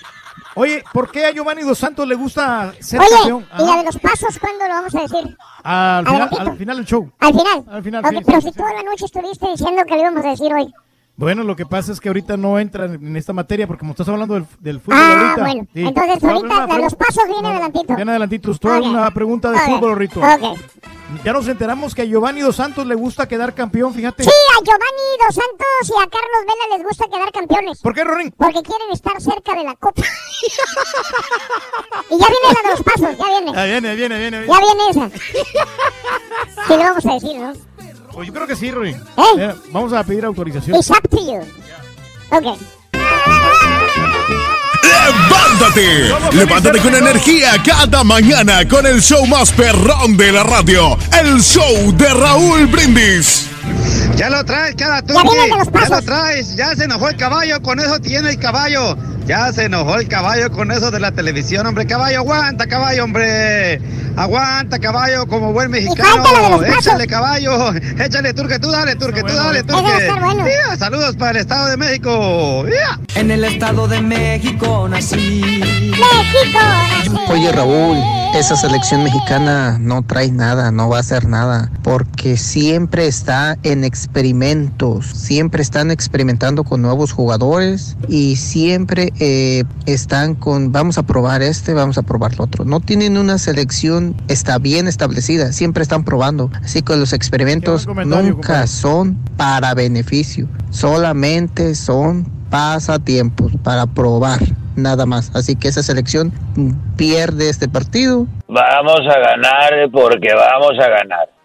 Oye, 0.55 0.83
¿por 0.91 1.11
qué 1.11 1.27
a 1.27 1.33
Giovanni 1.33 1.63
Dos 1.65 1.77
Santos 1.79 2.09
le 2.09 2.15
gusta 2.15 2.73
ser 2.81 2.99
Oye, 3.01 3.11
campeón? 3.11 3.47
¿y 3.59 3.63
la 3.63 3.77
de 3.77 3.85
los 3.85 3.99
pasos 3.99 4.39
cuándo 4.41 4.65
lo 4.67 4.71
vamos 4.75 4.95
a 4.95 5.01
decir? 5.03 5.37
Al 5.65 6.07
final, 6.07 6.29
al 6.39 6.57
final 6.57 6.77
del 6.79 6.87
show. 6.87 7.13
¿Al 7.19 7.33
final? 7.35 7.65
Al 7.71 7.83
final, 7.83 8.05
Ok, 8.07 8.13
sí, 8.13 8.23
pero 8.25 8.41
sí, 8.41 8.49
si 8.49 8.53
toda 8.57 8.73
la 8.73 8.83
noche 8.83 9.05
estuviste 9.05 9.49
diciendo 9.51 9.83
que 9.87 9.95
lo 9.97 10.01
íbamos 10.01 10.25
a 10.25 10.29
decir 10.31 10.55
hoy. 10.55 10.73
Bueno, 11.19 11.45
lo 11.45 11.57
que 11.57 11.65
pasa 11.65 11.93
es 11.93 12.01
que 12.01 12.09
ahorita 12.09 12.37
no 12.37 12.59
entra 12.59 12.85
en 12.85 13.17
esta 13.17 13.33
materia 13.33 13.67
porque 13.67 13.81
como 13.81 13.93
estás 13.93 14.09
hablando 14.09 14.35
del, 14.35 14.47
del 14.61 14.81
fútbol 14.81 14.99
Ah, 15.01 15.13
ahorita. 15.31 15.43
bueno. 15.43 15.67
sí. 15.73 15.87
Entonces 15.87 16.23
ahorita 16.25 16.67
de 16.67 16.79
los 16.83 16.95
pasos 16.95 17.25
viene 17.27 17.49
adelantito. 17.49 17.97
Bien 17.97 18.09
adelantitos. 18.11 18.61
Tú 18.61 18.69
Ok. 18.69 18.85
una 18.85 19.11
pregunta 19.13 19.51
de 19.51 19.59
fútbol, 19.61 19.97
Rito. 19.97 20.21
Ok. 20.21 20.59
Ya 21.25 21.33
nos 21.33 21.47
enteramos 21.49 21.95
que 21.95 22.03
a 22.03 22.05
Giovanni 22.05 22.41
Dos 22.41 22.57
Santos 22.57 22.85
le 22.87 22.95
gusta 22.97 23.27
quedar 23.29 23.55
campeón, 23.55 23.95
fíjate. 23.95 24.25
Sí, 24.25 24.29
a 24.31 24.63
Giovanni 24.63 25.17
Dos 25.25 25.35
Santos 25.37 25.89
y 25.89 25.93
a 26.03 26.07
Carlos 26.11 26.43
Vela 26.43 26.77
les 26.77 26.87
gusta 26.87 27.05
quedar 27.11 27.33
campeones. 27.33 27.81
¿Por 27.81 27.95
qué, 27.95 28.05
Rorín? 28.05 28.35
Porque 28.37 28.61
quieren 28.63 28.91
estar 28.93 29.19
cerca 29.21 29.55
de 29.55 29.65
la 29.65 29.75
copa. 29.77 30.03
y 32.11 32.19
ya 32.19 32.27
viene 32.27 32.47
la 32.53 32.63
de 32.63 32.69
los 32.77 32.83
pasos, 32.83 33.17
ya 33.17 33.25
viene. 33.41 33.53
Ya 33.55 33.65
viene, 33.65 33.95
viene, 33.95 34.19
viene. 34.19 34.47
Ya 34.47 34.59
viene 34.59 34.91
esa. 34.91 35.09
Sí, 36.67 36.73
lo 36.75 36.79
vamos 36.79 37.07
a 37.07 37.15
decir, 37.15 37.37
¿no? 37.41 37.53
Pues 38.17 38.29
yo 38.29 38.33
creo 38.33 38.47
que 38.47 38.57
sí. 38.57 38.69
¿Eh? 38.69 38.97
Eh, 39.39 39.55
vamos 39.73 39.93
a 39.93 40.03
pedir 40.03 40.25
autorización. 40.25 40.75
It's 40.75 40.89
up 40.89 41.07
to 41.11 41.19
you. 41.19 41.43
Ok. 42.31 42.59
¡Levántate! 44.83 46.35
¡Levántate 46.35 46.79
con 46.79 46.95
energía 46.95 47.63
cada 47.63 48.03
mañana 48.05 48.67
con 48.67 48.87
el 48.87 49.03
show 49.03 49.27
más 49.27 49.53
perrón 49.53 50.17
de 50.17 50.33
la 50.33 50.45
radio! 50.45 50.97
¡El 51.13 51.43
show 51.43 51.95
de 51.95 52.15
Raúl 52.15 52.67
Brindis! 52.69 53.51
Ya 54.17 54.31
lo 54.31 54.45
traes, 54.45 54.75
cada 54.77 55.03
Ya 55.03 55.15
Ya 55.15 55.89
lo 55.89 56.03
traes, 56.03 56.57
ya 56.57 56.75
se 56.75 56.85
enojó 56.85 57.09
el 57.09 57.17
caballo, 57.17 57.61
con 57.63 57.81
eso 57.81 57.99
tiene 58.01 58.31
el 58.31 58.39
caballo. 58.39 58.97
Ya 59.27 59.53
se 59.53 59.65
enojó 59.65 59.97
el 59.97 60.07
caballo 60.07 60.53
con 60.53 60.71
eso 60.71 60.93
de 60.93 61.01
la 61.01 61.11
televisión, 61.11 61.67
hombre. 61.67 61.85
Caballo, 61.87 62.19
aguanta, 62.19 62.67
caballo, 62.67 63.03
hombre. 63.03 63.81
Aguanta, 64.17 64.79
caballo, 64.79 65.27
como 65.27 65.53
buen 65.53 65.71
mexicano. 65.71 66.63
Échale, 66.63 67.07
caballo. 67.09 67.75
Échale, 67.99 68.33
turque, 68.33 68.59
tú 68.61 68.71
dale, 68.71 68.95
turque, 68.95 69.23
tú 69.23 69.35
dale, 69.35 69.59
Ese 69.59 69.73
va 69.73 69.79
a 69.79 69.83
turque. 69.83 70.07
estar 70.07 70.25
bueno. 70.25 70.45
Mira, 70.45 70.77
saludos 70.79 71.17
para 71.17 71.33
el 71.33 71.37
Estado 71.39 71.67
de 71.67 71.77
México. 71.77 72.65
En 73.17 73.31
el 73.31 73.45
Estado 73.45 73.89
de 73.89 74.01
México 74.01 74.89
nací. 74.89 75.17
México. 75.91 77.21
Oye 77.29 77.53
Raúl, 77.53 77.99
esa 78.35 78.57
selección 78.57 79.03
mexicana 79.03 79.77
no 79.81 80.03
trae 80.03 80.31
nada, 80.31 80.71
no 80.71 80.89
va 80.89 80.99
a 80.99 81.01
hacer 81.01 81.27
nada, 81.27 81.71
porque 81.83 82.37
siempre 82.37 83.07
está 83.07 83.56
en 83.63 83.85
experimentos, 83.85 85.07
siempre 85.07 85.63
están 85.63 85.91
experimentando 85.91 86.65
con 86.65 86.83
nuevos 86.83 87.13
jugadores 87.13 87.97
y 88.09 88.37
siempre 88.37 89.13
eh, 89.21 89.65
están 89.87 90.35
con, 90.35 90.73
vamos 90.73 90.99
a 90.99 91.03
probar 91.03 91.43
este, 91.43 91.75
vamos 91.75 91.99
a 91.99 92.03
probar 92.03 92.37
lo 92.39 92.45
otro. 92.45 92.65
No 92.65 92.81
tienen 92.81 93.17
una 93.17 93.39
selección 93.39 94.15
está 94.29 94.59
bien 94.59 94.89
establecida, 94.89 95.53
siempre 95.53 95.83
están 95.83 96.05
probando. 96.05 96.51
Así 96.63 96.83
que 96.83 96.97
los 96.97 97.13
experimentos 97.13 97.87
nunca 97.87 98.67
son 98.67 99.19
para 99.37 99.75
beneficio, 99.75 100.49
solamente 100.71 101.75
son 101.75 102.27
pasatiempos 102.51 103.53
para 103.63 103.87
probar, 103.87 104.41
nada 104.77 105.07
más. 105.07 105.31
Así 105.35 105.57
que 105.57 105.69
esa 105.69 105.83
selección 105.83 106.33
pierde 106.97 107.49
este 107.49 107.69
partido. 107.69 108.27
Vamos 108.49 109.01
a 109.01 109.19
ganar 109.19 109.91
porque 109.93 110.29
vamos 110.35 110.79
a 110.79 110.89
ganar. 110.89 111.36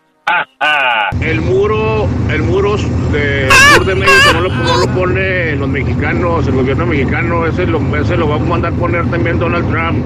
El 1.21 1.41
muro, 1.41 2.07
el 2.29 2.43
muro 2.43 2.75
del 3.11 3.51
sur 3.51 3.85
de 3.85 3.95
México 3.95 4.33
no 4.33 4.41
lo, 4.41 4.49
no 4.49 4.77
lo 4.77 4.87
pone 4.87 5.55
los 5.55 5.67
mexicanos, 5.67 6.47
el 6.47 6.53
gobierno 6.53 6.85
mexicano, 6.85 7.45
ese 7.45 7.65
lo, 7.65 7.79
ese 7.95 8.17
lo 8.17 8.27
va 8.27 8.35
a 8.35 8.39
mandar 8.39 8.73
poner 8.73 9.09
también 9.09 9.39
Donald 9.39 9.69
Trump. 9.69 10.03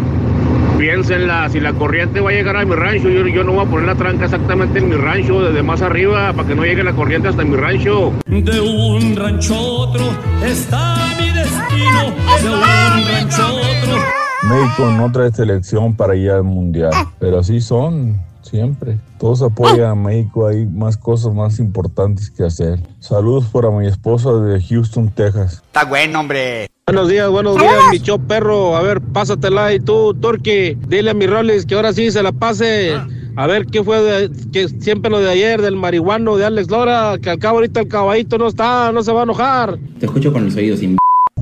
Piénsenla, 0.78 1.50
si 1.50 1.62
la 1.62 1.72
corriente 1.74 2.20
va 2.20 2.32
a 2.32 2.34
llegar 2.34 2.58
a 2.58 2.66
mi 2.66 2.76
rancho, 2.76 3.10
yo, 3.10 3.26
yo 3.28 3.44
no 3.44 3.54
voy 3.54 3.66
a 3.66 3.70
poner 3.70 3.86
la 3.86 3.96
tranca 3.96 4.26
exactamente 4.26 4.80
en 4.80 4.90
mi 4.90 4.96
rancho, 4.96 5.42
desde 5.42 5.64
más 5.64 5.82
arriba, 5.82 6.34
para 6.34 6.48
que 6.48 6.56
no 6.56 6.66
llegue 6.66 6.84
la 6.84 6.94
corriente 6.94 7.30
hasta 7.30 7.44
mi 7.44 7.56
rancho. 7.56 8.12
De 8.26 8.60
un 8.60 9.16
rancho 9.16 9.56
a 9.56 9.62
otro 9.62 10.04
está 10.46 10.96
mi 11.18 11.32
destino. 11.32 12.14
De 12.42 12.50
un 12.50 13.08
rancho 13.08 13.42
a 13.42 13.52
otro. 13.54 14.16
México 14.50 14.92
no 14.92 15.12
trae 15.12 15.32
selección 15.32 15.96
para 15.96 16.16
ir 16.16 16.32
al 16.32 16.44
mundial, 16.44 16.92
pero 17.20 17.40
así 17.40 17.62
son 17.62 18.25
siempre. 18.46 18.98
Todos 19.20 19.42
apoyan 19.42 19.90
a 19.90 19.96
México, 19.96 20.48
hay 20.48 20.66
más 20.66 20.98
cosas 20.98 21.34
más 21.34 21.60
importantes 21.60 22.30
que 22.30 22.44
hacer. 22.44 22.80
Saludos 23.00 23.46
para 23.52 23.70
mi 23.72 23.88
esposa 23.88 24.32
de 24.34 24.62
Houston, 24.62 25.10
Texas. 25.10 25.62
Está 25.66 25.86
bueno, 25.86 26.20
hombre. 26.22 26.70
Buenos 26.88 27.10
días, 27.10 27.30
buenos 27.30 27.58
días, 27.58 27.74
mi 27.92 27.98
show 27.98 28.20
perro. 28.20 28.76
A 28.76 28.82
ver, 28.84 29.02
pásatela 29.02 29.74
y 29.74 29.80
tú, 29.80 30.14
Turki, 30.14 30.76
dile 30.88 31.10
a 31.12 31.14
mi 31.16 31.26
Rolis 31.26 31.66
que 31.66 31.74
ahora 31.76 31.92
sí 31.94 32.12
se 32.12 32.22
la 32.22 32.32
pase. 32.32 32.94
A 33.38 33.48
ver 33.48 33.66
qué 33.66 33.84
fue, 33.84 34.02
de- 34.02 34.32
que 34.54 34.70
siempre 34.70 35.10
lo 35.12 35.20
de 35.20 35.30
ayer, 35.30 35.62
del 35.62 35.76
marihuano 35.76 36.38
de 36.38 36.46
Alex 36.46 36.70
Lora, 36.70 37.18
que 37.22 37.32
al 37.32 37.40
cabo 37.40 37.58
ahorita 37.58 37.82
el 37.82 37.88
caballito 37.90 38.38
no 38.38 38.48
está, 38.48 38.92
no 38.94 39.04
se 39.04 39.12
va 39.12 39.22
a 39.22 39.24
enojar. 39.24 39.78
Te 40.00 40.06
escucho 40.06 40.32
con 40.32 40.46
los 40.46 40.56
oídos 40.56 40.80
sin... 40.80 40.96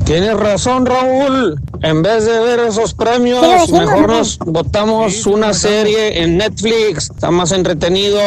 Tienes 0.05 0.37
razón, 0.37 0.85
Raúl. 0.85 1.59
En 1.81 2.01
vez 2.01 2.25
de 2.25 2.39
ver 2.39 2.59
esos 2.59 2.93
premios, 2.93 3.71
mejor 3.71 4.07
¿no? 4.07 4.17
nos 4.17 4.37
botamos 4.39 5.25
una 5.25 5.53
serie 5.53 6.21
en 6.21 6.37
Netflix. 6.37 7.09
Está 7.09 7.31
más 7.31 7.51
entretenido. 7.51 8.19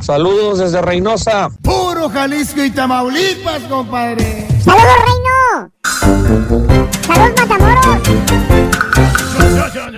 Saludos 0.00 0.58
desde 0.58 0.82
Reynosa. 0.82 1.48
Puro 1.62 2.08
Jalisco 2.10 2.64
y 2.64 2.70
Tamaulipas, 2.70 3.62
compadre. 3.68 4.48
¡Saludos, 4.64 4.96
Reino! 5.06 5.72
¡Saludos, 7.06 7.32
Matamoros! 7.38 8.08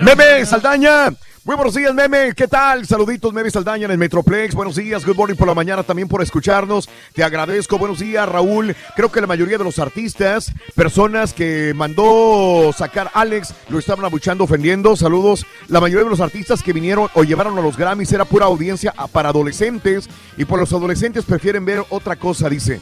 Meme 0.01 0.45
Saldaña. 0.45 1.11
Muy 1.45 1.55
buenos 1.57 1.75
días, 1.75 1.93
Meme. 1.93 2.33
¿Qué 2.33 2.47
tal? 2.47 2.87
Saluditos, 2.87 3.31
Meme 3.31 3.51
Saldaña 3.51 3.85
en 3.85 3.91
el 3.91 3.99
Metroplex. 3.99 4.55
Buenos 4.55 4.77
días, 4.77 5.05
good 5.05 5.15
morning 5.15 5.35
por 5.35 5.47
la 5.47 5.53
mañana 5.53 5.83
también 5.83 6.07
por 6.07 6.23
escucharnos. 6.23 6.89
Te 7.13 7.23
agradezco. 7.23 7.77
Buenos 7.77 7.99
días, 7.99 8.27
Raúl. 8.27 8.75
Creo 8.95 9.11
que 9.11 9.21
la 9.21 9.27
mayoría 9.27 9.59
de 9.59 9.63
los 9.63 9.77
artistas, 9.77 10.51
personas 10.73 11.33
que 11.33 11.71
mandó 11.75 12.73
sacar 12.75 13.11
Alex, 13.13 13.53
lo 13.69 13.77
estaban 13.77 14.03
abuchando, 14.05 14.45
ofendiendo. 14.45 14.95
Saludos. 14.95 15.45
La 15.67 15.79
mayoría 15.79 16.05
de 16.05 16.09
los 16.09 16.19
artistas 16.19 16.63
que 16.63 16.73
vinieron 16.73 17.09
o 17.13 17.23
llevaron 17.23 17.55
a 17.59 17.61
los 17.61 17.77
Grammys 17.77 18.11
era 18.11 18.25
pura 18.25 18.47
audiencia 18.47 18.91
para 19.11 19.29
adolescentes 19.29 20.09
y 20.37 20.45
por 20.45 20.59
los 20.59 20.73
adolescentes 20.73 21.25
prefieren 21.25 21.63
ver 21.63 21.85
otra 21.89 22.15
cosa, 22.15 22.49
dice. 22.49 22.81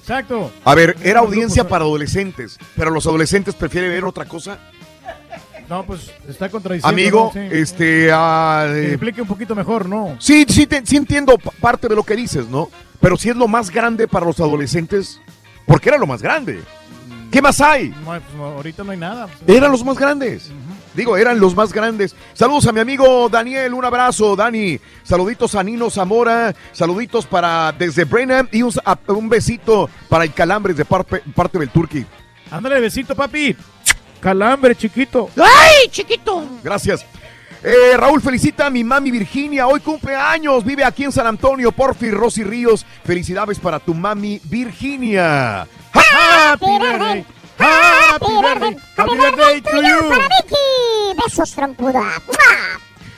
Exacto. 0.00 0.50
A 0.64 0.74
ver, 0.74 0.96
era 1.04 1.20
audiencia 1.20 1.68
para 1.68 1.84
adolescentes, 1.84 2.58
pero 2.76 2.90
los 2.90 3.06
adolescentes 3.06 3.54
prefieren 3.54 3.92
ver 3.92 4.04
otra 4.04 4.24
cosa. 4.24 4.58
No, 5.68 5.84
pues 5.84 6.10
está 6.28 6.48
contradiciendo. 6.48 6.88
Amigo, 6.88 7.32
¿no? 7.34 7.40
Sí. 7.40 7.48
este. 7.52 8.10
ah, 8.12 8.66
Que 8.68 8.80
eh, 8.82 8.88
explique 8.90 9.22
un 9.22 9.28
poquito 9.28 9.54
mejor, 9.54 9.88
¿no? 9.88 10.16
sí, 10.18 10.44
sí, 10.48 10.66
te- 10.66 10.84
sí 10.84 10.96
entiendo 10.96 11.38
pa- 11.38 11.50
parte 11.60 11.88
de 11.88 11.94
lo 11.96 12.02
que 12.02 12.16
dices, 12.16 12.48
¿no? 12.48 12.68
Pero 13.00 13.16
si 13.16 13.30
es 13.30 13.36
lo 13.36 13.48
más 13.48 13.70
grande 13.70 14.06
para 14.08 14.26
los 14.26 14.38
adolescentes, 14.40 15.20
porque 15.66 15.88
era 15.88 15.98
lo 15.98 16.06
más 16.06 16.22
grande. 16.22 16.60
¿Qué 17.30 17.42
más 17.42 17.60
hay? 17.60 17.88
No, 17.88 18.04
pues, 18.04 18.22
ahorita 18.38 18.84
no 18.84 18.92
hay 18.92 18.98
nada. 18.98 19.28
Eran 19.46 19.72
los 19.72 19.84
más 19.84 19.98
grandes. 19.98 20.52
Digo, 20.94 21.16
eran 21.16 21.40
los 21.40 21.56
más 21.56 21.72
grandes. 21.72 22.14
Saludos 22.32 22.66
a 22.68 22.72
mi 22.72 22.78
amigo 22.78 23.28
Daniel, 23.28 23.74
un 23.74 23.84
abrazo, 23.84 24.36
Dani. 24.36 24.78
Saluditos 25.02 25.56
a 25.56 25.64
Nino 25.64 25.90
Zamora, 25.90 26.54
saluditos 26.70 27.26
para 27.26 27.72
desde 27.72 28.04
Brenham 28.04 28.48
y 28.52 28.62
un, 28.62 28.72
a- 28.84 28.96
un 29.08 29.28
besito 29.28 29.90
para 30.08 30.22
el 30.24 30.32
Calambres 30.32 30.76
de 30.76 30.84
parte, 30.84 31.22
parte 31.34 31.58
del 31.58 31.70
Turqui. 31.70 32.06
Ándale, 32.52 32.78
besito, 32.80 33.16
papi. 33.16 33.56
Calambre, 34.24 34.74
chiquito. 34.74 35.28
¡Ay, 35.36 35.90
chiquito! 35.90 36.48
Gracias. 36.62 37.04
Eh, 37.62 37.94
Raúl 37.94 38.22
felicita 38.22 38.64
a 38.64 38.70
mi 38.70 38.82
mami 38.82 39.10
Virginia, 39.10 39.66
hoy 39.66 39.80
cumple 39.80 40.16
años, 40.16 40.64
vive 40.64 40.82
aquí 40.82 41.04
en 41.04 41.12
San 41.12 41.26
Antonio, 41.26 41.72
Porfi, 41.72 42.10
Rosy 42.10 42.42
Ríos. 42.42 42.86
Felicidades 43.04 43.58
para 43.58 43.80
tu 43.80 43.92
mami 43.92 44.40
Virginia. 44.44 45.66
Happy 45.92 46.78
birthday. 46.80 47.26
Happy 47.58 48.32
birthday. 48.42 48.76
Happy 48.96 49.14
birthday 49.14 49.60
to 49.60 49.82
you. 49.82 51.22
Besos 51.22 51.52
trompuda. 51.54 52.02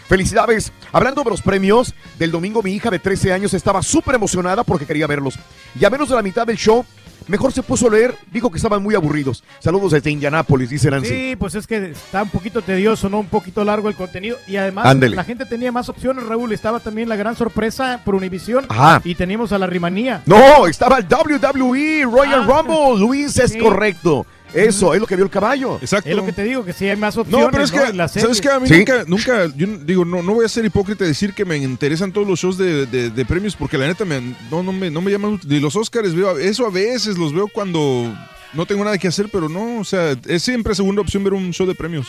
Felicidades. 0.08 0.72
Hablando 0.90 1.22
de 1.22 1.30
los 1.30 1.42
premios, 1.42 1.94
del 2.18 2.32
domingo 2.32 2.62
mi 2.62 2.72
hija 2.72 2.90
de 2.90 2.98
13 2.98 3.32
años 3.32 3.54
estaba 3.54 3.80
súper 3.82 4.16
emocionada 4.16 4.64
porque 4.64 4.86
quería 4.86 5.06
verlos. 5.06 5.38
Y 5.78 5.84
a 5.84 5.90
menos 5.90 6.08
de 6.08 6.16
la 6.16 6.22
mitad 6.22 6.46
del 6.46 6.56
show, 6.56 6.84
mejor 7.28 7.52
se 7.52 7.62
puso 7.62 7.88
a 7.88 7.90
leer. 7.90 8.14
Dijo 8.32 8.50
que 8.50 8.56
estaban 8.58 8.82
muy 8.82 8.94
aburridos. 8.94 9.42
Saludos 9.58 9.92
desde 9.92 10.10
Indianápolis, 10.10 10.70
dice 10.70 10.90
Nancy. 10.90 11.08
Sí, 11.08 11.36
pues 11.36 11.54
es 11.54 11.66
que 11.66 11.90
está 11.90 12.22
un 12.22 12.30
poquito 12.30 12.62
tedioso, 12.62 13.08
¿no? 13.08 13.18
Un 13.20 13.26
poquito 13.26 13.64
largo 13.64 13.88
el 13.88 13.94
contenido. 13.94 14.36
Y 14.46 14.56
además 14.56 14.86
Ándele. 14.86 15.16
la 15.16 15.24
gente 15.24 15.46
tenía 15.46 15.72
más 15.72 15.88
opciones, 15.88 16.24
Raúl. 16.26 16.52
Estaba 16.52 16.80
también 16.80 17.08
la 17.08 17.16
gran 17.16 17.36
sorpresa 17.36 18.00
por 18.04 18.14
Univisión. 18.14 18.66
Ajá. 18.68 19.00
Y 19.04 19.14
teníamos 19.14 19.52
a 19.52 19.58
la 19.58 19.66
rimanía. 19.66 20.22
No, 20.26 20.66
estaba 20.66 20.98
el 20.98 21.06
WWE 21.06 22.02
Royal 22.04 22.46
Ah, 22.48 22.62
Rumble. 22.62 22.98
Luis 23.00 23.36
es 23.38 23.52
sí. 23.52 23.58
correcto. 23.58 24.26
Eso 24.56 24.94
es 24.94 25.00
lo 25.00 25.06
que 25.06 25.16
vio 25.16 25.24
el 25.24 25.30
caballo. 25.30 25.78
Exacto. 25.80 26.08
Es 26.08 26.16
lo 26.16 26.24
que 26.24 26.32
te 26.32 26.44
digo, 26.44 26.64
que 26.64 26.72
sí 26.72 26.88
hay 26.88 26.96
más 26.96 27.16
opciones. 27.16 27.46
No, 27.46 27.50
pero 27.50 27.64
es 27.64 27.70
que, 27.70 28.18
¿sabes 28.20 28.40
qué? 28.40 28.48
A 28.48 28.60
mí 28.60 28.68
Sí. 28.68 28.76
nunca, 28.78 29.04
nunca, 29.06 29.46
yo 29.56 29.66
digo, 29.84 30.04
no, 30.04 30.22
no 30.22 30.34
voy 30.34 30.44
a 30.44 30.48
ser 30.48 30.64
hipócrita 30.64 31.04
y 31.04 31.08
decir 31.08 31.32
que 31.34 31.44
me 31.44 31.56
interesan 31.56 32.12
todos 32.12 32.26
los 32.26 32.38
shows 32.40 32.56
de, 32.58 32.86
de- 32.86 33.10
de 33.10 33.24
premios 33.26 33.54
porque 33.56 33.78
la 33.78 33.86
neta 33.86 34.04
me, 34.04 34.20
no, 34.50 34.62
no, 34.62 34.72
me, 34.72 34.90
no 34.90 35.00
me 35.00 35.10
llaman, 35.10 35.40
ni 35.46 35.60
los 35.60 35.76
Oscars 35.76 36.14
veo, 36.14 36.38
eso 36.38 36.66
a 36.66 36.70
veces 36.70 37.16
los 37.18 37.32
veo 37.34 37.48
cuando 37.48 38.14
no 38.52 38.66
tengo 38.66 38.84
nada 38.84 38.96
que 38.98 39.08
hacer, 39.08 39.28
pero 39.30 39.48
no, 39.48 39.78
o 39.80 39.84
sea, 39.84 40.16
es 40.26 40.42
siempre 40.42 40.74
segunda 40.74 41.02
opción 41.02 41.22
ver 41.24 41.34
un 41.34 41.52
show 41.52 41.66
de 41.66 41.74
premios. 41.74 42.08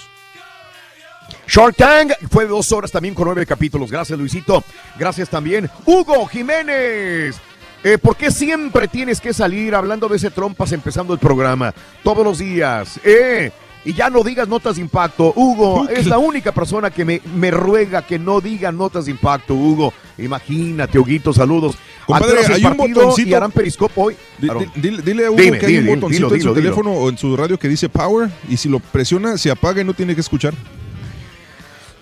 Shark 1.47 1.75
Tank 1.75 2.11
fue 2.29 2.43
de 2.43 2.49
dos 2.49 2.71
horas 2.71 2.91
también 2.91 3.13
con 3.13 3.25
nueve 3.25 3.45
capítulos. 3.45 3.91
Gracias, 3.91 4.17
Luisito. 4.17 4.63
Gracias 4.97 5.29
también. 5.29 5.69
Hugo 5.85 6.25
Jiménez. 6.27 7.35
Eh, 7.83 7.97
¿Por 7.97 8.15
qué 8.17 8.31
siempre 8.31 8.87
tienes 8.87 9.21
que 9.21 9.33
salir 9.33 9.75
hablando 9.75 10.07
de 10.07 10.17
ese 10.17 10.31
trompas 10.31 10.71
empezando 10.71 11.13
el 11.13 11.19
programa? 11.19 11.73
Todos 12.03 12.23
los 12.23 12.39
días. 12.39 12.99
Eh, 13.03 13.51
y 13.85 13.93
ya 13.93 14.09
no 14.09 14.23
digas 14.23 14.47
notas 14.47 14.75
de 14.75 14.81
impacto. 14.81 15.31
Hugo 15.35 15.87
es 15.87 16.07
la 16.07 16.17
única 16.17 16.51
persona 16.51 16.89
que 16.89 17.05
me, 17.05 17.21
me 17.35 17.51
ruega 17.51 18.01
que 18.01 18.19
no 18.19 18.41
diga 18.41 18.71
notas 18.71 19.05
de 19.05 19.11
impacto, 19.11 19.53
Hugo. 19.53 19.93
Imagínate, 20.17 20.99
Huguito, 20.99 21.31
saludos. 21.31 21.77
Compadre, 22.05 22.39
hay 22.53 22.65
un 22.65 22.75
partido 22.75 23.01
botoncito. 23.01 23.29
y 23.29 23.33
harán 23.33 23.51
periscope 23.51 23.93
hoy. 23.95 24.17
Dile, 24.75 25.01
dile 25.01 25.25
a 25.25 25.31
Hugo 25.31 25.41
Dime, 25.41 25.59
que 25.59 25.65
hay 25.67 25.71
dile, 25.73 25.79
un 25.79 25.85
dile, 25.85 25.95
botoncito 25.95 26.27
dilo, 26.29 26.35
en 26.35 26.41
su 26.41 26.47
dilo, 26.49 26.53
dilo. 26.53 26.69
teléfono 26.69 26.91
o 26.91 27.09
en 27.09 27.17
su 27.17 27.37
radio 27.37 27.57
que 27.57 27.69
dice 27.69 27.87
Power 27.87 28.29
y 28.49 28.57
si 28.57 28.67
lo 28.67 28.79
presiona, 28.79 29.37
se 29.37 29.51
apaga 29.51 29.79
y 29.81 29.85
no 29.85 29.93
tiene 29.93 30.15
que 30.15 30.21
escuchar. 30.21 30.53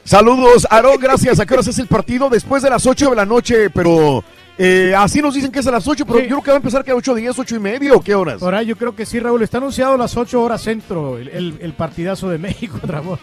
Saludos, 0.04 0.68
Aarón, 0.70 0.98
gracias. 1.00 1.40
¿A 1.40 1.46
qué 1.46 1.56
horas 1.56 1.68
es 1.68 1.80
el 1.80 1.88
partido? 1.88 2.30
Después 2.30 2.62
de 2.64 2.70
las 2.70 2.86
8 2.86 3.10
de 3.10 3.16
la 3.16 3.26
noche, 3.26 3.70
pero 3.72 4.24
eh, 4.58 4.94
así 4.98 5.22
nos 5.22 5.34
dicen 5.34 5.52
que 5.52 5.60
es 5.60 5.68
a 5.68 5.72
las 5.72 5.88
8, 5.88 6.06
pero 6.06 6.20
yo 6.20 6.28
creo 6.28 6.42
que 6.42 6.52
va 6.52 6.56
a 6.56 6.58
empezar 6.58 6.84
que 6.84 6.92
a 6.92 6.96
8 6.96 7.16
días, 7.16 7.38
8 7.38 7.56
y 7.56 7.60
medio, 7.60 8.00
¿qué 8.02 8.16
horas? 8.16 8.42
Ahora 8.42 8.64
yo 8.64 8.76
creo 8.76 8.96
que 8.96 9.06
sí, 9.06 9.20
Raúl. 9.20 9.44
Está 9.44 9.58
anunciado 9.58 9.94
a 9.94 9.98
las 9.98 10.16
8 10.16 10.42
horas 10.42 10.62
centro 10.62 11.18
el, 11.18 11.28
el- 11.30 11.58
el 11.62 11.74
partidazo 11.74 12.30
de 12.30 12.38
México, 12.38 12.80
claro, 12.88 13.18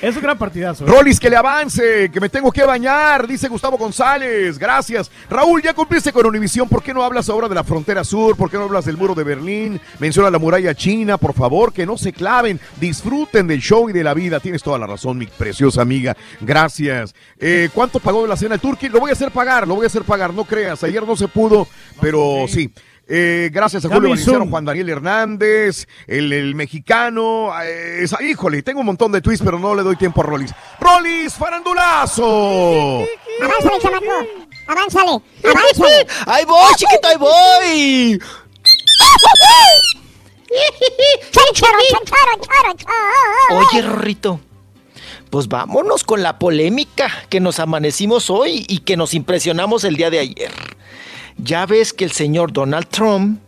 Es 0.00 0.16
un 0.16 0.22
gran 0.22 0.38
partidazo. 0.38 0.84
¿eh? 0.84 0.88
Rolis, 0.90 1.20
que 1.20 1.28
le 1.30 1.36
avance, 1.36 2.10
que 2.10 2.20
me 2.20 2.28
tengo 2.28 2.50
que 2.50 2.62
bañar, 2.64 3.26
dice 3.26 3.48
Gustavo 3.48 3.76
González. 3.76 4.58
Gracias. 4.58 5.10
Raúl, 5.28 5.60
ya 5.62 5.74
cumpliste 5.74 6.12
con 6.12 6.24
Univisión. 6.26 6.68
¿Por 6.68 6.82
qué 6.82 6.94
no 6.94 7.02
hablas 7.04 7.28
ahora 7.28 7.48
de 7.48 7.54
la 7.54 7.64
frontera 7.64 8.02
sur? 8.04 8.36
¿Por 8.36 8.50
qué 8.50 8.56
no 8.56 8.64
hablas 8.64 8.84
del 8.86 8.96
muro 8.96 9.14
de 9.14 9.24
Berlín? 9.24 9.80
Menciona 9.98 10.30
la 10.30 10.38
muralla 10.38 10.74
china, 10.74 11.18
por 11.18 11.34
favor, 11.34 11.72
que 11.72 11.84
no 11.86 11.98
se 11.98 12.12
claven. 12.12 12.58
Disfruten 12.80 13.46
del 13.46 13.60
show 13.60 13.88
y 13.90 13.92
de 13.92 14.02
la 14.04 14.14
vida. 14.14 14.40
Tienes 14.40 14.62
toda 14.62 14.78
la 14.78 14.86
razón, 14.86 15.18
mi 15.18 15.26
preciosa 15.26 15.82
amiga. 15.82 16.16
Gracias. 16.40 17.14
Eh, 17.38 17.68
¿Cuánto 17.74 17.98
pagó 18.00 18.26
la 18.26 18.36
cena 18.36 18.54
el 18.54 18.60
Turqui? 18.60 18.88
Lo 18.88 19.00
voy 19.00 19.10
a 19.10 19.12
hacer 19.12 19.30
pagar, 19.30 19.68
lo 19.68 19.74
voy 19.74 19.84
a 19.84 19.86
hacer 19.88 20.02
pagar. 20.04 20.21
No 20.30 20.44
creas, 20.44 20.84
ayer 20.84 21.06
no 21.06 21.16
se 21.16 21.28
pudo, 21.28 21.66
pero 22.00 22.44
sí. 22.48 22.70
Eh, 23.14 23.50
gracias 23.52 23.84
a 23.84 23.88
Julio 23.88 24.10
Valenciano. 24.10 24.46
Juan 24.48 24.64
Daniel 24.64 24.88
Hernández, 24.88 25.86
el, 26.06 26.32
el 26.32 26.54
mexicano. 26.54 27.50
eh, 27.62 27.98
esa- 28.04 28.22
híjole, 28.22 28.62
tengo 28.62 28.80
un 28.80 28.86
montón 28.86 29.10
de 29.12 29.20
tweets, 29.20 29.42
pero 29.44 29.58
no 29.58 29.74
le 29.74 29.82
doy 29.82 29.96
tiempo 29.96 30.20
a 30.22 30.24
Rolis. 30.24 30.54
¡Rolis, 30.80 31.34
farandulazo! 31.34 33.04
Avánzale, 33.42 33.80
chamaco. 33.82 34.06
Avánzale. 34.68 35.20
Avánzale. 35.44 36.06
¡Ahí 36.26 36.44
voy, 36.44 36.74
chiquito, 36.76 37.08
ahí 37.08 37.16
voy! 37.18 38.20
Chancharo, 41.30 41.78
chancharo, 41.90 42.32
charo, 42.40 42.74
charo. 42.76 43.66
Oye, 43.70 43.82
Rorrito, 43.82 44.40
pues 45.32 45.48
vámonos 45.48 46.04
con 46.04 46.22
la 46.22 46.38
polémica 46.38 47.10
que 47.30 47.40
nos 47.40 47.58
amanecimos 47.58 48.28
hoy 48.28 48.66
y 48.68 48.80
que 48.80 48.98
nos 48.98 49.14
impresionamos 49.14 49.82
el 49.84 49.96
día 49.96 50.10
de 50.10 50.18
ayer. 50.18 50.50
Ya 51.38 51.64
ves 51.64 51.94
que 51.94 52.04
el 52.04 52.12
señor 52.12 52.52
Donald 52.52 52.86
Trump, 52.88 53.40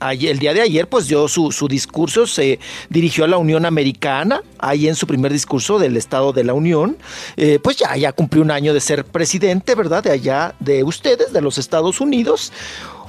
el 0.00 0.38
día 0.38 0.54
de 0.54 0.62
ayer, 0.62 0.88
pues 0.88 1.08
dio 1.08 1.28
su, 1.28 1.52
su 1.52 1.68
discurso, 1.68 2.26
se 2.26 2.58
dirigió 2.88 3.26
a 3.26 3.28
la 3.28 3.36
Unión 3.36 3.66
Americana, 3.66 4.40
ahí 4.58 4.88
en 4.88 4.94
su 4.94 5.06
primer 5.06 5.30
discurso 5.30 5.78
del 5.78 5.98
Estado 5.98 6.32
de 6.32 6.42
la 6.42 6.54
Unión, 6.54 6.96
Eh, 7.36 7.58
pues 7.62 7.76
ya, 7.76 7.94
ya 7.98 8.12
cumplió 8.12 8.42
un 8.42 8.50
año 8.50 8.72
de 8.72 8.80
ser 8.80 9.04
presidente, 9.04 9.74
¿verdad? 9.74 10.02
De 10.02 10.12
allá, 10.12 10.54
de 10.58 10.84
ustedes, 10.84 11.34
de 11.34 11.42
los 11.42 11.58
Estados 11.58 12.00
Unidos. 12.00 12.50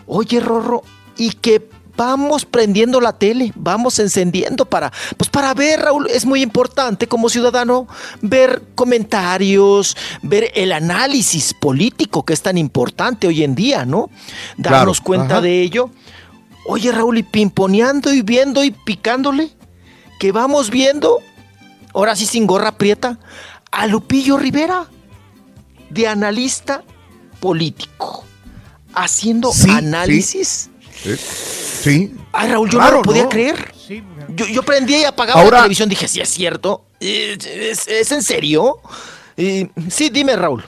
Oye, 0.05 0.41
Rorro, 0.41 0.83
y 1.15 1.29
que 1.31 1.65
vamos 1.97 2.45
prendiendo 2.45 3.01
la 3.01 3.11
tele, 3.13 3.51
vamos 3.55 3.99
encendiendo 3.99 4.65
para, 4.65 4.91
pues 5.17 5.29
para 5.29 5.53
ver, 5.53 5.81
Raúl, 5.81 6.07
es 6.09 6.25
muy 6.25 6.41
importante 6.41 7.07
como 7.07 7.27
ciudadano 7.27 7.87
ver 8.21 8.63
comentarios, 8.75 9.97
ver 10.21 10.51
el 10.55 10.71
análisis 10.71 11.53
político 11.53 12.23
que 12.23 12.33
es 12.33 12.41
tan 12.41 12.57
importante 12.57 13.27
hoy 13.27 13.43
en 13.43 13.55
día, 13.55 13.83
¿no? 13.85 14.09
Darnos 14.57 14.99
Claro, 15.01 15.03
cuenta 15.03 15.33
ajá. 15.35 15.41
de 15.41 15.61
ello. 15.61 15.89
Oye, 16.67 16.91
Raúl, 16.91 17.17
y 17.17 17.23
pimponeando 17.23 18.13
y 18.13 18.21
viendo 18.21 18.63
y 18.63 18.71
picándole, 18.71 19.49
que 20.19 20.31
vamos 20.31 20.69
viendo, 20.69 21.19
ahora 21.93 22.15
sí 22.15 22.25
sin 22.25 22.45
gorra 22.45 22.77
prieta, 22.77 23.19
a 23.71 23.87
Lupillo 23.87 24.37
Rivera, 24.37 24.87
de 25.89 26.07
analista 26.07 26.83
político, 27.39 28.25
haciendo 28.93 29.51
Sí, 29.53 29.69
análisis. 29.69 30.47
Sí. 30.47 30.69
Ay, 32.33 32.49
Raúl, 32.49 32.69
yo 32.69 32.79
no 32.79 32.91
lo 32.91 33.01
podía 33.01 33.23
¿no? 33.23 33.29
creer. 33.29 33.73
Yo, 34.29 34.45
yo 34.45 34.63
prendía 34.63 34.99
y 35.01 35.03
apagaba 35.05 35.41
Ahora- 35.41 35.57
la 35.57 35.63
televisión, 35.63 35.89
dije, 35.89 36.07
sí 36.07 36.19
es 36.19 36.29
cierto. 36.29 36.85
Eh, 36.99 37.37
¿Es, 37.71 37.87
es 37.87 38.11
en 38.11 38.21
serio? 38.23 38.79
Eh, 39.37 39.69
sí, 39.89 40.09
dime, 40.09 40.35
Raúl. 40.35 40.63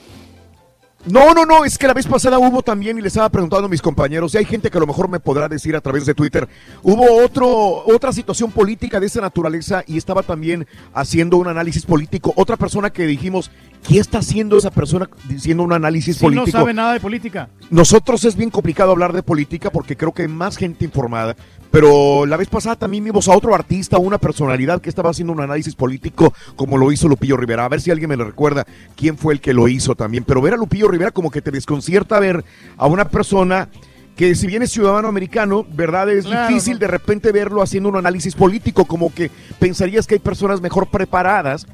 No, 1.05 1.33
no, 1.33 1.45
no, 1.45 1.63
es 1.63 1.77
que 1.77 1.87
la 1.87 1.93
vez 1.93 2.05
pasada 2.05 2.37
hubo 2.37 2.61
también, 2.61 2.97
y 2.97 3.01
les 3.01 3.13
estaba 3.13 3.29
preguntando 3.29 3.67
a 3.67 3.69
mis 3.69 3.81
compañeros, 3.81 4.33
y 4.33 4.37
hay 4.37 4.45
gente 4.45 4.69
que 4.69 4.77
a 4.77 4.81
lo 4.81 4.87
mejor 4.87 5.07
me 5.07 5.21
podrá 5.21 5.47
decir 5.47 5.73
a 5.75 5.81
través 5.81 6.05
de 6.05 6.13
Twitter, 6.13 6.47
hubo 6.83 7.23
otro, 7.23 7.47
otra 7.87 8.11
situación 8.11 8.51
política 8.51 8.99
de 8.99 9.05
esa 9.05 9.21
naturaleza 9.21 9.83
y 9.87 9.97
estaba 9.97 10.23
también 10.23 10.67
haciendo 10.93 11.37
un 11.37 11.47
análisis 11.47 11.85
político. 11.85 12.33
Otra 12.35 12.57
persona 12.57 12.89
que 12.89 13.07
dijimos, 13.07 13.49
¿qué 13.87 13.99
está 13.99 14.17
haciendo 14.17 14.57
esa 14.57 14.71
persona 14.71 15.09
diciendo 15.29 15.63
un 15.63 15.71
análisis 15.71 16.17
Si 16.17 16.25
no 16.25 16.31
político? 16.31 16.57
sabe 16.57 16.73
nada 16.73 16.93
de 16.93 16.99
política. 16.99 17.49
Nosotros 17.69 18.25
es 18.25 18.35
bien 18.35 18.49
complicado 18.49 18.91
hablar 18.91 19.13
de 19.13 19.23
política 19.23 19.69
porque 19.71 19.95
creo 19.95 20.11
que 20.13 20.23
hay 20.23 20.27
más 20.27 20.57
gente 20.57 20.83
informada, 20.83 21.37
pero 21.71 22.25
la 22.25 22.35
vez 22.37 22.47
pasada 22.47 22.75
también 22.75 23.03
vimos 23.03 23.27
a 23.27 23.35
otro 23.37 23.53
artista, 23.53 23.97
una 23.99 24.17
personalidad 24.17 24.81
que 24.81 24.89
estaba 24.89 25.11
haciendo 25.11 25.33
un 25.33 25.41
análisis 25.41 25.75
político 25.75 26.33
como 26.55 26.77
lo 26.77 26.91
hizo 26.91 27.07
Lupillo 27.07 27.37
Rivera. 27.37 27.65
A 27.65 27.69
ver 27.69 27.79
si 27.81 27.91
alguien 27.91 28.09
me 28.09 28.17
lo 28.17 28.25
recuerda 28.25 28.65
quién 28.95 29.17
fue 29.17 29.33
el 29.33 29.41
que 29.41 29.53
lo 29.53 29.67
hizo 29.67 29.93
también. 29.95 30.23
Pero 30.23 30.41
ver 30.41 30.55
a 30.55 30.57
Lupillo 30.57 30.87
Rivera 30.87 31.11
como 31.11 31.29
que 31.29 31.41
te 31.41 31.51
desconcierta 31.51 32.19
ver 32.19 32.43
a 32.77 32.87
una 32.87 33.05
persona 33.05 33.69
que 34.15 34.33
si 34.35 34.47
bien 34.47 34.63
es 34.63 34.71
ciudadano 34.71 35.07
americano, 35.07 35.65
¿verdad? 35.71 36.09
Es 36.09 36.25
Claro, 36.25 36.47
difícil 36.47 36.73
¿no? 36.73 36.79
de 36.79 36.87
repente 36.87 37.31
verlo 37.31 37.61
haciendo 37.61 37.87
un 37.89 37.95
análisis 37.97 38.35
político, 38.35 38.85
como 38.85 39.13
que 39.13 39.29
pensarías 39.59 40.07
que 40.07 40.15
hay 40.15 40.19
personas 40.19 40.59
mejor 40.61 40.87
preparadas. 40.87 41.67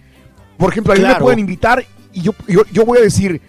Por 0.57 0.71
ejemplo, 0.71 0.93
a 0.93 0.95
mí 0.95 1.01
me 1.01 1.07
Claro. 1.07 1.23
pueden 1.23 1.39
invitar 1.39 1.83
y 2.13 2.21
yo, 2.21 2.33
yo, 2.47 2.61
yo 2.71 2.85
voy 2.85 2.99
a 2.99 3.01
decir, 3.01 3.41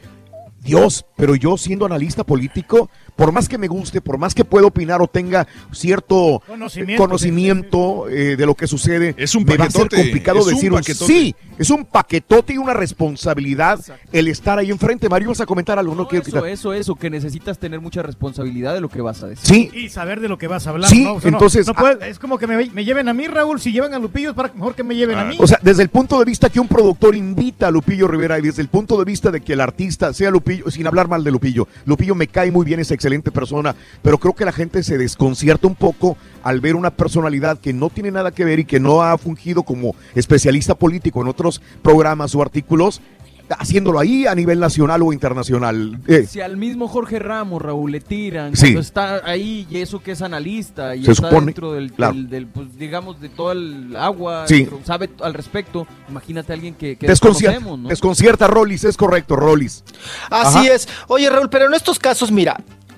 Dios, 0.62 1.04
pero 1.16 1.34
yo 1.36 1.56
siendo 1.58 1.86
analista 1.86 2.24
político, 2.24 2.88
por 3.16 3.32
más 3.32 3.48
que 3.48 3.58
me 3.58 3.66
guste, 3.66 4.00
por 4.00 4.18
más 4.18 4.34
que 4.34 4.44
pueda 4.44 4.66
opinar 4.66 5.00
o 5.02 5.08
tenga 5.08 5.46
cierto 5.72 6.42
Conocimiento, 6.46 7.02
conocimiento, 7.02 8.08
eh, 8.08 8.36
de 8.36 8.46
lo 8.46 8.54
que 8.54 8.66
sucede, 8.66 9.14
Es 9.16 9.34
un 9.34 9.44
me 9.44 9.56
va 9.56 9.64
a 9.66 9.70
ser 9.70 9.88
complicado 9.88 10.38
es 10.40 10.46
un 10.46 10.54
decir 10.54 10.70
paquetote. 10.72 11.06
sí, 11.12 11.34
es 11.58 11.70
un 11.70 11.84
paquetote 11.84 12.52
y 12.54 12.58
una 12.58 12.74
responsabilidad 12.74 13.80
el 14.12 14.28
estar 14.28 14.58
ahí 14.58 14.70
enfrente. 14.70 15.08
Mario, 15.08 15.28
vas 15.30 15.40
a 15.40 15.46
comentar 15.46 15.78
algo, 15.78 15.94
no, 15.94 16.06
quiero 16.06 16.22
Eso, 16.22 16.30
quitar. 16.32 16.46
eso, 16.48 16.72
eso, 16.74 16.94
que 16.94 17.08
necesitas 17.10 17.58
tener 17.58 17.80
mucha 17.80 18.02
responsabilidad 18.02 18.74
de 18.74 18.80
lo 18.80 18.88
que 18.88 19.00
vas 19.00 19.22
a 19.22 19.28
decir. 19.28 19.44
Sí, 19.46 19.70
Y 19.74 19.88
saber 19.88 20.20
de 20.20 20.28
lo 20.28 20.36
que 20.38 20.46
vas 20.48 20.66
a 20.66 20.70
hablar. 20.70 20.90
Sí, 20.90 21.04
¿no? 21.04 21.14
O 21.14 21.20
sea, 21.20 21.30
no- 21.30 21.36
entonces, 21.38 21.66
no 21.66 21.74
puede- 21.74 22.08
es 22.10 22.18
como 22.18 22.38
que 22.38 22.46
me, 22.46 22.66
me 22.70 22.84
lleven 22.84 23.08
a 23.08 23.14
mí, 23.14 23.26
Raúl. 23.26 23.60
Si 23.60 23.72
llevan 23.72 23.94
a 23.94 23.98
Lupillo, 23.98 24.30
es 24.30 24.36
para, 24.36 24.52
mejor 24.52 24.74
que 24.74 24.84
me 24.84 24.94
lleven 24.94 25.18
a 25.18 25.24
mí. 25.24 25.36
O 25.40 25.46
sea, 25.46 25.58
desde 25.62 25.82
el 25.82 25.88
punto 25.88 26.18
de 26.18 26.24
vista 26.26 26.50
que 26.50 26.60
un 26.60 26.68
productor 26.68 27.16
invita 27.16 27.68
a 27.68 27.70
Lupillo 27.70 28.08
Rivera 28.08 28.38
y 28.38 28.42
desde 28.42 28.60
el 28.62 28.68
punto 28.68 28.98
de 28.98 29.04
vista 29.04 29.30
de 29.30 29.40
que 29.40 29.54
el 29.54 29.60
artista 29.60 30.12
sea 30.12 30.30
Lupillo, 30.30 30.70
sin 30.70 30.86
hablar 30.86 31.08
mal 31.08 31.24
de 31.24 31.30
Lupillo, 31.30 31.66
Lupillo 31.86 32.14
me 32.14 32.26
cae 32.28 32.50
muy 32.50 32.64
bien, 32.66 32.80
es 32.80 32.90
excelente 32.90 33.05
persona, 33.32 33.74
pero 34.02 34.18
creo 34.18 34.34
que 34.34 34.44
la 34.44 34.52
gente 34.52 34.82
se 34.82 34.98
desconcierta 34.98 35.66
un 35.66 35.74
poco 35.74 36.16
al 36.42 36.60
ver 36.60 36.76
una 36.76 36.90
personalidad 36.90 37.58
que 37.58 37.72
no 37.72 37.88
tiene 37.90 38.10
nada 38.10 38.30
que 38.30 38.44
ver 38.44 38.58
y 38.60 38.64
que 38.64 38.80
no 38.80 39.02
ha 39.02 39.16
fungido 39.18 39.62
como 39.62 39.94
especialista 40.14 40.74
político 40.74 41.20
en 41.22 41.28
otros 41.28 41.60
programas 41.82 42.34
o 42.34 42.42
artículos 42.42 43.00
haciéndolo 43.48 44.00
ahí 44.00 44.26
a 44.26 44.34
nivel 44.34 44.58
nacional 44.58 45.02
o 45.02 45.12
internacional. 45.12 46.00
Eh, 46.08 46.26
Si 46.28 46.40
al 46.40 46.56
mismo 46.56 46.88
Jorge 46.88 47.20
Ramos, 47.20 47.62
Raúl, 47.62 47.92
le 47.92 48.00
tiran, 48.00 48.56
Sí. 48.56 48.62
cuando 48.62 48.80
está 48.80 49.20
ahí 49.24 49.68
y 49.70 49.78
eso 49.78 50.02
que 50.02 50.10
es 50.10 50.20
analista 50.22 50.96
y 50.96 51.04
Se 51.04 51.12
está 51.12 51.28
supone, 51.28 51.46
dentro 51.46 51.72
del, 51.72 51.92
claro. 51.92 52.14
del- 52.14 52.28
del, 52.28 52.46
pues, 52.48 52.76
digamos, 52.76 53.20
de 53.20 53.28
todo 53.28 53.52
el 53.52 53.94
agua, 53.94 54.48
Sí. 54.48 54.62
dentro- 54.62 54.80
sabe 54.82 55.10
al 55.20 55.32
respecto, 55.32 55.86
imagínate 56.08 56.52
a 56.52 56.54
alguien 56.54 56.74
que, 56.74 56.96
que 56.96 57.06
desconcierta, 57.06 57.60
¿no? 57.60 57.88
desconcierta 57.88 58.48
Rollis, 58.48 58.82
es 58.82 58.96
correcto, 58.96 59.36
Rollis. 59.36 59.84
Así 60.28 60.58
Ajá. 60.66 60.74
es. 60.74 60.88
Oye, 61.06 61.30
Raúl, 61.30 61.48
pero 61.48 61.66
en 61.66 61.74
estos 61.74 62.00
casos, 62.00 62.32
mira, 62.32 62.56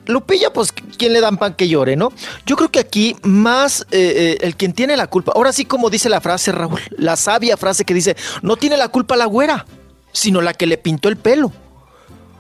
Lupilla, 0.09 0.53
pues, 0.53 0.73
¿quién 0.73 1.13
le 1.13 1.21
dan 1.21 1.37
pan 1.37 1.55
que 1.55 1.69
llore, 1.69 1.95
no? 1.95 2.13
Yo 2.47 2.57
creo 2.57 2.71
que 2.71 2.81
aquí 2.81 3.17
más 3.23 3.83
eh, 3.91 4.13
eh, 4.17 4.39
el 4.41 4.57
quien 4.57 4.73
tiene 4.73 4.97
la 4.97 5.07
culpa, 5.07 5.33
ahora 5.35 5.53
sí 5.53 5.67
como 5.67 5.91
dice 5.91 6.09
la 6.09 6.21
frase, 6.21 6.51
Raúl, 6.51 6.81
la 6.97 7.17
sabia 7.17 7.57
frase 7.57 7.85
que 7.85 7.95
dice, 7.95 8.17
no 8.43 8.57
tiene 8.57 8.77
la 8.77 8.89
culpa 8.89 9.17
la 9.17 9.27
güera, 9.27 9.67
sino 10.13 10.41
la 10.41 10.55
que 10.55 10.67
le 10.67 10.79
pintó 10.79 11.09
el 11.09 11.19
pelo. 11.19 11.53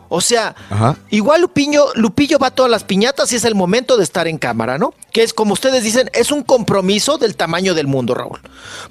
O 0.08 0.20
sea, 0.20 0.54
Ajá. 0.70 0.96
igual 1.10 1.42
Lupillo, 1.42 1.92
Lupillo 1.94 2.38
va 2.38 2.48
a 2.48 2.50
todas 2.50 2.70
las 2.70 2.84
piñatas 2.84 3.30
y 3.32 3.36
es 3.36 3.44
el 3.44 3.54
momento 3.54 3.96
de 3.96 4.04
estar 4.04 4.26
en 4.26 4.38
cámara, 4.38 4.78
¿no? 4.78 4.94
Que 5.12 5.22
es, 5.22 5.34
como 5.34 5.52
ustedes 5.52 5.84
dicen, 5.84 6.10
es 6.14 6.32
un 6.32 6.42
compromiso 6.42 7.18
del 7.18 7.36
tamaño 7.36 7.74
del 7.74 7.86
mundo, 7.86 8.14
Raúl. 8.14 8.40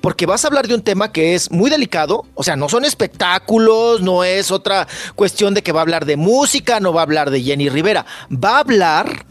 Porque 0.01 0.25
vas 0.25 0.43
a 0.43 0.47
hablar 0.47 0.67
de 0.67 0.75
un 0.75 0.83
tema 0.83 1.11
que 1.11 1.33
es 1.33 1.51
muy 1.51 1.69
delicado, 1.69 2.25
o 2.35 2.43
sea, 2.43 2.55
no 2.55 2.69
son 2.69 2.85
espectáculos, 2.85 4.01
no 4.01 4.23
es 4.23 4.51
otra 4.51 4.87
cuestión 5.15 5.53
de 5.53 5.63
que 5.63 5.71
va 5.71 5.79
a 5.79 5.83
hablar 5.83 6.05
de 6.05 6.17
música, 6.17 6.79
no 6.79 6.93
va 6.93 7.01
a 7.01 7.03
hablar 7.03 7.31
de 7.31 7.41
Jenny 7.41 7.69
Rivera, 7.69 8.05
va 8.31 8.57
a 8.57 8.59
hablar 8.59 9.25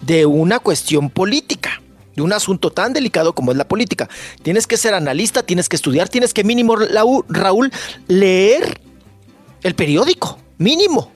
de 0.00 0.26
una 0.26 0.58
cuestión 0.58 1.10
política, 1.10 1.80
de 2.14 2.22
un 2.22 2.32
asunto 2.32 2.70
tan 2.70 2.92
delicado 2.92 3.34
como 3.34 3.52
es 3.52 3.56
la 3.56 3.68
política. 3.68 4.08
Tienes 4.42 4.66
que 4.66 4.76
ser 4.76 4.94
analista, 4.94 5.42
tienes 5.44 5.68
que 5.68 5.76
estudiar, 5.76 6.08
tienes 6.08 6.34
que 6.34 6.42
mínimo, 6.42 6.74
Raúl, 6.76 7.72
leer 8.08 8.80
el 9.62 9.74
periódico, 9.74 10.38
mínimo, 10.58 11.10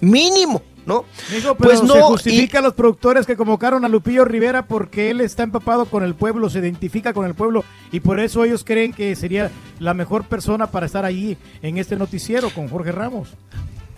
mínimo, 0.00 0.62
¿no? 0.84 1.04
Pero 1.30 1.56
Pues 1.56 1.78
se 1.78 1.86
no, 1.86 1.94
justifica 2.08 2.58
a 2.58 2.62
los 2.62 2.74
productores 2.74 3.26
que 3.26 3.36
convocaron 3.36 3.84
a 3.84 3.88
Lupillo 3.88 4.24
Rivera 4.24 4.66
porque 4.66 5.10
él 5.10 5.20
está 5.20 5.44
empapado 5.44 5.86
con 5.86 6.02
el 6.02 6.14
pueblo, 6.14 6.50
se 6.50 6.58
identifica 6.58 7.12
con 7.12 7.26
el 7.26 7.34
pueblo 7.34 7.64
y 7.92 8.00
por 8.00 8.20
eso 8.20 8.44
ellos 8.44 8.64
creen 8.64 8.92
que 8.92 9.14
sería 9.16 9.50
la 9.78 9.94
mejor 9.94 10.24
persona 10.24 10.70
para 10.70 10.86
estar 10.86 11.04
allí 11.04 11.36
en 11.62 11.78
este 11.78 11.96
noticiero 11.96 12.50
con 12.50 12.68
Jorge 12.68 12.92
Ramos. 12.92 13.30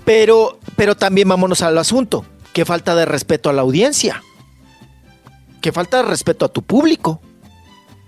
Pero, 0.04 0.58
pero 0.76 0.96
también 0.96 1.28
vámonos 1.28 1.62
al 1.62 1.76
asunto. 1.78 2.24
Qué 2.52 2.64
falta 2.64 2.94
de 2.94 3.04
respeto 3.04 3.48
a 3.48 3.52
la 3.52 3.62
audiencia. 3.62 4.22
Qué 5.60 5.72
falta 5.72 5.98
de 5.98 6.02
respeto 6.04 6.44
a 6.44 6.48
tu 6.48 6.62
público. 6.62 7.20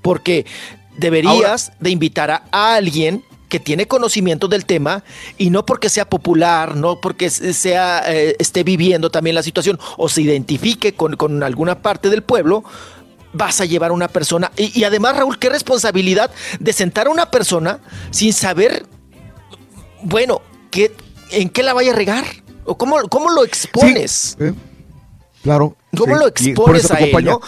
Porque 0.00 0.46
deberías 0.96 1.72
de 1.78 1.90
invitar 1.90 2.30
a 2.30 2.74
alguien 2.74 3.22
que 3.52 3.60
tiene 3.60 3.86
conocimiento 3.86 4.48
del 4.48 4.64
tema 4.64 5.04
y 5.36 5.50
no 5.50 5.66
porque 5.66 5.90
sea 5.90 6.08
popular, 6.08 6.74
no 6.74 7.02
porque 7.02 7.28
se- 7.28 7.52
sea 7.52 8.02
eh, 8.06 8.34
esté 8.38 8.64
viviendo 8.64 9.10
también 9.10 9.34
la 9.36 9.42
situación 9.42 9.78
o 9.98 10.08
se 10.08 10.22
identifique 10.22 10.94
con, 10.94 11.16
con 11.18 11.42
alguna 11.42 11.82
parte 11.82 12.08
del 12.08 12.22
pueblo, 12.22 12.64
vas 13.34 13.60
a 13.60 13.66
llevar 13.66 13.90
a 13.90 13.92
una 13.92 14.08
persona. 14.08 14.50
Y, 14.56 14.80
y 14.80 14.84
además, 14.84 15.18
Raúl, 15.18 15.38
qué 15.38 15.50
responsabilidad 15.50 16.30
de 16.60 16.72
sentar 16.72 17.08
a 17.08 17.10
una 17.10 17.30
persona 17.30 17.80
sin 18.10 18.32
saber 18.32 18.86
bueno, 20.02 20.40
¿qué, 20.70 20.96
¿en 21.30 21.50
qué 21.50 21.62
la 21.62 21.74
vaya 21.74 21.92
a 21.92 21.94
regar? 21.94 22.24
¿O 22.64 22.78
cómo, 22.78 22.96
cómo 23.10 23.30
lo 23.30 23.44
expones? 23.44 24.34
Eh, 24.40 24.54
Claro. 25.42 25.76
¿Cómo 25.98 26.14
lo 26.14 26.26
expones 26.28 26.90
a 26.92 26.94
él, 27.00 27.10
no? 27.24 27.40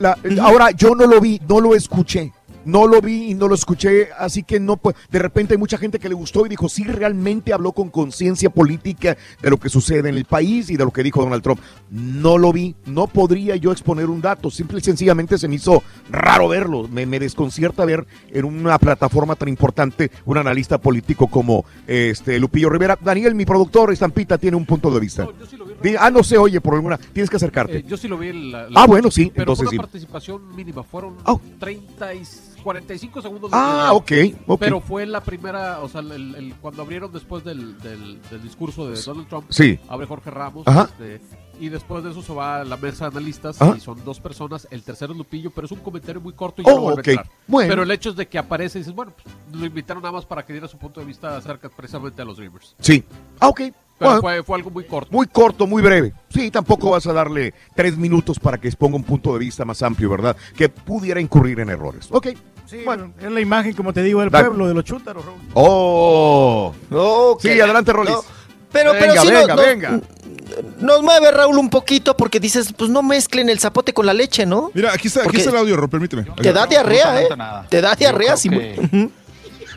La- 0.00 0.18
la- 0.24 0.42
Ahora, 0.42 0.70
yo 0.72 0.94
no 0.96 1.06
lo 1.06 1.20
vi, 1.20 1.38
no 1.46 1.60
lo 1.60 1.74
escuché. 1.76 2.32
No 2.64 2.86
lo 2.86 3.00
vi 3.00 3.30
y 3.30 3.34
no 3.34 3.48
lo 3.48 3.54
escuché, 3.54 4.08
así 4.18 4.42
que 4.42 4.60
no, 4.60 4.76
pues, 4.76 4.96
de 5.10 5.18
repente 5.18 5.54
hay 5.54 5.58
mucha 5.58 5.78
gente 5.78 5.98
que 5.98 6.08
le 6.08 6.14
gustó 6.14 6.46
y 6.46 6.48
dijo, 6.48 6.68
sí, 6.68 6.84
realmente 6.84 7.52
habló 7.52 7.72
con 7.72 7.90
conciencia 7.90 8.50
política 8.50 9.16
de 9.42 9.50
lo 9.50 9.58
que 9.58 9.68
sucede 9.68 10.08
en 10.08 10.16
el 10.16 10.24
país 10.24 10.70
y 10.70 10.76
de 10.76 10.84
lo 10.84 10.90
que 10.90 11.02
dijo 11.02 11.22
Donald 11.22 11.42
Trump. 11.42 11.60
No 11.90 12.38
lo 12.38 12.52
vi, 12.52 12.74
no 12.86 13.06
podría 13.06 13.56
yo 13.56 13.72
exponer 13.72 14.10
un 14.10 14.20
dato, 14.20 14.50
simple 14.50 14.78
y 14.78 14.82
sencillamente 14.82 15.38
se 15.38 15.48
me 15.48 15.56
hizo 15.56 15.82
raro 16.10 16.48
verlo, 16.48 16.88
me, 16.88 17.06
desconcierta 17.18 17.84
ver 17.84 18.06
en 18.30 18.44
una 18.44 18.78
plataforma 18.78 19.36
tan 19.36 19.48
importante 19.48 20.10
un 20.24 20.38
analista 20.38 20.78
político 20.78 21.28
como 21.28 21.64
este 21.86 22.38
Lupillo 22.38 22.70
Rivera. 22.70 22.98
Daniel, 23.00 23.34
mi 23.34 23.44
productor, 23.44 23.92
Estampita, 23.92 24.38
tiene 24.38 24.56
un 24.56 24.66
punto 24.66 24.90
de 24.90 25.00
vista. 25.00 25.24
Di- 25.24 25.73
ah, 25.98 26.10
no 26.10 26.22
se 26.22 26.38
oye 26.38 26.60
por 26.60 26.74
alguna, 26.74 26.96
tienes 26.98 27.30
que 27.30 27.36
acercarte. 27.36 27.78
Eh, 27.78 27.84
yo 27.86 27.96
sí 27.96 28.08
lo 28.08 28.18
vi. 28.18 28.28
en 28.28 28.52
la- 28.52 28.68
la- 28.70 28.80
Ah, 28.82 28.86
bueno, 28.86 29.10
sí, 29.10 29.30
Pero 29.34 29.42
entonces 29.42 29.64
fue 29.64 29.70
sí. 29.70 29.76
una 29.76 29.82
participación 29.82 30.56
mínima. 30.56 30.82
Fueron 30.82 31.16
Oh. 31.24 31.40
30 31.58 32.14
y 32.14 32.22
45 32.62 33.20
segundos. 33.20 33.50
de 33.50 33.56
Ah, 33.58 33.92
video. 34.06 34.32
ok. 34.46 34.58
Pero 34.58 34.80
fue 34.80 35.04
la 35.06 35.22
primera, 35.22 35.80
o 35.80 35.88
sea, 35.88 36.00
el- 36.00 36.34
el- 36.34 36.54
cuando 36.60 36.82
abrieron 36.82 37.12
después 37.12 37.44
del, 37.44 37.78
del- 37.80 38.20
del 38.30 38.42
discurso 38.42 38.88
de 38.88 39.00
Donald 39.00 39.28
Trump, 39.28 39.46
Sí. 39.50 39.78
abre 39.88 40.06
Jorge 40.06 40.30
Ramos. 40.30 40.66
Ajá. 40.66 40.84
este, 40.98 41.20
y 41.60 41.68
después 41.68 42.02
de 42.02 42.10
eso 42.10 42.22
se 42.22 42.32
va 42.32 42.60
a 42.60 42.64
la 42.64 42.76
mesa 42.78 43.04
de 43.08 43.16
analistas 43.16 43.60
Ajá. 43.60 43.74
y 43.76 43.80
son 43.80 44.02
dos 44.04 44.18
personas. 44.18 44.66
El 44.70 44.82
tercero 44.82 45.12
es 45.12 45.18
Lupillo, 45.18 45.50
pero 45.50 45.66
es 45.66 45.72
un 45.72 45.80
comentario 45.80 46.20
muy 46.20 46.32
corto 46.32 46.62
y 46.62 46.64
ya 46.64 46.72
Oh, 46.72 46.88
no 46.88 46.94
ok. 46.94 47.06
a 47.06 47.10
entrar. 47.10 47.30
Bueno. 47.46 47.68
Pero 47.68 47.82
el 47.82 47.90
hecho 47.90 48.10
es 48.10 48.16
de 48.16 48.26
que 48.26 48.38
aparece 48.38 48.78
y 48.78 48.80
dices, 48.80 48.94
bueno, 48.94 49.12
pues, 49.22 49.34
lo 49.60 49.66
invitaron 49.66 50.02
nada 50.02 50.12
más 50.12 50.24
para 50.24 50.44
que 50.44 50.52
diera 50.54 50.66
su 50.66 50.78
punto 50.78 51.00
de 51.00 51.06
vista 51.06 51.36
acerca 51.36 51.68
precisamente 51.68 52.22
a 52.22 52.24
los 52.24 52.38
Dreamers. 52.38 52.74
Sí. 52.80 53.04
Ah, 53.40 53.48
ok. 53.48 53.60
Pero 53.98 54.10
Bueno, 54.10 54.20
fue, 54.22 54.42
fue 54.42 54.56
algo 54.58 54.70
muy 54.70 54.84
corto. 54.84 55.08
Muy 55.12 55.26
corto, 55.28 55.66
muy 55.66 55.80
breve. 55.82 56.12
Sí, 56.28 56.50
tampoco 56.50 56.90
vas 56.90 57.06
a 57.06 57.12
darle 57.12 57.54
tres 57.76 57.96
minutos 57.96 58.38
para 58.40 58.58
que 58.58 58.66
exponga 58.68 58.96
un 58.96 59.04
punto 59.04 59.32
de 59.34 59.38
vista 59.38 59.64
más 59.64 59.82
amplio, 59.82 60.10
¿verdad? 60.10 60.36
Que 60.56 60.68
pudiera 60.68 61.20
incurrir 61.20 61.60
en 61.60 61.70
errores. 61.70 62.08
Ok. 62.10 62.28
Sí, 62.66 62.78
bueno, 62.84 63.12
es 63.20 63.30
la 63.30 63.40
imagen, 63.40 63.74
como 63.74 63.92
te 63.92 64.02
digo, 64.02 64.20
del 64.20 64.30
Dale. 64.30 64.46
pueblo, 64.46 64.66
de 64.66 64.74
los 64.74 64.84
chútaros, 64.84 65.24
Raúl. 65.24 65.38
Oh. 65.52 66.72
Sí, 67.40 67.60
adelante, 67.60 67.92
Rolis. 67.92 68.14
No, 68.14 68.22
Pero, 68.72 68.92
venga, 68.92 69.06
pero 69.06 69.14
nos- 69.14 69.30
venga, 69.30 69.54
nos, 69.54 69.64
venga. 69.66 70.00
nos 70.80 71.02
mueve 71.02 71.30
Raúl 71.30 71.58
un 71.58 71.70
poquito 71.70 72.16
porque 72.16 72.40
dices, 72.40 72.72
pues 72.72 72.90
no 72.90 73.02
mezclen 73.02 73.48
el 73.48 73.60
zapote 73.60 73.92
con 73.92 74.06
la 74.06 74.12
leche, 74.14 74.46
¿no? 74.46 74.70
Mira, 74.74 74.92
aquí 74.92 75.06
está, 75.08 75.22
aquí 75.22 75.36
está 75.36 75.50
el 75.50 75.58
audio, 75.58 75.88
permíteme. 75.88 76.24
Te 76.42 76.52
da 76.52 76.66
diarrea, 76.66 77.22
¿eh? 77.22 77.28
nada. 77.36 77.66
Te 77.68 77.80
da 77.80 77.94
diarrea, 77.94 78.36
sí. 78.36 78.48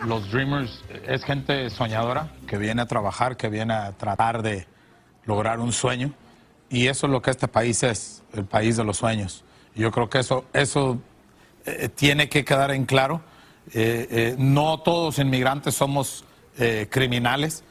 Los 0.06 0.32
Dreamers 0.32 0.84
es 1.08 1.24
gente 1.24 1.70
soñadora 1.70 2.32
que 2.48 2.58
viene 2.58 2.82
a 2.82 2.86
trabajar, 2.86 3.36
que 3.36 3.50
viene 3.50 3.74
a 3.74 3.94
tratar 3.94 4.42
de 4.42 4.68
lograr 5.26 5.60
un 5.60 5.74
sueño. 5.74 6.14
Y 6.70 6.88
eso 6.88 7.08
es 7.08 7.12
lo 7.12 7.22
que 7.22 7.32
este 7.32 7.48
país 7.48 7.82
es, 7.84 8.24
el 8.34 8.46
país 8.46 8.78
de 8.78 8.84
los 8.84 8.98
sueños. 8.98 9.44
Yo 9.76 9.92
creo 9.92 10.10
que 10.10 10.20
eso, 10.20 10.46
eso 10.54 11.00
eh, 11.66 11.90
tiene 11.90 12.30
que 12.30 12.46
quedar 12.46 12.72
en 12.72 12.86
claro. 12.86 13.22
Eh, 13.74 14.08
eh, 14.10 14.36
no 14.38 14.80
todos 14.80 15.20
inmigrantes 15.20 15.76
somos 15.76 16.24
criminales. 16.90 17.64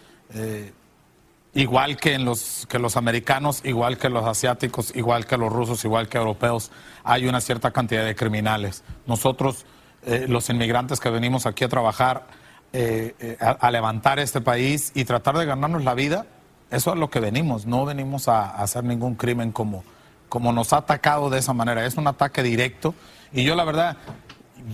Igual 1.54 1.96
que, 1.96 2.12
en 2.14 2.24
los, 2.24 2.68
que 2.68 2.78
los 2.78 2.96
americanos, 2.96 3.62
igual 3.64 3.98
que 3.98 4.08
los 4.08 4.24
asiáticos, 4.24 4.94
igual 4.94 5.26
que 5.26 5.36
los 5.36 5.52
rusos, 5.52 5.84
igual 5.84 6.08
que 6.08 6.18
europeos, 6.18 6.70
hay 7.02 7.26
una 7.26 7.40
cierta 7.40 7.72
cantidad 7.72 8.04
de 8.04 8.14
criminales. 8.14 8.84
Nosotros, 9.06 9.66
eh, 10.06 10.26
los 10.28 10.48
inmigrantes 10.50 11.00
que 11.00 11.10
venimos 11.10 11.46
aquí 11.46 11.64
a 11.64 11.68
trabajar, 11.68 12.28
eh, 12.72 13.16
eh, 13.18 13.36
a, 13.40 13.70
levantar 13.72 14.20
este 14.20 14.40
país 14.40 14.92
y 14.94 15.04
tratar 15.04 15.36
de 15.36 15.44
ganarnos 15.44 15.82
la 15.82 15.94
vida, 15.94 16.26
eso 16.70 16.92
es 16.92 16.98
lo 16.98 17.10
que 17.10 17.18
venimos. 17.18 17.66
No 17.66 17.84
venimos 17.84 18.28
a, 18.28 18.54
hacer 18.62 18.84
ningún 18.84 19.16
crimen 19.16 19.50
como, 19.50 19.82
como 20.28 20.52
nos 20.52 20.72
ha 20.72 20.78
atacado 20.78 21.28
de 21.28 21.40
esa 21.40 21.52
manera. 21.52 21.84
Es 21.84 21.96
un 21.96 22.06
ataque 22.06 22.44
directo. 22.44 22.94
Y 23.32 23.42
yo 23.42 23.56
la 23.56 23.64
verdad, 23.64 23.96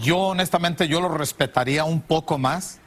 yo 0.02 0.18
honestamente, 0.18 0.86
yo 0.86 1.00
lo 1.00 1.08
respetaría 1.08 1.84
un 1.84 2.02
poco 2.02 2.36
más 2.36 2.80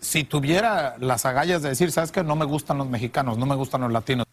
si 0.00 0.22
tuviera 0.22 0.96
las 0.98 1.24
agallas 1.24 1.62
de 1.62 1.70
decir, 1.70 1.90
¿sabes 1.92 2.12
qué? 2.12 2.22
No 2.22 2.36
me 2.36 2.44
gustan 2.44 2.76
los 2.76 2.90
mexicanos, 2.90 3.38
no 3.38 3.46
me 3.46 3.54
gustan 3.54 3.80
los 3.80 3.90
latinos. 3.90 4.26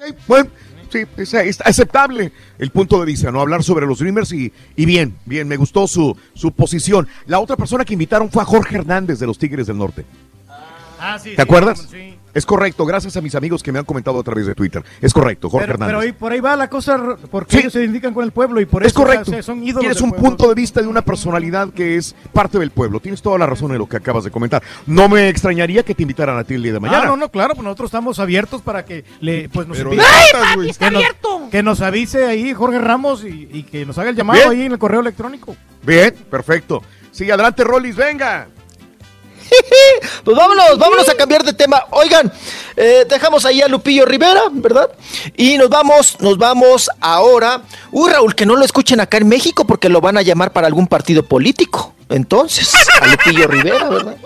Ok, 0.00 0.16
Bueno, 0.26 0.50
sí, 0.90 1.04
es, 1.16 1.34
es 1.34 1.60
aceptable 1.60 2.32
el 2.58 2.70
punto 2.70 2.98
de 3.00 3.06
vista, 3.06 3.30
¿no? 3.30 3.40
Hablar 3.40 3.62
sobre 3.62 3.86
los 3.86 3.98
Dreamers 3.98 4.32
y, 4.32 4.52
y 4.76 4.84
bien, 4.84 5.16
bien, 5.24 5.48
me 5.48 5.56
gustó 5.56 5.86
su, 5.86 6.16
su 6.34 6.52
posición. 6.52 7.08
La 7.26 7.40
otra 7.40 7.56
persona 7.56 7.84
que 7.84 7.92
invitaron 7.94 8.30
fue 8.30 8.42
a 8.42 8.46
Jorge 8.46 8.76
Hernández 8.76 9.18
de 9.18 9.26
los 9.26 9.38
Tigres 9.38 9.66
del 9.66 9.78
Norte. 9.78 10.04
Ah, 10.98 11.18
sí, 11.18 11.30
¿Te 11.30 11.36
sí, 11.36 11.42
acuerdas? 11.42 11.88
sí. 11.90 12.09
Es 12.32 12.46
correcto, 12.46 12.86
gracias 12.86 13.16
a 13.16 13.20
mis 13.20 13.34
amigos 13.34 13.62
que 13.62 13.72
me 13.72 13.78
han 13.80 13.84
comentado 13.84 14.20
a 14.20 14.22
través 14.22 14.46
de 14.46 14.54
Twitter. 14.54 14.84
Es 15.00 15.12
correcto, 15.12 15.50
Jorge 15.50 15.64
Pero, 15.66 15.74
Hernández. 15.74 15.88
pero 15.96 16.00
ahí, 16.00 16.12
por 16.12 16.32
ahí 16.32 16.40
va 16.40 16.54
la 16.56 16.70
cosa, 16.70 17.16
porque 17.30 17.52
Sí. 17.52 17.58
ellos 17.58 17.72
se 17.72 17.80
identifican 17.80 18.14
con 18.14 18.24
el 18.24 18.30
pueblo 18.30 18.60
y 18.60 18.66
por 18.66 18.82
es 18.84 18.92
eso 18.92 19.00
correcto. 19.02 19.30
o 19.30 19.34
sea, 19.34 19.42
son 19.42 19.62
ídolos 19.64 19.80
Tienes 19.80 19.96
del 19.96 20.04
un 20.04 20.10
pueblo. 20.10 20.28
punto 20.28 20.48
de 20.48 20.54
vista 20.54 20.80
de 20.80 20.86
una 20.86 21.02
personalidad 21.02 21.70
que 21.72 21.96
es 21.96 22.14
parte 22.32 22.58
del 22.58 22.70
pueblo. 22.70 23.00
Tienes 23.00 23.20
toda 23.20 23.36
la 23.38 23.46
razón 23.46 23.72
en 23.72 23.78
lo 23.78 23.88
que 23.88 23.96
acabas 23.96 24.22
de 24.24 24.30
comentar. 24.30 24.62
No 24.86 25.08
me 25.08 25.28
extrañaría 25.28 25.82
que 25.82 25.94
te 25.94 26.02
invitaran 26.02 26.38
a 26.38 26.44
ti 26.44 26.54
el 26.54 26.62
día 26.62 26.72
de 26.74 26.80
mañana. 26.80 27.02
Ah, 27.02 27.06
no, 27.06 27.16
no, 27.16 27.28
claro, 27.30 27.54
pues 27.54 27.64
nosotros 27.64 27.88
estamos 27.88 28.18
abiertos 28.20 28.62
para 28.62 28.84
que 28.84 29.04
le, 29.20 29.48
pues 29.48 29.66
nos 29.66 29.76
Pero 29.76 29.92
invite- 29.92 30.06
¡Ay, 30.06 30.26
papi, 30.54 30.70
está 30.70 30.84
que, 30.86 30.90
nos, 30.92 31.02
abierto! 31.02 31.40
que 31.50 31.62
nos 31.64 31.80
avise 31.80 32.26
ahí 32.26 32.54
Jorge 32.54 32.78
Ramos 32.78 33.24
y, 33.24 33.48
y 33.52 33.64
que 33.64 33.84
nos 33.84 33.98
haga 33.98 34.10
el 34.10 34.16
llamado 34.16 34.38
Bien. 34.38 34.50
ahí 34.52 34.66
en 34.66 34.72
el 34.72 34.78
correo 34.78 35.00
electrónico. 35.00 35.56
Bien, 35.82 36.14
perfecto. 36.30 36.82
Sí, 37.10 37.28
adelante, 37.28 37.64
Rollis, 37.64 37.96
venga. 37.96 38.46
Pues 40.24 40.36
vámonos, 40.36 40.78
vámonos 40.78 41.08
a 41.08 41.14
cambiar 41.14 41.42
de 41.44 41.52
tema. 41.52 41.84
Oigan, 41.90 42.32
eh, 42.76 43.06
dejamos 43.08 43.44
ahí 43.44 43.62
a 43.62 43.68
Lupillo 43.68 44.04
Rivera, 44.04 44.42
¿verdad? 44.50 44.90
Y 45.36 45.56
nos 45.58 45.68
vamos, 45.68 46.20
nos 46.20 46.38
vamos 46.38 46.90
ahora. 47.00 47.62
Uy, 47.90 48.10
Raúl, 48.10 48.34
que 48.34 48.46
no 48.46 48.56
lo 48.56 48.64
escuchen 48.64 49.00
acá 49.00 49.18
en 49.18 49.28
México 49.28 49.64
porque 49.66 49.88
lo 49.88 50.00
van 50.00 50.16
a 50.18 50.22
llamar 50.22 50.52
para 50.52 50.66
algún 50.66 50.86
partido 50.86 51.24
político. 51.24 51.94
entonces, 52.08 52.72
a 53.00 53.06
Lupillo 53.06 53.46
Rivera, 53.46 53.88
¿verdad? 53.88 54.16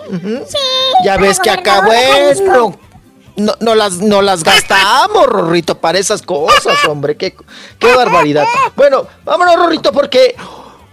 Sí. 0.47 0.57
Ya 1.03 1.17
ves 1.17 1.39
que 1.39 1.49
acá, 1.49 1.81
bueno, 1.81 2.77
no, 3.35 3.53
no 3.59 3.75
las, 3.75 3.97
no 3.97 4.21
las 4.21 4.43
gastamos, 4.43 5.27
Rorrito, 5.27 5.77
para 5.79 5.99
esas 5.99 6.21
cosas, 6.21 6.83
hombre. 6.85 7.15
Qué, 7.17 7.35
qué 7.79 7.93
barbaridad. 7.93 8.45
Bueno, 8.75 9.07
vámonos, 9.23 9.55
Rorrito, 9.55 9.91
porque 9.91 10.35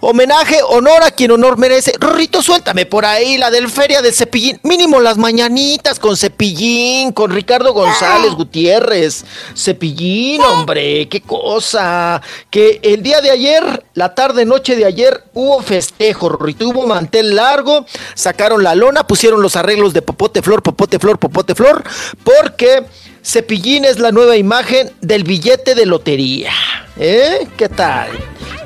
homenaje, 0.02 0.58
honor 0.68 1.04
a 1.04 1.12
quien 1.12 1.30
honor 1.30 1.56
merece. 1.56 1.92
Rorrito, 1.98 2.42
suéltame 2.42 2.86
por 2.86 3.06
ahí 3.06 3.38
la 3.38 3.50
del 3.50 3.70
Feria 3.70 4.02
del 4.02 4.12
Cepillín. 4.12 4.58
Mínimo 4.64 5.00
las 5.00 5.16
mañanitas 5.16 5.98
con 6.00 6.16
Cepillín, 6.16 7.12
con 7.12 7.30
Ricardo 7.30 7.72
González 7.72 8.32
Gutiérrez. 8.32 9.24
Cepillín, 9.56 10.42
hombre, 10.42 11.08
qué 11.08 11.20
cosa. 11.20 12.20
Que 12.50 12.80
el 12.82 13.02
día 13.02 13.20
de 13.20 13.30
ayer, 13.30 13.84
la 13.94 14.14
tarde, 14.14 14.44
noche 14.44 14.74
de 14.74 14.84
ayer, 14.84 15.24
hubo 15.34 15.62
festejo, 15.62 16.28
Rorrito. 16.28 16.68
Hubo 16.68 16.86
mantel 16.86 17.36
largo, 17.36 17.86
sacaron 18.14 18.64
la 18.64 18.74
lona, 18.74 19.06
pusieron 19.06 19.40
los 19.40 19.54
arreglos 19.54 19.92
de 19.92 20.02
popote 20.02 20.42
flor, 20.42 20.62
popote 20.62 20.98
flor, 20.98 21.18
popote 21.18 21.54
flor, 21.54 21.82
porque 22.24 22.84
Cepillín 23.24 23.84
es 23.84 23.98
la 23.98 24.10
nueva 24.10 24.36
imagen 24.36 24.90
del 25.00 25.22
billete 25.24 25.74
de 25.74 25.86
lotería. 25.86 26.52
¿Eh? 26.96 27.46
¿Qué 27.56 27.68
tal? 27.68 28.10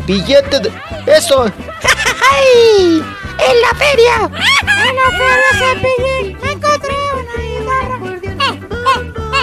Billete 0.06 0.60
de... 0.60 0.72
Eso. 1.06 1.44
¡Ay! 1.44 3.02
¡En 3.38 3.60
la 3.60 3.74
feria! 3.76 4.14
¡En 4.24 4.96
la 4.96 5.10
feria 5.10 5.50
Cepillín! 5.58 6.38
¡Me 6.42 6.52
encontré 6.52 6.94
una 7.12 7.34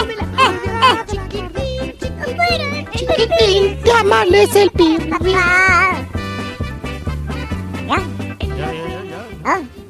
guitarra! 0.06 1.06
Chiquitín, 2.92 3.80
te 3.82 3.92
amanece 3.92 4.62
el 4.62 4.70
pirri. 4.70 5.36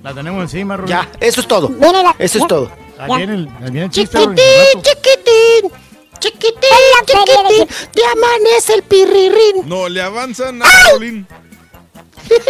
La 0.02 0.12
tenemos 0.12 0.42
encima, 0.42 0.76
Rubén. 0.76 0.90
Ya, 0.90 1.08
eso 1.18 1.40
es 1.40 1.48
todo. 1.48 1.70
Eso 2.18 2.38
es 2.38 2.46
todo. 2.46 2.83
Ahí 3.04 3.16
viene 3.18 3.34
el, 3.34 3.48
ahí 3.48 3.70
viene 3.70 3.84
el 3.84 3.90
chiste, 3.90 4.18
Rubén. 4.18 4.36
Chiquitín, 4.36 4.82
chiquitín, 4.82 5.72
chiquitín, 6.18 6.60
chiquitín, 7.06 7.68
te 7.92 8.02
amanece 8.06 8.74
el 8.74 8.82
pirrirín. 8.82 9.68
No, 9.68 9.88
le 9.88 10.00
avanzan 10.02 10.62
a 10.62 10.66
Rolín. 10.92 11.26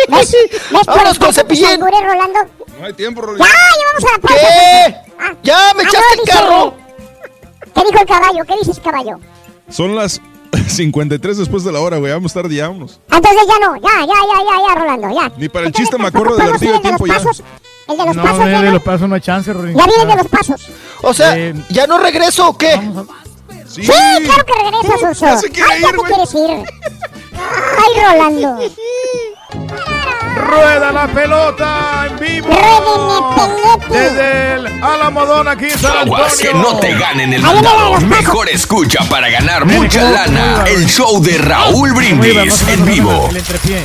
¿Ves? 0.09 0.37
¿Ves 0.51 0.61
por 0.71 0.87
Vámonos 0.87 1.13
estar 1.13 1.27
con 1.27 1.35
Cepillín. 1.35 1.81
Rolando? 1.81 2.39
No 2.79 2.87
hay 2.87 2.93
tiempo, 2.93 3.21
Rolín. 3.21 3.45
¡Ya! 3.45 3.51
¡Ya 3.51 3.87
vamos 3.93 4.05
a 4.05 4.13
la 4.13 4.19
pausa! 4.19 4.45
¿Qué? 4.45 5.37
¡Ya 5.43 5.75
me 5.75 5.83
Ah, 5.83 5.87
echaste 5.89 6.15
el 6.23 6.29
carro! 6.29 6.75
¿Qué 7.75 7.81
dijo 7.91 8.01
el 8.01 8.07
caballo? 8.07 8.45
¿Qué 8.47 8.55
dices, 8.59 8.81
caballo? 8.81 9.19
Son 9.69 9.97
las 9.97 10.21
53 10.69 11.39
después 11.39 11.65
de 11.65 11.73
la 11.73 11.81
hora, 11.81 11.97
güey. 11.99 12.13
Vamos 12.13 12.33
tarde, 12.33 12.55
ya 12.55 12.69
vámonos. 12.69 13.01
Entonces 13.11 13.43
ya 13.49 13.67
no, 13.67 13.75
ya, 13.77 14.01
ya, 14.01 14.07
ya, 14.07 14.43
ya, 14.45 14.69
ya, 14.69 14.75
Rolando, 14.81 15.21
ya. 15.21 15.33
Ni 15.37 15.49
para 15.49 15.67
el 15.67 15.73
chiste 15.73 15.99
me 15.99 16.07
acuerdo 16.07 16.37
del 16.37 16.47
¿Podemos 16.53 16.63
ir 16.63 16.69
artillo 16.69 16.77
el 16.77 16.83
de 16.83 16.91
los 16.91 16.99
tiempo 16.99 17.07
ya. 17.07 17.45
El 17.89 17.97
de 17.99 18.05
los 18.07 18.17
No, 18.17 18.23
pasos, 18.23 18.45
de, 18.47 18.51
ya, 18.53 18.61
de 18.61 18.67
no? 18.67 18.73
los 18.73 18.83
pasos 18.83 19.09
no 19.09 19.15
hay 19.15 19.21
chance, 19.21 19.53
Rubén. 19.53 19.77
Ya 19.77 19.85
viene 19.87 20.03
el 20.03 20.09
de 20.09 20.17
los 20.17 20.29
pasos. 20.29 20.69
O 21.03 21.13
sea, 21.15 21.37
Eh, 21.37 21.55
¿ya 21.69 21.87
no 21.87 21.99
regreso 21.99 22.49
o 22.49 22.57
qué? 22.59 22.73
Sí. 23.69 23.83
Sí, 23.85 23.93
claro 24.25 24.45
que 24.47 24.53
regresas, 24.63 25.11
Oso. 25.11 25.27
Ya 25.27 25.37
se 25.37 25.51
quiere 25.51 25.73
Ay, 25.73 25.83
ya 25.83 25.89
ir, 25.89 25.93
te 25.93 25.99
güey. 25.99 26.13
quieres 26.13 26.35
ir. 26.35 26.65
Ay, 27.35 28.17
Rolando. 28.17 28.59
Rueda 30.37 30.93
la 30.93 31.07
pelota 31.09 32.07
en 32.09 32.19
vivo. 32.19 32.49
Desde 33.89 34.55
el 34.55 34.67
Alamodón 34.83 35.49
aquí 35.49 35.67
en 35.67 35.79
San 35.79 35.97
Aguas 35.99 36.37
que 36.37 36.53
no 36.55 36.79
te 36.81 36.93
ganen 36.95 37.33
el 37.33 37.43
mandado. 37.43 38.01
Mejor 38.01 38.49
escucha 38.49 39.01
para 39.09 39.29
ganar 39.31 39.65
Ven, 39.67 39.77
mucha 39.83 40.01
¿cómo- 40.01 40.15
cómo 40.25 40.27
lana. 40.27 40.65
El 40.67 40.87
show 40.87 41.21
de 41.23 41.39
Raúl. 41.39 41.93
Brindis 41.93 42.63
en 42.69 42.85
vivo. 42.85 43.29
El 43.31 43.37
entrepié. 43.37 43.85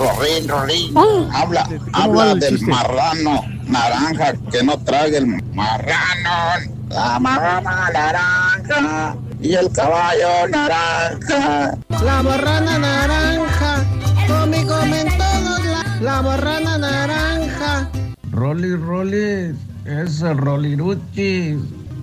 Rolín, 0.00 0.48
Rolín, 0.48 0.96
Eh. 0.96 1.28
habla, 1.32 1.68
habla 1.92 2.32
el 2.32 2.40
del 2.40 2.56
chiste? 2.56 2.70
marrano 2.70 3.44
naranja 3.68 4.32
que 4.50 4.62
no 4.62 4.78
trague 4.78 5.18
el 5.18 5.26
marrano, 5.54 6.70
la 6.88 7.18
marrana 7.20 7.90
naranja 7.92 9.16
y 9.42 9.52
el 9.54 9.70
caballo 9.72 10.48
naranja. 10.48 11.76
La 12.02 12.22
barrana 12.22 12.78
naranja, 12.78 13.84
conmigo 14.26 14.74
en 14.80 15.08
todos 15.18 15.64
la, 15.66 15.84
la 16.00 16.20
barrana 16.22 16.78
naranja. 16.78 17.90
Rolly, 18.32 18.76
Rolly, 18.76 19.54
es 19.84 20.22
el 20.22 20.38
Roliruchis. 20.38 21.58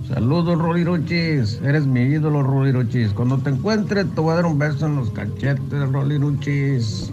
Saludos, 0.06 0.56
Roliruchis. 0.58 1.60
Eres 1.64 1.84
mi 1.84 2.02
ídolo, 2.02 2.42
Roliruchis. 2.44 3.12
Cuando 3.12 3.38
te 3.38 3.50
encuentre, 3.50 4.04
te 4.04 4.20
voy 4.20 4.32
a 4.32 4.36
dar 4.36 4.46
un 4.46 4.58
beso 4.58 4.86
en 4.86 4.96
los 4.96 5.10
cachetes, 5.10 5.90
Roliruchis. 5.92 7.12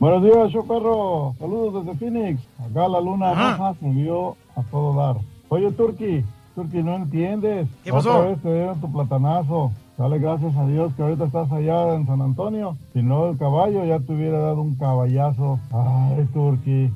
Buenos 0.00 0.22
días, 0.24 0.50
yo 0.50 0.64
perro. 0.64 1.34
Saludos 1.38 1.84
desde 1.84 1.98
Phoenix. 1.98 2.40
Acá 2.58 2.88
la 2.88 3.00
luna 3.02 3.32
Ajá. 3.32 3.56
roja 3.58 3.74
subió 3.80 4.34
a 4.56 4.62
todo 4.70 4.94
dar. 4.94 5.16
Oye, 5.50 5.70
Turki, 5.72 6.24
Turki, 6.54 6.82
no 6.82 6.96
entiendes. 6.96 7.68
¿Qué 7.84 7.92
pasó? 7.92 8.16
Otra 8.16 8.30
vez 8.30 8.40
te 8.40 8.50
dieron 8.50 8.80
tu 8.80 8.90
platanazo. 8.90 9.72
Dale 9.98 10.18
gracias 10.18 10.56
a 10.56 10.66
Dios 10.66 10.94
que 10.94 11.02
ahorita 11.02 11.24
estás 11.26 11.52
allá 11.52 11.94
en 11.94 12.06
San 12.06 12.22
Antonio. 12.22 12.78
Si 12.94 13.02
no, 13.02 13.28
el 13.28 13.36
caballo 13.36 13.84
ya 13.84 13.98
te 14.00 14.14
hubiera 14.14 14.38
dado 14.38 14.62
un 14.62 14.74
caballazo. 14.76 15.60
Ay, 15.70 16.26
Turki. 16.32 16.90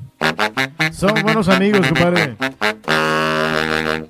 Son 0.91 1.13
buenos 1.21 1.47
amigos, 1.47 1.85
compadre. 1.85 2.35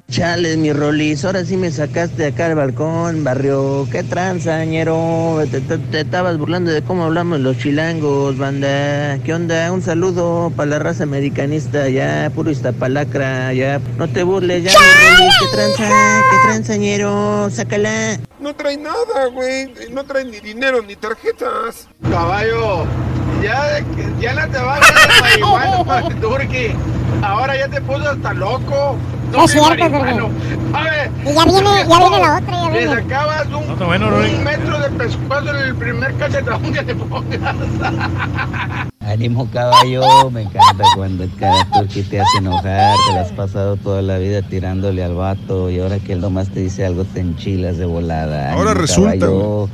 Chales, 0.10 0.58
mi 0.58 0.72
Rolis, 0.72 1.26
ahora 1.26 1.44
sí 1.46 1.58
me 1.58 1.72
sacaste 1.72 2.24
de 2.24 2.28
acá 2.30 2.46
al 2.48 2.56
balcón, 2.56 3.24
barrio. 3.24 3.88
Qué 3.92 4.04
transañero. 4.04 5.44
Te, 5.52 5.62
te- 5.62 5.78
te 5.78 6.02
estabas 6.02 6.38
burlando 6.38 6.72
de 6.72 6.82
cómo 6.82 7.06
hablamos 7.06 7.40
los 7.40 7.58
chilangos, 7.58 8.38
banda. 8.38 9.18
¿Qué 9.24 9.34
onda? 9.34 9.72
Un 9.72 9.82
saludo 9.82 10.52
para 10.56 10.70
la 10.72 10.80
raza 10.80 11.04
americanista, 11.04 11.90
ya, 11.90 12.32
puro 12.34 12.52
Iztapalacra, 12.52 13.54
ya. 13.54 13.80
No 13.98 14.08
te 14.08 14.24
burles, 14.24 14.64
ya, 14.64 14.72
mi 14.72 15.18
Rolis. 15.18 15.34
Qué 15.40 15.56
tranza, 15.58 16.22
qué 16.32 16.38
transañero. 16.48 17.50
Sácala. 17.52 18.20
No 18.40 18.56
trae 18.56 18.78
nada, 18.78 19.26
güey. 19.34 19.74
No 19.92 20.04
trae 20.04 20.26
ni 20.26 20.40
dinero 20.40 20.82
ni 20.82 20.96
tarjetas. 20.96 21.88
Caballo, 22.10 22.86
ya, 23.46 23.80
ya 24.20 24.34
no 24.34 24.52
te 24.52 24.58
vas 24.60 24.80
a 25.90 26.10
Turki. 26.22 26.68
Ahora 27.22 27.56
ya 27.58 27.68
te 27.68 27.82
puso 27.82 28.10
hasta 28.10 28.34
loco. 28.34 28.98
Es 29.44 29.52
cierto. 29.52 29.70
Turki. 29.70 29.88
A 30.74 30.84
ver. 30.84 31.12
Y 31.26 31.34
ya 31.34 31.46
viene, 31.46 31.70
ya 31.88 32.00
viene 32.00 32.20
la 32.20 32.38
otra, 32.38 32.62
ya 32.64 32.70
Le 32.70 32.78
viene. 32.80 32.96
sacabas 32.96 33.48
un, 33.48 33.80
bueno, 33.86 34.08
un 34.08 34.44
metro 34.44 34.80
de 34.80 34.90
pescuezo 34.90 35.50
en 35.50 35.56
el 35.68 35.76
primer 35.76 36.14
cachetón 36.16 36.62
que 36.74 36.84
te 36.84 36.96
pongas. 36.96 37.56
Ánimo 39.02 39.48
caballo, 39.52 40.30
me 40.32 40.42
encanta 40.42 40.84
cuando 40.96 41.26
cada 41.40 41.64
turqui 41.66 42.02
te 42.04 42.20
hace 42.20 42.38
enojar, 42.40 42.96
te 43.08 43.14
la 43.14 43.22
has 43.22 43.32
pasado 43.34 43.78
toda 43.78 44.02
la 44.02 44.18
vida 44.18 44.42
tirándole 44.42 45.04
al 45.04 45.14
vato 45.14 45.70
y 45.70 45.80
ahora 45.80 46.00
que 46.00 46.14
él 46.14 46.22
nomás 46.22 46.50
te 46.50 46.62
dice 46.62 46.86
algo 46.86 47.06
te 47.06 47.20
enchilas 47.20 47.78
de 47.78 47.86
volada. 47.86 48.54
Ahora 48.54 48.72
Ánimo, 48.72 48.82
resulta, 48.82 49.20
caballo. 49.20 49.70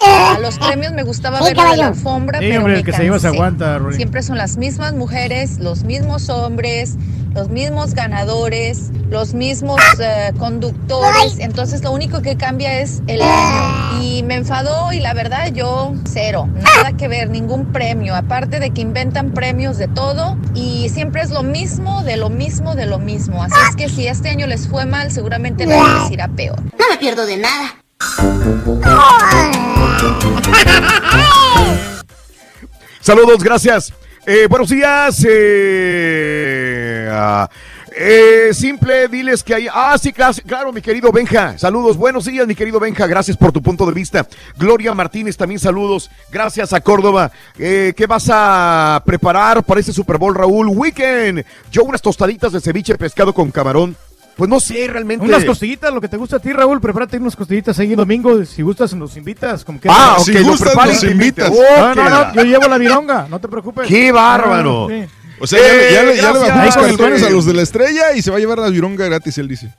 A 0.00 0.38
los 0.40 0.58
premios 0.58 0.92
me 0.92 1.02
gustaba 1.02 1.40
ver 1.40 1.56
la 1.56 1.86
alfombra, 1.86 2.40
Sí, 2.40 2.46
pero 2.48 2.58
hombre, 2.60 2.72
me 2.74 2.78
el 2.80 2.84
que 2.84 2.92
se 2.92 3.02
lleva 3.04 3.18
se 3.18 3.24
cansé. 3.28 3.36
aguanta, 3.38 3.78
Rolly. 3.78 3.96
Siempre 3.96 4.22
son 4.22 4.36
las 4.36 4.56
mismas 4.56 4.92
mujeres, 4.94 5.58
los 5.58 5.84
mismos 5.84 6.28
hombres, 6.28 6.96
los 7.32 7.48
mismos 7.48 7.94
ganadores, 7.94 8.90
los 9.08 9.34
mismos 9.34 9.80
eh, 10.00 10.32
conductores. 10.38 11.38
Entonces 11.38 11.82
lo 11.82 11.92
único 11.92 12.20
que 12.22 12.36
cambia 12.36 12.80
es 12.80 13.02
el 13.06 13.22
año. 13.22 14.02
Y 14.02 14.22
me 14.24 14.34
enfadó 14.34 14.92
y 14.92 15.00
la 15.00 15.14
verdad 15.14 15.52
yo 15.52 15.94
cero, 16.10 16.48
nada 16.52 16.92
que 16.96 17.08
ver, 17.08 17.30
ningún 17.30 17.66
premio. 17.72 18.14
Aparte 18.14 18.60
de 18.60 18.70
que 18.70 18.80
inventan 18.82 19.32
premios 19.32 19.78
de 19.78 19.88
todo 19.88 20.36
y 20.54 20.88
siempre 20.90 21.22
es 21.22 21.30
lo 21.30 21.42
mismo, 21.42 22.02
de 22.02 22.16
lo 22.16 22.30
mismo, 22.30 22.74
de 22.74 22.86
lo 22.86 22.98
mismo. 22.98 23.42
Así 23.42 23.54
es 23.70 23.76
que 23.76 23.88
si 23.88 24.06
este 24.06 24.28
año 24.28 24.46
les 24.46 24.68
fue 24.68 24.84
mal, 24.86 25.10
seguramente 25.12 25.66
no 25.66 26.02
les 26.02 26.10
irá 26.10 26.28
peor. 26.28 26.60
No 26.60 26.84
me 26.90 26.96
pierdo 26.98 27.24
de 27.26 27.36
nada. 27.38 27.83
Saludos, 33.00 33.42
gracias. 33.42 33.92
Eh, 34.26 34.46
buenos 34.48 34.70
días. 34.70 35.24
eh, 35.28 37.08
ah, 37.12 37.48
eh, 37.96 38.50
simple, 38.52 39.08
diles 39.08 39.44
que 39.44 39.54
hay. 39.54 39.68
Ah, 39.70 39.96
sí, 40.00 40.12
claro, 40.12 40.72
mi 40.72 40.80
querido 40.80 41.12
Benja. 41.12 41.58
Saludos, 41.58 41.96
buenos 41.96 42.24
días, 42.24 42.46
mi 42.46 42.54
querido 42.54 42.80
Benja. 42.80 43.06
Gracias 43.06 43.36
por 43.36 43.52
tu 43.52 43.62
punto 43.62 43.86
de 43.86 43.92
vista. 43.92 44.26
Gloria 44.56 44.94
Martínez, 44.94 45.36
también 45.36 45.60
saludos. 45.60 46.10
Gracias 46.32 46.72
a 46.72 46.80
Córdoba. 46.80 47.30
¿Qué 47.56 48.06
vas 48.08 48.28
a 48.32 49.02
preparar 49.04 49.62
para 49.62 49.80
este 49.80 49.92
Super 49.92 50.18
Bowl, 50.18 50.34
Raúl? 50.34 50.68
Weekend. 50.68 51.44
Yo 51.70 51.84
unas 51.84 52.02
tostaditas 52.02 52.52
de 52.52 52.60
ceviche 52.60 52.96
pescado 52.96 53.34
con 53.34 53.50
camarón. 53.50 53.96
Pues 54.36 54.50
no 54.50 54.58
sé, 54.58 54.88
realmente. 54.88 55.24
Unas 55.24 55.44
costillitas, 55.44 55.92
lo 55.94 56.00
que 56.00 56.08
te 56.08 56.16
gusta 56.16 56.36
a 56.36 56.38
ti, 56.40 56.52
Raúl. 56.52 56.80
Prepárate 56.80 57.18
unas 57.18 57.36
costillitas 57.36 57.78
ahí 57.78 57.90
el 57.90 57.96
domingo. 57.96 58.44
Si 58.44 58.62
gustas, 58.62 58.92
nos 58.94 59.16
invitas. 59.16 59.64
Como 59.64 59.80
que 59.80 59.88
Ah, 59.88 60.16
ok, 60.18 60.24
Si 60.24 60.42
gustas, 60.42 60.74
nos 60.74 61.04
invitas. 61.04 61.48
invito. 61.50 61.62
No, 61.78 61.94
no, 61.94 62.10
no, 62.10 62.34
yo 62.34 62.42
llevo 62.42 62.66
la 62.68 62.78
vironga, 62.78 63.26
no 63.30 63.38
te 63.40 63.46
preocupes. 63.48 63.86
¡Qué 63.86 64.10
bárbaro! 64.10 64.88
Ah, 64.90 64.90
sí. 64.90 65.06
O 65.40 65.46
sea, 65.46 65.58
ya, 65.60 66.02
le- 66.02 66.16
ya 66.16 66.32
le- 66.32 66.40
ya 66.46 66.70
cartones 66.74 67.22
a 67.22 67.30
los 67.30 67.44
de 67.44 67.54
la 67.54 67.62
estrella 67.62 68.12
y 68.14 68.22
se 68.22 68.30
va 68.30 68.36
a 68.38 68.40
llevar 68.40 68.58
la 68.58 68.70
vironga 68.70 69.04
gratis, 69.06 69.38
él 69.38 69.48
dice. 69.48 69.72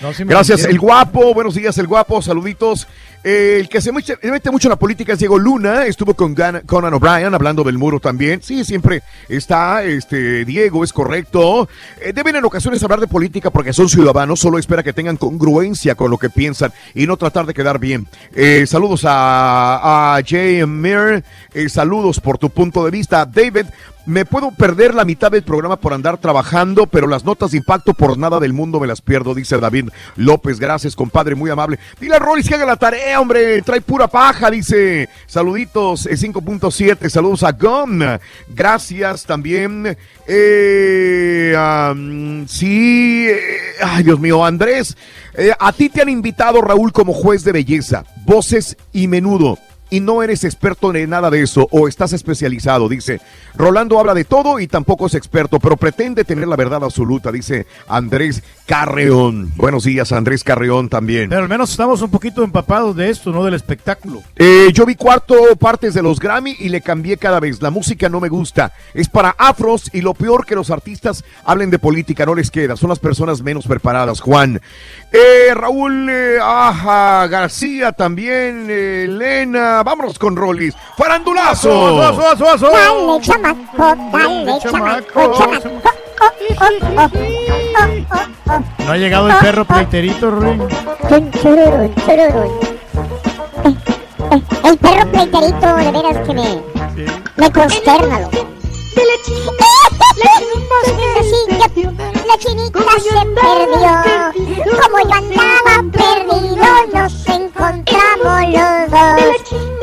No, 0.00 0.14
sí 0.14 0.24
me 0.24 0.32
Gracias, 0.32 0.64
el 0.64 0.78
guapo. 0.78 1.34
Buenos 1.34 1.54
días, 1.54 1.76
el 1.76 1.86
guapo. 1.86 2.22
Saluditos. 2.22 2.86
El 3.22 3.68
que 3.68 3.82
se 3.82 3.92
mete, 3.92 4.50
mucho 4.50 4.68
en 4.68 4.70
la 4.70 4.76
política 4.76 5.12
es 5.12 5.18
Diego 5.18 5.38
Luna, 5.38 5.84
estuvo 5.84 6.14
con 6.14 6.34
Conan 6.64 6.94
O'Brien 6.94 7.34
hablando 7.34 7.62
del 7.62 7.76
muro 7.76 8.00
también. 8.00 8.42
Sí, 8.42 8.64
siempre 8.64 9.02
está 9.28 9.84
este 9.84 10.46
Diego, 10.46 10.82
es 10.84 10.92
correcto. 10.94 11.68
Eh, 12.00 12.14
deben 12.14 12.36
en 12.36 12.44
ocasiones 12.46 12.82
hablar 12.82 12.98
de 12.98 13.08
política 13.08 13.50
porque 13.50 13.74
son 13.74 13.90
ciudadanos, 13.90 14.40
solo 14.40 14.56
espera 14.56 14.82
que 14.82 14.94
tengan 14.94 15.18
congruencia 15.18 15.94
con 15.96 16.10
lo 16.10 16.16
que 16.16 16.30
piensan 16.30 16.72
y 16.94 17.06
no 17.06 17.18
tratar 17.18 17.44
de 17.44 17.52
quedar 17.52 17.78
bien. 17.78 18.06
Eh, 18.34 18.64
saludos 18.66 19.04
a, 19.04 20.16
a 20.16 20.22
Jay 20.26 20.64
Mir, 20.64 21.22
eh, 21.52 21.68
saludos 21.68 22.20
por 22.20 22.38
tu 22.38 22.48
punto 22.48 22.86
de 22.86 22.90
vista. 22.90 23.26
David, 23.26 23.66
me 24.06 24.24
puedo 24.24 24.50
perder 24.50 24.94
la 24.94 25.04
mitad 25.04 25.30
del 25.30 25.42
programa 25.42 25.76
por 25.76 25.92
andar 25.92 26.18
trabajando, 26.18 26.86
pero 26.86 27.06
las 27.06 27.24
notas 27.24 27.50
de 27.50 27.58
impacto 27.58 27.94
por 27.94 28.18
nada 28.18 28.40
del 28.40 28.52
mundo 28.52 28.80
me 28.80 28.86
las 28.86 29.00
pierdo, 29.00 29.34
dice 29.34 29.58
David 29.58 29.90
López. 30.16 30.58
Gracias, 30.58 30.96
compadre, 30.96 31.34
muy 31.34 31.50
amable. 31.50 31.78
Dile 32.00 32.16
a 32.16 32.18
Rolis 32.18 32.48
que 32.48 32.54
haga 32.54 32.66
la 32.66 32.76
tarea, 32.76 33.20
hombre. 33.20 33.62
Trae 33.62 33.80
pura 33.80 34.08
paja, 34.08 34.50
dice. 34.50 35.08
Saluditos, 35.26 36.06
eh, 36.06 36.16
5.7. 36.16 37.08
Saludos 37.08 37.42
a 37.42 37.52
Gum. 37.52 38.00
Gracias 38.48 39.24
también. 39.24 39.96
Eh, 40.26 41.54
am, 41.56 42.46
sí. 42.48 43.26
eh, 43.28 43.38
ay, 43.82 44.02
Dios 44.04 44.18
mío, 44.18 44.44
Andrés. 44.44 44.96
eh, 45.34 45.52
a 45.58 45.72
ti 45.72 45.88
te 45.88 46.02
han 46.02 46.08
invitado, 46.08 46.60
Raúl, 46.62 46.92
como 46.92 47.12
juez 47.12 47.44
de 47.44 47.52
belleza, 47.52 48.04
voces 48.24 48.76
y 48.92 49.06
menudo 49.08 49.58
y 49.90 50.00
no 50.00 50.22
eres 50.22 50.44
experto 50.44 50.94
en 50.94 51.10
nada 51.10 51.30
de 51.30 51.42
eso 51.42 51.68
o 51.70 51.88
estás 51.88 52.12
especializado, 52.12 52.88
dice. 52.88 53.20
Rolando 53.54 53.98
habla 53.98 54.14
de 54.14 54.24
todo 54.24 54.60
y 54.60 54.66
tampoco 54.66 55.06
es 55.06 55.14
experto, 55.14 55.58
pero 55.58 55.76
pretende 55.76 56.24
tener 56.24 56.48
la 56.48 56.56
verdad 56.56 56.82
absoluta, 56.84 57.32
dice 57.32 57.66
Andrés 57.88 58.42
Carreón. 58.70 59.50
Buenos 59.56 59.82
días, 59.82 60.12
Andrés 60.12 60.44
Carreón 60.44 60.88
también. 60.88 61.28
Pero 61.28 61.42
al 61.42 61.48
menos 61.48 61.72
estamos 61.72 62.02
un 62.02 62.10
poquito 62.10 62.44
empapados 62.44 62.94
de 62.94 63.10
esto, 63.10 63.32
¿no? 63.32 63.42
Del 63.42 63.54
espectáculo. 63.54 64.22
Eh, 64.36 64.68
yo 64.72 64.86
vi 64.86 64.94
cuarto 64.94 65.34
partes 65.58 65.92
de 65.92 66.02
los 66.02 66.20
Grammy 66.20 66.54
y 66.56 66.68
le 66.68 66.80
cambié 66.80 67.16
cada 67.16 67.40
vez. 67.40 67.60
La 67.60 67.70
música 67.70 68.08
no 68.08 68.20
me 68.20 68.28
gusta. 68.28 68.72
Es 68.94 69.08
para 69.08 69.34
afros 69.36 69.90
y 69.92 70.02
lo 70.02 70.14
peor 70.14 70.46
que 70.46 70.54
los 70.54 70.70
artistas 70.70 71.24
hablen 71.44 71.70
de 71.70 71.80
política 71.80 72.24
no 72.24 72.36
les 72.36 72.52
queda. 72.52 72.76
Son 72.76 72.90
las 72.90 73.00
personas 73.00 73.42
menos 73.42 73.66
preparadas, 73.66 74.20
Juan. 74.20 74.60
Eh, 75.10 75.52
Raúl 75.52 76.08
eh, 76.08 76.38
Aja 76.40 77.26
García 77.26 77.90
también. 77.90 78.68
eh, 78.70 79.06
Elena. 79.08 79.82
Vámonos 79.82 80.16
con 80.16 80.36
Rolis. 80.36 80.76
¡Farandulazo! 80.96 81.96
Dale, 84.12 86.09
No 88.84 88.92
ha 88.92 88.96
llegado 88.96 89.28
el 89.28 89.36
perro 89.36 89.64
pleiterito, 89.64 90.30
Rui. 90.30 90.58
Chun, 91.08 91.30
chururun, 91.32 91.94
chururun. 91.94 92.50
Eh, 93.64 93.74
eh, 94.32 94.42
El 94.64 94.78
perro 94.78 95.10
pleiterito, 95.10 95.76
de 95.76 95.92
veras 95.92 96.26
que 96.26 96.34
me, 96.34 96.62
me 97.36 97.52
consterna. 97.52 98.20
loco. 98.20 98.46
Sí, 98.94 99.02
ya- 101.48 101.70
La 102.26 102.36
chinita 102.38 102.78
se 103.00 103.10
perdió. 103.34 103.92
Como 104.64 104.98
yo 104.98 105.14
andaba 105.14 105.74
perdido, 105.92 106.68
nos 106.92 107.28
encontramos 107.28 108.40
los 108.52 108.90
dos. 108.90 109.79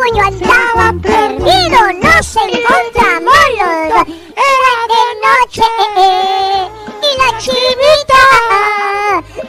Como 0.00 0.16
yo 0.16 0.22
andaba 0.24 0.86
perdido, 1.02 1.78
nos 2.00 2.28
encontramos 2.36 3.42
los 3.58 3.74
dos. 3.90 4.04
Era 4.34 4.72
de 4.88 5.02
noche 5.20 5.66
y 7.02 7.10
la 7.18 7.28
chinita 7.38 8.22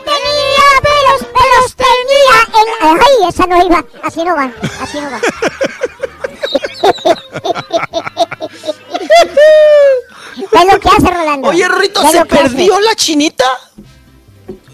tenía 0.04 0.68
pelos, 0.82 1.20
pelos 1.32 1.68
tenía 1.78 2.38
en... 2.60 2.68
Ay, 3.00 3.16
esa 3.30 3.44
no 3.48 3.56
iba, 3.66 3.80
así 4.04 4.20
no 4.26 4.36
va, 4.36 4.52
así 4.82 5.00
no 5.00 5.08
va. 5.10 5.20
¿Ves 10.52 10.66
lo 10.74 10.80
que 10.82 10.90
hace 10.90 11.10
Rolando? 11.12 11.48
Oye, 11.48 11.66
Rito, 11.70 12.02
¿Ves 12.02 12.12
¿se 12.12 12.20
hace? 12.20 12.28
perdió 12.28 12.78
la 12.82 12.94
chinita? 12.96 13.46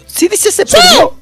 ¿Sí 0.06 0.26
dice 0.26 0.50
se 0.50 0.66
perdió? 0.66 1.14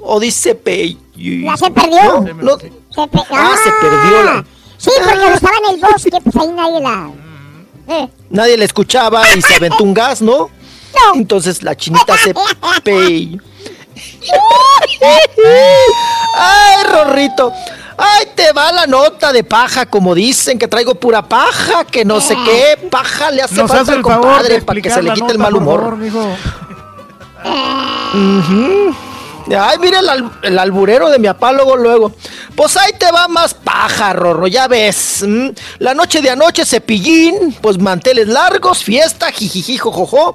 ¿O 0.00 0.20
dice 0.20 0.54
pe... 0.54 0.94
¿La 1.16 1.56
se 1.56 1.70
perdió? 1.70 2.20
No, 2.20 2.34
no. 2.34 2.58
Se 3.02 3.08
pe- 3.08 3.24
Ah, 3.32 3.54
se 3.62 3.70
perdió 3.80 4.22
la... 4.24 4.44
Sí, 4.76 4.90
porque 5.04 5.34
estaba 5.34 5.54
en 5.68 5.74
el 5.74 5.80
bosque, 5.80 6.10
pues 6.22 6.36
ahí 6.36 6.48
nadie 6.52 6.80
la... 6.80 7.10
Eh. 7.88 8.08
Nadie 8.30 8.56
la 8.58 8.64
escuchaba 8.64 9.22
y 9.34 9.40
se 9.42 9.54
aventó 9.54 9.82
un 9.84 9.94
gas, 9.94 10.20
¿no? 10.20 10.50
Entonces 11.14 11.62
la 11.62 11.76
chinita 11.76 12.16
se 12.18 12.34
pe... 12.82 13.38
Ay, 16.34 16.84
Rorrito. 16.92 17.52
Ay, 17.96 18.26
te 18.34 18.52
va 18.52 18.70
la 18.72 18.86
nota 18.86 19.32
de 19.32 19.42
paja, 19.42 19.86
como 19.86 20.14
dicen, 20.14 20.56
que 20.58 20.68
traigo 20.68 20.94
pura 20.94 21.22
paja, 21.28 21.84
que 21.84 22.04
no 22.04 22.20
sé 22.20 22.36
qué. 22.44 22.88
Paja 22.88 23.30
le 23.32 23.42
hace 23.42 23.56
Nos 23.56 23.66
falta 23.68 23.82
hace 23.82 23.92
al 23.92 23.98
el 23.98 24.04
favor 24.04 24.20
compadre 24.22 24.60
para 24.62 24.80
que 24.80 24.90
se 24.90 25.02
le 25.02 25.12
quite 25.12 25.32
el 25.32 25.38
mal 25.38 25.54
humor. 25.54 25.80
favor, 25.80 25.96
mijo. 25.96 26.36
Ujú. 28.14 28.94
Ay, 29.56 29.78
mira 29.78 30.00
el, 30.00 30.08
al- 30.08 30.32
el 30.42 30.58
alburero 30.58 31.08
de 31.10 31.18
mi 31.18 31.28
apálogo 31.28 31.76
luego. 31.76 32.12
Pues 32.56 32.76
ahí 32.76 32.92
te 32.98 33.10
va 33.12 33.28
más 33.28 33.54
paja, 33.54 34.12
Rorro, 34.12 34.46
ya 34.46 34.66
ves. 34.68 35.24
La 35.78 35.94
noche 35.94 36.20
de 36.20 36.30
anoche, 36.30 36.64
cepillín, 36.64 37.56
pues 37.60 37.78
manteles 37.78 38.28
largos, 38.28 38.82
fiesta, 38.82 39.30
jijiji, 39.30 39.78
jojojo. 39.78 40.34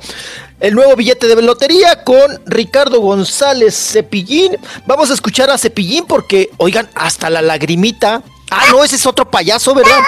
El 0.59 0.75
nuevo 0.75 0.95
billete 0.95 1.27
de 1.27 1.41
lotería 1.41 2.03
con 2.05 2.41
Ricardo 2.45 3.01
González 3.01 3.75
Cepillín. 3.75 4.57
Vamos 4.85 5.11
a 5.11 5.13
escuchar 5.13 5.49
a 5.49 5.57
Cepillín 5.57 6.05
porque, 6.05 6.49
oigan, 6.57 6.89
hasta 6.95 7.29
la 7.29 7.41
lagrimita. 7.41 8.21
Ah, 8.49 8.63
no, 8.71 8.83
ese 8.83 8.95
es 8.95 9.05
otro 9.05 9.29
payaso, 9.29 9.73
¿verdad? 9.75 9.99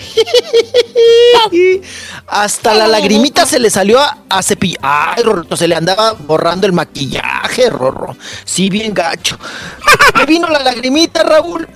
Hasta 2.26 2.74
la 2.74 2.86
lagrimita 2.86 3.46
se 3.46 3.58
le 3.58 3.70
salió 3.70 4.00
a, 4.00 4.18
a 4.28 4.42
Cepillín. 4.42 4.78
Ay, 4.82 5.22
Rorro, 5.22 5.56
se 5.56 5.68
le 5.68 5.74
andaba 5.74 6.12
borrando 6.12 6.66
el 6.66 6.72
maquillaje, 6.72 7.70
Rorro. 7.70 8.16
Sí, 8.44 8.68
bien 8.68 8.94
gacho. 8.94 9.38
Me 10.14 10.26
vino 10.26 10.48
la 10.48 10.60
lagrimita, 10.60 11.22
Raúl. 11.22 11.66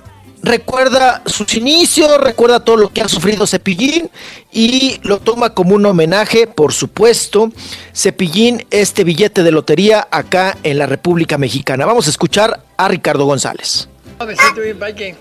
Recuerda 0.45 1.23
sus 1.25 1.55
inicios, 1.55 2.19
recuerda 2.19 2.59
todo 2.59 2.77
lo 2.77 2.93
que 2.93 3.01
ha 3.01 3.09
sufrido 3.09 3.47
Cepillín 3.47 4.11
y 4.51 4.99
lo 5.01 5.17
toma 5.17 5.55
como 5.55 5.73
un 5.73 5.83
homenaje, 5.87 6.45
por 6.45 6.71
supuesto. 6.71 7.51
Cepillín, 7.95 8.63
este 8.69 9.03
billete 9.03 9.41
de 9.41 9.49
lotería 9.49 10.07
acá 10.11 10.55
en 10.61 10.77
la 10.77 10.85
República 10.85 11.39
Mexicana. 11.39 11.87
Vamos 11.87 12.05
a 12.05 12.11
escuchar 12.11 12.61
a 12.77 12.87
Ricardo 12.87 13.25
González. 13.25 13.89
Me 14.23 14.35
siento 14.35 14.61
bien, 14.61 14.79
Pike. 14.79 15.15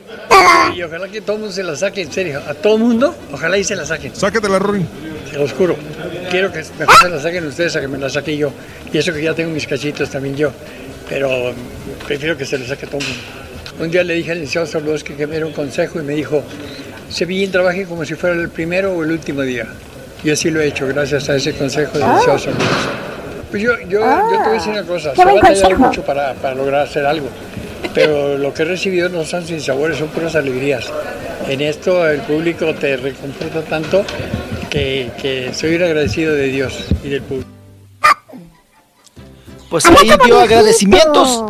Y 0.77 0.83
ojalá 0.83 1.09
que 1.09 1.21
todo 1.21 1.37
el 1.37 1.41
mundo 1.41 1.55
se 1.55 1.63
la 1.63 1.77
saque, 1.77 2.03
en 2.03 2.13
serio. 2.13 2.41
A 2.47 2.55
todo 2.55 2.77
el 2.77 2.83
mundo, 2.83 3.15
ojalá 3.33 3.59
y 3.59 3.65
se 3.65 3.75
la 3.75 3.85
saquen. 3.85 4.15
Sácatela, 4.15 4.59
Rory. 4.59 4.87
Se 5.31 5.37
los 5.37 5.53
juro. 5.53 5.77
Quiero 6.31 6.53
que 6.53 6.65
mejor 6.79 6.95
se 7.01 7.09
la 7.09 7.21
saquen 7.21 7.47
ustedes 7.47 7.77
a 7.77 7.81
que 7.81 7.89
me 7.89 7.99
la 7.99 8.09
saque 8.09 8.37
yo. 8.37 8.53
Y 8.93 8.99
eso 8.99 9.13
que 9.13 9.23
ya 9.23 9.35
tengo 9.35 9.51
mis 9.51 9.67
cachitos 9.67 10.09
también 10.11 10.37
yo. 10.37 10.53
Pero 11.09 11.53
prefiero 12.07 12.37
que 12.37 12.47
se 12.47 12.59
la 12.59 12.67
saque 12.67 12.87
todo 12.87 12.99
el 12.99 13.07
mundo. 13.07 13.23
Un 13.81 13.91
día 13.91 14.05
le 14.05 14.15
dije 14.15 14.31
al 14.31 14.39
licenciado 14.39 14.67
Soblowski 14.67 15.15
que 15.15 15.27
me 15.27 15.33
diera 15.33 15.47
un 15.47 15.53
consejo 15.53 15.99
y 16.01 16.03
me 16.05 16.15
dijo, 16.15 16.45
Sevillín 17.11 17.51
trabaje 17.51 17.85
como 17.87 18.05
si 18.05 18.15
fuera 18.15 18.37
el 18.41 18.49
primero 18.49 18.93
o 18.93 19.03
el 19.03 19.11
último 19.11 19.43
día. 19.43 19.67
Y 20.23 20.31
así 20.31 20.51
lo 20.51 20.61
he 20.61 20.69
hecho, 20.69 20.87
gracias 20.87 21.29
a 21.29 21.37
ese 21.37 21.53
consejo 21.53 21.99
del 21.99 22.09
licenciado 22.09 22.39
Soblowski. 22.39 22.89
Pues 23.55 23.62
yo, 23.62 23.73
yo, 23.83 24.00
yo 24.00 24.31
te 24.31 24.36
voy 24.36 24.47
a 24.49 24.50
decir 24.50 24.73
una 24.73 24.83
cosa, 24.83 25.15
se 25.15 25.24
va 25.24 25.31
a 25.31 25.78
mucho 25.78 26.02
para, 26.02 26.34
para 26.34 26.57
lograr 26.57 26.81
hacer 26.81 27.07
algo. 27.07 27.28
Pero 27.94 28.36
lo 28.39 28.52
que 28.52 28.62
he 28.62 28.65
recibido 28.65 29.08
no 29.08 29.23
son 29.23 29.47
sin 29.47 29.60
sabores, 29.60 29.97
son 29.97 30.08
puras 30.08 30.34
alegrías. 30.34 30.92
En 31.47 31.60
esto 31.60 32.05
el 32.10 32.20
público 32.23 32.74
te 32.74 32.97
reconforta 32.97 33.62
tanto 33.62 34.05
que, 34.68 35.12
que 35.23 35.55
soy 35.55 35.76
un 35.76 35.84
agradecido 35.84 36.34
de 36.34 36.49
Dios 36.49 36.84
y 37.05 37.10
del 37.10 37.23
público. 37.23 37.49
Pues 39.70 39.86
ahí 39.86 40.10
dio 40.24 40.41
agradecimientos. 40.41 41.44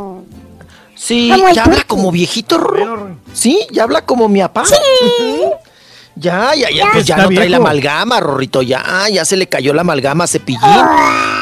Sí, 0.94 1.32
ya 1.54 1.64
habla 1.64 1.84
como 1.86 2.12
viejito, 2.12 2.58
Rorro. 2.58 3.16
Sí, 3.32 3.66
ya 3.72 3.84
habla 3.84 4.04
como 4.04 4.28
mi 4.28 4.40
papá. 4.40 4.64
Ya, 6.16 6.54
ya, 6.54 6.70
ya, 6.70 6.90
pues 6.92 7.04
ya 7.06 7.16
no 7.16 7.28
trae 7.28 7.48
la 7.48 7.56
amalgama, 7.56 8.20
Rorrito, 8.20 8.62
ya, 8.62 9.08
ya 9.10 9.24
se 9.24 9.36
le 9.36 9.48
cayó 9.48 9.74
la 9.74 9.80
amalgama 9.80 10.24
a 10.24 10.26
Cepillín. 10.26 10.60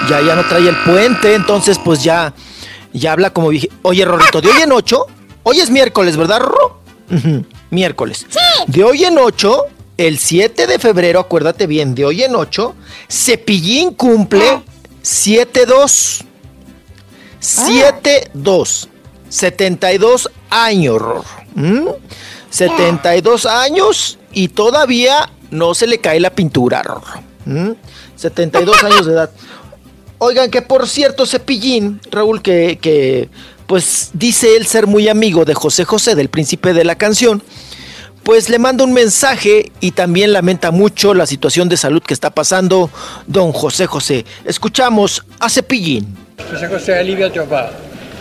Ya, 0.09 0.21
ya 0.21 0.35
no 0.35 0.45
trae 0.49 0.67
el 0.67 0.77
puente, 0.85 1.35
entonces 1.35 1.79
pues 1.79 2.03
ya, 2.03 2.33
ya 2.93 3.13
habla 3.13 3.31
como 3.31 3.49
viejito. 3.49 3.75
Oye, 3.83 4.05
Rorrito, 4.05 4.41
de 4.41 4.49
hoy 4.49 4.63
en 4.63 4.73
ocho, 4.73 5.07
hoy 5.43 5.61
es 5.61 5.71
miércoles, 5.71 6.17
¿verdad, 6.17 6.41
Rorro? 6.41 6.81
Miércoles. 7.71 8.27
De 8.67 8.83
hoy 8.83 9.05
en 9.05 9.19
ocho, 9.19 9.65
el 9.99 10.19
7 10.19 10.67
de 10.67 10.79
febrero, 10.79 11.21
acuérdate 11.21 11.67
bien, 11.67 11.95
de 11.95 12.07
hoy 12.07 12.23
en 12.23 12.35
ocho, 12.35 12.75
Cepillín 13.11 13.93
cumple 13.93 14.63
7-2. 15.03 16.25
7-2. 17.41 18.89
72 19.29 20.31
años, 20.49 20.99
Rorro. 20.99 21.25
¿Mm? 21.55 21.89
72 22.49 23.47
años 23.47 24.19
y 24.33 24.49
todavía 24.49 25.31
no 25.51 25.75
se 25.75 25.87
le 25.87 25.99
cae 25.99 26.21
la 26.21 26.31
pintura, 26.31 26.83
Rorro. 26.83 27.23
¿Mm? 27.45 27.73
72 28.17 28.83
años 28.85 29.07
de 29.07 29.13
edad. 29.13 29.31
Oigan, 30.19 30.51
que 30.51 30.63
por 30.63 30.89
cierto, 30.89 31.27
Cepillín, 31.27 32.01
Raúl, 32.11 32.43
que, 32.43 32.79
que 32.81 33.29
pues 33.67 34.11
dice 34.13 34.57
él 34.57 34.67
ser 34.67 34.87
muy 34.87 35.09
amigo 35.09 35.45
de 35.45 35.55
José 35.55 35.85
José, 35.85 36.15
del 36.15 36.29
príncipe 36.29 36.73
de 36.73 36.85
la 36.85 36.95
canción, 36.95 37.43
pues 38.23 38.49
le 38.49 38.59
manda 38.59 38.85
un 38.85 38.93
mensaje 38.93 39.73
y 39.81 39.93
también 39.93 40.33
lamenta 40.33 40.71
mucho 40.71 41.15
la 41.15 41.27
situación 41.27 41.69
de 41.69 41.77
salud 41.77 42.03
que 42.03 42.15
está 42.15 42.31
pasando 42.31 42.91
don 43.27 43.53
José 43.53 43.87
José. 43.87 44.25
Escuchamos 44.45 45.25
a 45.41 45.49
Cepillín. 45.49 46.17
José 46.51 46.69
José, 46.69 46.99
alivia 46.99 47.33
tu 47.33 47.41
papá. 47.41 47.73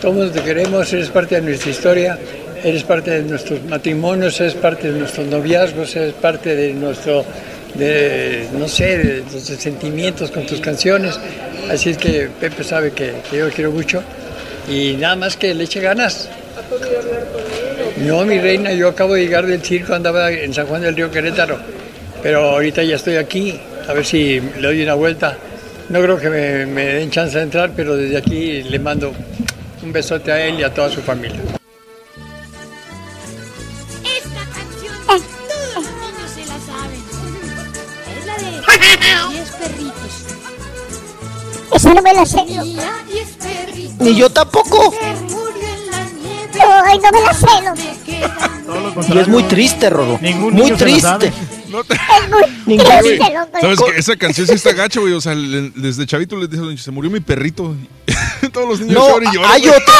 Todos 0.01 0.33
te 0.33 0.41
queremos, 0.41 0.91
eres 0.93 1.09
parte 1.09 1.35
de 1.35 1.41
nuestra 1.41 1.69
historia, 1.69 2.19
eres 2.63 2.83
parte 2.83 3.11
de 3.11 3.23
nuestros 3.23 3.63
matrimonios, 3.63 4.39
eres 4.39 4.53
parte 4.53 4.91
de 4.91 4.99
nuestros 4.99 5.27
noviazgos, 5.27 5.95
eres 5.95 6.13
parte 6.13 6.55
de 6.55 6.73
nuestro, 6.73 7.25
de, 7.75 8.47
no 8.57 8.67
sé, 8.67 8.97
de 8.97 9.21
nuestros 9.31 9.59
sentimientos 9.59 10.31
con 10.31 10.45
tus 10.45 10.59
canciones. 10.59 11.19
Así 11.69 11.89
es 11.89 11.97
que 11.97 12.29
Pepe 12.39 12.63
sabe 12.63 12.91
que, 12.91 13.13
yo 13.31 13.47
lo 13.47 13.51
quiero 13.51 13.71
mucho 13.71 14.03
y 14.69 14.93
nada 14.93 15.15
más 15.15 15.37
que 15.37 15.53
le 15.53 15.63
eche 15.63 15.79
ganas. 15.79 16.29
No, 17.97 18.25
mi 18.25 18.39
reina, 18.39 18.73
yo 18.73 18.87
acabo 18.89 19.13
de 19.13 19.21
llegar 19.21 19.45
del 19.45 19.61
circo, 19.61 19.93
andaba 19.93 20.31
en 20.31 20.53
San 20.53 20.65
Juan 20.67 20.81
del 20.81 20.95
Río 20.95 21.11
Querétaro, 21.11 21.57
pero 22.23 22.51
ahorita 22.51 22.83
ya 22.83 22.95
estoy 22.95 23.15
aquí, 23.15 23.59
a 23.87 23.93
ver 23.93 24.05
si 24.05 24.39
le 24.39 24.61
doy 24.61 24.83
una 24.83 24.95
vuelta. 24.95 25.37
No 25.89 26.01
creo 26.01 26.17
que 26.17 26.29
me 26.29 26.85
den 26.85 27.11
chance 27.11 27.37
de 27.37 27.43
entrar, 27.43 27.71
pero 27.75 27.97
desde 27.97 28.17
aquí 28.17 28.63
le 28.63 28.79
mando 28.79 29.13
un 29.83 29.91
besote 29.91 30.31
a 30.31 30.45
él 30.45 30.59
y 30.59 30.63
a 30.63 30.73
toda 30.73 30.89
su 30.89 31.01
familia. 31.01 31.60
Esa 41.73 41.93
no 41.93 42.01
me 42.01 42.13
la 42.13 42.25
sé. 42.25 42.43
Ni 43.99 44.15
yo 44.15 44.29
tampoco. 44.29 44.93
Ay, 46.85 46.99
no 46.99 47.11
me 47.11 47.21
la 47.21 47.33
sé. 47.33 49.13
Y 49.13 49.17
es 49.17 49.27
muy 49.27 49.43
triste, 49.43 49.89
Rorro. 49.89 50.19
Ningún 50.21 50.53
Muy 50.53 50.63
niño 50.65 50.77
se 50.77 50.87
la 50.89 50.99
sabe. 50.99 51.31
triste. 51.31 51.95
Es 51.95 52.29
muy 52.65 52.77
triste, 52.77 53.33
loco. 53.33 53.57
¿Sabes 53.61 53.79
que 53.79 53.99
Esa 53.99 54.15
canción 54.17 54.47
sí 54.47 54.53
está 54.53 54.73
gacha, 54.73 54.99
güey. 54.99 55.13
O 55.13 55.21
sea, 55.21 55.33
le- 55.33 55.71
desde 55.75 56.05
chavito 56.05 56.35
les 56.37 56.49
dije, 56.49 56.77
se 56.77 56.91
murió 56.91 57.09
mi 57.09 57.19
perrito. 57.21 57.75
Todos 58.53 58.67
los 58.69 58.79
niños 58.81 58.95
No, 58.95 59.07
lloran 59.09 59.31
y 59.33 59.35
lloran. 59.35 59.51
hay 59.51 59.61
güey. 59.61 59.73
otra. 59.73 59.93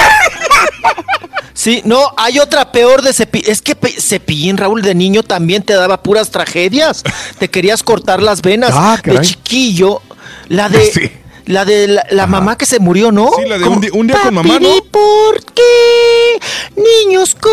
Sí, 1.54 1.82
no, 1.86 2.12
hay 2.18 2.40
otra 2.40 2.72
peor 2.72 3.02
de 3.02 3.14
Cepillín. 3.14 3.52
Es 3.52 3.62
que 3.62 3.76
Cepillín, 4.00 4.58
Raúl, 4.58 4.82
de 4.82 4.96
niño 4.96 5.22
también 5.24 5.64
te 5.64 5.74
daba 5.74 6.02
puras 6.02 6.32
tragedias. 6.32 7.04
Te 7.40 7.50
querías 7.50 7.84
cortar 7.84 8.22
las 8.22 8.42
venas. 8.42 8.72
Ah, 8.74 9.00
de 9.04 9.22
chiquillo, 9.22 10.02
la 10.50 10.70
de... 10.70 11.18
La 11.52 11.66
de 11.66 11.88
la, 11.88 12.06
la 12.12 12.28
mamá 12.28 12.58
que 12.58 12.66
se 12.66 12.80
murió, 12.80 13.12
¿no? 13.12 13.30
Sí, 13.38 13.48
la 13.48 13.58
de 13.58 13.68
un 13.68 13.82
día, 13.82 13.90
un 13.94 14.08
día 14.08 14.22
con 14.22 14.34
mamá, 14.34 14.58
¿no? 14.60 14.70
"Papi, 14.70 14.82
¿Por 14.90 15.44
qué 15.54 16.40
niños 16.76 17.36
como 17.36 17.52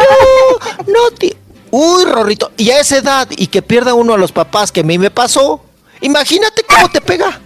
yo 0.00 0.92
no 0.92 1.10
ti-". 1.18 1.36
Uy, 1.70 2.04
Rorrito, 2.06 2.50
y 2.56 2.70
a 2.70 2.80
esa 2.80 2.96
edad 2.96 3.28
y 3.30 3.48
que 3.48 3.60
pierda 3.60 3.92
uno 3.92 4.14
a 4.14 4.16
los 4.18 4.32
papás 4.32 4.72
que 4.72 4.80
a 4.80 4.82
mí 4.84 4.96
me 4.98 5.10
pasó, 5.10 5.60
imagínate 6.00 6.62
cómo 6.64 6.88
te 6.90 7.00
pega. 7.02 7.40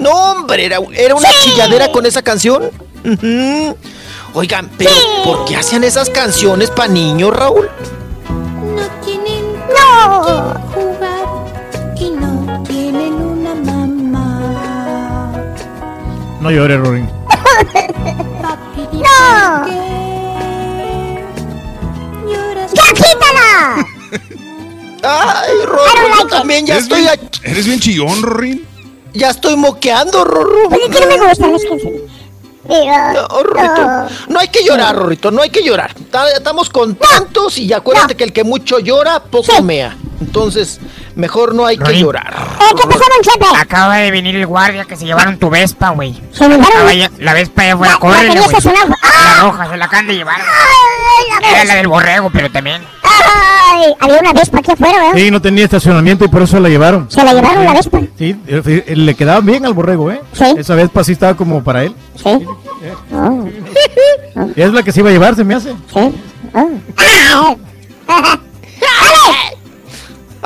No, 0.00 0.10
hombre, 0.32 0.64
era, 0.64 0.78
era 0.94 1.14
una 1.14 1.28
chilladera 1.42 1.92
con 1.92 2.06
esa 2.06 2.22
canción. 2.22 2.70
Oigan, 4.34 4.70
pero 4.76 4.90
¿por 5.24 5.44
qué 5.44 5.56
hacían 5.56 5.84
esas 5.84 6.10
canciones 6.10 6.70
para 6.70 6.88
niños, 6.88 7.36
Raúl? 7.36 7.68
No 8.28 8.82
tienen 9.04 9.54
no. 9.68 10.54
jugar 10.74 11.94
y 11.98 12.10
no 12.10 12.62
tienen 12.64 13.25
No 16.40 16.50
llores, 16.50 16.78
Rorín. 16.80 17.08
No. 18.92 19.66
¡Ya 22.74 22.82
quítala! 22.94 23.86
Ay, 25.02 25.52
Rorro, 25.64 26.18
yo 26.20 26.26
también 26.28 26.66
ya 26.66 26.74
¿Eres 26.74 26.84
estoy, 26.84 27.00
bien, 27.02 27.10
a- 27.10 27.48
eres 27.50 27.66
bien 27.66 27.80
chillón, 27.80 28.22
Rorín. 28.22 28.66
ya 29.14 29.30
estoy 29.30 29.56
moqueando, 29.56 30.24
Rorro. 30.24 30.68
Oye, 30.68 30.88
que 30.90 31.00
no 31.00 31.06
me 31.06 31.28
gusta, 31.28 31.46
es 31.50 31.64
que 31.64 31.76
Digo, 31.76 32.84
No, 33.14 33.42
Rorrito, 33.42 34.08
no 34.28 34.40
hay 34.40 34.48
que 34.48 34.64
llorar, 34.64 34.96
Rorrito, 34.96 35.30
no 35.30 35.42
hay 35.42 35.50
que 35.50 35.62
llorar. 35.62 35.94
Ta- 36.10 36.30
Estamos 36.32 36.68
contentos 36.68 37.58
y 37.58 37.72
acuérdate 37.72 38.16
que 38.16 38.24
el 38.24 38.32
que 38.32 38.42
mucho 38.44 38.78
llora, 38.80 39.20
poco 39.22 39.62
mea. 39.62 39.96
Entonces, 40.20 40.80
mejor 41.16 41.54
no 41.54 41.66
hay 41.66 41.76
que 41.78 41.98
llorar. 41.98 42.32
Eh, 42.60 42.74
¿Qué 42.76 42.86
pasó, 42.86 43.00
Don 43.00 43.22
Chepe? 43.22 43.46
Acaba 43.60 43.96
de 43.96 44.10
venir 44.10 44.36
el 44.36 44.46
guardia 44.46 44.84
que 44.84 44.96
se 44.96 45.04
llevaron 45.04 45.36
tu 45.38 45.50
Vespa, 45.50 45.90
güey. 45.90 46.14
Se 46.32 46.48
llevaron 46.48 47.10
La 47.18 47.34
Vespa 47.34 47.64
ya 47.66 47.76
fuera, 47.76 47.94
La- 48.22 48.32
güey. 48.32 48.38
estacionada. 48.38 48.86
La 49.34 49.42
roja, 49.42 49.70
se 49.70 49.76
la 49.76 49.84
acaban 49.86 50.06
de 50.06 50.14
llevar. 50.14 50.36
Ay, 50.40 51.40
la 51.42 51.48
Era 51.50 51.64
la 51.64 51.74
del 51.74 51.88
borrego, 51.88 52.30
pero 52.30 52.50
también. 52.50 52.82
Ay, 53.02 53.94
había 54.00 54.20
una 54.20 54.32
Vespa 54.32 54.58
aquí 54.58 54.70
afuera, 54.72 54.98
¿verdad? 54.98 55.12
Sí, 55.16 55.30
no 55.30 55.40
tenía 55.42 55.64
estacionamiento 55.64 56.24
y 56.24 56.28
por 56.28 56.42
eso 56.42 56.60
la 56.60 56.68
llevaron. 56.68 57.10
Se 57.10 57.24
la 57.24 57.32
llevaron 57.34 57.64
la 57.64 57.72
Vespa. 57.74 58.00
Sí, 58.18 58.36
eh, 58.46 58.84
eh, 58.86 58.96
le 58.96 59.14
quedaba 59.14 59.40
bien 59.40 59.64
al 59.66 59.72
borrego, 59.74 60.10
¿eh? 60.12 60.20
Sí. 60.32 60.44
Esa 60.56 60.74
Vespa 60.74 61.02
sí 61.04 61.12
estaba 61.12 61.34
como 61.36 61.62
para 61.64 61.84
él. 61.84 61.94
Sí. 62.22 62.46
Oh. 63.12 63.48
Es 64.54 64.72
la 64.72 64.82
que 64.82 64.92
se 64.92 65.00
iba 65.00 65.08
a 65.10 65.12
llevar, 65.12 65.34
se 65.34 65.44
me 65.44 65.54
hace. 65.54 65.70
Sí. 65.92 66.14
Oh. 66.54 67.56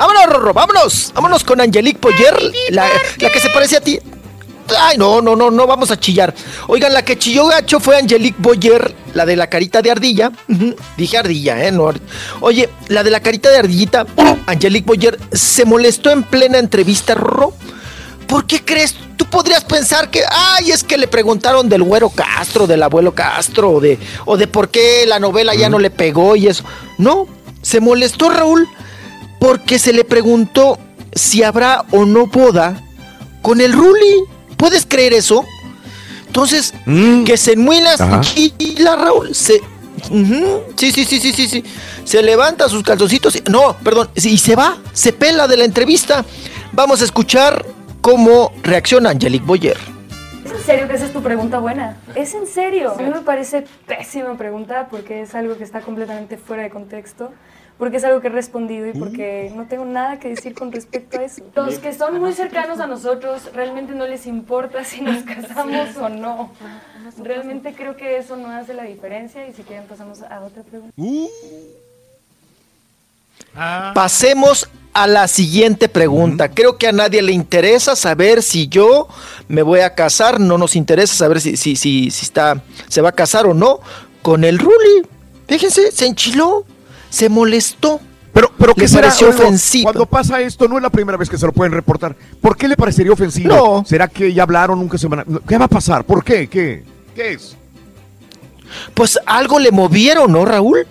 Vámonos, 0.01 0.25
Rorro, 0.25 0.51
vámonos. 0.51 1.11
Vámonos 1.13 1.43
con 1.43 1.61
Angelique 1.61 1.99
Boyer, 2.01 2.35
la, 2.71 2.87
la 3.19 3.29
que 3.29 3.39
se 3.39 3.51
parece 3.51 3.77
a 3.77 3.81
ti. 3.81 3.99
Ay, 4.79 4.97
no, 4.97 5.21
no, 5.21 5.35
no, 5.35 5.51
no 5.51 5.67
vamos 5.67 5.91
a 5.91 5.99
chillar. 5.99 6.33
Oigan, 6.65 6.91
la 6.91 7.05
que 7.05 7.19
chilló 7.19 7.45
gacho 7.45 7.79
fue 7.79 7.97
Angelique 7.97 8.37
Boyer, 8.39 8.95
la 9.13 9.27
de 9.27 9.35
la 9.35 9.45
carita 9.45 9.83
de 9.83 9.91
ardilla. 9.91 10.31
Dije 10.97 11.19
ardilla, 11.19 11.63
¿eh? 11.67 11.71
No, 11.71 11.93
Oye, 12.39 12.67
la 12.87 13.03
de 13.03 13.11
la 13.11 13.19
carita 13.19 13.51
de 13.51 13.57
ardillita, 13.59 14.07
Angelique 14.47 14.87
Boyer, 14.87 15.19
se 15.33 15.65
molestó 15.65 16.09
en 16.09 16.23
plena 16.23 16.57
entrevista, 16.57 17.13
Rorro. 17.13 17.53
¿Por 18.25 18.47
qué 18.47 18.65
crees? 18.65 18.95
Tú 19.17 19.25
podrías 19.25 19.63
pensar 19.65 20.09
que, 20.09 20.23
ay, 20.27 20.71
es 20.71 20.83
que 20.83 20.97
le 20.97 21.05
preguntaron 21.05 21.69
del 21.69 21.83
güero 21.83 22.09
Castro, 22.09 22.65
del 22.65 22.81
abuelo 22.81 23.13
Castro, 23.13 23.69
o 23.73 23.79
de, 23.79 23.99
o 24.25 24.35
de 24.35 24.47
por 24.47 24.69
qué 24.69 25.05
la 25.05 25.19
novela 25.19 25.53
ya 25.53 25.69
no 25.69 25.77
le 25.77 25.91
pegó 25.91 26.35
y 26.35 26.47
eso. 26.47 26.63
No, 26.97 27.27
se 27.61 27.79
molestó 27.79 28.31
Raúl 28.31 28.67
porque 29.41 29.79
se 29.79 29.91
le 29.91 30.03
preguntó 30.05 30.77
si 31.15 31.41
habrá 31.41 31.83
o 31.89 32.05
no 32.05 32.27
boda 32.27 32.79
con 33.41 33.59
el 33.59 33.73
Ruli. 33.73 34.23
¿Puedes 34.55 34.85
creer 34.85 35.13
eso? 35.13 35.43
Entonces, 36.27 36.75
que 37.25 37.35
se 37.37 37.53
enmuila 37.53 37.95
y, 38.35 38.53
y 38.59 38.77
la 38.83 38.95
Raúl 38.95 39.33
se... 39.33 39.59
Sí, 40.77 40.91
sí, 40.91 41.05
sí, 41.05 41.19
sí, 41.19 41.33
sí, 41.33 41.47
sí. 41.47 41.63
Se 42.03 42.21
levanta 42.21 42.69
sus 42.69 42.83
calzoncitos. 42.83 43.35
y- 43.35 43.41
No, 43.49 43.75
perdón. 43.83 44.11
Y 44.15 44.37
se 44.37 44.55
va, 44.55 44.77
se 44.93 45.11
pela 45.11 45.47
de 45.47 45.57
la 45.57 45.65
entrevista. 45.65 46.23
Vamos 46.71 47.01
a 47.01 47.05
escuchar 47.05 47.65
cómo 48.01 48.51
reacciona 48.61 49.09
Angelique 49.09 49.45
Boyer. 49.45 49.77
¿Es 50.45 50.51
en 50.51 50.63
serio 50.63 50.87
que 50.87 50.95
esa 50.95 51.05
es 51.05 51.13
tu 51.13 51.21
pregunta 51.23 51.57
buena? 51.57 51.97
¿Es 52.13 52.35
en 52.35 52.45
serio? 52.45 52.93
A 52.97 53.01
mí 53.01 53.09
me 53.09 53.21
parece 53.21 53.65
pésima 53.87 54.37
pregunta 54.37 54.87
porque 54.91 55.23
es 55.23 55.33
algo 55.33 55.57
que 55.57 55.63
está 55.63 55.81
completamente 55.81 56.37
fuera 56.37 56.61
de 56.63 56.69
contexto, 56.69 57.31
porque 57.77 57.97
es 57.97 58.03
algo 58.03 58.21
que 58.21 58.27
he 58.27 58.31
respondido 58.31 58.87
y 58.87 58.93
porque 58.93 59.51
no 59.55 59.65
tengo 59.65 59.85
nada 59.85 60.19
que 60.19 60.29
decir 60.29 60.53
con 60.53 60.71
respecto 60.71 61.19
a 61.19 61.23
eso. 61.23 61.43
Los 61.55 61.79
que 61.79 61.93
son 61.93 62.19
muy 62.19 62.33
cercanos 62.33 62.79
a 62.79 62.87
nosotros 62.87 63.49
realmente 63.53 63.93
no 63.93 64.05
les 64.05 64.27
importa 64.27 64.83
si 64.83 65.01
nos 65.01 65.23
casamos 65.23 65.95
o 65.97 66.09
no. 66.09 66.51
Realmente 67.23 67.73
creo 67.73 67.97
que 67.97 68.17
eso 68.17 68.35
no 68.35 68.49
hace 68.51 68.73
la 68.73 68.83
diferencia 68.83 69.47
y 69.47 69.53
si 69.53 69.63
quieren 69.63 69.87
pasamos 69.87 70.21
a 70.21 70.41
otra 70.41 70.63
pregunta. 70.63 70.93
Pasemos 73.93 74.69
a 74.93 75.07
la 75.07 75.27
siguiente 75.27 75.89
pregunta. 75.89 76.49
Creo 76.49 76.77
que 76.77 76.87
a 76.87 76.91
nadie 76.91 77.21
le 77.21 77.31
interesa 77.31 77.95
saber 77.95 78.43
si 78.43 78.67
yo 78.67 79.07
me 79.47 79.61
voy 79.61 79.79
a 79.79 79.95
casar. 79.95 80.39
No 80.39 80.57
nos 80.57 80.75
interesa 80.75 81.15
saber 81.15 81.41
si, 81.41 81.57
si, 81.57 81.75
si, 81.75 82.11
si 82.11 82.25
está, 82.25 82.61
se 82.87 83.01
va 83.01 83.09
a 83.09 83.13
casar 83.13 83.45
o 83.45 83.53
no 83.53 83.79
con 84.21 84.43
el 84.43 84.59
Ruli. 84.59 85.07
Fíjense, 85.47 85.91
se 85.91 86.05
enchiló, 86.05 86.65
se 87.11 87.29
molestó. 87.29 87.99
Pero, 88.33 88.49
pero 88.57 88.73
¿qué 88.73 88.81
Le 88.83 88.87
será? 88.87 89.09
ofensivo. 89.09 89.83
Cuando 89.91 90.05
pasa 90.05 90.39
esto, 90.39 90.67
no 90.67 90.77
es 90.77 90.81
la 90.81 90.89
primera 90.89 91.17
vez 91.17 91.29
que 91.29 91.37
se 91.37 91.45
lo 91.45 91.51
pueden 91.51 91.73
reportar. 91.73 92.15
¿Por 92.39 92.55
qué 92.55 92.67
le 92.69 92.77
parecería 92.77 93.11
ofensivo? 93.11 93.49
No. 93.53 93.83
¿Será 93.85 94.07
que 94.07 94.33
ya 94.33 94.43
hablaron, 94.43 94.79
nunca 94.79 94.97
se 94.97 95.07
van 95.07 95.19
a... 95.19 95.25
¿Qué 95.47 95.57
va 95.57 95.65
a 95.65 95.67
pasar? 95.67 96.05
¿Por 96.05 96.23
qué? 96.23 96.47
¿Qué? 96.47 96.83
¿Qué 97.13 97.33
es? 97.33 97.57
Pues 98.93 99.19
algo 99.25 99.59
le 99.59 99.71
movieron, 99.71 100.31
¿no, 100.31 100.45
Raúl? 100.45 100.87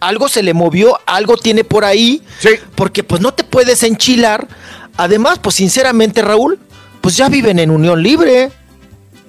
Algo 0.00 0.28
se 0.28 0.42
le 0.42 0.54
movió, 0.54 0.98
algo 1.06 1.36
tiene 1.36 1.62
por 1.62 1.84
ahí. 1.84 2.22
Sí. 2.38 2.50
Porque 2.74 3.02
pues 3.02 3.20
no 3.20 3.34
te 3.34 3.44
puedes 3.44 3.82
enchilar. 3.82 4.48
Además, 4.96 5.38
pues 5.40 5.56
sinceramente, 5.56 6.22
Raúl, 6.22 6.58
pues 7.02 7.16
ya 7.18 7.28
viven 7.28 7.58
en 7.58 7.70
unión 7.70 8.02
libre. 8.02 8.50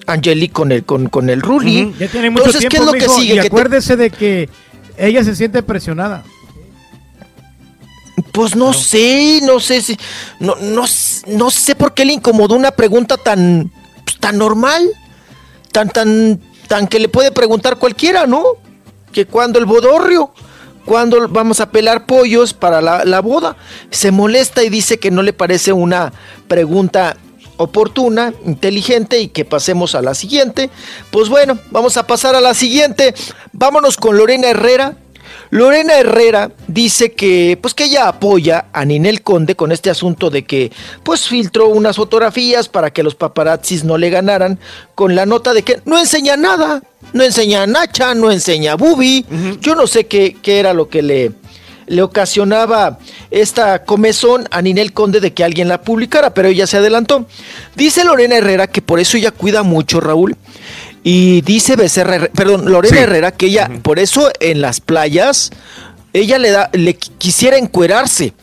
Angelique 0.06 0.52
con 0.54 0.72
el, 0.72 0.84
con, 0.84 1.08
con 1.10 1.28
el 1.28 1.42
Ruli. 1.42 1.94
Ya 1.98 2.08
tiene 2.08 2.30
mucho 2.30 2.46
Entonces, 2.46 2.68
tiempo, 2.70 2.90
¿qué 2.92 2.98
es 2.98 3.06
lo 3.06 3.14
que 3.14 3.20
sigue? 3.20 3.34
Y 3.34 3.36
Que 3.36 3.42
te- 3.42 3.46
acuérdese 3.48 3.96
de 3.96 4.10
que 4.10 4.48
ella 4.96 5.22
se 5.22 5.36
siente 5.36 5.62
presionada. 5.62 6.24
Pues 8.32 8.54
no 8.54 8.72
sé, 8.72 9.40
no 9.42 9.60
sé 9.60 9.82
si. 9.82 9.96
No, 10.38 10.54
no, 10.56 10.84
no 11.26 11.50
sé 11.50 11.74
por 11.74 11.94
qué 11.94 12.04
le 12.04 12.12
incomodó 12.12 12.54
una 12.54 12.70
pregunta 12.70 13.16
tan. 13.16 13.72
pues, 14.04 14.18
tan 14.18 14.38
normal, 14.38 14.88
tan, 15.72 15.88
tan, 15.90 16.40
tan 16.68 16.86
que 16.86 17.00
le 17.00 17.08
puede 17.08 17.32
preguntar 17.32 17.76
cualquiera, 17.76 18.26
¿no? 18.26 18.44
Que 19.12 19.26
cuando 19.26 19.58
el 19.58 19.64
bodorrio, 19.66 20.32
cuando 20.84 21.28
vamos 21.28 21.60
a 21.60 21.70
pelar 21.70 22.06
pollos 22.06 22.54
para 22.54 22.80
la, 22.80 23.04
la 23.04 23.20
boda, 23.20 23.56
se 23.90 24.10
molesta 24.12 24.62
y 24.62 24.68
dice 24.68 24.98
que 24.98 25.10
no 25.10 25.22
le 25.22 25.32
parece 25.32 25.72
una 25.72 26.12
pregunta 26.46 27.16
oportuna, 27.56 28.32
inteligente 28.46 29.20
y 29.20 29.28
que 29.28 29.44
pasemos 29.44 29.94
a 29.94 30.00
la 30.00 30.14
siguiente. 30.14 30.70
Pues 31.10 31.28
bueno, 31.28 31.58
vamos 31.70 31.96
a 31.98 32.06
pasar 32.06 32.34
a 32.34 32.40
la 32.40 32.54
siguiente. 32.54 33.14
Vámonos 33.52 33.96
con 33.96 34.16
Lorena 34.16 34.48
Herrera. 34.48 34.96
Lorena 35.50 35.98
Herrera 35.98 36.52
dice 36.68 37.12
que 37.12 37.58
pues 37.60 37.74
que 37.74 37.84
ella 37.84 38.08
apoya 38.08 38.66
a 38.72 38.84
Ninel 38.84 39.22
Conde 39.22 39.56
con 39.56 39.72
este 39.72 39.90
asunto 39.90 40.30
de 40.30 40.44
que 40.44 40.70
pues 41.02 41.26
filtró 41.26 41.68
unas 41.68 41.96
fotografías 41.96 42.68
para 42.68 42.90
que 42.92 43.02
los 43.02 43.16
paparazzis 43.16 43.82
no 43.82 43.98
le 43.98 44.10
ganaran 44.10 44.60
con 44.94 45.16
la 45.16 45.26
nota 45.26 45.52
de 45.52 45.62
que 45.62 45.80
no 45.84 45.98
enseña 45.98 46.36
nada, 46.36 46.82
no 47.12 47.24
enseña 47.24 47.66
Nacha, 47.66 48.14
no 48.14 48.30
enseña 48.30 48.76
Bubi. 48.76 49.26
Yo 49.60 49.74
no 49.74 49.88
sé 49.88 50.06
qué, 50.06 50.36
qué 50.40 50.60
era 50.60 50.72
lo 50.72 50.88
que 50.88 51.02
le 51.02 51.32
le 51.90 52.02
ocasionaba 52.02 53.00
esta 53.32 53.84
comezón 53.84 54.46
a 54.52 54.62
Ninel 54.62 54.92
Conde 54.92 55.18
de 55.18 55.32
que 55.32 55.42
alguien 55.42 55.68
la 55.68 55.82
publicara, 55.82 56.32
pero 56.32 56.46
ella 56.46 56.68
se 56.68 56.76
adelantó. 56.76 57.26
Dice 57.74 58.04
Lorena 58.04 58.36
Herrera 58.36 58.68
que 58.68 58.80
por 58.80 59.00
eso 59.00 59.16
ella 59.16 59.32
cuida 59.32 59.64
mucho, 59.64 60.00
Raúl. 60.00 60.36
Y 61.02 61.40
dice 61.42 61.76
Becerra, 61.76 62.28
perdón, 62.34 62.70
Lorena 62.70 62.96
Sí. 62.96 63.02
Herrera 63.02 63.32
que 63.32 63.46
ella, 63.46 63.70
por 63.82 63.98
eso 63.98 64.30
en 64.40 64.60
las 64.60 64.80
playas, 64.80 65.50
ella 66.12 66.38
le 66.38 66.50
da, 66.50 66.68
le 66.72 66.98
qui- 66.98 67.10
quisiera 67.16 67.56
encuerarse, 67.56 68.34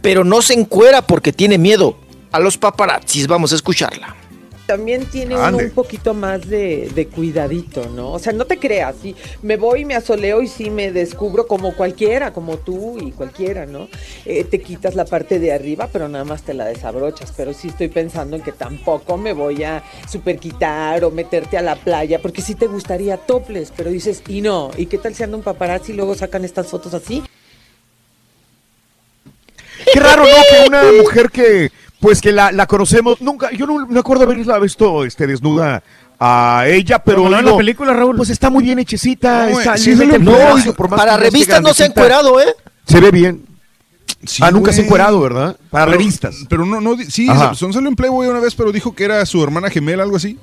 pero 0.00 0.24
no 0.24 0.42
se 0.42 0.54
encuera 0.54 1.02
porque 1.02 1.32
tiene 1.32 1.58
miedo 1.58 1.96
a 2.32 2.40
los 2.40 2.58
paparazzis. 2.58 3.26
Vamos 3.28 3.52
a 3.52 3.54
escucharla. 3.56 4.16
También 4.66 5.06
tiene 5.06 5.36
uno 5.36 5.58
un 5.58 5.70
poquito 5.70 6.14
más 6.14 6.48
de, 6.48 6.90
de 6.94 7.08
cuidadito, 7.08 7.88
¿no? 7.88 8.12
O 8.12 8.18
sea, 8.18 8.32
no 8.32 8.44
te 8.44 8.58
creas, 8.58 8.94
sí, 9.02 9.14
me 9.42 9.56
voy, 9.56 9.84
me 9.84 9.94
asoleo 9.94 10.40
y 10.40 10.48
sí 10.48 10.70
me 10.70 10.92
descubro 10.92 11.46
como 11.46 11.74
cualquiera, 11.74 12.32
como 12.32 12.58
tú 12.58 12.96
y 12.98 13.10
cualquiera, 13.10 13.66
¿no? 13.66 13.88
Eh, 14.24 14.44
te 14.44 14.60
quitas 14.60 14.94
la 14.94 15.04
parte 15.04 15.40
de 15.40 15.52
arriba, 15.52 15.88
pero 15.92 16.08
nada 16.08 16.24
más 16.24 16.42
te 16.42 16.54
la 16.54 16.64
desabrochas, 16.66 17.32
pero 17.36 17.52
sí 17.52 17.68
estoy 17.68 17.88
pensando 17.88 18.36
en 18.36 18.42
que 18.42 18.52
tampoco 18.52 19.16
me 19.16 19.32
voy 19.32 19.64
a 19.64 19.82
super 20.08 20.38
quitar 20.38 21.04
o 21.04 21.10
meterte 21.10 21.58
a 21.58 21.62
la 21.62 21.76
playa, 21.76 22.22
porque 22.22 22.40
sí 22.40 22.54
te 22.54 22.68
gustaría 22.68 23.16
toples, 23.16 23.72
pero 23.76 23.90
dices, 23.90 24.22
y 24.28 24.40
no, 24.42 24.70
¿y 24.76 24.86
qué 24.86 24.98
tal 24.98 25.14
si 25.14 25.24
anda 25.24 25.36
un 25.36 25.42
paparazzi 25.42 25.92
y 25.92 25.96
luego 25.96 26.14
sacan 26.14 26.44
estas 26.44 26.68
fotos 26.68 26.94
así? 26.94 27.22
Qué 29.92 30.00
raro, 30.00 30.22
¿no? 30.22 30.28
Que 30.28 30.68
una 30.68 30.82
mujer 31.02 31.30
que, 31.30 31.70
pues 32.02 32.20
que 32.20 32.32
la, 32.32 32.50
la 32.50 32.66
conocemos, 32.66 33.20
nunca, 33.20 33.50
yo 33.52 33.64
no 33.64 33.86
me 33.86 34.00
acuerdo 34.00 34.24
haberla 34.24 34.58
visto 34.58 35.04
este, 35.04 35.24
desnuda 35.26 35.82
a 36.18 36.64
ella, 36.66 36.98
pero 36.98 37.28
no 37.28 37.38
digo, 37.38 37.50
la 37.52 37.56
película, 37.56 37.92
Raúl. 37.92 38.16
pues 38.16 38.28
está 38.28 38.50
muy 38.50 38.64
bien 38.64 38.80
hechecita. 38.80 39.48
No, 39.48 39.58
está, 39.60 39.76
sí, 39.76 39.94
no, 39.94 40.74
por 40.74 40.90
más 40.90 40.98
para 40.98 41.16
revistas 41.16 41.62
no 41.62 41.72
se 41.72 41.84
ha 41.84 41.86
encuerado, 41.86 42.40
¿eh? 42.40 42.54
Se 42.88 43.00
ve 43.00 43.12
bien. 43.12 43.46
ah, 44.40 44.50
nunca 44.50 44.72
se 44.72 44.80
ha 44.80 44.84
encuerado, 44.84 45.20
¿verdad? 45.20 45.56
Para 45.70 45.86
Pero- 45.86 45.98
revistas. 45.98 46.34
Pero 46.48 46.66
no, 46.66 46.80
no, 46.80 46.96
sí, 47.08 47.28
Ajá. 47.30 47.54
son 47.54 47.72
salió 47.72 47.88
en 47.88 47.94
Playboy 47.94 48.26
una 48.26 48.40
vez, 48.40 48.56
pero 48.56 48.72
dijo 48.72 48.92
que 48.96 49.04
era 49.04 49.24
su 49.24 49.42
hermana 49.42 49.70
gemela, 49.70 50.02
algo 50.02 50.16
así. 50.16 50.36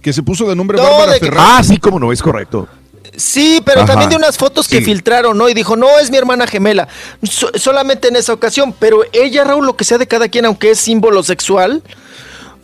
Que 0.00 0.12
se 0.12 0.22
puso 0.22 0.48
de 0.48 0.54
nombre 0.54 0.78
No, 0.78 0.84
Bárbara 0.84 1.12
de 1.14 1.20
que-. 1.20 1.30
Ah, 1.36 1.60
sí, 1.64 1.78
cómo 1.78 1.98
no, 1.98 2.12
es 2.12 2.22
correcto. 2.22 2.68
Sí, 3.16 3.60
pero 3.64 3.80
Ajá. 3.82 3.86
también 3.92 4.10
de 4.10 4.16
unas 4.16 4.36
fotos 4.38 4.66
que 4.66 4.80
filtraron, 4.80 5.36
¿no? 5.38 5.48
Y 5.48 5.54
dijo, 5.54 5.76
no, 5.76 5.98
es 5.98 6.10
mi 6.10 6.16
hermana 6.16 6.46
gemela. 6.46 6.88
So- 7.22 7.50
solamente 7.56 8.08
en 8.08 8.16
esa 8.16 8.32
ocasión. 8.32 8.74
Pero 8.78 9.02
ella, 9.12 9.44
Raúl, 9.44 9.66
lo 9.66 9.76
que 9.76 9.84
sea 9.84 9.98
de 9.98 10.06
cada 10.08 10.28
quien, 10.28 10.46
aunque 10.46 10.70
es 10.72 10.80
símbolo 10.80 11.22
sexual, 11.22 11.82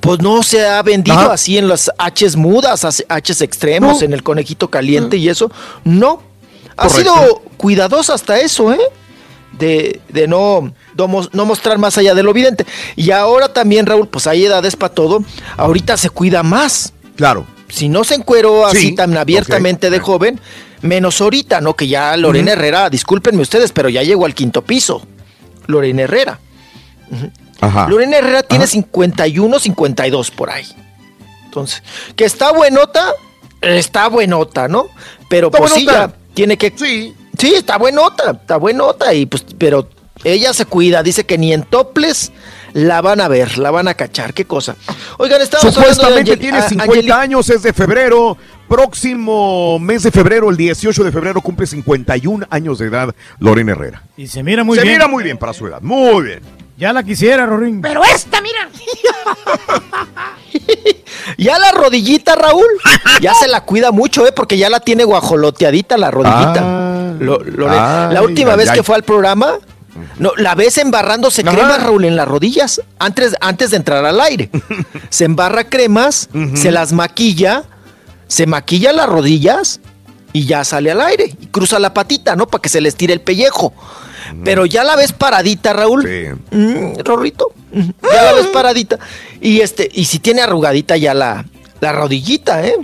pues 0.01 0.21
no 0.21 0.43
se 0.43 0.67
ha 0.67 0.83
vendido 0.83 1.19
Ajá. 1.19 1.33
así 1.35 1.59
en 1.59 1.69
las 1.69 1.91
H's 1.99 2.37
mudas, 2.37 2.85
as- 2.85 3.05
H's 3.09 3.43
extremos, 3.43 4.01
No. 4.01 4.05
en 4.05 4.13
el 4.13 4.23
conejito 4.23 4.69
caliente 4.71 5.17
y 5.19 5.29
eso. 5.29 5.53
No. 5.85 6.23
Ha 6.77 6.89
Correcto. 6.89 7.15
sido 7.15 7.43
cuidadosa 7.57 8.15
hasta 8.15 8.41
eso, 8.41 8.73
¿eh? 8.73 8.81
De, 9.53 10.01
de 10.09 10.27
no, 10.27 10.73
no 10.97 11.45
mostrar 11.45 11.77
más 11.77 11.99
allá 11.99 12.15
de 12.15 12.23
lo 12.23 12.31
evidente. 12.31 12.65
Y 12.97 13.11
ahora 13.11 13.53
también, 13.53 13.85
Raúl, 13.85 14.09
pues 14.09 14.27
hay 14.27 14.45
edades 14.47 14.75
para 14.75 14.95
todo. 14.95 15.23
Ahorita 15.59 15.97
se 15.99 16.09
cuida 16.09 16.43
más. 16.43 16.93
Claro. 17.17 17.47
Si 17.71 17.89
no 17.89 18.05
se 18.05 18.15
encueró 18.15 18.67
así 18.67 18.79
Sí, 18.79 18.95
tan 18.95 19.17
abiertamente 19.17 19.91
de 19.91 19.99
joven, 20.01 20.41
menos 20.83 21.21
ahorita, 21.21 21.61
¿no? 21.61 21.75
Que 21.75 21.89
ya 21.89 22.17
Lorena. 22.17 22.53
Herrera, 22.53 22.91
discúlpenme 22.91 23.43
ustedes, 23.43 23.73
pero 23.73 23.89
ya 23.89 24.03
llegó 24.03 24.27
al 24.27 24.35
quinto 24.35 24.63
piso. 24.63 25.03
Lorena 25.67 26.03
Herrera. 26.03 26.39
Ajá. 27.61 27.89
Lorena 27.89 28.19
Herrera 28.19 28.43
tiene 28.43 28.67
51, 28.67 29.59
52 29.59 30.31
por 30.31 30.51
ahí. 30.51 30.67
Entonces, 31.45 31.83
que 32.17 32.25
está 32.25 32.53
buenota, 32.53 33.13
está 33.61 34.09
buenota, 34.09 34.69
¿no? 34.69 34.89
Pero 35.29 35.49
Está 35.49 35.59
pues 35.59 35.73
sí, 35.73 35.85
ya 35.85 36.13
tiene 36.35 36.57
que... 36.57 36.73
Sí. 36.77 37.15
Sí, 37.39 37.55
está 37.55 37.79
buenota, 37.79 38.33
está 38.33 38.57
buenota, 38.57 39.15
y 39.15 39.27
pues, 39.27 39.45
pero 39.57 39.89
ella 40.25 40.53
se 40.53 40.67
cuida, 40.67 41.03
dice 41.03 41.25
que 41.25 41.39
ni 41.39 41.53
en 41.53 41.63
toples 41.63 42.33
la 42.73 43.01
van 43.01 43.21
a 43.21 43.29
ver, 43.29 43.59
la 43.59 43.71
van 43.71 43.89
a 43.89 43.95
cachar, 43.95 44.33
qué 44.35 44.45
cosa. 44.45 44.77
Oigan, 45.19 45.41
estamos 45.41 45.65
hablando 45.65 45.89
de 45.89 45.95
Supuestamente 45.95 46.37
tiene 46.37 46.59
a- 46.59 46.69
50 46.69 46.93
Angelique- 46.95 47.13
años, 47.13 47.51
es 47.51 47.63
de 47.63 47.73
febrero. 47.73 48.37
Próximo 48.69 49.79
mes 49.81 50.05
de 50.05 50.13
febrero, 50.13 50.49
el 50.51 50.57
18 50.57 51.03
de 51.03 51.11
febrero, 51.11 51.41
cumple 51.41 51.67
51 51.67 52.47
años 52.51 52.79
de 52.79 52.87
edad 52.87 53.13
Lorena 53.41 53.73
Herrera. 53.73 54.05
Y 54.17 54.29
se 54.29 54.45
mira 54.45 54.63
muy 54.63 54.77
Se 54.79 54.83
bien. 54.85 54.95
mira 54.95 55.09
muy 55.09 55.25
bien 55.25 55.39
para 55.39 55.53
su 55.53 55.67
edad, 55.67 55.81
muy 55.81 56.23
bien. 56.25 56.41
Ya 56.77 56.93
la 56.93 57.03
quisiera, 57.03 57.45
Rorín. 57.47 57.81
Pero 57.83 58.03
esta, 58.05 58.41
mira. 58.41 58.69
Ya 61.37 61.59
la 61.59 61.73
rodillita, 61.73 62.35
Raúl, 62.35 62.67
ya 63.21 63.35
se 63.35 63.49
la 63.49 63.65
cuida 63.65 63.93
mucho, 63.93 64.27
¿eh? 64.27 64.33
Porque 64.33 64.57
ya 64.59 64.69
la 64.71 64.81
tiene 64.81 65.05
guajoloteadita 65.05 65.97
la 65.99 66.11
rodillita. 66.11 66.61
Ah. 66.63 67.15
Lo- 67.19 67.39
la 67.43 68.23
última 68.23 68.53
ay, 68.53 68.59
vez 68.59 68.71
ay. 68.71 68.77
que 68.79 68.83
fue 68.83 68.97
al 68.97 69.03
programa, 69.05 69.59
no, 70.19 70.33
la 70.37 70.55
ves 70.55 70.79
embarrándose 70.79 71.43
Ajá. 71.43 71.53
cremas, 71.53 71.83
Raúl, 71.83 72.05
en 72.05 72.17
las 72.17 72.27
rodillas, 72.29 72.81
antes, 72.99 73.35
antes 73.41 73.71
de 73.71 73.77
entrar 73.79 74.05
al 74.05 74.21
aire. 74.21 74.51
se 75.11 75.25
embarra 75.25 75.65
cremas, 75.65 76.29
se 76.55 76.71
las 76.71 76.93
maquilla, 76.93 77.65
se 78.29 78.47
maquilla 78.47 78.93
las 78.93 79.09
rodillas 79.09 79.81
y 80.33 80.47
ya 80.47 80.65
sale 80.65 80.91
al 80.91 81.01
aire. 81.01 81.35
Y 81.41 81.47
cruza 81.47 81.79
la 81.79 81.93
patita, 81.95 82.37
¿no? 82.37 82.47
Para 82.47 82.63
que 82.63 82.69
se 82.69 82.81
les 82.81 82.95
tire 82.97 83.13
el 83.13 83.21
pellejo. 83.21 83.73
Pero 84.45 84.65
ya 84.67 84.85
la 84.85 84.95
ves 84.97 85.13
paradita, 85.13 85.73
Raúl. 85.73 86.07
Mm, 86.51 86.99
Rorrito. 87.05 87.49
mm, 87.73 87.91
Ya 88.13 88.23
la 88.23 88.33
ves 88.35 88.47
paradita. 88.49 88.99
Y 89.41 89.61
este, 89.61 89.89
y 89.93 90.05
si 90.05 90.19
tiene 90.21 90.43
arrugadita 90.43 90.97
ya 90.97 91.15
la, 91.15 91.45
la 91.81 91.93
rodillita, 91.93 92.65
¿eh? 92.65 92.77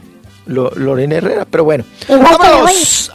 Lo- 0.46 0.70
Lorena 0.74 1.16
Herrera, 1.16 1.44
pero 1.48 1.62
bueno. 1.64 1.84
Igual 2.08 2.36
que 2.38 2.46
Vámonos. 2.48 3.10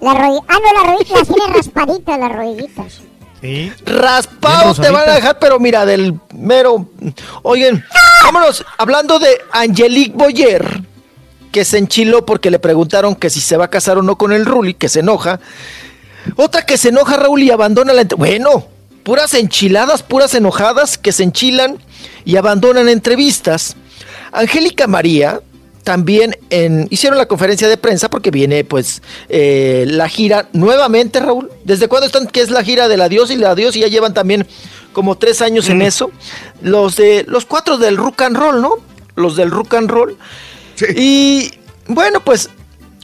La 0.00 0.14
rodilla. 0.14 0.42
Ah, 0.48 0.58
no, 0.62 0.82
la 0.82 0.92
rodilla 0.92 1.16
las 1.18 1.28
tiene 1.28 1.52
raspaditas, 1.54 2.18
las 2.18 2.32
rodillitas. 2.32 3.00
Sí. 3.40 3.72
Raspado 3.86 4.74
te 4.74 4.90
van 4.90 5.08
a 5.08 5.14
dejar, 5.14 5.38
pero 5.38 5.58
mira, 5.58 5.86
del 5.86 6.18
mero. 6.34 6.88
Oigan, 7.42 7.84
vámonos, 8.22 8.64
hablando 8.76 9.18
de 9.18 9.40
Angelique 9.52 10.14
Boyer, 10.14 10.82
que 11.50 11.64
se 11.64 11.78
enchiló 11.78 12.26
porque 12.26 12.50
le 12.50 12.58
preguntaron 12.58 13.14
que 13.14 13.30
si 13.30 13.40
se 13.40 13.56
va 13.56 13.66
a 13.66 13.70
casar 13.70 13.98
o 13.98 14.02
no 14.02 14.16
con 14.16 14.32
el 14.32 14.44
Ruli, 14.44 14.74
que 14.74 14.88
se 14.88 15.00
enoja. 15.00 15.40
Otra 16.36 16.66
que 16.66 16.76
se 16.76 16.90
enoja, 16.90 17.16
Raúl, 17.16 17.42
y 17.42 17.50
abandona 17.50 17.92
la. 17.92 18.04
Bueno, 18.16 18.68
puras 19.02 19.34
enchiladas, 19.34 20.02
puras 20.02 20.34
enojadas 20.34 20.98
que 20.98 21.12
se 21.12 21.22
enchilan 21.22 21.78
y 22.24 22.36
abandonan 22.36 22.88
entrevistas. 22.88 23.76
Angélica 24.32 24.86
María 24.86 25.40
también 25.90 26.36
en, 26.50 26.86
hicieron 26.90 27.18
la 27.18 27.26
conferencia 27.26 27.68
de 27.68 27.76
prensa 27.76 28.08
porque 28.08 28.30
viene 28.30 28.62
pues 28.62 29.02
eh, 29.28 29.86
la 29.88 30.08
gira 30.08 30.48
nuevamente, 30.52 31.18
Raúl. 31.18 31.50
¿Desde 31.64 31.88
cuándo 31.88 32.06
están? 32.06 32.28
que 32.28 32.42
es 32.42 32.50
la 32.52 32.62
gira 32.62 32.86
del 32.86 33.00
adiós 33.00 33.32
y 33.32 33.36
la 33.36 33.50
adiós? 33.50 33.74
Y 33.74 33.80
ya 33.80 33.88
llevan 33.88 34.14
también 34.14 34.46
como 34.92 35.18
tres 35.18 35.42
años 35.42 35.68
en 35.68 35.82
eso. 35.82 36.12
Los 36.62 36.94
de 36.94 37.24
los 37.26 37.44
cuatro 37.44 37.76
del 37.76 37.96
rock 37.96 38.22
and 38.22 38.36
roll, 38.36 38.62
¿no? 38.62 38.74
Los 39.16 39.34
del 39.34 39.50
rock 39.50 39.74
and 39.74 39.90
roll. 39.90 40.16
Y 40.94 41.50
bueno, 41.88 42.20
pues 42.20 42.50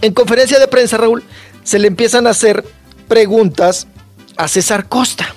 en 0.01 0.15
conferencia 0.15 0.61
de 0.61 0.69
prensa, 0.69 0.97
Raúl, 0.97 1.25
se 1.65 1.81
le 1.81 1.89
empiezan 1.89 2.29
a 2.29 2.31
hacer 2.31 2.65
preguntas 3.09 3.89
a 4.37 4.47
César 4.47 4.89
Costa. 4.89 5.35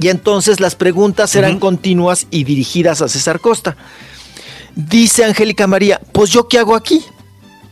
Y 0.00 0.08
entonces 0.08 0.60
las 0.60 0.76
preguntas 0.76 1.36
eran 1.36 1.58
continuas 1.58 2.26
y 2.30 2.44
dirigidas 2.44 3.02
a 3.02 3.08
César 3.08 3.38
Costa. 3.38 3.76
Dice 4.78 5.24
Angélica 5.24 5.66
María, 5.66 6.00
pues 6.12 6.30
yo 6.30 6.46
qué 6.46 6.56
hago 6.56 6.76
aquí? 6.76 7.04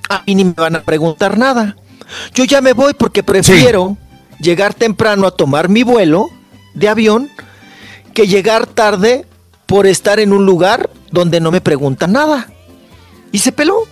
A 0.09 0.25
mí 0.27 0.35
ni 0.35 0.45
me 0.45 0.55
van 0.55 0.75
a 0.75 0.83
preguntar 0.83 1.39
nada. 1.39 1.77
Yo 2.35 2.43
ya 2.43 2.61
me 2.61 2.73
voy 2.73 2.95
porque 2.95 3.23
prefiero 3.23 3.97
llegar 4.41 4.75
temprano 4.75 5.29
a 5.29 5.31
tomar 5.31 5.69
mi 5.69 5.85
vuelo 5.85 6.31
de 6.75 6.89
avión 6.89 7.31
que 8.13 8.27
llegar 8.27 8.67
tarde 8.67 9.25
por 9.67 9.87
estar 9.87 10.19
en 10.19 10.33
un 10.33 10.47
lugar 10.47 10.91
donde 11.13 11.39
no 11.39 11.53
me 11.53 11.61
preguntan 11.61 12.11
nada. 12.11 12.49
Y 13.31 13.39
se 13.39 13.53
peló. 13.53 13.85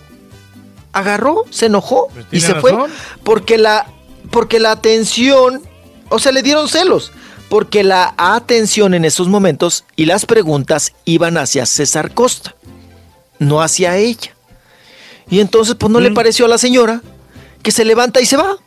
Agarró, 0.91 1.45
se 1.51 1.67
enojó 1.67 2.09
y 2.33 2.41
tiene 2.41 2.45
se 2.47 2.55
fue 2.55 2.75
porque 3.23 3.57
la 3.57 3.85
porque 4.29 4.59
la 4.59 4.71
atención, 4.71 5.61
o 6.09 6.19
sea, 6.19 6.33
le 6.33 6.43
dieron 6.43 6.67
celos, 6.67 7.13
porque 7.47 7.85
la 7.85 8.13
atención 8.17 8.93
en 8.93 9.05
esos 9.05 9.29
momentos 9.29 9.85
y 9.95 10.03
las 10.03 10.25
preguntas 10.25 10.91
iban 11.05 11.37
hacia 11.37 11.65
César 11.65 12.13
Costa. 12.13 12.55
No 13.39 13.61
hacia 13.61 13.97
ella. 13.97 14.31
Y 15.29 15.39
entonces, 15.39 15.75
pues 15.75 15.91
no 15.91 15.99
le 15.99 16.11
pareció 16.11 16.45
a 16.45 16.49
la 16.49 16.57
señora 16.57 17.01
que 17.63 17.71
se 17.71 17.83
levanta 17.85 18.21
y 18.21 18.25
se 18.25 18.37
va. 18.37 18.57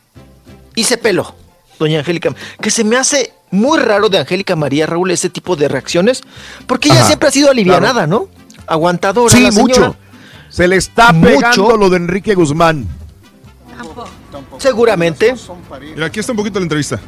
Y 0.74 0.84
se 0.84 0.98
peló, 0.98 1.34
doña 1.78 2.00
Angélica. 2.00 2.34
Que 2.60 2.70
se 2.70 2.84
me 2.84 2.97
hace 2.97 3.32
muy 3.50 3.78
raro 3.78 4.08
de 4.08 4.18
Angélica 4.18 4.56
María 4.56 4.86
Raúl 4.86 5.10
ese 5.10 5.30
tipo 5.30 5.56
de 5.56 5.68
reacciones, 5.68 6.22
porque 6.66 6.88
ella 6.88 6.98
Ajá, 7.00 7.06
siempre 7.06 7.28
ha 7.28 7.32
sido 7.32 7.50
alivianada, 7.50 8.06
¿no? 8.06 8.28
Aguantadora. 8.66 9.34
Sí, 9.34 9.42
la 9.42 9.52
señora. 9.52 9.80
mucho. 9.88 9.97
Se 10.50 10.66
le 10.68 10.76
está 10.76 11.12
Mucho. 11.12 11.34
pegando 11.36 11.76
lo 11.76 11.90
de 11.90 11.97
Enrique 11.98 12.34
Guzmán. 12.34 12.86
Seguramente. 14.58 15.34
Mira, 15.94 16.06
aquí 16.06 16.20
está 16.20 16.32
un 16.32 16.36
poquito 16.38 16.58
la 16.58 16.64
entrevista. 16.64 16.98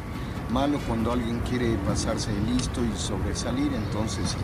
malo 0.49 0.79
cuando 0.87 1.11
alguien 1.13 1.39
quiere 1.49 1.75
pasarse 1.87 2.29
listo 2.53 2.81
y 2.83 2.97
sobresalir, 2.99 3.71
entonces 3.73 4.35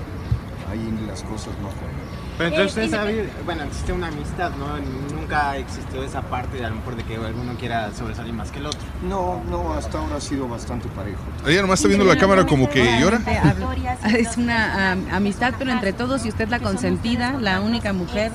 ahí 0.69 0.79
las 1.07 1.21
cosas 1.23 1.53
no 1.61 1.69
juegan. 1.69 2.06
Pero 2.37 2.49
entonces 2.49 2.77
Eh, 2.77 2.85
usted 2.85 2.87
y- 2.87 2.89
sabe, 2.99 3.29
bueno, 3.45 3.63
existe 3.63 3.93
una 3.93 4.07
amistad, 4.07 4.51
¿no? 4.51 4.67
Nunca 5.15 5.57
existió 5.57 6.03
esa 6.03 6.21
parte 6.21 6.57
de 6.57 6.65
a 6.65 6.69
lo 6.69 6.75
mejor 6.75 6.95
de 6.95 7.03
que 7.03 7.15
alguno 7.15 7.53
quiera 7.55 7.91
sobresalir 7.93 8.33
más 8.33 8.51
que 8.51 8.59
el 8.59 8.67
otro. 8.67 8.79
No, 9.01 9.41
no, 9.49 9.73
hasta 9.73 9.97
ahora 9.97 10.17
ha 10.17 10.21
sido 10.21 10.47
bastante 10.47 10.87
parejo. 10.89 11.19
Ella 11.47 11.61
nomás 11.61 11.79
está 11.79 11.87
viendo 11.87 12.05
la 12.05 12.17
cámara 12.17 12.45
como 12.45 12.69
que 12.69 12.99
llora. 12.99 13.19
Es 14.15 14.37
una 14.37 14.91
am, 14.91 15.07
amistad, 15.11 15.53
pero 15.57 15.71
entre 15.71 15.93
todos, 15.93 16.25
y 16.25 16.29
usted 16.29 16.47
la 16.49 16.59
consentida, 16.59 17.31
la 17.33 17.59
única 17.61 17.91
mujer. 17.93 18.31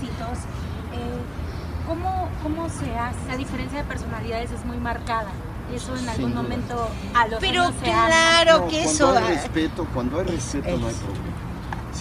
¿Cómo, 1.87 2.29
¿Cómo 2.43 2.69
se 2.69 2.97
hace? 2.97 3.19
La 3.29 3.37
diferencia 3.37 3.79
de 3.79 3.85
personalidades 3.85 4.51
es 4.51 4.65
muy 4.65 4.79
marcada. 4.79 5.29
Eso 5.75 5.97
en 5.97 6.09
algún 6.09 6.35
momento 6.35 6.89
a 7.15 7.27
los 7.29 7.41
Pero 7.41 7.63
años 7.63 7.75
se 7.79 7.85
claro 7.85 8.59
No, 8.61 8.69
que 8.69 8.83
cuando 8.83 8.91
eso- 8.93 9.19
hay 9.19 9.35
respeto, 9.35 9.87
cuando 9.95 10.19
hay 10.21 10.27
respeto 10.27 10.69
no 10.79 10.87
hay 10.89 10.95
problema. 10.95 11.32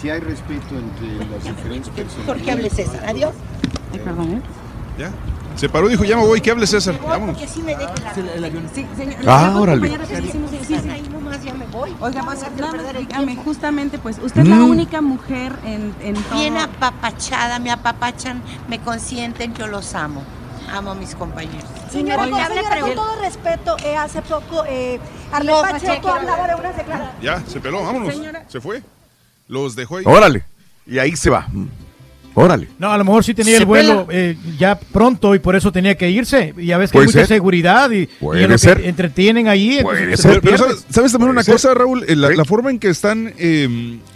Si 0.02 0.10
hay 0.10 0.20
respeto 0.20 0.76
entre 0.76 1.26
las 1.30 1.44
diferentes 1.44 1.90
personas. 1.90 2.26
¿Por 2.26 2.38
qué 2.42 2.52
hable 2.52 2.70
César? 2.70 3.04
Adiós. 3.08 3.34
perdón, 4.04 4.32
¿eh? 4.34 4.42
¿Ya? 4.98 5.12
Se 5.56 5.68
paró 5.70 5.88
y 5.88 5.92
dijo, 5.92 6.06
ya 6.06 6.16
me 6.18 6.26
voy, 6.26 6.40
que 6.42 6.50
hable 6.50 6.66
César. 6.66 6.98
Vámonos. 7.06 7.36
Porque 7.38 7.46
así 7.52 7.62
me 7.62 7.76
deja 7.76 7.94
la... 8.04 8.14
Sí, 8.74 8.88
señor. 8.98 9.16
Ah, 9.28 9.42
¿le 9.44 9.50
puedo 9.52 9.62
órale. 9.62 9.90
Sí, 10.08 10.32
sí, 10.50 10.66
sí. 10.66 10.90
ahí 10.90 11.08
nomás 11.12 11.44
ya 11.44 11.54
me 11.54 11.66
voy. 11.68 11.94
Oiga, 12.00 12.22
No 12.22 12.26
pues, 12.26 12.42
hacer 12.42 12.52
nada 12.60 12.72
más 12.72 12.82
perder 12.82 12.96
el 12.96 13.08
dígame, 13.08 13.26
tiempo. 13.28 13.44
justamente, 13.44 14.00
pues, 14.00 14.18
usted 14.24 14.42
es 14.42 14.48
la 14.48 14.56
Mm. 14.56 14.70
única 14.72 15.02
mujer 15.02 15.54
en, 15.66 15.94
en 16.02 16.16
todo... 16.16 16.40
Bien 16.40 16.58
apapachada, 16.58 17.60
me 17.60 17.70
apapachan, 17.70 18.42
me 18.70 18.80
consienten, 18.80 19.54
yo 19.54 19.68
los 19.68 19.94
amo. 19.94 20.24
Amo 20.74 20.92
a 20.92 20.96
mis 20.96 21.14
compañeros. 21.16 21.70
Señora, 21.92 22.24
Oiga, 22.24 22.48
señora, 22.48 22.76
le 22.76 22.82
con 22.82 22.96
todo 22.96 23.16
respeto, 23.22 23.76
eh, 23.84 23.98
hace 23.98 24.22
poco 24.22 24.64
eh, 24.68 25.00
Arle 25.34 25.52
no, 25.52 25.62
Pacheco 25.62 26.08
hablaba 26.08 26.48
de 26.48 26.56
unas 26.56 26.78
declaraciones. 26.78 27.22
Ya, 27.22 27.44
se 27.46 27.60
peló, 27.60 27.84
vámonos. 27.84 28.14
Señora. 28.16 28.46
Se 28.48 28.62
fue. 28.62 28.82
Los 29.52 29.76
dejó 29.76 29.98
ahí. 29.98 30.04
Órale. 30.08 30.44
Y 30.88 30.98
ahí 30.98 31.16
se 31.16 31.30
va. 31.30 31.48
Mm. 31.52 31.66
Órale. 32.34 32.70
No, 32.80 32.90
a 32.90 32.98
lo 32.98 33.04
mejor 33.04 33.26
sí 33.26 33.34
tenía 33.34 33.56
Se 33.56 33.60
el 33.64 33.66
vuelo 33.66 34.08
eh, 34.10 34.38
ya 34.58 34.80
pronto 34.80 35.36
y 35.36 35.40
por 35.40 35.54
eso 35.58 35.70
tenía 35.70 35.96
que 35.98 36.10
irse. 36.10 36.54
Y 36.58 36.68
ya 36.68 36.78
ves 36.78 36.90
que 36.90 36.98
hay 36.98 37.04
Puede 37.04 37.08
mucha 37.08 37.28
ser. 37.28 37.36
seguridad 37.36 37.92
y, 37.92 38.08
Puede 38.08 38.46
y 38.46 38.48
que 38.48 38.58
ser. 38.58 38.80
entretienen 38.86 39.50
ahí. 39.50 39.80
entonces 39.80 40.22
se 40.22 40.40
Pero. 40.40 40.58
¿sabes, 40.58 40.86
sabes 40.90 41.12
también 41.12 41.32
una 41.32 41.42
Puede 41.44 41.52
cosa, 41.56 41.68
ser. 41.68 41.78
Raúl? 41.78 42.06
Eh, 42.08 42.16
La, 42.16 42.30
la 42.30 42.46
forma 42.46 42.70
en 42.70 42.80
que 42.80 42.88
están, 42.88 43.34
eh, 43.38 43.68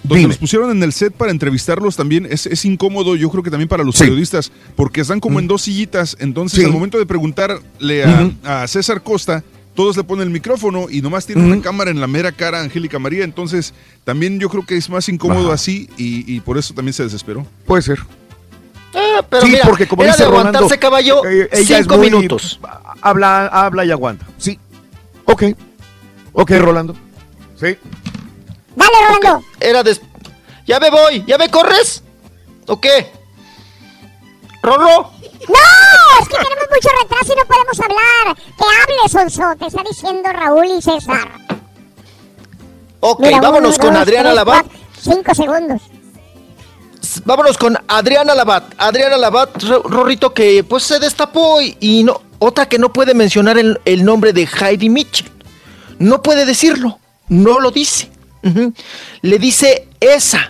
donde 0.04 0.16
Dime. 0.20 0.28
los 0.30 0.38
pusieron 0.38 0.72
en 0.72 0.82
el 0.82 0.94
set 0.94 1.12
para 1.14 1.30
entrevistarlos 1.32 1.98
también 1.98 2.26
es, 2.30 2.46
es 2.46 2.64
incómodo, 2.64 3.18
yo 3.18 3.30
creo 3.30 3.44
que 3.44 3.52
también 3.52 3.68
para 3.68 3.84
los 3.84 3.96
Sí. 3.96 4.04
Mm. 4.04 4.08
periodistas, 4.08 4.50
porque 4.78 5.02
están 5.02 5.20
como 5.20 5.40
en 5.40 5.48
dos 5.48 5.64
sillitas. 5.64 6.16
Entonces, 6.22 6.60
Sí. 6.60 6.66
al 6.66 6.72
momento 6.72 6.98
de 6.98 7.06
preguntarle 7.06 8.06
a, 8.06 8.62
a 8.64 8.68
César 8.70 9.04
Costa, 9.04 9.44
todos 9.76 9.98
le 9.98 10.04
ponen 10.04 10.24
el 10.28 10.30
micrófono 10.34 10.88
y 10.90 11.02
nomás 11.02 11.26
tienen 11.26 11.46
una 11.52 11.62
cámara 11.62 11.92
en 11.92 12.00
la 12.02 12.08
mera 12.08 12.32
cara 12.32 12.60
a 12.60 12.64
Angélica 12.64 12.98
María. 12.98 13.24
Entonces, 13.24 13.74
también 14.04 14.40
yo 14.40 14.50
creo 14.50 14.66
que 14.66 14.78
es 14.78 14.90
más 14.90 15.08
incómodo 15.10 15.48
Ajá. 15.48 15.56
así 15.56 15.90
y, 15.98 16.34
y 16.34 16.40
por 16.40 16.58
eso 16.58 16.74
también 16.74 16.94
se 16.94 17.04
desesperó. 17.04 17.46
Puede 17.66 17.82
ser. 17.82 18.00
Ah, 18.94 19.22
pero 19.30 19.44
sí, 19.46 19.52
mira, 19.52 19.64
porque 19.66 19.88
como 19.88 20.04
era 20.04 20.14
dice 20.14 20.24
de 20.24 20.30
Rolando, 20.30 20.58
aguantarse 20.60 20.80
caballo 20.80 21.26
eh, 21.26 21.50
ella 21.52 21.78
cinco 21.80 21.96
es 21.96 22.00
muy- 22.00 22.10
minutos. 22.10 22.60
Habla, 23.02 23.48
habla 23.48 23.84
y 23.86 23.92
aguanta. 23.92 24.26
Sí. 24.38 24.58
Ok. 25.26 25.44
Ok, 26.32 26.52
Rolando. 26.60 26.96
Sí. 27.60 27.76
Dale, 28.76 28.94
Rolando. 29.10 29.46
Era 29.60 29.84
des... 29.84 30.02
¿Ya 30.66 30.80
me 30.80 30.90
voy? 30.90 31.24
¿Ya 31.28 31.38
me 31.38 31.50
corres? 31.50 32.02
¿O 32.68 32.80
qué? 32.80 33.08
¿Rorro? 34.64 35.12
No, 35.48 36.22
es 36.22 36.28
que 36.30 36.36
tenemos 36.36 36.66
mucho 36.72 36.90
retraso 37.02 37.34
y 37.34 37.36
no 37.40 37.46
podemos 37.46 37.80
hablar. 37.80 38.38
Que 38.58 38.64
hable, 38.64 39.10
Sonso, 39.10 39.56
te 39.60 39.68
está 39.68 39.84
diciendo 39.88 40.30
Raúl 40.32 40.66
y 40.78 40.82
César. 40.82 41.30
Ok, 43.02 43.20
Mira, 43.22 43.40
vámonos 43.42 43.76
uno, 43.76 43.84
con 43.86 43.94
dos, 43.94 44.02
Adriana 44.02 44.30
tres, 44.30 44.36
Labat. 44.36 44.66
cuatro, 44.68 44.80
Cinco 45.02 45.36
segundos. 45.36 45.82
Vámonos 47.24 47.58
con 47.58 47.78
Adriana 47.88 48.34
Labat. 48.34 48.74
Adriana 48.78 49.18
Labat, 49.18 49.62
Ro- 49.64 49.84
Rorrito, 49.84 50.34
que 50.34 50.64
pues 50.64 50.84
se 50.84 51.00
destapó 51.00 51.62
y, 51.62 51.78
y 51.80 52.04
no, 52.04 52.22
otra 52.40 52.68
que 52.68 52.80
no 52.80 52.92
puede 52.92 53.14
mencionar 53.14 53.58
el, 53.60 53.80
el 53.86 54.04
nombre 54.04 54.34
de 54.34 54.48
Heidi 54.48 54.90
Mitchell. 54.90 55.32
No 56.00 56.22
puede 56.22 56.46
decirlo, 56.46 57.00
no 57.30 57.60
lo 57.60 57.72
dice. 57.72 58.10
Le 59.22 59.40
dice 59.40 59.88
esa, 60.00 60.50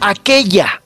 aquella. 0.00 0.80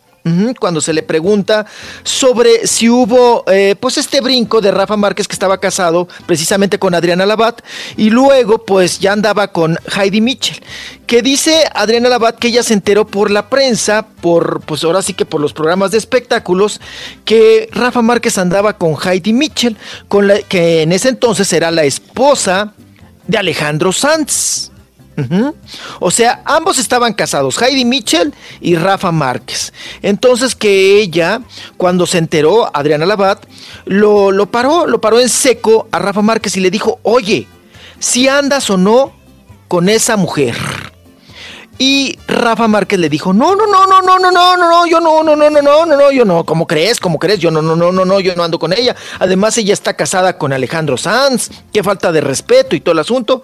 Cuando 0.59 0.81
se 0.81 0.95
le 0.95 1.03
pregunta 1.03 1.67
sobre 2.03 2.67
si 2.67 2.89
hubo 2.89 3.45
eh, 3.47 3.77
pues 3.79 3.99
este 3.99 4.23
brinco 4.23 4.63
de 4.63 4.71
Rafa 4.71 4.97
Márquez 4.97 5.29
que 5.29 5.35
estaba 5.35 5.61
casado 5.61 6.09
precisamente 6.25 6.79
con 6.79 6.95
Adriana 6.95 7.27
Labat 7.27 7.61
y 7.99 8.09
luego 8.09 8.65
pues 8.65 9.01
ya 9.01 9.13
andaba 9.13 9.49
con 9.49 9.79
Heidi 9.95 10.23
Mitchell 10.23 10.63
que 11.07 11.21
dice 11.21 11.65
Adriana 11.75 12.09
Labat 12.09 12.39
que 12.39 12.49
ella 12.49 12.63
se 12.63 12.73
enteró 12.73 13.07
por 13.07 13.31
la 13.31 13.51
prensa 13.51 14.07
por 14.23 14.63
pues 14.63 14.83
ahora 14.85 15.03
sí 15.03 15.13
que 15.13 15.27
por 15.27 15.43
los 15.43 15.53
programas 15.53 15.91
de 15.91 15.99
espectáculos 15.99 16.81
que 17.27 17.69
Rafa 17.73 18.01
Márquez 18.01 18.39
andaba 18.39 18.79
con 18.79 18.97
Heidi 18.97 19.35
Mitchell 19.35 19.77
con 20.09 20.27
la 20.27 20.41
que 20.41 20.81
en 20.81 20.93
ese 20.93 21.11
entonces 21.11 21.53
era 21.53 21.71
la 21.71 21.85
esposa 21.85 22.73
de 23.27 23.37
Alejandro 23.37 23.93
Sanz 23.93 24.71
O 26.01 26.11
sea, 26.11 26.43
ambos 26.45 26.79
estaban 26.79 27.13
casados, 27.13 27.61
Heidi 27.61 27.85
Mitchell 27.85 28.35
y 28.61 28.77
Rafa 28.77 29.13
Márquez. 29.13 29.73
Entonces 30.03 30.55
que 30.55 31.01
ella, 31.01 31.41
cuando 31.77 32.07
se 32.07 32.19
enteró, 32.19 32.71
Adriana 32.75 33.07
Labat, 33.07 33.45
lo, 33.85 34.33
lo 34.33 34.51
paró, 34.51 34.87
lo 34.87 35.01
paró 35.01 35.21
en 35.21 35.29
seco 35.29 35.89
a 35.93 35.99
Rafa 35.99 36.23
Márquez 36.23 36.57
y 36.57 36.61
le 36.61 36.71
dijo, 36.71 36.99
oye, 37.03 37.47
si 37.99 38.29
andas 38.29 38.69
o 38.71 38.77
no 38.77 39.13
con 39.69 39.89
esa 39.89 40.17
mujer. 40.17 40.55
Y 41.79 42.19
Rafa 42.29 42.69
Márquez 42.69 43.01
le 43.01 43.09
dijo, 43.09 43.33
no, 43.33 43.57
no, 43.57 43.67
no, 43.67 43.87
no, 43.87 44.01
no, 44.01 44.19
no, 44.19 44.31
no, 44.31 44.57
no, 44.57 44.69
no, 44.71 44.87
yo 44.87 45.01
no, 45.01 45.25
no, 45.25 45.35
no, 45.35 45.51
no, 45.51 45.61
no, 45.61 45.87
no, 45.87 45.97
no, 45.97 46.13
yo 46.13 46.25
no, 46.25 46.45
¿cómo 46.45 46.67
crees? 46.69 47.01
¿Cómo 47.01 47.19
crees? 47.19 47.41
Yo 47.41 47.51
no, 47.51 47.61
no, 47.61 47.75
no, 47.75 47.91
no, 47.91 48.05
no, 48.05 48.21
yo 48.21 48.37
no 48.37 48.45
ando 48.45 48.61
con 48.61 48.73
ella. 48.73 48.95
Además, 49.19 49.59
ella 49.59 49.73
está 49.73 49.95
casada 49.95 50.39
con 50.39 50.53
Alejandro 50.53 50.97
Sanz, 50.97 51.51
qué 51.73 51.83
falta 51.83 52.13
de 52.13 52.21
respeto 52.21 52.77
y 52.77 52.81
todo 52.81 52.93
el 52.93 53.01
asunto. 53.01 53.43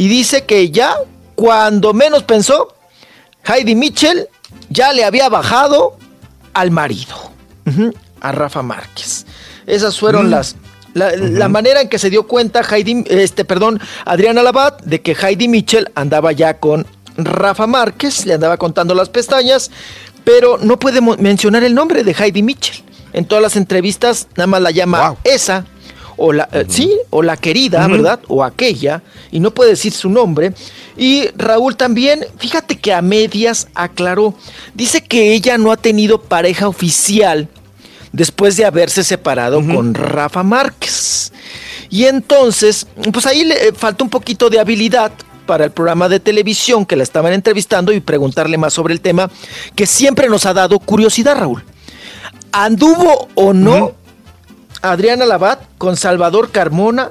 Y 0.00 0.08
dice 0.08 0.44
que 0.46 0.70
ya, 0.70 0.94
cuando 1.34 1.92
menos 1.92 2.22
pensó, 2.22 2.74
Heidi 3.46 3.74
Mitchell 3.74 4.28
ya 4.70 4.94
le 4.94 5.04
había 5.04 5.28
bajado 5.28 5.98
al 6.54 6.70
marido, 6.70 7.14
a 8.22 8.32
Rafa 8.32 8.62
Márquez. 8.62 9.26
Esas 9.66 9.98
fueron 9.98 10.28
Mm. 10.28 10.30
las 10.30 10.56
la, 10.94 11.14
la 11.14 11.48
manera 11.50 11.82
en 11.82 11.90
que 11.90 11.98
se 11.98 12.08
dio 12.08 12.26
cuenta 12.26 12.62
Heidi, 12.62 13.04
este, 13.10 13.44
perdón, 13.44 13.78
Adriana 14.06 14.42
Labat, 14.42 14.80
de 14.84 15.02
que 15.02 15.12
Heidi 15.12 15.48
Mitchell 15.48 15.90
andaba 15.94 16.32
ya 16.32 16.56
con 16.58 16.86
Rafa 17.18 17.66
Márquez, 17.66 18.24
le 18.24 18.32
andaba 18.32 18.56
contando 18.56 18.94
las 18.94 19.10
pestañas, 19.10 19.70
pero 20.24 20.56
no 20.56 20.78
puede 20.78 21.02
mencionar 21.02 21.62
el 21.62 21.74
nombre 21.74 22.04
de 22.04 22.16
Heidi 22.18 22.42
Mitchell. 22.42 22.82
En 23.12 23.26
todas 23.26 23.42
las 23.42 23.54
entrevistas 23.54 24.28
nada 24.34 24.46
más 24.46 24.62
la 24.62 24.70
llama 24.70 25.16
esa, 25.24 25.66
o 26.20 26.34
la, 26.34 26.48
eh, 26.52 26.66
sí, 26.68 26.92
o 27.08 27.22
la 27.22 27.36
querida. 27.36 27.86
¿verdad? 27.88 28.20
O 28.28 28.44
aquella, 28.44 29.02
y 29.32 29.40
no 29.40 29.52
puede 29.52 29.70
decir 29.70 29.92
su 29.92 30.10
nombre. 30.10 30.52
Y 30.96 31.28
Raúl 31.34 31.76
también, 31.76 32.26
fíjate 32.38 32.78
que 32.78 32.92
a 32.92 33.00
medias 33.00 33.68
aclaró, 33.74 34.34
dice 34.74 35.02
que 35.02 35.32
ella 35.32 35.56
no 35.56 35.72
ha 35.72 35.78
tenido 35.78 36.20
pareja 36.20 36.68
oficial 36.68 37.48
después 38.12 38.56
de 38.56 38.66
haberse 38.66 39.02
separado 39.02 39.64
con 39.64 39.94
Rafa 39.94 40.42
Márquez. 40.42 41.32
Y 41.88 42.04
entonces, 42.04 42.86
pues 43.12 43.26
ahí 43.26 43.44
le 43.44 43.68
eh, 43.68 43.72
falta 43.72 44.04
un 44.04 44.10
poquito 44.10 44.50
de 44.50 44.60
habilidad 44.60 45.12
para 45.46 45.64
el 45.64 45.70
programa 45.70 46.08
de 46.08 46.20
televisión 46.20 46.84
que 46.84 46.96
la 46.96 47.02
estaban 47.02 47.32
entrevistando 47.32 47.92
y 47.92 48.00
preguntarle 48.00 48.58
más 48.58 48.74
sobre 48.74 48.92
el 48.92 49.00
tema 49.00 49.30
que 49.74 49.86
siempre 49.86 50.28
nos 50.28 50.46
ha 50.46 50.52
dado 50.52 50.78
curiosidad, 50.78 51.36
Raúl. 51.36 51.64
¿Anduvo 52.52 53.28
o 53.34 53.52
no 53.52 53.94
Adriana 54.82 55.26
Labat 55.26 55.60
con 55.78 55.96
Salvador 55.96 56.50
Carmona 56.50 57.10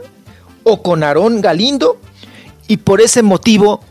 o 0.63 0.81
con 0.81 1.03
Aarón 1.03 1.41
Galindo? 1.41 1.99
Y 2.67 2.77
por 2.77 3.01
ese 3.01 3.23
motivo 3.23 3.81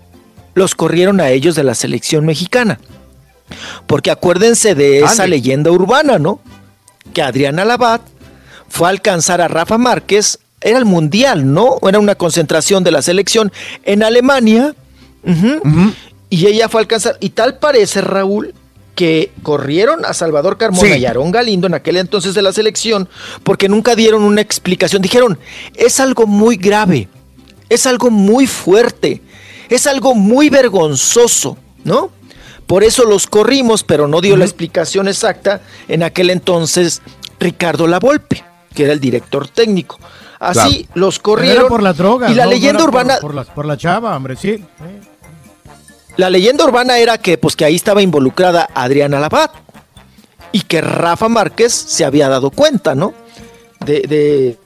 los 0.54 0.74
corrieron 0.74 1.20
a 1.20 1.30
ellos 1.30 1.54
de 1.54 1.64
la 1.64 1.74
selección 1.74 2.26
mexicana. 2.26 2.78
Porque 3.86 4.10
acuérdense 4.10 4.74
de 4.74 5.00
esa 5.00 5.26
leyenda 5.26 5.70
urbana, 5.70 6.18
¿no? 6.18 6.40
Que 7.12 7.22
Adriana 7.22 7.64
Labat 7.64 8.02
fue 8.68 8.88
a 8.88 8.90
alcanzar 8.90 9.40
a 9.40 9.48
Rafa 9.48 9.78
Márquez, 9.78 10.38
era 10.60 10.78
el 10.78 10.84
mundial, 10.84 11.52
¿no? 11.52 11.64
O 11.80 11.88
Era 11.88 11.98
una 11.98 12.14
concentración 12.14 12.84
de 12.84 12.90
la 12.90 13.02
selección 13.02 13.52
en 13.84 14.02
Alemania. 14.02 14.74
Y 16.30 16.46
ella 16.46 16.68
fue 16.68 16.80
a 16.80 16.82
alcanzar, 16.82 17.16
y 17.20 17.30
tal 17.30 17.58
parece, 17.58 18.00
Raúl, 18.02 18.54
que 18.98 19.30
corrieron 19.44 20.04
a 20.04 20.12
Salvador 20.12 20.58
Carmona 20.58 20.94
Sí. 20.94 20.98
y 20.98 21.06
Aarón 21.06 21.30
Galindo 21.30 21.68
en 21.68 21.74
aquel 21.74 21.98
entonces 21.98 22.34
de 22.34 22.42
la 22.42 22.52
selección 22.52 23.08
porque 23.44 23.68
nunca 23.68 23.94
dieron 23.94 24.24
una 24.24 24.40
explicación. 24.40 25.00
Dijeron, 25.02 25.38
es 25.76 26.00
algo 26.00 26.26
muy 26.26 26.56
grave, 26.56 27.06
es 27.68 27.86
algo 27.86 28.10
muy 28.10 28.48
fuerte, 28.48 29.22
es 29.68 29.86
algo 29.86 30.16
muy 30.16 30.50
vergonzoso, 30.50 31.56
¿no? 31.84 32.10
Por 32.66 32.82
eso 32.82 33.04
los 33.04 33.28
corrimos, 33.28 33.84
pero 33.84 34.08
no 34.08 34.20
dio 34.20 34.36
la 34.36 34.44
explicación 34.44 35.06
exacta 35.06 35.60
en 35.86 36.02
aquel 36.02 36.30
entonces 36.30 37.00
Ricardo 37.38 37.86
Lavolpe, 37.86 38.42
que 38.74 38.82
era 38.82 38.92
el 38.92 38.98
director 38.98 39.46
técnico. 39.46 39.96
Así 40.40 40.84
Claro. 40.86 40.92
los 40.94 41.18
corrieron. 41.20 41.60
Era 41.60 41.68
por 41.68 41.84
la 41.84 41.92
droga. 41.92 42.30
Y 42.32 42.34
la 42.34 42.44
no, 42.46 42.50
no 42.50 42.54
leyenda 42.56 42.80
por- 42.80 42.88
urbana, 42.88 43.18
Por, 43.20 43.34
la, 43.36 43.44
por 43.44 43.64
la 43.64 43.76
chava, 43.76 44.16
hombre, 44.16 44.34
sí. 44.34 44.64
La 46.18 46.28
leyenda 46.30 46.64
urbana 46.64 46.98
era 46.98 47.16
que, 47.16 47.38
pues, 47.38 47.54
que 47.54 47.64
ahí 47.64 47.76
estaba 47.76 48.02
involucrada 48.02 48.68
Adriana 48.74 49.20
Labat 49.20 49.52
y 50.50 50.62
que 50.62 50.80
Rafa 50.80 51.28
Márquez 51.28 51.72
se 51.72 52.04
había 52.04 52.28
dado 52.28 52.50
cuenta, 52.50 52.96
¿no? 52.96 53.14
De, 53.86 54.00
de, 54.00 54.58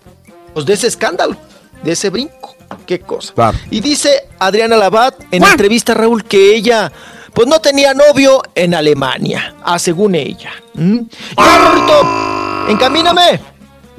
pues, 0.54 0.64
de 0.64 0.72
ese 0.72 0.86
escándalo, 0.86 1.36
de 1.84 1.92
ese 1.92 2.08
brinco. 2.08 2.54
Qué 2.86 3.00
cosa. 3.00 3.52
Y 3.70 3.80
dice 3.80 4.28
Adriana 4.38 4.76
Labat 4.78 5.14
en 5.30 5.44
entrevista 5.44 5.92
a 5.92 5.96
Raúl 5.96 6.24
que 6.24 6.56
ella, 6.56 6.90
pues, 7.34 7.46
no 7.46 7.60
tenía 7.60 7.92
novio 7.92 8.40
en 8.54 8.74
Alemania, 8.74 9.54
ah, 9.62 9.78
según 9.78 10.14
ella. 10.14 10.52
¿Mm? 10.72 11.00
Ya, 11.36 12.66
encamíname. 12.70 13.40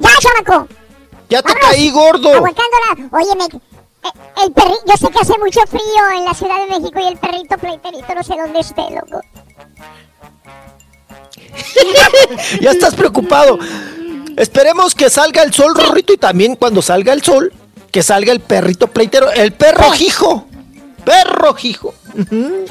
Ya, 0.00 0.10
chamaco. 0.18 0.66
Ya 1.30 1.40
te 1.40 1.52
Vámonos. 1.52 1.70
caí, 1.70 1.90
gordo. 1.90 2.32
Aguantándola. 2.34 3.08
Oye, 3.12 3.36
me, 3.36 3.60
el 4.44 4.52
perrito, 4.52 4.82
yo 4.86 4.96
sé 4.96 5.08
que 5.12 5.18
hace 5.18 5.38
mucho 5.38 5.60
frío 5.68 6.18
en 6.18 6.24
la 6.24 6.34
Ciudad 6.34 6.56
de 6.66 6.78
México 6.78 7.00
y 7.00 7.06
el 7.08 7.16
perrito 7.18 7.56
pleiterito 7.58 8.14
no 8.14 8.22
sé 8.22 8.34
dónde 8.36 8.60
esté, 8.60 8.82
loco. 8.90 9.20
ya 12.60 12.70
estás 12.70 12.94
preocupado. 12.94 13.58
Esperemos 14.36 14.94
que 14.94 15.10
salga 15.10 15.42
el 15.42 15.52
sol, 15.54 15.74
Rorrito, 15.74 16.12
y 16.12 16.16
también 16.16 16.56
cuando 16.56 16.82
salga 16.82 17.12
el 17.12 17.22
sol, 17.22 17.52
que 17.92 18.02
salga 18.02 18.32
el 18.32 18.40
perrito 18.40 18.88
pleitero, 18.88 19.30
el 19.30 19.52
perro 19.52 19.90
jijo. 19.92 20.46
Perro 21.04 21.54
jijo. 21.54 21.94
Ujú. 22.18 22.64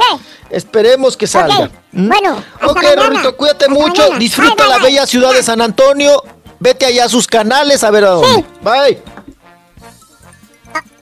Esperemos 0.49 1.15
que 1.15 1.27
salga. 1.27 1.69
¿Mm? 1.91 2.07
Bueno, 2.09 2.43
hasta 2.55 2.65
Ok, 2.67 2.75
mañana. 2.75 3.03
Rorrito, 3.03 3.37
cuídate 3.37 3.65
Hasta 3.65 3.73
mucho. 3.79 4.01
mañana. 4.01 4.19
Disfruta 4.19 4.63
Bye, 4.65 4.69
la 4.69 4.77
bella 4.79 5.05
ciudad 5.07 5.33
de 5.33 5.43
San 5.43 5.61
Antonio. 5.61 6.23
Vete 6.59 6.85
allá 6.85 7.05
a 7.05 7.09
sus 7.09 7.27
canales 7.27 7.83
a 7.83 7.91
ver 7.91 8.05
a 8.05 8.09
dónde. 8.09 8.45
Bye. 8.61 8.83
Bye, 8.95 9.01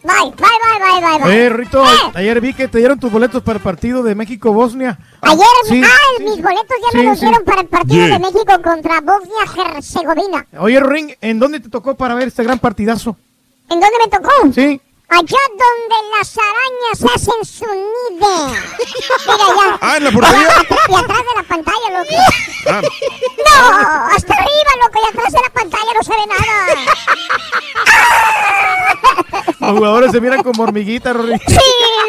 bye, 0.03 0.31
bye, 0.35 0.47
bye, 0.79 1.01
bye, 1.01 1.23
bye. 1.23 1.45
Eh, 1.45 1.49
Rito, 1.49 1.83
ayer 2.13 2.41
vi 2.41 2.53
que 2.53 2.67
te 2.67 2.77
dieron 2.79 2.99
tus 2.99 3.11
boletos 3.11 3.41
para 3.43 3.57
el 3.57 3.63
partido 3.63 4.01
de 4.03 4.15
México-Bosnia. 4.15 4.97
Ayer, 5.21 5.45
Sí. 5.67 5.81
ah, 5.85 6.19
mis 6.21 6.41
boletos 6.41 6.77
ya 6.91 6.97
me 6.97 7.03
los 7.05 7.19
sí. 7.19 7.25
dieron 7.25 7.43
para 7.45 7.61
el 7.61 7.67
partido 7.67 8.07
Yeah. 8.07 8.13
de 8.17 8.19
México 8.19 8.61
contra 8.63 9.01
Bosnia-Herzegovina. 9.01 10.45
Oye, 10.59 10.79
Ring, 10.79 11.11
¿en 11.21 11.39
dónde 11.39 11.59
te 11.59 11.69
tocó 11.69 11.95
para 11.95 12.15
ver 12.15 12.27
este 12.29 12.43
gran 12.43 12.59
partidazo? 12.59 13.15
¿En 13.69 13.79
dónde 13.79 13.95
me 14.03 14.09
tocó? 14.17 14.31
Sí. 14.53 14.81
Allá 15.09 15.37
donde 15.49 15.95
las 16.17 16.37
arañas 16.37 17.03
hacen 17.15 17.43
su 17.43 17.65
nido. 17.65 18.47
Mira 18.47 19.45
allá. 19.45 19.77
Ah, 19.81 19.97
¿en 19.97 20.03
la 20.05 20.11
portería? 20.11 20.47
Y 20.87 20.95
atrás 20.95 21.17
de 21.17 21.33
la 21.35 21.43
pantalla, 21.47 21.89
loco. 21.89 22.15
Ah. 22.69 22.81
No, 22.81 24.15
hasta 24.15 24.33
arriba, 24.33 24.71
loco, 24.85 24.99
y 25.03 25.05
atrás 25.09 25.33
de 25.33 25.39
la 25.41 25.49
pantalla 25.49 25.91
no 25.97 26.03
se 26.03 26.11
ve 26.11 26.25
nada. 26.27 26.65
Los 29.61 29.77
jugadores 29.77 30.11
se 30.11 30.19
miran 30.19 30.41
como 30.43 30.63
hormiguitas, 30.63 31.15
Rory. 31.15 31.37
Sí, 31.47 31.55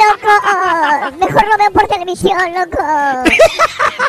loco. 0.01 1.17
Mejor 1.19 1.45
lo 1.49 1.59
veo 1.59 1.71
por 1.73 1.87
televisión, 1.87 2.39
loco. 2.55 2.83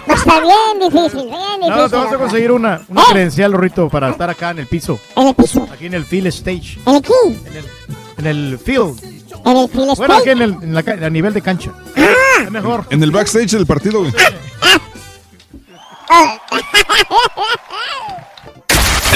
No 0.07 0.13
está 0.15 0.39
bien 0.39 0.79
difícil, 0.79 1.25
bien 1.29 1.59
difícil. 1.59 1.75
No, 1.75 1.89
te 1.89 1.95
vas 1.97 2.13
a 2.13 2.17
conseguir 2.17 2.51
una, 2.51 2.81
una 2.87 3.03
credencial, 3.11 3.51
Rorrito, 3.53 3.89
para 3.89 4.09
estar 4.09 4.29
acá 4.29 4.51
en 4.51 4.59
el 4.59 4.67
piso. 4.67 4.97
En 5.15 5.27
el 5.27 5.35
piso. 5.35 5.67
Aquí 5.71 5.85
en 5.87 5.93
el 5.93 6.05
field 6.05 6.27
stage. 6.27 6.79
¿En 6.85 6.95
aquí? 6.95 7.13
En 8.17 8.25
el 8.27 8.57
field. 8.59 9.03
En 9.45 9.57
el 9.57 9.67
field 9.69 9.95
Bueno, 9.97 10.13
stage. 10.15 10.19
aquí 10.21 10.29
en 10.29 10.41
el, 10.41 10.51
en 10.63 10.73
la 10.73 10.79
a 11.05 11.09
nivel 11.09 11.33
de 11.33 11.41
cancha. 11.41 11.71
Es 12.41 12.49
mejor. 12.49 12.85
En 12.89 13.03
el 13.03 13.11
backstage 13.11 13.51
del 13.51 13.65
partido, 13.65 13.99
güey. 13.99 14.13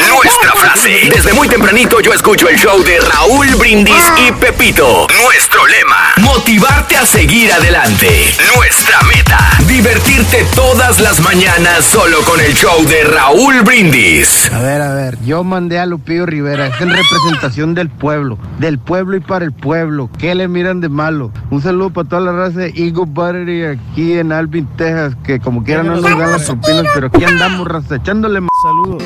Nuestra 0.05 0.51
frase. 0.55 1.09
Desde 1.11 1.33
muy 1.33 1.47
tempranito 1.47 1.99
yo 2.01 2.13
escucho 2.13 2.47
el 2.49 2.57
show 2.57 2.83
de 2.83 2.99
Raúl 2.99 3.47
Brindis 3.55 4.11
y 4.27 4.31
Pepito. 4.33 5.07
Nuestro 5.23 5.65
lema. 5.65 6.13
Motivarte 6.17 6.97
a 6.97 7.05
seguir 7.05 7.51
adelante. 7.51 8.35
Nuestra 8.55 9.01
meta. 9.03 9.49
Divertirte 9.67 10.45
todas 10.53 10.99
las 10.99 11.19
mañanas 11.19 11.83
solo 11.83 12.21
con 12.25 12.39
el 12.39 12.53
show 12.53 12.83
de 12.85 13.03
Raúl 13.05 13.61
Brindis. 13.61 14.51
A 14.53 14.59
ver, 14.59 14.81
a 14.81 14.93
ver, 14.93 15.17
yo 15.25 15.43
mandé 15.43 15.79
a 15.79 15.85
Lupillo 15.85 16.25
Rivera, 16.25 16.67
es 16.67 16.79
en 16.81 16.89
representación 16.89 17.73
del 17.73 17.89
pueblo, 17.89 18.37
del 18.59 18.79
pueblo 18.79 19.17
y 19.17 19.19
para 19.19 19.45
el 19.45 19.51
pueblo. 19.51 20.09
¿Qué 20.19 20.35
le 20.35 20.47
miran 20.47 20.79
de 20.79 20.89
malo? 20.89 21.31
Un 21.49 21.61
saludo 21.61 21.89
para 21.89 22.07
toda 22.07 22.21
la 22.21 22.31
raza 22.31 22.59
de 22.59 22.67
Eagle 22.75 23.05
Buttery 23.07 23.65
aquí 23.65 24.13
en 24.13 24.31
Alvin, 24.31 24.67
Texas, 24.77 25.15
que 25.25 25.39
como 25.39 25.63
quiera 25.63 25.83
no 25.83 25.95
nos 25.95 26.03
dan 26.03 26.19
las 26.19 26.43
propinas, 26.43 26.85
pero 26.93 27.07
aquí 27.07 27.23
andamos 27.23 27.67
raza, 27.67 27.95
echándole 27.95 28.41
más. 28.41 28.49
Saludos. 28.61 29.03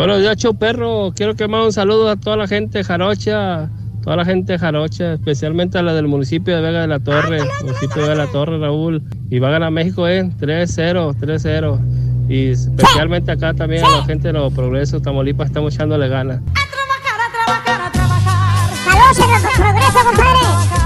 Buenos 0.00 0.20
días, 0.20 0.36
show 0.38 0.54
perro. 0.54 1.12
Quiero 1.14 1.34
que 1.34 1.46
mande 1.46 1.66
un 1.66 1.72
saludo 1.74 2.08
a 2.08 2.16
toda 2.16 2.34
la 2.38 2.48
gente 2.48 2.82
jarocha, 2.82 3.68
toda 4.02 4.16
la 4.16 4.24
gente 4.24 4.58
jarocha, 4.58 5.12
especialmente 5.12 5.76
a 5.76 5.82
la 5.82 5.92
del 5.92 6.08
municipio 6.08 6.56
de 6.56 6.62
Vega 6.62 6.80
de 6.80 6.86
la 6.86 7.00
Torre, 7.00 7.40
municipio 7.60 7.96
de 7.96 8.08
Vega 8.08 8.12
de 8.12 8.16
la 8.16 8.26
Torre, 8.28 8.58
Raúl. 8.58 9.02
Y 9.28 9.40
va 9.40 9.48
a 9.48 9.50
ganar 9.50 9.70
México, 9.70 10.08
¿eh? 10.08 10.24
3-0, 10.40 11.16
3-0. 11.16 12.28
Y 12.30 12.52
especialmente 12.52 13.30
acá 13.30 13.52
también 13.52 13.84
a 13.84 13.90
la 13.90 14.04
gente 14.04 14.28
de 14.28 14.32
los 14.32 14.50
progresos, 14.54 15.02
Tamaulipas, 15.02 15.48
estamos 15.48 15.74
echándole 15.74 16.08
ganas. 16.08 16.40
Saludos 18.84 19.18
en 19.18 19.30
nuestro 19.30 19.50
progreso, 19.54 19.98
compadre. 20.02 20.79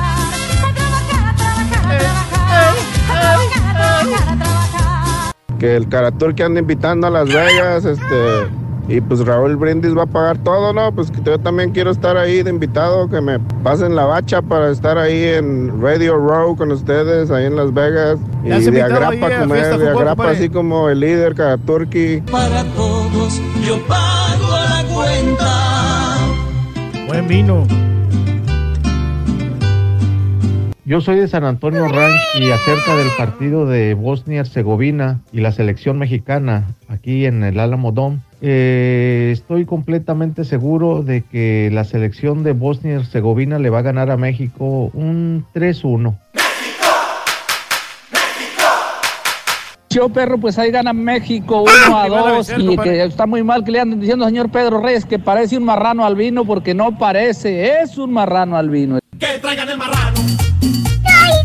Que 5.59 5.77
el 5.77 5.89
caratur 5.89 6.35
que 6.35 6.43
anda 6.43 6.61
invitando 6.61 7.07
a 7.07 7.11
Las 7.11 7.29
Vegas, 7.29 7.85
este, 7.85 8.49
y 8.87 9.01
pues 9.01 9.25
Raúl 9.25 9.57
Brindis 9.57 9.97
va 9.97 10.03
a 10.03 10.07
pagar 10.07 10.37
todo, 10.39 10.73
¿no? 10.73 10.93
Pues 10.93 11.11
que 11.11 11.23
yo 11.23 11.39
también 11.39 11.71
quiero 11.71 11.91
estar 11.91 12.17
ahí 12.19 12.43
de 12.43 12.51
invitado, 12.51 13.09
que 13.09 13.21
me 13.21 13.39
pasen 13.63 13.97
la 13.97 14.05
bacha 14.05 14.43
para 14.43 14.71
estar 14.71 14.99
ahí 14.99 15.25
en 15.25 15.81
Radio 15.81 16.17
Row 16.17 16.55
con 16.55 16.71
ustedes, 16.71 17.31
ahí 17.31 17.47
en 17.47 17.57
Las 17.57 17.73
Vegas. 17.73 18.19
Y 18.45 18.49
¿Ya 18.49 18.57
has 18.57 18.65
de 18.71 18.83
agrapa 18.83 19.41
comer, 19.41 19.79
de 19.79 19.89
agrapa 19.89 20.31
así 20.31 20.51
como 20.51 20.91
el 20.91 21.01
líder 21.01 21.35
Caraturki. 21.35 22.21
Para 22.31 22.65
todos 22.75 23.41
yo 23.67 23.79
pago 23.87 24.49
la 24.53 24.85
cuenta. 24.93 26.17
Buen 27.07 27.27
vino. 27.27 27.67
Yo 30.87 31.01
soy 31.01 31.17
de 31.17 31.29
San 31.29 31.45
Antonio 31.45 31.89
Ranch 31.89 32.21
y 32.39 32.51
acerca 32.51 32.95
del 32.95 33.09
partido 33.17 33.65
de 33.65 33.95
Bosnia-Herzegovina 33.95 35.21
y 35.33 35.41
la 35.41 35.51
selección 35.51 35.99
mexicana 35.99 36.75
aquí 36.89 37.25
en 37.25 37.43
el 37.43 37.59
Álamo 37.59 37.91
Dome, 37.91 38.19
eh, 38.43 39.31
estoy 39.33 39.65
completamente 39.65 40.45
seguro 40.45 41.03
de 41.03 41.23
que 41.23 41.71
la 41.73 41.85
selección 41.85 42.43
de 42.43 42.53
Bosnia-Herzegovina 42.53 43.59
le 43.59 43.71
va 43.71 43.79
a 43.79 43.83
ganar 43.83 44.11
a 44.11 44.19
México 44.19 44.91
un 44.93 45.47
3-1. 45.55 46.19
Yo, 49.89 50.11
perro, 50.11 50.37
pues 50.37 50.59
ahí 50.59 50.71
gana 50.71 50.93
México 50.93 51.63
1 51.63 51.97
a 51.97 52.07
Y 52.07 52.11
van 52.11 52.25
a 52.25 52.29
2 52.33 52.49
vencer, 52.49 52.61
y 52.61 52.77
que 52.77 53.05
está 53.05 53.25
muy 53.25 53.43
mal 53.43 53.65
que 53.65 53.71
le 53.71 53.81
anden 53.81 54.01
diciendo 54.01 54.27
al 54.27 54.33
señor 54.33 54.51
Pedro 54.51 54.83
Reyes 54.83 55.07
que 55.07 55.19
parece 55.19 55.57
un 55.57 55.65
marrano 55.65 56.05
albino 56.05 56.45
porque 56.45 56.75
no 56.75 56.99
parece, 56.99 57.81
es 57.81 57.97
un 57.97 58.13
marrano 58.13 58.59
albino. 58.59 58.99
Que 59.19 59.39
traigan 59.41 59.71
el 59.71 59.79
marrano. 59.79 60.44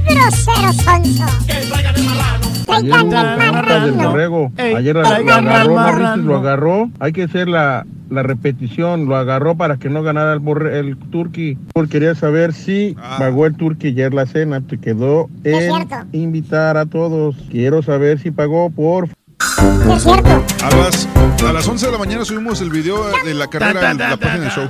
¡Ay, 0.08 0.16
grosero 0.16 0.74
sonso! 0.74 1.26
Que 1.48 1.54
traigan 1.68 1.96
el 1.96 2.04
marrano. 2.06 2.48
Traigan 2.66 3.00
el 3.06 3.10
del 3.10 3.52
marrano. 3.52 4.10
borrego. 4.12 4.52
Ey, 4.58 4.76
Ayer 4.76 4.96
lo 4.96 5.08
agarró, 5.08 6.16
lo 6.18 6.38
agarró. 6.38 6.90
Hay 7.00 7.12
que 7.14 7.24
hacer 7.24 7.48
la, 7.48 7.86
la 8.10 8.24
repetición. 8.24 9.06
Lo 9.06 9.16
agarró 9.16 9.56
para 9.56 9.78
que 9.78 9.90
no 9.90 10.04
ganara 10.04 10.34
el, 10.34 10.40
borre, 10.40 10.80
el 10.80 10.98
turqui. 10.98 11.58
Porque 11.74 11.92
quería 11.92 12.16
saber 12.16 12.54
si 12.54 12.96
pagó 13.18 13.46
el 13.46 13.56
turqui 13.56 13.88
ayer 13.88 14.14
la 14.14 14.26
cena. 14.26 14.62
Te 14.62 14.80
quedó 14.80 15.30
en 15.44 15.72
invitar 16.12 16.78
a 16.78 16.86
todos. 16.86 17.36
Quiero 17.50 17.82
saber 17.82 18.20
si 18.20 18.32
pagó 18.32 18.70
por 18.70 19.10
Es 19.10 20.04
cierto. 20.04 20.44
A 20.64 20.76
las, 20.76 21.08
a 21.48 21.54
las 21.54 21.68
11 21.68 21.86
de 21.88 21.92
la 21.92 21.98
mañana 21.98 22.26
subimos 22.26 22.62
el 22.62 22.70
video 22.70 23.04
de 23.26 23.34
la 23.34 23.48
carrera 23.48 23.92
en 23.92 23.98
la 23.98 24.18
página 24.18 24.44
del 24.44 24.52
show. 24.52 24.68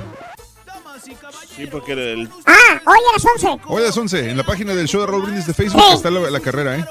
Sí, 1.60 1.66
porque 1.66 1.92
el, 1.92 2.26
Ah, 2.46 2.80
hoy 2.86 2.98
a 2.98 3.12
las 3.12 3.26
11. 3.44 3.60
Hoy 3.66 3.82
a 3.82 3.86
las 3.86 3.96
11, 3.96 4.30
en 4.30 4.36
la 4.38 4.44
página 4.44 4.74
del 4.74 4.88
show 4.88 5.02
de 5.02 5.06
Raúl 5.08 5.22
Brindis 5.24 5.46
de 5.46 5.52
Facebook 5.52 5.82
Sí. 5.88 5.94
está 5.96 6.10
la, 6.10 6.30
la 6.30 6.40
carrera, 6.40 6.76
¿eh? 6.78 6.84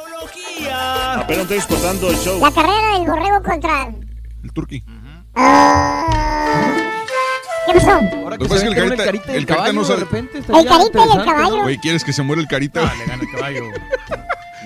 apenas 1.16 1.44
estoy 1.44 1.58
exportando 1.58 2.10
el 2.10 2.18
show. 2.18 2.40
La 2.40 2.52
carrera 2.52 2.98
del 2.98 3.08
borrego 3.08 3.42
contra... 3.42 3.92
El 4.44 4.54
turqui. 4.54 4.84
Ah. 5.36 6.76
¿Qué 7.66 7.74
pasó? 7.74 8.00
Lo 8.30 8.38
que 8.38 8.46
pasa 8.46 8.56
es 8.56 8.62
que 8.62 8.68
el 8.80 8.96
carita, 8.96 9.34
el 9.34 9.46
carita 9.46 9.74
no 9.74 9.84
sabe. 9.84 10.02
El 10.12 10.66
carita 10.66 11.06
y 11.06 11.18
el 11.18 11.26
caballo. 11.26 11.62
Güey, 11.64 11.78
¿quieres 11.80 12.04
que 12.04 12.14
se 12.14 12.22
muera 12.22 12.42
el 12.42 12.48
carita? 12.48 12.82
Ah, 12.84 12.94
le 12.98 13.06
gana 13.06 13.24
el 13.24 13.32
caballo. 13.32 13.64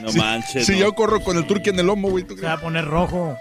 No 0.01 0.09
Sí, 0.11 0.17
manches. 0.17 0.65
Si 0.65 0.73
no. 0.73 0.80
yo 0.80 0.93
corro 0.95 1.22
con 1.22 1.38
el 1.38 1.48
turqui 1.48 1.69
en 1.69 1.80
el 1.80 1.85
lomo, 1.85 2.09
güey. 2.09 2.25
¿tú 2.25 2.35
Se 2.35 2.45
va 2.45 2.53
a 2.53 2.57
poner 2.59 2.83
rojo. 2.85 3.38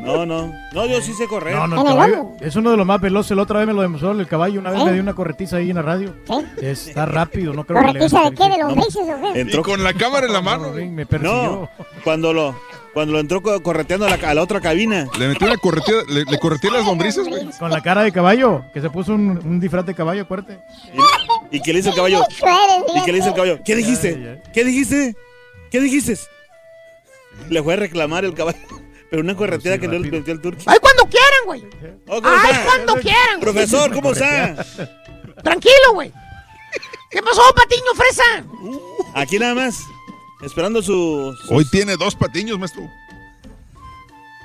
No, 0.00 0.26
no. 0.26 0.52
No, 0.72 0.86
yo 0.86 1.00
sí 1.00 1.12
sé 1.12 1.26
correr. 1.26 1.54
No, 1.54 1.66
no, 1.66 1.80
el 1.80 1.86
caballo 1.86 2.30
es 2.40 2.56
uno 2.56 2.70
de 2.70 2.76
los 2.76 2.86
más 2.86 3.00
veloces. 3.00 3.36
La 3.36 3.42
otra 3.44 3.58
vez 3.58 3.66
me 3.68 3.72
lo 3.74 3.82
demostró 3.82 4.12
el 4.12 4.26
caballo. 4.26 4.60
Una 4.60 4.70
vez 4.70 4.80
¿Eh? 4.80 4.84
me 4.84 4.92
dio 4.92 5.02
una 5.02 5.14
corretiza 5.14 5.56
ahí 5.56 5.70
en 5.70 5.76
la 5.76 5.82
radio. 5.82 6.14
Está 6.60 7.06
rápido, 7.06 7.52
no 7.52 7.64
creo 7.64 7.80
que 7.80 7.86
le 7.86 7.92
¿Corretiza 7.98 8.30
de 8.30 8.36
qué? 8.36 8.48
¿De 8.48 8.58
lombrices 8.58 8.96
o 8.96 9.32
qué? 9.32 9.40
Y 9.58 9.62
con 9.62 9.82
la 9.84 9.92
cámara 9.94 10.26
en 10.26 10.32
la 10.32 10.40
mano. 10.42 10.72
Me 10.72 11.06
persiguió. 11.06 11.32
No, 11.32 11.70
cuando 12.04 12.32
lo, 12.32 12.56
cuando 12.94 13.12
lo 13.14 13.20
entró 13.20 13.42
co- 13.42 13.62
correteando 13.62 14.06
a 14.06 14.16
la, 14.16 14.28
a 14.28 14.34
la 14.34 14.42
otra 14.42 14.60
cabina. 14.60 15.06
Le 15.18 15.28
metió 15.28 15.46
una 15.46 15.56
corretía, 15.56 15.94
le, 16.08 16.24
le 16.24 16.38
correteé 16.38 16.70
las 16.70 16.84
lombrices, 16.84 17.28
güey. 17.28 17.48
Con 17.58 17.70
la 17.70 17.80
cara 17.80 18.02
de 18.02 18.12
caballo, 18.12 18.64
que 18.74 18.80
se 18.80 18.90
puso 18.90 19.14
un, 19.14 19.40
un 19.44 19.60
disfraz 19.60 19.86
de 19.86 19.94
caballo, 19.94 20.22
acuérdate. 20.22 20.58
¿Y 21.50 21.60
qué 21.60 21.72
le 21.72 21.80
hizo 21.80 21.90
el 21.90 21.94
caballo? 21.96 22.22
¿Y 22.96 23.02
qué 23.04 23.12
le 23.12 23.18
hizo 23.18 23.28
el 23.28 23.34
caballo? 23.34 23.58
¿Qué 23.64 23.76
dijiste? 23.76 24.40
¿Qué 24.52 24.64
dijiste? 24.64 25.14
¿Qué 25.70 25.80
dijiste? 25.80 26.16
Le 27.48 27.62
fue 27.62 27.74
a 27.74 27.76
reclamar 27.76 28.24
el 28.24 28.34
caballo. 28.34 28.58
Pero 29.12 29.20
una 29.24 29.36
correteada 29.36 29.76
que 29.76 29.86
no 29.88 29.98
le 29.98 30.10
metió 30.10 30.32
el 30.32 30.40
turco. 30.40 30.62
¡Ay, 30.64 30.78
cuando 30.80 31.04
quieran, 31.04 31.40
güey! 31.44 31.62
Oh, 32.08 32.22
¿cómo 32.22 32.34
¡Ay, 32.34 32.54
cuando 32.64 32.94
quieran! 32.94 33.26
güey. 33.28 33.40
Profesor, 33.42 33.92
¿cómo 33.92 34.12
está? 34.12 34.54
Tranquilo, 35.44 35.92
güey. 35.92 36.10
¿Qué 37.10 37.22
pasó, 37.22 37.42
Patiño 37.54 37.92
Fresa? 37.94 38.44
Aquí 39.14 39.38
nada 39.38 39.54
más. 39.54 39.76
Esperando 40.42 40.80
su. 40.80 41.36
sus- 41.42 41.50
Hoy 41.50 41.66
tiene 41.70 41.98
dos 41.98 42.14
patiños, 42.16 42.58
maestro. 42.58 42.88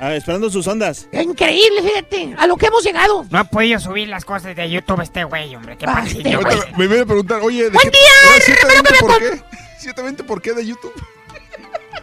Ah, 0.02 0.14
esperando 0.16 0.50
sus 0.50 0.68
ondas. 0.68 1.08
Increíble, 1.14 1.82
fíjate, 1.82 2.36
a 2.38 2.46
lo 2.46 2.58
que 2.58 2.66
hemos 2.66 2.84
llegado. 2.84 3.26
No 3.32 3.40
ha 3.40 3.46
podido 3.46 3.80
subir 3.80 4.10
las 4.10 4.26
cosas 4.26 4.54
de 4.54 4.70
YouTube 4.70 5.00
este 5.00 5.24
güey, 5.24 5.56
hombre. 5.56 5.78
Qué 5.78 5.86
güey. 5.86 6.34
Ahorita 6.34 6.66
me 6.78 6.88
viene 6.88 7.04
a 7.04 7.06
preguntar, 7.06 7.40
oye, 7.42 7.64
¿de 7.64 7.70
¡Buen 7.70 7.90
qué? 7.90 7.98
día, 7.98 8.10
ahora 8.26 8.44
primero 8.46 8.84
que 8.84 8.90
720 8.90 8.92
me 8.92 9.00
por 9.00 9.18
qué? 9.20 9.60
720 9.80 10.24
por 10.26 10.42
qué 10.42 10.54
de 10.54 10.66
YouTube. 10.66 10.94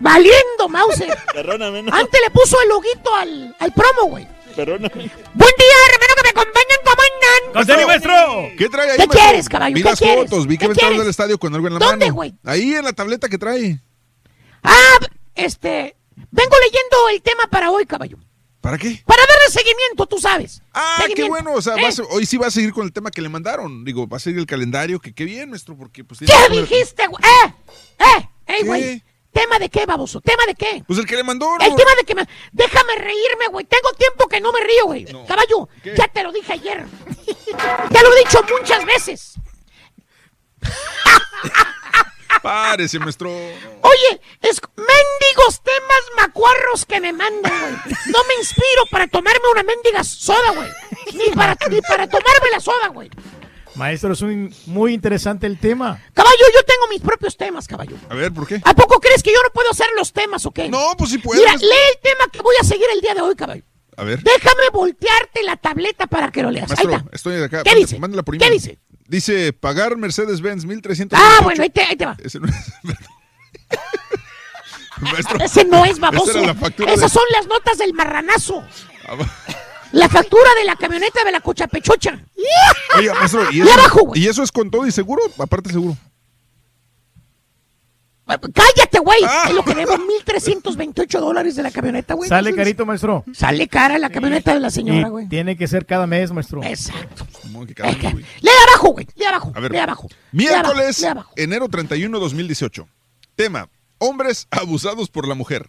Valiendo, 0.00 0.68
Mauser. 0.68 1.16
Perdóname, 1.32 1.82
no. 1.82 1.94
Antes 1.94 2.20
le 2.20 2.30
puso 2.30 2.56
el 2.62 2.68
loguito 2.68 3.14
al, 3.14 3.56
al 3.58 3.72
promo, 3.72 4.08
güey. 4.10 4.26
Perdóname. 4.56 4.88
Buen 4.94 5.54
día, 5.58 5.76
hermano, 5.88 6.14
que 6.16 6.22
me 6.22 6.28
acompañan, 6.30 6.78
¿cómo 6.84 7.02
andan? 7.02 7.52
¡Consteli, 7.52 7.84
maestro! 7.86 8.48
¿Qué 8.56 8.68
trae 8.68 8.90
ahí, 8.90 8.96
¿Qué 8.96 9.06
maestro? 9.06 9.20
quieres, 9.20 9.48
caballo? 9.48 9.74
Vi 9.74 9.82
¿Qué 9.82 9.88
las 9.88 9.98
quieres? 9.98 10.30
fotos, 10.30 10.46
vi 10.46 10.54
que 10.56 10.58
¿Qué 10.60 10.68
me 10.68 10.72
entrabas 10.72 10.90
quieres? 10.92 11.04
del 11.04 11.10
estadio 11.10 11.38
con 11.38 11.54
algo 11.54 11.66
en 11.66 11.74
la 11.74 11.78
¿Dónde, 11.80 12.06
mano. 12.06 12.14
güey? 12.14 12.34
Ahí 12.44 12.74
en 12.74 12.84
la 12.84 12.92
tableta 12.92 13.28
que 13.28 13.38
trae. 13.38 13.80
Ah, 14.62 14.98
este. 15.34 15.96
Vengo 16.30 16.54
leyendo 16.64 17.08
el 17.12 17.22
tema 17.22 17.44
para 17.50 17.70
hoy, 17.70 17.84
caballo. 17.86 18.18
¿Para 18.60 18.78
qué? 18.78 19.02
Para 19.04 19.20
darle 19.26 19.50
seguimiento, 19.50 20.06
tú 20.06 20.18
sabes. 20.18 20.62
Ah, 20.72 21.04
qué 21.14 21.24
bueno. 21.24 21.52
O 21.52 21.60
sea, 21.60 21.74
¿Eh? 21.74 21.82
vas- 21.82 22.00
hoy 22.10 22.24
sí 22.24 22.36
va 22.38 22.46
a 22.46 22.50
seguir 22.50 22.72
con 22.72 22.84
el 22.86 22.92
tema 22.92 23.10
que 23.10 23.20
le 23.20 23.28
mandaron. 23.28 23.84
Digo, 23.84 24.08
va 24.08 24.16
a 24.16 24.20
seguir 24.20 24.38
el 24.38 24.46
calendario, 24.46 25.00
que 25.00 25.12
qué 25.12 25.24
bien, 25.24 25.50
maestro, 25.50 25.76
porque 25.76 26.02
pues... 26.04 26.20
¿Qué 26.20 26.48
dijiste, 26.50 27.06
güey? 27.08 27.22
¡Eh! 27.24 27.54
¡Eh! 27.98 28.28
¡Ey, 28.46 28.56
¿Qué? 28.60 28.64
güey! 28.64 29.02
¿Tema 29.34 29.58
de 29.58 29.68
qué, 29.68 29.84
baboso? 29.84 30.20
¿Tema 30.20 30.46
de 30.46 30.54
qué? 30.54 30.84
Pues 30.86 30.96
el 30.98 31.06
que 31.06 31.16
le 31.16 31.24
mandó, 31.24 31.56
El 31.60 31.70
¿no? 31.70 31.76
tema 31.76 31.90
de 31.96 32.04
que 32.04 32.14
me... 32.14 32.26
Déjame 32.52 32.94
reírme, 32.94 33.48
güey. 33.50 33.64
Tengo 33.66 33.92
tiempo 33.98 34.28
que 34.28 34.40
no 34.40 34.52
me 34.52 34.60
río, 34.60 34.84
güey. 34.86 35.04
Caballo, 35.26 35.68
ya 35.82 36.06
te 36.06 36.22
lo 36.22 36.30
dije 36.30 36.52
ayer. 36.52 36.86
ya 37.90 38.02
lo 38.02 38.14
he 38.14 38.18
dicho 38.20 38.40
muchas 38.58 38.84
veces. 38.84 39.34
Párese, 42.42 42.98
maestro. 43.00 43.30
Oye, 43.30 44.20
es 44.42 44.60
mendigos 44.76 45.62
temas 45.62 46.02
macuarros 46.16 46.84
que 46.86 47.00
me 47.00 47.12
mandan, 47.12 47.58
güey. 47.60 47.72
No 48.06 48.24
me 48.28 48.34
inspiro 48.38 48.86
para 48.90 49.08
tomarme 49.08 49.48
una 49.50 49.62
mendiga 49.64 50.04
soda, 50.04 50.52
güey. 50.54 50.70
Ni 51.14 51.30
para, 51.34 51.56
ni 51.70 51.80
para 51.80 52.06
tomarme 52.06 52.50
la 52.52 52.60
soda, 52.60 52.88
güey. 52.88 53.10
Maestro, 53.76 54.12
es 54.12 54.22
un- 54.22 54.54
muy 54.66 54.94
interesante 54.94 55.46
el 55.46 55.58
tema. 55.58 56.00
Caballo, 56.12 56.44
yo 56.54 56.62
tengo 56.64 56.86
mis 56.90 57.00
propios 57.00 57.36
temas, 57.36 57.66
caballo. 57.66 57.96
A 58.08 58.14
ver, 58.14 58.32
¿por 58.32 58.46
qué? 58.46 58.60
¿A 58.64 58.74
poco 58.74 59.00
crees 59.00 59.22
que 59.22 59.32
yo 59.32 59.38
no 59.42 59.50
puedo 59.52 59.70
hacer 59.70 59.86
los 59.96 60.12
temas 60.12 60.46
o 60.46 60.52
qué? 60.52 60.68
No, 60.68 60.94
pues 60.96 61.10
sí 61.10 61.18
puedes. 61.18 61.42
Mira, 61.44 61.56
lee 61.56 61.66
el 61.94 62.00
tema 62.02 62.30
que 62.32 62.40
voy 62.42 62.54
a 62.60 62.64
seguir 62.64 62.86
el 62.94 63.00
día 63.00 63.14
de 63.14 63.20
hoy, 63.20 63.34
caballo. 63.34 63.62
A 63.96 64.04
ver. 64.04 64.22
Déjame 64.22 64.62
voltearte 64.72 65.42
la 65.44 65.56
tableta 65.56 66.06
para 66.06 66.30
que 66.30 66.42
lo 66.42 66.50
leas. 66.50 66.70
Ahí 66.70 66.76
Maestro, 66.86 66.96
está. 66.96 67.10
estoy 67.16 67.36
de 67.36 67.44
acá. 67.44 67.62
¿Qué 67.62 67.70
Mándela- 67.70 67.86
dice? 67.86 67.98
mándela 67.98 68.22
por 68.22 68.38
¿Qué 68.38 68.50
dice? 68.50 68.78
Dice, 69.06 69.52
pagar 69.52 69.96
Mercedes-Benz 69.96 70.64
1300. 70.64 71.18
Ah, 71.20 71.40
bueno, 71.42 71.62
ahí 71.62 71.70
te, 71.70 71.82
ahí 71.82 71.94
te 71.96 72.06
va. 72.06 72.16
Ese 72.22 72.40
no 72.40 72.46
es... 72.48 72.54
Maestro, 75.00 75.38
Ese 75.44 75.64
no 75.64 75.84
es 75.84 75.92
esa 75.92 76.00
baboso. 76.00 76.30
era 76.38 76.46
la 76.48 76.54
factura 76.54 76.92
Esas 76.92 77.12
de- 77.12 77.18
son 77.18 77.24
las 77.32 77.46
notas 77.46 77.78
del 77.78 77.92
marranazo. 77.94 78.64
Ah. 79.94 79.98
La 79.98 80.08
factura 80.08 80.48
de 80.58 80.64
la 80.64 80.76
camioneta 80.76 81.24
de 81.24 81.32
la 81.32 81.40
cochapechocha. 81.40 82.18
Oiga, 82.98 83.14
maestro, 83.14 83.50
¿y 83.50 83.58
Y 83.58 83.62
eso, 83.62 83.72
abajo, 83.72 84.00
güey. 84.06 84.22
¿y 84.22 84.28
eso 84.28 84.42
es 84.42 84.52
con 84.52 84.70
todo 84.70 84.86
y 84.86 84.92
seguro? 84.92 85.22
Aparte 85.38 85.70
seguro. 85.70 85.96
Cállate, 88.26 88.98
güey. 89.00 89.18
Ah. 89.26 89.44
Es 89.48 89.54
lo 89.54 89.62
que 89.64 89.74
debo 89.74 89.92
1.328 89.96 91.20
dólares 91.20 91.56
de 91.56 91.62
la 91.62 91.70
camioneta, 91.70 92.14
güey. 92.14 92.28
Sale 92.28 92.54
carito, 92.54 92.86
maestro. 92.86 93.22
Sale 93.34 93.68
cara 93.68 93.98
la 93.98 94.08
camioneta 94.08 94.54
de 94.54 94.60
la 94.60 94.70
señora, 94.70 95.08
güey. 95.08 95.28
tiene 95.28 95.56
que 95.56 95.66
ser 95.68 95.84
cada 95.84 96.06
mes, 96.06 96.32
maestro. 96.32 96.62
Exacto. 96.62 97.26
Que 97.66 97.74
cada. 97.74 97.92
Lee 97.92 98.50
abajo, 98.68 98.92
güey. 98.92 99.06
Lee 99.14 99.26
abajo. 99.26 99.52
A 99.54 99.60
ver. 99.60 99.72
Lee 99.72 99.78
abajo. 99.78 100.08
Miércoles, 100.32 101.04
abajo. 101.04 101.30
enero 101.36 101.68
31, 101.68 102.18
2018. 102.18 102.88
Tema, 103.36 103.68
hombres 103.98 104.46
abusados 104.50 105.10
por 105.10 105.28
la 105.28 105.34
mujer. 105.34 105.68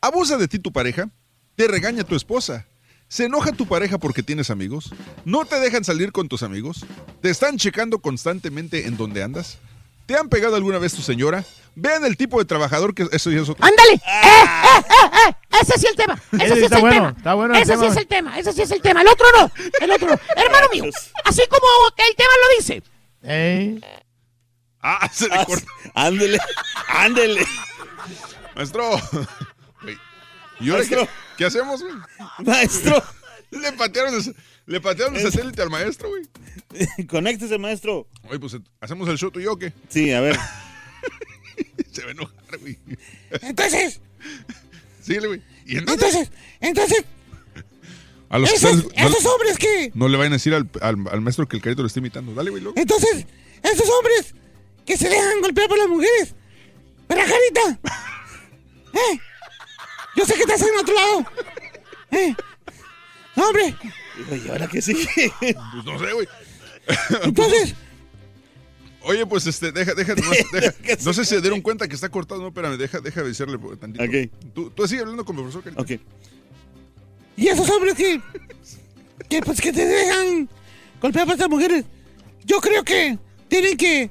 ¿Abusa 0.00 0.36
de 0.38 0.48
ti 0.48 0.58
tu 0.58 0.72
pareja? 0.72 1.10
¿Te 1.56 1.68
regaña 1.68 2.04
tu 2.04 2.16
esposa? 2.16 2.66
¿Se 3.12 3.26
enoja 3.26 3.52
tu 3.52 3.66
pareja 3.66 3.98
porque 3.98 4.22
tienes 4.22 4.48
amigos? 4.48 4.90
¿No 5.26 5.44
te 5.44 5.60
dejan 5.60 5.84
salir 5.84 6.12
con 6.12 6.30
tus 6.30 6.42
amigos? 6.42 6.86
¿Te 7.20 7.28
están 7.28 7.58
checando 7.58 7.98
constantemente 7.98 8.86
en 8.86 8.96
dónde 8.96 9.22
andas? 9.22 9.58
¿Te 10.06 10.16
han 10.16 10.30
pegado 10.30 10.56
alguna 10.56 10.78
vez 10.78 10.94
tu 10.94 11.02
señora? 11.02 11.44
Vean 11.74 12.06
el 12.06 12.16
tipo 12.16 12.38
de 12.38 12.46
trabajador 12.46 12.94
que 12.94 13.06
eso 13.12 13.30
ya 13.30 13.42
es 13.42 13.48
otro. 13.50 13.62
¡Ándale! 13.66 13.96
¡Eh, 13.96 14.00
eh, 14.00 14.82
eh, 14.88 15.28
eh! 15.28 15.34
Ese 15.60 15.78
sí 15.78 15.84
es 15.84 15.90
el 15.90 15.96
tema. 15.96 16.22
Ese 16.32 16.46
sí 16.46 16.52
es 16.52 16.62
está 16.62 16.76
el 16.76 16.80
bueno, 16.80 16.96
tema. 16.96 17.14
está 17.18 17.34
bueno 17.34 17.54
el 17.54 17.62
Ese 17.62 17.76
sí 17.76 17.84
es 17.84 17.96
el 17.98 18.06
tema. 18.06 18.38
Ese 18.38 18.52
sí 18.54 18.62
es 18.62 18.70
el 18.70 18.80
tema. 18.80 19.02
El 19.02 19.08
otro 19.08 19.26
no. 19.38 19.52
El 19.78 19.90
otro 19.90 20.08
no. 20.08 20.20
Hermano 20.42 20.66
mío, 20.72 20.84
así 21.26 21.42
como 21.50 21.66
el 21.98 22.16
tema 22.16 22.30
lo 22.40 22.56
dice. 22.56 22.82
Ah, 24.80 25.10
se 25.12 25.28
le 25.28 25.44
corta. 25.44 25.66
Ándele, 25.92 26.38
ándele. 26.88 27.44
Maestro. 28.56 28.98
¿Y 30.60 30.64
qué, 30.64 30.72
Maestro. 30.72 31.08
Qué 31.42 31.46
hacemos, 31.46 31.82
güey? 31.82 31.94
Maestro. 32.44 33.02
Le 33.50 33.72
patearon 33.72 34.14
el, 34.14 34.36
le 34.66 34.80
patearon 34.80 35.16
el 35.16 35.22
satélite 35.22 35.60
al 35.60 35.68
maestro, 35.68 36.08
güey. 36.08 37.06
Conéctese, 37.06 37.58
maestro. 37.58 38.08
Oye, 38.28 38.38
pues 38.38 38.56
hacemos 38.80 39.08
el 39.08 39.18
show 39.18 39.30
tú 39.30 39.40
y 39.40 39.44
yo, 39.44 39.52
¿o 39.52 39.58
¿qué? 39.58 39.72
Sí, 39.88 40.10
a 40.12 40.20
ver. 40.20 40.38
Se 41.92 42.02
va 42.02 42.08
a 42.08 42.12
enojar, 42.12 42.58
güey. 42.60 42.78
Entonces, 43.42 44.00
Síguele, 45.02 45.26
güey. 45.26 45.42
Y 45.66 45.76
entonces, 45.78 46.30
entonces, 46.60 47.04
entonces, 47.04 47.04
a 48.30 48.38
los 48.38 48.48
que 48.48 48.56
esos, 48.56 48.84
no, 48.84 48.90
esos 48.94 49.26
hombres 49.26 49.58
que. 49.58 49.90
no 49.94 50.08
le 50.08 50.16
vayan 50.16 50.32
a 50.32 50.36
decir 50.36 50.54
al, 50.54 50.70
al, 50.80 50.96
al 51.10 51.20
maestro 51.20 51.46
que 51.46 51.56
el 51.56 51.62
carito 51.62 51.82
lo 51.82 51.88
está 51.88 51.98
imitando. 51.98 52.32
Dale, 52.34 52.50
güey, 52.50 52.62
loco. 52.62 52.80
Entonces, 52.80 53.26
esos 53.62 53.88
hombres 53.90 54.34
que 54.86 54.96
se 54.96 55.10
dejan 55.10 55.40
golpear 55.40 55.68
por 55.68 55.76
las 55.76 55.88
mujeres. 55.88 56.34
¿Verdad, 57.08 57.26
Jarita? 57.26 57.80
¿Eh? 58.94 59.31
Yo 60.16 60.24
sé 60.24 60.34
que 60.34 60.42
estás 60.42 60.62
en 60.62 60.78
otro 60.80 60.94
lado. 60.94 61.26
¿Eh? 62.10 62.34
No, 63.36 63.48
hombre. 63.48 63.74
¿Y 64.44 64.48
ahora 64.48 64.68
qué 64.68 64.82
sigue? 64.82 65.32
Pues 65.40 65.84
no 65.84 65.98
sé, 65.98 66.12
güey. 66.12 66.28
Entonces. 67.24 67.74
Oye, 69.04 69.26
pues 69.26 69.46
este, 69.46 69.72
deja, 69.72 69.94
deja, 69.94 70.14
nomás, 70.14 70.38
deja. 70.52 70.74
No 71.04 71.12
sé 71.12 71.24
si 71.24 71.30
se 71.34 71.40
dieron 71.40 71.60
cuenta 71.60 71.88
que 71.88 71.94
está 71.94 72.08
cortado, 72.08 72.40
no, 72.40 72.48
espérame, 72.48 72.76
deja, 72.76 73.00
deja 73.00 73.20
avisarle 73.20 73.58
tantito. 73.80 74.04
Ok. 74.04 74.30
Tú, 74.54 74.70
tú 74.70 74.86
sigue 74.86 75.00
hablando 75.00 75.24
con 75.24 75.34
mi 75.34 75.42
profesor, 75.42 75.64
carito. 75.64 75.82
Ok. 75.82 76.00
Y 77.36 77.48
esos 77.48 77.68
hombres 77.70 77.94
que. 77.94 78.20
que 79.28 79.40
pues 79.42 79.60
que 79.60 79.72
te 79.72 79.84
dejan 79.84 80.48
golpear 81.00 81.24
por 81.24 81.34
estas 81.34 81.48
mujeres. 81.48 81.84
Yo 82.44 82.60
creo 82.60 82.84
que 82.84 83.18
tienen 83.48 83.76
que. 83.76 84.10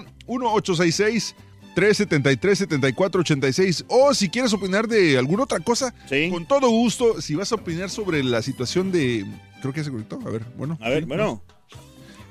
1-866-373-7486. 1.75 3.85
O 3.87 4.13
si 4.13 4.29
quieres 4.29 4.53
opinar 4.53 4.87
de 4.87 5.17
alguna 5.17 5.43
otra 5.43 5.59
cosa, 5.59 5.93
con 6.31 6.45
todo 6.45 6.69
gusto. 6.69 7.21
Si 7.21 7.35
vas 7.35 7.51
a 7.51 7.55
opinar 7.55 7.89
sobre 7.89 8.23
la 8.23 8.41
situación 8.41 8.91
de... 8.91 9.25
Creo 9.61 9.73
que 9.73 9.79
ya 9.79 9.85
se 9.85 9.91
conectó. 9.91 10.19
A 10.25 10.29
ver, 10.29 10.43
bueno. 10.57 10.77
A 10.81 10.89
ver, 10.89 11.03
sí, 11.03 11.07
bueno. 11.07 11.41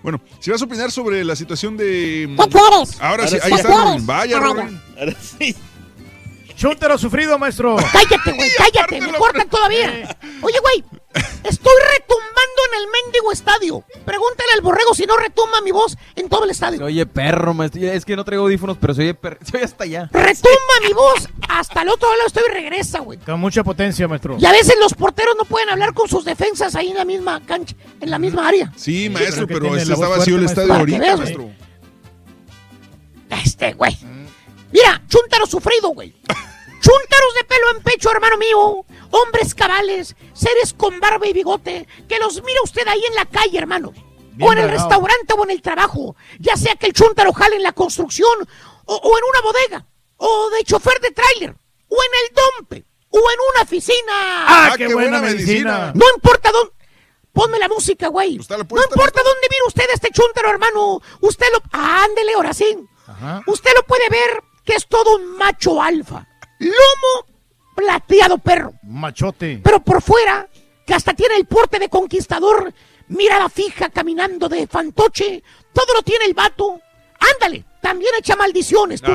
Bueno, 0.03 0.21
si 0.39 0.51
vas 0.51 0.61
a 0.61 0.65
opinar 0.67 0.91
sobre 0.91 1.25
la 1.25 1.35
situación 1.35 1.77
de... 1.77 2.35
¿Qué 2.39 2.49
quieres? 2.49 3.01
Ahora 3.01 3.27
sí, 3.27 3.37
¿Qué 3.37 3.47
ahí 3.47 3.53
está. 3.55 3.97
Vaya, 4.03 4.39
Ah. 4.39 4.69
Ahora 4.99 5.15
sí. 5.21 5.57
Chúntaro 6.65 6.97
sufrido, 6.97 7.39
maestro. 7.39 7.77
Cállate, 7.77 8.33
güey, 8.33 8.51
cállate, 8.57 8.99
me 8.99 9.13
cortan 9.19 9.47
todavía. 9.51 10.17
Oye, 10.41 10.59
güey, 10.61 10.83
estoy 11.45 11.75
retumbando 11.93 12.61
en 12.73 12.81
el 12.81 12.87
mendigo 13.05 13.33
estadio. 13.33 13.85
Pregúntale 14.07 14.49
al 14.55 14.63
borrego 14.63 14.95
si 14.95 15.05
no 15.05 15.15
retumba 15.19 15.61
mi 15.61 15.73
voz 15.73 15.95
en 16.17 16.27
todo 16.31 16.45
el 16.45 16.51
estadio. 16.53 16.79
Se 16.79 16.85
oye 16.85 17.05
perro, 17.05 17.53
maestro. 17.53 17.83
Es 17.83 18.07
que 18.07 18.17
no 18.17 18.25
traigo 18.25 18.45
audífonos, 18.45 18.79
pero 18.81 18.95
se 18.95 19.03
oye, 19.03 19.13
per- 19.13 19.39
se 19.45 19.59
oye 19.59 19.67
hasta 19.67 19.85
allá. 19.85 20.09
Retumba 20.11 20.75
mi 20.87 20.95
voz 20.95 21.29
hasta 21.51 21.83
el 21.83 21.91
otro 21.91 22.09
lado 22.17 22.29
estoy 22.29 22.45
y 22.49 22.53
regresa, 22.55 23.01
güey. 23.01 23.19
Con 23.19 23.41
mucha 23.41 23.63
potencia, 23.63 24.09
maestro. 24.09 24.39
Y 24.41 24.47
a 24.47 24.53
veces 24.53 24.75
los 24.81 24.95
porteros 24.95 25.35
no 25.37 25.45
pueden 25.45 25.69
hablar 25.69 25.93
con 25.93 26.09
sus 26.09 26.25
defensas 26.25 26.75
ahí 26.77 26.89
en 26.93 26.97
la 26.97 27.05
misma 27.05 27.43
cancha, 27.45 27.77
en 28.01 28.09
la 28.11 28.19
misma 28.19 28.49
área. 28.49 28.73
Sí, 28.75 29.11
maestro, 29.11 29.47
pero 29.47 29.61
tiene 29.67 29.83
este 29.83 29.93
está 29.93 30.09
vacío 30.09 30.37
el 30.39 30.45
estadio 30.45 30.73
ahorita, 30.73 30.99
veas, 30.99 31.19
maestro. 31.19 31.51
Este, 33.45 33.75
güey. 33.75 33.99
Mira, 34.73 35.01
chúntaro 35.09 35.47
sufrido, 35.47 35.91
güey. 35.91 36.13
Chúntaros 36.85 37.35
de 37.41 37.45
pelo 37.45 37.71
en 37.75 37.83
pecho, 37.83 38.11
hermano 38.11 38.37
mío. 38.37 38.85
Hombres 39.11 39.55
cabales, 39.55 40.15
seres 40.35 40.75
con 40.75 41.01
barba 41.01 41.27
y 41.27 41.33
bigote. 41.33 41.89
Que 42.07 42.19
los 42.19 42.43
mira 42.43 42.61
usted 42.63 42.87
ahí 42.87 43.03
en 43.09 43.15
la 43.15 43.25
calle, 43.25 43.57
hermano. 43.57 43.93
Bien 44.33 44.51
o 44.51 44.53
en 44.53 44.59
el 44.59 44.69
restaurante 44.69 45.33
o 45.33 45.45
en 45.45 45.51
el 45.51 45.63
trabajo. 45.63 46.15
Ya 46.39 46.57
sea 46.57 46.77
que 46.77 46.87
el 46.89 46.93
chúntaro 46.93 47.33
jale 47.33 47.57
en 47.57 47.63
la 47.63 47.73
construcción 47.73 48.37
o, 48.85 48.95
o 48.97 49.19
en 49.19 49.25
una 49.31 49.41
bodega. 49.41 49.87
O 50.19 50.51
de 50.51 50.63
chofer 50.65 51.01
de 51.01 51.13
tráiler. 51.13 51.57
O 51.89 51.97
en 51.97 52.13
el 52.23 52.35
dompe. 52.35 52.85
O 53.09 53.19
en 53.19 53.39
una 53.55 53.63
oficina. 53.63 54.13
Ah, 54.13 54.75
qué 54.77 54.93
buena 54.93 55.21
medicina. 55.21 55.93
No 55.95 56.05
importa 56.15 56.53
dónde. 56.53 56.75
Ponme 57.33 57.59
la 57.59 57.69
música, 57.69 58.09
güey. 58.09 58.37
No 58.37 58.57
importa 58.59 59.23
dónde 59.23 59.49
mire 59.51 59.63
usted 59.67 59.85
este 59.93 60.11
chúntaro, 60.11 60.51
hermano. 60.51 61.01
Usted 61.21 61.47
lo. 61.51 61.63
Ándele, 61.73 62.35
ahora 62.35 62.53
sí. 62.53 62.77
Usted 63.47 63.71
lo 63.75 63.85
puede 63.85 64.09
ver 64.11 64.43
que 64.65 64.75
es 64.75 64.87
todo 64.87 65.17
un 65.17 65.37
macho 65.37 65.81
alfa. 65.81 66.27
Lomo 66.65 67.27
plateado 67.75 68.39
perro. 68.39 68.73
Machote. 68.83 69.61
Pero 69.63 69.81
por 69.83 70.03
fuera, 70.03 70.49
que 70.87 70.95
hasta 70.95 71.15
tiene 71.15 71.37
el 71.37 71.47
porte 71.47 71.79
de 71.79 71.89
conquistador, 71.89 72.73
mirada 73.09 73.49
fija, 73.49 73.91
caminando 73.91 74.49
de 74.49 74.67
fantoche. 74.67 75.43
Todo 75.73 75.95
lo 75.95 76.03
tiene 76.03 76.27
el 76.27 76.35
vato. 76.35 76.81
Ándale, 77.35 77.65
también 77.81 78.13
echa 78.19 78.37
maldiciones, 78.37 79.01
tú. 79.01 79.13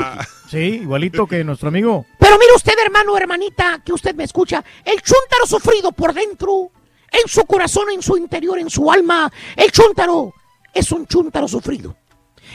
Sí, 0.50 0.58
igualito 0.58 1.28
que 1.28 1.44
nuestro 1.44 1.70
amigo. 1.70 2.06
Pero 2.20 2.38
mire 2.40 2.54
usted, 2.56 2.74
hermano, 2.84 3.16
hermanita, 3.18 3.82
que 3.86 3.94
usted 3.94 4.16
me 4.16 4.24
escucha, 4.24 4.64
el 4.84 5.02
chúntaro 5.02 5.46
sufrido 5.46 5.92
por 5.92 6.14
dentro, 6.14 6.72
en 7.12 7.28
su 7.28 7.44
corazón, 7.46 7.90
en 7.92 8.02
su 8.02 8.18
interior, 8.18 8.58
en 8.58 8.70
su 8.70 8.92
alma, 8.92 9.32
el 9.56 9.72
chúntaro 9.72 10.34
es 10.74 10.92
un 10.92 11.06
chúntaro 11.06 11.48
sufrido. 11.48 11.96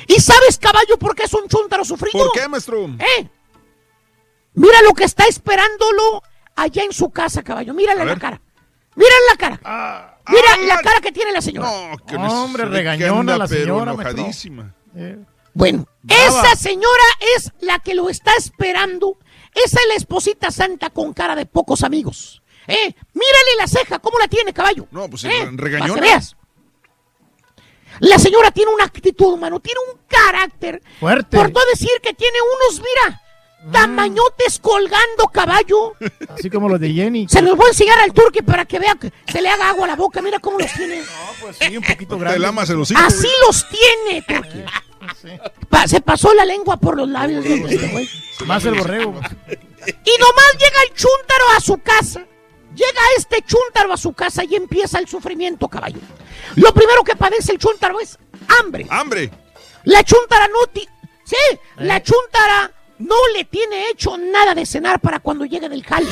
¿Y 0.08 0.20
sabes, 0.20 0.58
caballo, 0.58 0.98
por 0.98 1.14
qué 1.14 1.24
es 1.24 1.34
un 1.34 1.48
chúntaro 1.48 1.84
sufrido? 1.84 2.26
¿Por 2.26 2.32
qué, 2.32 2.48
maestro? 2.48 2.84
¿Eh? 2.84 3.28
Mira 4.55 4.83
lo 4.83 4.92
que 4.92 5.05
está 5.05 5.24
esperándolo 5.26 6.23
allá 6.57 6.83
en 6.84 6.92
su 6.92 7.10
casa, 7.10 7.42
caballo. 7.42 7.74
Mírale 7.74 8.02
A 8.02 8.05
la 8.05 8.10
ver. 8.12 8.20
cara. 8.20 8.41
Mírale 8.94 9.16
la 9.31 9.36
cara. 9.36 9.60
Ah, 9.65 10.16
Mira 10.28 10.57
la 10.74 10.81
cara 10.81 11.00
que 11.00 11.12
tiene 11.12 11.33
la 11.33 11.42
señora. 11.42 11.68
Que 12.07 12.16
no 12.16 12.44
Hombre, 12.44 12.65
regañona 12.65 13.36
la 13.36 13.47
señora, 13.49 13.92
enojadísima. 13.92 14.74
Bueno, 15.52 15.86
Brava. 16.02 16.23
esa 16.26 16.57
señora 16.57 17.05
es 17.36 17.52
la 17.60 17.78
que 17.81 17.94
lo 17.94 18.08
está 18.08 18.33
esperando. 18.39 19.18
Esa 19.55 19.81
es 19.81 19.86
la 19.89 19.94
esposita 19.94 20.50
santa 20.50 20.91
con 20.91 21.12
cara 21.12 21.34
de 21.36 21.47
pocos 21.47 21.83
amigos. 21.84 22.42
¿Eh? 22.66 22.94
Mírale 23.12 23.57
la 23.58 23.66
ceja, 23.68 23.99
¿cómo 23.99 24.18
la 24.18 24.26
tiene, 24.26 24.52
caballo? 24.52 24.86
No, 24.91 25.08
pues 25.10 25.24
¿Eh? 25.24 25.49
regañona. 25.52 26.00
Veas. 26.00 26.36
La 28.00 28.18
señora 28.18 28.50
tiene 28.50 28.73
una 28.74 28.84
actitud, 28.84 29.36
mano, 29.39 29.60
tiene 29.60 29.78
un 29.92 30.00
carácter. 30.08 30.83
Fuerte. 30.99 31.36
Por 31.36 31.52
no 31.52 31.60
decir 31.73 31.91
que 32.02 32.15
tiene 32.15 32.36
unos, 32.41 32.81
mira, 32.81 33.20
tamañotes 33.73 34.59
colgando, 34.60 35.28
caballo. 35.33 35.94
Así 36.28 36.51
como 36.51 36.68
los 36.68 36.81
de 36.81 36.93
Jenny. 36.93 37.26
Se 37.28 37.43
los 37.43 37.57
voy 37.57 37.67
a 37.67 37.68
enseñar 37.70 37.99
al 38.01 38.12
turque 38.12 38.43
para 38.43 38.65
que 38.65 38.78
vea 38.78 38.94
que 38.94 39.12
se 39.31 39.41
le 39.41 39.49
haga 39.49 39.70
agua 39.70 39.84
a 39.84 39.89
la 39.89 39.97
boca. 39.97 40.20
Mira 40.23 40.39
cómo 40.39 40.59
los 40.59 40.73
tiene. 40.73 41.02
Pues 41.41 41.57
sí, 41.60 41.76
un 41.76 41.83
poquito 41.84 42.18
grande. 42.18 42.39
lamas 42.39 42.68
el 42.70 42.81
hocico. 42.81 43.01
Así 43.01 43.23
güey. 43.26 43.33
los 43.47 43.67
tiene, 43.68 44.23
turque. 44.23 44.65
Pa- 45.68 45.86
se 45.86 46.01
pasó 46.01 46.33
la 46.34 46.44
lengua 46.44 46.76
por 46.78 46.97
los 46.97 47.09
labios 47.09 47.44
de 47.44 47.55
este 47.55 47.89
güey. 47.89 48.09
Más 48.47 48.65
el 48.65 48.75
borrego. 48.75 49.10
Y 49.12 50.18
nomás 50.18 50.52
llega 50.59 50.83
el 50.89 50.94
chúntaro 50.94 51.44
a 51.57 51.60
su 51.60 51.78
casa. 51.78 52.25
Llega 52.75 53.01
este 53.18 53.43
chúntaro 53.43 53.93
a 53.93 53.97
su 53.97 54.12
casa 54.15 54.43
y 54.44 54.57
empieza 54.57 54.99
el 54.99 55.07
sufrimiento, 55.07 55.68
caballo. 55.68 56.01
Lo 56.57 56.73
primero 56.75 57.05
que 57.05 57.15
padece 57.15 57.52
el 57.52 57.59
chúntaro 57.59 58.01
es 58.01 58.18
hambre. 58.60 58.86
¡Hambre! 58.91 59.31
La 59.84 60.02
chúntara 60.02 60.49
no 60.49 60.59
Sí, 61.25 61.59
la 61.76 62.02
chúntara 62.02 62.70
no 62.98 63.16
le 63.34 63.44
tiene 63.44 63.89
hecho 63.90 64.16
nada 64.16 64.55
de 64.55 64.66
cenar 64.66 65.00
para 65.00 65.20
cuando 65.20 65.44
llegue 65.44 65.68
del 65.68 65.84
jale. 65.84 66.06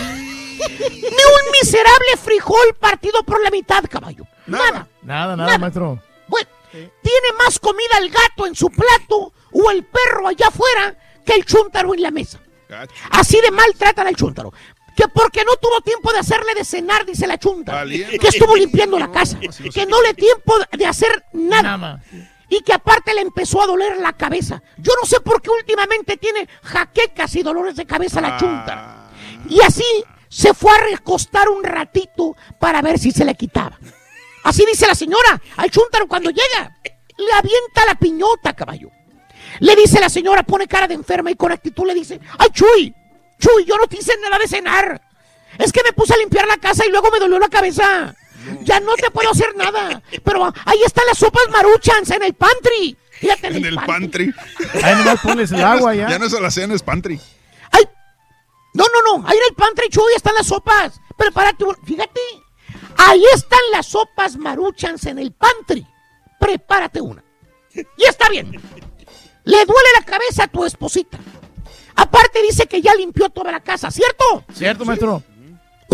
Ni 0.59 0.99
un 0.99 1.52
miserable 1.61 2.17
frijol 2.23 2.75
partido 2.78 3.23
por 3.25 3.43
la 3.43 3.51
mitad, 3.51 3.85
caballo. 3.89 4.27
Nada. 4.47 4.86
Nada, 5.02 5.36
nada, 5.36 5.59
maestro. 5.59 6.01
Bueno, 6.28 6.49
tiene 6.70 7.33
más 7.39 7.59
comida 7.59 7.99
el 8.01 8.11
gato 8.11 8.47
en 8.47 8.55
su 8.55 8.69
plato 8.70 9.33
o 9.52 9.70
el 9.70 9.85
perro 9.85 10.28
allá 10.28 10.49
afuera 10.49 10.97
que 11.25 11.35
el 11.35 11.44
chúntaro 11.44 11.94
en 11.94 12.02
la 12.02 12.11
mesa. 12.11 12.41
Así 13.11 13.41
de 13.41 13.51
mal 13.51 13.73
tratan 13.77 14.07
al 14.07 14.17
chúntaro. 14.17 14.52
Que 14.97 15.09
porque 15.09 15.43
no 15.44 15.57
tuvo 15.57 15.81
tiempo 15.81 16.12
de 16.12 16.19
hacerle 16.19 16.55
de 16.55 16.65
cenar, 16.65 17.07
dice 17.07 17.27
la 17.27 17.39
chunta. 17.39 17.73
Valiendo. 17.73 18.19
Que 18.19 18.28
estuvo 18.28 18.55
limpiando 18.57 18.99
la 18.99 19.11
casa. 19.11 19.39
Que 19.41 19.86
no 19.86 20.02
le 20.02 20.15
tiempo 20.15 20.55
de 20.70 20.86
hacer 20.86 21.25
nada. 21.33 22.02
Y 22.53 22.61
que 22.61 22.75
aparte 22.75 23.15
le 23.15 23.23
empezó 23.23 23.63
a 23.63 23.67
doler 23.67 23.97
la 23.97 24.13
cabeza. 24.13 24.63
Yo 24.77 24.93
no 25.01 25.09
sé 25.09 25.21
por 25.21 25.41
qué 25.41 25.49
últimamente 25.49 26.19
tiene 26.19 26.47
jaquecas 26.63 27.35
y 27.37 27.43
dolores 27.43 27.77
de 27.77 27.87
cabeza 27.87 28.21
la 28.21 28.37
chunta. 28.37 29.11
Y 29.49 29.63
así 29.63 30.05
se 30.29 30.53
fue 30.53 30.71
a 30.71 30.83
recostar 30.91 31.49
un 31.49 31.65
ratito 31.65 32.37
para 32.61 32.83
ver 32.83 32.99
si 32.99 33.11
se 33.11 33.25
le 33.25 33.37
quitaba. 33.37 33.79
Así 34.45 34.67
dice 34.67 34.87
la 34.87 34.95
señora 34.95 35.41
al 35.57 35.71
chúntaro 35.71 36.07
cuando 36.07 36.29
llega. 36.29 36.77
Le 37.17 37.33
avienta 37.33 37.87
la 37.87 37.95
piñota, 37.95 38.53
caballo. 38.53 38.91
Le 39.61 39.75
dice 39.75 39.99
la 39.99 40.11
señora, 40.11 40.43
pone 40.43 40.69
cara 40.69 40.87
de 40.87 40.93
enferma 40.93 41.31
y 41.31 41.37
con 41.37 41.53
actitud 41.53 41.87
le 41.87 41.95
dice, 41.95 42.21
¡ay, 42.39 42.51
Chuy! 42.51 42.95
Chuy, 43.39 43.65
yo 43.65 43.79
no 43.79 43.87
te 43.87 43.97
hice 43.97 44.13
nada 44.21 44.39
de 44.39 44.47
cenar. 44.47 45.01
Es 45.57 45.73
que 45.73 45.83
me 45.83 45.95
puse 45.95 46.13
a 46.13 46.19
limpiar 46.19 46.47
la 46.47 46.59
casa 46.59 46.85
y 46.85 46.91
luego 46.91 47.11
me 47.11 47.19
dolió 47.19 47.39
la 47.39 47.49
cabeza. 47.49 48.15
Ya 48.62 48.81
no 48.81 48.95
te 48.97 49.11
puedo 49.11 49.31
hacer 49.31 49.55
nada. 49.57 50.03
Pero 50.25 50.53
ahí 50.65 50.83
están 50.85 51.05
las 51.07 51.19
sopas 51.19 51.49
maruchans 51.51 52.11
en 52.11 52.23
el 52.23 52.35
pantry. 52.35 52.97
Fíjate, 53.11 53.49
En 53.49 53.65
el 53.65 53.77
pantry. 53.77 54.35
Ahí 54.83 54.95
nomás 54.97 55.21
pones 55.21 55.53
el 55.53 55.62
agua 55.62 55.95
ya. 55.95 56.09
Ya 56.09 56.19
no 56.19 56.27
es 56.27 56.35
alacena, 56.35 56.75
es 56.75 56.83
pantry. 56.83 57.21
No, 58.75 58.85
no, 58.85 59.19
no. 59.19 59.29
Ahí 59.29 59.37
en 59.37 59.45
el 59.51 59.55
pantry, 59.55 59.89
Chuy, 59.91 60.12
están 60.17 60.35
las 60.35 60.47
sopas. 60.47 61.01
Prepárate. 61.17 61.65
Fíjate. 61.85 62.21
Ahí 62.97 63.23
están 63.35 63.61
las 63.73 63.87
sopas 63.87 64.37
maruchans 64.37 65.07
en 65.07 65.19
el 65.19 65.33
pantry. 65.33 65.87
Prepárate 66.41 67.01
una. 67.01 67.23
Y 67.75 68.05
está 68.05 68.29
bien. 68.29 68.51
Le 69.45 69.65
duele 69.65 69.89
la 69.99 70.05
cabeza 70.05 70.45
a 70.45 70.49
tu 70.49 70.65
esposita. 70.65 71.19
Aparte 71.95 72.41
dice 72.43 72.67
que 72.67 72.81
ya 72.81 72.95
limpió 72.95 73.29
toda 73.29 73.53
la 73.53 73.61
casa, 73.61 73.91
¿cierto? 73.91 74.45
¿Cierto, 74.55 74.85
maestro? 74.85 75.23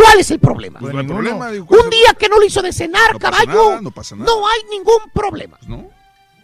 ¿Cuál 0.00 0.20
es 0.20 0.30
el 0.30 0.38
problema? 0.38 0.78
Pues 0.80 0.92
no 0.94 1.00
hay 1.00 1.06
problema. 1.06 1.50
digo, 1.50 1.66
Un 1.68 1.90
día 1.90 2.14
que 2.18 2.28
no 2.28 2.38
le 2.38 2.46
hizo 2.46 2.62
de 2.62 2.72
cenar, 2.72 3.14
No 3.14 3.18
pasa 3.18 3.44
caballo. 3.44 3.68
nada, 3.70 3.80
no 3.80 3.90
pasa 3.90 4.16
nada. 4.16 4.30
no 4.30 4.46
hay 4.48 4.60
ningún 4.70 5.10
problema. 5.12 5.58
¿no? 5.66 5.90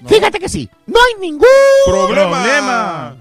Fíjate 0.07 0.39
que 0.41 0.49
sí. 0.49 0.68
No 0.86 0.99
hay 1.07 1.20
ningún 1.20 1.47
Problema. 1.86 3.16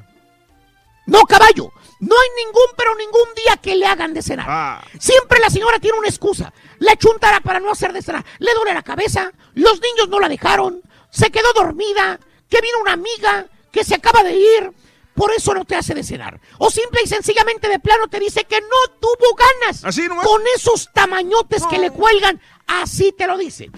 No, 1.05 1.21
caballo. 1.23 1.71
No 1.99 2.15
hay 2.19 2.45
ningún, 2.45 2.63
pero 2.75 2.95
ningún 2.95 3.33
día 3.35 3.57
que 3.57 3.75
le 3.75 3.85
hagan 3.85 4.13
de 4.13 4.21
cenar. 4.21 4.45
Ah. 4.49 4.81
Siempre 4.99 5.39
la 5.39 5.49
señora 5.49 5.79
tiene 5.79 5.97
una 5.97 6.07
excusa. 6.09 6.51
La 6.79 6.95
chuntara 6.97 7.39
para 7.39 7.59
no 7.59 7.71
hacer 7.71 7.93
de 7.93 8.01
cenar. 8.01 8.25
Le 8.39 8.53
duele 8.55 8.73
la 8.73 8.83
cabeza, 8.83 9.31
los 9.53 9.79
niños 9.79 10.09
no 10.09 10.19
la 10.19 10.27
dejaron, 10.27 10.81
se 11.11 11.29
quedó 11.31 11.53
dormida, 11.53 12.19
que 12.49 12.59
vino 12.59 12.79
una 12.81 12.93
amiga, 12.93 13.45
que 13.71 13.83
se 13.85 13.95
acaba 13.95 14.23
de 14.23 14.35
ir. 14.35 14.71
Por 15.13 15.31
eso 15.31 15.53
no 15.53 15.65
te 15.65 15.75
hace 15.75 15.93
de 15.93 16.03
cenar. 16.03 16.39
O 16.57 16.69
simple 16.69 17.01
y 17.03 17.07
sencillamente 17.07 17.69
de 17.69 17.79
plano 17.79 18.07
te 18.07 18.19
dice 18.19 18.45
que 18.45 18.59
no 18.61 18.93
tuvo 18.99 19.35
ganas. 19.35 19.85
Así 19.85 20.07
nomás. 20.07 20.25
Con 20.25 20.41
esos 20.55 20.89
tamañotes 20.93 21.65
que 21.67 21.77
le 21.77 21.91
cuelgan, 21.91 22.41
así 22.67 23.11
te 23.11 23.27
lo 23.27 23.37
dice. 23.37 23.69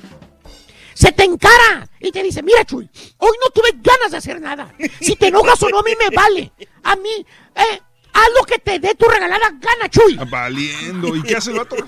Se 0.94 1.12
te 1.12 1.26
encara 1.26 1.90
y 2.00 2.12
te 2.12 2.24
dice, 2.24 2.42
mira 2.42 2.64
Chuy, 2.64 2.90
hoy 3.18 3.38
no 3.44 3.50
tuve 3.50 3.72
ganas 3.82 4.12
de 4.12 4.18
hacer 4.18 4.40
nada. 4.40 4.74
Si 5.02 5.18
te 5.18 5.28
enojas 5.28 5.62
o 5.64 5.70
no, 5.70 5.80
a 5.80 5.84
mí 5.84 5.92
me 6.00 6.16
vale. 6.16 6.54
A 6.84 6.96
mí, 6.96 7.26
eh, 7.56 7.82
haz 8.14 8.28
lo 8.40 8.46
que 8.46 8.60
te 8.60 8.80
dé 8.80 8.96
tu 8.96 9.06
regalada 9.06 9.50
gana, 9.60 9.90
Chuy. 9.90 10.18
Valiendo. 10.30 11.14
¿Y 11.16 11.24
qué 11.24 11.36
hace 11.36 11.52
el 11.52 11.58
vato? 11.58 11.76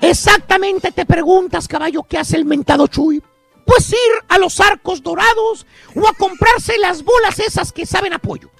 Exactamente 0.00 0.90
te 0.90 1.06
preguntas, 1.06 1.68
caballo, 1.68 2.02
¿qué 2.02 2.18
hace 2.18 2.36
el 2.36 2.44
mentado 2.44 2.88
Chuy? 2.88 3.22
Pues 3.64 3.90
ir 3.90 4.24
a 4.28 4.38
los 4.38 4.60
arcos 4.60 5.02
dorados 5.02 5.66
o 5.94 6.06
a 6.08 6.12
comprarse 6.14 6.76
las 6.78 7.02
bolas 7.02 7.38
esas 7.38 7.72
que 7.72 7.86
saben 7.86 8.12
a 8.12 8.18
pollo. 8.18 8.50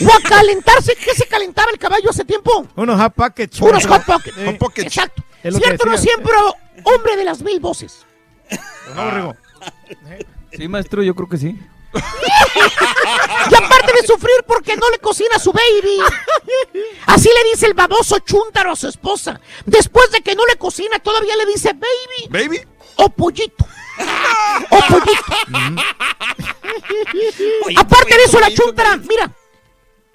O 0.00 0.12
a 0.12 0.20
calentarse. 0.28 0.94
¿Qué 0.96 1.14
se 1.14 1.26
calentaba 1.26 1.70
el 1.72 1.78
caballo 1.78 2.10
hace 2.10 2.24
tiempo? 2.24 2.66
Unos 2.76 3.00
hot 3.00 3.14
pockets. 3.14 3.60
Unos 3.60 3.86
hot 3.86 4.04
pockets. 4.04 4.38
Exacto. 4.78 5.22
Es 5.42 5.56
Cierto, 5.56 5.86
no 5.86 5.98
siempre 5.98 6.32
hombre 6.84 7.16
de 7.16 7.24
las 7.24 7.42
mil 7.42 7.60
voces. 7.60 8.04
no? 8.94 9.36
Sí, 10.52 10.68
maestro, 10.68 11.02
yo 11.02 11.14
creo 11.14 11.28
que 11.28 11.36
sí. 11.36 11.58
Y 13.50 13.54
aparte 13.54 13.92
de 14.00 14.06
sufrir 14.06 14.44
porque 14.46 14.76
no 14.76 14.90
le 14.90 14.98
cocina 14.98 15.36
a 15.36 15.38
su 15.38 15.52
baby. 15.52 15.98
Así 17.06 17.28
le 17.28 17.50
dice 17.50 17.66
el 17.66 17.74
baboso 17.74 18.18
chúntaro 18.20 18.72
a 18.72 18.76
su 18.76 18.88
esposa. 18.88 19.40
Después 19.64 20.10
de 20.10 20.20
que 20.20 20.34
no 20.34 20.44
le 20.46 20.56
cocina, 20.56 20.98
todavía 20.98 21.36
le 21.36 21.46
dice 21.46 21.72
baby. 21.72 22.28
¿Baby? 22.30 22.60
O 22.98 23.08
pollito. 23.08 23.66
O 24.70 24.78
pollito. 24.88 25.32
Aparte 27.76 28.16
de 28.16 28.24
eso, 28.24 28.40
la 28.40 28.50
chúntara, 28.52 28.96
mira. 28.96 29.30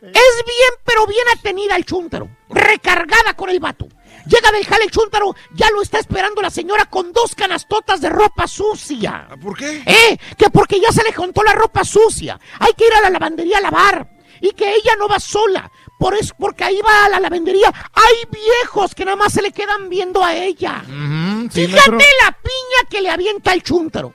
Es 0.01 0.43
bien, 0.45 0.73
pero 0.83 1.07
bien 1.07 1.25
atenida 1.37 1.75
el 1.75 1.85
chúntaro. 1.85 2.27
Recargada 2.49 3.33
con 3.35 3.49
el 3.49 3.59
vato. 3.59 3.87
Llega 4.25 4.51
del 4.51 4.65
jale 4.65 4.85
el 4.85 4.91
chúntaro, 4.91 5.35
ya 5.53 5.69
lo 5.71 5.81
está 5.81 5.99
esperando 5.99 6.41
la 6.41 6.49
señora 6.49 6.85
con 6.85 7.11
dos 7.11 7.35
canastotas 7.35 7.99
de 7.99 8.09
ropa 8.09 8.47
sucia. 8.47 9.27
¿Por 9.41 9.57
qué? 9.57 9.83
¿Eh? 9.85 10.17
Que 10.37 10.49
porque 10.49 10.79
ya 10.79 10.91
se 10.91 11.03
le 11.03 11.13
juntó 11.13 11.43
la 11.43 11.53
ropa 11.53 11.83
sucia. 11.83 12.39
Hay 12.59 12.73
que 12.73 12.87
ir 12.87 12.93
a 12.93 13.01
la 13.01 13.09
lavandería 13.09 13.57
a 13.57 13.61
lavar. 13.61 14.09
Y 14.39 14.51
que 14.51 14.75
ella 14.75 14.95
no 14.97 15.07
va 15.07 15.19
sola. 15.19 15.71
Por 16.03 16.15
eso, 16.15 16.35
porque 16.37 16.65
ahí 16.65 16.81
va 16.85 17.05
a 17.05 17.09
la 17.11 17.19
lavandería. 17.21 17.73
Hay 17.93 18.29
viejos 18.29 18.93
que 18.93 19.05
nada 19.05 19.15
más 19.15 19.31
se 19.31 19.41
le 19.41 19.53
quedan 19.53 19.87
viendo 19.87 20.21
a 20.21 20.35
ella. 20.35 20.83
sí, 21.49 21.65
Fíjate 21.65 22.05
la 22.25 22.37
piña 22.43 22.89
que 22.89 23.01
le 23.01 23.09
avienta 23.09 23.53
el 23.53 23.63
chúntaro. 23.63 24.13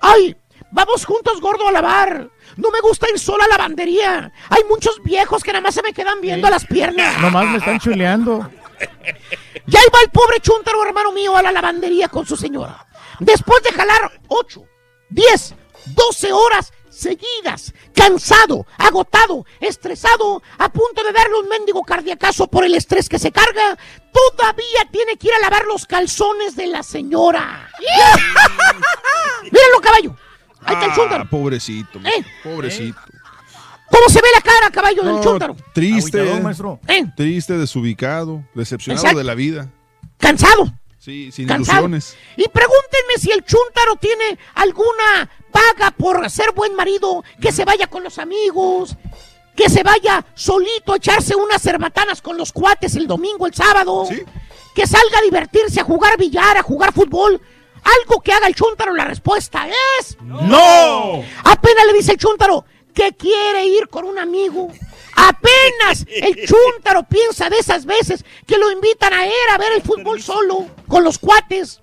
Ay, 0.00 0.34
vamos 0.70 1.04
juntos, 1.04 1.38
gordo, 1.42 1.68
a 1.68 1.72
lavar. 1.72 2.30
No 2.56 2.70
me 2.70 2.80
gusta 2.80 3.10
ir 3.12 3.18
sola 3.18 3.44
a 3.44 3.48
la 3.48 3.58
lavandería. 3.58 4.32
Hay 4.48 4.64
muchos 4.64 5.02
viejos 5.02 5.44
que 5.44 5.52
nada 5.52 5.60
más 5.60 5.74
se 5.74 5.82
me 5.82 5.92
quedan 5.92 6.22
viendo 6.22 6.48
las 6.48 6.64
piernas. 6.64 7.20
Nomás 7.20 7.44
me 7.48 7.58
están 7.58 7.80
chuleando. 7.80 8.50
Ya 9.68 9.80
iba 9.80 9.98
el 10.04 10.10
pobre 10.10 10.38
chúntaro, 10.40 10.82
hermano 10.86 11.10
mío, 11.10 11.36
a 11.36 11.42
la 11.42 11.50
lavandería 11.50 12.08
con 12.08 12.24
su 12.24 12.36
señora. 12.36 12.86
Después 13.18 13.62
de 13.64 13.72
jalar 13.72 14.20
8, 14.28 14.62
10, 15.10 15.54
12 15.86 16.32
horas 16.32 16.72
seguidas, 16.96 17.72
cansado, 17.94 18.66
agotado, 18.78 19.44
estresado, 19.60 20.42
a 20.58 20.68
punto 20.70 21.02
de 21.04 21.12
darle 21.12 21.38
un 21.40 21.48
mendigo 21.48 21.82
cardiacazo 21.82 22.48
por 22.48 22.64
el 22.64 22.74
estrés 22.74 23.08
que 23.08 23.18
se 23.18 23.30
carga, 23.32 23.76
todavía 24.12 24.88
tiene 24.90 25.16
que 25.16 25.28
ir 25.28 25.34
a 25.34 25.40
lavar 25.40 25.64
los 25.66 25.86
calzones 25.86 26.56
de 26.56 26.66
la 26.68 26.82
señora. 26.82 27.68
Mírenlo, 29.42 29.80
caballo. 29.82 30.16
Ahí 30.62 30.74
está 30.74 30.86
el 30.86 30.90
Ah, 30.90 30.94
chúntaro. 30.94 31.30
pobrecito, 31.30 31.98
¿Eh? 32.00 32.24
pobrecito. 32.42 32.98
¿Cómo 33.90 34.08
se 34.08 34.20
ve 34.20 34.28
la 34.34 34.40
cara, 34.40 34.70
caballo, 34.70 35.02
del 35.04 35.22
chúntaro? 35.22 35.56
Triste, 35.72 36.40
maestro. 36.40 36.80
¿Eh? 36.88 37.04
triste, 37.16 37.56
desubicado, 37.56 38.42
decepcionado 38.54 39.00
Exacto. 39.02 39.18
de 39.18 39.24
la 39.24 39.34
vida. 39.34 39.68
Cansado. 40.18 40.72
Sí, 41.06 41.30
sin 41.30 41.46
Cansado. 41.46 41.86
ilusiones. 41.86 42.16
Y 42.36 42.48
pregúntenme 42.48 43.14
si 43.20 43.30
el 43.30 43.44
chúntaro 43.44 43.94
tiene 43.94 44.36
alguna 44.56 45.30
paga 45.52 45.92
por 45.92 46.28
ser 46.28 46.50
buen 46.50 46.74
marido, 46.74 47.22
que 47.40 47.52
se 47.52 47.64
vaya 47.64 47.86
con 47.86 48.02
los 48.02 48.18
amigos, 48.18 48.96
que 49.54 49.70
se 49.70 49.84
vaya 49.84 50.26
solito 50.34 50.92
a 50.92 50.96
echarse 50.96 51.36
unas 51.36 51.62
cerbatanas 51.62 52.20
con 52.20 52.36
los 52.36 52.50
cuates 52.50 52.96
el 52.96 53.06
domingo, 53.06 53.46
el 53.46 53.54
sábado, 53.54 54.08
que 54.74 54.86
salga 54.88 55.18
a 55.20 55.22
divertirse, 55.22 55.80
a 55.80 55.84
jugar 55.84 56.18
billar, 56.18 56.56
a 56.56 56.64
jugar 56.64 56.92
fútbol. 56.92 57.40
Algo 58.00 58.20
que 58.20 58.32
haga 58.32 58.48
el 58.48 58.56
chúntaro, 58.56 58.92
la 58.92 59.04
respuesta 59.04 59.68
es... 60.00 60.18
¡No! 60.20 61.22
Apenas 61.44 61.86
le 61.86 61.92
dice 61.92 62.14
el 62.14 62.18
chúntaro 62.18 62.64
que 62.92 63.12
quiere 63.12 63.64
ir 63.64 63.86
con 63.86 64.06
un 64.06 64.18
amigo. 64.18 64.72
Apenas 65.16 66.06
el 66.08 66.46
chúntaro 66.46 67.02
piensa 67.04 67.48
de 67.50 67.58
esas 67.58 67.84
veces 67.84 68.24
que 68.46 68.58
lo 68.58 68.70
invitan 68.70 69.12
a 69.12 69.26
él 69.26 69.32
a 69.52 69.58
ver 69.58 69.72
el 69.72 69.82
fútbol 69.82 70.22
solo, 70.22 70.66
con 70.86 71.02
los 71.02 71.18
cuates. 71.18 71.80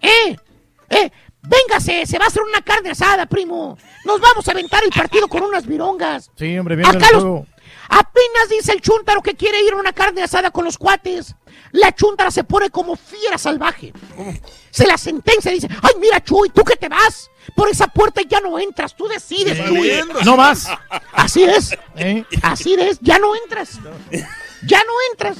¡Eh! 0.00 0.36
¡Eh! 0.90 1.10
Véngase, 1.42 2.06
se 2.06 2.18
va 2.18 2.24
a 2.24 2.28
hacer 2.28 2.42
una 2.42 2.60
carne 2.60 2.90
asada, 2.90 3.26
primo. 3.26 3.78
Nos 4.04 4.20
vamos 4.20 4.46
a 4.48 4.50
aventar 4.50 4.82
el 4.84 4.90
partido 4.90 5.28
con 5.28 5.42
unas 5.42 5.66
virongas. 5.66 6.30
Sí, 6.36 6.58
hombre, 6.58 6.74
el 6.74 6.84
Acá 6.84 7.10
los-. 7.12 7.46
Apenas 7.88 8.48
dice 8.50 8.72
el 8.72 8.80
chúntaro 8.80 9.22
que 9.22 9.34
quiere 9.34 9.62
ir 9.62 9.72
a 9.72 9.76
una 9.76 9.92
carne 9.92 10.22
asada 10.22 10.50
con 10.50 10.64
los 10.64 10.76
cuates. 10.76 11.34
La 11.72 11.92
chúntara 11.92 12.30
se 12.30 12.44
pone 12.44 12.70
como 12.70 12.96
fiera 12.96 13.38
salvaje. 13.38 13.92
Se 14.70 14.86
la 14.86 14.96
sentencia 14.98 15.50
y 15.50 15.56
dice, 15.56 15.68
ay, 15.82 15.92
mira, 16.00 16.22
Chuy, 16.22 16.50
¿tú 16.50 16.62
que 16.64 16.76
te 16.76 16.88
vas? 16.88 17.30
Por 17.54 17.68
esa 17.68 17.86
puerta 17.86 18.20
ya 18.28 18.40
no 18.40 18.58
entras, 18.58 18.94
tú 18.96 19.06
decides, 19.08 19.58
Chuy. 19.66 20.00
No 20.24 20.36
más. 20.36 20.68
Así 21.12 21.44
es. 21.44 21.76
Así 22.42 22.74
es, 22.74 22.98
ya 23.00 23.18
no 23.18 23.34
entras. 23.36 23.78
Ya 24.66 24.78
no 24.78 24.92
entras. 25.12 25.38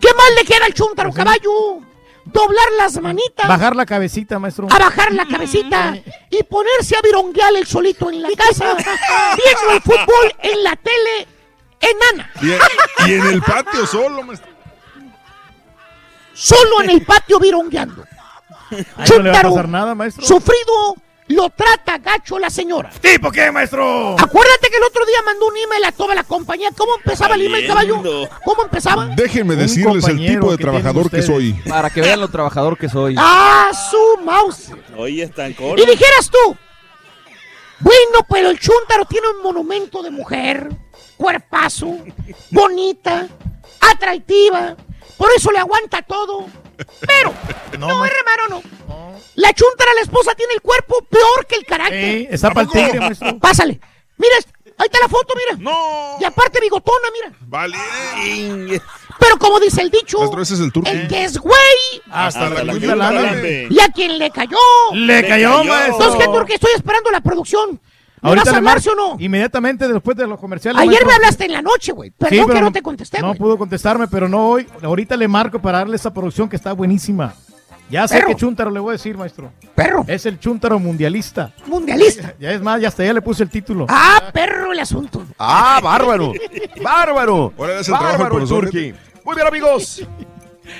¿Qué 0.00 0.08
más 0.14 0.26
le 0.36 0.44
queda 0.44 0.66
al 0.66 0.74
chúntaro, 0.74 1.12
caballo? 1.12 1.80
Doblar 2.24 2.68
las 2.76 3.00
manitas. 3.00 3.48
Bajar 3.48 3.74
la 3.74 3.86
cabecita, 3.86 4.38
maestro. 4.38 4.68
A 4.70 4.78
bajar 4.78 5.12
la 5.14 5.26
cabecita 5.26 5.96
y 6.30 6.42
ponerse 6.42 6.94
a 6.96 7.00
vironguear 7.00 7.56
el 7.56 7.66
solito 7.66 8.10
en 8.10 8.22
la 8.22 8.28
casa, 8.36 8.76
viendo 8.76 9.72
el 9.72 9.80
fútbol 9.80 10.34
en 10.42 10.62
la 10.62 10.76
tele 10.76 11.26
enana. 11.80 12.30
Y, 12.42 13.10
y 13.10 13.14
en 13.14 13.26
el 13.26 13.42
patio 13.42 13.86
solo, 13.86 14.22
maestro. 14.22 14.57
Solo 16.40 16.82
en 16.82 16.90
el 16.90 17.04
patio 17.04 17.38
virongueando. 17.40 18.04
Ahí 18.70 18.76
no 18.78 18.84
le 18.84 18.84
va 18.92 19.02
a 19.02 19.04
Chúntaro, 19.06 19.50
pasar 19.50 19.68
nada, 19.68 19.94
maestro. 19.94 20.24
Sufrido, 20.24 20.94
lo 21.28 21.50
trata 21.50 21.98
gacho 21.98 22.38
la 22.38 22.48
señora. 22.48 22.90
¿Tipo 23.00 23.30
qué, 23.32 23.50
maestro? 23.50 24.12
Acuérdate 24.18 24.70
que 24.70 24.76
el 24.76 24.84
otro 24.84 25.04
día 25.04 25.18
mandó 25.24 25.48
un 25.48 25.56
email 25.56 25.84
a 25.84 25.92
toda 25.92 26.14
la 26.14 26.22
compañía. 26.22 26.70
¿Cómo 26.76 26.92
empezaba 26.96 27.34
el 27.34 27.46
email, 27.46 27.66
caballo? 27.66 28.02
¿Cómo 28.44 28.62
empezaba? 28.62 29.06
Déjenme 29.16 29.56
decirles 29.56 30.06
el 30.06 30.18
tipo 30.18 30.50
de 30.50 30.58
trabajador 30.58 31.10
que 31.10 31.22
soy. 31.22 31.54
Para 31.68 31.90
que 31.90 32.02
vean 32.02 32.20
lo 32.20 32.28
trabajador 32.28 32.78
que 32.78 32.88
soy. 32.88 33.14
¡Ah, 33.18 33.70
su 33.90 34.22
mouse! 34.22 34.70
Oye, 34.96 35.24
están 35.24 35.50
Y 35.50 35.54
cortos. 35.54 35.86
dijeras 35.86 36.30
tú, 36.30 36.56
bueno, 37.80 38.26
pero 38.28 38.50
el 38.50 38.58
chúntaro 38.58 39.04
tiene 39.06 39.26
un 39.36 39.42
monumento 39.42 40.02
de 40.02 40.10
mujer, 40.10 40.68
cuerpazo, 41.16 41.96
bonita, 42.50 43.26
atractiva, 43.80 44.76
por 45.16 45.30
eso 45.36 45.50
le 45.50 45.58
aguanta 45.58 46.02
todo. 46.02 46.46
Pero, 47.06 47.34
no, 47.78 48.04
hermano, 48.04 48.48
no. 48.48 48.62
La 49.34 49.52
chúntara, 49.52 49.94
la 49.94 50.02
esposa, 50.02 50.34
tiene 50.34 50.54
el 50.54 50.60
cuerpo 50.60 51.02
peor 51.08 51.46
que 51.46 51.56
el 51.56 51.64
carácter. 51.64 52.04
Eh, 52.04 52.28
está 52.30 52.50
pa'l 52.50 52.68
tigre, 52.68 53.00
maestro. 53.00 53.38
Pásale. 53.38 53.80
Mira, 54.16 54.34
ahí 54.76 54.86
está 54.86 54.98
la 55.00 55.08
foto, 55.08 55.34
mira. 55.36 55.62
No. 55.62 56.16
Y 56.20 56.24
aparte 56.24 56.60
bigotona, 56.60 57.08
mira. 57.12 57.36
Vale. 57.40 57.76
Pero 59.18 59.38
como 59.38 59.58
dice 59.60 59.82
el 59.82 59.90
dicho, 59.90 60.18
Maestro, 60.18 60.42
ese 60.42 60.54
es 60.54 60.60
el 60.60 60.72
turco. 60.72 60.88
el 60.90 61.08
que 61.08 61.24
es 61.24 61.38
güey, 61.38 61.56
Hasta 62.10 62.48
la 62.50 62.62
la 62.64 63.12
la 63.12 63.66
y 63.68 63.80
a 63.80 63.88
quien 63.88 64.18
le 64.18 64.30
cayó. 64.30 64.56
Le 64.92 65.26
cayó, 65.26 65.64
maestro. 65.64 65.94
Entonces, 65.94 66.20
¿qué 66.20 66.32
turque? 66.32 66.54
Estoy 66.54 66.70
esperando 66.76 67.10
la 67.10 67.20
producción. 67.20 67.80
¿Me 68.22 68.28
Ahorita 68.30 68.44
vas 68.46 68.54
a 68.54 68.56
hablar, 68.58 68.80
sí 68.80 68.88
o 68.88 68.94
no? 68.94 69.16
Inmediatamente 69.18 69.86
después 69.88 70.16
de 70.16 70.26
los 70.26 70.38
comerciales. 70.40 70.80
Ayer 70.80 71.06
me 71.06 71.12
hablaste 71.12 71.44
en 71.46 71.52
la 71.52 71.62
noche, 71.62 71.92
güey. 71.92 72.10
Perdón 72.10 72.38
Sí, 72.38 72.40
que 72.46 72.52
pero 72.52 72.60
no 72.66 72.72
te 72.72 72.82
contesté, 72.82 73.20
No 73.20 73.28
güey. 73.28 73.38
pudo 73.38 73.58
contestarme, 73.58 74.08
pero 74.08 74.28
no 74.28 74.48
hoy. 74.50 74.66
Ahorita 74.82 75.16
le 75.16 75.28
marco 75.28 75.60
para 75.60 75.78
darle 75.78 75.96
esa 75.96 76.12
producción 76.12 76.48
que 76.48 76.56
está 76.56 76.72
buenísima. 76.72 77.34
Ya 77.90 78.06
sé 78.06 78.16
Perro. 78.16 78.26
qué 78.28 78.34
chúntaro 78.36 78.70
le 78.70 78.80
voy 78.80 78.90
a 78.90 78.92
decir, 78.92 79.16
maestro. 79.16 79.50
Perro. 79.74 80.04
Es 80.06 80.26
el 80.26 80.38
chúntaro 80.38 80.78
mundialista. 80.78 81.52
Mundialista. 81.66 82.34
Ya 82.40 82.50
es 82.50 82.60
más, 82.60 82.80
ya 82.82 82.88
hasta 82.88 83.02
ya 83.04 83.14
le 83.14 83.22
puse 83.22 83.42
el 83.44 83.48
título. 83.48 83.86
Ah, 83.88 84.24
perro 84.32 84.72
el 84.72 84.80
asunto. 84.80 85.24
Ah, 85.38 85.80
bárbaro. 85.82 86.34
Bárbaro. 86.82 87.52
Ahora 87.58 87.80
es 87.80 87.88
el 87.88 87.94
trabajo 87.94 88.18
Bárbaro 88.24 88.38
del 88.40 88.48
el. 88.48 88.94
Muy 89.24 89.34
bien, 89.34 89.46
amigos. 89.46 90.02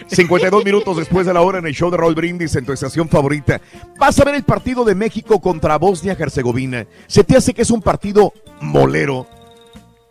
52 0.07 0.65
minutos 0.65 0.97
después 0.97 1.27
de 1.27 1.35
la 1.35 1.41
hora 1.41 1.59
en 1.59 1.67
el 1.67 1.75
show 1.75 1.91
de 1.91 1.97
Raúl 1.97 2.15
Brindis 2.15 2.55
en 2.57 2.65
tu 2.65 2.73
estación 2.73 3.09
favorita. 3.09 3.61
Vas 3.99 4.19
a 4.19 4.25
ver 4.25 4.35
el 4.35 4.45
partido 4.45 4.85
de 4.85 4.95
México 4.95 5.41
contra 5.41 5.79
Bosnia-Herzegovina. 5.79 6.87
¿Se 7.07 7.25
te 7.25 7.37
hace 7.37 7.55
que 7.55 7.63
es 7.63 7.71
un 7.71 7.83
partido 7.83 8.33
molero? 8.61 9.27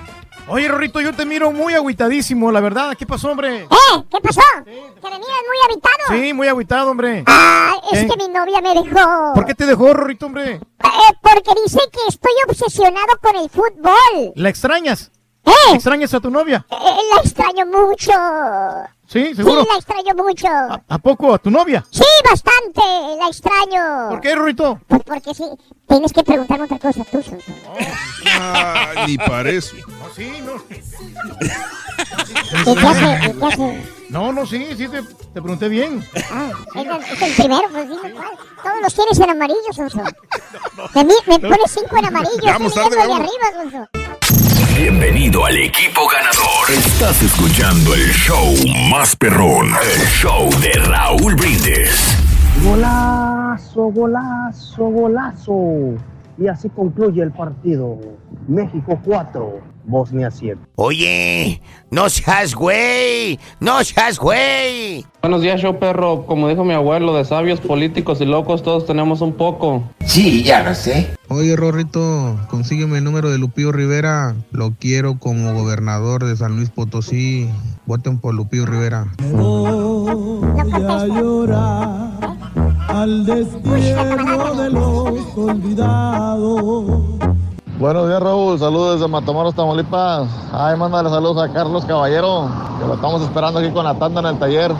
Oye, 0.47 0.67
Rorrito, 0.67 0.99
yo 0.99 1.13
te 1.13 1.23
miro 1.25 1.51
muy 1.51 1.75
agüitadísimo, 1.75 2.51
la 2.51 2.59
verdad. 2.59 2.95
¿Qué 2.97 3.05
pasó, 3.05 3.31
hombre? 3.31 3.61
¿Eh? 3.63 3.67
¿Qué 4.09 4.17
pasó? 4.21 4.41
¿Que 4.65 4.71
me 4.71 5.19
miras 5.19 5.41
muy 5.47 5.57
habitado? 5.65 5.95
Sí, 6.09 6.33
muy 6.33 6.47
agüitado, 6.47 6.91
hombre. 6.91 7.23
Ah, 7.27 7.73
es 7.93 7.99
¿Eh? 7.99 8.07
que 8.09 8.17
mi 8.17 8.27
novia 8.33 8.59
me 8.59 8.73
dejó. 8.73 9.33
¿Por 9.33 9.45
qué 9.45 9.53
te 9.55 9.65
dejó, 9.65 9.93
Rorrito, 9.93 10.25
hombre? 10.25 10.55
Eh, 10.55 10.59
porque 11.21 11.51
dice 11.63 11.79
que 11.91 11.99
estoy 12.09 12.33
obsesionado 12.49 13.17
con 13.21 13.35
el 13.37 13.49
fútbol. 13.49 14.33
¿La 14.35 14.49
extrañas? 14.49 15.09
¿Eh? 15.45 15.51
¿Extrañas 15.73 16.13
a 16.13 16.19
tu 16.19 16.29
novia? 16.29 16.65
Eh, 16.69 16.75
la 17.15 17.21
extraño 17.21 17.65
mucho. 17.67 18.11
Sí, 19.11 19.35
seguro. 19.35 19.61
Sí, 19.63 19.67
la 19.69 19.77
extraño 19.77 20.23
mucho. 20.23 20.47
¿A 20.87 20.97
poco? 20.97 21.33
¿A 21.33 21.37
tu 21.37 21.51
novia? 21.51 21.83
Sí, 21.89 22.03
bastante, 22.23 22.81
la 23.19 23.27
extraño. 23.27 24.09
¿Por 24.09 24.21
qué, 24.21 24.35
Rorrito? 24.35 24.79
Pues 24.87 25.01
porque 25.03 25.33
sí, 25.33 25.43
Tienes 25.91 26.13
que 26.13 26.23
preguntarme 26.23 26.63
otra 26.63 26.79
cosa 26.79 27.03
tú, 27.03 27.21
Sonso. 27.21 27.51
Ah, 28.39 28.93
ni 29.07 29.17
para 29.17 29.49
eso. 29.49 29.75
No, 29.75 30.09
sí, 30.15 30.31
no. 30.45 30.53
¿Y 32.61 32.75
qué 32.75 32.87
hace? 32.87 33.29
¿Y 33.29 33.33
qué 33.33 33.45
hace? 33.45 33.83
No, 34.07 34.31
no, 34.31 34.45
sí, 34.45 34.65
sí, 34.77 34.87
te, 34.87 35.01
te 35.03 35.41
pregunté 35.41 35.67
bien. 35.67 36.01
Ah, 36.31 36.51
es 36.75 36.85
el, 36.85 36.91
es 36.91 37.21
el 37.21 37.33
primero, 37.35 37.67
pues 37.69 37.89
dime 37.89 38.13
cuál. 38.13 38.31
Todos 38.63 38.81
los 38.81 38.93
tienes 38.93 39.19
en 39.19 39.29
amarillo, 39.31 39.73
Sonso. 39.73 40.01
Me 40.95 41.39
pones 41.39 41.71
cinco 41.71 41.97
en 41.97 42.05
amarillo. 42.05 42.45
Vamos 42.45 42.77
estoy 42.77 42.83
tarde, 42.89 42.97
vamos. 42.97 43.19
arriba, 43.19 43.61
Sonso. 43.61 44.60
Bienvenido 44.75 45.45
al 45.45 45.57
equipo 45.57 46.01
ganador. 46.07 46.69
Estás 46.69 47.21
escuchando 47.21 47.93
el 47.93 48.09
show 48.11 48.53
más 48.89 49.15
perrón. 49.17 49.67
El 49.67 50.07
show 50.07 50.49
de 50.61 50.71
Raúl 50.89 51.35
Brindis. 51.35 52.17
Golazo, 52.63 53.91
golazo, 53.91 54.83
golazo. 54.85 55.53
Y 56.37 56.47
así 56.47 56.69
concluye 56.69 57.21
el 57.21 57.31
partido. 57.31 57.99
México 58.47 58.99
4, 59.03 59.59
Bosnia 59.83 60.31
7. 60.31 60.59
Oye, 60.75 61.61
no 61.89 62.09
seas 62.09 62.55
güey, 62.55 63.39
no 63.59 63.83
seas 63.83 64.19
güey. 64.19 65.05
Buenos 65.21 65.41
días, 65.41 65.61
show 65.61 65.77
perro. 65.77 66.25
Como 66.25 66.47
dijo 66.47 66.63
mi 66.63 66.73
abuelo, 66.73 67.15
de 67.15 67.25
sabios, 67.25 67.59
políticos 67.59 68.21
y 68.21 68.25
locos 68.25 68.63
todos 68.63 68.85
tenemos 68.85 69.21
un 69.21 69.33
poco. 69.33 69.83
Sí, 70.05 70.43
ya 70.43 70.63
lo 70.63 70.73
sé. 70.73 71.15
Oye, 71.29 71.55
Rorrito, 71.55 72.39
consígueme 72.49 72.97
el 72.97 73.03
número 73.03 73.29
de 73.29 73.37
Lupillo 73.37 73.71
Rivera. 73.71 74.35
Lo 74.51 74.73
quiero 74.79 75.17
como 75.19 75.53
gobernador 75.53 76.25
de 76.25 76.35
San 76.35 76.55
Luis 76.55 76.69
Potosí. 76.69 77.49
Voten 77.85 78.19
por 78.19 78.33
Lupillo 78.33 78.65
Rivera. 78.65 79.07
Voy 79.31 80.71
a 80.71 81.07
llorar 81.07 82.11
al 82.87 83.25
destierro 83.25 84.55
de 84.55 84.69
los 84.69 85.37
olvidados. 85.37 87.01
Buenos 87.81 88.07
días, 88.07 88.21
Raúl. 88.21 88.59
Saludos 88.59 88.99
desde 88.99 89.11
Matamoros, 89.11 89.55
Tamaulipas. 89.55 90.29
Ay, 90.51 90.77
mándale 90.77 91.09
saludos 91.09 91.43
a 91.43 91.51
Carlos 91.51 91.83
Caballero, 91.83 92.47
que 92.79 92.85
lo 92.85 92.93
estamos 92.93 93.23
esperando 93.23 93.59
aquí 93.59 93.71
con 93.71 93.83
la 93.83 93.97
tanda 93.97 94.19
en 94.19 94.27
el 94.27 94.37
taller. 94.37 94.71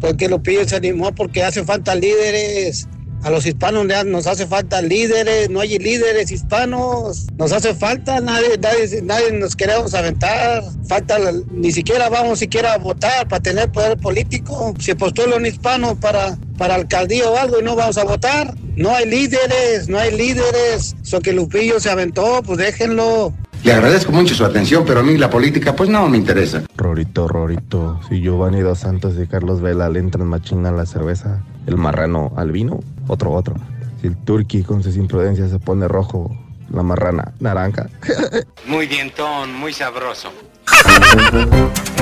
Porque 0.00 0.28
Lupillo 0.28 0.64
se 0.66 0.74
animó 0.74 1.12
porque 1.14 1.44
hace 1.44 1.64
falta 1.64 1.94
líderes. 1.94 2.88
A 3.22 3.30
los 3.30 3.46
hispanos 3.46 3.86
nos 4.06 4.26
hace 4.26 4.46
falta 4.46 4.80
líderes, 4.80 5.50
no 5.50 5.60
hay 5.60 5.78
líderes 5.78 6.30
hispanos, 6.30 7.26
nos 7.36 7.52
hace 7.52 7.74
falta, 7.74 8.20
nadie, 8.20 8.56
nadie, 8.58 9.02
nadie 9.02 9.32
nos 9.32 9.56
queremos 9.56 9.92
aventar, 9.94 10.62
falta, 10.86 11.18
ni 11.50 11.72
siquiera 11.72 12.08
vamos 12.08 12.38
siquiera 12.38 12.74
a 12.74 12.78
votar 12.78 13.26
para 13.26 13.42
tener 13.42 13.70
poder 13.72 13.98
político, 13.98 14.72
se 14.78 14.94
postula 14.94 15.36
un 15.36 15.46
hispano 15.46 15.98
para, 15.98 16.38
para 16.56 16.76
alcaldía 16.76 17.28
o 17.28 17.36
algo 17.36 17.60
y 17.60 17.64
no 17.64 17.74
vamos 17.74 17.98
a 17.98 18.04
votar, 18.04 18.54
no 18.76 18.94
hay 18.94 19.06
líderes, 19.06 19.88
no 19.88 19.98
hay 19.98 20.16
líderes, 20.16 20.94
so 21.02 21.20
que 21.20 21.32
Lupillo 21.32 21.80
se 21.80 21.90
aventó, 21.90 22.42
pues 22.44 22.58
déjenlo. 22.58 23.34
Le 23.64 23.72
agradezco 23.72 24.12
mucho 24.12 24.36
su 24.36 24.44
atención, 24.44 24.84
pero 24.86 25.00
a 25.00 25.02
mí 25.02 25.18
la 25.18 25.30
política 25.30 25.74
pues 25.74 25.90
no 25.90 26.08
me 26.08 26.16
interesa. 26.16 26.62
Rorito, 26.76 27.26
Rorito, 27.26 28.00
si 28.08 28.20
Giovanni 28.20 28.60
Dos 28.60 28.78
Santos 28.78 29.14
y 29.20 29.26
Carlos 29.26 29.60
Vela 29.60 29.88
le 29.88 29.98
entran 29.98 30.28
machina 30.28 30.68
a 30.68 30.72
la 30.72 30.86
cerveza, 30.86 31.42
el 31.66 31.76
marrano 31.76 32.32
al 32.36 32.52
vino, 32.52 32.78
otro, 33.08 33.32
otro. 33.32 33.56
Si 34.00 34.06
el 34.06 34.16
turqui 34.16 34.62
con 34.62 34.82
sus 34.82 34.96
imprudencias 34.96 35.50
se 35.50 35.58
pone 35.58 35.88
rojo, 35.88 36.30
la 36.70 36.82
marrana 36.82 37.32
naranja. 37.40 37.88
Muy 38.66 38.86
dientón, 38.86 39.54
muy 39.54 39.72
sabroso. 39.72 40.30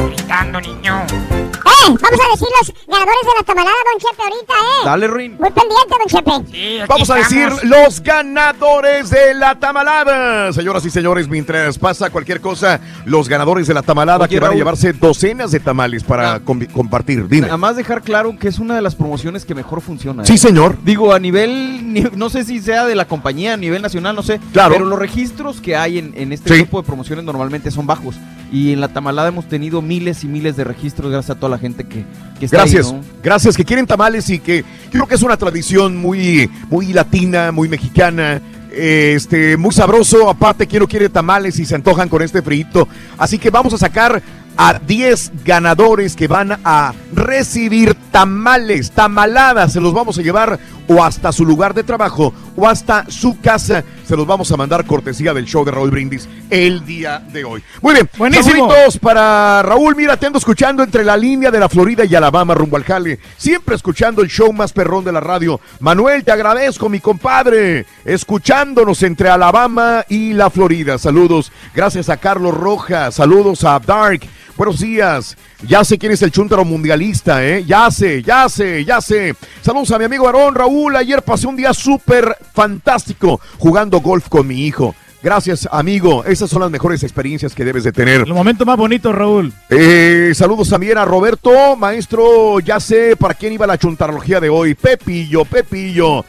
Gritando, 0.08 0.60
niño. 0.60 1.02
¡Eh! 1.08 1.88
Vamos 1.88 2.02
a 2.20 2.30
decir 2.32 2.48
los 2.60 2.74
ganadores 2.88 3.22
de 3.22 3.30
la 3.38 3.44
tamalada, 3.44 3.76
don 3.92 4.00
Chepe, 4.00 4.22
ahorita, 4.22 4.52
¿eh? 4.54 4.84
Dale, 4.84 5.06
Ruin. 5.06 5.36
Muy 5.38 5.50
pendiente, 5.50 5.94
don 5.98 6.44
Chepe. 6.48 6.86
Vamos 6.88 7.10
a 7.10 7.14
decir 7.16 7.48
los 7.64 8.00
ganadores 8.02 9.10
de 9.10 9.34
la 9.34 9.54
tamalada. 9.58 10.52
Señoras 10.52 10.84
y 10.84 10.90
señores, 10.90 11.28
mientras 11.28 11.78
pasa 11.78 12.10
cualquier 12.10 12.40
cosa, 12.40 12.80
los 13.04 13.28
ganadores 13.28 13.66
de 13.68 13.74
la 13.74 13.82
tamalada 13.82 14.24
Oye, 14.24 14.34
que 14.34 14.40
van 14.40 14.52
a 14.52 14.54
llevarse 14.54 14.92
docenas 14.92 15.52
de 15.52 15.60
tamales 15.60 16.02
para 16.02 16.40
convi- 16.42 16.70
compartir. 16.70 17.28
Dime. 17.28 17.46
Nada 17.46 17.56
más 17.56 17.76
dejar 17.76 18.02
claro 18.02 18.36
que 18.38 18.48
es 18.48 18.58
una 18.58 18.74
de 18.74 18.82
las 18.82 18.94
promociones 18.96 19.44
que 19.44 19.54
mejor 19.54 19.80
funciona. 19.80 20.22
¿eh? 20.24 20.26
Sí, 20.26 20.38
señor. 20.38 20.76
Digo, 20.82 21.12
a 21.14 21.20
nivel, 21.20 21.92
ni- 21.92 22.00
no 22.16 22.30
sé 22.30 22.44
si 22.44 22.60
sea 22.60 22.84
de 22.84 22.96
la 22.96 23.06
compañía, 23.06 23.54
a 23.54 23.56
nivel 23.56 23.80
nacional, 23.82 24.16
no 24.16 24.22
sé. 24.22 24.40
Claro. 24.52 24.74
Pero 24.74 24.86
los 24.86 24.98
registros 24.98 25.60
que 25.60 25.76
hay 25.76 25.98
en, 25.98 26.12
en 26.16 26.32
este 26.32 26.52
Sí. 26.52 26.62
tipo 26.64 26.80
de 26.80 26.86
promociones 26.86 27.24
normalmente 27.24 27.70
son 27.70 27.86
bajos. 27.86 28.16
Y 28.52 28.55
en 28.72 28.80
la 28.80 28.88
tamalada 28.88 29.28
hemos 29.28 29.48
tenido 29.48 29.82
miles 29.82 30.24
y 30.24 30.28
miles 30.28 30.56
de 30.56 30.64
registros 30.64 31.10
gracias 31.10 31.36
a 31.36 31.40
toda 31.40 31.50
la 31.50 31.58
gente 31.58 31.84
que, 31.84 32.04
que 32.38 32.46
está 32.46 32.62
ahí, 32.62 32.70
Gracias, 32.70 32.92
¿no? 32.92 33.00
gracias 33.22 33.56
que 33.56 33.64
quieren 33.64 33.86
tamales 33.86 34.30
y 34.30 34.38
que 34.38 34.64
creo 34.90 35.06
que 35.06 35.14
es 35.14 35.22
una 35.22 35.36
tradición 35.36 35.96
muy, 35.96 36.50
muy 36.70 36.92
latina, 36.92 37.52
muy 37.52 37.68
mexicana, 37.68 38.40
este, 38.76 39.56
muy 39.56 39.72
sabroso. 39.72 40.28
Aparte, 40.28 40.66
quiero 40.66 40.86
quiere 40.86 41.08
tamales 41.08 41.58
y 41.58 41.64
se 41.64 41.74
antojan 41.74 42.08
con 42.08 42.22
este 42.22 42.42
frito. 42.42 42.88
Así 43.16 43.38
que 43.38 43.50
vamos 43.50 43.72
a 43.74 43.78
sacar 43.78 44.22
a 44.56 44.78
10 44.78 45.44
ganadores 45.44 46.16
que 46.16 46.28
van 46.28 46.58
a 46.64 46.94
recibir 47.12 47.94
tamales, 48.10 48.90
tamaladas, 48.90 49.72
se 49.72 49.80
los 49.80 49.92
vamos 49.92 50.18
a 50.18 50.22
llevar 50.22 50.58
o 50.88 51.02
hasta 51.02 51.32
su 51.32 51.44
lugar 51.44 51.74
de 51.74 51.82
trabajo 51.82 52.32
o 52.56 52.66
hasta 52.68 53.04
su 53.10 53.40
casa. 53.40 53.84
Se 54.06 54.16
los 54.16 54.26
vamos 54.26 54.50
a 54.52 54.56
mandar 54.56 54.86
cortesía 54.86 55.34
del 55.34 55.44
show 55.46 55.64
de 55.64 55.72
Raúl 55.72 55.90
Brindis 55.90 56.28
el 56.48 56.84
día 56.86 57.18
de 57.18 57.44
hoy. 57.44 57.62
Muy 57.82 57.94
bien, 57.94 58.08
Buenísimo. 58.16 58.68
saluditos 58.68 58.98
para 58.98 59.62
Raúl. 59.62 59.96
Mira, 59.96 60.16
te 60.16 60.26
ando 60.26 60.38
escuchando 60.38 60.82
entre 60.82 61.04
la 61.04 61.16
línea 61.16 61.50
de 61.50 61.58
la 61.58 61.68
Florida 61.68 62.04
y 62.04 62.14
Alabama 62.14 62.54
rumbo 62.54 62.76
al 62.76 62.84
Jale. 62.84 63.18
Siempre 63.36 63.74
escuchando 63.74 64.22
el 64.22 64.28
show 64.28 64.52
más 64.52 64.72
perrón 64.72 65.04
de 65.04 65.12
la 65.12 65.20
radio. 65.20 65.60
Manuel, 65.80 66.24
te 66.24 66.32
agradezco, 66.32 66.88
mi 66.88 67.00
compadre. 67.00 67.84
Escuchándonos 68.04 69.02
entre 69.02 69.28
Alabama 69.28 70.04
y 70.08 70.32
la 70.32 70.50
Florida. 70.50 70.98
Saludos. 70.98 71.50
Gracias 71.74 72.08
a 72.08 72.16
Carlos 72.16 72.54
Rojas. 72.54 73.16
Saludos 73.16 73.64
a 73.64 73.78
Dark. 73.80 74.20
Buenos 74.56 74.80
días. 74.80 75.36
Ya 75.68 75.84
sé 75.84 75.98
quién 75.98 76.12
es 76.12 76.22
el 76.22 76.30
chuntaro 76.30 76.64
mundialista, 76.64 77.44
¿eh? 77.46 77.62
Ya 77.66 77.90
sé, 77.90 78.22
ya 78.22 78.48
sé, 78.48 78.86
ya 78.86 79.02
sé. 79.02 79.34
Saludos 79.60 79.90
a 79.90 79.98
mi 79.98 80.06
amigo 80.06 80.26
Aarón 80.26 80.54
Raúl. 80.54 80.96
Ayer 80.96 81.20
pasé 81.20 81.46
un 81.46 81.56
día 81.56 81.74
súper 81.74 82.38
fantástico 82.54 83.38
jugando 83.58 84.00
golf 84.00 84.28
con 84.30 84.46
mi 84.46 84.66
hijo. 84.66 84.94
Gracias, 85.22 85.68
amigo. 85.70 86.24
Esas 86.24 86.48
son 86.48 86.62
las 86.62 86.70
mejores 86.70 87.02
experiencias 87.02 87.54
que 87.54 87.64
debes 87.64 87.84
de 87.84 87.92
tener. 87.92 88.22
El 88.22 88.32
momento 88.32 88.64
más 88.64 88.78
bonito, 88.78 89.12
Raúl. 89.12 89.52
Eh, 89.68 90.32
saludos 90.34 90.70
también 90.70 90.96
a 90.96 91.04
Roberto, 91.04 91.76
maestro, 91.76 92.60
ya 92.60 92.80
sé 92.80 93.16
para 93.16 93.34
quién 93.34 93.52
iba 93.52 93.66
la 93.66 93.76
chuntarología 93.76 94.40
de 94.40 94.48
hoy. 94.48 94.74
Pepillo, 94.74 95.44
Pepillo. 95.44 96.24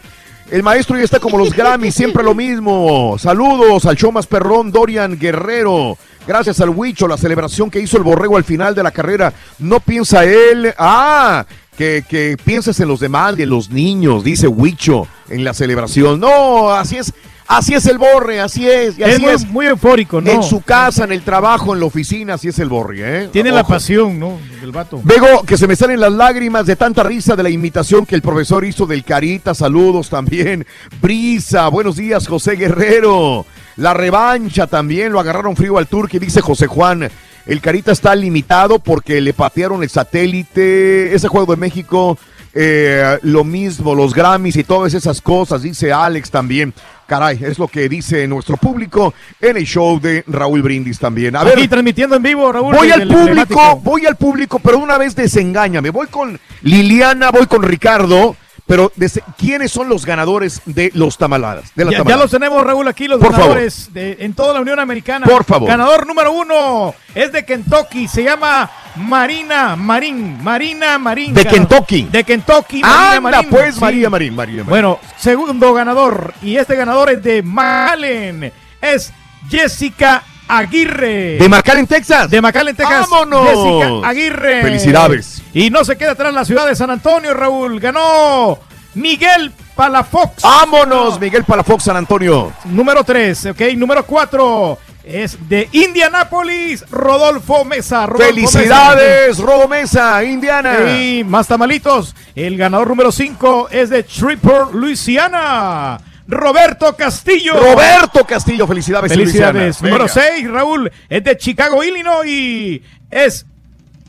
El 0.49 0.63
maestro 0.63 0.97
ya 0.97 1.03
está 1.03 1.19
como 1.19 1.37
los 1.37 1.53
Grammy, 1.53 1.91
siempre 1.91 2.23
lo 2.23 2.33
mismo. 2.33 3.17
Saludos 3.19 3.85
al 3.85 3.97
show 3.97 4.13
más 4.13 4.27
perrón, 4.27 4.71
Dorian 4.71 5.19
Guerrero. 5.19 5.97
Gracias 6.25 6.61
al 6.61 6.69
Huicho, 6.69 7.07
la 7.07 7.17
celebración 7.17 7.69
que 7.69 7.81
hizo 7.81 7.97
el 7.97 8.03
borrego 8.03 8.37
al 8.37 8.45
final 8.45 8.73
de 8.73 8.83
la 8.83 8.91
carrera. 8.91 9.33
No 9.59 9.81
piensa 9.81 10.23
él. 10.23 10.73
Ah, 10.77 11.45
que, 11.77 12.05
que 12.07 12.37
pienses 12.41 12.79
en 12.79 12.87
los 12.87 13.01
demás 13.01 13.37
en 13.37 13.49
los 13.49 13.69
niños, 13.69 14.23
dice 14.23 14.47
Huicho 14.47 15.07
en 15.29 15.43
la 15.43 15.53
celebración. 15.53 16.19
No, 16.19 16.71
así 16.71 16.95
es. 16.97 17.13
Así 17.47 17.73
es 17.73 17.85
el 17.85 17.97
borre, 17.97 18.41
así 18.41 18.67
es. 18.69 18.99
y 18.99 19.03
Es 19.03 19.15
así 19.15 19.21
muy, 19.21 19.31
es. 19.31 19.47
muy 19.47 19.65
eufórico, 19.67 20.19
¿no? 20.19 20.29
En 20.29 20.43
su 20.43 20.61
casa, 20.61 21.05
en 21.05 21.13
el 21.13 21.21
trabajo, 21.21 21.73
en 21.73 21.79
la 21.79 21.85
oficina, 21.85 22.33
así 22.33 22.49
es 22.49 22.59
el 22.59 22.67
borre, 22.67 22.97
¿eh? 22.99 23.29
Tiene 23.31 23.51
la 23.51 23.63
pasión, 23.65 24.19
¿no? 24.19 24.37
El 24.61 24.71
vato. 24.71 24.99
Vego, 25.03 25.43
que 25.43 25.57
se 25.57 25.65
me 25.65 25.75
salen 25.77 25.99
las 26.01 26.11
lágrimas 26.11 26.65
de 26.65 26.75
tanta 26.75 27.03
risa 27.03 27.37
de 27.37 27.43
la 27.43 27.49
imitación 27.49 28.05
que 28.05 28.15
el 28.15 28.21
profesor 28.21 28.65
hizo 28.65 28.85
del 28.85 29.05
Carita. 29.05 29.53
Saludos 29.53 30.09
también. 30.09 30.65
Brisa, 31.01 31.69
buenos 31.69 31.95
días, 31.95 32.27
José 32.27 32.57
Guerrero. 32.57 33.45
La 33.77 33.93
revancha 33.93 34.67
también, 34.67 35.13
lo 35.13 35.19
agarraron 35.19 35.55
frío 35.55 35.77
al 35.77 35.87
Turque, 35.87 36.19
dice 36.19 36.41
José 36.41 36.67
Juan. 36.67 37.09
El 37.45 37.61
Carita 37.61 37.93
está 37.93 38.13
limitado 38.13 38.79
porque 38.79 39.21
le 39.21 39.31
patearon 39.33 39.83
el 39.83 39.89
satélite. 39.89 41.15
Ese 41.15 41.29
juego 41.29 41.53
de 41.53 41.61
México, 41.61 42.17
eh, 42.53 43.19
lo 43.21 43.45
mismo, 43.45 43.95
los 43.95 44.13
Grammys 44.13 44.57
y 44.57 44.65
todas 44.65 44.93
esas 44.93 45.21
cosas, 45.21 45.61
dice 45.61 45.93
Alex 45.93 46.29
también. 46.29 46.73
Caray, 47.07 47.39
es 47.41 47.57
lo 47.57 47.67
que 47.67 47.87
dice 47.87 48.27
nuestro 48.27 48.57
público 48.57 49.13
en 49.39 49.55
el 49.55 49.63
show 49.65 49.99
de 49.99 50.23
Raúl 50.27 50.61
Brindis 50.61 50.99
también. 50.99 51.35
A 51.37 51.43
ver, 51.43 51.57
Aquí 51.57 51.67
transmitiendo 51.67 52.17
en 52.17 52.23
vivo, 52.23 52.51
Raúl. 52.51 52.75
Voy 52.75 52.91
al 52.91 53.07
público, 53.07 53.79
voy 53.81 54.05
al 54.05 54.17
público, 54.17 54.59
pero 54.59 54.77
una 54.77 54.97
vez 54.97 55.15
desengáñame. 55.15 55.89
Voy 55.89 56.07
con 56.07 56.37
Liliana, 56.63 57.31
voy 57.31 57.47
con 57.47 57.63
Ricardo, 57.63 58.35
pero 58.67 58.91
¿quiénes 59.37 59.71
son 59.71 59.87
los 59.89 60.05
ganadores 60.05 60.61
de 60.65 60.91
los 60.93 61.17
tamaladas? 61.17 61.71
De 61.73 61.85
la 61.85 61.91
Ya, 62.03 62.17
los 62.17 62.29
tenemos, 62.29 62.63
Raúl, 62.63 62.87
aquí 62.87 63.07
los 63.07 63.19
Por 63.19 63.31
ganadores 63.31 63.93
de, 63.93 64.17
en 64.19 64.33
toda 64.33 64.53
la 64.53 64.61
Unión 64.61 64.79
Americana. 64.79 65.25
Por 65.25 65.43
favor. 65.45 65.69
Ganador 65.69 66.05
número 66.05 66.31
uno 66.33 66.93
es 67.15 67.31
de 67.31 67.45
Kentucky, 67.45 68.07
se 68.07 68.23
llama 68.23 68.69
Marina 68.97 69.75
Marín. 69.75 70.43
Marina 70.43 70.97
Marín. 70.97 71.33
De 71.33 71.43
Ganador- 71.43 71.53
Kentucky. 71.53 72.03
De 72.11 72.23
Kentucky, 72.23 72.81
Marina 72.81 73.09
Anda, 73.15 73.21
Marín. 73.21 73.49
pues, 73.49 73.75
Sí. 73.75 73.81
María 73.81 74.09
Marín, 74.09 74.35
María 74.35 74.55
Marín. 74.57 74.69
Bueno, 74.69 74.99
segundo 75.17 75.73
ganador, 75.73 76.33
y 76.41 76.57
este 76.57 76.75
ganador 76.75 77.09
es 77.11 77.23
de 77.23 77.41
McAllen, 77.43 78.51
es 78.81 79.13
Jessica 79.49 80.23
Aguirre. 80.47 81.37
De 81.37 81.49
McAllen, 81.49 81.87
Texas. 81.87 82.29
De 82.29 82.41
McAllen, 82.41 82.75
Texas. 82.75 83.09
¡Vámonos! 83.09 83.47
Jessica 83.47 84.07
Aguirre. 84.07 84.61
Felicidades. 84.61 85.41
Y 85.53 85.69
no 85.69 85.83
se 85.83 85.97
queda 85.97 86.11
atrás 86.11 86.33
la 86.33 86.45
ciudad 86.45 86.67
de 86.67 86.75
San 86.75 86.89
Antonio, 86.89 87.33
Raúl. 87.33 87.79
Ganó 87.79 88.59
Miguel 88.93 89.51
Palafox. 89.75 90.41
Vámonos, 90.41 91.19
Miguel 91.19 91.43
Palafox, 91.43 91.83
San 91.83 91.97
Antonio. 91.97 92.51
Número 92.65 93.03
3, 93.03 93.47
ok. 93.47 93.61
Número 93.75 94.05
4 94.05 94.77
es 95.03 95.37
de 95.47 95.69
Indianápolis, 95.71 96.83
Rodolfo 96.89 97.63
Mesa. 97.63 98.05
Rodolfo 98.05 98.27
Felicidades, 98.27 99.37
Rodo 99.37 99.67
Mesa, 99.67 100.23
Indiana. 100.23 100.97
Y 100.99 101.23
más 101.23 101.47
tamalitos. 101.47 102.15
El 102.35 102.57
ganador 102.57 102.89
número 102.89 103.11
5 103.11 103.69
es 103.71 103.89
de 103.89 104.03
Tripper, 104.03 104.73
Luisiana. 104.73 105.99
Roberto 106.27 106.95
Castillo. 106.95 107.53
Roberto 107.59 108.25
Castillo, 108.25 108.67
felicidades. 108.67 109.11
Felicidades. 109.11 109.81
Número 109.81 110.07
6, 110.07 110.49
Raúl, 110.49 110.91
es 111.09 111.23
de 111.23 111.37
Chicago, 111.37 111.83
Illinois. 111.83 112.81
Es 113.09 113.45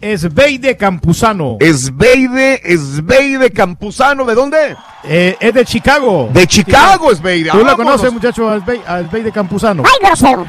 Esbeide 0.01 0.77
Campuzano. 0.77 1.57
Esbeide, 1.61 2.61
Esbeide 2.65 3.51
Campuzano, 3.53 4.25
¿de 4.25 4.35
dónde? 4.35 4.77
Eh, 5.05 5.37
es 5.41 5.55
de 5.55 5.65
Chicago. 5.65 6.29
De 6.33 6.47
Chicago, 6.47 7.11
Esbeide. 7.11 7.51
¿Tú 7.51 7.65
la 7.65 7.75
conoces, 7.75 8.13
muchacho, 8.13 8.49
a 8.51 8.57
Esbe- 8.59 8.83
a 8.87 9.01
Esbeide 9.01 9.33
Campuzano? 9.33 9.83
¡Ay, 9.85 10.07
grosero! 10.07 10.47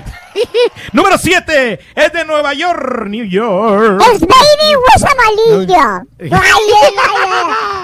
Número 0.93 1.17
7 1.17 1.79
es 1.95 2.13
de 2.13 2.25
Nueva 2.25 2.53
York, 2.53 3.07
New 3.07 3.25
York. 3.25 4.01
¡Es 4.13 4.19
baby 4.21 4.75
hueso 4.75 5.07
amarillo! 5.07 6.05
¡Ay, 6.19 6.29
ay, 6.31 6.93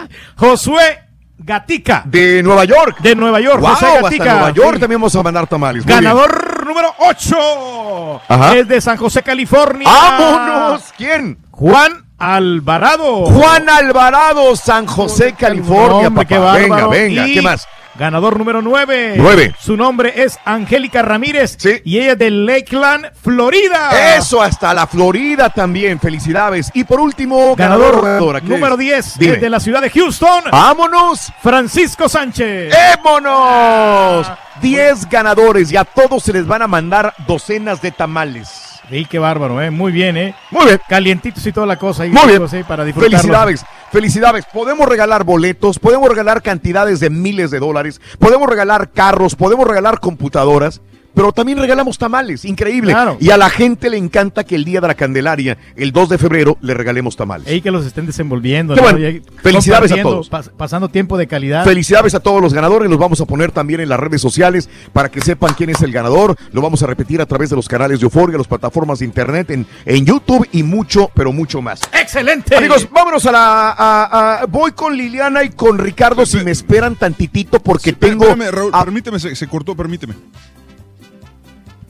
ay! 0.04 0.08
Josué 0.38 1.00
Gatica. 1.46 2.02
De 2.06 2.42
Nueva 2.42 2.66
York. 2.66 2.98
De 3.02 3.16
Nueva 3.16 3.40
York, 3.40 3.60
Wow, 3.62 3.70
José 3.72 3.86
hasta 3.86 4.02
Gatica. 4.02 4.34
Nueva 4.34 4.50
York 4.52 4.74
Sí. 4.76 4.80
también 4.80 5.00
vamos 5.00 5.16
a 5.16 5.24
mandar 5.24 5.48
tamales. 5.48 5.86
Ganador 5.86 6.66
número 6.66 6.92
8 6.98 8.22
Ajá. 8.28 8.56
es 8.56 8.68
de 8.68 8.82
San 8.82 8.98
José, 8.98 9.22
California. 9.22 9.88
¡Vámonos! 9.88 10.82
¿Quién? 10.98 11.38
Juan 11.52 12.04
Alvarado. 12.18 13.26
Juan 13.28 13.70
Alvarado, 13.70 14.56
San 14.56 14.88
José, 14.88 15.36
California, 15.38 16.08
Hombre, 16.08 16.26
qué. 16.26 16.40
Venga, 16.40 16.88
venga, 16.88 17.28
Y 17.28 17.34
¿qué 17.36 17.42
más? 17.42 17.68
Ganador 17.98 18.38
número 18.38 18.62
9. 18.62 19.16
Nueve. 19.18 19.56
Su 19.60 19.78
nombre 19.78 20.24
es 20.24 20.38
Angélica 20.44 21.02
Ramírez. 21.02 21.58
Y 21.86 22.00
ella 22.00 22.14
es 22.14 22.20
de 22.20 22.30
Lakeland, 22.30 23.12
Florida. 23.22 24.16
Eso, 24.18 24.42
hasta 24.42 24.74
la 24.74 24.86
Florida 24.86 25.50
también. 25.50 26.00
Felicidades. 26.00 26.72
Y 26.74 26.84
por 26.84 27.00
último, 27.00 27.56
Ganador 27.56 28.04
ganadora, 28.04 28.42
¿qué 28.42 28.48
número 28.48 28.74
es? 28.74 28.80
10 28.80 29.18
Dime. 29.20 29.34
es 29.36 29.42
de 29.42 29.50
la 29.50 29.60
ciudad 29.60 29.82
de 29.82 29.90
Houston. 29.90 30.44
¡Vámonos! 30.52 31.32
Francisco 31.42 32.10
Sánchez. 32.10 32.74
¡Vámonos! 33.04 34.32
10 34.62 35.10
ganadores 35.10 35.72
y 35.72 35.78
a 35.78 35.86
todos 35.86 36.24
se 36.24 36.34
les 36.34 36.46
van 36.48 36.62
a 36.62 36.68
mandar 36.68 37.14
docenas 37.28 37.82
de 37.82 37.92
tamales. 37.92 38.65
Sí, 38.90 39.06
qué 39.10 39.20
bárbaro, 39.20 39.62
¿eh? 39.62 39.72
Muy 39.72 39.92
bien, 39.92 40.16
¿eh? 40.18 40.36
Muy 40.52 40.66
bien. 40.66 40.80
Calientitos 40.88 41.46
y 41.46 41.52
toda 41.52 41.66
la 41.66 41.78
cosa. 41.78 42.04
ahí, 42.04 42.12
Muy 42.12 42.28
bien. 42.28 42.44
¿eh? 42.44 42.64
Para 42.68 42.84
disfrutarlo. 42.86 43.18
Felicidades, 43.18 43.66
felicidades. 43.92 44.46
Podemos 44.52 44.88
regalar 44.88 45.24
boletos, 45.24 45.80
podemos 45.80 46.10
regalar 46.10 46.42
cantidades 46.42 47.00
de 47.00 47.10
miles 47.10 47.52
de 47.52 47.60
dólares, 47.60 48.00
podemos 48.20 48.48
regalar 48.48 48.92
carros, 48.92 49.36
podemos 49.36 49.68
regalar 49.68 50.00
computadoras, 50.00 50.82
pero 51.16 51.32
también 51.32 51.58
regalamos 51.58 51.98
tamales, 51.98 52.46
increíble. 52.46 52.92
Claro. 52.92 53.18
Y 53.20 53.30
a 53.32 53.38
la 53.38 53.50
gente 53.50 53.90
le 53.90 53.98
encanta 53.98 54.44
que 54.44 54.56
el 54.56 54.66
día 54.66 54.82
de 54.82 54.88
la 54.88 54.94
Candelaria, 54.96 55.58
el 55.76 55.92
2 55.92 56.10
de 56.10 56.18
febrero, 56.18 56.58
le 56.62 56.74
regalemos 56.74 57.16
tamales. 57.16 57.48
Ey, 57.48 57.62
que 57.62 57.72
los 57.72 57.86
estén 57.86 58.06
desenvolviendo. 58.06 58.76
Bueno. 58.76 59.00
Y 59.00 59.22
Felicidades 59.42 59.92
a 59.92 60.02
todos. 60.02 60.30
pas- 60.30 60.52
pasando 60.56 60.90
tiempo 60.90 61.18
de 61.18 61.28
calidad. 61.28 61.64
Felicidades 61.64 62.14
a 62.16 62.20
todos 62.20 62.42
los 62.42 62.54
ganadores, 62.54 62.90
los 62.90 63.00
vamos 63.00 63.22
a 63.22 63.26
poner 63.26 63.52
también 63.52 63.80
en 63.80 63.90
las 63.90 64.00
redes 64.00 64.22
sociales 64.22 64.70
para 64.94 65.10
que 65.10 65.22
sepan 65.22 65.54
quién 65.56 65.70
es 65.70 65.82
el 65.82 65.92
ganador. 65.92 66.36
Lo 66.52 66.62
vamos 66.62 66.84
a 66.84 66.88
repetir 66.88 67.22
a 67.22 67.26
través 67.26 67.50
de 67.50 67.56
los 67.56 67.68
canales 67.68 68.00
de 68.00 68.04
Euforia, 68.06 68.38
las 68.38 68.48
plataformas 68.48 69.00
de 69.00 69.06
internet, 69.06 69.50
en, 69.52 69.66
en 69.86 70.06
YouTube 70.06 70.48
y 70.52 70.64
mucho, 70.64 71.10
pero 71.16 71.32
mucho 71.32 71.62
más. 71.62 71.80
¡Excelente! 71.94 72.56
Amigos, 72.56 72.88
vámonos 72.92 73.26
a 73.26 73.32
la. 73.32 73.70
a- 73.72 74.42
a- 74.42 74.46
voy 74.48 74.72
con 74.74 74.96
Liliana 74.98 75.44
y 75.44 75.50
con 75.50 75.78
Ricardo 75.78 76.26
si 76.26 76.38
me 76.44 76.52
esperan 76.52 76.96
tantitito 76.96 77.60
porque 77.60 77.94
tengo. 77.94 78.26
Espérame, 78.26 78.52
Raúl, 78.52 78.72
a- 78.74 78.84
permíteme, 78.84 79.20
se, 79.20 79.36
se 79.36 79.48
cortó, 79.48 79.76
permíteme. 79.76 80.14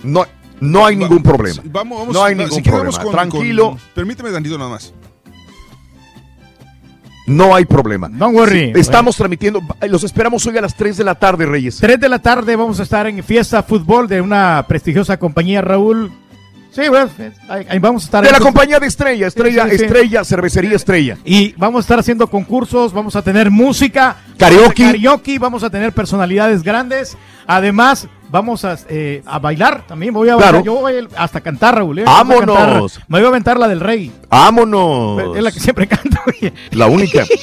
No, 0.05 0.25
no 0.61 0.85
hay 0.85 0.95
ningún 0.95 1.21
problema. 1.21 1.61
Vamos, 1.65 1.99
vamos. 1.99 2.13
no 2.13 2.23
hay 2.23 2.35
ningún 2.35 2.63
problema. 2.63 2.97
con- 3.03 3.11
Tranquilo, 3.11 3.69
con- 3.71 3.79
permíteme 3.93 4.31
tantito 4.31 4.57
nada 4.57 4.69
más. 4.69 4.93
no 7.27 7.55
hay 7.55 7.65
problema. 7.65 8.07
Don't 8.07 8.35
worry. 8.35 8.71
Sí, 8.75 8.79
estamos 8.79 9.15
transmitiendo. 9.17 9.59
Los 9.89 10.03
esperamos 10.03 10.45
hoy 10.45 10.57
a 10.57 10.61
las 10.61 10.75
3 10.75 10.95
de 10.97 11.03
la 11.03 11.15
tarde, 11.15 11.45
Reyes. 11.47 11.77
3 11.79 11.99
de 11.99 12.07
la 12.07 12.19
tarde 12.19 12.55
vamos 12.55 12.79
a 12.79 12.83
estar 12.83 13.07
en 13.07 13.23
fiesta 13.23 13.63
fútbol 13.63 14.07
de 14.07 14.21
una 14.21 14.63
prestigiosa 14.67 15.17
compañía, 15.17 15.61
Raúl. 15.61 16.11
Sí, 16.69 16.81
bueno, 16.89 17.09
ahí, 17.47 17.65
ahí 17.69 17.79
vamos 17.79 18.03
a 18.03 18.05
estar. 18.05 18.23
De 18.23 18.31
la 18.31 18.39
compañía 18.39 18.79
de 18.79 18.87
Estrella, 18.87 19.27
Estrella, 19.27 19.63
Sí, 19.63 19.71
sí, 19.71 19.77
sí. 19.77 19.83
Estrella, 19.85 20.23
Cervecería 20.25 20.75
Estrella. 20.75 21.17
Y 21.23 21.53
vamos 21.53 21.79
a 21.79 21.81
estar 21.83 21.99
haciendo 21.99 22.27
concursos, 22.29 22.91
vamos 22.93 23.15
a 23.15 23.21
tener 23.21 23.49
música, 23.49 24.17
Karaoke. 24.37 24.83
karaoke, 24.91 25.39
vamos 25.39 25.63
a 25.63 25.69
tener 25.69 25.93
personalidades 25.93 26.61
grandes. 26.63 27.17
Además, 27.47 28.07
vamos 28.29 28.65
a, 28.65 28.77
eh, 28.89 29.21
a 29.25 29.39
bailar 29.39 29.85
también. 29.87 30.13
Voy 30.13 30.29
a 30.29 30.35
Claro. 30.35 30.59
bailar, 30.59 30.63
yo 30.65 30.73
voy 30.81 30.93
a- 31.15 31.23
hasta 31.23 31.41
cantar, 31.41 31.75
Raúl. 31.75 31.99
¿eh? 31.99 32.03
¡Vámonos! 32.05 32.93
cantar. 32.93 33.05
Me 33.09 33.19
voy 33.19 33.25
a 33.25 33.29
aventar 33.29 33.57
la 33.59 33.67
del 33.67 33.79
rey. 33.79 34.11
¡Vámonos! 34.29 35.35
Es 35.37 35.43
la 35.43 35.51
que 35.51 35.59
siempre 35.59 35.87
canto. 35.87 36.17
oye. 36.27 36.53
La 36.71 36.87
única. 36.87 37.23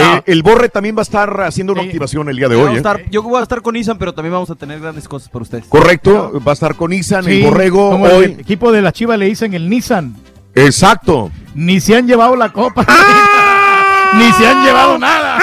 Eh, 0.00 0.22
el 0.26 0.44
Borre 0.44 0.68
también 0.68 0.94
va 0.94 1.00
a 1.00 1.02
estar 1.02 1.40
haciendo 1.40 1.72
una 1.72 1.82
activación 1.82 2.28
el 2.28 2.36
día 2.36 2.48
de 2.48 2.54
hoy. 2.54 2.74
¿eh? 2.74 2.76
estar- 2.76 3.10
yo 3.10 3.20
voy 3.20 3.40
a 3.40 3.42
estar 3.42 3.62
con 3.62 3.74
Isan, 3.74 3.98
pero 3.98 4.12
también 4.14 4.32
vamos 4.32 4.48
a 4.48 4.54
tener 4.54 4.78
grandes 4.78 5.08
cosas 5.08 5.28
para 5.28 5.42
ustedes. 5.42 5.64
Correcto, 5.68 6.40
va 6.46 6.52
a 6.52 6.54
estar 6.54 6.76
con 6.76 6.92
Isan, 6.92 7.24
Sí, 7.24 7.38
el 7.40 7.42
Borrego 7.50 8.06
el 8.06 8.38
equipo 8.38 8.70
de 8.70 8.80
la 8.80 8.92
Chiva 8.92 9.16
le 9.16 9.26
dicen 9.26 9.54
el 9.54 9.68
Nissan. 9.68 10.14
Exacto. 10.54 11.32
Ni 11.56 11.80
se 11.80 11.96
han 11.96 12.06
llevado 12.06 12.36
la 12.36 12.52
copa. 12.52 12.86
Ni 14.14 14.30
se 14.34 14.46
han 14.46 14.64
llevado 14.64 14.98
nada. 14.98 15.38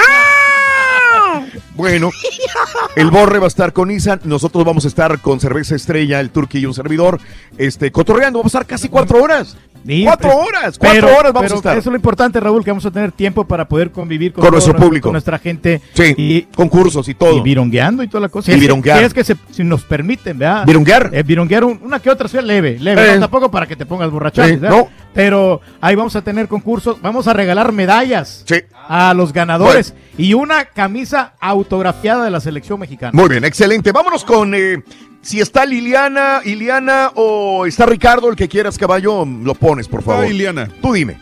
Bueno, 1.74 2.10
el 2.96 3.10
Borre 3.10 3.38
va 3.38 3.46
a 3.46 3.48
estar 3.48 3.72
con 3.72 3.90
Isan, 3.90 4.20
nosotros 4.24 4.64
vamos 4.64 4.84
a 4.84 4.88
estar 4.88 5.20
con 5.20 5.40
Cerveza 5.40 5.74
Estrella, 5.76 6.20
el 6.20 6.30
Turqui 6.30 6.58
y 6.58 6.66
un 6.66 6.74
servidor, 6.74 7.18
este, 7.58 7.90
cotorreando, 7.92 8.38
vamos 8.38 8.54
a 8.54 8.58
estar 8.58 8.66
casi 8.66 8.88
cuatro 8.88 9.22
horas. 9.22 9.56
Sí, 9.86 10.02
cuatro 10.02 10.30
pero- 10.30 10.40
horas, 10.42 10.78
cuatro 10.78 11.06
pero- 11.06 11.18
horas 11.18 11.32
vamos 11.32 11.42
pero 11.42 11.54
a 11.54 11.58
estar. 11.58 11.72
Eso 11.78 11.90
es 11.90 11.92
lo 11.92 11.96
importante, 11.96 12.40
Raúl, 12.40 12.64
que 12.64 12.72
vamos 12.72 12.84
a 12.86 12.90
tener 12.90 13.12
tiempo 13.12 13.44
para 13.46 13.68
poder 13.68 13.92
convivir 13.92 14.32
con, 14.32 14.40
Con 14.42 14.50
todo 14.50 14.56
nuestro 14.56 14.74
público. 14.76 15.04
con 15.04 15.12
nuestra 15.12 15.38
gente. 15.38 15.80
Sí, 15.94 16.12
y, 16.16 16.42
concursos 16.42 17.08
y 17.08 17.14
todo. 17.14 17.36
Y 17.36 17.40
virongueando 17.40 18.02
y 18.02 18.08
toda 18.08 18.22
la 18.22 18.28
cosa. 18.28 18.50
Y 18.50 18.52
Si 18.52 18.52
es 18.52 18.56
que- 18.56 18.60
vironguear. 18.62 18.98
si 18.98 19.04
es 19.04 19.14
que 19.14 19.22
se- 19.22 19.36
si 19.52 19.62
nos 19.62 19.82
permiten, 19.84 20.38
¿verdad? 20.38 20.66
¿Vironguear? 20.66 21.10
Eh, 21.12 21.22
vironguear 21.22 21.62
un- 21.62 21.80
una 21.84 22.00
que 22.00 22.10
otra, 22.10 22.26
sí, 22.26 22.36
leve, 22.42 22.78
leve. 22.80 23.10
Eh. 23.10 23.14
no, 23.14 23.20
tampoco 23.20 23.48
para 23.48 23.66
que 23.68 23.76
te 23.76 23.86
pongas 23.86 24.10
borrachón. 24.10 24.48
Sí, 24.48 24.56
no. 24.60 24.88
Pero 25.16 25.62
ahí 25.80 25.96
vamos 25.96 26.14
a 26.14 26.20
tener 26.20 26.46
concursos, 26.46 27.00
vamos 27.00 27.26
a 27.26 27.32
regalar 27.32 27.72
medallas 27.72 28.44
a 28.86 29.14
los 29.14 29.32
ganadores 29.32 29.94
y 30.18 30.34
una 30.34 30.66
camisa 30.66 31.32
autografiada 31.40 32.22
de 32.22 32.30
la 32.30 32.38
selección 32.38 32.78
mexicana. 32.78 33.12
Muy 33.14 33.30
bien, 33.30 33.42
excelente. 33.42 33.92
Vámonos 33.92 34.26
con 34.26 34.54
eh, 34.54 34.84
si 35.22 35.40
está 35.40 35.64
Liliana, 35.64 36.42
Iliana 36.44 37.12
o 37.14 37.64
está 37.64 37.86
Ricardo, 37.86 38.28
el 38.28 38.36
que 38.36 38.46
quieras, 38.46 38.76
caballo, 38.76 39.24
lo 39.24 39.54
pones, 39.54 39.88
por 39.88 40.02
favor. 40.02 40.24
Ah, 40.24 40.28
Iliana. 40.28 40.68
Tú 40.82 40.92
dime. 40.92 41.16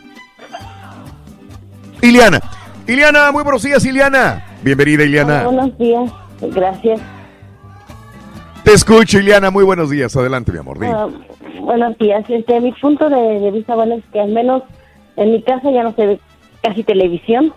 Iliana. 2.01 2.41
Iliana, 2.85 3.31
muy 3.31 3.43
buenos 3.43 3.63
días, 3.63 3.83
Iliana. 3.85 4.45
Bienvenida, 4.61 5.05
Iliana. 5.05 5.45
Buenos 5.45 5.77
días, 5.77 6.11
gracias. 6.41 6.99
Te 8.65 8.73
escucho, 8.73 9.19
Iliana. 9.19 9.51
Muy 9.51 9.63
buenos 9.63 9.91
días. 9.91 10.17
Adelante, 10.17 10.51
mi 10.51 10.57
amor. 10.57 10.79
Ah, 10.83 11.07
buenos 11.59 11.95
días. 11.99 12.27
Este, 12.27 12.59
mi 12.59 12.71
punto 12.71 13.07
de, 13.09 13.39
de 13.39 13.51
vista, 13.51 13.75
bueno, 13.75 13.93
es 13.93 14.03
que 14.11 14.19
al 14.19 14.29
menos 14.29 14.63
en 15.17 15.33
mi 15.33 15.43
casa 15.43 15.69
ya 15.69 15.83
no 15.83 15.93
se 15.93 16.07
ve 16.07 16.19
casi 16.63 16.83
televisión. 16.83 17.53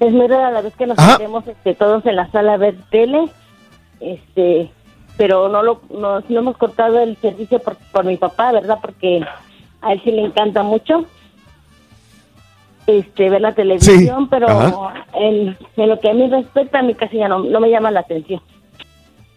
Es 0.00 0.12
muy 0.12 0.26
rara 0.26 0.50
la 0.50 0.62
vez 0.62 0.74
que 0.74 0.88
nos 0.88 0.98
metemos 0.98 1.46
este, 1.46 1.74
todos 1.74 2.04
en 2.06 2.16
la 2.16 2.28
sala 2.32 2.54
a 2.54 2.56
ver 2.56 2.74
tele, 2.90 3.26
este, 4.00 4.68
pero 5.16 5.48
no 5.48 5.62
lo 5.62 5.80
no, 5.90 6.20
no 6.28 6.38
hemos 6.40 6.56
cortado 6.56 6.98
el 6.98 7.16
servicio 7.18 7.60
por, 7.60 7.76
por 7.92 8.04
mi 8.04 8.16
papá, 8.16 8.50
¿verdad? 8.50 8.78
Porque 8.82 9.24
a 9.80 9.92
él 9.92 10.00
sí 10.02 10.10
le 10.10 10.24
encanta 10.24 10.64
mucho 10.64 11.06
este 12.88 13.30
ver 13.30 13.42
la 13.42 13.54
televisión, 13.54 14.28
pero 14.28 14.90
en, 15.14 15.56
en 15.76 15.88
lo 15.88 16.00
que 16.00 16.10
a 16.10 16.14
mí 16.14 16.28
respecta, 16.28 16.80
a 16.80 16.82
mí 16.82 16.94
casi 16.94 17.18
ya 17.18 17.28
no, 17.28 17.38
no 17.38 17.60
me 17.60 17.70
llama 17.70 17.92
la 17.92 18.00
atención. 18.00 18.42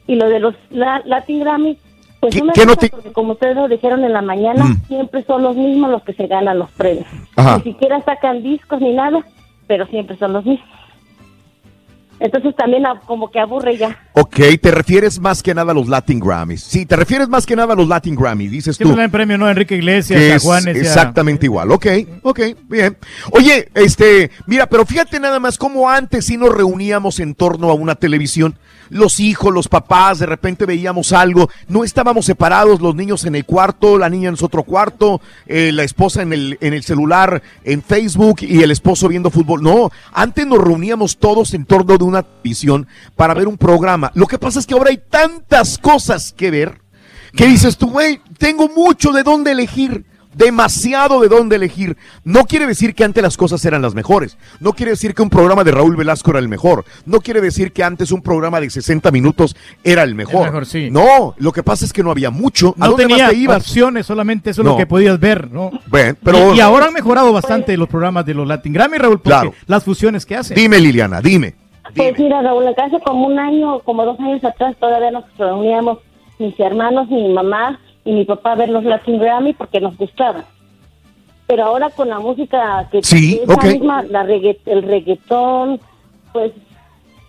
Y 0.10 0.16
lo 0.16 0.28
de 0.28 0.40
los 0.40 0.56
la, 0.72 1.02
Latin 1.06 1.40
Grammy, 1.42 1.78
pues 2.20 2.34
¿Qué- 2.34 2.40
no 2.42 2.46
me 2.48 2.54
qué 2.54 2.62
no 2.66 2.72
gusta 2.72 2.88
te- 2.88 2.90
porque 2.90 3.12
como 3.14 3.34
ustedes 3.34 3.56
lo 3.56 3.68
dijeron 3.68 4.04
en 4.04 4.12
la 4.14 4.22
mañana, 4.24 4.66
Mm. 4.66 4.88
siempre 4.88 5.24
son 5.24 5.44
los 5.44 5.56
mismos 5.56 5.92
los 5.92 6.02
que 6.04 6.14
se 6.14 6.26
ganan 6.26 6.58
los 6.58 6.72
premios. 6.72 7.06
Ajá. 7.36 7.58
Ni 7.58 7.64
siquiera 7.72 8.02
sacan 8.02 8.42
discos 8.42 8.82
ni 8.82 8.92
nada, 8.94 9.20
pero 9.68 9.86
siempre 9.86 10.18
son 10.18 10.34
los 10.34 10.44
mismos. 10.46 10.68
Entonces 12.20 12.56
también 12.56 12.86
a- 12.86 13.00
como 13.06 13.32
que 13.32 13.40
aburre 13.40 13.78
ya. 13.78 13.98
Ok, 14.14 14.36
te 14.62 14.72
refieres 14.72 15.20
más 15.20 15.42
que 15.42 15.54
nada 15.54 15.72
a 15.72 15.76
los 15.76 15.88
Latin 15.88 16.20
Grammys. 16.20 16.62
Sí, 16.64 16.86
te 16.86 16.96
refieres 16.96 17.30
más 17.30 17.46
que 17.46 17.56
nada 17.56 17.74
a 17.74 17.76
los 17.76 17.88
Latin 17.88 18.16
Grammys, 18.16 18.52
dices 18.52 18.78
tú. 18.78 18.84
Siempre 18.86 19.08
premio, 19.10 19.38
¿no? 19.38 19.46
A 19.46 19.52
Enrique 19.52 19.76
Iglesias, 19.76 20.20
a 20.20 20.36
es 20.36 20.44
Juanes. 20.44 20.76
y 20.76 20.80
a- 20.80 20.82
exactamente 20.82 21.46
igual. 21.46 21.72
Ok, 21.72 21.88
ok, 22.24 22.40
bien. 22.68 22.98
Oye, 23.32 23.70
este, 23.74 24.32
mira, 24.46 24.68
pero 24.68 24.86
fíjate 24.86 25.20
nada 25.20 25.40
más 25.40 25.58
cómo 25.58 25.90
antes 25.90 26.26
sí 26.26 26.38
nos 26.38 26.54
reuníamos 26.54 27.20
en 27.20 27.36
torno 27.36 27.70
a 27.70 27.74
una 27.74 27.96
televisión. 27.96 28.56
Los 28.90 29.20
hijos, 29.20 29.54
los 29.54 29.68
papás, 29.68 30.18
de 30.18 30.26
repente 30.26 30.66
veíamos 30.66 31.14
algo. 31.14 31.48
No 31.68 31.84
estábamos 31.84 32.26
separados, 32.26 32.82
los 32.82 32.96
niños 32.96 33.24
en 33.26 33.36
el 33.36 33.46
cuarto, 33.46 34.00
la 34.00 34.10
niña 34.10 34.30
en 34.30 34.36
su 34.38 34.46
otro 34.46 34.64
cuarto, 34.64 35.22
eh, 35.46 35.72
la 35.72 35.84
esposa 35.84 36.24
en 36.24 36.34
el, 36.34 36.58
en 36.60 36.74
el 36.74 36.82
celular, 36.84 37.42
en 37.64 37.84
Facebook 37.84 38.38
y 38.42 38.64
el 38.64 38.72
esposo 38.72 39.08
viendo 39.08 39.30
fútbol. 39.30 39.62
No, 39.62 39.92
antes 40.12 40.48
nos 40.48 40.58
reuníamos 40.58 41.18
todos 41.18 41.54
en 41.54 41.66
torno 41.66 41.98
de 42.00 42.04
una 42.10 42.24
televisión 42.24 42.88
para 43.16 43.34
ver 43.34 43.48
un 43.48 43.58
programa. 43.58 44.12
Lo 44.16 44.28
que 44.28 44.38
pasa 44.38 44.60
es 44.60 44.66
que 44.68 44.74
ahora 44.74 44.90
hay 44.90 45.00
tantas 45.10 45.78
cosas 45.78 46.34
que 46.36 46.52
ver 46.52 46.82
que 47.36 47.46
dices 47.48 47.78
tú, 47.78 47.90
güey, 47.92 48.20
tengo 48.38 48.68
mucho 48.70 49.12
de 49.12 49.24
dónde 49.24 49.52
elegir, 49.52 50.04
demasiado 50.36 51.20
de 51.22 51.28
dónde 51.28 51.58
elegir. 51.58 51.96
No 52.24 52.46
quiere 52.46 52.66
decir 52.66 52.96
que 52.96 53.04
antes 53.04 53.22
las 53.22 53.36
cosas 53.38 53.64
eran 53.66 53.82
las 53.82 53.94
mejores. 53.94 54.38
No 54.60 54.74
quiere 54.74 54.92
decir 54.94 55.14
que 55.14 55.22
un 55.22 55.30
programa 55.30 55.64
de 55.64 55.72
Raúl 55.72 55.96
Velasco 55.96 56.32
era 56.32 56.40
el 56.40 56.48
mejor. 56.48 56.86
No 57.06 57.20
quiere 57.20 57.42
decir 57.42 57.72
que 57.72 57.84
antes 57.84 58.12
un 58.12 58.22
programa 58.22 58.60
de 58.62 58.70
60 58.70 59.12
minutos 59.12 59.56
era 59.84 60.02
el 60.04 60.16
mejor. 60.16 60.46
El 60.48 60.52
mejor, 60.54 60.66
sí. 60.66 60.90
No, 60.90 61.36
lo 61.38 61.52
que 61.52 61.62
pasa 61.62 61.86
es 61.86 61.94
que 61.94 62.02
no 62.04 62.10
había 62.12 62.30
mucho. 62.32 62.74
¿A 62.80 62.86
No 62.86 62.92
dónde 62.92 63.06
tenía 63.08 63.26
más 63.26 63.32
te 63.34 63.38
ibas? 63.38 63.58
opciones, 63.64 64.06
solamente 64.06 64.50
eso 64.52 64.62
es 64.62 64.66
No. 64.66 64.72
lo 64.72 64.78
que 64.78 64.88
podías 64.88 65.20
ver, 65.20 65.52
¿no? 65.52 65.72
Ven, 65.92 66.18
pero 66.24 66.54
y, 66.54 66.58
y 66.58 66.62
ahora 66.62 66.86
han 66.88 66.94
mejorado 66.94 67.32
bastante 67.34 67.76
los 67.78 67.90
programas 67.90 68.26
de 68.26 68.34
los 68.34 68.48
Latin 68.48 68.74
Grammy, 68.74 68.98
Raúl, 68.98 69.18
porque 69.20 69.30
Claro. 69.30 69.54
las 69.68 69.84
fusiones 69.84 70.26
que 70.26 70.36
hacen. 70.36 70.56
dime 70.56 70.80
Liliana, 70.80 71.22
dime. 71.22 71.56
Pues 71.96 72.20
mira, 72.20 72.42
Raúl, 72.42 72.68
hace 72.78 73.00
como 73.02 73.28
un 73.28 73.40
año, 73.40 73.80
como 73.80 74.06
dos 74.06 74.20
años 74.20 74.44
atrás, 74.44 74.76
todavía 74.80 75.12
nos 75.12 75.26
reuníamos 75.38 76.00
mis 76.38 76.58
hermanos, 76.60 77.10
mi 77.10 77.28
mamá 77.30 77.80
y 78.06 78.12
mi 78.14 78.26
papá 78.26 78.54
a 78.54 78.56
ver 78.56 78.70
los 78.70 78.84
Latin 78.84 79.20
Grammy 79.20 79.54
porque 79.54 79.80
nos 79.82 79.98
gustaba. 79.98 80.44
Pero 81.48 81.64
ahora 81.66 81.90
con 81.90 82.10
la 82.10 82.20
música 82.20 82.88
que 82.92 83.02
Sí, 83.04 83.42
esa 83.44 83.54
ok. 83.54 83.64
misma, 83.66 84.04
la 84.04 84.24
regga- 84.24 84.56
el 84.66 84.84
reggaetón, 84.84 85.80
pues 86.32 86.52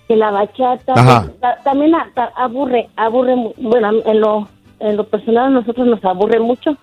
que 0.06 0.16
la 0.16 0.30
bachata, 0.30 0.92
pues, 0.94 1.40
ta- 1.40 1.58
también 1.64 1.92
aburre, 2.36 2.88
aburre, 2.96 3.34
bueno, 3.58 3.90
en 4.04 4.20
lo, 4.20 4.48
en 4.80 4.96
lo 4.96 5.04
personal 5.04 5.46
a 5.46 5.50
nosotros 5.50 5.86
nos 5.86 6.04
aburre 6.04 6.38
mucho 6.40 6.76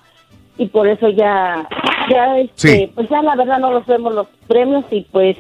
y 0.58 0.66
por 0.68 0.88
eso 0.88 1.10
ya, 1.10 1.68
ya, 2.10 2.40
este, 2.40 2.54
Sí. 2.86 2.92
pues 2.96 3.08
ya 3.10 3.22
la 3.22 3.36
verdad 3.36 3.60
no 3.60 3.72
los 3.72 3.86
vemos 3.86 4.14
los 4.16 4.28
premios 4.48 4.86
y 4.92 5.02
pues 5.12 5.38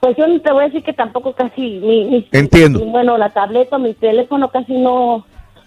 pues 0.00 0.16
yo 0.16 0.24
te 0.40 0.52
voy 0.52 0.62
a 0.62 0.66
decir 0.66 0.82
que 0.82 0.92
tampoco 0.92 1.32
casi 1.32 1.60
mi, 1.80 2.04
mi- 2.04 2.28
Entiendo. 2.32 2.78
mi- 2.80 2.90
bueno 2.90 3.16
la 3.18 3.30
tableta 3.30 3.78
mi 3.78 3.94
teléfono 3.94 4.48
casi 4.50 4.74
no 4.78 5.14
o 5.16 5.24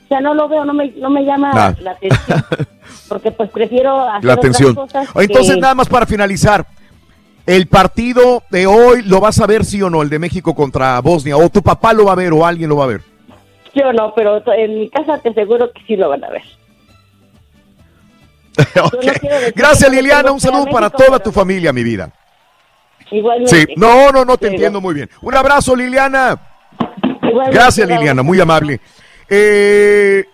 sea 0.08 0.22
no 0.22 0.34
lo 0.34 0.48
veo 0.48 0.64
no 0.66 0.74
me 0.74 0.88
no 0.98 1.10
me 1.10 1.24
llama 1.26 1.76
la 1.82 1.92
atención 1.92 2.44
porque 3.10 3.32
pues 3.32 3.50
prefiero 3.50 4.00
hacer 4.02 4.24
La 4.26 4.34
otras 4.34 4.38
atención. 4.56 4.76
cosas 4.76 5.08
Entonces, 5.16 5.56
que- 5.56 5.62
nada 5.62 5.76
más 5.76 5.90
para 5.90 6.06
finalizar. 6.06 6.66
El 7.46 7.68
partido 7.68 8.44
de 8.52 8.68
hoy 8.68 9.02
lo 9.02 9.20
vas 9.20 9.42
a 9.42 9.48
ver, 9.48 9.66
sí 9.66 9.82
o 9.82 9.90
no, 9.90 10.04
el 10.04 10.10
de 10.10 10.20
México 10.20 10.54
contra 10.54 11.00
Bosnia. 11.02 11.36
O 11.38 11.50
tu 11.50 11.62
papá 11.64 11.92
lo 11.92 12.06
va 12.06 12.12
a 12.12 12.16
ver 12.16 12.32
o 12.34 12.46
alguien 12.46 12.70
lo 12.70 12.76
va 12.78 12.84
a 12.84 12.88
ver. 12.88 13.02
yo 13.74 13.92
no 13.94 14.14
pero 14.16 14.42
en 14.54 14.80
mi 14.80 14.90
casa 14.90 15.18
te 15.18 15.30
aseguro 15.30 15.72
que 15.74 15.82
sí 15.88 15.96
lo 15.98 16.08
van 16.10 16.24
a 16.24 16.30
ver 16.30 16.44
Ok. 18.84 19.00
quiero 19.20 19.36
decir 19.40 19.54
Gracias, 19.56 19.92
Liliana. 19.92 20.32
Un 20.32 20.40
saludo 20.40 20.66
para 20.68 20.90
toda 20.90 21.20
tu 21.20 21.32
familia, 21.32 21.74
mi 21.74 21.84
vida. 21.84 22.12
Igualmente 23.12 23.56
Sí, 23.56 23.66
no, 23.78 24.12
no, 24.12 24.26
no, 24.26 24.38
te 24.38 24.48
entiendo 24.48 24.82
muy 24.82 24.94
bien. 24.94 25.10
Un 25.22 25.36
abrazo, 25.36 25.76
Liliana. 25.76 26.40
igualmente, 27.22 27.52
Gracias. 27.52 27.88
Liliana, 27.88 28.24
muy 28.24 28.40
amable. 28.40 28.80
Eh, 29.30 30.26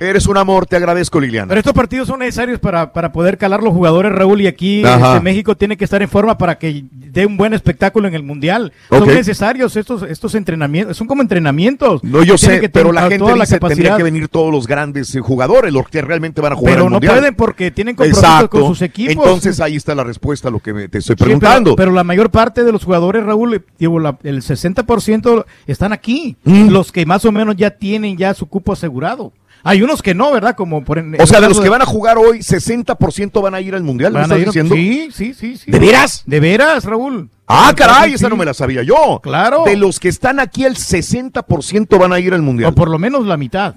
eres 0.00 0.26
un 0.26 0.36
amor, 0.36 0.66
te 0.66 0.76
agradezco, 0.76 1.20
Liliana. 1.20 1.48
Pero 1.48 1.60
estos 1.60 1.74
partidos 1.74 2.08
son 2.08 2.18
necesarios 2.20 2.58
para, 2.58 2.92
para 2.92 3.12
poder 3.12 3.38
calar 3.38 3.62
los 3.62 3.72
jugadores, 3.72 4.10
Raúl, 4.12 4.40
y 4.40 4.46
aquí 4.46 4.82
este, 4.84 5.20
México 5.20 5.56
tiene 5.56 5.76
que 5.76 5.84
estar 5.84 6.02
en 6.02 6.08
forma 6.08 6.36
para 6.38 6.58
que 6.58 6.84
dé 6.90 7.26
un 7.26 7.36
buen 7.36 7.52
espectáculo 7.54 8.08
en 8.08 8.14
el 8.14 8.22
Mundial. 8.22 8.72
Son 8.88 9.06
necesarios 9.06 9.76
estos, 9.76 10.02
estos 10.02 10.34
entrenamientos, 10.34 10.96
son 10.96 11.06
como 11.06 11.22
entrenamientos. 11.22 12.02
No, 12.02 12.22
yo 12.22 12.36
Tienen 12.36 12.56
sé, 12.56 12.60
que 12.60 12.68
pero 12.68 12.92
la 12.92 13.02
gente 13.02 13.18
toda 13.18 13.36
la 13.36 13.44
dice 13.44 13.58
tendría 13.58 13.76
capacidad. 13.76 13.96
que 13.98 14.02
venir 14.02 14.28
todos 14.28 14.50
los 14.52 14.66
grandes 14.66 15.14
eh, 15.14 15.20
jugadores, 15.20 15.72
los 15.72 15.88
que 15.88 16.00
realmente 16.02 16.40
van 16.40 16.52
a 16.52 16.56
jugar 16.56 16.74
Pero 16.74 16.84
no 16.84 16.90
Mundial. 16.92 17.14
pueden 17.16 17.34
porque 17.34 17.70
tienen 17.70 17.94
compromisos 17.94 18.22
Exacto. 18.24 18.48
con 18.60 18.66
sus 18.68 18.82
equipos. 18.82 19.12
Entonces 19.14 19.60
ahí 19.60 19.76
está 19.76 19.94
la 19.94 20.04
respuesta 20.04 20.48
a 20.48 20.50
lo 20.50 20.60
que 20.60 20.72
me- 20.72 20.88
te 20.88 20.98
estoy 20.98 21.14
Sí, 21.14 21.18
pero- 21.18 21.24
preguntando. 21.38 21.76
pero, 21.76 21.92
la 21.92 22.04
mayor 22.04 22.30
parte 22.30 22.64
de 22.64 22.72
los 22.72 22.84
jugadores, 22.84 23.24
Raúl, 23.24 23.64
digo, 23.78 23.98
la- 23.98 24.16
el 24.22 24.42
60% 24.42 25.44
están 25.66 25.92
aquí. 25.92 26.36
Mm. 26.44 26.68
Los 26.70 26.92
que 26.92 27.04
más 27.06 27.24
o 27.24 27.32
menos 27.32 27.56
ya 27.56 27.70
tienen 27.70 28.16
ya 28.16 28.32
su 28.34 28.46
cupo 28.46 28.72
asegurado. 28.72 29.32
Hay 29.62 29.82
unos 29.82 30.02
que 30.02 30.14
no, 30.14 30.32
¿verdad? 30.32 30.54
Como 30.56 30.82
por 30.84 30.98
en- 30.98 31.20
o 31.20 31.26
sea, 31.26 31.40
de 31.40 31.48
los 31.48 31.60
que 31.60 31.68
van 31.68 31.82
a 31.82 31.86
jugar 31.86 32.16
hoy, 32.18 32.42
60% 32.42 33.40
van 33.42 33.54
a 33.54 33.60
ir 33.60 33.74
al 33.74 33.82
Mundial, 33.82 34.12
¿me 34.12 34.22
estás 34.22 34.38
ir- 34.38 34.46
diciendo? 34.46 34.74
Sí, 34.74 35.08
sí, 35.12 35.34
sí, 35.34 35.56
sí. 35.56 35.70
¿De 35.70 35.78
veras? 35.78 36.22
De 36.26 36.40
veras, 36.40 36.84
Raúl. 36.84 37.28
Ah, 37.46 37.72
caray, 37.76 38.14
esa 38.14 38.28
no 38.28 38.36
me 38.36 38.44
la 38.44 38.54
sabía 38.54 38.82
yo. 38.82 39.20
Claro. 39.22 39.64
De 39.64 39.76
los 39.76 39.98
que 39.98 40.08
están 40.08 40.38
aquí, 40.40 40.64
el 40.64 40.76
60% 40.76 41.98
van 41.98 42.12
a 42.12 42.20
ir 42.20 42.32
al 42.32 42.42
Mundial. 42.42 42.70
O 42.70 42.74
por 42.74 42.88
lo 42.88 42.98
menos 42.98 43.26
la 43.26 43.36
mitad. 43.36 43.74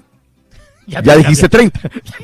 Ya, 0.86 1.16
dijiste 1.16 1.48
30. 1.48 1.80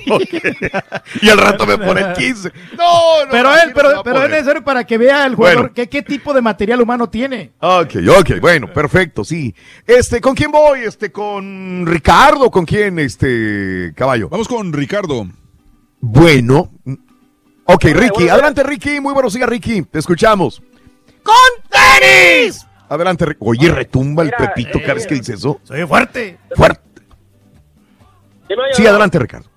y 1.22 1.28
al 1.28 1.38
rato 1.38 1.66
me 1.66 1.78
pone 1.78 2.12
15. 2.16 2.52
No, 2.76 3.24
no. 3.24 3.30
Pero, 3.30 3.42
no, 3.50 3.54
él, 3.54 3.60
aquí 3.60 3.68
no 3.68 3.74
pero, 3.74 4.02
pero 4.02 4.22
es 4.24 4.30
necesario 4.30 4.62
para 4.64 4.84
que 4.84 4.98
vea 4.98 5.26
el 5.26 5.34
jugador 5.34 5.58
Bueno. 5.60 5.74
que- 5.74 5.88
qué 5.88 6.02
tipo 6.02 6.34
de 6.34 6.40
material 6.42 6.80
humano 6.80 7.08
tiene. 7.08 7.52
Ok, 7.60 7.94
ok, 8.18 8.40
bueno, 8.40 8.72
perfecto, 8.72 9.24
sí. 9.24 9.54
Este, 9.86 10.20
¿con 10.20 10.34
quién 10.34 10.50
voy? 10.50 10.80
Este, 10.80 11.10
con 11.10 11.84
Ricardo, 11.86 12.50
¿con 12.50 12.64
quién, 12.66 12.98
este, 12.98 13.92
caballo? 13.96 14.28
Vamos 14.28 14.48
con 14.48 14.72
Ricardo. 14.72 15.26
Bueno. 16.00 16.70
Ok, 17.64 17.84
Ricky, 17.84 18.28
adelante, 18.28 18.62
Ricky. 18.62 19.00
Muy 19.00 19.14
buenos 19.14 19.32
días, 19.34 19.48
Ricky. 19.48 19.82
Te 19.82 19.98
escuchamos. 20.00 20.60
¡Con 21.22 21.34
tenis! 21.70 22.66
Adelante, 22.88 23.24
Ricky. 23.26 23.38
Oye, 23.40 23.70
retumba 23.70 24.22
el 24.24 24.32
pepito 24.32 24.80
cada 24.80 24.94
vez 24.94 25.06
que 25.06 25.14
dice 25.14 25.34
eso. 25.34 25.60
Soy 25.62 25.86
fuerte. 25.86 26.38
Fuerte. 26.56 26.80
¿Sí 28.72 28.86
adelante, 28.86 29.18
Ricardo. 29.18 29.48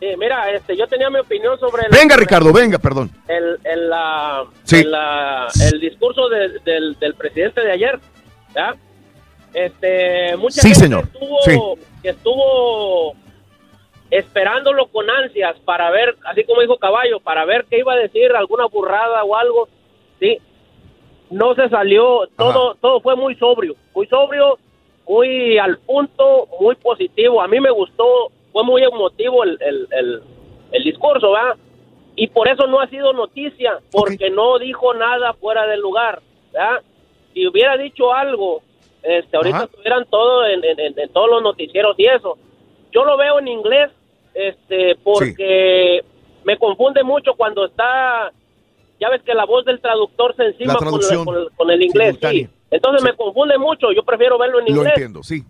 Sí, 0.00 0.08
mira, 0.18 0.50
este, 0.50 0.76
yo 0.76 0.86
tenía 0.88 1.08
mi 1.10 1.20
opinión 1.20 1.58
sobre 1.60 1.84
el, 1.84 1.90
Venga, 1.92 2.16
Ricardo, 2.16 2.52
venga, 2.52 2.78
perdón. 2.78 3.10
el, 3.28 3.58
el, 3.62 3.88
la- 3.88 4.44
Sí. 4.64 4.80
el, 4.80 4.90
la- 4.90 5.48
el 5.72 5.80
discurso 5.80 6.28
de- 6.28 6.58
del, 6.64 6.98
del 6.98 7.14
presidente 7.14 7.60
de 7.60 7.72
ayer. 7.72 8.00
¿ya? 8.54 8.74
Este, 9.54 10.36
mucha 10.36 10.60
Sí, 10.60 10.68
gente 10.68 10.80
señor. 10.80 11.04
Estuvo, 11.04 11.38
Sí. 11.42 11.58
que 12.02 12.08
estuvo 12.10 13.14
esperándolo 14.10 14.86
con 14.88 15.08
ansias 15.08 15.56
para 15.64 15.90
ver, 15.90 16.16
así 16.26 16.44
como 16.44 16.60
dijo 16.60 16.76
Caballo, 16.78 17.20
para 17.20 17.44
ver 17.44 17.64
qué 17.70 17.78
iba 17.78 17.92
a 17.94 17.96
decir, 17.96 18.32
alguna 18.32 18.66
burrada 18.66 19.24
o 19.24 19.36
algo. 19.36 19.68
Sí, 20.20 20.38
no 21.30 21.54
se 21.54 21.68
salió, 21.68 22.26
todo, 22.36 22.74
todo 22.80 23.00
fue 23.00 23.16
muy 23.16 23.34
sobrio, 23.36 23.74
muy 23.94 24.06
sobrio, 24.08 24.58
muy 25.08 25.58
al 25.58 25.78
punto, 25.78 26.48
muy 26.60 26.74
positivo. 26.76 27.40
A 27.42 27.48
mí 27.48 27.60
me 27.60 27.70
gustó, 27.70 28.30
fue 28.52 28.62
muy 28.64 28.82
emotivo 28.82 29.44
el, 29.44 29.58
el, 29.60 29.88
el, 29.90 30.22
el 30.72 30.84
discurso, 30.84 31.32
¿verdad? 31.32 31.56
Y 32.16 32.26
por 32.28 32.48
eso 32.48 32.66
no 32.66 32.80
ha 32.80 32.86
sido 32.88 33.12
noticia, 33.12 33.78
porque 33.90 34.30
no 34.30 34.58
dijo 34.58 34.92
nada 34.94 35.32
fuera 35.34 35.66
del 35.66 35.80
lugar, 35.80 36.20
¿verdad? 36.52 36.82
Si 37.32 37.46
hubiera 37.46 37.76
dicho 37.78 38.12
algo, 38.12 38.60
este, 39.02 39.36
ahorita 39.36 39.56
Ajá. 39.56 39.64
estuvieran 39.64 40.04
todo 40.10 40.44
en, 40.46 40.62
en- 40.64 40.78
en- 40.80 40.98
en 40.98 41.08
todos 41.12 41.30
los 41.30 41.42
noticieros 41.42 41.94
y 41.98 42.04
eso. 42.06 42.36
Yo 42.92 43.04
lo 43.04 43.16
veo 43.16 43.38
en 43.38 43.48
inglés, 43.48 43.90
este, 44.34 44.94
porque 45.02 46.04
me 46.44 46.58
confunde 46.58 47.02
mucho 47.02 47.32
cuando 47.34 47.64
está, 47.64 48.30
ya 49.00 49.08
ves 49.08 49.22
que 49.22 49.32
la 49.34 49.46
voz 49.46 49.64
del 49.64 49.80
traductor 49.80 50.36
se 50.36 50.44
encima 50.44 50.74
con, 50.74 51.00
con 51.24 51.36
el, 51.36 51.48
con 51.56 51.70
el 51.70 51.82
inglés, 51.82 52.16
sí. 52.30 52.48
Entonces 52.72 53.04
me 53.04 53.12
confunde 53.14 53.56
mucho, 53.58 53.92
yo 53.92 54.02
prefiero 54.02 54.36
verlo 54.38 54.58
en 54.58 54.64
Lo 54.64 54.70
inglés. 54.70 54.94
entiendo, 54.96 55.22
sí. 55.22 55.44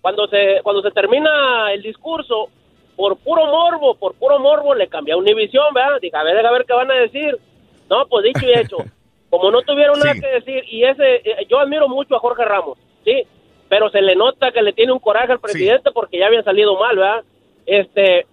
cuando 0.00 0.26
se 0.28 0.60
cuando 0.62 0.80
se 0.80 0.90
termina 0.92 1.72
el 1.72 1.82
discurso 1.82 2.48
por 2.96 3.16
puro 3.18 3.44
morbo 3.46 3.94
por 3.96 4.14
puro 4.14 4.38
morbo 4.38 4.74
le 4.74 4.86
cambié 4.88 5.12
a 5.12 5.16
Univisión 5.18 5.74
verdad 5.74 5.98
dije 6.00 6.16
a 6.16 6.22
ver 6.22 6.46
a 6.46 6.50
ver 6.52 6.64
qué 6.64 6.72
van 6.72 6.90
a 6.90 6.94
decir. 6.94 7.36
No 7.90 8.06
pues 8.06 8.24
dicho 8.24 8.46
y 8.46 8.58
hecho. 8.58 8.76
Como 9.30 9.50
no 9.50 9.60
tuvieron 9.62 9.98
nada 9.98 10.14
Sí. 10.14 10.20
que 10.20 10.26
decir 10.28 10.64
y 10.68 10.84
ese 10.84 11.16
eh, 11.16 11.46
yo 11.50 11.58
admiro 11.58 11.88
mucho 11.88 12.14
a 12.16 12.20
Jorge 12.20 12.44
Ramos 12.44 12.78
sí 13.04 13.24
pero 13.68 13.90
se 13.90 14.00
le 14.00 14.14
nota 14.14 14.52
que 14.52 14.62
le 14.62 14.72
tiene 14.72 14.92
un 14.92 15.00
coraje 15.00 15.32
al 15.32 15.40
presidente 15.40 15.90
porque 15.90 16.18
ya 16.18 16.26
habían 16.28 16.44
salido 16.44 16.78
mal 16.78 16.96
verdad 16.96 17.24
este 17.66 18.24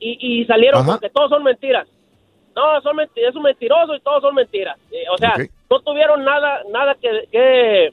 y, 0.00 0.40
y 0.42 0.44
salieron 0.46 0.82
Ajá. 0.82 0.92
porque 0.92 1.10
todos 1.10 1.30
son 1.30 1.44
mentiras. 1.44 1.86
No 2.56 2.80
son 2.82 2.96
menti- 2.96 3.20
es 3.24 3.34
un 3.36 3.42
mentiroso 3.42 3.94
y 3.94 4.00
todos 4.00 4.20
son 4.22 4.34
mentiras. 4.34 4.76
Eh, 4.90 5.04
o 5.12 5.16
sea. 5.18 5.34
No 5.70 5.80
tuvieron 5.80 6.24
nada 6.24 6.62
nada 6.70 6.94
que, 7.00 7.92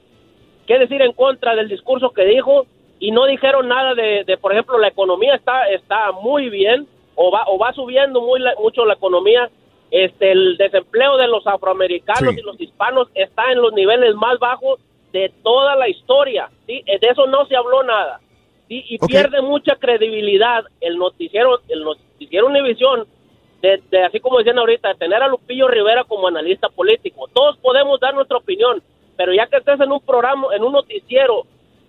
que 0.66 0.78
decir 0.78 1.02
en 1.02 1.12
contra 1.12 1.54
del 1.54 1.68
discurso 1.68 2.10
que 2.10 2.24
dijo 2.24 2.66
y 2.98 3.10
no 3.10 3.26
dijeron 3.26 3.68
nada 3.68 3.94
de, 3.94 4.24
de, 4.24 4.36
por 4.38 4.52
ejemplo, 4.52 4.78
la 4.78 4.88
economía 4.88 5.34
está 5.34 5.68
está 5.68 6.12
muy 6.12 6.48
bien 6.48 6.86
o 7.14 7.30
va 7.30 7.44
o 7.46 7.58
va 7.58 7.72
subiendo 7.72 8.20
muy 8.22 8.40
la- 8.40 8.54
mucho 8.58 8.84
la 8.84 8.94
economía. 8.94 9.50
Este 9.90 10.32
el 10.32 10.56
desempleo 10.56 11.16
de 11.16 11.28
los 11.28 11.46
afroamericanos 11.46 12.34
Sí. 12.34 12.40
y 12.40 12.42
los 12.42 12.60
hispanos 12.60 13.08
está 13.14 13.52
en 13.52 13.60
los 13.62 13.72
niveles 13.72 14.14
más 14.16 14.38
bajos 14.40 14.80
de 15.12 15.30
toda 15.44 15.76
la 15.76 15.88
historia, 15.88 16.48
¿sí? 16.66 16.82
Eh, 16.86 16.98
De 17.00 17.08
eso 17.08 17.26
no 17.26 17.46
se 17.46 17.54
habló 17.56 17.82
nada. 17.84 18.20
¿sí? 18.68 18.84
Y 18.88 18.98
pierde 18.98 19.40
mucha 19.42 19.76
credibilidad 19.76 20.64
el 20.80 20.98
noticiero, 20.98 21.60
el 21.68 21.84
noticiero 21.84 22.46
Univisión, 22.48 23.06
de, 23.66 23.82
de, 23.90 24.04
así 24.04 24.20
como 24.20 24.38
decían 24.38 24.58
ahorita, 24.58 24.88
de 24.88 24.94
tener 24.94 25.22
a 25.22 25.28
Lupillo 25.28 25.68
Rivera 25.68 26.04
como 26.04 26.28
analista 26.28 26.68
político. 26.68 27.28
Todos 27.32 27.56
podemos 27.58 27.98
dar 28.00 28.14
nuestra 28.14 28.36
opinión, 28.36 28.82
pero 29.16 29.32
ya 29.34 29.46
que 29.46 29.56
estés 29.56 29.80
en 29.80 29.90
un 29.92 30.00
programa, 30.00 30.48
en 30.54 30.62
un 30.62 30.72
noticiero, 30.72 31.44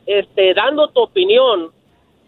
este, 0.05 0.53
dando 0.53 0.87
tu 0.89 1.01
opinión, 1.01 1.71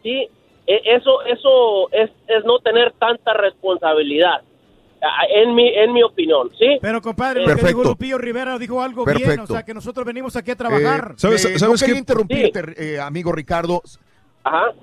sí, 0.03 0.27
E- 0.67 0.81
eso, 0.97 1.23
eso 1.23 1.89
es, 1.91 2.11
es 2.27 2.45
no 2.45 2.59
tener 2.59 2.91
tanta 2.99 3.33
responsabilidad, 3.33 4.41
en 5.33 5.55
mi, 5.55 5.67
en 5.69 5.93
mi 5.93 6.03
opinión, 6.03 6.51
¿sí? 6.59 6.77
Pero 6.81 7.01
compadre, 7.01 7.39
lo 7.41 7.47
que 7.47 7.53
dijo 7.53 7.61
Perfecto. 7.65 7.89
Lupillo 7.89 8.17
Rivera 8.19 8.57
dijo 8.59 8.79
algo 8.81 9.03
bien, 9.05 9.17
o 9.17 9.19
Perfecto. 9.21 9.53
sea, 9.53 9.63
que 9.63 9.73
nosotros 9.73 10.05
venimos 10.05 10.35
aquí 10.35 10.51
a 10.51 10.55
trabajar. 10.55 11.15
Eh, 11.23 11.27
eh, 11.27 11.57
no 11.61 11.73
quería 11.73 11.97
interrumpirte, 11.97 12.61
eh, 12.77 12.99
amigo 12.99 13.31
Ricardo. 13.31 13.81
Ajá. 14.43 14.73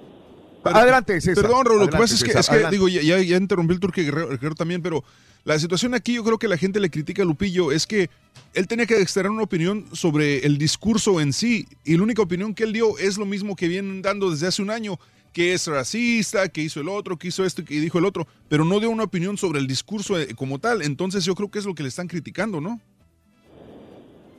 Adelante, 0.74 1.20
César. 1.20 1.44
Perdón, 1.44 1.66
Raúl, 1.66 1.80
lo 1.80 1.88
que 1.88 1.96
pasa 1.96 2.14
es 2.14 2.24
que, 2.24 2.30
es 2.38 2.48
que, 2.48 2.70
digo, 2.70 2.88
ya, 2.88 3.20
ya, 3.20 3.36
interrumpí 3.36 3.74
el 3.74 3.80
turque 3.80 4.02
Guerrero, 4.02 4.28
Guerrero 4.28 4.54
también, 4.54 4.82
pero 4.82 5.04
la 5.44 5.58
situación 5.58 5.94
aquí 5.94 6.14
yo 6.14 6.24
creo 6.24 6.38
que 6.38 6.48
la 6.48 6.56
gente 6.56 6.80
le 6.80 6.90
critica 6.90 7.22
a 7.22 7.24
Lupillo 7.24 7.70
es 7.72 7.86
que 7.86 8.10
él 8.54 8.66
tenía 8.66 8.86
que 8.86 9.00
externar 9.00 9.30
una 9.32 9.42
opinión 9.42 9.86
sobre 9.92 10.44
el 10.46 10.58
discurso 10.58 11.20
en 11.20 11.32
sí 11.32 11.66
y 11.84 11.96
la 11.96 12.02
única 12.02 12.22
opinión 12.22 12.54
que 12.54 12.64
él 12.64 12.72
dio 12.72 12.98
es 12.98 13.16
lo 13.18 13.26
mismo 13.26 13.54
que 13.56 13.68
vienen 13.68 14.02
dando 14.02 14.30
desde 14.30 14.46
hace 14.48 14.62
un 14.62 14.70
año, 14.70 14.98
que 15.32 15.52
es 15.52 15.66
racista, 15.66 16.48
que 16.48 16.62
hizo 16.62 16.80
el 16.80 16.88
otro, 16.88 17.16
que 17.18 17.28
hizo 17.28 17.44
esto 17.44 17.60
y 17.62 17.64
que 17.66 17.78
dijo 17.80 17.98
el 17.98 18.06
otro, 18.06 18.26
pero 18.48 18.64
no 18.64 18.80
dio 18.80 18.88
una 18.90 19.04
opinión 19.04 19.36
sobre 19.36 19.58
el 19.60 19.66
discurso 19.66 20.18
eh, 20.18 20.34
como 20.34 20.58
tal. 20.58 20.80
Entonces 20.82 21.24
yo 21.24 21.34
creo 21.34 21.50
que 21.50 21.58
es 21.58 21.66
lo 21.66 21.74
que 21.74 21.82
le 21.82 21.90
están 21.90 22.08
criticando, 22.08 22.60
¿no? 22.60 22.80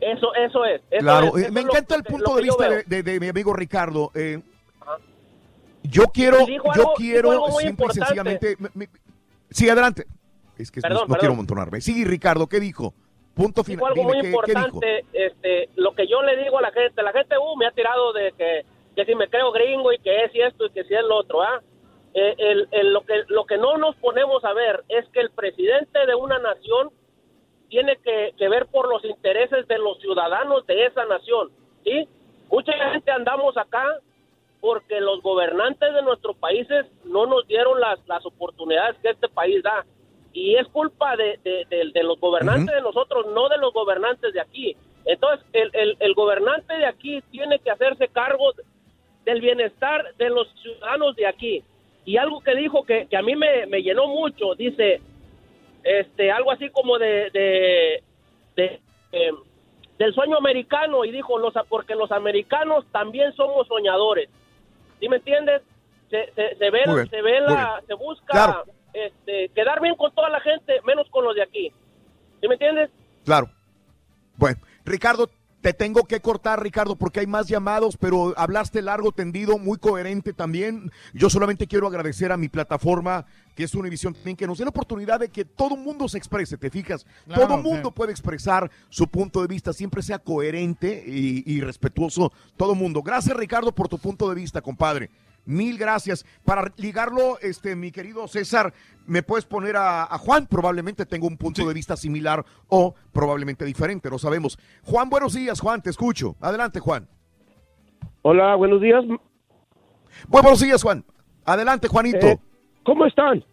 Eso, 0.01 0.27
eso 0.35 0.63
es. 0.65 0.81
eso 0.91 1.01
Claro, 1.01 1.37
es, 1.37 1.43
eh, 1.43 1.45
eso 1.45 1.53
me 1.53 1.59
es 1.61 1.65
encanta 1.67 1.95
el 1.95 2.03
punto 2.03 2.35
de 2.35 2.41
vista 2.43 2.69
de- 2.85 3.03
de 3.03 3.19
mi 3.19 3.27
amigo 3.29 3.53
Ricardo. 3.53 4.11
Eh, 4.13 4.39
yo 5.89 6.03
quiero, 6.13 6.37
yo 6.39 6.43
algo- 6.45 6.71
dijo 6.73 6.93
quiero 6.97 7.31
algo 7.31 7.49
muy 7.49 7.63
simple 7.63 7.85
y 7.89 7.93
sencillamente. 7.93 8.55
me- 8.59 8.69
me- 8.73 8.89
sí, 9.49 9.69
adelante. 9.69 10.05
Es 10.57 10.71
que 10.71 10.79
no- 10.79 10.83
Perdón, 10.83 11.01
no, 11.01 11.07
perdón. 11.07 11.19
quiero 11.19 11.33
amontonarme. 11.33 11.81
Sí, 11.81 12.03
Ricardo, 12.05 12.47
¿qué 12.47 12.59
dijo? 12.59 12.93
Punto 13.35 13.63
final. 13.63 13.77
Dijo 13.79 13.87
algo 13.87 14.01
Dime, 14.01 14.05
muy 14.07 14.15
¿qué- 14.15 14.21
¿qué, 14.21 14.51
importante, 14.57 15.05
este, 15.13 15.69
lo 15.75 15.93
que 15.93 16.07
yo 16.07 16.23
le 16.23 16.37
digo 16.37 16.57
a 16.57 16.61
la 16.63 16.71
gente, 16.71 17.03
la 17.03 17.11
gente 17.13 17.35
uh, 17.37 17.55
me 17.55 17.67
ha 17.67 17.71
tirado 17.71 18.11
de 18.13 18.31
que, 18.31 18.65
que 18.95 19.05
si 19.05 19.13
me 19.13 19.27
creo 19.29 19.51
gringo 19.51 19.93
y 19.93 19.99
que 19.99 20.23
es 20.25 20.33
y 20.33 20.41
esto 20.41 20.65
y 20.65 20.71
que 20.71 20.83
si 20.85 20.93
es 20.95 21.03
lo 21.03 21.17
otro, 21.17 21.43
¿ah? 21.43 21.61
Eh, 22.15 22.33
el- 22.39 22.67
el- 22.71 22.93
lo, 22.93 23.01
que, 23.05 23.13
lo 23.27 23.45
que 23.45 23.57
no 23.57 23.77
nos 23.77 23.95
ponemos 23.97 24.43
a 24.43 24.53
ver 24.53 24.83
es 24.89 25.07
que 25.09 25.19
el 25.19 25.29
presidente 25.29 26.03
de 26.07 26.15
una 26.15 26.39
nación 26.39 26.89
tiene 27.69 27.97
que, 27.97 28.33
que 28.37 28.49
ver 28.49 28.65
por 28.67 28.89
los 28.89 29.05
intereses 29.05 29.67
de 29.67 29.77
los 29.77 29.99
ciudadanos 29.99 30.65
de 30.65 30.85
esa 30.87 31.05
nación, 31.05 31.51
¿sí? 31.83 32.07
Mucha 32.49 32.71
gente 32.91 33.11
andamos 33.11 33.55
acá 33.57 33.83
porque 34.61 34.99
los 34.99 35.21
gobernantes 35.21 35.93
de 35.93 36.01
nuestros 36.01 36.35
países 36.37 36.85
no 37.05 37.25
nos 37.25 37.47
dieron 37.47 37.79
las, 37.79 37.99
las 38.07 38.25
oportunidades 38.25 38.97
que 39.01 39.09
este 39.09 39.29
país 39.29 39.61
da. 39.63 39.85
Y 40.33 40.55
es 40.55 40.67
culpa 40.67 41.15
de, 41.15 41.39
de- 41.43 41.65
de- 41.69 41.91
de 41.93 42.03
los 42.03 42.19
gobernantes 42.19 42.75
de 42.75 42.81
nosotros, 42.81 43.25
no 43.33 43.49
de 43.49 43.57
los 43.57 43.73
gobernantes 43.73 44.33
de 44.33 44.41
aquí. 44.41 44.75
Entonces, 45.05 45.45
el, 45.53 45.69
el- 45.73 45.97
el 45.99 46.13
gobernante 46.13 46.73
de 46.75 46.85
aquí 46.85 47.21
tiene 47.31 47.59
que 47.59 47.71
hacerse 47.71 48.07
cargo 48.09 48.51
del 49.25 49.41
bienestar 49.41 50.13
de 50.17 50.29
los 50.29 50.47
ciudadanos 50.61 51.15
de 51.15 51.27
aquí. 51.27 51.63
Y 52.05 52.17
algo 52.17 52.39
que 52.41 52.55
dijo 52.55 52.83
que, 52.85 53.07
que 53.07 53.17
a 53.17 53.21
mí 53.21 53.35
me, 53.35 53.65
me 53.67 53.81
llenó 53.83 54.07
mucho, 54.07 54.55
dice, 54.55 55.01
este, 55.83 56.31
algo 56.31 56.51
así 56.51 56.69
como 56.69 56.97
de, 56.97 57.29
de, 57.31 58.03
de, 58.55 58.79
eh, 59.11 59.31
del 59.97 60.13
sueño 60.13 60.37
americano 60.37 61.03
y 61.05 61.11
dijo, 61.11 61.37
los, 61.39 61.53
porque 61.69 61.95
los 61.95 62.11
americanos 62.11 62.85
también 62.91 63.33
somos 63.35 63.67
soñadores. 63.67 64.29
¿Sí 64.99 65.09
me 65.09 65.17
entiendes? 65.17 65.61
Se, 66.09 66.31
se, 66.33 66.55
se 66.55 66.69
ve, 66.69 67.07
se 67.09 67.21
ve 67.21 67.41
la, 67.41 67.81
se 67.85 67.93
busca 67.95 68.25
Claro. 68.27 68.63
este, 68.93 69.49
quedar 69.49 69.81
bien 69.81 69.95
con 69.95 70.13
toda 70.15 70.29
la 70.29 70.39
gente, 70.39 70.79
menos 70.85 71.07
con 71.09 71.23
los 71.25 71.35
de 71.35 71.43
aquí. 71.43 71.71
¿Sí 72.41 72.47
me 72.47 72.53
entiendes? 72.55 72.89
Claro. 73.25 73.49
Bueno, 74.37 74.57
Ricardo, 74.85 75.29
te 75.67 75.73
tengo 75.73 76.05
que 76.05 76.21
cortar, 76.21 76.63
Ricardo, 76.63 76.95
porque 76.95 77.19
hay 77.19 77.27
más 77.27 77.49
llamados, 77.49 77.97
pero 77.97 78.33
hablaste 78.37 78.81
largo, 78.81 79.11
tendido, 79.11 79.57
muy 79.57 79.77
coherente 79.77 80.31
también. 80.31 80.93
Yo 81.13 81.29
solamente 81.29 81.67
quiero 81.67 81.87
agradecer 81.87 82.31
a 82.31 82.37
mi 82.37 82.47
plataforma, 82.47 83.25
que 83.53 83.65
es 83.65 83.75
Univisión 83.75 84.15
que 84.37 84.47
nos 84.47 84.59
dé 84.59 84.63
la 84.63 84.69
oportunidad 84.69 85.19
de 85.19 85.27
que 85.27 85.43
todo 85.43 85.75
mundo 85.75 86.07
se 86.07 86.17
exprese, 86.17 86.55
¿te 86.55 86.69
fijas? 86.69 87.05
Claro, 87.25 87.47
todo 87.47 87.57
mundo 87.57 87.89
sí. 87.89 87.93
puede 87.97 88.11
expresar 88.11 88.71
su 88.87 89.09
punto 89.09 89.41
de 89.41 89.47
vista, 89.47 89.73
siempre 89.73 90.01
sea 90.01 90.19
coherente 90.19 91.03
y, 91.05 91.43
y 91.45 91.59
respetuoso 91.59 92.31
todo 92.55 92.71
el 92.71 92.79
mundo. 92.79 93.01
Gracias, 93.01 93.35
Ricardo, 93.35 93.73
por 93.75 93.89
tu 93.89 93.97
punto 93.97 94.29
de 94.29 94.35
vista, 94.35 94.61
compadre. 94.61 95.09
Mil 95.47 95.77
gracias. 95.77 96.25
Para 96.45 96.71
ligarlo, 96.77 97.39
este, 97.41 97.75
mi 97.75 97.91
querido 97.91 98.27
César, 98.27 98.73
me 99.07 99.23
puedes 99.23 99.45
poner 99.45 99.75
a, 99.77 100.03
a 100.03 100.17
Juan. 100.19 100.45
Probablemente 100.45 101.05
tengo 101.07 101.25
un 101.25 101.37
punto 101.37 101.65
de 101.67 101.73
vista 101.73 101.97
similar 101.97 102.45
o 102.67 102.93
probablemente 103.11 103.65
diferente, 103.65 104.09
no 104.09 104.19
sabemos. 104.19 104.59
Juan, 104.83 105.09
buenos 105.09 105.33
días, 105.33 105.59
Juan, 105.59 105.81
te 105.81 105.89
escucho. 105.89 106.35
Adelante, 106.41 106.79
Juan. 106.79 107.07
Hola, 108.21 108.55
buenos 108.55 108.81
días. 108.81 109.03
Buenos 110.27 110.59
días, 110.59 110.83
Juan. 110.83 111.03
Adelante, 111.45 111.87
Juanito. 111.87 112.27
Eh, 112.27 112.39
¿Cómo 112.83 113.05
están? 113.05 113.43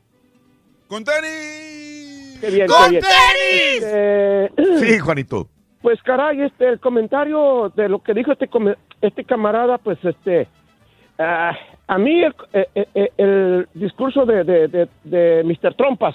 ¡Con 0.88 1.04
tenis! 1.04 2.38
Qué 2.40 2.50
bien, 2.50 2.66
¡Con 2.66 2.84
qué 2.84 2.90
bien. 2.90 3.02
tenis! 3.02 3.82
Este, 3.84 4.86
Sí, 4.86 4.98
Juanito. 4.98 5.48
Pues 5.80 6.02
caray, 6.02 6.40
este, 6.42 6.68
el 6.68 6.80
comentario 6.80 7.70
de 7.76 7.88
lo 7.88 8.02
que 8.02 8.14
dijo 8.14 8.32
este, 8.32 8.48
este 9.00 9.24
camarada, 9.24 9.78
pues 9.78 9.98
este, 10.02 10.48
ah, 11.18 11.52
a 11.86 11.98
mí 11.98 12.22
el, 12.22 12.34
eh, 12.52 12.68
eh, 12.74 12.86
eh, 12.94 13.10
el 13.18 13.68
discurso 13.74 14.24
de, 14.24 14.44
de, 14.44 14.68
de, 14.68 14.88
de 15.04 15.44
Mr. 15.44 15.74
Trompas, 15.74 16.14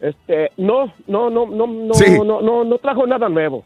este, 0.00 0.50
no, 0.56 0.92
no, 1.06 1.28
no, 1.30 1.46
no, 1.46 1.66
no, 1.66 1.94
Sí. 1.94 2.18
no, 2.24 2.40
no, 2.40 2.64
no 2.64 2.78
trajo 2.78 3.06
nada 3.06 3.28
nuevo. 3.28 3.64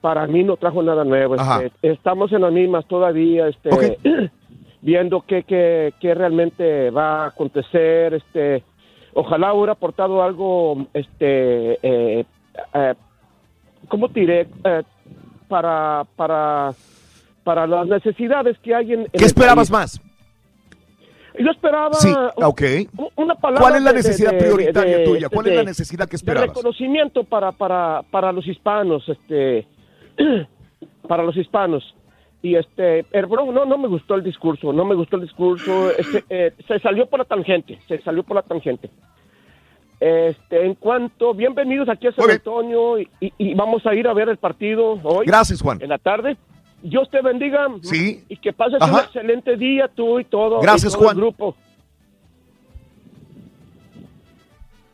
Para 0.00 0.26
mí 0.26 0.42
no 0.42 0.56
trajo 0.56 0.82
nada 0.82 1.04
nuevo. 1.04 1.34
Este, 1.34 1.92
estamos 1.92 2.32
en 2.32 2.40
las 2.40 2.52
mismas 2.52 2.86
todavía, 2.86 3.48
este, 3.48 3.98
viendo 4.80 5.20
qué, 5.20 5.42
qué, 5.42 5.92
qué 6.00 6.14
realmente 6.14 6.90
va 6.90 7.24
a 7.24 7.26
acontecer, 7.26 8.14
este, 8.14 8.64
ojalá 9.12 9.52
hubiera 9.52 9.72
aportado 9.72 10.22
algo, 10.22 10.86
este, 10.94 11.78
eh, 11.82 12.24
eh, 12.72 12.94
¿cómo 13.88 14.08
te 14.08 14.20
diré? 14.20 14.48
Eh, 14.64 14.82
para, 15.48 16.06
para, 16.16 16.72
para 17.44 17.66
las 17.66 17.86
necesidades 17.86 18.58
que 18.60 18.74
hay 18.74 18.92
en, 18.92 19.00
en 19.00 19.06
¿Qué 19.12 19.24
esperabas 19.24 19.70
país. 19.70 19.98
más? 19.98 20.00
Yo 21.38 21.50
esperaba 21.52 21.94
Sí, 21.94 22.08
un- 22.36 22.44
ok. 22.44 22.62
una 23.16 23.34
palabra 23.36 23.60
¿Cuál 23.62 23.76
es 23.76 23.82
la 23.82 23.92
de- 23.92 23.96
de- 24.02 24.08
necesidad 24.08 24.32
de- 24.32 24.38
prioritaria 24.38 24.98
de- 24.98 25.04
tuya? 25.04 25.28
¿Cuál 25.28 25.46
es 25.46 25.52
la 25.54 25.60
de- 25.60 25.66
necesidad 25.66 26.04
que 26.06 26.10
de 26.10 26.16
esperabas? 26.16 26.48
reconocimiento 26.48 27.24
para, 27.24 27.52
para, 27.52 28.02
para 28.10 28.32
los 28.32 28.46
hispanos, 28.46 29.08
este, 29.08 29.66
para 31.08 31.22
los 31.22 31.36
hispanos. 31.36 31.94
Y 32.42 32.56
este, 32.56 33.04
bro, 33.28 33.52
no, 33.52 33.64
no 33.64 33.78
me 33.78 33.86
gustó 33.88 34.14
el 34.16 34.24
discurso, 34.24 34.72
no 34.72 34.84
me 34.84 34.94
gustó 34.94 35.16
el 35.16 35.22
discurso, 35.22 35.90
este, 35.96 36.24
eh, 36.30 36.52
se 36.66 36.78
salió 36.80 37.06
por 37.06 37.18
la 37.20 37.24
tangente, 37.26 37.78
se 37.86 38.00
salió 38.02 38.22
por 38.22 38.36
la 38.36 38.42
tangente. 38.42 38.90
Este, 40.00 40.64
en 40.64 40.74
cuanto, 40.74 41.34
bienvenidos 41.34 41.88
aquí 41.90 42.06
a 42.06 42.12
San 42.12 42.30
Antonio 42.30 42.98
y, 42.98 43.08
y- 43.20 43.32
y 43.38 43.54
vamos 43.54 43.84
a 43.86 43.94
ir 43.94 44.08
a 44.08 44.14
ver 44.14 44.30
el 44.30 44.38
partido 44.38 44.98
hoy. 45.02 45.26
Gracias, 45.26 45.60
Juan. 45.60 45.78
En 45.82 45.90
la 45.90 45.98
tarde. 45.98 46.36
Dios 46.82 47.08
te 47.10 47.20
bendiga. 47.22 47.66
Sí. 47.82 48.24
Y 48.28 48.36
que 48.38 48.52
pases 48.52 48.80
Ajá. 48.80 48.92
un 48.92 48.98
excelente 49.00 49.56
día 49.56 49.88
tú 49.94 50.18
y 50.20 50.24
todo. 50.24 50.60
Gracias, 50.60 50.92
y 50.92 50.96
todo 50.96 51.02
el 51.02 51.04
Juan. 51.06 51.16
grupo. 51.16 51.56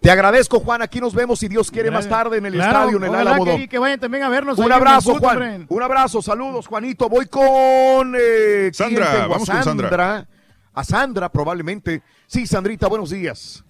Te 0.00 0.10
agradezco, 0.10 0.60
Juan. 0.60 0.82
Aquí 0.82 1.00
nos 1.00 1.15
vemos, 1.15 1.39
si 1.40 1.48
Dios 1.48 1.68
quiere, 1.70 1.90
más 1.90 2.08
tarde 2.08 2.39
en 2.39 2.47
el 2.47 2.52
Claro, 2.55 2.78
estadio, 2.90 2.97
en 2.98 3.05
el 3.05 3.15
Álamo 3.15 3.44
que, 3.44 3.68
que 3.68 3.78
vayan 3.78 3.98
también 3.98 4.23
a 4.23 4.28
vernos. 4.28 4.56
Un 4.58 4.66
el 4.66 4.73
abrazo, 4.73 5.15
Juan. 5.16 5.66
Un 5.68 5.82
abrazo. 5.82 6.23
Saludos, 6.23 6.66
Juanito. 6.68 7.08
Voy 7.08 7.26
con. 7.26 8.15
eh, 8.16 8.70
Sandra, 8.73 9.26
vamos 9.26 9.48
con 9.50 9.62
Sandra. 9.65 10.26
A 10.74 10.84
Sandra, 10.84 11.28
probablemente. 11.31 12.02
Sí, 12.26 12.47
Sandrita, 12.47 12.86
buenos 12.86 13.10
días. 13.10 13.65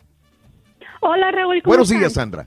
Hola 1.01 1.31
Raúl, 1.31 1.62
¿cómo 1.62 1.70
Buenos 1.70 1.89
están? 1.89 2.01
días, 2.01 2.12
Sandra. 2.15 2.47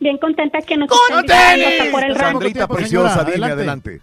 Bien 0.00 0.16
contenta 0.18 0.58
que 0.62 0.76
nos 0.76 0.88
estén 0.90 1.16
invitando 1.18 1.66
hasta 1.68 1.90
por 1.92 2.02
el 2.04 2.14
ramo. 2.14 2.40
Sandrita 2.40 2.66
preciosa, 2.66 3.24
dime 3.24 3.46
adelante. 3.46 4.00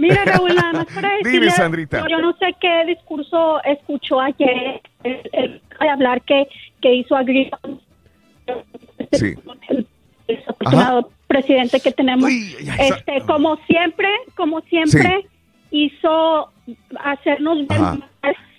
Mira 0.00 0.24
Raúl, 0.24 0.54
nada 0.54 0.72
más 0.72 0.86
para 0.86 1.08
Dime, 1.10 1.22
decirle, 1.24 1.50
Sandrita. 1.50 2.06
yo 2.08 2.18
no 2.20 2.32
sé 2.38 2.54
qué 2.60 2.84
discurso 2.86 3.62
escuchó 3.64 4.20
ayer, 4.20 4.80
el, 5.04 5.60
hablar 5.78 6.22
que, 6.22 6.46
que 6.80 6.94
hizo 6.94 7.14
a 7.16 7.22
Green, 7.22 7.50
Sí. 9.12 9.34
el 9.68 9.86
desafortunado 10.26 11.10
presidente 11.26 11.80
que 11.80 11.92
tenemos. 11.92 12.28
ay, 12.28 12.54
este, 12.78 13.20
como 13.26 13.56
siempre, 13.66 14.08
como 14.36 14.60
siempre, 14.62 15.26
hizo 15.70 16.50
hacernos 17.04 17.66
ver 17.68 17.78
Ajá. 17.80 17.98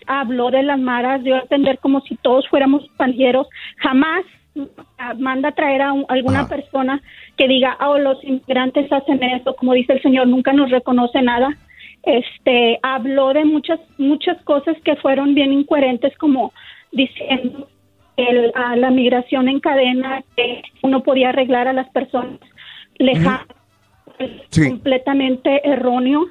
habló 0.07 0.51
de 0.51 0.63
las 0.63 0.79
maras, 0.79 1.23
dio 1.23 1.35
a 1.35 1.39
entender 1.39 1.79
como 1.79 2.01
si 2.01 2.15
todos 2.17 2.47
fuéramos 2.49 2.87
pandilleros. 2.97 3.47
Jamás 3.77 4.23
manda 5.17 5.49
a 5.49 5.51
traer 5.53 5.81
a 5.81 5.93
un- 5.93 6.05
alguna 6.09 6.47
persona 6.47 7.01
que 7.37 7.47
diga, 7.47 7.77
oh, 7.79 7.97
los 7.97 8.23
inmigrantes 8.23 8.91
hacen 8.91 9.23
esto, 9.23 9.55
como 9.55 9.73
dice 9.73 9.93
el 9.93 10.01
señor, 10.01 10.27
nunca 10.27 10.51
nos 10.53 10.69
reconoce 10.69 11.21
nada. 11.21 11.49
Este, 12.03 12.79
habló 12.81 13.31
de 13.33 13.45
muchas, 13.45 13.79
muchas 13.97 14.41
cosas 14.43 14.75
que 14.83 14.95
fueron 14.97 15.35
bien 15.35 15.53
incoherentes, 15.53 16.17
como 16.17 16.51
diciendo 16.91 17.67
el- 18.17 18.51
a 18.55 18.75
la 18.75 18.89
migración 18.89 19.47
en 19.47 19.59
cadena, 19.59 20.23
que 20.35 20.63
uno 20.81 21.01
podía 21.03 21.29
arreglar 21.29 21.67
a 21.67 21.73
las 21.73 21.89
personas 21.89 22.39
lejanas, 22.97 23.45
completamente 24.67 25.67
erróneo. 25.67 26.25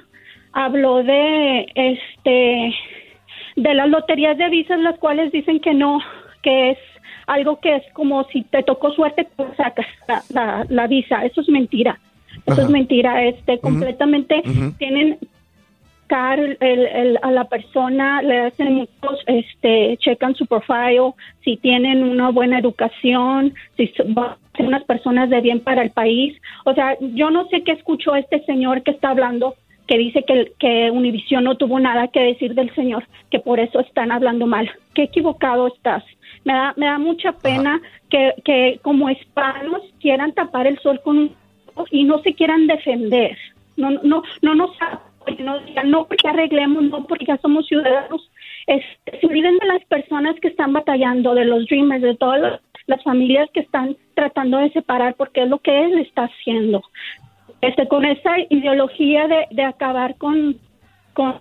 Habló 0.52 1.02
de 1.02 1.66
este 1.74 2.74
de 3.56 3.74
las 3.74 3.88
loterías 3.88 4.38
de 4.38 4.48
visas, 4.48 4.78
las 4.80 4.98
cuales 4.98 5.32
dicen 5.32 5.60
que 5.60 5.74
no, 5.74 6.00
que 6.42 6.70
es 6.70 6.78
algo 7.32 7.60
que 7.60 7.76
es 7.76 7.82
como 7.92 8.24
si 8.24 8.42
te 8.42 8.62
tocó 8.62 8.92
suerte, 8.92 9.26
pues 9.36 9.48
sacas 9.56 9.86
la, 10.08 10.22
la, 10.30 10.66
la 10.68 10.86
visa. 10.86 11.24
Eso 11.24 11.40
es 11.40 11.48
mentira. 11.48 11.98
Eso 12.46 12.52
Ajá. 12.52 12.62
es 12.62 12.70
mentira. 12.70 13.24
Este, 13.24 13.58
completamente 13.58 14.42
tienen 14.78 15.18
el- 16.60 16.86
el- 16.86 17.18
a 17.22 17.30
la 17.30 17.44
persona, 17.44 18.20
le 18.20 18.40
hacen 18.40 18.74
muchos, 18.74 19.20
este, 19.26 19.96
checan 19.98 20.34
su 20.34 20.44
profile, 20.46 21.12
si 21.44 21.56
tienen 21.56 22.02
una 22.02 22.30
buena 22.30 22.58
educación, 22.58 23.54
si 23.76 23.86
son 23.96 24.16
unas 24.58 24.82
personas 24.84 25.30
de 25.30 25.40
bien 25.40 25.60
para 25.60 25.82
el 25.82 25.90
país. 25.90 26.36
O 26.64 26.74
sea, 26.74 26.96
yo 27.00 27.30
no 27.30 27.46
sé 27.48 27.62
qué 27.62 27.72
escuchó 27.72 28.16
este 28.16 28.44
señor 28.44 28.82
que 28.82 28.90
está 28.90 29.10
hablando, 29.10 29.54
que 29.86 29.98
dice 29.98 30.24
que, 30.24 30.52
que 30.58 30.90
Univision 30.90 31.44
no 31.44 31.56
tuvo 31.56 31.78
nada 31.78 32.08
que 32.08 32.20
decir 32.20 32.54
del 32.54 32.74
señor, 32.74 33.04
que 33.30 33.38
por 33.38 33.60
eso 33.60 33.78
están 33.78 34.10
hablando 34.10 34.46
mal. 34.48 34.68
Qué 34.94 35.04
equivocado 35.04 35.68
estás. 35.68 36.02
Me 36.44 36.52
da, 36.52 36.74
me 36.76 36.86
da 36.86 36.98
mucha 36.98 37.32
pena 37.32 37.80
que, 38.08 38.34
que 38.44 38.80
como 38.82 39.10
hispanos 39.10 39.82
quieran 40.00 40.32
tapar 40.32 40.66
el 40.66 40.78
sol 40.78 41.00
con 41.04 41.18
un 41.18 41.36
y 41.90 42.04
no 42.04 42.18
se 42.22 42.34
quieran 42.34 42.66
defender. 42.66 43.36
No, 43.76 43.90
no, 43.90 44.22
no 44.42 44.54
nos 44.54 44.70
no 45.38 45.58
digan, 45.60 45.90
no 45.90 46.06
porque 46.06 46.28
arreglemos, 46.28 46.82
no 46.84 47.04
porque 47.04 47.26
ya 47.26 47.36
somos 47.38 47.66
ciudadanos. 47.66 48.30
Este, 48.66 49.20
se 49.20 49.26
olviden 49.26 49.58
de 49.58 49.66
las 49.66 49.84
personas 49.84 50.38
que 50.40 50.48
están 50.48 50.72
batallando, 50.72 51.34
de 51.34 51.44
los 51.44 51.66
dreamers, 51.66 52.02
de 52.02 52.16
todas 52.16 52.40
las, 52.40 52.60
las 52.86 53.02
familias 53.02 53.48
que 53.52 53.60
están 53.60 53.96
tratando 54.14 54.58
de 54.58 54.70
separar, 54.70 55.14
porque 55.14 55.42
es 55.42 55.48
lo 55.48 55.58
que 55.58 55.84
él 55.84 55.98
está 55.98 56.24
haciendo. 56.24 56.82
Este, 57.60 57.86
con 57.88 58.04
esa 58.04 58.38
ideología 58.48 59.28
de, 59.28 59.46
de 59.50 59.62
acabar 59.64 60.16
con, 60.16 60.56
con 61.12 61.38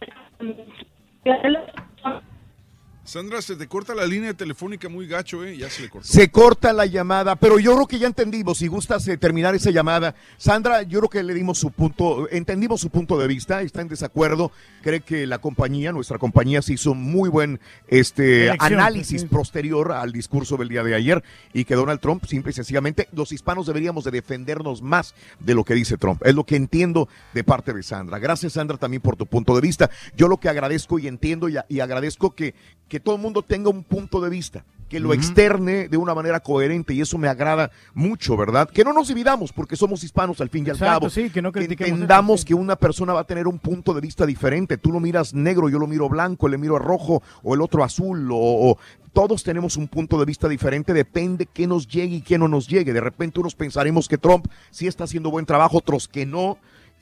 Sandra, 3.09 3.41
se 3.41 3.55
te 3.55 3.67
corta 3.67 3.95
la 3.95 4.05
línea 4.05 4.35
telefónica 4.35 4.87
muy 4.87 5.07
gacho, 5.07 5.43
¿eh? 5.43 5.57
Ya 5.57 5.67
se 5.71 5.81
le 5.81 5.89
cortó. 5.89 6.07
Se 6.07 6.29
corta 6.29 6.71
la 6.73 6.85
llamada, 6.85 7.35
pero 7.35 7.57
yo 7.57 7.73
creo 7.73 7.87
que 7.87 7.97
ya 7.97 8.05
entendimos. 8.05 8.59
Si 8.59 8.67
gustas 8.67 9.07
eh, 9.07 9.17
terminar 9.17 9.55
esa 9.55 9.71
llamada, 9.71 10.13
Sandra, 10.37 10.83
yo 10.83 10.99
creo 10.99 11.09
que 11.09 11.23
le 11.23 11.33
dimos 11.33 11.57
su 11.57 11.71
punto, 11.71 12.29
entendimos 12.29 12.81
su 12.81 12.91
punto 12.91 13.17
de 13.17 13.27
vista, 13.27 13.63
está 13.63 13.81
en 13.81 13.87
desacuerdo, 13.87 14.51
cree 14.83 15.01
que 15.01 15.25
la 15.25 15.39
compañía, 15.39 15.91
nuestra 15.91 16.19
compañía, 16.19 16.61
se 16.61 16.73
hizo 16.73 16.93
muy 16.93 17.29
buen 17.29 17.59
este 17.87 18.49
Elección, 18.49 18.73
análisis 18.73 19.21
sí. 19.21 19.27
posterior 19.27 19.91
al 19.91 20.11
discurso 20.11 20.55
del 20.57 20.69
día 20.69 20.83
de 20.83 20.93
ayer 20.93 21.23
y 21.51 21.65
que 21.65 21.73
Donald 21.73 22.01
Trump, 22.01 22.25
simple 22.25 22.51
y 22.51 22.53
sencillamente, 22.53 23.09
los 23.11 23.31
hispanos 23.31 23.65
deberíamos 23.65 24.03
de 24.03 24.11
defendernos 24.11 24.83
más 24.83 25.15
de 25.39 25.55
lo 25.55 25.63
que 25.63 25.73
dice 25.73 25.97
Trump. 25.97 26.21
Es 26.23 26.35
lo 26.35 26.43
que 26.43 26.57
entiendo 26.57 27.09
de 27.33 27.43
parte 27.43 27.73
de 27.73 27.81
Sandra. 27.81 28.19
Gracias, 28.19 28.53
Sandra, 28.53 28.77
también 28.77 29.01
por 29.01 29.15
tu 29.15 29.25
punto 29.25 29.55
de 29.55 29.61
vista. 29.61 29.89
Yo 30.15 30.27
lo 30.27 30.37
que 30.37 30.47
agradezco 30.47 30.99
y 30.99 31.07
entiendo 31.07 31.49
y, 31.49 31.55
y 31.69 31.79
agradezco 31.79 32.35
que, 32.35 32.53
que 32.87 32.98
todo 32.99 33.15
el 33.15 33.21
mundo 33.21 33.41
tenga 33.41 33.69
un 33.69 33.83
punto 33.83 34.21
de 34.21 34.29
vista, 34.29 34.63
que 34.87 34.99
lo 34.99 35.13
externe 35.13 35.87
de 35.87 35.97
una 35.97 36.15
manera 36.15 36.39
coherente 36.39 36.93
y 36.95 37.01
eso 37.01 37.17
me 37.19 37.27
agrada 37.27 37.69
mucho, 37.93 38.35
¿verdad? 38.35 38.67
Que 38.67 38.83
no 38.83 38.91
nos 38.91 39.07
dividamos 39.07 39.53
porque 39.53 39.75
somos 39.75 40.03
hispanos 40.03 40.41
al 40.41 40.49
fin 40.49 40.65
y 40.65 40.69
al 40.71 40.75
Exacto, 40.77 40.99
cabo. 41.01 41.09
sí, 41.11 41.29
que 41.29 41.41
no 41.43 41.51
entendamos 41.55 42.43
que 42.43 42.55
una 42.55 42.75
persona 42.75 43.13
va 43.13 43.19
a 43.21 43.23
tener 43.27 43.47
un 43.47 43.59
punto 43.59 43.93
de 43.93 44.01
vista 44.01 44.25
diferente. 44.25 44.77
Tú 44.77 44.91
lo 44.91 44.99
miras 44.99 45.33
negro, 45.33 45.69
yo 45.69 45.77
lo 45.77 45.85
miro 45.85 46.09
blanco, 46.09 46.47
le 46.47 46.57
miro 46.57 46.79
rojo 46.79 47.21
o 47.43 47.53
el 47.53 47.61
otro 47.61 47.83
azul 47.83 48.31
o, 48.31 48.37
o- 48.71 48.77
todos 49.13 49.43
tenemos 49.43 49.75
un 49.75 49.87
punto 49.87 50.19
de 50.19 50.25
vista 50.25 50.47
diferente, 50.47 50.93
depende 50.93 51.47
qué 51.47 51.65
nos 51.67 51.87
llegue 51.87 52.17
y 52.17 52.21
qué 52.21 52.37
no 52.37 52.47
nos 52.47 52.67
llegue. 52.67 52.93
De 52.93 53.01
repente 53.01 53.39
unos 53.39 53.55
pensaremos 53.55 54.07
que 54.07 54.17
Trump 54.19 54.45
sí 54.71 54.85
está 54.87 55.03
haciendo 55.05 55.31
buen 55.31 55.45
trabajo, 55.45 55.77
otros 55.77 56.07
que 56.07 56.25
no. 56.27 56.57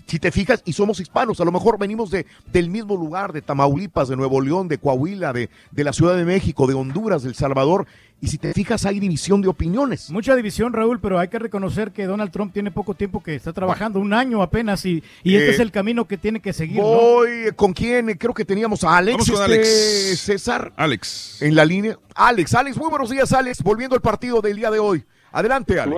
Si 0.07 0.19
te 0.19 0.31
fijas, 0.31 0.63
y 0.65 0.71
somos 0.71 0.99
hispanos, 1.01 1.41
a 1.41 1.45
lo 1.45 1.51
mejor 1.51 1.77
venimos 1.77 2.09
de, 2.09 2.25
del 2.51 2.69
mismo 2.69 2.95
lugar, 2.95 3.33
de 3.33 3.41
Tamaulipas, 3.41 4.07
de 4.07 4.15
Nuevo 4.15 4.39
León, 4.39 4.69
de 4.69 4.77
Coahuila, 4.77 5.33
de, 5.33 5.49
de 5.71 5.83
la 5.83 5.91
Ciudad 5.91 6.15
de 6.15 6.23
México, 6.23 6.65
de 6.65 6.73
Honduras, 6.75 7.23
de 7.23 7.29
El 7.29 7.35
Salvador, 7.35 7.85
y 8.21 8.27
si 8.27 8.37
te 8.37 8.53
fijas 8.53 8.85
hay 8.85 8.99
división 9.01 9.41
de 9.41 9.49
opiniones. 9.49 10.09
Mucha 10.09 10.33
división, 10.35 10.71
Raúl, 10.71 10.99
pero 11.01 11.19
hay 11.19 11.27
que 11.27 11.37
reconocer 11.39 11.91
que 11.91 12.05
Donald 12.05 12.31
Trump 12.31 12.53
tiene 12.53 12.71
poco 12.71 12.93
tiempo 12.93 13.21
que 13.21 13.35
está 13.35 13.51
trabajando, 13.51 13.99
un 13.99 14.13
año 14.13 14.41
apenas, 14.41 14.85
y, 14.85 15.03
y 15.23 15.35
este 15.35 15.49
Eh, 15.49 15.53
es 15.55 15.59
el 15.59 15.71
camino 15.71 16.05
que 16.05 16.17
tiene 16.17 16.39
que 16.39 16.53
seguir. 16.53 16.77
¿no? 16.77 16.83
Voy, 16.83 17.51
¿con 17.55 17.73
quién? 17.73 18.07
Creo 18.17 18.33
que 18.33 18.45
teníamos 18.45 18.85
a 18.85 18.97
Alex, 18.97 19.17
Vamos 19.17 19.31
con 19.31 19.51
este, 19.51 19.67
Alex. 19.67 20.19
César. 20.21 20.71
Alex. 20.77 21.41
En 21.41 21.53
la 21.53 21.65
línea. 21.65 21.99
Alex, 22.15 22.55
Alex, 22.55 22.77
muy 22.77 22.89
buenos 22.89 23.09
días, 23.09 23.33
Alex. 23.33 23.61
Volviendo 23.61 23.93
al 23.95 24.01
partido 24.01 24.41
del 24.41 24.55
día 24.55 24.71
de 24.71 24.79
hoy. 24.79 25.03
Adelante, 25.33 25.79
Alex. 25.79 25.93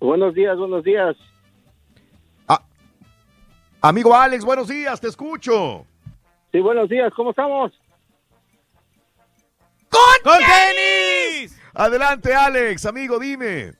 Buenos 0.00 0.34
días, 0.34 0.56
buenos 0.56 0.84
días. 0.84 1.16
Amigo 3.84 4.16
Alex, 4.16 4.46
buenos 4.46 4.68
días, 4.68 4.98
te 4.98 5.08
escucho. 5.08 5.84
Sí, 6.50 6.58
buenos 6.58 6.88
días, 6.88 7.12
¿cómo 7.12 7.32
estamos? 7.32 7.70
¡Con 9.90 10.38
tenis! 10.38 11.60
Adelante, 11.74 12.32
Alex, 12.34 12.86
amigo, 12.86 13.18
dime. 13.18 13.72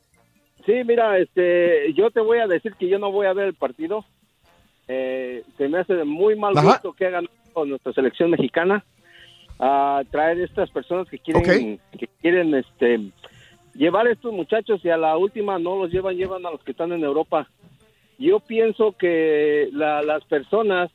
Sí, 0.66 0.74
mira, 0.84 1.16
este, 1.16 1.94
yo 1.94 2.10
te 2.10 2.20
voy 2.20 2.36
a 2.40 2.46
decir 2.46 2.74
que 2.74 2.86
yo 2.86 2.98
no 2.98 3.10
voy 3.12 3.26
a 3.26 3.32
ver 3.32 3.46
el 3.46 3.54
partido. 3.54 4.04
Eh, 4.88 5.42
se 5.56 5.68
me 5.70 5.78
hace 5.78 5.94
de 5.94 6.04
muy 6.04 6.36
mal 6.36 6.52
Ajá. 6.54 6.66
gusto 6.66 6.92
que 6.92 7.06
hagan 7.06 7.26
con 7.54 7.70
nuestra 7.70 7.94
selección 7.94 8.30
mexicana 8.30 8.84
a 9.58 10.02
traer 10.10 10.38
estas 10.38 10.70
personas 10.70 11.08
que 11.08 11.18
quieren 11.18 11.80
que 11.98 12.08
quieren 12.20 12.54
este 12.54 13.10
llevar 13.72 14.06
a 14.06 14.12
estos 14.12 14.34
muchachos 14.34 14.84
y 14.84 14.90
a 14.90 14.98
la 14.98 15.16
última 15.16 15.58
no 15.58 15.78
los 15.78 15.90
llevan 15.90 16.16
llevan 16.16 16.44
a 16.44 16.50
los 16.50 16.62
que 16.62 16.72
están 16.72 16.92
en 16.92 17.04
Europa. 17.04 17.48
Yo 18.18 18.40
pienso 18.40 18.92
que 18.92 19.68
la- 19.72 20.02
las 20.02 20.24
personas 20.24 20.90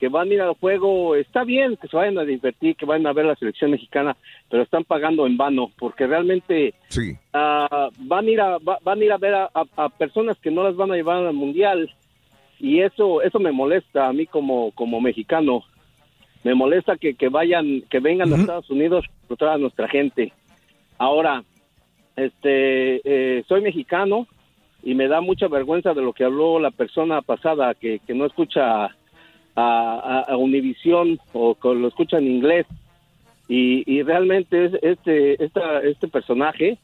que 0.00 0.08
van 0.08 0.28
a 0.30 0.34
ir 0.34 0.40
al 0.42 0.54
juego 0.54 1.14
está 1.14 1.44
bien 1.44 1.76
que 1.76 1.88
se 1.88 1.96
vayan 1.96 2.18
a 2.18 2.24
divertir, 2.24 2.74
que 2.76 2.84
vayan 2.84 3.06
a 3.06 3.12
ver 3.12 3.26
la 3.26 3.36
selección 3.36 3.70
mexicana, 3.70 4.16
pero 4.50 4.62
están 4.62 4.84
pagando 4.84 5.26
en 5.26 5.36
vano 5.36 5.70
porque 5.78 6.06
realmente 6.06 6.74
Sí. 6.88 7.12
ah, 7.32 7.88
van 7.98 8.26
a 8.26 8.30
ir 8.30 8.40
a 8.40 8.58
va- 8.58 8.78
van 8.82 9.00
a 9.00 9.04
ir 9.04 9.12
a 9.12 9.18
ver 9.18 9.34
a, 9.34 9.50
a- 9.54 9.84
a 9.84 9.88
personas 9.88 10.38
que 10.40 10.50
no 10.50 10.62
las 10.64 10.76
van 10.76 10.90
a 10.90 10.96
llevar 10.96 11.24
al 11.24 11.32
mundial. 11.34 11.90
Y 12.60 12.80
eso 12.80 13.22
eso 13.22 13.38
me 13.38 13.52
molesta 13.52 14.08
a 14.08 14.12
mí 14.12 14.26
como 14.26 14.72
como 14.72 15.00
mexicano. 15.00 15.62
Me 16.42 16.54
molesta 16.54 16.96
que, 16.96 17.14
que 17.14 17.28
vayan 17.28 17.82
que 17.88 18.00
vengan 18.00 18.32
a 18.32 18.36
Estados 18.36 18.70
Unidos 18.70 19.04
a 19.40 19.52
a 19.54 19.58
nuestra 19.58 19.88
gente. 19.88 20.32
Ahora 20.98 21.42
este 22.16 23.00
eh, 23.04 23.44
soy 23.48 23.60
mexicano 23.62 24.26
y 24.84 24.94
me 24.94 25.08
da 25.08 25.20
mucha 25.20 25.48
vergüenza 25.48 25.94
de 25.94 26.02
lo 26.02 26.12
que 26.12 26.24
habló 26.24 26.58
la 26.58 26.70
persona 26.70 27.22
pasada 27.22 27.74
que, 27.74 28.00
que 28.06 28.14
no 28.14 28.26
escucha 28.26 28.84
a, 28.84 28.90
a, 29.56 30.36
Univisión 30.36 31.18
o 31.32 31.54
que 31.54 31.68
lo 31.74 31.88
escucha 31.88 32.18
en 32.18 32.26
inglés. 32.26 32.66
Y, 33.48 33.82
y 33.90 34.02
realmente 34.02 34.66
es- 34.66 34.78
este 34.82 35.42
este 35.90 36.08
personaje 36.08 36.78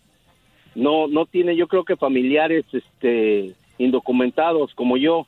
no 0.74 1.08
no 1.08 1.26
tiene 1.26 1.56
yo 1.56 1.66
creo 1.68 1.84
que 1.84 1.96
familiares 1.96 2.64
este 2.72 3.54
indocumentados 3.78 4.74
como 4.74 4.96
yo. 4.96 5.26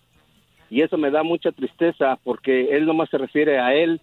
Y 0.71 0.81
eso 0.81 0.97
me 0.97 1.11
da 1.11 1.23
mucha 1.23 1.53
tristeza 1.53 2.19
porque 2.25 2.75
él 2.75 2.87
nomás 2.87 3.11
se 3.11 3.19
refiere 3.19 3.59
a 3.59 3.75
él. 3.75 4.01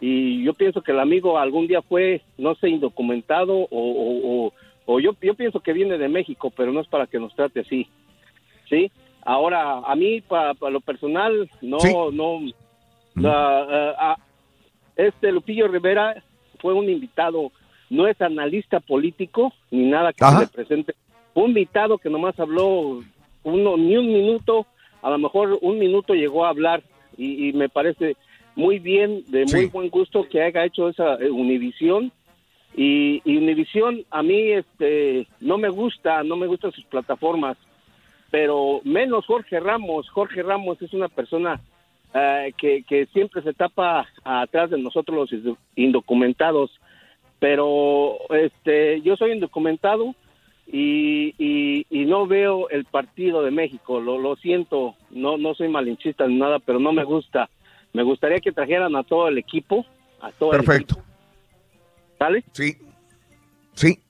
Y 0.00 0.42
yo 0.44 0.54
pienso 0.54 0.80
que 0.82 0.92
el 0.92 1.00
amigo 1.00 1.38
algún 1.38 1.66
día 1.66 1.82
fue 1.82 2.22
no 2.38 2.54
sé 2.54 2.68
indocumentado 2.70 3.54
o, 3.54 3.68
o- 3.70 4.52
o 4.86 5.00
yo 5.00 5.10
yo 5.20 5.34
pienso 5.34 5.60
que 5.60 5.72
viene 5.72 5.98
de 5.98 6.08
México 6.08 6.50
pero 6.56 6.72
no 6.72 6.80
es 6.80 6.86
para 6.88 7.06
que 7.06 7.18
nos 7.18 7.34
trate 7.34 7.60
así 7.60 7.86
sí 8.68 8.90
ahora 9.24 9.78
a 9.84 9.94
mí 9.96 10.20
para 10.20 10.54
lo 10.70 10.80
personal 10.80 11.48
no 11.62 11.80
Sí. 11.80 11.92
no 12.12 12.40
la- 13.16 13.60
ah, 13.62 13.94
ah, 13.98 14.16
este 14.96 15.32
Lupillo 15.32 15.68
Rivera 15.68 16.22
fue 16.60 16.74
un 16.74 16.88
invitado 16.88 17.52
no 17.90 18.06
es 18.06 18.20
analista 18.20 18.80
político 18.80 19.52
ni 19.70 19.84
nada 19.86 20.12
que 20.12 20.24
Ajá. 20.24 20.38
se 20.38 20.44
le 20.44 20.48
presente 20.48 20.94
un 21.34 21.48
invitado 21.48 21.98
que 21.98 22.10
nomás 22.10 22.38
habló 22.40 23.02
uno 23.44 23.76
ni 23.76 23.96
un 23.96 24.06
minuto 24.12 24.66
a 25.02 25.10
lo 25.10 25.18
mejor 25.18 25.58
un 25.60 25.78
minuto 25.78 26.14
llegó 26.14 26.44
a 26.46 26.50
hablar 26.50 26.82
y, 27.16 27.48
y 27.48 27.52
me 27.52 27.68
parece 27.68 28.16
muy 28.54 28.78
bien 28.78 29.22
de 29.28 29.40
muy 29.44 29.64
Sí. 29.64 29.66
buen 29.66 29.88
gusto 29.90 30.26
que 30.28 30.42
haya 30.42 30.64
hecho 30.64 30.88
esa 30.88 31.14
eh, 31.16 31.30
Univisión 31.30 32.10
y, 32.76 33.22
y 33.24 33.36
Univisión 33.36 34.04
a 34.10 34.22
mí 34.22 34.50
este 34.52 35.26
no 35.40 35.58
me 35.58 35.68
gusta 35.68 36.22
no 36.22 36.36
me 36.36 36.46
gustan 36.46 36.72
sus 36.72 36.84
plataformas 36.84 37.56
pero 38.36 38.82
menos 38.84 39.24
Jorge 39.24 39.58
Ramos 39.60 40.10
Jorge 40.10 40.42
Ramos 40.42 40.82
es 40.82 40.92
una 40.92 41.08
persona 41.08 41.58
eh, 42.12 42.52
que, 42.58 42.82
que 42.82 43.06
siempre 43.06 43.40
se 43.40 43.54
tapa 43.54 44.06
atrás 44.24 44.68
de 44.68 44.78
nosotros 44.78 45.30
los 45.32 45.56
indocumentados 45.74 46.70
pero 47.38 48.18
este 48.28 49.00
yo 49.00 49.16
soy 49.16 49.32
indocumentado 49.32 50.14
y, 50.66 51.34
y, 51.38 51.86
y 51.88 52.04
no 52.04 52.26
veo 52.26 52.68
el 52.70 52.84
partido 52.84 53.42
de 53.42 53.52
México. 53.52 54.00
Lo, 54.00 54.18
lo 54.18 54.34
siento, 54.34 54.96
no, 55.10 55.38
no 55.38 55.54
soy 55.54 55.68
malinchista 55.68 56.26
ni 56.26 56.34
nada, 56.34 56.58
pero 56.58 56.80
no 56.80 56.92
me 56.92 57.04
gusta. 57.04 57.48
Me 57.92 58.02
gustaría 58.02 58.40
que 58.40 58.50
trajeran 58.50 58.96
a 58.96 59.04
todo 59.04 59.28
el 59.28 59.38
equipo, 59.38 59.86
a 60.20 60.32
todo 60.32 60.52
el 60.54 60.64
Perfecto. 60.64 60.94
equipo. 60.96 61.06
¿Sale? 62.18 62.44
Sí. 62.50 62.76
Sí. 63.74 64.00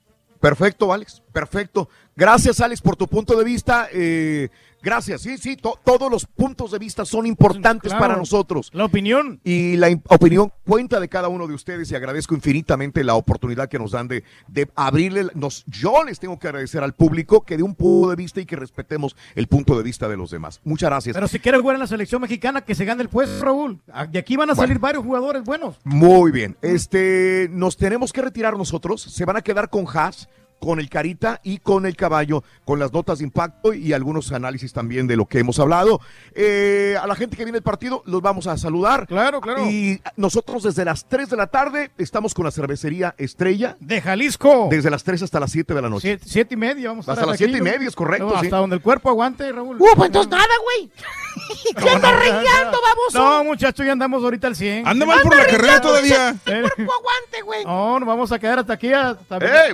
Perfecto, 0.40 0.90
Alex. 0.90 1.22
Perfecto. 1.40 1.90
Gracias, 2.16 2.62
Alex, 2.62 2.80
por 2.80 2.96
tu 2.96 3.06
punto 3.06 3.36
de 3.36 3.44
vista. 3.44 3.88
Eh, 3.92 4.48
gracias. 4.82 5.20
Sí, 5.20 5.36
sí, 5.36 5.54
to- 5.58 5.78
todos 5.84 6.10
los 6.10 6.24
puntos 6.24 6.70
de 6.70 6.78
vista 6.78 7.04
son 7.04 7.26
importantes 7.26 7.90
Claro. 7.92 8.00
para 8.02 8.16
nosotros. 8.16 8.70
La 8.72 8.86
opinión. 8.86 9.38
Y 9.44 9.76
la 9.76 9.88
opinión 10.08 10.50
cuenta 10.66 10.98
de 10.98 11.08
cada 11.10 11.28
uno 11.28 11.46
de 11.46 11.52
ustedes 11.52 11.90
y 11.90 11.94
agradezco 11.94 12.34
infinitamente 12.34 13.04
la 13.04 13.16
oportunidad 13.16 13.68
que 13.68 13.78
nos 13.78 13.90
dan 13.90 14.08
de, 14.08 14.24
de 14.48 14.66
abrirle. 14.76 15.26
Nos, 15.34 15.62
yo 15.66 16.04
les 16.04 16.18
tengo 16.18 16.38
que 16.38 16.48
agradecer 16.48 16.82
al 16.82 16.94
público 16.94 17.44
que 17.44 17.58
dé 17.58 17.62
un 17.62 17.74
punto 17.74 18.08
de 18.08 18.16
vista 18.16 18.40
y 18.40 18.46
que 18.46 18.56
respetemos 18.56 19.14
el 19.34 19.46
punto 19.46 19.76
de 19.76 19.82
vista 19.82 20.08
de 20.08 20.16
los 20.16 20.30
demás. 20.30 20.62
Muchas 20.64 20.88
gracias. 20.88 21.12
Pero 21.12 21.28
si 21.28 21.38
quieres 21.38 21.60
jugar 21.60 21.74
en 21.76 21.80
la 21.80 21.86
selección 21.86 22.22
mexicana, 22.22 22.62
que 22.62 22.74
se 22.74 22.86
gane 22.86 23.02
el 23.02 23.10
puesto, 23.10 23.44
Raúl. 23.44 23.78
Ah, 23.92 24.06
De 24.06 24.18
aquí 24.18 24.36
van 24.36 24.48
a 24.48 24.54
salir 24.54 24.78
varios 24.78 25.04
jugadores 25.04 25.44
buenos. 25.44 25.76
Muy 25.84 26.30
bien. 26.30 26.56
Este, 26.62 27.50
nos 27.52 27.76
tenemos 27.76 28.10
que 28.10 28.22
retirar 28.22 28.56
nosotros. 28.56 29.02
Se 29.02 29.26
van 29.26 29.36
a 29.36 29.42
quedar 29.42 29.68
con 29.68 29.84
Haas, 29.92 30.30
con 30.58 30.80
el 30.80 30.88
Carita 30.88 31.40
y 31.42 31.58
con 31.58 31.86
el 31.86 31.96
Caballo, 31.96 32.42
con 32.64 32.78
las 32.78 32.92
notas 32.92 33.18
de 33.18 33.24
impacto 33.24 33.72
y 33.74 33.92
algunos 33.92 34.32
análisis 34.32 34.72
también 34.72 35.06
de 35.06 35.16
lo 35.16 35.26
que 35.26 35.38
hemos 35.38 35.58
hablado. 35.58 36.00
Eh, 36.34 36.96
a 37.00 37.06
la 37.06 37.14
gente 37.14 37.36
que 37.36 37.44
viene 37.44 37.58
el 37.58 37.64
partido 37.64 38.02
los 38.06 38.22
vamos 38.22 38.46
a 38.46 38.56
saludar. 38.56 39.06
Claro, 39.06 39.40
claro. 39.40 39.68
Y 39.70 40.00
nosotros 40.16 40.62
desde 40.62 40.84
las 40.84 41.08
3 41.08 41.30
de 41.30 41.36
la 41.36 41.46
tarde 41.46 41.90
estamos 41.98 42.34
con 42.34 42.44
la 42.44 42.50
cervecería 42.50 43.14
Estrella. 43.18 43.76
De 43.80 44.00
Jalisco. 44.00 44.68
Desde 44.70 44.90
las 44.90 45.04
3 45.04 45.22
hasta 45.22 45.40
las 45.40 45.50
7 45.52 45.74
de 45.74 45.82
la 45.82 45.88
noche. 45.88 46.06
Siete, 46.08 46.24
siete 46.26 46.54
y 46.54 46.56
media, 46.56 46.90
vamos 46.90 47.08
a 47.08 47.12
Hasta 47.12 47.26
las 47.26 47.34
aquí, 47.34 47.44
siete 47.44 47.58
y 47.58 47.60
¿no? 47.60 47.70
media, 47.70 47.88
es 47.88 47.96
correcto, 47.96 48.26
No, 48.26 48.40
sí. 48.40 48.46
Hasta 48.46 48.56
donde 48.58 48.76
el 48.76 48.82
cuerpo 48.82 49.08
aguante, 49.08 49.50
Raúl. 49.50 49.76
Uh, 49.76 49.86
pues 49.96 50.06
entonces 50.06 50.30
nada, 50.30 50.44
güey. 50.62 50.90
¿Qué 51.76 51.90
anda 51.90 52.12
reñando, 52.12 52.78
baboso? 52.82 53.18
No, 53.18 53.44
muchachos, 53.44 53.84
ya 53.84 53.92
andamos 53.92 54.22
ahorita 54.22 54.46
al 54.46 54.56
100. 54.56 54.86
Anda 54.86 55.06
mal 55.06 55.20
por 55.22 55.36
la 55.36 55.46
carrera 55.46 55.80
todavía. 55.80 56.30
Eh, 56.30 56.62
Cuerpo 56.62 56.92
aguante, 56.92 57.42
güey. 57.44 57.64
No, 57.64 57.98
nos 58.00 58.06
vamos 58.06 58.32
a 58.32 58.38
quedar 58.38 58.58
hasta 58.60 58.72
aquí. 58.74 58.90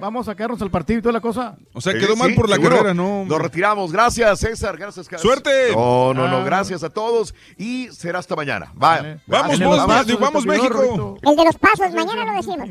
Vamos 0.00 0.28
a 0.28 0.34
quedarnos 0.34 0.60
al 0.62 0.70
partido 0.72 0.98
y 0.98 1.02
toda 1.02 1.12
la 1.12 1.20
cosa. 1.20 1.56
O 1.72 1.80
sea, 1.80 1.92
quedó 1.94 2.16
mal 2.16 2.30
sí, 2.30 2.34
por 2.34 2.48
la 2.48 2.56
seguro. 2.56 2.76
carrera, 2.78 2.94
¿no? 2.94 3.24
Nos 3.24 3.40
retiramos. 3.40 3.92
Gracias, 3.92 4.40
César. 4.40 4.76
Gracias, 4.76 5.08
Cas- 5.08 5.20
¡Suerte! 5.22 5.70
No, 5.72 6.12
no, 6.12 6.26
no. 6.26 6.38
Ah. 6.38 6.44
Gracias 6.44 6.82
a 6.82 6.90
todos. 6.90 7.32
Y 7.56 7.86
será 7.92 8.18
hasta 8.18 8.34
mañana. 8.34 8.72
Vaya. 8.74 9.22
Vamos, 9.28 9.60
vos, 9.60 9.86
vamos, 9.86 10.18
vamos, 10.18 10.44
México. 10.46 11.16
El 11.22 11.36
de 11.36 11.44
los 11.44 11.56
pasos, 11.56 11.92
mañana 11.94 12.24
lo 12.24 12.32
decimos. 12.36 12.70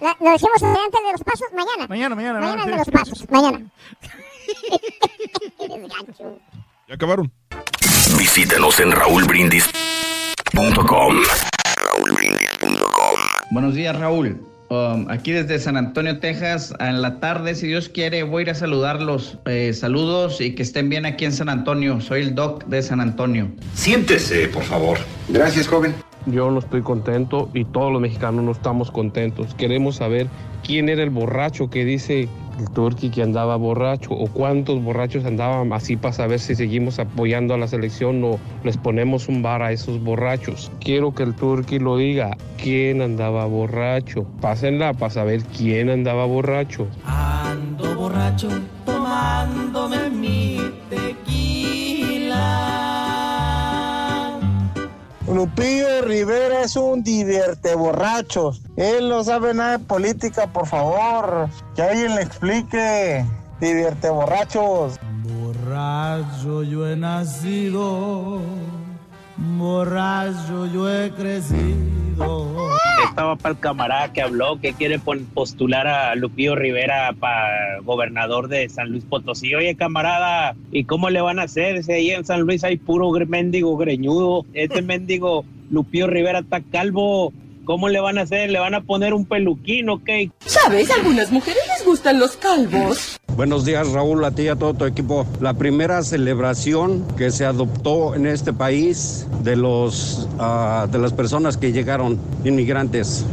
La- 0.00 0.16
lo 0.18 0.30
decimos 0.32 0.60
antes 0.62 1.00
de 1.04 1.12
los 1.12 1.22
pasos, 1.22 1.46
mañana. 1.54 1.86
Mañana, 1.88 2.14
mañana. 2.16 2.40
Mañana 2.40 2.64
el 2.64 2.70
de 2.72 2.76
los 2.78 2.88
pasos, 2.88 3.24
mañana. 3.30 3.60
Ya 6.88 6.94
acabaron. 6.96 7.30
Visítanos 8.18 8.78
en 8.80 8.90
raúlbrindis.com. 8.92 11.16
Buenos 13.50 13.74
días, 13.74 13.98
Raúl. 13.98 14.38
Um, 14.70 15.10
aquí 15.10 15.32
desde 15.32 15.58
San 15.58 15.76
Antonio, 15.76 16.18
Texas. 16.18 16.74
En 16.80 17.02
la 17.02 17.20
tarde, 17.20 17.54
si 17.54 17.66
Dios 17.66 17.88
quiere, 17.88 18.22
voy 18.22 18.40
a 18.40 18.42
ir 18.42 18.50
a 18.50 18.54
saludarlos. 18.54 19.38
Eh, 19.44 19.72
saludos 19.74 20.40
y 20.40 20.54
que 20.54 20.62
estén 20.62 20.88
bien 20.88 21.06
aquí 21.06 21.24
en 21.24 21.32
San 21.32 21.48
Antonio. 21.48 22.00
Soy 22.00 22.22
el 22.22 22.34
Doc 22.34 22.64
de 22.64 22.82
San 22.82 23.00
Antonio. 23.00 23.48
Siéntese, 23.74 24.48
por 24.48 24.62
favor. 24.62 24.98
Gracias, 25.28 25.68
joven. 25.68 25.94
Yo 26.26 26.50
no 26.50 26.60
estoy 26.60 26.80
contento 26.80 27.50
y 27.52 27.66
todos 27.66 27.92
los 27.92 28.00
mexicanos 28.00 28.44
no 28.44 28.52
estamos 28.52 28.90
contentos. 28.90 29.54
Queremos 29.54 29.96
saber 29.96 30.28
quién 30.64 30.88
era 30.88 31.02
el 31.02 31.10
borracho 31.10 31.68
que 31.68 31.84
dice 31.84 32.28
el 32.58 32.70
Turqui 32.70 33.10
que 33.10 33.22
andaba 33.22 33.56
borracho 33.56 34.12
o 34.12 34.26
cuántos 34.28 34.82
borrachos 34.82 35.24
andaban 35.24 35.72
así 35.72 35.96
para 35.96 36.12
saber 36.14 36.38
si 36.38 36.54
seguimos 36.54 36.98
apoyando 36.98 37.54
a 37.54 37.58
la 37.58 37.66
selección 37.66 38.22
o 38.24 38.38
les 38.62 38.76
ponemos 38.76 39.28
un 39.28 39.42
bar 39.42 39.62
a 39.62 39.72
esos 39.72 40.02
borrachos. 40.02 40.70
Quiero 40.80 41.14
que 41.14 41.24
el 41.24 41.34
Turqui 41.34 41.78
lo 41.78 41.96
diga, 41.96 42.36
quién 42.56 43.02
andaba 43.02 43.44
borracho. 43.46 44.26
Pásenla 44.40 44.94
para 44.94 45.10
saber 45.10 45.42
quién 45.56 45.90
andaba 45.90 46.24
borracho. 46.26 46.86
Ando 47.04 47.94
borracho 47.96 48.48
tomándome 48.86 50.10
mi 50.10 50.60
tequila. 50.88 52.34
Lupillo 55.26 56.02
Rivera 56.02 56.62
es 56.62 56.76
un 56.76 57.02
divierte 57.02 57.74
borrachos. 57.74 58.60
Él 58.76 59.08
no 59.08 59.24
sabe 59.24 59.54
nada 59.54 59.78
de 59.78 59.84
política, 59.84 60.46
por 60.46 60.66
favor. 60.66 61.48
Que 61.74 61.82
alguien 61.82 62.14
le 62.14 62.22
explique. 62.22 63.24
Divierte 63.58 64.10
borrachos. 64.10 64.98
Borracho 65.22 66.62
yo 66.62 66.86
he 66.86 66.96
nacido, 66.96 68.40
borracho 69.38 70.66
yo 70.66 70.90
he 70.90 71.10
crecido. 71.12 72.03
Estaba 73.08 73.36
para 73.36 73.54
el 73.54 73.60
camarada 73.60 74.12
que 74.12 74.22
habló 74.22 74.60
que 74.60 74.72
quiere 74.72 74.98
postular 74.98 75.86
a 75.86 76.14
Lupillo 76.14 76.56
Rivera 76.56 77.14
para 77.18 77.80
gobernador 77.80 78.48
de 78.48 78.68
San 78.68 78.90
Luis 78.90 79.04
Potosí. 79.04 79.54
Oye, 79.54 79.76
camarada, 79.76 80.56
¿y 80.72 80.84
cómo 80.84 81.10
le 81.10 81.20
van 81.20 81.38
a 81.38 81.44
hacer? 81.44 81.84
Si 81.84 81.92
ahí 81.92 82.10
en 82.10 82.24
San 82.24 82.42
Luis 82.42 82.64
hay 82.64 82.76
puro 82.76 83.10
mendigo 83.26 83.76
greñudo. 83.76 84.44
Este 84.52 84.82
mendigo 84.82 85.44
Lupillo 85.70 86.06
Rivera 86.06 86.40
está 86.40 86.60
calvo. 86.60 87.32
¿Cómo 87.64 87.88
le 87.88 88.00
van 88.00 88.18
a 88.18 88.22
hacer? 88.22 88.50
¿Le 88.50 88.58
van 88.58 88.74
a 88.74 88.82
poner 88.82 89.14
un 89.14 89.24
peluquín 89.24 89.88
o 89.88 90.02
qué? 90.04 90.30
¿Sabes? 90.44 90.90
Algunas 90.90 91.32
mujeres 91.32 91.62
les 91.68 91.86
gustan 91.86 92.18
los 92.18 92.36
calvos. 92.36 93.18
Buenos 93.36 93.64
días 93.64 93.90
Raúl, 93.90 94.24
a 94.24 94.30
ti 94.30 94.42
y 94.42 94.48
a 94.48 94.54
todo 94.54 94.74
tu 94.74 94.84
equipo. 94.84 95.26
La 95.40 95.54
primera 95.54 96.04
celebración 96.04 97.04
que 97.16 97.32
se 97.32 97.44
adoptó 97.44 98.14
en 98.14 98.26
este 98.26 98.52
país 98.52 99.26
de, 99.42 99.56
los, 99.56 100.28
ah, 100.38 100.86
de 100.88 101.00
las 101.00 101.12
personas 101.12 101.56
que 101.56 101.72
llegaron, 101.72 102.16
inmigrantes, 102.44 103.26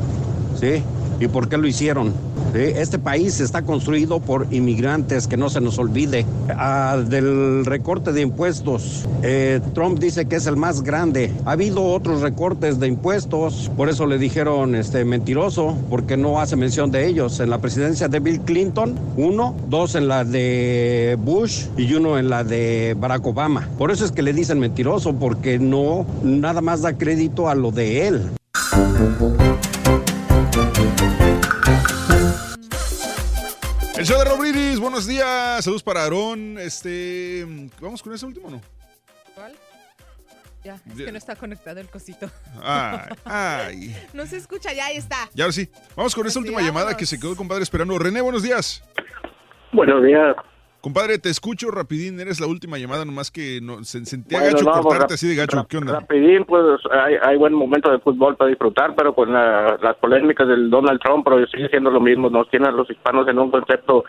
¿sí? 0.60 0.82
¿Y 1.20 1.28
por 1.28 1.50
qué 1.50 1.58
lo 1.58 1.68
hicieron? 1.68 2.14
Este 2.54 3.00
país 3.00 3.40
está 3.40 3.62
construido 3.62 4.20
por 4.20 4.48
inmigrantes, 4.52 5.28
que 5.28 5.38
no 5.38 5.50
se 5.50 5.62
nos 5.62 5.80
olvide. 5.80 6.26
Ah, 6.50 7.02
del 7.08 7.66
recorte 7.66 8.12
de 8.12 8.22
impuestos, 8.22 9.06
eh, 9.24 9.62
Trump 9.74 10.00
dice 10.00 10.26
que 10.26 10.36
es 10.36 10.48
el 10.48 10.58
más 10.58 10.82
grande. 10.84 11.32
Ha 11.46 11.52
habido 11.52 11.84
otros 11.84 12.22
recortes 12.22 12.80
de 12.80 12.88
impuestos, 12.88 13.72
por 13.78 13.90
eso 13.90 14.06
le 14.06 14.18
dijeron 14.18 14.76
este, 14.76 15.06
mentiroso, 15.06 15.78
porque 15.90 16.18
no 16.18 16.42
hace 16.42 16.56
mención 16.56 16.92
de 16.92 17.08
ellos. 17.08 17.40
En 17.40 17.50
la 17.50 17.60
presidencia 17.60 18.08
de 18.08 18.20
Bill 18.20 18.42
Clinton, 18.42 18.96
uno, 19.16 19.56
dos 19.70 19.96
en 19.96 20.08
la 20.08 20.26
de 20.26 21.18
Bush 21.24 21.68
y 21.78 21.94
uno 21.94 22.18
en 22.18 22.30
la 22.30 22.44
de 22.44 22.96
Barack 23.00 23.26
Obama. 23.26 23.70
Por 23.78 23.92
eso 23.92 24.04
es 24.04 24.12
que 24.12 24.22
le 24.22 24.34
dicen 24.34 24.60
mentiroso, 24.60 25.14
porque 25.14 25.58
no, 25.58 26.06
nada 26.24 26.62
más 26.62 26.82
da 26.82 26.98
crédito 26.98 27.48
a 27.48 27.56
lo 27.56 27.72
de 27.72 28.08
él. 28.08 28.30
El 34.02 34.08
show 34.08 34.18
de 34.18 34.26
Rob 34.26 34.40
Brindis, 34.40 34.80
buenos 34.80 35.06
días. 35.06 35.64
Saludos 35.64 35.84
para 35.84 36.02
Aarón. 36.02 36.58
Este, 36.58 37.46
¿Vamos 37.80 38.02
con 38.02 38.12
ese 38.12 38.26
último 38.26 38.48
o 38.48 38.50
no? 38.50 38.62
¿Cuál? 39.36 39.54
Ya, 40.64 40.74
es 40.90 40.96
Ya. 40.98 41.06
que 41.06 41.12
no 41.12 41.20
está 41.20 41.36
conectado 41.36 41.80
el 41.80 41.88
cosito. 41.88 42.28
Ay, 42.64 43.10
ay. 43.26 43.96
No 44.14 44.26
se 44.26 44.38
escucha, 44.38 44.74
ya 44.74 44.88
ahí 44.88 44.98
está. 44.98 45.30
Y 45.36 45.42
ahora 45.42 45.52
sí, 45.54 45.70
vamos 45.96 46.16
con 46.16 46.26
esta 46.26 46.40
sí, 46.40 46.44
última 46.48 46.64
llamada 46.64 46.98
que 46.98 47.06
se 47.06 47.20
quedó 47.20 47.30
el 47.30 47.38
compadre 47.38 47.62
esperando. 47.62 48.00
René, 48.00 48.22
buenos 48.22 48.42
días. 48.42 48.84
Buenos 49.72 50.04
días. 50.04 50.36
Compadre, 50.82 51.20
te 51.20 51.30
escucho 51.30 51.70
rapidín, 51.70 52.20
eres 52.20 52.40
la 52.40 52.48
última 52.48 52.80
llamada, 52.80 53.06
nomás 53.06 53.30
que 53.30 53.60
no, 53.62 53.84
se, 53.84 54.04
sentía 54.06 54.40
Bueno, 54.40 54.54
gacho 54.54 54.66
no, 54.66 54.72
pues, 54.72 54.84
cortarte 54.86 55.14
así 55.14 55.28
de 55.28 55.36
gacho. 55.36 55.66
¿Qué 55.70 55.78
onda? 55.78 55.94
Rapidín, 56.00 56.44
pues 56.46 56.64
hay, 56.92 57.16
hay 57.22 57.38
buen 57.38 57.54
momento 57.54 57.92
de 57.92 58.00
fútbol 58.00 58.36
para 58.36 58.50
disfrutar, 58.50 58.96
pero 58.96 59.14
con 59.14 59.32
la- 59.32 59.78
las 59.82 59.96
polémicas 59.98 60.48
del 60.48 60.72
Donald 60.72 61.00
Trump, 61.00 61.24
pero 61.24 61.46
sigue 61.48 61.70
siendo 61.70 61.92
lo 61.92 62.00
mismo. 62.00 62.30
Nos 62.32 62.50
tienen 62.50 62.70
a 62.70 62.72
los 62.72 62.90
hispanos 62.90 63.28
en 63.28 63.38
un 63.38 63.52
concepto 63.52 64.06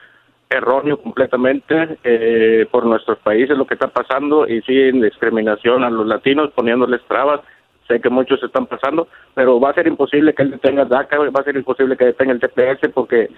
erróneo 0.49 0.99
completamente 1.01 1.99
eh, 2.05 2.67
por 2.71 2.85
nuestros 2.87 3.19
países, 3.19 3.57
lo 3.57 3.67
que 3.67 3.75
está 3.75 3.89
pasando, 3.89 4.47
y 4.49 4.63
siguen 4.63 5.01
discriminación 5.03 5.85
a 5.85 5.91
los 5.91 6.07
latinos, 6.07 6.51
poniéndoles 6.55 7.01
trabas. 7.07 7.41
Sé 7.89 8.01
que 8.01 8.09
muchos 8.09 8.43
están 8.43 8.67
pasando, 8.67 9.09
pero 9.35 9.59
va 9.61 9.71
a 9.71 9.75
ser 9.75 9.87
imposible 9.89 10.35
que 10.35 10.43
él 10.43 10.53
detenga 10.53 10.85
DACA, 10.85 11.19
va 11.19 11.41
a 11.41 11.45
ser 11.45 11.57
imposible 11.57 11.97
que 11.97 12.07
detenga 12.07 12.33
el 12.33 12.41
TPS, 12.41 12.89
porque 12.95 13.29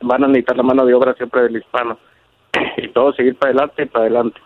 van 0.00 0.22
a 0.22 0.26
necesitar 0.28 0.56
la 0.56 0.62
mano 0.62 0.84
de 0.86 0.94
obra 0.94 1.14
siempre 1.14 1.42
del 1.42 1.56
hispano. 1.56 1.98
Y 2.76 2.88
todo 2.88 3.12
seguir 3.12 3.36
para 3.36 3.50
adelante 3.50 3.82
y 3.82 3.86
para 3.86 4.04
adelante. 4.06 4.40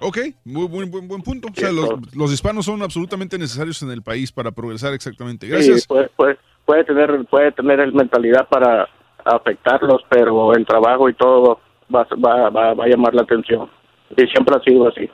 Ok, 0.00 0.18
muy 0.44 0.68
buen, 0.68 0.90
buen, 0.90 1.08
buen 1.08 1.22
punto. 1.22 1.48
O 1.48 1.54
sea, 1.54 1.72
los, 1.72 1.90
los 2.14 2.32
hispanos 2.32 2.66
son 2.66 2.82
absolutamente 2.82 3.36
necesarios 3.38 3.82
en 3.82 3.90
el 3.90 4.02
país 4.02 4.30
para 4.30 4.52
progresar 4.52 4.94
exactamente. 4.94 5.46
Gracias. 5.48 5.80
Sí, 5.80 5.88
puede, 5.88 6.08
puede, 6.16 6.38
puede 6.64 6.84
tener 6.84 7.24
puede 7.26 7.52
tener 7.52 7.80
el 7.80 7.92
mentalidad 7.92 8.48
para 8.48 8.88
afectarlos, 9.24 10.02
pero 10.08 10.54
el 10.54 10.64
trabajo 10.64 11.08
y 11.08 11.14
todo 11.14 11.60
va, 11.94 12.06
va, 12.24 12.50
va, 12.50 12.74
va 12.74 12.84
a 12.84 12.88
llamar 12.88 13.14
la 13.14 13.22
atención. 13.22 13.68
Y 14.16 14.26
siempre 14.28 14.56
ha 14.56 14.60
sido 14.60 14.88
así. 14.88 15.10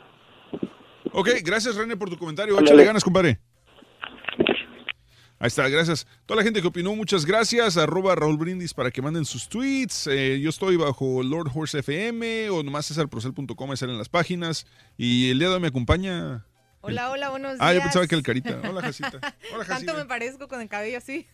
Ok, 1.12 1.28
gracias 1.44 1.76
René 1.76 1.96
por 1.96 2.10
tu 2.10 2.16
comentario. 2.16 2.58
Échale 2.58 2.84
ganas, 2.84 3.04
compadre. 3.04 3.38
Ahí 5.44 5.48
está, 5.48 5.68
gracias. 5.68 6.06
Toda 6.24 6.38
la 6.38 6.42
gente 6.42 6.62
que 6.62 6.68
opinó, 6.68 6.96
muchas 6.96 7.26
gracias. 7.26 7.76
Arroba 7.76 8.14
Raúl 8.14 8.38
Brindis 8.38 8.72
para 8.72 8.90
que 8.90 9.02
manden 9.02 9.26
sus 9.26 9.46
tweets. 9.46 10.06
Eh, 10.06 10.40
yo 10.40 10.48
estoy 10.48 10.76
bajo 10.76 11.22
Lord 11.22 11.50
Horse 11.54 11.80
FM 11.80 12.48
o 12.48 12.62
nomás 12.62 12.86
cesarprocel.com, 12.86 13.76
salen 13.76 13.98
las 13.98 14.08
páginas. 14.08 14.64
Y 14.96 15.30
el 15.30 15.38
día 15.38 15.50
de 15.50 15.56
hoy 15.56 15.60
me 15.60 15.68
acompaña. 15.68 16.46
Hola, 16.86 17.10
hola, 17.10 17.30
buenos 17.30 17.52
días. 17.54 17.62
Ah, 17.62 17.72
yo 17.72 17.80
pensaba 17.80 18.06
que 18.06 18.14
el 18.14 18.22
carita. 18.22 18.60
Hola, 18.68 18.82
Jacita. 18.82 19.08
Hola, 19.54 19.64
¿Tanto 19.64 19.72
Jacita. 19.72 19.94
me 19.94 20.04
parezco 20.04 20.48
con 20.48 20.60
el 20.60 20.68
cabello 20.68 20.98
así? 20.98 21.26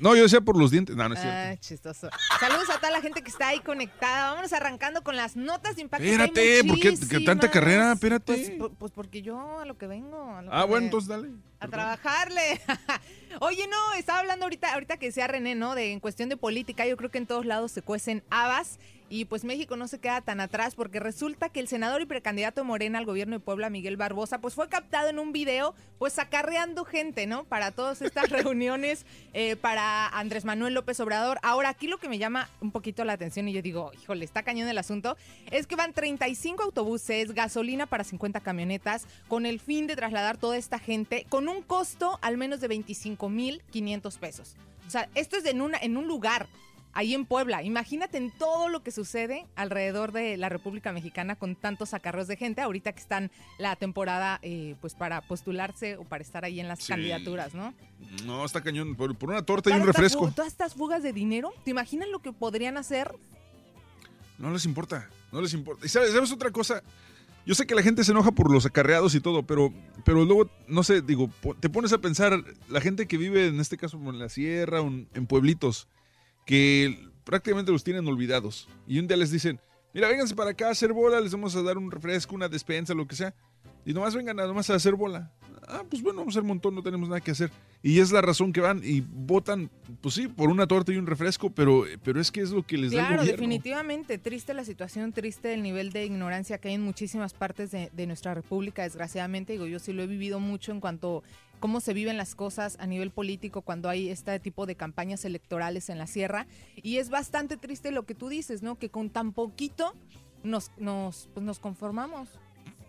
No, 0.00 0.16
yo 0.16 0.24
decía 0.24 0.40
por 0.40 0.58
los 0.58 0.72
dientes. 0.72 0.96
No, 0.96 1.08
no 1.08 1.14
es 1.14 1.20
cierto. 1.20 1.38
Ah, 1.38 1.56
chistoso. 1.60 2.10
Saludos 2.40 2.68
a 2.70 2.78
toda 2.78 2.90
la 2.90 3.00
gente 3.00 3.22
que 3.22 3.30
está 3.30 3.48
ahí 3.48 3.60
conectada. 3.60 4.30
Vámonos 4.30 4.52
arrancando 4.52 5.02
con 5.04 5.14
las 5.16 5.36
notas 5.36 5.76
de 5.76 5.82
impacto. 5.82 6.04
Espérate, 6.04 6.64
¿por 6.64 6.80
qué 6.80 7.20
tanta 7.24 7.48
carrera? 7.48 7.92
Espérate. 7.92 8.56
Pues, 8.58 8.72
pues 8.76 8.92
porque 8.92 9.22
yo 9.22 9.60
a 9.60 9.64
lo 9.64 9.78
que 9.78 9.86
vengo. 9.86 10.34
a 10.36 10.42
lo 10.42 10.52
Ah, 10.52 10.62
que 10.62 10.68
bueno, 10.68 10.86
entonces 10.86 11.08
dale. 11.08 11.28
A 11.60 11.68
trabajarle. 11.68 12.60
Oye, 13.40 13.68
no, 13.68 13.94
estaba 13.94 14.18
hablando 14.18 14.46
ahorita, 14.46 14.72
ahorita 14.74 14.96
que 14.96 15.06
decía 15.06 15.28
René, 15.28 15.54
¿no? 15.54 15.74
De 15.76 15.92
en 15.92 16.00
cuestión 16.00 16.28
de 16.28 16.36
política, 16.36 16.86
yo 16.86 16.96
creo 16.96 17.10
que 17.10 17.18
en 17.18 17.26
todos 17.26 17.46
lados 17.46 17.70
se 17.70 17.82
cuecen 17.82 18.24
habas 18.30 18.78
y 19.10 19.24
pues 19.24 19.44
México 19.44 19.76
no 19.76 19.88
se 19.88 19.98
queda 19.98 20.20
tan 20.20 20.40
atrás 20.40 20.74
porque 20.74 21.00
resulta 21.00 21.48
que 21.48 21.60
el 21.60 21.68
senador 21.68 22.02
y 22.02 22.06
precandidato 22.06 22.64
Morena 22.64 22.98
al 22.98 23.06
gobierno 23.06 23.36
de 23.36 23.40
Puebla, 23.40 23.70
Miguel 23.70 23.96
Barbosa, 23.96 24.40
pues 24.40 24.54
fue 24.54 24.68
captado 24.68 25.08
en 25.08 25.18
un 25.18 25.32
video, 25.32 25.74
pues 25.98 26.18
acarreando 26.18 26.84
gente, 26.84 27.26
¿no? 27.26 27.44
Para 27.44 27.70
todas 27.70 28.02
estas 28.02 28.28
reuniones, 28.30 29.06
eh, 29.32 29.56
para 29.56 30.08
Andrés 30.08 30.44
Manuel 30.44 30.74
López 30.74 31.00
Obrador. 31.00 31.38
Ahora, 31.42 31.70
aquí 31.70 31.86
lo 31.86 31.98
que 31.98 32.08
me 32.08 32.18
llama 32.18 32.48
un 32.60 32.70
poquito 32.70 33.04
la 33.04 33.14
atención 33.14 33.48
y 33.48 33.52
yo 33.52 33.62
digo, 33.62 33.92
híjole, 33.94 34.24
está 34.24 34.42
cañón 34.42 34.68
el 34.68 34.78
asunto, 34.78 35.16
es 35.50 35.66
que 35.66 35.76
van 35.76 35.92
35 35.92 36.62
autobuses, 36.62 37.32
gasolina 37.32 37.86
para 37.86 38.04
50 38.04 38.40
camionetas, 38.40 39.06
con 39.28 39.46
el 39.46 39.60
fin 39.60 39.86
de 39.86 39.96
trasladar 39.96 40.36
toda 40.36 40.56
esta 40.56 40.78
gente 40.78 41.26
con 41.28 41.48
un 41.48 41.62
costo 41.62 42.18
al 42.22 42.36
menos 42.36 42.60
de 42.60 42.68
25.500 42.68 44.18
pesos. 44.18 44.56
O 44.86 44.90
sea, 44.90 45.08
esto 45.14 45.36
es 45.36 45.44
en, 45.44 45.60
una, 45.60 45.76
en 45.78 45.98
un 45.98 46.06
lugar, 46.06 46.48
ahí 46.98 47.14
en 47.14 47.26
Puebla. 47.26 47.62
Imagínate 47.62 48.18
en 48.18 48.32
todo 48.32 48.68
lo 48.68 48.82
que 48.82 48.90
sucede 48.90 49.46
alrededor 49.54 50.10
de 50.10 50.36
la 50.36 50.48
República 50.48 50.92
Mexicana 50.92 51.36
con 51.36 51.54
tantos 51.54 51.94
acarreos 51.94 52.26
de 52.26 52.36
gente, 52.36 52.60
ahorita 52.60 52.92
que 52.92 52.98
están 52.98 53.30
la 53.58 53.76
temporada 53.76 54.40
eh, 54.42 54.74
pues 54.80 54.94
para 54.94 55.20
postularse 55.20 55.96
o 55.96 56.02
para 56.02 56.22
estar 56.24 56.44
ahí 56.44 56.58
en 56.58 56.66
las 56.66 56.80
Sí. 56.80 56.88
candidaturas, 56.88 57.54
¿no? 57.54 57.72
No, 58.26 58.44
está 58.44 58.62
cañón. 58.62 58.96
Por, 58.96 59.14
por 59.16 59.28
una 59.30 59.42
torta 59.42 59.70
y 59.70 59.74
un 59.74 59.86
refresco. 59.86 60.32
Todas 60.32 60.50
estas 60.50 60.74
fugas 60.74 61.04
de 61.04 61.12
dinero, 61.12 61.52
¿te 61.64 61.70
imaginas 61.70 62.08
lo 62.08 62.18
que 62.18 62.32
podrían 62.32 62.76
hacer? 62.76 63.14
No 64.36 64.50
les 64.52 64.64
importa, 64.64 65.08
no 65.30 65.40
les 65.40 65.54
importa. 65.54 65.86
¿Y 65.86 65.88
sabes, 65.88 66.12
sabes 66.12 66.32
otra 66.32 66.50
cosa? 66.50 66.82
Yo 67.46 67.54
sé 67.54 67.64
que 67.64 67.76
la 67.76 67.82
gente 67.82 68.02
se 68.02 68.10
enoja 68.10 68.32
por 68.32 68.50
los 68.52 68.66
acarreados 68.66 69.14
y 69.14 69.20
todo, 69.20 69.44
pero, 69.44 69.72
pero 70.04 70.24
luego, 70.24 70.50
no 70.66 70.82
sé, 70.82 71.00
digo, 71.00 71.30
te 71.60 71.70
pones 71.70 71.92
a 71.92 71.98
pensar, 71.98 72.42
la 72.68 72.80
gente 72.80 73.06
que 73.06 73.16
vive 73.16 73.46
en 73.46 73.60
este 73.60 73.76
caso 73.76 73.96
en 73.98 74.18
la 74.18 74.28
sierra, 74.28 74.80
en 74.80 75.26
pueblitos, 75.26 75.86
que 76.48 76.98
prácticamente 77.24 77.70
los 77.70 77.84
tienen 77.84 78.06
olvidados. 78.08 78.66
Y 78.86 78.98
un 78.98 79.06
día 79.06 79.18
les 79.18 79.30
dicen, 79.30 79.60
mira, 79.92 80.08
vénganse 80.08 80.34
para 80.34 80.52
acá 80.52 80.68
a 80.68 80.70
hacer 80.70 80.94
bola, 80.94 81.20
les 81.20 81.30
vamos 81.30 81.54
a 81.54 81.62
dar 81.62 81.76
un 81.76 81.90
refresco, 81.90 82.34
una 82.34 82.48
despensa, 82.48 82.94
lo 82.94 83.06
que 83.06 83.14
sea. 83.16 83.34
Y 83.84 83.92
nomás 83.92 84.14
vengan 84.14 84.34
nada 84.36 84.50
más 84.54 84.70
a 84.70 84.74
hacer 84.74 84.94
bola. 84.94 85.30
Ah, 85.70 85.82
pues 85.90 86.02
bueno, 86.02 86.20
vamos 86.20 86.34
a 86.34 86.38
hacer 86.38 86.42
un 86.42 86.48
montón, 86.48 86.74
no 86.74 86.82
tenemos 86.82 87.06
nada 87.06 87.20
que 87.20 87.32
hacer. 87.32 87.50
Y 87.82 88.00
es 88.00 88.10
la 88.12 88.22
razón 88.22 88.54
que 88.54 88.62
van 88.62 88.80
y 88.82 89.02
votan, 89.02 89.70
pues 90.00 90.14
sí, 90.14 90.26
por 90.26 90.48
una 90.48 90.66
torta 90.66 90.90
y 90.90 90.96
un 90.96 91.06
refresco, 91.06 91.50
pero, 91.50 91.84
pero 92.02 92.18
es 92.18 92.32
que 92.32 92.40
es 92.40 92.48
lo 92.50 92.62
que 92.62 92.78
les 92.78 92.92
da 92.92 93.00
el 93.00 93.06
Claro, 93.08 93.22
gobierno. 93.22 93.32
definitivamente. 93.42 94.16
Triste 94.16 94.54
la 94.54 94.64
situación, 94.64 95.12
triste 95.12 95.52
el 95.52 95.62
nivel 95.62 95.92
de 95.92 96.06
ignorancia 96.06 96.56
que 96.56 96.68
hay 96.68 96.74
en 96.76 96.82
muchísimas 96.82 97.34
partes 97.34 97.70
de, 97.70 97.90
de 97.92 98.06
nuestra 98.06 98.32
república, 98.32 98.84
desgraciadamente. 98.84 99.52
Digo, 99.52 99.66
yo 99.66 99.78
sí 99.78 99.92
lo 99.92 100.02
he 100.02 100.06
vivido 100.06 100.40
mucho 100.40 100.72
en 100.72 100.80
cuanto 100.80 101.22
cómo 101.58 101.80
se 101.80 101.92
viven 101.92 102.16
las 102.16 102.34
cosas 102.34 102.76
a 102.80 102.86
nivel 102.86 103.10
político 103.10 103.62
cuando 103.62 103.88
hay 103.88 104.08
este 104.08 104.38
tipo 104.40 104.66
de 104.66 104.76
campañas 104.76 105.24
electorales 105.24 105.88
en 105.88 105.98
la 105.98 106.06
sierra. 106.06 106.46
Y 106.76 106.98
es 106.98 107.10
bastante 107.10 107.56
triste 107.56 107.90
lo 107.90 108.04
que 108.04 108.14
tú 108.14 108.28
dices, 108.28 108.62
¿no? 108.62 108.78
Que 108.78 108.90
con 108.90 109.10
tan 109.10 109.32
poquito 109.32 109.94
nos, 110.42 110.70
nos, 110.78 111.28
pues 111.34 111.44
nos 111.44 111.58
conformamos. 111.58 112.28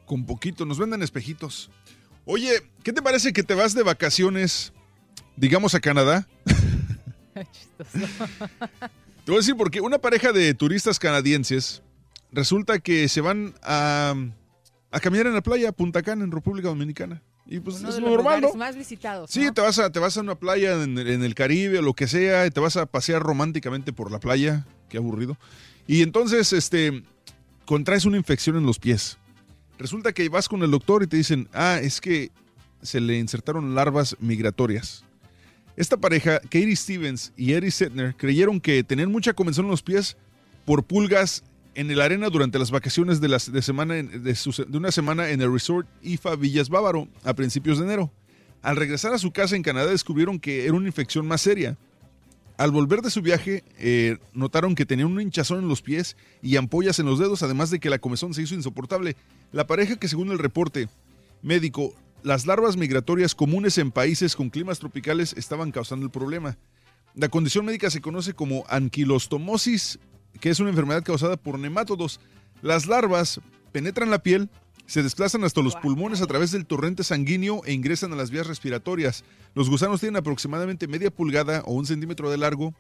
Con 0.06 0.25
poquito, 0.25 0.65
nos 0.65 0.80
venden 0.80 1.01
espejitos. 1.01 1.69
Oye, 2.25 2.51
¿qué 2.83 2.93
te 2.93 3.01
parece 3.01 3.33
que 3.33 3.43
te 3.43 3.56
vas 3.56 3.73
de 3.73 3.83
vacaciones, 3.83 4.73
digamos 5.35 5.75
a 5.75 5.80
Canadá? 5.80 6.27
Te 9.30 9.31
voy 9.31 9.35
a 9.35 9.39
decir 9.39 9.56
porque 9.56 9.81
una 9.81 9.99
pareja 9.99 10.31
de 10.31 10.53
turistas 10.53 10.99
canadienses 10.99 11.83
resulta 12.31 12.80
que 12.80 13.07
se 13.07 13.22
van 13.22 13.53
a, 13.61 14.15
a 14.91 14.99
caminar 14.99 15.27
en 15.27 15.33
la 15.33 15.41
playa 15.41 15.72
Punta 15.72 16.01
Cana, 16.01 16.23
en 16.23 16.31
República 16.31 16.69
Dominicana. 16.69 17.22
Y 17.52 17.60
pues 17.60 17.80
Uno 17.80 17.90
es 17.90 17.95
de 17.95 18.02
los 18.02 18.11
normal, 18.11 18.42
lugares 18.42 18.56
¿no? 18.56 18.60
más 18.60 18.76
visitados. 18.76 19.32
Sí, 19.32 19.50
te 19.52 19.60
vas, 19.60 19.80
a, 19.80 19.92
te 19.92 19.98
vas 19.98 20.16
a 20.18 20.22
una 20.22 20.36
playa 20.36 20.84
en, 20.84 21.00
en 21.00 21.24
el 21.24 21.34
Caribe 21.34 21.80
o 21.80 21.82
lo 21.82 21.95
que 21.95 22.08
sea, 22.08 22.45
y 22.45 22.52
te 22.52 22.60
vas 22.60 22.78
a 22.78 22.86
pasear 22.86 23.24
románticamente 23.24 23.92
por 23.92 24.11
la 24.11 24.19
playa, 24.19 24.68
qué 24.88 24.98
aburrido. 24.98 25.36
Y 25.88 26.03
entonces, 26.03 26.53
este, 26.53 27.03
contraes 27.66 28.06
una 28.06 28.18
infección 28.18 28.56
en 28.56 28.68
los 28.68 28.78
pies. 28.78 29.18
Resulta 29.80 30.14
que 30.14 30.30
vas 30.30 30.48
con 30.48 30.61
el 30.61 30.69
doctor 30.69 31.02
y 31.02 31.08
te 31.08 31.18
dicen, 31.18 31.50
ah, 31.52 31.80
es 31.82 32.00
que 32.00 32.30
se 32.84 33.02
le 33.02 33.18
insertaron 33.18 33.74
larvas 33.74 34.16
migratorias. 34.19 35.03
Esta 35.76 35.98
pareja, 35.98 36.42
Katie 36.42 36.76
Stevens 36.76 37.34
y 37.36 37.53
Eddie 37.53 37.72
Setner, 37.72 38.16
creyeron 38.16 38.60
que 38.60 38.84
tenían 38.84 39.11
mucha 39.11 39.34
comezón 39.34 39.66
en 39.66 39.72
los 39.72 39.82
pies 39.82 40.18
por 40.66 40.84
pulgas 40.84 41.44
en 41.75 41.95
la 41.95 42.06
arena 42.06 42.30
durante 42.30 42.59
las 42.59 42.72
vacaciones 42.72 43.22
de, 43.22 43.30
las, 43.30 43.51
de, 43.51 43.61
semana 43.61 43.95
de, 43.95 44.38
una 44.73 44.91
semana 44.91 45.30
en 45.30 45.41
el 45.41 45.51
resort 45.51 45.88
IFA 46.01 46.35
Villas 46.35 46.69
Bávaro 46.69 47.07
a 47.23 47.33
principios 47.33 47.77
de 47.77 47.85
enero. 47.85 48.11
Al 48.61 48.75
regresar 48.75 49.14
a 49.14 49.17
su 49.17 49.31
casa 49.31 49.56
en 49.56 49.64
Canadá 49.64 49.89
descubrieron 49.89 50.39
que 50.39 50.65
era 50.65 50.73
una 50.73 50.88
infección 50.88 51.27
más 51.27 51.41
seria. 51.41 51.77
Al 52.57 52.72
volver 52.72 53.01
de 53.01 53.09
su 53.09 53.22
viaje, 53.22 53.64
eh, 53.77 54.17
notaron 54.33 54.75
que 54.75 54.85
tenían 54.85 55.09
un 55.09 55.22
hinchazón 55.22 55.59
en 55.59 55.69
los 55.69 55.81
pies 55.81 56.17
y 56.41 56.57
ampollas 56.57 56.99
en 56.99 57.06
los 57.06 57.17
dedos, 57.17 57.41
además 57.41 57.69
de 57.69 57.80
que 57.80 57.89
la 57.89 57.99
comezón 57.99 58.33
se 58.33 58.41
hizo 58.41 58.53
insoportable. 58.53 59.15
La 59.53 59.65
pareja 59.65 59.95
que 59.95 60.09
según 60.09 60.30
el 60.31 60.39
reporte 60.39 60.89
médico, 61.41 61.93
las 62.22 62.45
larvas 62.45 62.75
migratorias 62.75 63.33
comunes 63.33 63.77
en 63.77 63.91
países 63.91 64.35
con 64.35 64.49
climas 64.49 64.80
tropicales 64.80 65.33
estaban 65.38 65.72
causando 65.72 66.06
el 66.06 66.11
problema. 66.11 66.57
La 67.15 67.30
condición 67.30 67.65
médica 67.65 67.89
se 67.89 68.01
conoce 68.01 68.33
como 68.33 68.65
anquilostomosis, 68.67 69.99
que 70.40 70.49
es 70.49 70.59
una 70.59 70.69
enfermedad 70.69 71.03
causada 71.03 71.38
por 71.38 71.59
nemátodos. 71.59 72.19
Las 72.61 72.88
larvas 72.88 73.41
penetran 73.72 74.09
la 74.09 74.19
piel, 74.19 74.49
se 74.85 75.03
desplazan 75.03 75.43
hasta 75.43 75.61
los 75.61 75.75
pulmones 75.75 76.22
a 76.22 76.27
través 76.27 76.51
del 76.51 76.66
torrente 76.66 77.03
sanguíneo 77.03 77.61
e 77.66 77.74
ingresan 77.74 78.11
a 78.14 78.16
las 78.16 78.32
vías 78.32 78.48
respiratorias. 78.48 79.24
Los 79.53 79.69
gusanos 79.69 79.99
tienen 79.99 80.17
aproximadamente 80.17 80.88
media 80.88 81.11
pulgada 81.11 81.61
o 81.66 81.74
un 81.74 81.85
centímetro 81.85 82.32
de 82.32 82.38
largo 82.38 82.74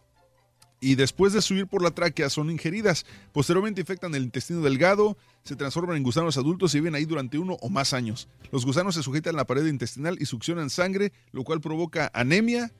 y 0.81 0.95
después 0.95 1.33
de 1.33 1.41
subir 1.41 1.67
por 1.67 1.83
la 1.83 1.91
tráquea 1.91 2.29
son 2.29 2.49
ingeridas. 2.49 3.05
Posteriormente 3.31 3.81
infectan 3.81 4.15
el 4.15 4.23
intestino 4.23 4.61
delgado, 4.61 5.17
se 5.43 5.55
transforman 5.55 5.97
en 5.97 6.03
gusanos 6.03 6.37
adultos 6.37 6.73
y 6.73 6.79
viven 6.79 6.95
ahí 6.95 7.05
durante 7.05 7.37
uno 7.37 7.57
o 7.61 7.69
más 7.69 7.93
años. 7.93 8.27
Los 8.51 8.65
gusanos 8.65 8.95
se 8.95 9.03
sujetan 9.03 9.35
a 9.35 9.39
la 9.39 9.45
pared 9.45 9.65
intestinal 9.65 10.17
y 10.19 10.25
succionan 10.25 10.69
sangre, 10.69 11.11
lo 11.31 11.43
cual 11.43 11.61
provoca 11.61 12.09
anemia, 12.13 12.71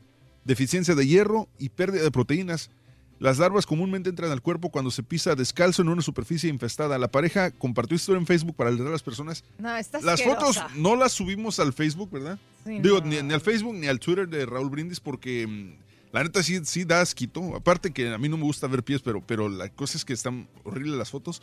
deficiencia 0.46 0.96
de 0.96 1.06
hierro 1.06 1.50
y 1.58 1.70
pérdida 1.70 2.04
de 2.04 2.12
proteínas. 2.12 2.72
Las 3.20 3.38
larvas 3.38 3.66
comúnmente 3.66 4.10
entran 4.10 4.32
al 4.32 4.42
cuerpo 4.42 4.70
cuando 4.72 4.92
se 4.92 5.04
pisa 5.04 5.36
descalzo 5.36 5.82
en 5.82 5.90
una 5.90 6.02
superficie 6.02 6.50
infestada. 6.50 6.98
La 6.98 7.12
pareja 7.12 7.52
compartió 7.52 7.96
historia 7.96 8.20
en 8.20 8.26
Facebook 8.26 8.56
para 8.56 8.70
alertar 8.70 8.88
a 8.88 8.92
las 8.92 9.04
personas. 9.04 9.44
No, 9.58 9.76
está 9.76 10.00
Las 10.02 10.24
fotos 10.24 10.58
no 10.76 10.96
las 10.96 11.12
subimos 11.12 11.60
al 11.60 11.74
Facebook, 11.74 12.10
¿verdad? 12.12 12.40
Sí, 12.66 12.80
Digo, 12.80 13.00
no. 13.00 13.06
ni, 13.08 13.22
ni 13.22 13.34
al 13.34 13.42
Facebook 13.42 13.76
ni 13.76 13.88
al 13.88 14.00
Twitter 14.00 14.28
de 14.28 14.46
Raúl 14.46 14.70
Brindis 14.70 15.02
porque 15.02 15.46
mm, 15.46 16.14
la 16.14 16.24
neta 16.24 16.42
sí, 16.42 16.62
sí 16.64 16.86
da 16.86 17.02
asquito. 17.02 17.56
Aparte 17.56 17.92
que 17.92 18.08
a 18.08 18.18
mí 18.18 18.30
no 18.30 18.38
me 18.38 18.44
gusta 18.44 18.68
ver 18.68 18.84
pies, 18.84 19.02
pero, 19.02 19.22
pero 19.26 19.50
la 19.50 19.68
cosa 19.70 19.98
es 19.98 20.06
que 20.06 20.14
están 20.14 20.48
horribles 20.64 20.96
las 20.96 21.10
fotos. 21.10 21.42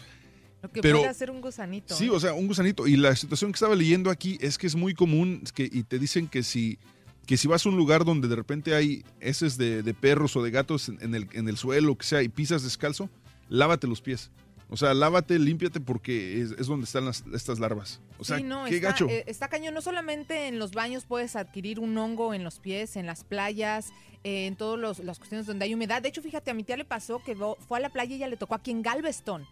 Lo 0.62 0.70
que 0.72 0.80
pero- 0.80 0.98
puede 1.00 1.10
hacer 1.10 1.30
un 1.30 1.42
gusanito. 1.42 1.94
Sí, 1.94 2.06
¿eh? 2.06 2.10
o 2.10 2.18
sea, 2.18 2.32
un 2.32 2.46
gusanito. 2.46 2.86
Y 2.86 2.96
la 2.96 3.14
situación 3.14 3.52
que 3.52 3.56
estaba 3.56 3.74
leyendo 3.74 4.10
aquí 4.10 4.38
es 4.40 4.56
que 4.56 4.66
es 4.66 4.74
muy 4.74 4.94
común 4.94 5.42
que, 5.54 5.68
y 5.70 5.82
te 5.82 5.98
dicen 5.98 6.26
que 6.26 6.42
si, 6.42 6.78
que 7.26 7.36
si 7.36 7.48
vas 7.48 7.66
a 7.66 7.68
un 7.68 7.76
lugar 7.76 8.04
donde 8.04 8.28
de 8.28 8.36
repente 8.36 8.74
hay 8.74 9.04
heces 9.20 9.58
de, 9.58 9.82
de 9.82 9.94
perros 9.94 10.36
o 10.36 10.42
de 10.42 10.50
gatos 10.50 10.88
en, 10.88 10.98
en 11.02 11.14
el, 11.14 11.28
en 11.32 11.48
el 11.48 11.56
suelo, 11.56 11.92
o 11.92 11.98
que 11.98 12.06
sea, 12.06 12.22
y 12.22 12.28
pisas 12.28 12.62
descalzo, 12.62 13.10
lávate 13.48 13.86
los 13.86 14.00
pies. 14.00 14.30
O 14.68 14.76
sea, 14.76 14.94
lávate, 14.94 15.38
límpiate 15.38 15.78
porque 15.80 16.40
es, 16.42 16.50
es 16.52 16.66
donde 16.66 16.84
están 16.86 17.04
las, 17.04 17.22
estas 17.32 17.60
larvas. 17.60 18.00
O 18.18 18.24
sea, 18.24 18.38
Sí, 18.38 18.42
no, 18.42 18.64
qué 18.64 18.76
está, 18.76 18.88
gacho. 18.88 19.08
eh, 19.08 19.22
está 19.28 19.46
cañón. 19.48 19.74
No 19.74 19.80
solamente 19.80 20.48
en 20.48 20.58
los 20.58 20.72
baños 20.72 21.04
puedes 21.04 21.36
adquirir 21.36 21.78
un 21.78 21.96
hongo 21.96 22.34
en 22.34 22.42
los 22.42 22.58
pies, 22.58 22.96
en 22.96 23.06
las 23.06 23.22
playas, 23.22 23.90
eh, 24.24 24.46
en 24.46 24.56
todas 24.56 24.98
las 24.98 25.18
cuestiones 25.18 25.46
donde 25.46 25.66
hay 25.66 25.74
humedad. 25.74 26.02
De 26.02 26.08
hecho, 26.08 26.20
fíjate, 26.20 26.50
a 26.50 26.54
mi 26.54 26.64
tía 26.64 26.76
le 26.76 26.84
pasó 26.84 27.22
que 27.22 27.36
fue 27.36 27.78
a 27.78 27.80
la 27.80 27.90
playa 27.90 28.12
y 28.12 28.16
ella 28.16 28.26
le 28.26 28.36
tocó 28.36 28.56
aquí 28.56 28.72
en 28.72 28.82
Galveston. 28.82 29.46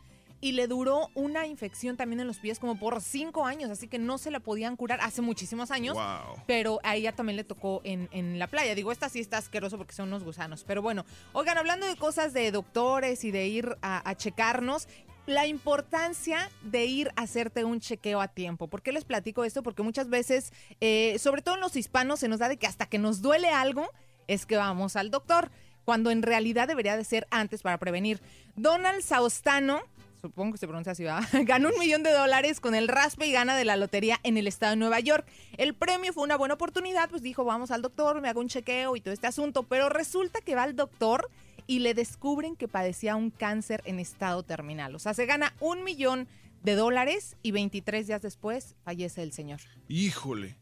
Y 0.44 0.52
le 0.52 0.66
duró 0.66 1.08
una 1.14 1.46
infección 1.46 1.96
también 1.96 2.20
en 2.20 2.26
los 2.26 2.36
pies 2.36 2.58
como 2.58 2.78
por 2.78 3.00
cinco 3.00 3.46
años, 3.46 3.70
así 3.70 3.88
que 3.88 3.98
no 3.98 4.18
se 4.18 4.30
la 4.30 4.40
podían 4.40 4.76
curar 4.76 5.00
hace 5.00 5.22
muchísimos 5.22 5.70
años. 5.70 5.94
Wow. 5.94 6.42
Pero 6.46 6.80
a 6.82 6.96
ella 6.96 7.12
también 7.12 7.38
le 7.38 7.44
tocó 7.44 7.80
en, 7.82 8.10
en 8.12 8.38
la 8.38 8.46
playa. 8.46 8.74
Digo, 8.74 8.92
esta 8.92 9.08
sí 9.08 9.20
está 9.20 9.38
asqueroso 9.38 9.78
porque 9.78 9.94
son 9.94 10.08
unos 10.08 10.22
gusanos. 10.22 10.62
Pero 10.62 10.82
bueno, 10.82 11.06
oigan, 11.32 11.56
hablando 11.56 11.86
de 11.86 11.96
cosas 11.96 12.34
de 12.34 12.50
doctores 12.50 13.24
y 13.24 13.30
de 13.30 13.46
ir 13.46 13.78
a, 13.80 14.06
a 14.06 14.14
checarnos, 14.16 14.86
la 15.24 15.46
importancia 15.46 16.50
de 16.60 16.84
ir 16.84 17.10
a 17.16 17.22
hacerte 17.22 17.64
un 17.64 17.80
chequeo 17.80 18.20
a 18.20 18.28
tiempo. 18.28 18.68
¿Por 18.68 18.82
qué 18.82 18.92
les 18.92 19.06
platico 19.06 19.44
esto? 19.44 19.62
Porque 19.62 19.82
muchas 19.82 20.10
veces, 20.10 20.52
eh, 20.82 21.18
sobre 21.18 21.40
todo 21.40 21.54
en 21.54 21.62
los 21.62 21.74
hispanos, 21.74 22.20
se 22.20 22.28
nos 22.28 22.40
da 22.40 22.50
de 22.50 22.58
que 22.58 22.66
hasta 22.66 22.84
que 22.84 22.98
nos 22.98 23.22
duele 23.22 23.48
algo 23.48 23.88
es 24.26 24.44
que 24.44 24.58
vamos 24.58 24.96
al 24.96 25.10
doctor, 25.10 25.50
cuando 25.86 26.10
en 26.10 26.22
realidad 26.22 26.68
debería 26.68 26.96
de 26.96 27.04
ser 27.04 27.26
antes 27.30 27.62
para 27.62 27.78
prevenir. 27.78 28.20
Donald 28.56 29.02
Saustano, 29.02 29.80
supongo 30.24 30.52
que 30.52 30.58
se 30.58 30.66
pronuncia 30.66 30.92
así, 30.92 31.04
¿verdad? 31.04 31.28
ganó 31.44 31.68
un 31.68 31.78
millón 31.78 32.02
de 32.02 32.10
dólares 32.10 32.58
con 32.58 32.74
el 32.74 32.88
raspe 32.88 33.26
y 33.26 33.32
gana 33.32 33.56
de 33.58 33.66
la 33.66 33.76
lotería 33.76 34.18
en 34.22 34.38
el 34.38 34.46
estado 34.46 34.70
de 34.70 34.76
Nueva 34.76 34.98
York. 35.00 35.26
El 35.58 35.74
premio 35.74 36.14
fue 36.14 36.22
una 36.22 36.38
buena 36.38 36.54
oportunidad, 36.54 37.10
pues 37.10 37.20
dijo, 37.20 37.44
vamos 37.44 37.70
al 37.70 37.82
doctor, 37.82 38.22
me 38.22 38.28
hago 38.30 38.40
un 38.40 38.48
chequeo 38.48 38.96
y 38.96 39.02
todo 39.02 39.12
este 39.12 39.26
asunto, 39.26 39.64
pero 39.64 39.90
resulta 39.90 40.40
que 40.40 40.54
va 40.54 40.62
al 40.62 40.76
doctor 40.76 41.30
y 41.66 41.80
le 41.80 41.92
descubren 41.92 42.56
que 42.56 42.68
padecía 42.68 43.16
un 43.16 43.28
cáncer 43.28 43.82
en 43.84 43.98
estado 44.00 44.42
terminal. 44.44 44.94
O 44.94 44.98
sea, 44.98 45.12
se 45.12 45.26
gana 45.26 45.54
un 45.60 45.84
millón 45.84 46.26
de 46.62 46.74
dólares 46.74 47.36
y 47.42 47.50
23 47.50 48.06
días 48.06 48.22
después 48.22 48.76
fallece 48.82 49.22
el 49.22 49.32
señor. 49.32 49.60
Híjole. 49.88 50.56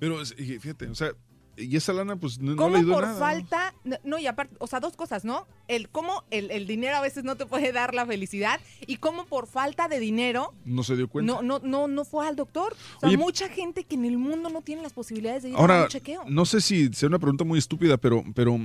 Pero 0.00 0.24
fíjate, 0.26 0.88
o 0.88 0.94
sea, 0.96 1.12
y 1.56 1.76
esa 1.76 1.92
lana 1.92 2.16
pues 2.16 2.38
no, 2.38 2.52
no 2.52 2.56
¿Cómo 2.56 2.70
le 2.74 2.78
ayudó 2.78 2.94
por 2.94 3.02
nada. 3.02 3.14
¿no? 3.14 3.20
falta, 3.20 3.74
no, 3.84 3.96
no, 4.04 4.18
y 4.18 4.26
aparte, 4.26 4.56
o 4.58 4.66
sea, 4.66 4.80
dos 4.80 4.96
cosas, 4.96 5.24
¿no? 5.24 5.46
El 5.68 5.88
cómo 5.88 6.24
el, 6.30 6.50
el 6.50 6.66
dinero 6.66 6.96
a 6.96 7.00
veces 7.00 7.24
no 7.24 7.36
te 7.36 7.46
puede 7.46 7.72
dar 7.72 7.94
la 7.94 8.04
felicidad 8.06 8.60
y 8.86 8.96
cómo 8.96 9.26
por 9.26 9.46
falta 9.46 9.88
de 9.88 9.98
dinero 10.00 10.52
No 10.64 10.82
se 10.82 10.96
dio 10.96 11.08
cuenta. 11.08 11.32
no, 11.32 11.42
no, 11.42 11.60
no, 11.60 11.88
no 11.88 12.04
fue 12.04 12.26
al 12.26 12.36
doctor. 12.36 12.74
O 12.96 13.00
sea, 13.00 13.08
Oye, 13.08 13.16
mucha 13.18 13.48
gente 13.48 13.84
que 13.84 13.94
en 13.94 14.04
el 14.04 14.18
mundo 14.18 14.48
no 14.50 14.62
tiene 14.62 14.82
las 14.82 14.92
posibilidades 14.92 15.42
de 15.44 15.50
ir 15.50 15.56
a 15.56 15.82
un 15.82 15.88
chequeo. 15.88 16.22
no 16.26 16.44
sé 16.44 16.60
si 16.60 16.92
sea 16.92 17.08
una 17.08 17.18
pregunta 17.18 17.44
muy 17.44 17.58
estúpida, 17.58 17.96
pero, 17.96 18.24
pero 18.34 18.58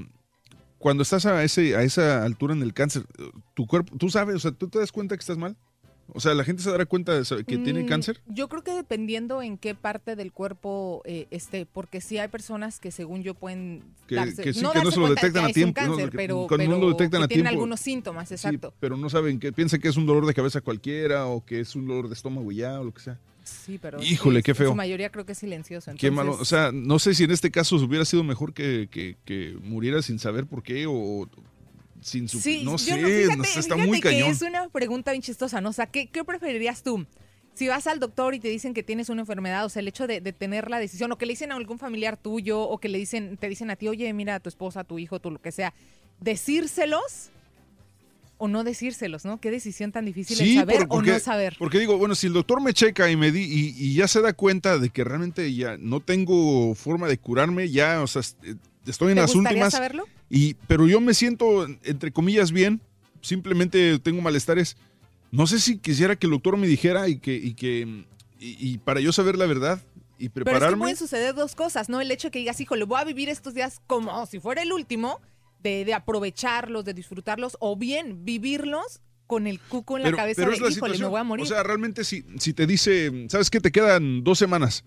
cuando 0.77 1.03
estás 1.03 1.25
a, 1.25 1.43
ese, 1.43 1.75
a 1.75 1.83
esa 1.83 2.23
altura 2.23 2.53
en 2.53 2.61
el 2.63 2.73
cáncer, 2.73 3.03
tu 3.53 3.67
cuerpo, 3.67 3.97
tú 3.97 4.09
sabes, 4.09 4.35
o 4.35 4.39
sea, 4.39 4.51
tú 4.51 4.69
te 4.69 4.79
das 4.79 4.91
cuenta 4.91 5.15
que 5.15 5.19
estás 5.19 5.37
mal. 5.37 5.57
O 6.13 6.19
sea, 6.19 6.33
la 6.33 6.43
gente 6.43 6.61
se 6.63 6.71
dará 6.71 6.85
cuenta 6.85 7.13
de 7.13 7.23
que 7.45 7.57
tiene 7.57 7.83
Mm, 7.83 7.87
cáncer. 7.87 8.21
Yo 8.27 8.47
creo 8.49 8.63
que 8.63 8.71
dependiendo 8.71 9.41
en 9.41 9.57
qué 9.57 9.75
parte 9.75 10.15
del 10.15 10.31
cuerpo 10.31 11.01
eh, 11.05 11.27
esté, 11.31 11.65
porque 11.65 12.01
sí 12.01 12.17
hay 12.17 12.27
personas 12.27 12.79
que 12.79 12.91
según 12.91 13.21
yo 13.23 13.33
pueden 13.35 13.83
Que- 14.07 14.15
darse, 14.15 14.41
que 14.43 14.53
sí, 14.53 14.61
no 14.61 14.71
que 14.71 14.79
no 14.79 14.83
darse 14.85 14.95
se 14.95 14.99
lo 15.01 15.09
detectan 15.09 15.45
a 15.45 15.49
tiempo, 15.49 15.79
un 15.81 15.87
¿no? 15.87 15.93
cáncer, 15.93 16.09
Que 16.11 16.17
pero, 16.17 16.45
cuando 16.47 16.67
no 16.67 16.77
lo 16.79 16.89
detectan 16.89 17.21
que 17.21 17.25
a 17.25 17.27
tienen 17.27 17.45
tiempo. 17.45 17.49
algunos 17.49 17.79
síntomas, 17.79 18.27
Sí, 18.27 18.33
exacto. 18.35 18.73
pero 18.79 18.97
no 18.97 19.09
saben 19.09 19.39
que 19.39 19.51
piensan 19.53 19.79
que 19.81 19.87
es 19.89 19.97
un 19.97 20.05
dolor 20.05 20.25
de 20.25 20.33
cabeza 20.33 20.61
cualquiera 20.61 21.27
o 21.27 21.45
que 21.45 21.59
es 21.59 21.75
un 21.75 21.87
dolor 21.87 22.07
de 22.07 22.13
estómago 22.15 22.51
ya 22.51 22.79
o 22.79 22.83
lo 22.85 22.93
que 22.93 23.01
sea. 23.01 23.19
Sí, 23.43 23.79
pero 23.81 24.01
Híjole, 24.03 24.43
qué 24.43 24.51
En 24.51 24.57
feo. 24.57 24.69
su 24.69 24.75
mayoría 24.75 25.09
creo 25.11 25.25
que 25.25 25.31
es 25.31 25.37
silencioso. 25.39 25.91
Qué 25.97 26.11
malo. 26.11 26.37
O 26.39 26.45
sea, 26.45 26.71
no 26.71 26.99
sé 26.99 27.15
si 27.15 27.23
en 27.23 27.31
este 27.31 27.49
caso 27.49 27.77
hubiera 27.77 28.05
sido 28.05 28.23
mejor 28.23 28.53
que, 28.53 28.87
que, 28.91 29.15
que 29.25 29.57
muriera 29.63 30.01
sin 30.03 30.19
saber 30.19 30.45
por 30.45 30.61
qué 30.61 30.85
o 30.87 31.27
sin 32.01 32.27
su... 32.27 32.39
Sí, 32.39 32.63
no 32.63 32.77
sé, 32.77 32.99
no, 33.01 33.07
fíjate, 33.07 33.37
no 33.37 33.43
sé, 33.43 33.59
está 33.59 33.75
muy 33.75 33.99
que 33.99 34.09
cañón. 34.09 34.29
es 34.29 34.41
una 34.41 34.69
pregunta 34.69 35.11
bien 35.11 35.21
chistosa, 35.21 35.61
¿no? 35.61 35.69
O 35.69 35.73
sea, 35.73 35.87
¿qué, 35.87 36.07
qué 36.07 36.23
preferirías 36.23 36.83
tú? 36.83 37.05
Si 37.53 37.67
vas 37.67 37.87
al 37.87 37.99
doctor 37.99 38.33
y 38.33 38.39
te 38.39 38.47
dicen 38.47 38.73
que 38.73 38.83
tienes 38.83 39.09
una 39.09 39.21
enfermedad, 39.21 39.65
o 39.65 39.69
sea, 39.69 39.81
el 39.81 39.87
hecho 39.87 40.07
de, 40.07 40.21
de 40.21 40.31
tener 40.31 40.69
la 40.69 40.79
decisión, 40.79 41.11
o 41.11 41.17
que 41.17 41.25
le 41.25 41.33
dicen 41.33 41.51
a 41.51 41.55
algún 41.55 41.77
familiar 41.77 42.15
tuyo, 42.15 42.61
o 42.61 42.77
que 42.77 42.87
le 42.87 42.97
dicen, 42.97 43.37
te 43.37 43.49
dicen 43.49 43.69
a 43.69 43.75
ti, 43.75 43.87
oye, 43.87 44.11
mira, 44.13 44.35
a 44.35 44.39
tu 44.39 44.47
esposa, 44.49 44.81
a 44.81 44.83
tu 44.83 44.97
hijo, 44.97 45.19
tu 45.19 45.31
lo 45.31 45.41
que 45.41 45.51
sea, 45.51 45.73
decírselos 46.21 47.31
o 48.37 48.47
no 48.47 48.63
decírselos, 48.63 49.25
¿no? 49.25 49.41
Qué 49.41 49.51
decisión 49.51 49.91
tan 49.91 50.05
difícil 50.05 50.39
el 50.39 50.55
saber 50.55 50.87
porque, 50.87 51.11
o 51.11 51.13
no 51.15 51.19
saber. 51.19 51.55
Porque 51.59 51.77
digo, 51.77 51.97
bueno, 51.97 52.15
si 52.15 52.27
el 52.27 52.33
doctor 52.33 52.61
me 52.61 52.73
checa 52.73 53.11
y 53.11 53.17
me 53.17 53.31
di 53.33 53.41
y, 53.41 53.75
y 53.77 53.93
ya 53.95 54.07
se 54.07 54.21
da 54.21 54.31
cuenta 54.31 54.77
de 54.77 54.89
que 54.89 55.03
realmente 55.03 55.53
ya 55.53 55.75
no 55.77 55.99
tengo 55.99 56.73
forma 56.73 57.09
de 57.09 57.17
curarme, 57.17 57.69
ya, 57.69 58.01
o 58.01 58.07
sea, 58.07 58.21
eh, 58.43 58.55
estoy 58.91 59.09
en 59.11 59.15
¿Te 59.15 59.21
las 59.21 59.35
últimas. 59.35 59.73
saberlo? 59.73 60.05
Y, 60.29 60.53
pero 60.67 60.87
yo 60.87 60.99
me 61.01 61.13
siento, 61.13 61.65
entre 61.83 62.11
comillas, 62.11 62.51
bien. 62.51 62.81
Simplemente 63.21 63.99
tengo 63.99 64.21
malestares. 64.21 64.77
No 65.31 65.45
sé 65.47 65.59
si 65.59 65.77
quisiera 65.77 66.15
que 66.15 66.27
el 66.27 66.31
doctor 66.31 66.57
me 66.57 66.67
dijera 66.67 67.07
y 67.09 67.17
que, 67.19 67.35
y 67.35 67.53
que, 67.53 68.05
y, 68.39 68.57
y 68.73 68.77
para 68.79 68.99
yo 68.99 69.11
saber 69.11 69.37
la 69.37 69.45
verdad 69.45 69.81
y 70.17 70.29
Pero 70.29 70.43
es 70.45 70.49
que 70.49 70.51
prepararme. 70.51 70.77
pueden 70.77 70.97
suceder 70.97 71.35
dos 71.35 71.55
cosas, 71.55 71.89
¿no? 71.89 72.01
El 72.01 72.11
hecho 72.11 72.27
de 72.27 72.31
que 72.31 72.39
digas, 72.39 72.59
híjole, 72.59 72.85
voy 72.85 72.99
a 72.99 73.03
vivir 73.03 73.29
estos 73.29 73.53
días 73.53 73.81
como 73.87 74.25
si 74.25 74.39
fuera 74.39 74.61
el 74.61 74.71
último, 74.73 75.19
de, 75.61 75.85
de 75.85 75.93
aprovecharlos, 75.93 76.85
de 76.85 76.93
disfrutarlos, 76.93 77.57
o 77.59 77.75
bien 77.75 78.25
vivirlos 78.25 79.01
con 79.27 79.45
el 79.45 79.59
cuco 79.59 79.97
en 79.97 80.03
la 80.03 80.11
cabeza 80.11 80.41
de, 80.45 80.53
es 80.53 80.59
la 80.61 80.67
híjole, 80.69 80.69
me 80.69 80.73
situación. 80.73 81.11
voy 81.11 81.19
a 81.19 81.23
morir. 81.23 81.43
O 81.45 81.47
sea, 81.47 81.61
realmente 81.63 82.03
si, 82.03 82.23
si 82.39 82.53
te 82.53 82.65
dice, 82.65 83.27
¿sabes 83.29 83.49
qué? 83.49 83.59
Te 83.61 83.71
quedan 83.71 84.23
dos 84.23 84.39
semanas. 84.39 84.83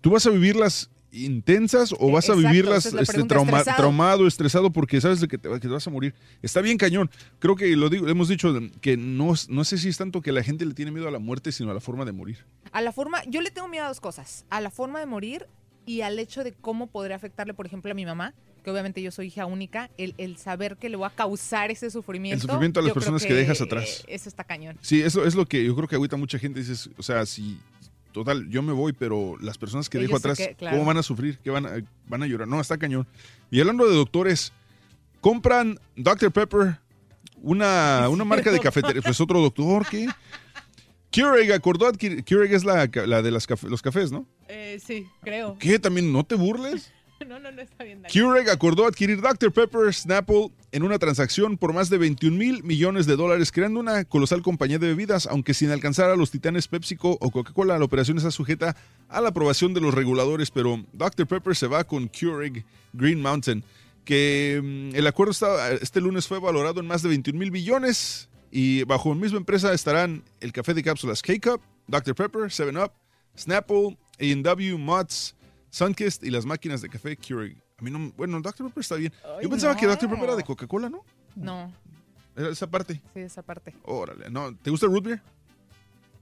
¿Tú 0.00 0.10
vas 0.10 0.24
a 0.26 0.30
vivirlas 0.30 0.88
intensas 1.12 1.92
o 1.98 2.10
vas 2.10 2.28
a 2.28 2.32
exacto, 2.32 2.48
vivirlas 2.50 2.86
es 2.86 2.94
este, 2.94 3.22
trauma- 3.24 3.58
estresado. 3.58 3.76
traumado, 3.76 4.26
estresado 4.26 4.72
porque 4.72 5.00
sabes 5.00 5.20
de 5.20 5.28
que 5.28 5.38
te, 5.38 5.48
que 5.50 5.58
te 5.60 5.68
vas 5.68 5.86
a 5.86 5.90
morir? 5.90 6.14
Está 6.40 6.60
bien 6.60 6.78
cañón. 6.78 7.10
Creo 7.38 7.54
que 7.56 7.76
lo 7.76 7.88
digo, 7.90 8.08
hemos 8.08 8.28
dicho 8.28 8.52
que 8.80 8.96
no, 8.96 9.34
no 9.48 9.64
sé 9.64 9.78
si 9.78 9.88
es 9.88 9.96
tanto 9.98 10.22
que 10.22 10.32
la 10.32 10.42
gente 10.42 10.64
le 10.64 10.74
tiene 10.74 10.90
miedo 10.90 11.06
a 11.08 11.10
la 11.10 11.18
muerte, 11.18 11.52
sino 11.52 11.70
a 11.70 11.74
la 11.74 11.80
forma 11.80 12.04
de 12.04 12.12
morir. 12.12 12.38
A 12.72 12.80
la 12.80 12.92
forma, 12.92 13.22
yo 13.26 13.40
le 13.42 13.50
tengo 13.50 13.68
miedo 13.68 13.84
a 13.84 13.88
dos 13.88 14.00
cosas, 14.00 14.44
a 14.50 14.60
la 14.60 14.70
forma 14.70 14.98
de 15.00 15.06
morir 15.06 15.46
y 15.84 16.00
al 16.00 16.18
hecho 16.18 16.44
de 16.44 16.52
cómo 16.52 16.86
podría 16.86 17.16
afectarle, 17.16 17.54
por 17.54 17.66
ejemplo, 17.66 17.90
a 17.90 17.94
mi 17.94 18.06
mamá, 18.06 18.34
que 18.64 18.70
obviamente 18.70 19.02
yo 19.02 19.10
soy 19.10 19.26
hija 19.26 19.44
única, 19.44 19.90
el, 19.98 20.14
el 20.18 20.36
saber 20.36 20.76
que 20.76 20.88
le 20.88 20.96
voy 20.96 21.06
a 21.06 21.10
causar 21.10 21.72
ese 21.72 21.90
sufrimiento. 21.90 22.36
El 22.36 22.40
sufrimiento 22.42 22.78
a 22.78 22.82
las 22.84 22.92
personas 22.92 23.26
que 23.26 23.34
dejas 23.34 23.60
atrás. 23.60 24.04
Eso 24.06 24.28
está 24.28 24.44
cañón. 24.44 24.78
Sí, 24.80 25.02
eso 25.02 25.24
es 25.26 25.34
lo 25.34 25.44
que 25.46 25.64
yo 25.64 25.74
creo 25.74 25.88
que 25.88 25.96
ahorita 25.96 26.16
mucha 26.16 26.38
gente 26.38 26.60
dice, 26.62 26.88
o 26.96 27.02
sea, 27.02 27.26
si 27.26 27.58
total, 28.12 28.48
yo 28.48 28.62
me 28.62 28.72
voy, 28.72 28.92
pero 28.92 29.36
las 29.40 29.58
personas 29.58 29.88
que 29.88 29.98
Ellos 29.98 30.08
dejo 30.08 30.18
atrás, 30.18 30.38
que- 30.38 30.54
claro. 30.54 30.76
¿cómo 30.76 30.86
van 30.86 30.98
a 30.98 31.02
sufrir? 31.02 31.38
¿Qué 31.38 31.50
van 31.50 31.66
a, 31.66 31.72
van 32.06 32.22
a 32.22 32.26
llorar? 32.26 32.46
No, 32.48 32.60
está 32.60 32.78
cañón. 32.78 33.06
Y 33.50 33.60
hablando 33.60 33.88
de 33.88 33.94
doctores, 33.96 34.52
compran 35.20 35.78
Dr. 35.96 36.30
Pepper, 36.32 36.78
una, 37.42 38.08
una 38.08 38.24
marca 38.24 38.50
de 38.52 38.60
cafetería, 38.60 39.02
pues 39.04 39.20
otro 39.20 39.40
doctor, 39.40 39.86
¿qué? 39.90 40.08
Keurig 41.10 41.52
acordó 41.52 41.92
Keurig 41.92 42.54
es 42.54 42.64
la, 42.64 42.88
la 43.06 43.20
de 43.22 43.30
las 43.30 43.46
los 43.64 43.82
cafés, 43.82 44.10
¿no? 44.10 44.26
Eh, 44.48 44.80
sí, 44.84 45.06
creo. 45.22 45.56
¿Qué? 45.58 45.78
También 45.78 46.10
no 46.12 46.24
te 46.24 46.34
burles. 46.34 46.90
No, 47.28 47.38
no, 47.38 47.50
no 47.52 47.62
está 47.62 47.84
bien. 47.84 48.02
Keurig 48.12 48.48
acordó 48.50 48.86
adquirir 48.86 49.20
Dr. 49.20 49.52
Pepper 49.52 49.92
Snapple 49.94 50.50
en 50.72 50.82
una 50.82 50.98
transacción 50.98 51.56
por 51.56 51.72
más 51.72 51.88
de 51.90 51.98
21 51.98 52.36
mil 52.36 52.62
millones 52.64 53.06
de 53.06 53.16
dólares, 53.16 53.52
creando 53.52 53.80
una 53.80 54.04
colosal 54.04 54.42
compañía 54.42 54.78
de 54.78 54.88
bebidas, 54.88 55.26
aunque 55.26 55.54
sin 55.54 55.70
alcanzar 55.70 56.10
a 56.10 56.16
los 56.16 56.30
titanes 56.30 56.68
PepsiCo 56.68 57.16
o 57.20 57.30
Coca-Cola, 57.30 57.78
la 57.78 57.84
operación 57.84 58.16
está 58.18 58.30
sujeta 58.30 58.76
a 59.08 59.20
la 59.20 59.28
aprobación 59.28 59.72
de 59.74 59.80
los 59.80 59.94
reguladores, 59.94 60.50
pero 60.50 60.84
Dr. 60.92 61.26
Pepper 61.26 61.54
se 61.56 61.66
va 61.66 61.84
con 61.84 62.08
Keurig 62.08 62.64
Green 62.92 63.20
Mountain, 63.20 63.62
que 64.04 64.60
mm, 64.62 64.96
el 64.96 65.06
acuerdo 65.06 65.32
está- 65.32 65.72
este 65.72 66.00
lunes 66.00 66.26
fue 66.26 66.40
valorado 66.40 66.80
en 66.80 66.86
más 66.86 67.02
de 67.02 67.08
21 67.10 67.38
mil 67.38 67.50
billones 67.50 68.28
y 68.50 68.84
bajo 68.84 69.10
la 69.10 69.20
misma 69.20 69.38
empresa 69.38 69.72
estarán 69.72 70.22
el 70.40 70.52
café 70.52 70.74
de 70.74 70.82
cápsulas 70.82 71.22
K-Cup, 71.22 71.60
Dr. 71.86 72.14
Pepper, 72.14 72.42
7-Up, 72.50 72.92
Snapple, 73.38 73.96
A&W, 74.20 74.76
Mott's, 74.78 75.34
Sunkist 75.76 76.22
y 76.22 76.30
las 76.30 76.44
máquinas 76.44 76.82
de 76.82 76.88
café 76.90 77.16
Keurig. 77.16 77.56
A 77.78 77.82
mí 77.82 77.90
no, 77.90 78.12
bueno, 78.16 78.38
Dr. 78.42 78.66
Pepper 78.68 78.82
está 78.82 78.96
bien. 78.96 79.10
Ay, 79.24 79.44
Yo 79.44 79.50
pensaba 79.50 79.74
que 79.74 79.86
no. 79.86 79.92
Dr. 79.92 80.08
Pepper 80.10 80.24
era 80.24 80.36
de 80.36 80.44
Coca-Cola, 80.44 80.90
¿no? 80.90 81.02
No, 81.34 81.72
Era 82.36 82.50
esa 82.50 82.70
parte. 82.70 83.00
sí, 83.14 83.20
esa 83.20 83.42
parte. 83.42 83.74
Órale, 83.84 84.28
no. 84.30 84.54
¿Te 84.54 84.68
gusta 84.70 84.84
el 84.86 84.92
root 84.92 85.04
beer? 85.04 85.22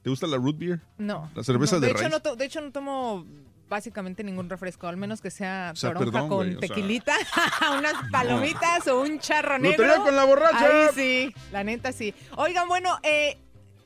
¿Te 0.02 0.08
gusta 0.08 0.28
la 0.28 0.36
root 0.36 0.56
beer? 0.56 0.80
No. 0.98 1.28
La 1.34 1.42
cerveza 1.42 1.76
no, 1.76 1.80
de, 1.80 1.88
hecho, 1.90 1.98
raíz. 1.98 2.10
no 2.12 2.20
to- 2.22 2.36
de 2.36 2.44
hecho, 2.44 2.60
no 2.60 2.70
tomo 2.70 3.26
básicamente 3.68 4.22
ningún 4.24 4.48
refresco, 4.48 4.86
al 4.86 4.96
menos 4.96 5.20
que 5.20 5.30
sea 5.32 5.70
O 5.72 5.76
sea, 5.76 5.92
toronja 5.92 6.12
perdón, 6.12 6.28
con 6.28 6.38
güey, 6.38 6.54
o 6.56 6.60
sea. 6.60 6.68
tequilita, 6.68 7.14
unas 7.78 7.94
palomitas 8.10 8.86
o 8.86 9.00
un 9.02 9.18
charro 9.18 9.58
negro. 9.58 10.02
con 10.04 10.14
la 10.16 10.24
borracha. 10.24 10.86
Ahí 10.86 10.88
sí, 10.94 11.34
la 11.52 11.64
neta 11.64 11.90
sí. 11.92 12.14
Oigan, 12.36 12.68
bueno, 12.68 12.98
eh, 13.02 13.36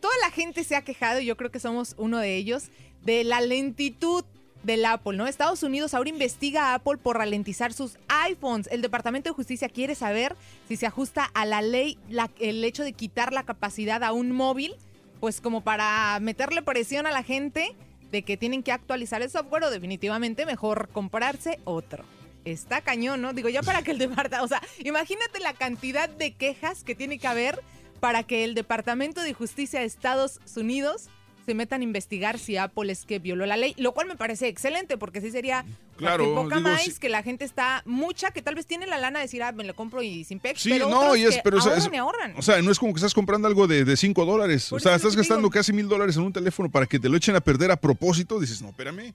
toda 0.00 0.14
la 0.22 0.30
gente 0.30 0.62
se 0.62 0.76
ha 0.76 0.82
quejado, 0.82 1.20
y 1.20 1.26
yo 1.26 1.36
creo 1.38 1.50
que 1.50 1.58
somos 1.58 1.94
uno 1.98 2.18
de 2.18 2.36
ellos, 2.36 2.64
de 3.02 3.24
la 3.24 3.40
lentitud 3.40 4.24
del 4.64 4.84
Apple, 4.86 5.16
¿no? 5.16 5.26
Estados 5.26 5.62
Unidos 5.62 5.94
ahora 5.94 6.08
investiga 6.08 6.70
a 6.70 6.74
Apple 6.74 6.96
por 6.96 7.18
ralentizar 7.18 7.72
sus 7.72 7.98
iPhones. 8.08 8.68
El 8.72 8.82
Departamento 8.82 9.30
de 9.30 9.34
Justicia 9.34 9.68
quiere 9.68 9.94
saber 9.94 10.34
si 10.66 10.76
se 10.76 10.86
ajusta 10.86 11.30
a 11.34 11.44
la 11.44 11.62
ley 11.62 11.98
el 12.40 12.64
hecho 12.64 12.82
de 12.82 12.94
quitar 12.94 13.32
la 13.32 13.44
capacidad 13.44 14.02
a 14.02 14.12
un 14.12 14.32
móvil, 14.32 14.74
pues 15.20 15.40
como 15.40 15.60
para 15.60 16.18
meterle 16.20 16.62
presión 16.62 17.06
a 17.06 17.12
la 17.12 17.22
gente 17.22 17.76
de 18.10 18.22
que 18.22 18.36
tienen 18.36 18.62
que 18.62 18.72
actualizar 18.72 19.22
el 19.22 19.30
software 19.30 19.64
o 19.64 19.70
definitivamente 19.70 20.46
mejor 20.46 20.88
comprarse 20.88 21.60
otro. 21.64 22.04
Está 22.44 22.80
cañón, 22.80 23.22
¿no? 23.22 23.32
Digo, 23.32 23.48
ya 23.48 23.62
para 23.62 23.82
que 23.82 23.90
el 23.90 23.98
departamento, 23.98 24.44
o 24.44 24.48
sea, 24.48 24.62
imagínate 24.84 25.40
la 25.40 25.54
cantidad 25.54 26.08
de 26.08 26.32
quejas 26.32 26.84
que 26.84 26.94
tiene 26.94 27.18
que 27.18 27.26
haber 27.26 27.62
para 28.00 28.22
que 28.22 28.44
el 28.44 28.54
Departamento 28.54 29.22
de 29.22 29.32
Justicia 29.32 29.80
de 29.80 29.86
Estados 29.86 30.40
Unidos 30.56 31.08
se 31.46 31.54
metan 31.54 31.80
a 31.80 31.84
investigar 31.84 32.38
si 32.38 32.56
Apple 32.56 32.90
es 32.90 33.04
que 33.04 33.18
violó 33.18 33.44
la 33.46 33.56
ley, 33.56 33.74
lo 33.78 33.92
cual 33.92 34.06
me 34.08 34.16
parece 34.16 34.48
excelente 34.48 34.96
porque 34.96 35.20
sí 35.20 35.30
sería 35.30 35.64
Claro, 35.96 36.24
que 36.24 36.30
poca 36.34 36.56
digo, 36.56 36.68
más 36.70 36.82
sí. 36.82 36.94
que 36.98 37.08
la 37.08 37.22
gente 37.22 37.44
está 37.44 37.82
mucha 37.84 38.30
que 38.30 38.42
tal 38.42 38.54
vez 38.54 38.66
tiene 38.66 38.86
la 38.86 38.98
lana 38.98 39.18
de 39.18 39.26
decir, 39.26 39.42
ah, 39.42 39.52
me 39.52 39.64
lo 39.64 39.74
compro 39.74 40.02
y 40.02 40.24
sin 40.24 40.40
pex, 40.40 40.60
Sí, 40.62 40.70
pero 40.70 40.88
no, 40.88 41.00
otros 41.00 41.18
y 41.18 41.24
es, 41.24 41.36
que 41.36 41.40
pero 41.44 41.58
o 41.58 41.60
sea, 41.60 41.72
ahorran 41.72 41.86
es- 41.86 41.92
y 41.92 41.96
ahorran. 41.96 42.34
o 42.36 42.42
sea, 42.42 42.62
no 42.62 42.70
es 42.70 42.78
como 42.78 42.92
que 42.92 42.98
estás 42.98 43.14
comprando 43.14 43.46
algo 43.48 43.66
de 43.66 43.96
5 43.96 44.24
dólares. 44.24 44.72
O 44.72 44.80
sea, 44.80 44.94
estás 44.94 45.14
gastando 45.16 45.42
digo. 45.42 45.50
casi 45.50 45.72
mil 45.72 45.88
dólares 45.88 46.16
en 46.16 46.22
un 46.22 46.32
teléfono 46.32 46.70
para 46.70 46.86
que 46.86 46.98
te 46.98 47.08
lo 47.08 47.16
echen 47.16 47.36
a 47.36 47.40
perder 47.40 47.70
a 47.70 47.76
propósito. 47.76 48.40
Dices, 48.40 48.60
no, 48.62 48.70
espérame. 48.70 49.12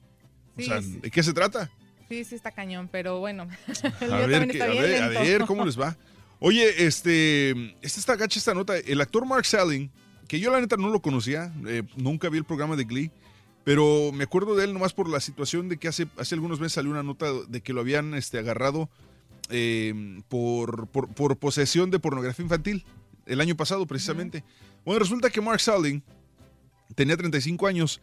O 0.58 0.62
Sí, 0.62 0.66
sea, 0.68 0.82
sí. 0.82 1.00
¿de 1.02 1.10
qué 1.12 1.24
se 1.24 1.34
trata? 1.34 1.70
Sí, 2.10 2.24
sí 2.24 2.36
está 2.36 2.52
cañón, 2.52 2.90
pero 2.92 3.20
bueno. 3.20 3.48
El 4.02 4.14
A 4.14 4.18
ver, 4.26 4.32
también 4.32 4.48
qué- 4.50 4.52
está 4.58 4.66
a, 4.66 4.68
bien 4.70 4.84
ver, 4.84 5.04
a 5.04 5.08
ver 5.10 5.46
cómo 5.46 5.66
les 5.66 5.80
va. 5.80 5.96
Oye, 6.40 6.86
este, 6.86 7.52
esta 7.82 8.00
está 8.00 8.16
gacha 8.16 8.40
esta 8.40 8.54
nota. 8.54 8.78
El 8.78 9.02
actor 9.02 9.26
Mark 9.26 9.46
Salling, 9.46 9.92
que 10.30 10.40
yo 10.40 10.52
la 10.52 10.62
neta 10.62 10.78
no 10.78 10.90
lo 10.90 11.02
conocía, 11.02 11.52
eh, 11.66 11.82
nunca 11.98 12.30
vi 12.30 12.38
el 12.38 12.46
programa 12.46 12.76
de 12.76 12.84
Glee, 12.84 13.12
pero 13.64 14.12
me 14.14 14.24
acuerdo 14.24 14.56
de 14.56 14.64
él 14.64 14.74
nomás 14.74 14.94
por 14.94 15.10
la 15.10 15.20
situación 15.20 15.70
de 15.70 15.78
que 15.78 15.88
hace, 15.88 16.08
hace 16.18 16.36
algunos 16.36 16.60
meses 16.60 16.74
salió 16.74 16.92
una 16.92 17.02
nota 17.02 17.26
de 17.48 17.62
que 17.62 17.74
lo 17.74 17.82
habían 17.82 18.14
este, 18.14 18.38
agarrado 18.38 18.90
eh, 19.50 20.22
por, 20.30 20.88
por, 20.88 21.10
por 21.10 21.36
posesión 21.38 21.90
de 21.90 21.98
pornografía 21.98 22.44
infantil 22.44 22.86
el 23.26 23.42
año 23.42 23.56
pasado 23.56 23.88
precisamente. 23.88 24.44
Bueno, 24.86 25.00
resulta 25.00 25.32
que 25.32 25.42
Mark 25.42 25.62
Salling 25.62 26.04
tenía 26.94 27.18
35 27.18 27.66
años 27.66 28.00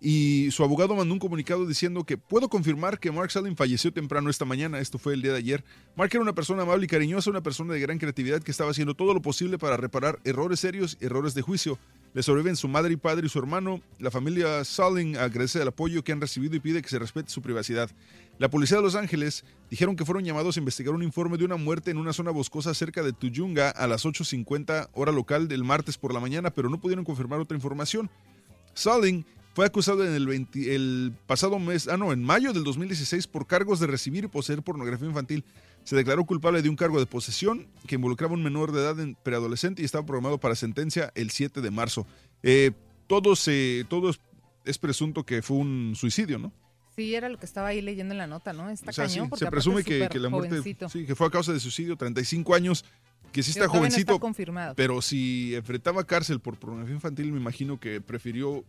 y 0.00 0.50
su 0.50 0.64
abogado 0.64 0.94
mandó 0.94 1.12
un 1.12 1.20
comunicado 1.20 1.66
diciendo 1.66 2.04
que 2.04 2.16
puedo 2.16 2.48
confirmar 2.48 2.98
que 2.98 3.12
Mark 3.12 3.30
Salling 3.30 3.56
falleció 3.56 3.92
temprano 3.92 4.30
esta 4.30 4.46
mañana, 4.46 4.78
esto 4.78 4.98
fue 4.98 5.12
el 5.12 5.20
día 5.20 5.32
de 5.32 5.38
ayer. 5.38 5.64
Mark 5.94 6.10
era 6.12 6.22
una 6.22 6.34
persona 6.34 6.62
amable 6.62 6.86
y 6.86 6.88
cariñosa, 6.88 7.28
una 7.28 7.42
persona 7.42 7.74
de 7.74 7.80
gran 7.80 7.98
creatividad 7.98 8.42
que 8.42 8.50
estaba 8.50 8.70
haciendo 8.70 8.94
todo 8.94 9.12
lo 9.12 9.20
posible 9.20 9.58
para 9.58 9.76
reparar 9.76 10.18
errores 10.24 10.60
serios 10.60 10.96
errores 11.00 11.34
de 11.34 11.42
juicio. 11.42 11.78
Le 12.12 12.22
sobreviven 12.22 12.56
su 12.56 12.66
madre 12.66 12.94
y 12.94 12.96
padre 12.96 13.26
y 13.26 13.28
su 13.28 13.38
hermano. 13.38 13.80
La 13.98 14.10
familia 14.10 14.64
Salling 14.64 15.16
agradece 15.16 15.62
el 15.62 15.68
apoyo 15.68 16.02
que 16.02 16.10
han 16.12 16.20
recibido 16.20 16.56
y 16.56 16.60
pide 16.60 16.82
que 16.82 16.88
se 16.88 16.98
respete 16.98 17.30
su 17.30 17.40
privacidad. 17.40 17.88
La 18.38 18.50
policía 18.50 18.78
de 18.78 18.82
Los 18.82 18.96
Ángeles 18.96 19.44
dijeron 19.68 19.94
que 19.94 20.04
fueron 20.04 20.24
llamados 20.24 20.56
a 20.56 20.60
investigar 20.60 20.94
un 20.94 21.02
informe 21.02 21.36
de 21.36 21.44
una 21.44 21.56
muerte 21.56 21.90
en 21.90 21.98
una 21.98 22.12
zona 22.12 22.30
boscosa 22.30 22.74
cerca 22.74 23.02
de 23.02 23.12
Tuyunga 23.12 23.70
a 23.70 23.86
las 23.86 24.06
8.50 24.06 24.88
hora 24.94 25.12
local 25.12 25.46
del 25.46 25.62
martes 25.62 25.98
por 25.98 26.12
la 26.12 26.20
mañana, 26.20 26.50
pero 26.50 26.68
no 26.68 26.80
pudieron 26.80 27.04
confirmar 27.04 27.38
otra 27.38 27.56
información. 27.56 28.10
Salling 28.74 29.24
fue 29.54 29.66
acusado 29.66 30.04
en 30.06 30.12
el, 30.14 30.26
20 30.26 30.74
el 30.74 31.12
pasado 31.26 31.58
mes, 31.58 31.88
ah 31.88 31.96
no, 31.96 32.12
en 32.12 32.22
mayo 32.22 32.52
del 32.52 32.64
2016 32.64 33.26
por 33.26 33.46
cargos 33.46 33.80
de 33.80 33.86
recibir 33.86 34.24
y 34.24 34.28
poseer 34.28 34.62
pornografía 34.62 35.08
infantil. 35.08 35.44
Se 35.84 35.96
declaró 35.96 36.24
culpable 36.24 36.62
de 36.62 36.68
un 36.68 36.76
cargo 36.76 37.00
de 37.00 37.06
posesión 37.06 37.66
que 37.86 37.94
involucraba 37.94 38.34
a 38.34 38.36
un 38.36 38.42
menor 38.42 38.70
de 38.72 38.80
edad 38.80 39.00
en 39.00 39.14
preadolescente 39.14 39.82
y 39.82 39.84
estaba 39.86 40.04
programado 40.04 40.38
para 40.38 40.54
sentencia 40.54 41.10
el 41.14 41.30
7 41.30 41.60
de 41.62 41.70
marzo. 41.70 42.06
Eh, 42.42 42.72
todo, 43.06 43.34
se, 43.34 43.86
todo 43.88 44.10
es, 44.10 44.20
es 44.64 44.78
presunto 44.78 45.24
que 45.24 45.42
fue 45.42 45.56
un 45.56 45.94
suicidio, 45.96 46.38
¿no? 46.38 46.52
Sí, 46.94 47.14
era 47.14 47.28
lo 47.28 47.38
que 47.38 47.46
estaba 47.46 47.68
ahí 47.68 47.80
leyendo 47.80 48.12
en 48.12 48.18
la 48.18 48.26
nota, 48.26 48.52
¿no? 48.52 48.68
Está 48.68 48.90
O 48.90 48.92
sea, 48.92 49.06
cañón 49.06 49.30
porque 49.30 49.44
se 49.44 49.50
presume 49.50 49.80
es 49.80 49.86
que, 49.86 50.08
que 50.08 50.18
la 50.18 50.28
muerte 50.28 50.50
jovencito. 50.50 50.88
sí, 50.88 51.06
que 51.06 51.14
fue 51.14 51.26
a 51.26 51.30
causa 51.30 51.52
de 51.52 51.60
suicidio, 51.60 51.96
35 51.96 52.54
años, 52.54 52.84
que 53.32 53.42
sí 53.42 53.50
está 53.52 53.60
no 53.60 53.66
está 53.66 53.78
jovencito, 53.78 54.20
confirmado. 54.20 54.74
pero 54.74 55.00
si 55.00 55.54
enfrentaba 55.54 56.04
cárcel 56.04 56.40
por 56.40 56.58
pornografía 56.58 56.94
infantil, 56.94 57.32
me 57.32 57.38
imagino 57.38 57.80
que 57.80 58.00
prefirió 58.00 58.64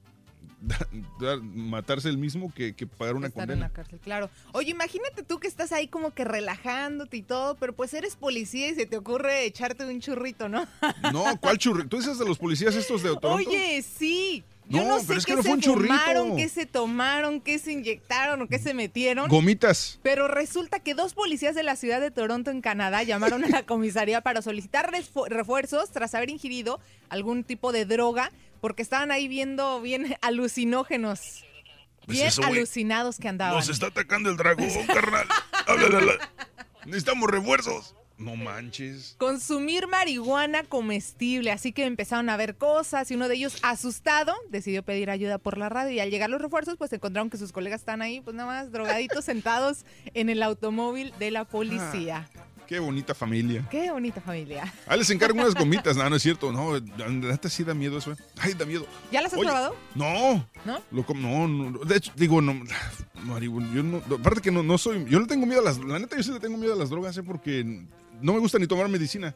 dar- 1.20 1.42
matarse 1.42 2.10
él 2.10 2.18
mismo 2.18 2.54
que, 2.54 2.74
que 2.76 2.86
pagar 2.88 3.16
una 3.16 3.28
estar 3.28 3.44
en 3.44 3.48
condena. 3.50 3.68
la 3.68 3.74
cárcel, 3.74 4.00
claro. 4.00 4.30
Oye, 4.54 4.72
imagínate 4.72 5.24
tú 5.24 5.40
que 5.40 5.48
estás 5.48 5.72
ahí 5.72 5.88
como 5.88 6.12
que 6.14 6.24
relajándote 6.24 7.18
y 7.18 7.22
todo, 7.24 7.56
pero 7.56 7.74
pues 7.74 7.94
eres 7.94 8.16
policía 8.16 8.70
y 8.70 8.76
se 8.76 8.86
te 8.86 8.98
ocurre 8.98 9.46
echarte 9.46 9.86
un 9.86 10.00
churrito, 10.00 10.50
¿no? 10.50 10.68
No, 11.14 11.26
¿cuál 11.40 11.58
churri? 11.58 11.88
¿Tú 11.88 11.98
dices 11.98 12.18
de 12.20 12.26
los 12.26 12.38
policías 12.38 12.76
estos 12.76 13.04
de 13.04 13.10
Toronto? 13.10 13.50
Oye, 13.50 13.82
sí. 13.82 14.44
Yo 14.70 14.84
No, 14.84 14.88
no, 15.00 15.04
pero 15.06 15.14
sé 15.14 15.14
es 15.20 15.26
que 15.26 15.32
qué 15.32 15.36
no 15.36 15.42
se 15.42 15.48
fue 15.50 15.56
un 15.58 15.62
churrito. 15.62 15.94
fumaron, 15.94 16.38
qué 16.38 16.48
se 16.48 16.66
tomaron, 16.66 17.42
qué 17.42 17.60
se 17.60 17.74
inyectaron 17.74 18.42
o 18.44 18.48
qué 18.48 18.58
se 18.58 18.74
metieron. 18.74 19.28
Gomitas. 19.28 20.00
Pero 20.02 20.30
resulta 20.30 20.80
que 20.80 20.94
dos 20.94 21.14
policías 21.14 21.56
de 21.56 21.64
la 21.64 21.76
ciudad 21.76 22.00
de 22.00 22.10
Toronto, 22.10 22.52
en 22.52 22.62
Canadá, 22.62 23.04
llamaron 23.04 23.44
a 23.44 23.50
la 23.50 23.66
comisaría 23.66 24.22
para 24.22 24.42
solicitar 24.42 24.90
refu- 24.94 25.28
refuerzos 25.28 25.92
tras 25.92 26.16
haber 26.16 26.30
ingerido 26.30 26.80
algún 27.10 27.44
tipo 27.44 27.74
de 27.74 27.84
droga, 27.86 28.32
porque 28.62 28.82
estaban 28.82 29.12
ahí 29.12 29.28
viendo 29.28 29.82
bien 29.82 30.16
alucinógenos. 30.22 31.44
Pues 32.06 32.18
Bien 32.18 32.28
eso, 32.28 32.44
alucinados 32.44 33.18
que 33.18 33.28
andaban. 33.28 33.56
Nos 33.56 33.70
está 33.70 33.88
atacando 33.88 34.30
el 34.30 34.38
dragón, 34.38 34.70
carnal. 34.88 35.28
Necesitamos 36.86 37.30
refuerzos. 37.30 37.96
No 38.22 38.36
manches. 38.36 39.16
Consumir 39.18 39.88
marihuana 39.88 40.64
comestible, 40.64 41.52
así 41.52 41.72
que 41.72 41.86
empezaron 41.86 42.30
a 42.30 42.38
ver 42.38 42.56
cosas 42.56 43.10
y 43.10 43.16
uno 43.16 43.28
de 43.28 43.34
ellos, 43.34 43.58
asustado, 43.64 44.36
decidió 44.50 44.84
pedir 44.84 45.10
ayuda 45.10 45.40
por 45.40 45.58
la 45.58 45.70
radio 45.70 45.90
y 45.90 46.00
al 46.00 46.12
llegar 46.12 46.30
los 46.30 46.40
refuerzos, 46.40 46.76
pues 46.78 46.94
encontraron 46.94 47.32
que 47.32 47.38
sus 47.38 47.52
colegas 47.52 47.82
están 47.82 48.04
ahí, 48.04 48.22
pues 48.22 48.36
nada 48.36 48.48
más 48.48 48.72
drogaditos 48.72 49.26
sentados 49.26 49.86
en 50.14 50.30
el 50.30 50.44
automóvil 50.44 51.14
de 51.18 51.32
la 51.32 51.46
policía. 51.46 52.30
Qué 52.72 52.80
bonita 52.80 53.14
familia. 53.14 53.68
Qué 53.70 53.92
bonita 53.92 54.22
familia. 54.22 54.74
Ah, 54.88 54.96
les 54.96 55.10
encargo 55.10 55.38
unas 55.38 55.54
gomitas. 55.60 55.98
No, 55.98 56.10
no 56.10 56.16
es 56.16 56.22
cierto. 56.24 56.54
No, 56.54 56.80
la 56.98 57.10
neta 57.10 57.50
sí 57.50 57.66
da 57.66 57.74
miedo 57.74 57.98
eso. 57.98 58.14
eh. 58.14 58.16
Ay, 58.40 58.54
da 58.54 58.64
miedo. 58.64 58.88
¿Ya 59.12 59.22
las 59.22 59.34
has 59.34 59.40
Oye, 59.40 59.50
probado? 59.50 59.76
No. 59.94 60.48
¿No? 60.64 60.82
Lo 60.90 61.06
no, 61.14 61.48
no, 61.50 61.80
de 61.80 61.98
hecho, 61.98 62.14
digo, 62.16 62.40
no, 62.40 62.56
marihuana, 63.26 63.76
yo 63.76 63.84
no, 63.84 63.98
aparte 64.16 64.40
que 64.40 64.52
no, 64.52 64.64
no 64.64 64.78
soy, 64.78 65.04
yo 65.10 65.20
le 65.20 65.26
tengo 65.28 65.46
miedo 65.46 65.60
a 65.60 65.66
las, 65.66 65.80
la 65.80 66.00
neta 66.00 66.16
yo 66.16 66.24
sí 66.24 66.32
le 66.32 66.40
tengo 66.40 66.58
miedo 66.58 66.74
a 66.74 66.78
las 66.78 66.90
drogas, 66.90 67.18
eh, 67.18 67.24
porque 67.24 67.66
no 68.22 68.32
me 68.32 68.40
gusta 68.40 68.58
ni 68.58 68.68
tomar 68.68 68.88
medicina. 68.88 69.36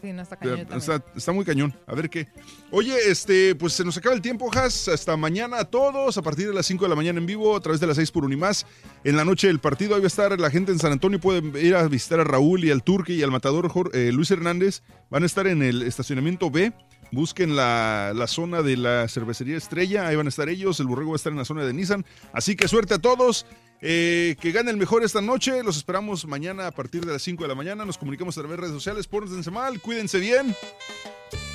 Sí, 0.00 0.12
no 0.12 0.22
está 0.22 0.36
cañón. 0.36 0.66
Está, 0.72 1.02
está 1.16 1.32
muy 1.32 1.44
cañón. 1.44 1.74
A 1.86 1.94
ver 1.94 2.10
qué. 2.10 2.28
Oye, 2.70 2.94
este, 3.08 3.54
pues 3.54 3.72
se 3.72 3.84
nos 3.84 3.96
acaba 3.96 4.14
el 4.14 4.20
tiempo, 4.20 4.50
Has. 4.52 4.88
Hasta 4.88 5.16
mañana 5.16 5.58
a 5.60 5.64
todos, 5.64 6.18
a 6.18 6.22
partir 6.22 6.48
de 6.48 6.54
las 6.54 6.66
5 6.66 6.84
de 6.84 6.88
la 6.90 6.94
mañana 6.94 7.18
en 7.18 7.26
vivo, 7.26 7.56
a 7.56 7.60
través 7.60 7.80
de 7.80 7.86
las 7.86 7.96
6 7.96 8.10
por 8.12 8.24
Unimás. 8.24 8.66
En 9.04 9.16
la 9.16 9.24
noche 9.24 9.46
del 9.46 9.58
partido, 9.58 9.94
ahí 9.94 10.00
va 10.00 10.06
a 10.06 10.08
estar 10.08 10.38
la 10.38 10.50
gente 10.50 10.70
en 10.70 10.78
San 10.78 10.92
Antonio. 10.92 11.18
Pueden 11.18 11.56
ir 11.56 11.74
a 11.74 11.88
visitar 11.88 12.20
a 12.20 12.24
Raúl 12.24 12.64
y 12.64 12.70
al 12.70 12.82
Turque 12.82 13.14
y 13.14 13.22
al 13.22 13.30
matador 13.30 13.70
eh, 13.94 14.10
Luis 14.12 14.30
Hernández. 14.30 14.82
Van 15.08 15.22
a 15.22 15.26
estar 15.26 15.46
en 15.46 15.62
el 15.62 15.82
estacionamiento 15.82 16.50
B. 16.50 16.72
Busquen 17.12 17.56
la, 17.56 18.12
la 18.14 18.26
zona 18.26 18.62
de 18.62 18.76
la 18.76 19.08
cervecería 19.08 19.56
Estrella. 19.56 20.08
Ahí 20.08 20.16
van 20.16 20.26
a 20.26 20.28
estar 20.28 20.48
ellos. 20.48 20.78
El 20.80 20.88
borrego 20.88 21.12
va 21.12 21.14
a 21.14 21.16
estar 21.16 21.32
en 21.32 21.38
la 21.38 21.44
zona 21.44 21.64
de 21.64 21.72
Nissan. 21.72 22.04
Así 22.32 22.54
que 22.54 22.68
suerte 22.68 22.94
a 22.94 22.98
todos. 22.98 23.46
Eh, 23.88 24.34
que 24.40 24.50
gane 24.50 24.72
el 24.72 24.76
mejor 24.76 25.04
esta 25.04 25.20
noche. 25.20 25.62
Los 25.62 25.76
esperamos 25.76 26.26
mañana 26.26 26.66
a 26.66 26.72
partir 26.72 27.06
de 27.06 27.12
las 27.12 27.22
5 27.22 27.44
de 27.44 27.48
la 27.48 27.54
mañana. 27.54 27.84
Nos 27.84 27.96
comunicamos 27.96 28.36
a 28.36 28.40
través 28.40 28.56
de 28.56 28.60
redes 28.62 28.74
sociales. 28.74 29.06
Pórtense 29.06 29.48
mal, 29.52 29.80
cuídense 29.80 30.18
bien. 30.18 30.56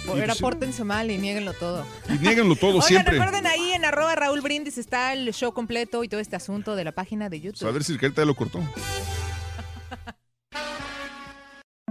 Ahora 0.08 0.28
pues, 0.28 0.40
pórtense 0.40 0.86
mal 0.86 1.12
y 1.12 1.18
nieguenlo 1.18 1.52
todo. 1.52 1.86
Y 2.08 2.20
nieguenlo 2.20 2.56
todo 2.56 2.76
Oigan, 2.76 2.88
siempre. 2.88 3.14
recuerden 3.16 3.48
ahí 3.48 3.74
en 3.74 3.84
arroba 3.84 4.16
Raúl 4.16 4.40
Brindis 4.40 4.78
está 4.78 5.12
el 5.12 5.34
show 5.34 5.54
completo 5.54 6.06
y 6.06 6.08
todo 6.08 6.22
este 6.22 6.38
asunto 6.38 6.78
de 6.78 6.86
la 6.86 6.94
página 6.94 7.28
de 7.28 7.42
YouTube. 7.42 7.68
A 7.68 7.72
ver 7.72 7.84
si 7.84 7.94
el 7.94 8.00
ya 8.00 8.26
lo 8.26 8.34
cortó. 8.34 8.62